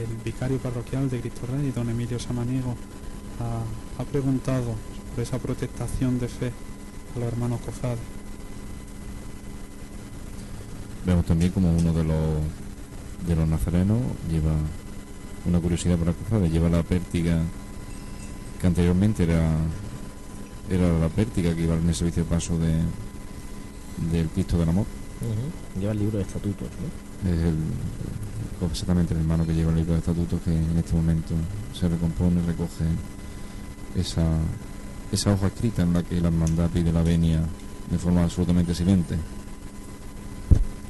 el 0.00 0.16
vicario 0.24 0.58
parroquial 0.58 1.10
de 1.10 1.20
Cristo 1.20 1.46
Rey, 1.46 1.70
don 1.70 1.90
Emilio 1.90 2.18
Samaniego, 2.18 2.74
ha, 3.40 4.02
ha 4.02 4.04
preguntado 4.04 4.74
por 5.14 5.22
esa 5.22 5.38
protestación 5.38 6.18
de 6.18 6.28
fe 6.28 6.52
a 7.14 7.18
los 7.18 7.28
hermanos 7.28 7.60
cofrades. 7.60 7.98
Vemos 11.04 11.24
también 11.24 11.52
como 11.52 11.70
uno 11.70 11.92
de 11.92 12.04
los 12.04 12.40
de 13.26 13.34
los 13.34 13.48
nazarenos 13.48 13.98
lleva 14.30 14.52
una 15.46 15.60
curiosidad 15.60 15.96
para 15.96 16.12
cofrades, 16.12 16.52
lleva 16.52 16.68
la 16.68 16.82
pértiga 16.82 17.40
que 18.60 18.66
anteriormente 18.66 19.24
era 19.24 19.56
era 20.70 20.98
la 20.98 21.08
pértiga 21.08 21.54
que 21.54 21.62
iba 21.62 21.74
en 21.74 21.88
el 21.88 21.94
servicio 21.94 22.24
de 22.24 22.28
paso 22.28 22.58
de 22.58 22.74
del 24.10 24.28
Cristo 24.28 24.58
del 24.58 24.68
Amor. 24.68 24.86
Lleva 25.78 25.92
el 25.92 25.98
libro 25.98 26.18
de 26.18 26.24
estatutos, 26.24 26.68
¿no? 26.68 27.30
Es 27.30 27.42
el, 27.44 27.56
exactamente 28.70 29.14
el 29.14 29.20
hermano 29.20 29.46
que 29.46 29.54
lleva 29.54 29.70
el 29.70 29.78
libro 29.78 29.92
de 29.94 30.00
estatutos 30.00 30.40
que 30.42 30.50
en 30.50 30.76
este 30.76 30.94
momento 30.94 31.34
se 31.72 31.88
recompone, 31.88 32.42
recoge 32.42 32.84
esa, 33.94 34.26
esa 35.10 35.32
hoja 35.32 35.46
escrita 35.46 35.82
en 35.82 35.94
la 35.94 36.02
que 36.02 36.20
la 36.20 36.28
hermandad 36.28 36.68
pide 36.70 36.92
la 36.92 37.02
venia 37.02 37.40
de 37.90 37.98
forma 37.98 38.24
absolutamente 38.24 38.74
silente. 38.74 39.16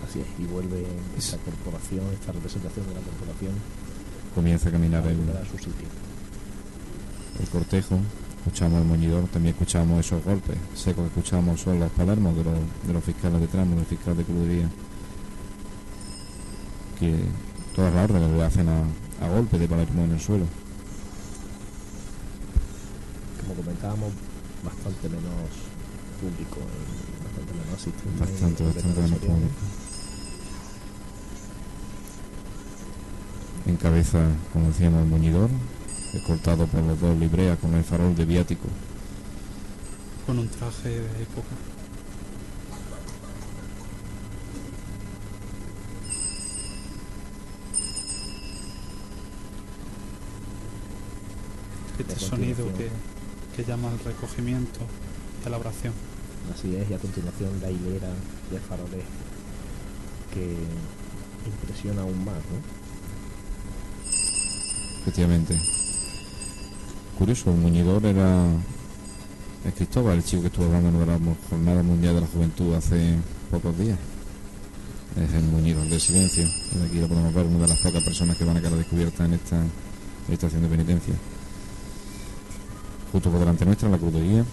Así 0.08 0.20
es, 0.20 0.26
y 0.38 0.44
vuelve 0.46 0.84
esa 1.16 1.36
corporación, 1.38 2.04
esta 2.12 2.32
representación 2.32 2.86
de 2.88 2.94
la 2.94 3.00
corporación 3.00 3.52
comienza 4.36 4.68
a 4.68 4.72
caminar 4.72 5.04
el, 5.06 5.18
el 7.40 7.48
cortejo. 7.48 7.98
Escuchamos 8.36 8.82
el 8.82 8.86
moñidor, 8.86 9.26
también 9.28 9.54
escuchamos 9.54 9.98
esos 10.06 10.22
golpes 10.22 10.56
secos 10.76 11.02
que 11.02 11.18
escuchamos 11.18 11.60
son 11.60 11.80
los 11.80 11.90
palermos 11.90 12.36
de 12.36 12.44
los, 12.44 12.54
de 12.86 12.92
los 12.92 13.02
fiscales 13.02 13.40
de 13.40 13.48
tramo, 13.48 13.74
del 13.74 13.86
fiscal 13.86 14.16
de 14.16 14.22
crudería, 14.22 14.68
que 17.00 17.24
todas 17.74 17.92
las 17.92 18.04
órdenes 18.04 18.30
le 18.30 18.44
hacen 18.44 18.68
a, 18.68 18.84
a 19.24 19.28
golpe 19.28 19.58
de 19.58 19.66
palermo 19.66 20.04
en 20.04 20.12
el 20.12 20.20
suelo. 20.20 20.44
Como 23.40 23.54
comentábamos, 23.54 24.12
bastante 24.62 25.08
menos 25.08 25.50
público, 26.20 26.60
bastante 27.24 27.52
menos 27.52 27.74
asistente. 27.74 28.20
Bastante, 28.20 28.64
bastante 28.64 29.00
menos 29.00 29.18
público. 29.18 29.85
Encabeza, 33.72 34.20
como 34.52 34.68
decíamos, 34.68 35.02
el 35.02 35.08
muñidor, 35.08 35.50
escoltado 36.12 36.66
por 36.66 36.82
los 36.82 37.00
dos 37.00 37.16
libreas 37.18 37.58
con 37.58 37.74
el 37.74 37.84
farol 37.84 38.14
de 38.14 38.24
viático. 38.24 38.68
Con 40.26 40.38
un 40.38 40.48
traje 40.48 40.88
de 40.88 41.22
época. 41.22 41.48
Este 51.98 52.18
sonido 52.18 52.66
que, 52.76 52.90
que 53.56 53.64
llama 53.64 53.90
al 53.90 53.98
recogimiento 54.00 54.80
y 55.42 55.46
a 55.46 55.50
la 55.50 55.58
oración. 55.58 55.94
Así 56.54 56.76
es, 56.76 56.88
y 56.90 56.94
a 56.94 56.98
continuación 56.98 57.50
la 57.60 57.70
hilera 57.70 58.08
de 58.50 58.60
faroles 58.60 59.04
que 60.32 60.54
impresiona 61.46 62.02
aún 62.02 62.24
más, 62.24 62.36
¿no? 62.36 62.75
Efectivamente. 65.06 65.56
Curioso, 67.16 67.50
el 67.52 67.58
muñidor 67.58 68.04
era 68.04 68.44
es 69.64 69.74
Cristóbal, 69.74 70.16
el 70.16 70.24
chico 70.24 70.42
que 70.42 70.48
estuvo 70.48 70.66
hablando 70.66 70.98
de 70.98 71.06
la 71.06 71.18
Jornada 71.48 71.82
Mundial 71.82 72.16
de 72.16 72.20
la 72.22 72.26
Juventud 72.26 72.74
hace 72.74 73.14
pocos 73.50 73.78
días. 73.78 73.98
Es 75.16 75.32
el 75.32 75.44
muñidor 75.44 75.86
del 75.88 76.00
silencio. 76.00 76.44
aquí 76.84 76.98
lo 77.00 77.08
podemos 77.08 77.32
ver, 77.32 77.46
una 77.46 77.60
de 77.60 77.68
las 77.68 77.80
pocas 77.80 78.02
personas 78.02 78.36
que 78.36 78.44
van 78.44 78.56
a 78.56 78.60
quedar 78.60 78.74
descubiertas 78.74 79.26
en 79.26 79.34
esta 79.34 79.62
estación 80.28 80.62
de 80.62 80.68
penitencia. 80.68 81.14
Justo 83.12 83.30
por 83.30 83.38
delante 83.38 83.64
nuestra, 83.64 83.88
la 83.88 83.98
crudería, 83.98 84.44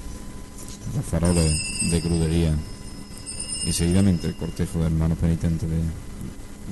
los 0.96 1.06
faroles 1.06 1.52
de 1.92 2.02
crudería 2.02 2.56
y 3.66 3.74
seguidamente 3.74 4.28
el 4.28 4.36
cortejo 4.36 4.80
de 4.80 4.86
hermanos 4.86 5.18
penitentes 5.18 5.68
de, 5.68 5.78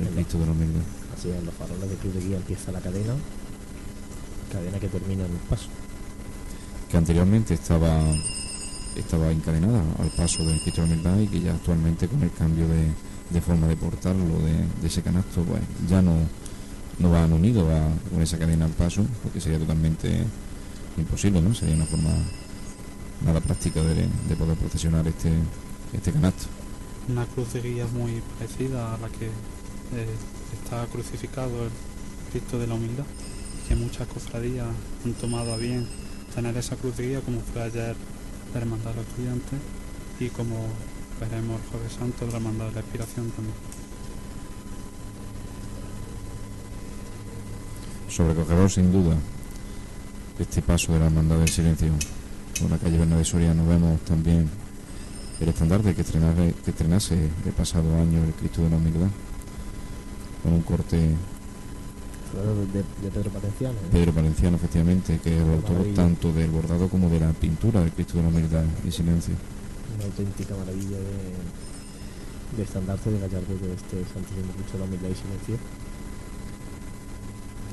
del 0.06 0.14
Cristo 0.14 0.40
de 0.40 0.46
los. 0.46 0.56
Así 1.18 1.30
es, 1.30 1.44
los 1.44 1.54
faroles 1.56 1.90
de 1.90 1.96
crudería 1.96 2.38
empieza 2.38 2.72
la 2.72 2.80
cadena 2.80 3.14
cadena 4.52 4.80
que 4.80 4.88
termina 4.88 5.26
en 5.26 5.32
el 5.32 5.38
paso. 5.50 5.68
Que 6.90 6.98
anteriormente 6.98 7.54
estaba 7.54 8.02
estaba 8.96 9.32
encadenada 9.32 9.82
al 10.00 10.10
paso 10.10 10.44
del 10.44 10.60
Cristo 10.62 10.86
de 10.86 10.98
la 10.98 11.22
y 11.22 11.28
que 11.28 11.40
ya 11.40 11.54
actualmente 11.54 12.08
con 12.08 12.22
el 12.24 12.32
cambio 12.32 12.66
de, 12.68 13.42
forma 13.42 13.68
de 13.68 13.78
portarlo 13.78 14.40
de, 14.40 14.88
ese 14.88 15.02
canasto 15.02 15.44
pues 15.44 15.62
ya 15.90 16.02
no, 16.02 16.16
no 17.00 17.12
van 17.12 17.32
unidos 17.32 17.72
a, 17.72 17.88
con 18.10 18.22
esa 18.22 18.38
cadena 18.38 18.66
al 18.66 18.72
paso 18.72 19.06
porque 19.24 19.40
sería 19.40 19.60
totalmente 19.60 20.26
imposible, 20.98 21.42
¿no? 21.42 21.54
Sería 21.56 21.76
una 21.76 21.86
forma 21.86 22.12
nada 23.26 23.40
práctica 23.40 23.82
de, 23.82 24.36
poder 24.36 24.58
procesionar 24.58 25.08
este, 25.08 25.32
este 25.94 26.12
canasto. 26.12 26.48
Una 27.08 27.26
cruz 27.26 27.54
de 27.54 27.62
guía 27.62 27.88
muy 27.94 28.22
parecida 28.38 28.96
a 28.96 28.98
la 28.98 29.08
que 29.10 29.28
eh, 29.28 30.08
está 30.62 30.86
crucificado 30.88 31.64
el 31.64 31.72
Cristo 32.32 32.60
de 32.60 32.68
la 32.68 32.76
Humildad 32.76 33.06
muchas 33.76 34.08
cofradías 34.08 34.68
han 35.06 35.14
tomado 35.14 35.54
a 35.54 35.58
bien 35.58 35.88
tener 36.34 36.56
esa 36.58 36.76
cruz 36.76 36.98
guía, 36.98 37.22
como 37.22 37.42
fue 37.42 37.64
ayer 37.64 37.96
la 38.54 38.60
Hermandad 38.60 38.92
de 38.92 38.98
los 38.98 39.08
Estudiantes 39.08 39.60
y 40.20 40.30
como 40.30 40.68
veremos 41.20 41.62
el 41.62 41.68
Jueves 41.70 41.94
Santo 41.94 42.28
la 42.28 42.38
Hermandad 42.38 42.68
de 42.68 42.74
la 42.74 42.80
Expiración 42.82 43.30
también. 43.32 43.56
Sobrecogedor 48.10 48.70
sin 48.70 48.92
duda 48.92 49.16
este 50.40 50.62
paso 50.62 50.94
de 50.94 51.00
la 51.00 51.06
Hermandad 51.06 51.38
del 51.38 51.50
Silencio 51.50 51.92
por 52.60 52.72
la 52.72 52.78
calle 52.78 52.98
Bernabé 52.98 53.24
Soriano 53.24 53.66
vemos 53.66 54.00
también 54.02 54.50
el 55.40 55.50
estandarte 55.50 55.96
que 55.96 56.02
estrenase, 56.02 56.54
que 56.64 56.72
estrenase 56.72 57.30
el 57.46 57.52
pasado 57.54 57.96
año 57.96 58.24
el 58.24 58.34
Cristo 58.34 58.64
de 58.64 58.70
la 58.70 58.78
Humildad 58.78 59.10
con 60.44 60.54
un 60.54 60.62
corte 60.62 61.16
de, 62.34 63.10
Pedro 63.10 63.32
Valenciano. 63.32 63.76
Pedro 63.92 64.14
Valenciano, 64.14 64.56
efectivamente, 64.58 65.20
que 65.24 65.36
es 65.36 65.44
el 65.44 65.52
autor 65.52 65.86
tanto 65.96 66.32
del 66.32 66.50
bordado 66.50 66.88
como 66.88 67.10
de 67.10 67.20
la 67.20 67.34
pintura 67.34 67.82
del 67.82 67.92
Cristo 67.92 68.18
de 68.18 68.24
la 68.24 68.30
Humildad 68.30 68.64
y 68.86 68.92
Silencio. 68.92 69.36
Una 69.96 70.06
auténtica 70.06 70.56
maravilla 70.56 70.98
de, 70.98 72.58
de 72.58 72.64
estandarte 72.64 73.12
de 73.12 73.20
gallardo 73.20 73.58
de 73.58 73.74
este 73.74 73.98
Santísimo 74.14 74.54
Cristo 74.56 74.74
de 74.74 74.80
la 74.80 74.86
Humildad 74.86 75.10
y 75.10 75.16
Silencio. 75.16 75.58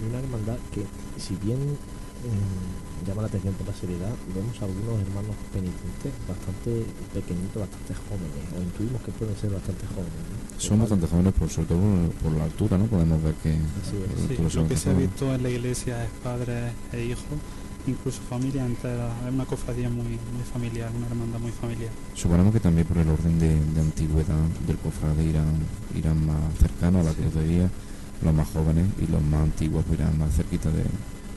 Una 0.09 0.19
hermandad 0.19 0.59
que, 0.73 0.85
si 1.21 1.37
bien 1.37 1.59
mm, 1.59 2.88
llama 3.07 3.23
la 3.23 3.29
atención 3.29 3.55
por 3.55 3.67
la 3.67 3.75
seriedad, 3.75 4.15
vemos 4.35 4.61
a 4.61 4.65
algunos 4.65 5.01
hermanos 5.01 5.37
penitentes 5.53 6.13
bastante 6.27 6.85
pequeñitos, 7.15 7.63
bastante 7.63 7.93
jóvenes, 7.95 8.45
o 8.57 8.63
intuimos 8.63 9.03
que 9.03 9.13
pueden 9.13 9.37
ser 9.37 9.51
bastante 9.51 9.87
jóvenes. 9.87 10.23
Son 10.59 10.79
bastante 10.79 11.07
jóvenes, 11.07 11.35
por, 11.35 11.49
sobre 11.51 11.69
todo 11.69 11.81
por, 12.23 12.33
la 12.33 12.45
altura, 12.45 12.79
¿no? 12.79 12.87
Podemos 12.87 13.23
ver 13.23 13.35
que... 13.43 13.55
lo 13.55 14.69
que 14.69 14.77
se 14.77 14.91
ha 14.91 14.95
visto 14.95 15.35
en 15.35 15.43
la 15.43 15.51
iglesia 15.51 16.05
es 16.05 16.11
padres 16.23 16.73
e 16.93 17.05
hijos 17.05 17.39
incluso 17.87 18.21
familia 18.23 18.65
entera. 18.65 19.09
Es 19.27 19.33
una 19.33 19.45
cofradía 19.45 19.89
muy, 19.89 20.05
muy 20.05 20.45
familiar, 20.53 20.91
una 20.95 21.07
hermandad 21.07 21.39
muy 21.41 21.53
familiar. 21.53 21.91
Suponemos 22.15 22.53
que 22.53 22.61
también 22.61 22.87
por 22.87 22.99
el 22.99 23.09
orden 23.09 23.39
de, 23.39 23.81
antigüedad 23.81 24.45
del 24.67 24.77
cofrade 24.77 25.25
irán, 25.25 25.55
irán 25.95 26.27
más 26.27 26.55
cercanos 26.59 27.07
a 27.07 27.11
la 27.11 27.15
de 27.15 27.49
guía, 27.49 27.71
los 28.23 28.35
más 28.35 28.49
jóvenes 28.49 28.87
y 29.01 29.11
los 29.11 29.23
más 29.23 29.43
antiguos 29.43 29.85
irán 29.93 30.19
más 30.19 30.35
cerquita 30.35 30.71
de, 30.71 30.85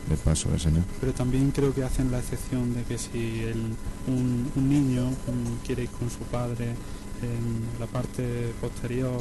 del 0.08 0.18
paso 0.18 0.50
del 0.50 0.60
Señor. 0.60 0.84
Pero 1.00 1.14
también 1.14 1.52
creo 1.52 1.74
que 1.74 1.84
hacen 1.84 2.12
la 2.12 2.20
excepción 2.20 2.74
de 2.74 2.84
que 2.84 2.98
si 2.98 3.42
el, 3.42 3.76
un, 4.08 4.52
un, 4.56 4.70
niño 4.70 5.10
quiere 5.66 5.84
ir 5.84 5.90
con 5.90 6.10
su 6.10 6.20
padre 6.20 6.76
en 7.22 7.80
la 7.80 7.86
parte 7.86 8.54
posterior, 8.60 9.20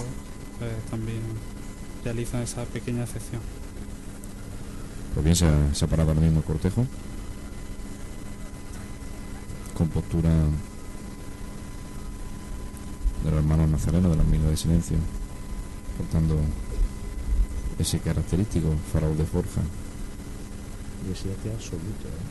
pues 0.58 0.72
también 0.90 1.20
realizan 2.04 2.42
esa 2.42 2.64
pequeña 2.64 3.04
excepción. 3.04 3.40
Pues 5.14 5.24
bien, 5.24 5.36
se 5.36 5.84
ha, 5.84 5.88
parado 5.88 6.10
ahora 6.10 6.20
mismo 6.20 6.38
el 6.38 6.44
cortejo. 6.44 6.86
Con 9.76 9.88
postura 9.88 10.30
de 13.24 13.30
los 13.30 13.38
hermanos 13.38 13.68
nazarenos 13.70 14.10
de 14.10 14.16
la 14.16 14.24
Mila 14.24 14.48
de 14.48 14.56
Silencio, 14.56 14.96
portando 15.96 16.36
ese 17.78 17.98
característico 17.98 18.68
farol 18.92 19.16
de 19.16 19.24
forja. 19.24 19.62
De 21.06 21.16
silencio 21.16 21.52
absoluto. 21.52 22.06
¿eh? 22.06 22.26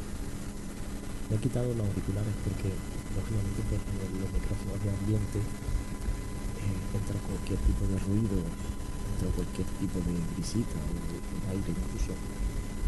Me 1.30 1.35
he 1.35 1.39
quitado 1.39 1.73
los 1.73 1.85
auriculares 1.85 2.33
porque, 2.45 2.69
lógicamente, 3.17 3.59
pues, 3.69 3.81
los 3.81 4.30
micrófonos 4.30 4.77
de 4.81 4.89
ambiente 4.89 5.39
eh, 5.39 6.98
entra 6.98 7.17
cualquier 7.25 7.59
tipo 7.65 7.83
de 7.89 7.98
ruido, 8.01 8.38
entra 8.45 9.30
cualquier 9.33 9.67
tipo 9.81 9.98
de 10.06 10.15
visita 10.38 10.77
o 10.80 10.91
de 10.95 11.17
aire 11.53 11.69
incluso 11.69 12.14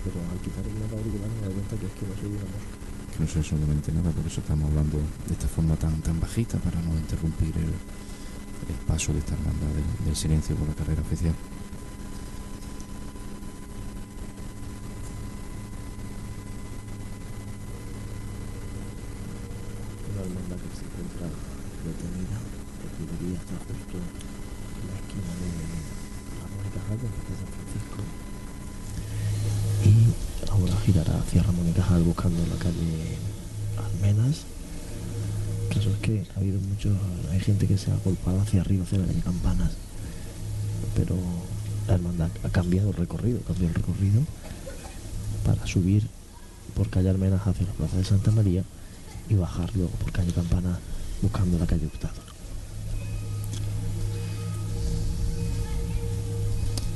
pero 0.03 0.18
al 0.32 0.40
quitar 0.42 0.66
el 0.66 0.82
auricular 0.82 1.30
me 1.30 1.45
doy 1.45 1.53
cuenta 1.61 1.77
que 1.77 1.85
es 1.85 1.93
que 1.93 2.06
no 2.10 2.16
soy 2.18 2.34
una 2.34 2.50
mosca. 2.50 2.74
Que 3.14 3.19
no 3.22 3.27
soy 3.27 3.42
absolutamente 3.42 3.92
nada, 3.92 4.10
por 4.10 4.26
eso 4.26 4.42
estamos 4.42 4.66
hablando 4.69 4.98
de 4.98 5.34
esta 5.34 5.48
forma 5.48 5.76
tan, 5.77 6.01
tan 6.01 6.19
bajita 6.19 6.58
para 6.58 6.82
no 6.82 6.98
interrumpir 6.98 7.53
el, 7.58 7.69
el 7.69 8.80
paso 8.88 9.14
de 9.14 9.19
esta 9.19 9.34
hermandad 9.35 9.69
del, 9.77 10.06
del 10.06 10.16
silencio 10.16 10.56
por 10.56 10.68
la 10.68 10.74
carrera 10.74 11.01
oficial. 11.01 11.35
Una 20.10 20.22
hermandad 20.26 20.58
que 20.58 20.72
se 20.74 20.84
encuentra 20.90 21.30
detenida, 21.85 22.38
porque 22.82 23.01
debería 23.06 23.38
estar 23.38 23.60
justo 23.69 23.98
en 24.01 24.84
la 24.90 24.95
esquina 24.98 25.32
de 25.38 25.51
la 26.42 26.45
Mónica 26.58 26.82
Jaco, 26.90 27.06
de 27.06 27.34
San 27.38 27.50
Francisco 27.53 28.01
ahora 30.50 30.76
girará 30.85 31.18
hacia 31.19 31.43
Ramón 31.43 31.68
y 31.69 31.72
Cajal 31.72 32.03
buscando 32.03 32.45
la 32.45 32.56
calle 32.56 33.18
Almenas. 33.77 34.45
El 35.69 35.76
caso 35.76 35.90
es 35.90 35.98
que 35.98 36.26
hay 37.32 37.40
gente 37.40 37.68
que 37.68 37.77
se 37.77 37.92
ha 37.92 37.95
golpeado 37.98 38.42
hacia 38.42 38.61
arriba, 38.61 38.84
hacia 38.84 38.98
la 38.98 39.06
calle 39.06 39.22
Campanas, 39.22 39.72
pero 40.95 41.16
la 41.88 41.93
hermandad 41.95 42.30
ha 42.43 42.50
cambiado 42.50 42.90
el 42.90 42.95
recorrido, 42.95 43.42
cambió 43.42 43.68
el 43.68 43.74
recorrido 43.74 44.22
para 45.45 45.66
subir 45.68 46.08
por 46.76 46.90
calle 46.90 47.10
Almenas 47.10 47.45
hacia 47.45 47.68
la 47.68 47.74
plaza 47.74 47.98
de 47.98 48.03
Santa 48.03 48.32
María 48.32 48.64
y 49.30 49.35
bajar 49.35 49.76
luego 49.76 49.92
por 49.92 50.11
calle 50.11 50.32
Campanas 50.32 50.80
buscando 51.22 51.60
la 51.60 51.68
calle 51.68 51.85
Hurtado. 51.85 52.22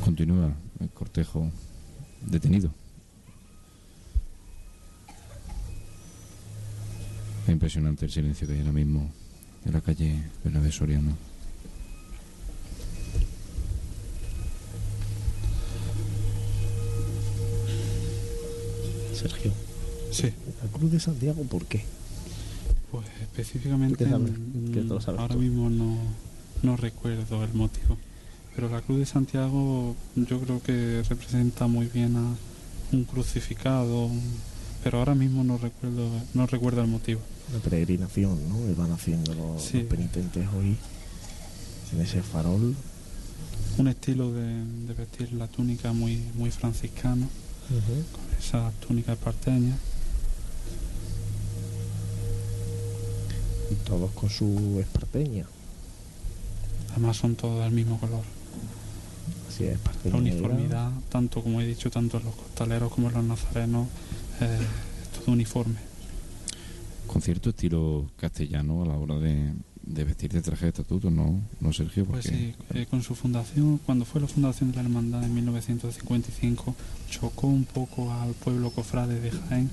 Continúa 0.04 0.54
el 0.80 0.90
cortejo 0.90 1.50
detenido. 2.26 2.72
Es 7.44 7.52
impresionante 7.52 8.06
el 8.06 8.12
silencio 8.12 8.48
que 8.48 8.54
hay 8.54 8.60
ahora 8.62 8.72
mismo 8.72 9.12
en 9.66 9.74
la 9.74 9.82
calle 9.82 10.24
Bernabé 10.44 10.72
Soriano. 10.72 11.18
Sergio. 19.14 19.52
Sí. 20.12 20.32
La 20.64 20.70
Cruz 20.72 20.92
de 20.92 21.00
Santiago, 21.00 21.44
¿por 21.44 21.66
qué? 21.66 21.84
Pues 22.92 23.08
específicamente 23.22 24.06
ahora 24.06 25.36
mismo 25.36 25.70
no, 25.70 25.98
no 26.64 26.78
recuerdo 26.78 27.44
el 27.44 27.54
motivo. 27.54 27.98
Pero 28.56 28.70
la 28.70 28.82
Cruz 28.82 29.00
de 29.00 29.06
Santiago 29.06 29.96
yo 30.16 30.40
creo 30.40 30.62
que 30.62 31.04
representa 31.10 31.68
muy 31.68 31.88
bien 31.88 32.16
a 32.16 32.36
un 32.96 33.04
crucificado, 33.04 34.10
pero 34.84 35.00
ahora 35.00 35.16
mismo 35.16 35.44
no 35.44 35.58
recuerdo 35.58 36.10
no 36.34 36.46
recuerdo 36.46 36.82
el 36.82 36.88
motivo. 36.88 37.20
Una 37.50 37.60
peregrinación, 37.60 38.38
¿no? 38.50 38.76
van 38.76 38.92
haciendo 38.92 39.34
los, 39.36 39.64
penitentes 39.88 40.48
hoy 40.58 40.76
en 41.94 42.02
ese 42.02 42.22
farol. 42.22 42.76
Un 43.78 43.88
estilo 43.88 44.32
de, 44.32 44.64
vestir 44.98 45.34
la 45.34 45.48
túnica 45.48 45.94
muy 45.94 46.22
muy 46.36 46.50
franciscano, 46.50 47.28
con 47.70 48.40
esa 48.40 48.72
túnica 48.80 49.16
parteña. 49.16 49.76
Y 53.72 53.76
todos 53.86 54.12
con 54.12 54.30
su 54.30 54.78
esparteña. 54.80 55.46
Además 56.92 57.18
son 57.18 57.36
todos 57.36 57.64
del 57.64 57.74
mismo 57.74 58.00
color. 58.00 58.24
Así 59.50 59.66
es, 59.66 59.78
La 60.06 60.18
uniformidad, 60.18 60.92
tanto 61.10 61.42
como 61.42 61.62
he 61.62 61.66
dicho, 61.66 61.90
tanto 61.92 62.18
en 62.18 62.26
los 62.26 62.36
costaleros 62.36 62.92
como 62.92 63.10
en 63.10 63.16
los 63.16 63.24
nazarenos, 63.24 63.88
eh, 64.42 64.60
todo 65.14 65.34
uniforme. 65.34 65.95
Con 67.08 67.22
cierto 67.22 67.50
estilo 67.50 68.10
castellano 68.18 68.84
a 68.84 68.86
la 68.86 68.98
hora 68.98 69.16
de, 69.20 69.54
vestir 69.84 70.32
de 70.32 70.42
traje 70.42 70.66
de 70.66 70.70
estatuto, 70.70 71.10
¿no, 71.10 71.40
no 71.60 71.74
Sergio? 71.74 72.06
Pues 72.06 72.26
sí, 72.26 72.54
eh, 72.74 72.86
con 72.90 73.02
su 73.04 73.16
fundación, 73.16 73.80
cuando 73.86 74.06
fue 74.06 74.22
la 74.22 74.28
fundación 74.28 74.72
de 74.72 74.78
la 74.78 74.84
hermandad 74.84 75.24
en 75.24 75.34
1955, 75.34 76.76
chocó 77.10 77.48
un 77.48 77.66
poco 77.66 78.12
al 78.12 78.34
pueblo 78.34 78.72
cofrade 78.72 79.20
de 79.20 79.32
Jaén 79.32 79.70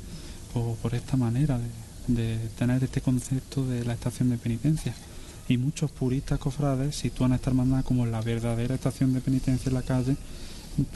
por, 0.53 0.77
por 0.77 0.95
esta 0.95 1.17
manera 1.17 1.59
de, 1.59 1.67
de, 2.15 2.39
tener 2.59 2.83
este 2.83 3.01
concepto 3.01 3.67
de 3.67 3.85
la 3.85 3.95
estación 3.95 4.31
de 4.31 4.39
penitencia. 4.39 4.95
Y 5.49 5.57
muchos 5.57 5.91
puristas 5.91 6.39
cofrades 6.39 6.95
sitúan 6.95 7.33
a 7.33 7.37
esta 7.37 7.51
hermandad 7.51 7.85
como 7.85 8.07
la 8.07 8.21
verdadera 8.21 8.75
estación 8.75 9.13
de 9.13 9.21
penitencia 9.21 9.69
en 9.69 9.75
la 9.75 9.83
calle, 9.83 10.17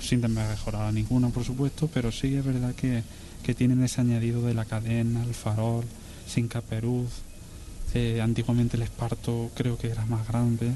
sin 0.01 0.21
mejorar 0.33 0.93
ninguna, 0.93 1.29
por 1.29 1.45
supuesto, 1.45 1.89
pero 1.93 2.11
sí 2.13 2.35
es 2.35 2.45
verdad 2.45 2.75
que, 2.75 3.03
que 3.43 3.55
tienen 3.55 3.83
ese 3.83 4.01
añadido 4.01 4.43
de 4.43 4.55
la 4.55 4.65
cadena, 4.65 5.23
el 5.25 5.35
farol, 5.35 5.85
sin 6.27 6.49
caperuz. 6.49 7.11
Eh, 7.95 8.21
antiguamente 8.21 8.77
el 8.77 8.83
esparto 8.83 9.51
creo 9.55 9.79
que 9.79 9.89
era 9.89 10.05
más 10.07 10.27
grande, 10.29 10.73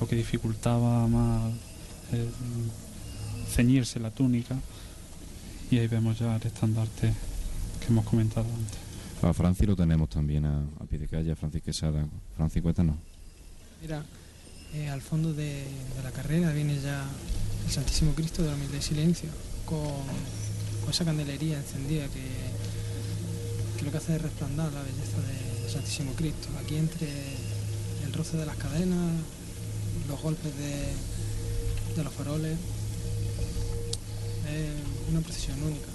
lo 0.00 0.08
que 0.08 0.16
dificultaba 0.16 1.06
más 1.06 1.52
eh, 2.12 2.28
ceñirse 3.48 4.00
la 4.00 4.10
túnica. 4.10 4.56
Y 5.70 5.78
ahí 5.78 5.86
vemos 5.86 6.18
ya 6.18 6.36
el 6.36 6.42
estandarte 6.42 7.12
que 7.80 7.86
hemos 7.88 8.04
comentado 8.04 8.46
antes. 8.46 8.78
A 9.22 9.32
Franci 9.32 9.66
lo 9.66 9.74
tenemos 9.74 10.08
también 10.08 10.44
a, 10.44 10.62
pie 10.88 10.98
de 10.98 11.08
calle, 11.08 11.32
a 11.32 11.36
Francis 11.36 11.62
Quesada. 11.62 12.06
Francis, 12.36 12.62
cuéntanos. 12.62 12.96
Mira, 13.80 14.04
eh, 14.74 14.88
al 14.88 15.00
fondo 15.00 15.32
de, 15.32 15.64
la 16.02 16.10
carrera 16.10 16.52
viene 16.52 16.78
ya 16.80 17.04
el 17.66 17.72
Santísimo 17.72 18.12
Cristo 18.14 18.42
de 18.42 18.50
la 18.50 18.54
humildad 18.54 18.78
y 18.78 18.82
silencio, 18.82 19.28
con, 19.64 19.80
con 20.80 20.90
esa 20.90 21.04
candelería 21.04 21.58
encendida 21.58 22.06
que 22.08 22.20
lo 23.86 23.92
que 23.92 23.98
hace 23.98 24.16
es 24.16 24.22
resplandar 24.22 24.72
la 24.72 24.82
belleza 24.82 25.16
del 25.22 25.70
Santísimo 25.70 26.12
Cristo. 26.14 26.48
Aquí 26.60 26.74
entre 26.74 27.06
el 28.04 28.12
roce 28.12 28.36
de 28.36 28.44
las 28.44 28.56
cadenas, 28.56 29.12
los 30.08 30.20
golpes 30.20 30.52
de, 30.58 32.02
los 32.02 32.12
faroles, 32.12 32.58
es 34.52 35.08
una 35.08 35.20
precisión 35.20 35.62
única. 35.62 35.86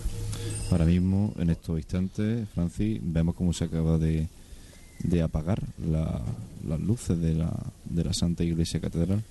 Ahora 0.71 0.85
mismo, 0.85 1.33
en 1.37 1.49
estos 1.49 1.77
instantes, 1.77 2.47
Francis, 2.55 3.01
vemos 3.03 3.35
cómo 3.35 3.51
se 3.51 3.65
acaba 3.65 3.97
de, 3.97 4.29
apagar 5.21 5.61
las 5.77 6.79
luces 6.79 7.19
de 7.19 7.33
la, 7.33 7.51
de 7.83 8.05
la 8.05 8.13
Santa 8.13 8.45
Iglesia 8.45 8.79
Catedral. 8.79 9.21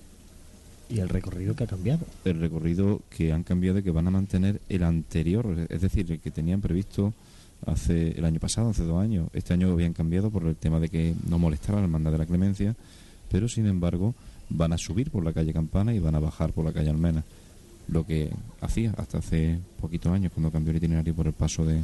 ¿Y 0.90 0.98
el 0.98 1.08
recorrido 1.08 1.56
que 1.56 1.64
ha 1.64 1.66
cambiado? 1.66 2.05
El 2.26 2.39
recorrido 2.40 3.00
que 3.08 3.32
han 3.32 3.42
cambiado 3.42 3.78
y 3.78 3.82
que 3.82 3.90
van 3.90 4.06
a 4.06 4.10
mantener 4.10 4.60
el 4.68 4.82
anterior, 4.82 5.66
es 5.70 5.80
decir, 5.80 6.12
el 6.12 6.20
que 6.20 6.30
tenían 6.30 6.60
previsto 6.60 7.14
hace 7.66 8.12
el 8.18 8.24
año 8.24 8.40
pasado, 8.40 8.70
hace 8.70 8.84
dos 8.84 9.02
años. 9.02 9.28
Este 9.32 9.55
año 9.55 9.70
habían 9.70 9.92
cambiado 9.92 10.30
por 10.30 10.47
el 10.47 10.56
tema 10.56 10.80
de 10.80 10.89
que 10.89 11.14
no 11.28 11.39
molestara 11.39 11.78
la 11.78 11.84
hermandad 11.84 12.12
de 12.12 12.18
la 12.18 12.26
clemencia, 12.26 12.74
pero 13.30 13.48
sin 13.48 13.66
embargo 13.66 14.14
van 14.48 14.72
a 14.72 14.78
subir 14.78 15.10
por 15.10 15.24
la 15.24 15.32
calle 15.32 15.52
Campana 15.52 15.94
y 15.94 15.98
van 15.98 16.14
a 16.14 16.20
bajar 16.20 16.52
por 16.52 16.64
la 16.64 16.72
calle 16.72 16.90
Almena, 16.90 17.24
lo 17.89 18.06
que 18.06 18.30
hacía 18.60 18.92
hasta 18.97 19.18
hace 19.18 19.58
poquitos 19.80 20.12
años 20.12 20.32
cuando 20.32 20.50
cambió 20.50 20.72
el 20.72 20.78
itinerario 20.78 21.14
por 21.14 21.26
el 21.26 21.32
paso 21.32 21.64
de 21.64 21.80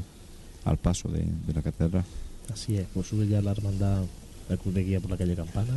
al 0.65 0.79
paso 0.79 1.09
de, 1.09 1.25
la 1.55 1.63
catedral. 1.63 2.05
Así 2.53 2.77
es, 2.77 2.87
pues 2.93 3.07
sube 3.07 3.29
ya 3.29 3.41
la 3.41 3.53
hermandad 3.53 4.03
la 4.49 4.57
cruz 4.57 4.75
de 4.75 4.85
guía 4.85 5.01
por 5.01 5.11
la 5.11 5.17
calle 5.17 5.35
Campana, 5.35 5.75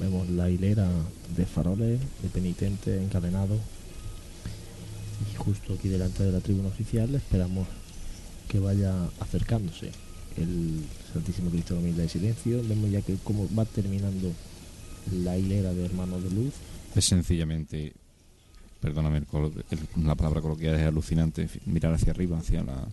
vemos 0.00 0.28
la 0.30 0.50
hilera 0.50 0.88
de 1.36 1.46
faroles, 1.46 2.00
de 2.22 2.28
penitentes 2.28 3.02
encadenados 3.02 3.58
y 5.32 5.36
justo 5.36 5.74
aquí 5.74 5.88
delante 5.88 6.22
de 6.22 6.32
la 6.32 6.40
tribuna 6.40 6.68
oficial 6.68 7.12
esperamos 7.14 7.66
que 8.48 8.58
vaya 8.58 8.94
acercándose 9.20 9.90
el 10.36 10.84
Santísimo 11.12 11.50
Cristo 11.50 11.74
de 11.74 11.80
la 11.80 11.86
Humildad 11.86 12.04
y 12.04 12.08
Silencio. 12.08 12.62
Vemos 12.66 12.90
ya 12.90 13.02
que 13.02 13.16
cómo 13.22 13.48
va 13.56 13.64
terminando 13.64 14.32
la 15.22 15.36
hilera 15.36 15.72
de 15.72 15.84
hermanos 15.84 16.22
de 16.22 16.30
luz. 16.30 16.54
Es 16.94 17.04
sencillamente, 17.04 17.92
perdóname, 18.80 19.22
la 19.96 20.14
palabra 20.14 20.40
coloquial 20.40 20.74
es 20.76 20.86
alucinante, 20.86 21.48
mirar 21.66 21.94
hacia 21.94 22.12
arriba, 22.12 22.38
hacia 22.38 22.62
la, 22.62 22.86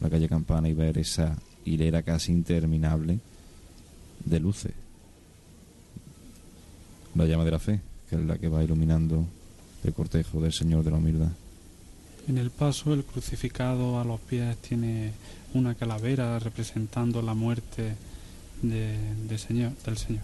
la 0.00 0.10
calle 0.10 0.28
Campana 0.28 0.68
y 0.68 0.74
ver 0.74 0.98
esa 0.98 1.36
hilera 1.64 2.02
casi 2.02 2.32
interminable 2.32 3.18
de 4.24 4.40
luces. 4.40 4.72
La 7.14 7.24
llama 7.24 7.44
de 7.44 7.50
la 7.50 7.58
fe, 7.58 7.80
que 8.08 8.16
es 8.16 8.22
la 8.22 8.38
que 8.38 8.48
va 8.48 8.62
iluminando 8.62 9.26
el 9.84 9.92
cortejo 9.92 10.40
del 10.40 10.52
Señor 10.52 10.84
de 10.84 10.90
la 10.90 10.98
Humildad. 10.98 11.32
En 12.30 12.38
el 12.38 12.52
paso, 12.52 12.94
el 12.94 13.02
crucificado 13.02 13.98
a 13.98 14.04
los 14.04 14.20
pies 14.20 14.56
tiene 14.58 15.10
una 15.52 15.74
calavera 15.74 16.38
representando 16.38 17.22
la 17.22 17.34
muerte 17.34 17.96
de, 18.62 19.36
señor, 19.36 19.72
del 19.84 19.98
Señor. 19.98 20.22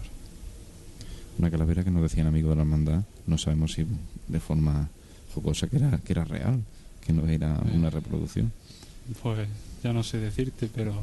Una 1.37 1.51
calavera 1.51 1.83
que 1.83 1.91
nos 1.91 2.01
decían 2.01 2.25
amigos 2.25 2.51
de 2.51 2.55
la 2.55 2.61
hermandad, 2.61 3.03
no 3.25 3.37
sabemos 3.37 3.73
si 3.73 3.85
de 4.29 4.39
forma 4.39 4.87
jocosa 5.35 5.67
que 5.67 5.75
era, 5.75 5.97
que 5.97 6.13
era 6.13 6.23
real, 6.23 6.63
que 7.05 7.11
no 7.11 7.27
era 7.27 7.59
una 7.73 7.89
reproducción. 7.89 8.53
Pues 9.21 9.49
ya 9.83 9.91
no 9.91 10.01
sé 10.01 10.19
decirte, 10.19 10.69
pero 10.73 10.93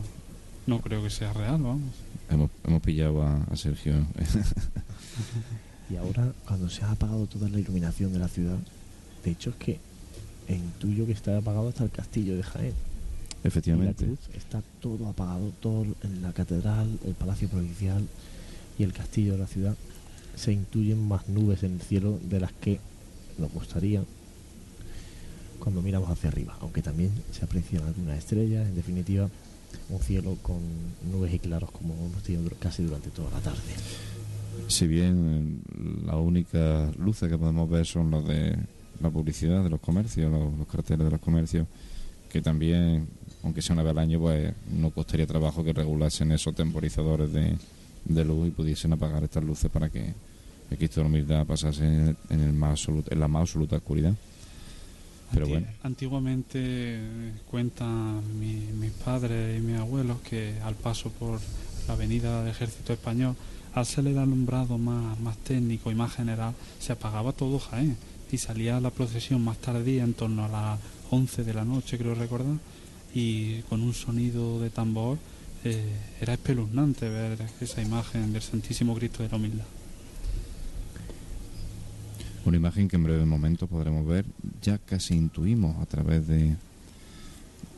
no 0.66 0.81
creo 0.81 1.02
que 1.02 1.10
sea 1.10 1.34
real, 1.34 1.60
vamos. 1.60 1.92
Hemos, 2.31 2.50
hemos 2.66 2.81
pillado 2.81 3.23
a, 3.23 3.55
Sergio. 3.57 3.92
y 5.91 5.97
ahora, 5.97 6.33
cuando 6.47 6.70
se 6.70 6.83
ha 6.83 6.92
apagado 6.92 7.26
toda 7.26 7.50
la 7.50 7.60
iluminación 7.60 8.10
de 8.10 8.20
la 8.20 8.28
ciudad, 8.28 8.57
de 9.23 9.31
hecho 9.31 9.50
es 9.50 9.57
que 9.57 9.93
intuyo 10.52 11.06
que 11.06 11.12
está 11.12 11.39
apagado 11.39 11.68
hasta 11.68 11.84
el 11.84 11.90
castillo 11.90 12.36
de 12.36 12.42
Jaén. 12.42 12.74
Efectivamente. 13.44 14.06
está 14.34 14.62
todo 14.81 15.06
apagado, 15.06 15.52
todo 15.60 15.86
en 16.02 16.23
la 16.23 16.32
catedral, 16.32 16.98
el 17.05 17.14
palacio 17.14 17.48
provincial 17.48 18.06
y 18.78 18.82
el 18.82 18.92
castillo 18.92 19.32
de 19.32 19.39
la 19.39 19.47
ciudad. 19.47 19.76
Se 20.34 20.52
intuyen 20.52 21.06
más 21.06 21.28
nubes 21.28 21.62
en 21.62 21.74
el 21.74 21.81
cielo 21.82 22.18
de 22.23 22.40
las 22.40 22.52
que 22.52 22.81
nos 23.39 23.52
gustaría 23.52 24.02
cuando 25.58 25.82
miramos 25.82 26.10
hacia 26.10 26.28
arriba, 26.28 26.56
aunque 26.60 26.82
también 26.82 27.10
se 27.32 27.44
aprecian 27.44 27.84
algunas 27.84 28.18
estrellas, 28.18 28.66
en 28.66 28.74
definitiva 28.74 29.28
un 29.89 30.00
cielo 30.00 30.36
con 30.42 30.58
nubes 31.10 31.32
y 31.34 31.39
claros 31.39 31.70
como 31.70 31.94
hemos 31.94 32.23
tenido 32.23 32.50
casi 32.58 32.82
durante 32.82 33.10
toda 33.10 33.31
la 33.31 33.40
tarde. 33.40 33.60
Si 34.68 34.86
bien 34.86 35.60
la 36.06 36.16
única 36.16 36.90
luces 36.98 37.28
que 37.28 37.39
podemos 37.39 37.68
ver 37.68 37.86
son 37.86 38.10
las 38.10 38.24
de 38.26 38.56
la 39.00 39.10
publicidad 39.10 39.62
de 39.62 39.70
los 39.70 39.81
comercios, 39.81 40.31
los, 40.31 40.66
carteles 40.66 41.05
de 41.05 41.10
los 41.10 41.20
comercios, 41.20 41.66
que 42.31 42.40
también, 42.40 43.06
aunque 43.42 43.62
sea 43.62 43.74
una 43.74 43.82
vez 43.82 43.92
al 43.92 43.98
año, 43.98 44.20
pues 44.20 44.52
no 44.73 44.90
costaría 44.90 45.26
trabajo 45.26 45.64
que 45.64 45.73
regulasen 45.73 46.32
esos 46.32 46.55
temporizadores 46.55 47.32
de, 47.32 48.24
luz 48.24 48.48
y 48.48 48.50
pudiesen 48.50 48.92
apagar 48.92 49.24
estas 49.24 49.44
luces 49.44 49.70
para 49.70 49.89
que 49.89 50.12
el 50.70 50.76
Cristo 50.76 51.00
de 51.00 51.05
la 51.05 51.08
Humildad 51.08 51.47
pasase 51.47 51.84
en, 51.84 52.16
el 52.40 52.52
más 52.52 52.86
en 52.89 53.20
la 53.20 53.28
más 53.28 53.42
absoluta 53.42 53.76
oscuridad. 53.76 54.14
Pero 55.32 55.48
bueno. 55.48 55.66
Antiguamente 55.82 57.00
cuentan 57.50 58.23
mis 58.39 58.92
padres 59.05 59.58
y 59.58 59.62
mis 59.62 59.78
abuelos 59.78 60.20
que 60.20 60.55
al 60.62 60.74
paso 60.74 61.10
por 61.10 61.40
la 61.89 61.94
avenida 61.94 62.40
del 62.42 62.50
ejército 62.50 62.92
español, 62.92 63.34
al 63.74 63.86
ser 63.86 64.06
el 64.06 64.18
alumbrado 64.18 64.78
más, 64.78 65.18
más 65.18 65.36
técnico 65.39 65.90
y 65.90 65.94
más 65.94 66.14
general, 66.14 66.55
se 66.78 66.92
apagaba 66.92 67.32
todo 67.32 67.58
Jaén 67.58 67.97
y 68.34 68.38
salía 68.38 68.80
la 68.80 68.90
procesión 68.90 69.42
más 69.42 69.58
tardía, 69.58 70.02
en 70.02 70.14
torno 70.14 70.44
a 70.44 70.48
las 70.48 70.80
11 71.10 71.44
de 71.44 71.54
la 71.54 71.64
noche, 71.64 71.96
creo 71.96 72.14
recordar, 72.14 72.56
y 73.14 73.62
con 73.62 73.80
un 73.80 73.94
sonido 73.94 74.60
de 74.60 74.70
tambor 74.70 75.18
eh, 75.64 75.84
era 76.20 76.34
espeluznante 76.34 77.08
ver 77.08 77.38
esa 77.60 77.80
imagen 77.80 78.32
del 78.32 78.42
Santísimo 78.42 78.94
Cristo 78.94 79.22
de 79.22 79.28
la 79.28 79.36
Humildad. 79.36 79.64
Una 82.44 82.56
imagen 82.56 82.88
que 82.88 82.96
en 82.96 83.04
breve 83.04 83.24
momento 83.24 83.66
podremos 83.66 84.04
ver, 84.04 84.26
ya 84.60 84.78
casi 84.78 85.14
intuimos 85.14 85.80
a 85.80 85.86
través 85.86 86.26
de 86.26 86.56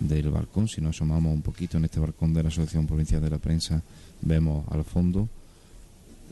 del 0.01 0.31
balcón, 0.31 0.69
si 0.69 0.83
nos 0.83 0.97
asomamos 0.97 1.33
un 1.33 1.41
poquito 1.41 1.79
en 1.79 1.85
este 1.87 2.01
balcón 2.01 2.35
de 2.35 2.43
la 2.43 2.49
Asociación 2.49 2.87
Provincial 2.87 3.23
de 3.23 3.31
la 3.31 3.39
Prensa, 3.39 3.83
vemos 4.21 4.67
al 4.71 4.85
fondo 4.85 5.29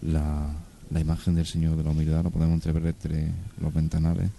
la, 0.02 0.54
la 0.90 1.00
imagen 1.00 1.34
del 1.34 1.46
Señor 1.46 1.76
de 1.76 1.84
la 1.84 1.90
Humildad, 1.90 2.24
lo 2.24 2.30
podemos 2.30 2.54
entrever 2.54 2.86
entre 2.86 3.30
los 3.58 3.72
ventanales. 3.72 4.30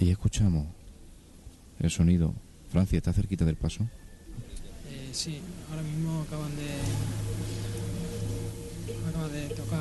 Y 0.00 0.10
escuchamos 0.10 0.66
el 1.80 1.90
sonido. 1.90 2.34
Francia, 2.70 2.98
¿está 2.98 3.12
cerquita 3.12 3.44
del 3.44 3.56
paso? 3.56 3.84
Eh, 4.90 5.10
sí, 5.12 5.40
ahora 5.70 5.82
mismo 5.82 6.22
acaban 6.22 6.54
de 6.56 6.66
acaba 9.08 9.28
de 9.28 9.48
tocar 9.48 9.80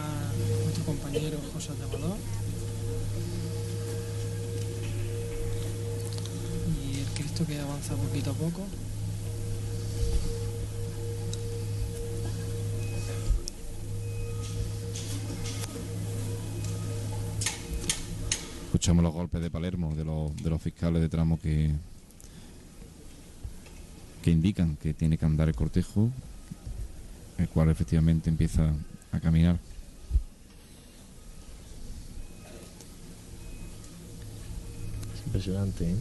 nuestro 0.63 0.85
compañero 0.85 1.37
José 1.53 1.71
Amador. 1.83 2.17
Y 6.83 6.99
el 6.99 7.07
Cristo 7.07 7.45
que 7.45 7.59
avanza 7.59 7.95
poquito 7.95 8.31
a 8.31 8.33
poco. 8.33 8.65
Escuchamos 18.85 19.03
los 19.03 19.15
golpes 19.15 19.41
de 19.41 19.49
Palermo, 19.49 19.95
de 19.95 20.05
los, 20.05 20.35
de 20.43 20.47
los 20.47 20.61
fiscales 20.61 21.01
de 21.01 21.09
tramo 21.09 21.39
que, 21.39 21.71
que 24.21 24.29
indican 24.29 24.75
que 24.75 24.93
tiene 24.93 25.17
que 25.17 25.25
andar 25.25 25.49
el 25.49 25.55
cortejo, 25.55 26.11
el 27.39 27.49
cual 27.49 27.71
efectivamente 27.71 28.29
empieza 28.29 28.71
a 29.11 29.19
caminar. 29.19 29.57
Es 35.15 35.25
impresionante, 35.25 35.89
¿eh? 35.89 35.95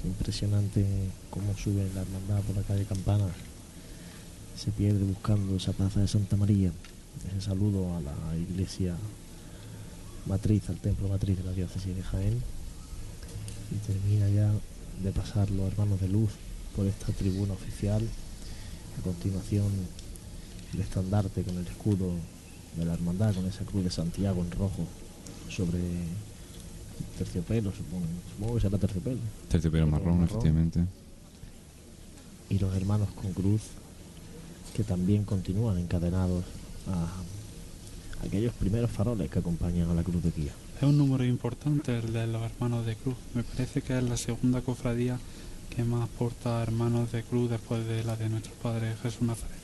es 0.00 0.04
impresionante 0.04 0.84
cómo 1.30 1.56
sube 1.56 1.88
la 1.94 2.00
hermandad 2.02 2.42
por 2.42 2.56
la 2.56 2.62
calle 2.62 2.86
Campana. 2.86 3.28
Se 4.56 4.72
pierde 4.72 5.04
buscando 5.04 5.54
esa 5.54 5.72
plaza 5.72 6.00
de 6.00 6.08
Santa 6.08 6.36
María. 6.36 6.72
Ese 7.28 7.40
saludo 7.40 7.96
a 7.96 8.00
la 8.00 8.36
iglesia 8.36 8.96
matriz, 10.26 10.68
al 10.68 10.76
templo 10.76 11.08
matriz 11.08 11.38
de 11.38 11.44
la 11.44 11.52
diócesis 11.52 11.94
de 11.94 12.02
Jaén 12.02 12.42
y 13.70 13.86
termina 13.86 14.28
ya 14.28 14.50
de 15.02 15.12
pasar 15.12 15.50
los 15.50 15.72
hermanos 15.72 16.00
de 16.00 16.08
luz 16.08 16.30
por 16.74 16.86
esta 16.86 17.12
tribuna 17.12 17.54
oficial. 17.54 18.02
A 18.98 19.02
continuación 19.02 19.66
el 20.72 20.80
estandarte 20.80 21.42
con 21.42 21.56
el 21.56 21.66
escudo 21.66 22.10
de 22.76 22.84
la 22.84 22.94
hermandad, 22.94 23.34
con 23.34 23.46
esa 23.46 23.64
cruz 23.64 23.84
de 23.84 23.90
Santiago 23.90 24.42
en 24.42 24.50
rojo 24.50 24.86
sobre 25.48 25.80
terciopelo, 27.18 27.72
supongo, 27.72 28.06
supongo 28.32 28.54
que 28.54 28.60
será 28.60 28.78
terciopelo. 28.78 29.20
Terciopelo 29.48 29.86
marrón, 29.86 30.24
efectivamente. 30.24 30.84
Y 32.48 32.58
los 32.58 32.74
hermanos 32.76 33.08
con 33.10 33.32
cruz 33.32 33.62
que 34.74 34.84
también 34.84 35.24
continúan 35.24 35.78
encadenados 35.78 36.44
a 36.86 37.08
aquellos 38.26 38.52
primeros 38.54 38.90
faroles 38.90 39.30
que 39.30 39.38
acompañan 39.38 39.90
a 39.90 39.94
la 39.94 40.02
cruz 40.02 40.22
de 40.22 40.30
guía. 40.30 40.52
Es 40.76 40.82
un 40.82 40.98
número 40.98 41.24
importante 41.24 41.96
el 41.98 42.12
de 42.12 42.26
los 42.26 42.42
hermanos 42.42 42.84
de 42.84 42.96
cruz. 42.96 43.16
Me 43.34 43.42
parece 43.42 43.82
que 43.82 43.96
es 43.96 44.02
la 44.02 44.16
segunda 44.16 44.60
cofradía 44.60 45.18
que 45.74 45.84
más 45.84 46.08
porta 46.08 46.62
hermanos 46.62 47.12
de 47.12 47.22
cruz 47.22 47.50
después 47.50 47.86
de 47.86 48.04
la 48.04 48.16
de 48.16 48.28
nuestro 48.28 48.52
Padre 48.54 48.94
Jesús 49.02 49.22
Nazareno. 49.22 49.56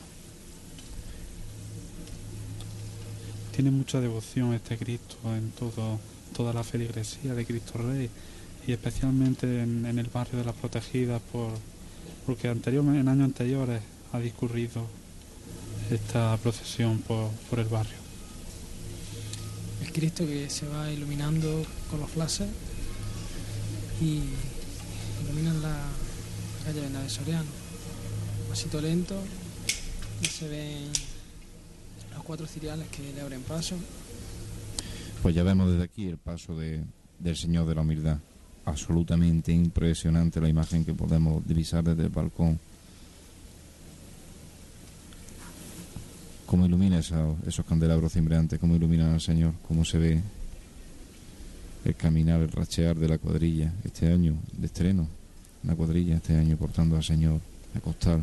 Tiene 3.55 3.71
mucha 3.71 4.01
devoción 4.01 4.55
este 4.55 4.79
Cristo 4.79 5.17
en 5.27 5.51
todo, 5.51 5.99
toda 6.35 6.53
la 6.53 6.65
feligresía 6.65 7.35
de 7.35 7.45
Cristo 7.45 7.79
Rey 7.79 8.09
y 8.67 8.73
especialmente 8.73 9.63
en, 9.63 9.85
el 9.87 10.07
barrio 10.07 10.39
de 10.39 10.45
las 10.45 10.55
protegidas 10.55 11.21
por, 11.33 11.51
porque 12.25 12.49
anteriormente, 12.49 13.01
en 13.01 13.09
años 13.09 13.27
anteriores 13.27 13.83
ha 14.13 14.19
discurrido 14.19 14.87
esta 15.91 16.37
procesión 16.39 16.99
por 17.01 17.59
el 17.59 17.67
barrio. 17.67 18.02
Cristo 19.91 20.27
que 20.27 20.49
se 20.51 20.67
va 20.69 20.91
iluminando 20.91 21.65
con 21.91 22.01
los 22.01 22.11
flashes 22.11 22.49
y 24.01 24.21
iluminan 25.25 25.63
la 25.63 25.77
calle 26.65 26.81
de 26.81 27.09
Soriano. 27.09 27.51
Pasito 28.49 28.81
lento 28.81 29.15
y 30.21 30.27
se 30.27 30.49
ven 30.49 30.91
los 32.15 32.23
cuatro 32.23 32.47
ciriales 32.47 32.87
que 32.89 33.13
le 33.13 33.21
abren 33.21 33.43
paso. 33.43 33.77
Pues 35.23 35.35
ya 35.35 35.43
vemos 35.43 35.71
desde 35.71 35.85
aquí 35.85 36.09
el 36.09 36.19
paso 36.19 36.57
de, 36.57 36.83
del 37.19 37.37
Señor 37.37 37.67
de 37.67 37.75
la 37.75 37.81
Humildad. 37.81 38.19
Absolutamente 38.65 39.53
impresionante 39.53 40.41
la 40.41 40.49
imagen 40.49 40.85
que 40.85 40.95
podemos 40.95 41.47
divisar 41.47 41.83
desde 41.83 42.05
el 42.05 42.09
balcón 42.11 42.59
cómo 46.53 46.67
ilumina 46.67 46.99
esos 46.99 47.65
candelabros 47.67 48.13
cimbreantes, 48.13 48.59
cómo 48.59 48.77
iluminan 48.77 49.15
al 49.15 49.23
Señor, 49.23 49.55
cómo 49.67 49.87
se 49.87 49.97
ve 49.97 50.21
el 51.83 51.95
caminar, 51.95 52.43
el 52.43 52.53
rachear 52.53 52.95
de 52.95 53.09
la 53.09 53.17
cuadrilla 53.17 53.73
este 53.85 54.13
año 54.13 54.37
de 54.53 54.67
estreno, 54.67 55.09
la 55.63 55.75
cuadrilla 55.75 56.17
este 56.17 56.37
año 56.37 56.59
portando 56.59 56.97
al 56.97 57.03
señor 57.03 57.41
a 57.75 57.81
costal 57.81 58.23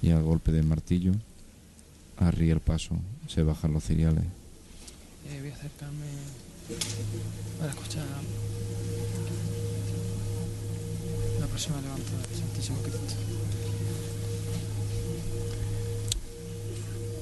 y 0.00 0.08
al 0.08 0.22
golpe 0.22 0.50
del 0.50 0.64
martillo 0.64 1.12
arriba 2.16 2.54
el 2.54 2.60
paso, 2.60 2.96
se 3.28 3.42
bajan 3.42 3.74
los 3.74 3.84
cereales. 3.84 4.24
Eh, 4.24 5.40
voy 5.42 5.50
a 5.50 5.54
acercarme 5.54 6.06
para 7.58 7.70
escuchar 7.70 8.06
la 11.38 11.46
próxima 11.46 11.82
levantada 11.82 12.26
del 12.28 12.38
Santísimo 12.38 12.78
Cristo. 12.78 12.99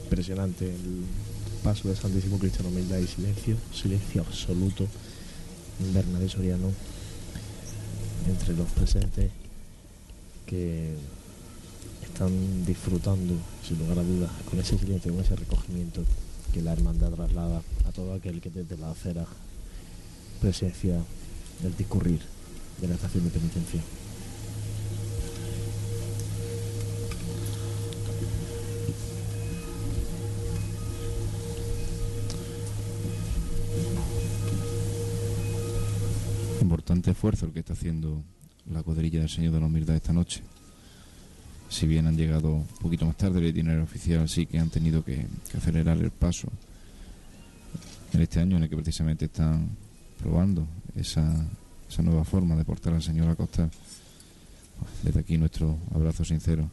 Impresionante 0.09 0.65
el 0.65 1.05
paso 1.63 1.87
del 1.87 1.97
Santísimo 1.99 2.39
Cristo 2.39 2.61
en 2.61 2.69
humildad 2.69 2.97
y 2.97 3.07
silencio, 3.07 3.59
silencio 3.75 4.23
absoluto 4.23 4.87
Bernabé 5.93 6.31
Soriano 6.31 6.73
entre 8.27 8.57
los 8.57 8.71
presentes 8.71 9.31
que 10.47 10.95
están 12.03 12.33
disfrutando, 12.65 13.35
sin 13.63 13.81
lugar 13.81 13.99
a 13.99 14.03
dudas, 14.03 14.31
con 14.49 14.59
ese 14.59 14.79
silencio, 14.79 15.13
con 15.13 15.23
ese 15.23 15.37
recogimiento 15.37 16.03
que 16.55 16.63
la 16.63 16.73
hermandad 16.73 17.11
traslada 17.11 17.61
a 17.87 17.93
todo 17.93 18.15
aquel 18.15 18.41
que 18.41 18.49
desde 18.49 18.79
la 18.79 18.91
acera 18.93 19.27
presencia 20.41 21.03
el 21.63 21.77
discurrir 21.77 22.21
de 22.81 22.89
la 22.89 22.95
estación 22.95 23.25
de 23.25 23.31
penitencia. 23.31 23.83
Importante 36.99 37.17
esfuerzo 37.17 37.47
el 37.47 37.53
que 37.53 37.61
está 37.61 37.75
haciendo 37.75 38.25
la 38.73 38.83
cuadrilla 38.83 39.21
del 39.21 39.29
Señor 39.29 39.53
de 39.53 39.61
la 39.61 39.67
Humildad 39.67 39.95
esta 39.95 40.13
noche 40.13 40.43
si 41.69 41.87
bien 41.87 42.09
han 42.09 42.17
llegado 42.17 42.55
un 42.55 42.67
poquito 42.81 43.07
más 43.07 43.17
tarde 43.17 43.39
el 43.39 43.47
itinerario 43.47 43.85
oficial, 43.85 44.29
sí 44.29 44.47
que 44.47 44.59
han 44.59 44.69
tenido 44.69 45.05
que, 45.05 45.25
acelerar 45.57 45.97
el 45.99 46.11
paso 46.11 46.49
en 48.13 48.21
este 48.21 48.41
año 48.41 48.57
en 48.57 48.65
el 48.65 48.69
que 48.69 48.75
precisamente 48.75 49.27
están 49.27 49.69
probando 50.21 50.67
esa, 50.97 51.47
nueva 52.03 52.25
forma 52.25 52.57
de 52.57 52.65
portar 52.65 52.95
al 52.95 53.03
señor 53.03 53.29
Acosta. 53.29 53.71
Desde 55.05 55.21
aquí 55.21 55.39
nuestro 55.39 55.79
abrazo 55.95 56.25
sincero 56.25 56.69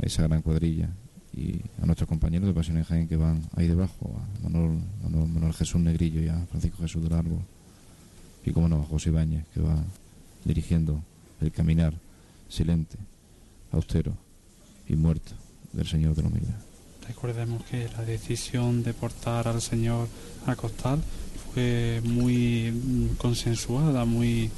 a 0.00 0.06
esa 0.06 0.22
gran 0.22 0.40
cuadrilla 0.40 0.88
y 1.34 1.60
a 1.82 1.84
nuestros 1.84 2.08
compañeros 2.08 2.48
de 2.48 2.54
Pasión 2.54 2.78
en 2.78 2.84
Jaén 2.84 3.08
que 3.08 3.16
van 3.16 3.42
ahí 3.56 3.68
debajo, 3.68 4.16
a 4.16 4.42
Manuel, 4.42 4.80
Manuel, 5.02 5.52
Jesús 5.52 5.82
Negrillo 5.82 6.22
y 6.22 6.28
a 6.28 6.46
Francisco 6.46 6.78
Jesús 6.82 7.02
del 7.02 7.12
Árbol 7.12 7.40
y 8.44 8.52
como 8.52 8.68
no 8.68 8.82
a 8.82 8.84
José 8.84 9.10
Ibáñez 9.10 9.44
que 9.52 9.60
va 9.60 9.76
dirigiendo 10.44 11.02
el 11.40 11.52
caminar 11.52 11.94
silente 12.48 12.96
austero 13.72 14.12
y 14.88 14.96
muerto 14.96 15.32
del 15.72 15.86
Señor 15.86 16.14
de 16.14 16.22
la 16.22 16.28
Humildad. 16.28 16.58
Recordemos 17.06 17.64
que 17.64 17.88
la 17.88 18.04
decisión 18.04 18.82
de 18.82 18.94
portar 18.94 19.48
al 19.48 19.60
Señor 19.60 20.08
a 20.46 20.56
costal 20.56 21.02
fue 21.52 22.00
muy 22.04 22.70
mm, 22.70 23.16
consensuada, 23.16 24.04
muy 24.04 24.50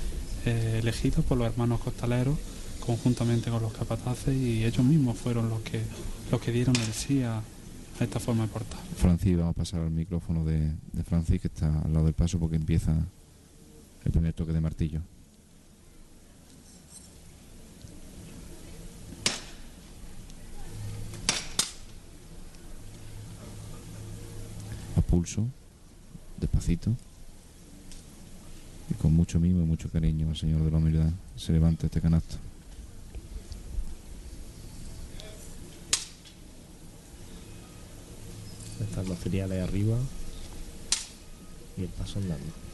eh, 0.44 0.78
elegida 0.82 1.22
por 1.22 1.38
los 1.38 1.46
hermanos 1.46 1.80
costaleros 1.80 2.38
conjuntamente 2.84 3.50
con 3.50 3.62
los 3.62 3.72
capataces 3.72 4.34
y 4.34 4.64
ellos 4.64 4.84
mismos 4.84 5.16
fueron 5.16 5.48
los 5.48 5.60
que 5.60 5.80
los 6.30 6.40
que 6.40 6.50
dieron 6.50 6.74
el 6.76 6.92
sí 6.92 7.22
a, 7.22 7.40
esta 8.00 8.18
forma 8.18 8.42
de 8.44 8.48
portar. 8.48 8.80
Francis, 8.96 9.36
vamos 9.36 9.52
a 9.52 9.58
pasar 9.58 9.80
al 9.82 9.90
micrófono 9.90 10.44
de, 10.44 10.72
de 10.92 11.04
Francis 11.04 11.40
que 11.40 11.46
está 11.46 11.68
al 11.82 11.92
lado 11.92 12.06
del 12.06 12.14
paso 12.14 12.40
porque 12.40 12.56
empieza 12.56 12.96
el 14.04 14.12
primer 14.12 14.32
toque 14.32 14.52
de 14.52 14.60
martillo. 14.60 15.00
pulso, 25.12 25.46
despacito, 26.40 26.90
y 28.88 28.94
con 28.94 29.12
mucho 29.12 29.38
mimo 29.38 29.60
y 29.60 29.66
mucho 29.66 29.90
cariño 29.90 30.30
al 30.30 30.36
Señor 30.38 30.64
de 30.64 30.70
la 30.70 30.78
Humildad 30.78 31.10
se 31.36 31.52
levanta 31.52 31.84
este 31.84 32.00
canasto. 32.00 32.36
Están 38.80 39.06
los 39.06 39.18
cereales 39.18 39.62
arriba 39.62 39.98
y 41.76 41.82
el 41.82 41.88
paso 41.88 42.18
andando. 42.18 42.71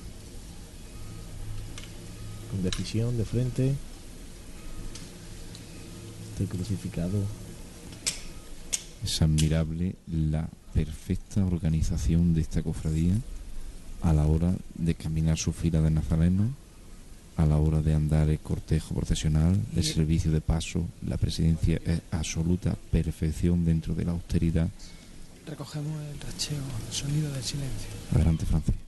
Con 2.59 2.65
decisión 2.65 3.17
de 3.17 3.25
frente. 3.25 3.73
Estoy 6.33 6.47
crucificado. 6.49 7.23
Es 9.05 9.23
admirable 9.23 9.95
la 10.09 10.49
perfecta 10.75 11.45
organización 11.45 12.35
de 12.35 12.41
esta 12.41 12.65
cofradía 12.65 13.15
a 14.03 14.13
la 14.13 14.27
hora 14.27 14.53
de 14.75 14.97
caminar 14.97 15.39
su 15.39 15.53
fila 15.53 15.81
de 15.81 15.93
nazarenos, 15.93 16.49
a 17.37 17.47
la 17.47 17.59
hora 17.59 17.81
de 17.81 17.95
andar 17.95 18.29
el 18.29 18.41
cortejo 18.41 18.93
procesional, 18.93 19.57
el 19.77 19.85
servicio 19.85 20.33
de 20.33 20.41
paso, 20.41 20.85
la 21.07 21.17
presidencia 21.17 21.81
es 21.85 22.01
absoluta 22.11 22.75
perfección 22.91 23.65
dentro 23.65 23.95
de 23.95 24.05
la 24.05 24.11
austeridad. 24.11 24.69
Recogemos 25.47 25.93
el 26.13 26.21
racheo, 26.21 26.59
el 26.89 26.93
sonido 26.93 27.33
del 27.33 27.45
silencio. 27.45 27.89
Adelante, 28.13 28.47
Francis. 28.47 28.88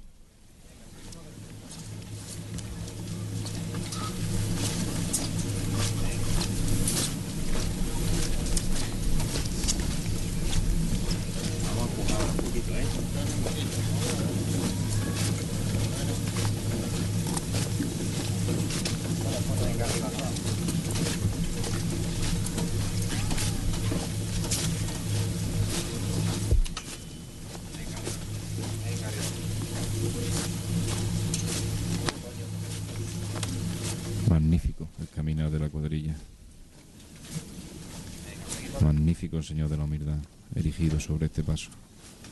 Sobre 41.00 41.26
este 41.26 41.42
paso. 41.42 41.70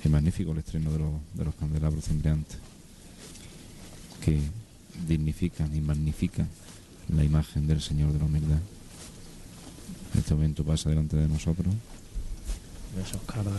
Y 0.05 0.09
magnífico 0.09 0.53
el 0.53 0.59
estreno 0.59 0.93
de 0.93 0.99
los, 0.99 1.13
de 1.35 1.45
los 1.45 1.55
candelabros 1.55 2.05
cimbreantes, 2.05 2.59
que 4.25 4.39
dignifican 5.07 5.75
y 5.75 5.81
magnifican 5.81 6.49
la 7.15 7.25
imagen 7.25 7.67
del 7.67 7.81
Señor 7.81 8.13
de 8.13 8.19
la 8.19 8.25
Humildad. 8.25 8.61
Este 10.17 10.35
momento 10.35 10.65
pasa 10.65 10.91
delante 10.91 11.17
de 11.17 11.29
nosotros. 11.29 11.75
Esos 13.03 13.21
caras 13.23 13.55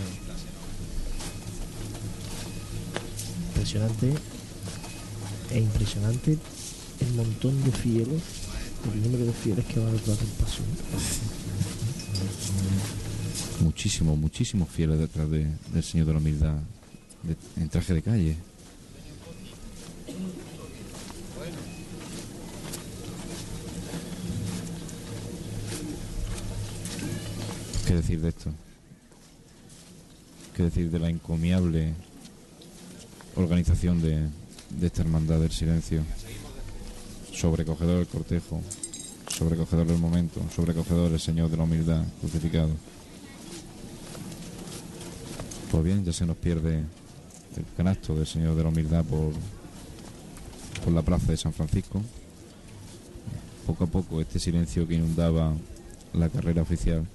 impresionante 3.59 4.13
e 5.51 5.59
impresionante 5.59 6.37
el 7.01 7.13
montón 7.13 7.63
de 7.63 7.71
fieles, 7.71 8.21
el 8.93 9.03
número 9.03 9.25
de 9.25 9.33
fieles 9.33 9.65
que 9.65 9.79
va 9.79 9.91
detrás 9.91 10.17
del 10.19 10.29
paso. 10.29 10.63
Muchísimos, 13.61 14.17
muchísimos 14.17 14.69
fieles 14.69 14.99
detrás 14.99 15.29
del 15.29 15.83
Señor 15.83 16.07
de 16.07 16.13
la 16.13 16.19
Humildad, 16.19 16.57
en 17.57 17.69
traje 17.69 17.93
de 17.93 18.01
calle. 18.01 18.35
¿Qué 27.85 27.95
decir 27.95 28.21
de 28.21 28.29
esto? 28.29 28.51
¿Qué 30.55 30.63
decir 30.63 30.91
de 30.91 30.99
la 30.99 31.09
encomiable 31.09 31.93
organización 33.35 34.01
de, 34.01 34.27
esta 34.81 35.01
hermandad 35.01 35.39
del 35.39 35.51
silencio? 35.51 36.03
sobrecogedor 37.33 38.01
el 38.01 38.07
cortejo, 38.07 38.61
sobrecogedor 39.29 39.87
el 39.87 39.97
momento, 39.97 40.41
sobrecogedor 40.53 41.11
el 41.13 41.19
Señor 41.19 41.49
de 41.49 41.57
la 41.57 41.63
humildad 41.63 42.03
crucificado. 42.19 42.71
Pues 45.71 45.83
bien, 45.83 46.03
ya 46.03 46.11
se 46.13 46.25
nos 46.25 46.37
pierde 46.37 46.77
el 46.77 47.65
canasto 47.77 48.15
del 48.15 48.25
Señor 48.25 48.55
de 48.55 48.63
la 48.63 48.69
humildad 48.69 49.03
por, 49.05 49.33
por 50.83 50.93
la 50.93 51.01
plaza 51.01 51.31
de 51.31 51.37
San 51.37 51.53
Francisco. 51.53 52.01
Poco 53.67 53.83
a 53.83 53.87
poco 53.87 54.19
este 54.19 54.39
silencio 54.39 54.87
que 54.87 54.95
inundaba 54.95 55.53
la 56.13 56.29
carrera 56.29 56.63
oficial 56.63 57.05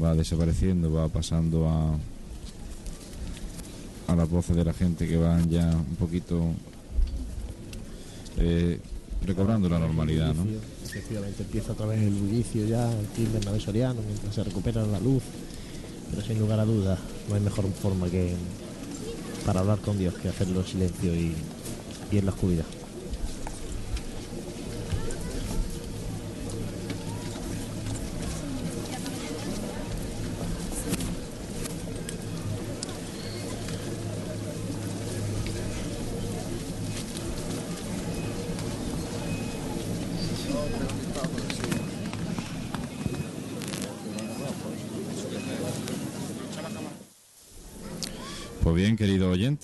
va 0.00 0.14
desapareciendo, 0.14 0.92
va 0.92 1.08
pasando 1.08 1.68
a, 1.68 1.96
a 4.06 4.16
las 4.16 4.28
voces 4.30 4.54
de 4.54 4.64
la 4.64 4.72
gente 4.72 5.08
que 5.08 5.16
van 5.16 5.50
ya 5.50 5.68
un 5.68 5.96
poquito 5.96 6.52
eh, 8.38 8.78
recobrando 9.26 9.68
la 9.68 9.78
normalidad, 9.78 10.34
¿no? 10.34 10.46
Efectivamente, 10.84 11.42
empieza 11.42 11.72
otra 11.72 11.86
vez 11.86 12.00
el 12.00 12.14
bullicio 12.14 12.66
ya, 12.66 12.90
el 12.92 13.06
fin 13.06 13.32
del 13.32 13.60
Soriano, 13.60 14.00
mientras 14.06 14.34
se 14.34 14.44
recupera 14.44 14.86
la 14.86 15.00
luz. 15.00 15.22
Pero 16.10 16.22
sin 16.22 16.38
lugar 16.38 16.60
a 16.60 16.64
dudas, 16.64 16.98
no 17.28 17.34
hay 17.34 17.40
mejor 17.40 17.64
forma 17.72 18.08
que 18.08 18.34
para 19.44 19.60
hablar 19.60 19.78
con 19.78 19.98
Dios 19.98 20.14
que 20.14 20.28
hacerlo 20.28 20.60
en 20.60 20.66
silencio 20.66 21.14
y, 21.14 21.34
en 22.12 22.26
la 22.26 22.32
oscuridad. 22.32 22.66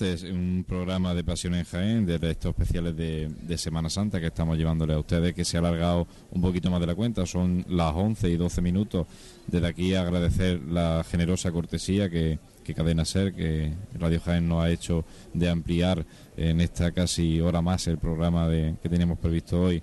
Oyentes, 0.01 0.23
un 0.23 0.65
programa 0.67 1.13
de 1.13 1.23
Pasión 1.23 1.55
en 1.55 1.65
Jaén, 1.65 2.05
de 2.05 2.15
estos 2.29 2.51
especiales 2.51 2.95
de, 2.95 3.57
Semana 3.57 3.89
Santa 3.89 4.19
que 4.19 4.27
estamos 4.27 4.57
llevándole 4.57 4.93
a 4.93 4.99
ustedes, 4.99 5.33
que 5.33 5.43
se 5.43 5.57
ha 5.57 5.59
alargado 5.59 6.07
un 6.31 6.41
poquito 6.41 6.71
más 6.71 6.79
de 6.79 6.87
la 6.87 6.95
cuenta, 6.95 7.25
son 7.25 7.65
las 7.67 7.93
11 7.93 8.29
y 8.29 8.37
12 8.37 8.61
minutos. 8.61 9.07
Desde 9.47 9.67
aquí 9.67 9.95
agradecer 9.95 10.61
la 10.61 11.03
generosa 11.09 11.51
cortesía 11.51 12.09
que, 12.09 12.39
Cadena 12.75 13.03
Ser, 13.03 13.33
que 13.33 13.73
Radio 13.95 14.21
Jaén 14.21 14.47
nos 14.47 14.63
ha 14.63 14.69
hecho 14.69 15.03
de 15.33 15.49
ampliar 15.49 16.05
en 16.37 16.61
esta 16.61 16.91
casi 16.91 17.41
hora 17.41 17.63
más 17.63 17.87
el 17.87 17.97
programa 17.97 18.47
de, 18.47 18.75
que 18.81 18.89
teníamos 18.89 19.17
previsto 19.17 19.59
hoy. 19.59 19.81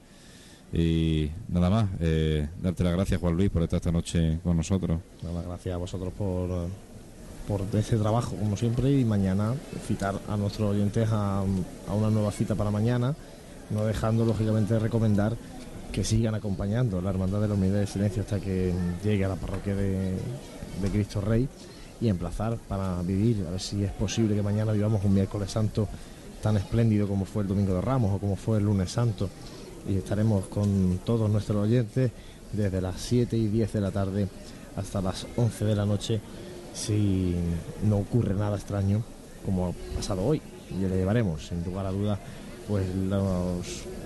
Y 0.72 1.28
nada 1.48 1.68
más, 1.68 1.88
eh, 2.00 2.48
darte 2.62 2.84
las 2.84 2.92
gracias, 2.92 3.20
Juan 3.20 3.36
Luis, 3.36 3.50
por 3.50 3.62
estar 3.64 3.78
esta 3.78 3.90
noche 3.90 4.38
con 4.44 4.56
nosotros. 4.56 5.00
Nada, 5.22 5.42
gracias 5.42 5.74
a 5.74 5.78
vosotros 5.78 6.12
por 6.12 6.68
por 7.46 7.62
ese 7.72 7.96
trabajo, 7.96 8.34
como 8.36 8.56
siempre, 8.56 8.90
y 8.92 9.04
mañana 9.04 9.54
citar 9.86 10.18
a 10.28 10.36
nuestros 10.36 10.70
oyentes 10.70 11.08
a, 11.10 11.42
una 11.94 12.10
nueva 12.10 12.32
cita 12.32 12.54
para 12.54 12.70
mañana, 12.70 13.14
no 13.70 13.84
dejando, 13.84 14.24
lógicamente, 14.24 14.74
de 14.74 14.80
recomendar 14.80 15.36
que 15.92 16.04
sigan 16.04 16.34
acompañando 16.34 17.00
la 17.00 17.10
Hermandad 17.10 17.40
de 17.40 17.48
la 17.48 17.54
Unidad 17.54 17.78
de 17.78 17.86
Silencio 17.86 18.22
hasta 18.22 18.40
que 18.40 18.72
llegue 19.02 19.24
a 19.24 19.28
la 19.28 19.36
parroquia 19.36 19.74
de, 19.74 20.16
Cristo 20.92 21.20
Rey 21.20 21.48
y 22.00 22.08
emplazar 22.08 22.58
para 22.68 23.00
vivir, 23.02 23.44
a 23.48 23.50
ver 23.50 23.60
si 23.60 23.82
es 23.82 23.92
posible 23.92 24.34
que 24.34 24.42
mañana 24.42 24.72
vivamos 24.72 25.02
un 25.04 25.14
miércoles 25.14 25.50
santo 25.50 25.88
tan 26.42 26.58
espléndido 26.58 27.08
como 27.08 27.24
fue 27.24 27.42
el 27.42 27.48
Domingo 27.48 27.74
de 27.74 27.80
Ramos 27.80 28.14
o 28.14 28.18
como 28.18 28.36
fue 28.36 28.58
el 28.58 28.64
lunes 28.64 28.90
santo. 28.90 29.30
Y 29.88 29.96
estaremos 29.96 30.46
con 30.46 31.00
todos 31.04 31.30
nuestros 31.30 31.64
oyentes 31.64 32.10
desde 32.52 32.80
las 32.80 33.00
7 33.00 33.36
y 33.36 33.48
10 33.48 33.72
de 33.72 33.80
la 33.80 33.90
tarde 33.90 34.28
hasta 34.76 35.00
las 35.00 35.26
11 35.36 35.64
de 35.64 35.76
la 35.76 35.86
noche 35.86 36.20
si 36.76 37.34
no 37.88 37.98
ocurre 37.98 38.34
nada 38.34 38.56
extraño 38.56 39.02
como 39.44 39.68
ha 39.68 39.72
pasado 39.96 40.24
hoy. 40.24 40.42
Le 40.78 40.88
llevaremos, 40.88 41.46
sin 41.46 41.64
lugar 41.64 41.86
a 41.86 41.92
duda, 41.92 42.18
pues 42.68 42.84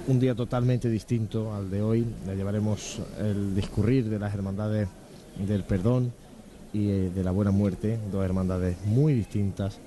un 0.06 0.20
día 0.20 0.34
totalmente 0.34 0.88
distinto 0.88 1.54
al 1.54 1.70
de 1.70 1.82
hoy. 1.82 2.06
Le 2.26 2.36
llevaremos 2.36 2.98
el 3.18 3.54
discurrir 3.54 4.08
de 4.08 4.18
las 4.18 4.32
hermandades 4.32 4.88
del 5.46 5.64
perdón 5.64 6.12
y 6.72 6.90
eh, 6.90 7.10
de 7.14 7.24
la 7.24 7.32
buena 7.32 7.50
muerte, 7.50 7.98
dos 8.12 8.24
hermandades 8.24 8.76
muy 8.84 9.14
distintas, 9.14 9.78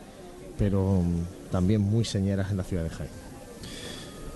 pero 0.58 1.02
mm, 1.02 1.52
también 1.52 1.82
muy 1.82 2.04
señeras 2.04 2.52
en 2.52 2.58
la 2.58 2.64
ciudad 2.64 2.84
de 2.84 2.90
Jaén. 2.90 3.23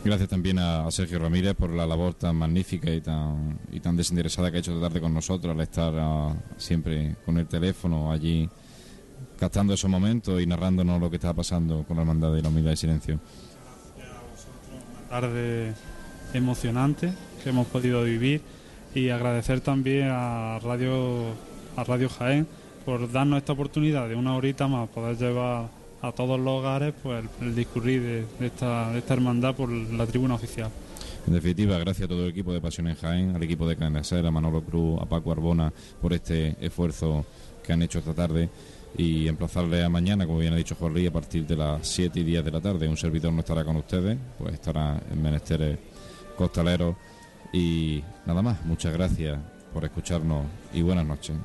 Gracias 0.08 0.30
también 0.30 0.58
a, 0.58 0.90
Sergio 0.90 1.20
Ramírez 1.20 1.54
por 1.54 1.70
la 1.70 1.86
labor 1.86 2.14
tan 2.14 2.38
magnífica 2.38 2.90
y 2.90 3.02
tan, 3.02 3.60
y 3.70 3.82
tan 3.82 3.98
desinteresada 3.98 4.50
que 4.50 4.56
ha 4.56 4.60
hecho 4.62 4.72
esta 4.72 4.88
tarde 4.88 5.02
con 5.02 5.14
nosotros, 5.14 5.54
al 5.54 5.60
estar 5.60 5.94
ah, 5.98 6.34
siempre 6.56 7.18
con 7.26 7.38
el 7.38 7.46
teléfono 7.46 8.10
allí 8.10 8.50
captando 9.38 9.74
esos 9.74 9.92
momentos 9.92 10.42
y 10.42 10.46
narrándonos 10.46 11.02
lo 11.02 11.10
que 11.10 11.18
estaba 11.18 11.34
pasando 11.34 11.84
con 11.84 11.98
la 11.98 12.04
hermandad 12.04 12.34
de 12.34 12.42
la 12.42 12.48
humildad 12.48 12.72
y 12.72 12.78
silencio. 12.78 13.20
Una 15.10 15.10
tarde 15.10 15.74
emocionante 16.34 17.12
que 17.44 17.50
hemos 17.50 17.68
podido 17.68 18.02
vivir 18.06 18.42
y 18.96 19.10
agradecer 19.10 19.60
también 19.60 20.08
a 20.10 20.58
Radio, 20.60 21.34
a 21.76 21.84
Radio 21.84 22.08
Jaén 22.08 22.48
por 22.86 23.12
darnos 23.12 23.40
esta 23.40 23.52
oportunidad 23.52 24.08
de 24.08 24.16
una 24.16 24.38
horita 24.38 24.70
más 24.70 24.88
poder 24.88 25.18
llevar 25.18 25.68
a 26.02 26.12
todos 26.12 26.40
los 26.40 26.60
hogares 26.60 26.94
pues 27.02 27.24
el, 27.42 27.56
discurrir 27.56 28.28
de, 28.40 28.46
esta, 28.46 28.94
hermandad 29.10 29.56
por 29.56 29.70
la 29.70 30.06
tribuna 30.06 30.36
oficial. 30.36 30.70
En 31.26 31.34
definitiva, 31.34 31.78
gracias 31.78 32.06
a 32.06 32.08
todo 32.08 32.24
el 32.24 32.30
equipo 32.30 32.54
de 32.54 32.62
Pasión 32.62 32.88
en 32.88 32.96
Jaén, 32.96 33.36
al 33.36 33.44
equipo 33.44 33.68
de 33.68 33.76
Caneser, 33.76 34.26
a 34.26 34.32
Manolo 34.32 34.62
Cruz, 34.62 35.02
a 35.02 35.06
Paco 35.06 35.32
Arbona 35.32 35.74
por 36.02 36.14
este 36.14 36.56
esfuerzo 36.62 37.26
que 37.64 37.74
han 37.74 37.82
hecho 37.82 38.00
esta 38.00 38.14
tarde 38.14 38.50
y 38.98 39.28
emplazarle 39.28 39.84
a 39.84 39.90
mañana, 39.90 40.26
como 40.26 40.40
bien 40.40 40.54
ha 40.54 40.58
dicho 40.58 40.76
Jorge, 40.76 41.08
a 41.08 41.12
partir 41.12 41.46
de 41.46 41.58
las 41.58 41.86
7 41.86 42.20
y 42.20 42.24
10 42.24 42.46
de 42.46 42.52
la 42.52 42.62
tarde. 42.62 42.88
Un 42.88 42.98
servidor 42.98 43.34
no 43.34 43.42
estará 43.42 43.66
con 43.66 43.76
ustedes, 43.76 44.18
pues 44.38 44.54
estará 44.54 45.02
en 45.12 45.22
Menesteres 45.22 45.78
Costaleros 46.38 46.96
y 47.52 48.02
nada 48.26 48.42
más. 48.42 48.66
Muchas 48.66 48.94
gracias 48.94 49.38
por 49.74 49.84
escucharnos 49.84 50.46
y 50.74 50.82
buenas 50.82 51.06
noches. 51.06 51.36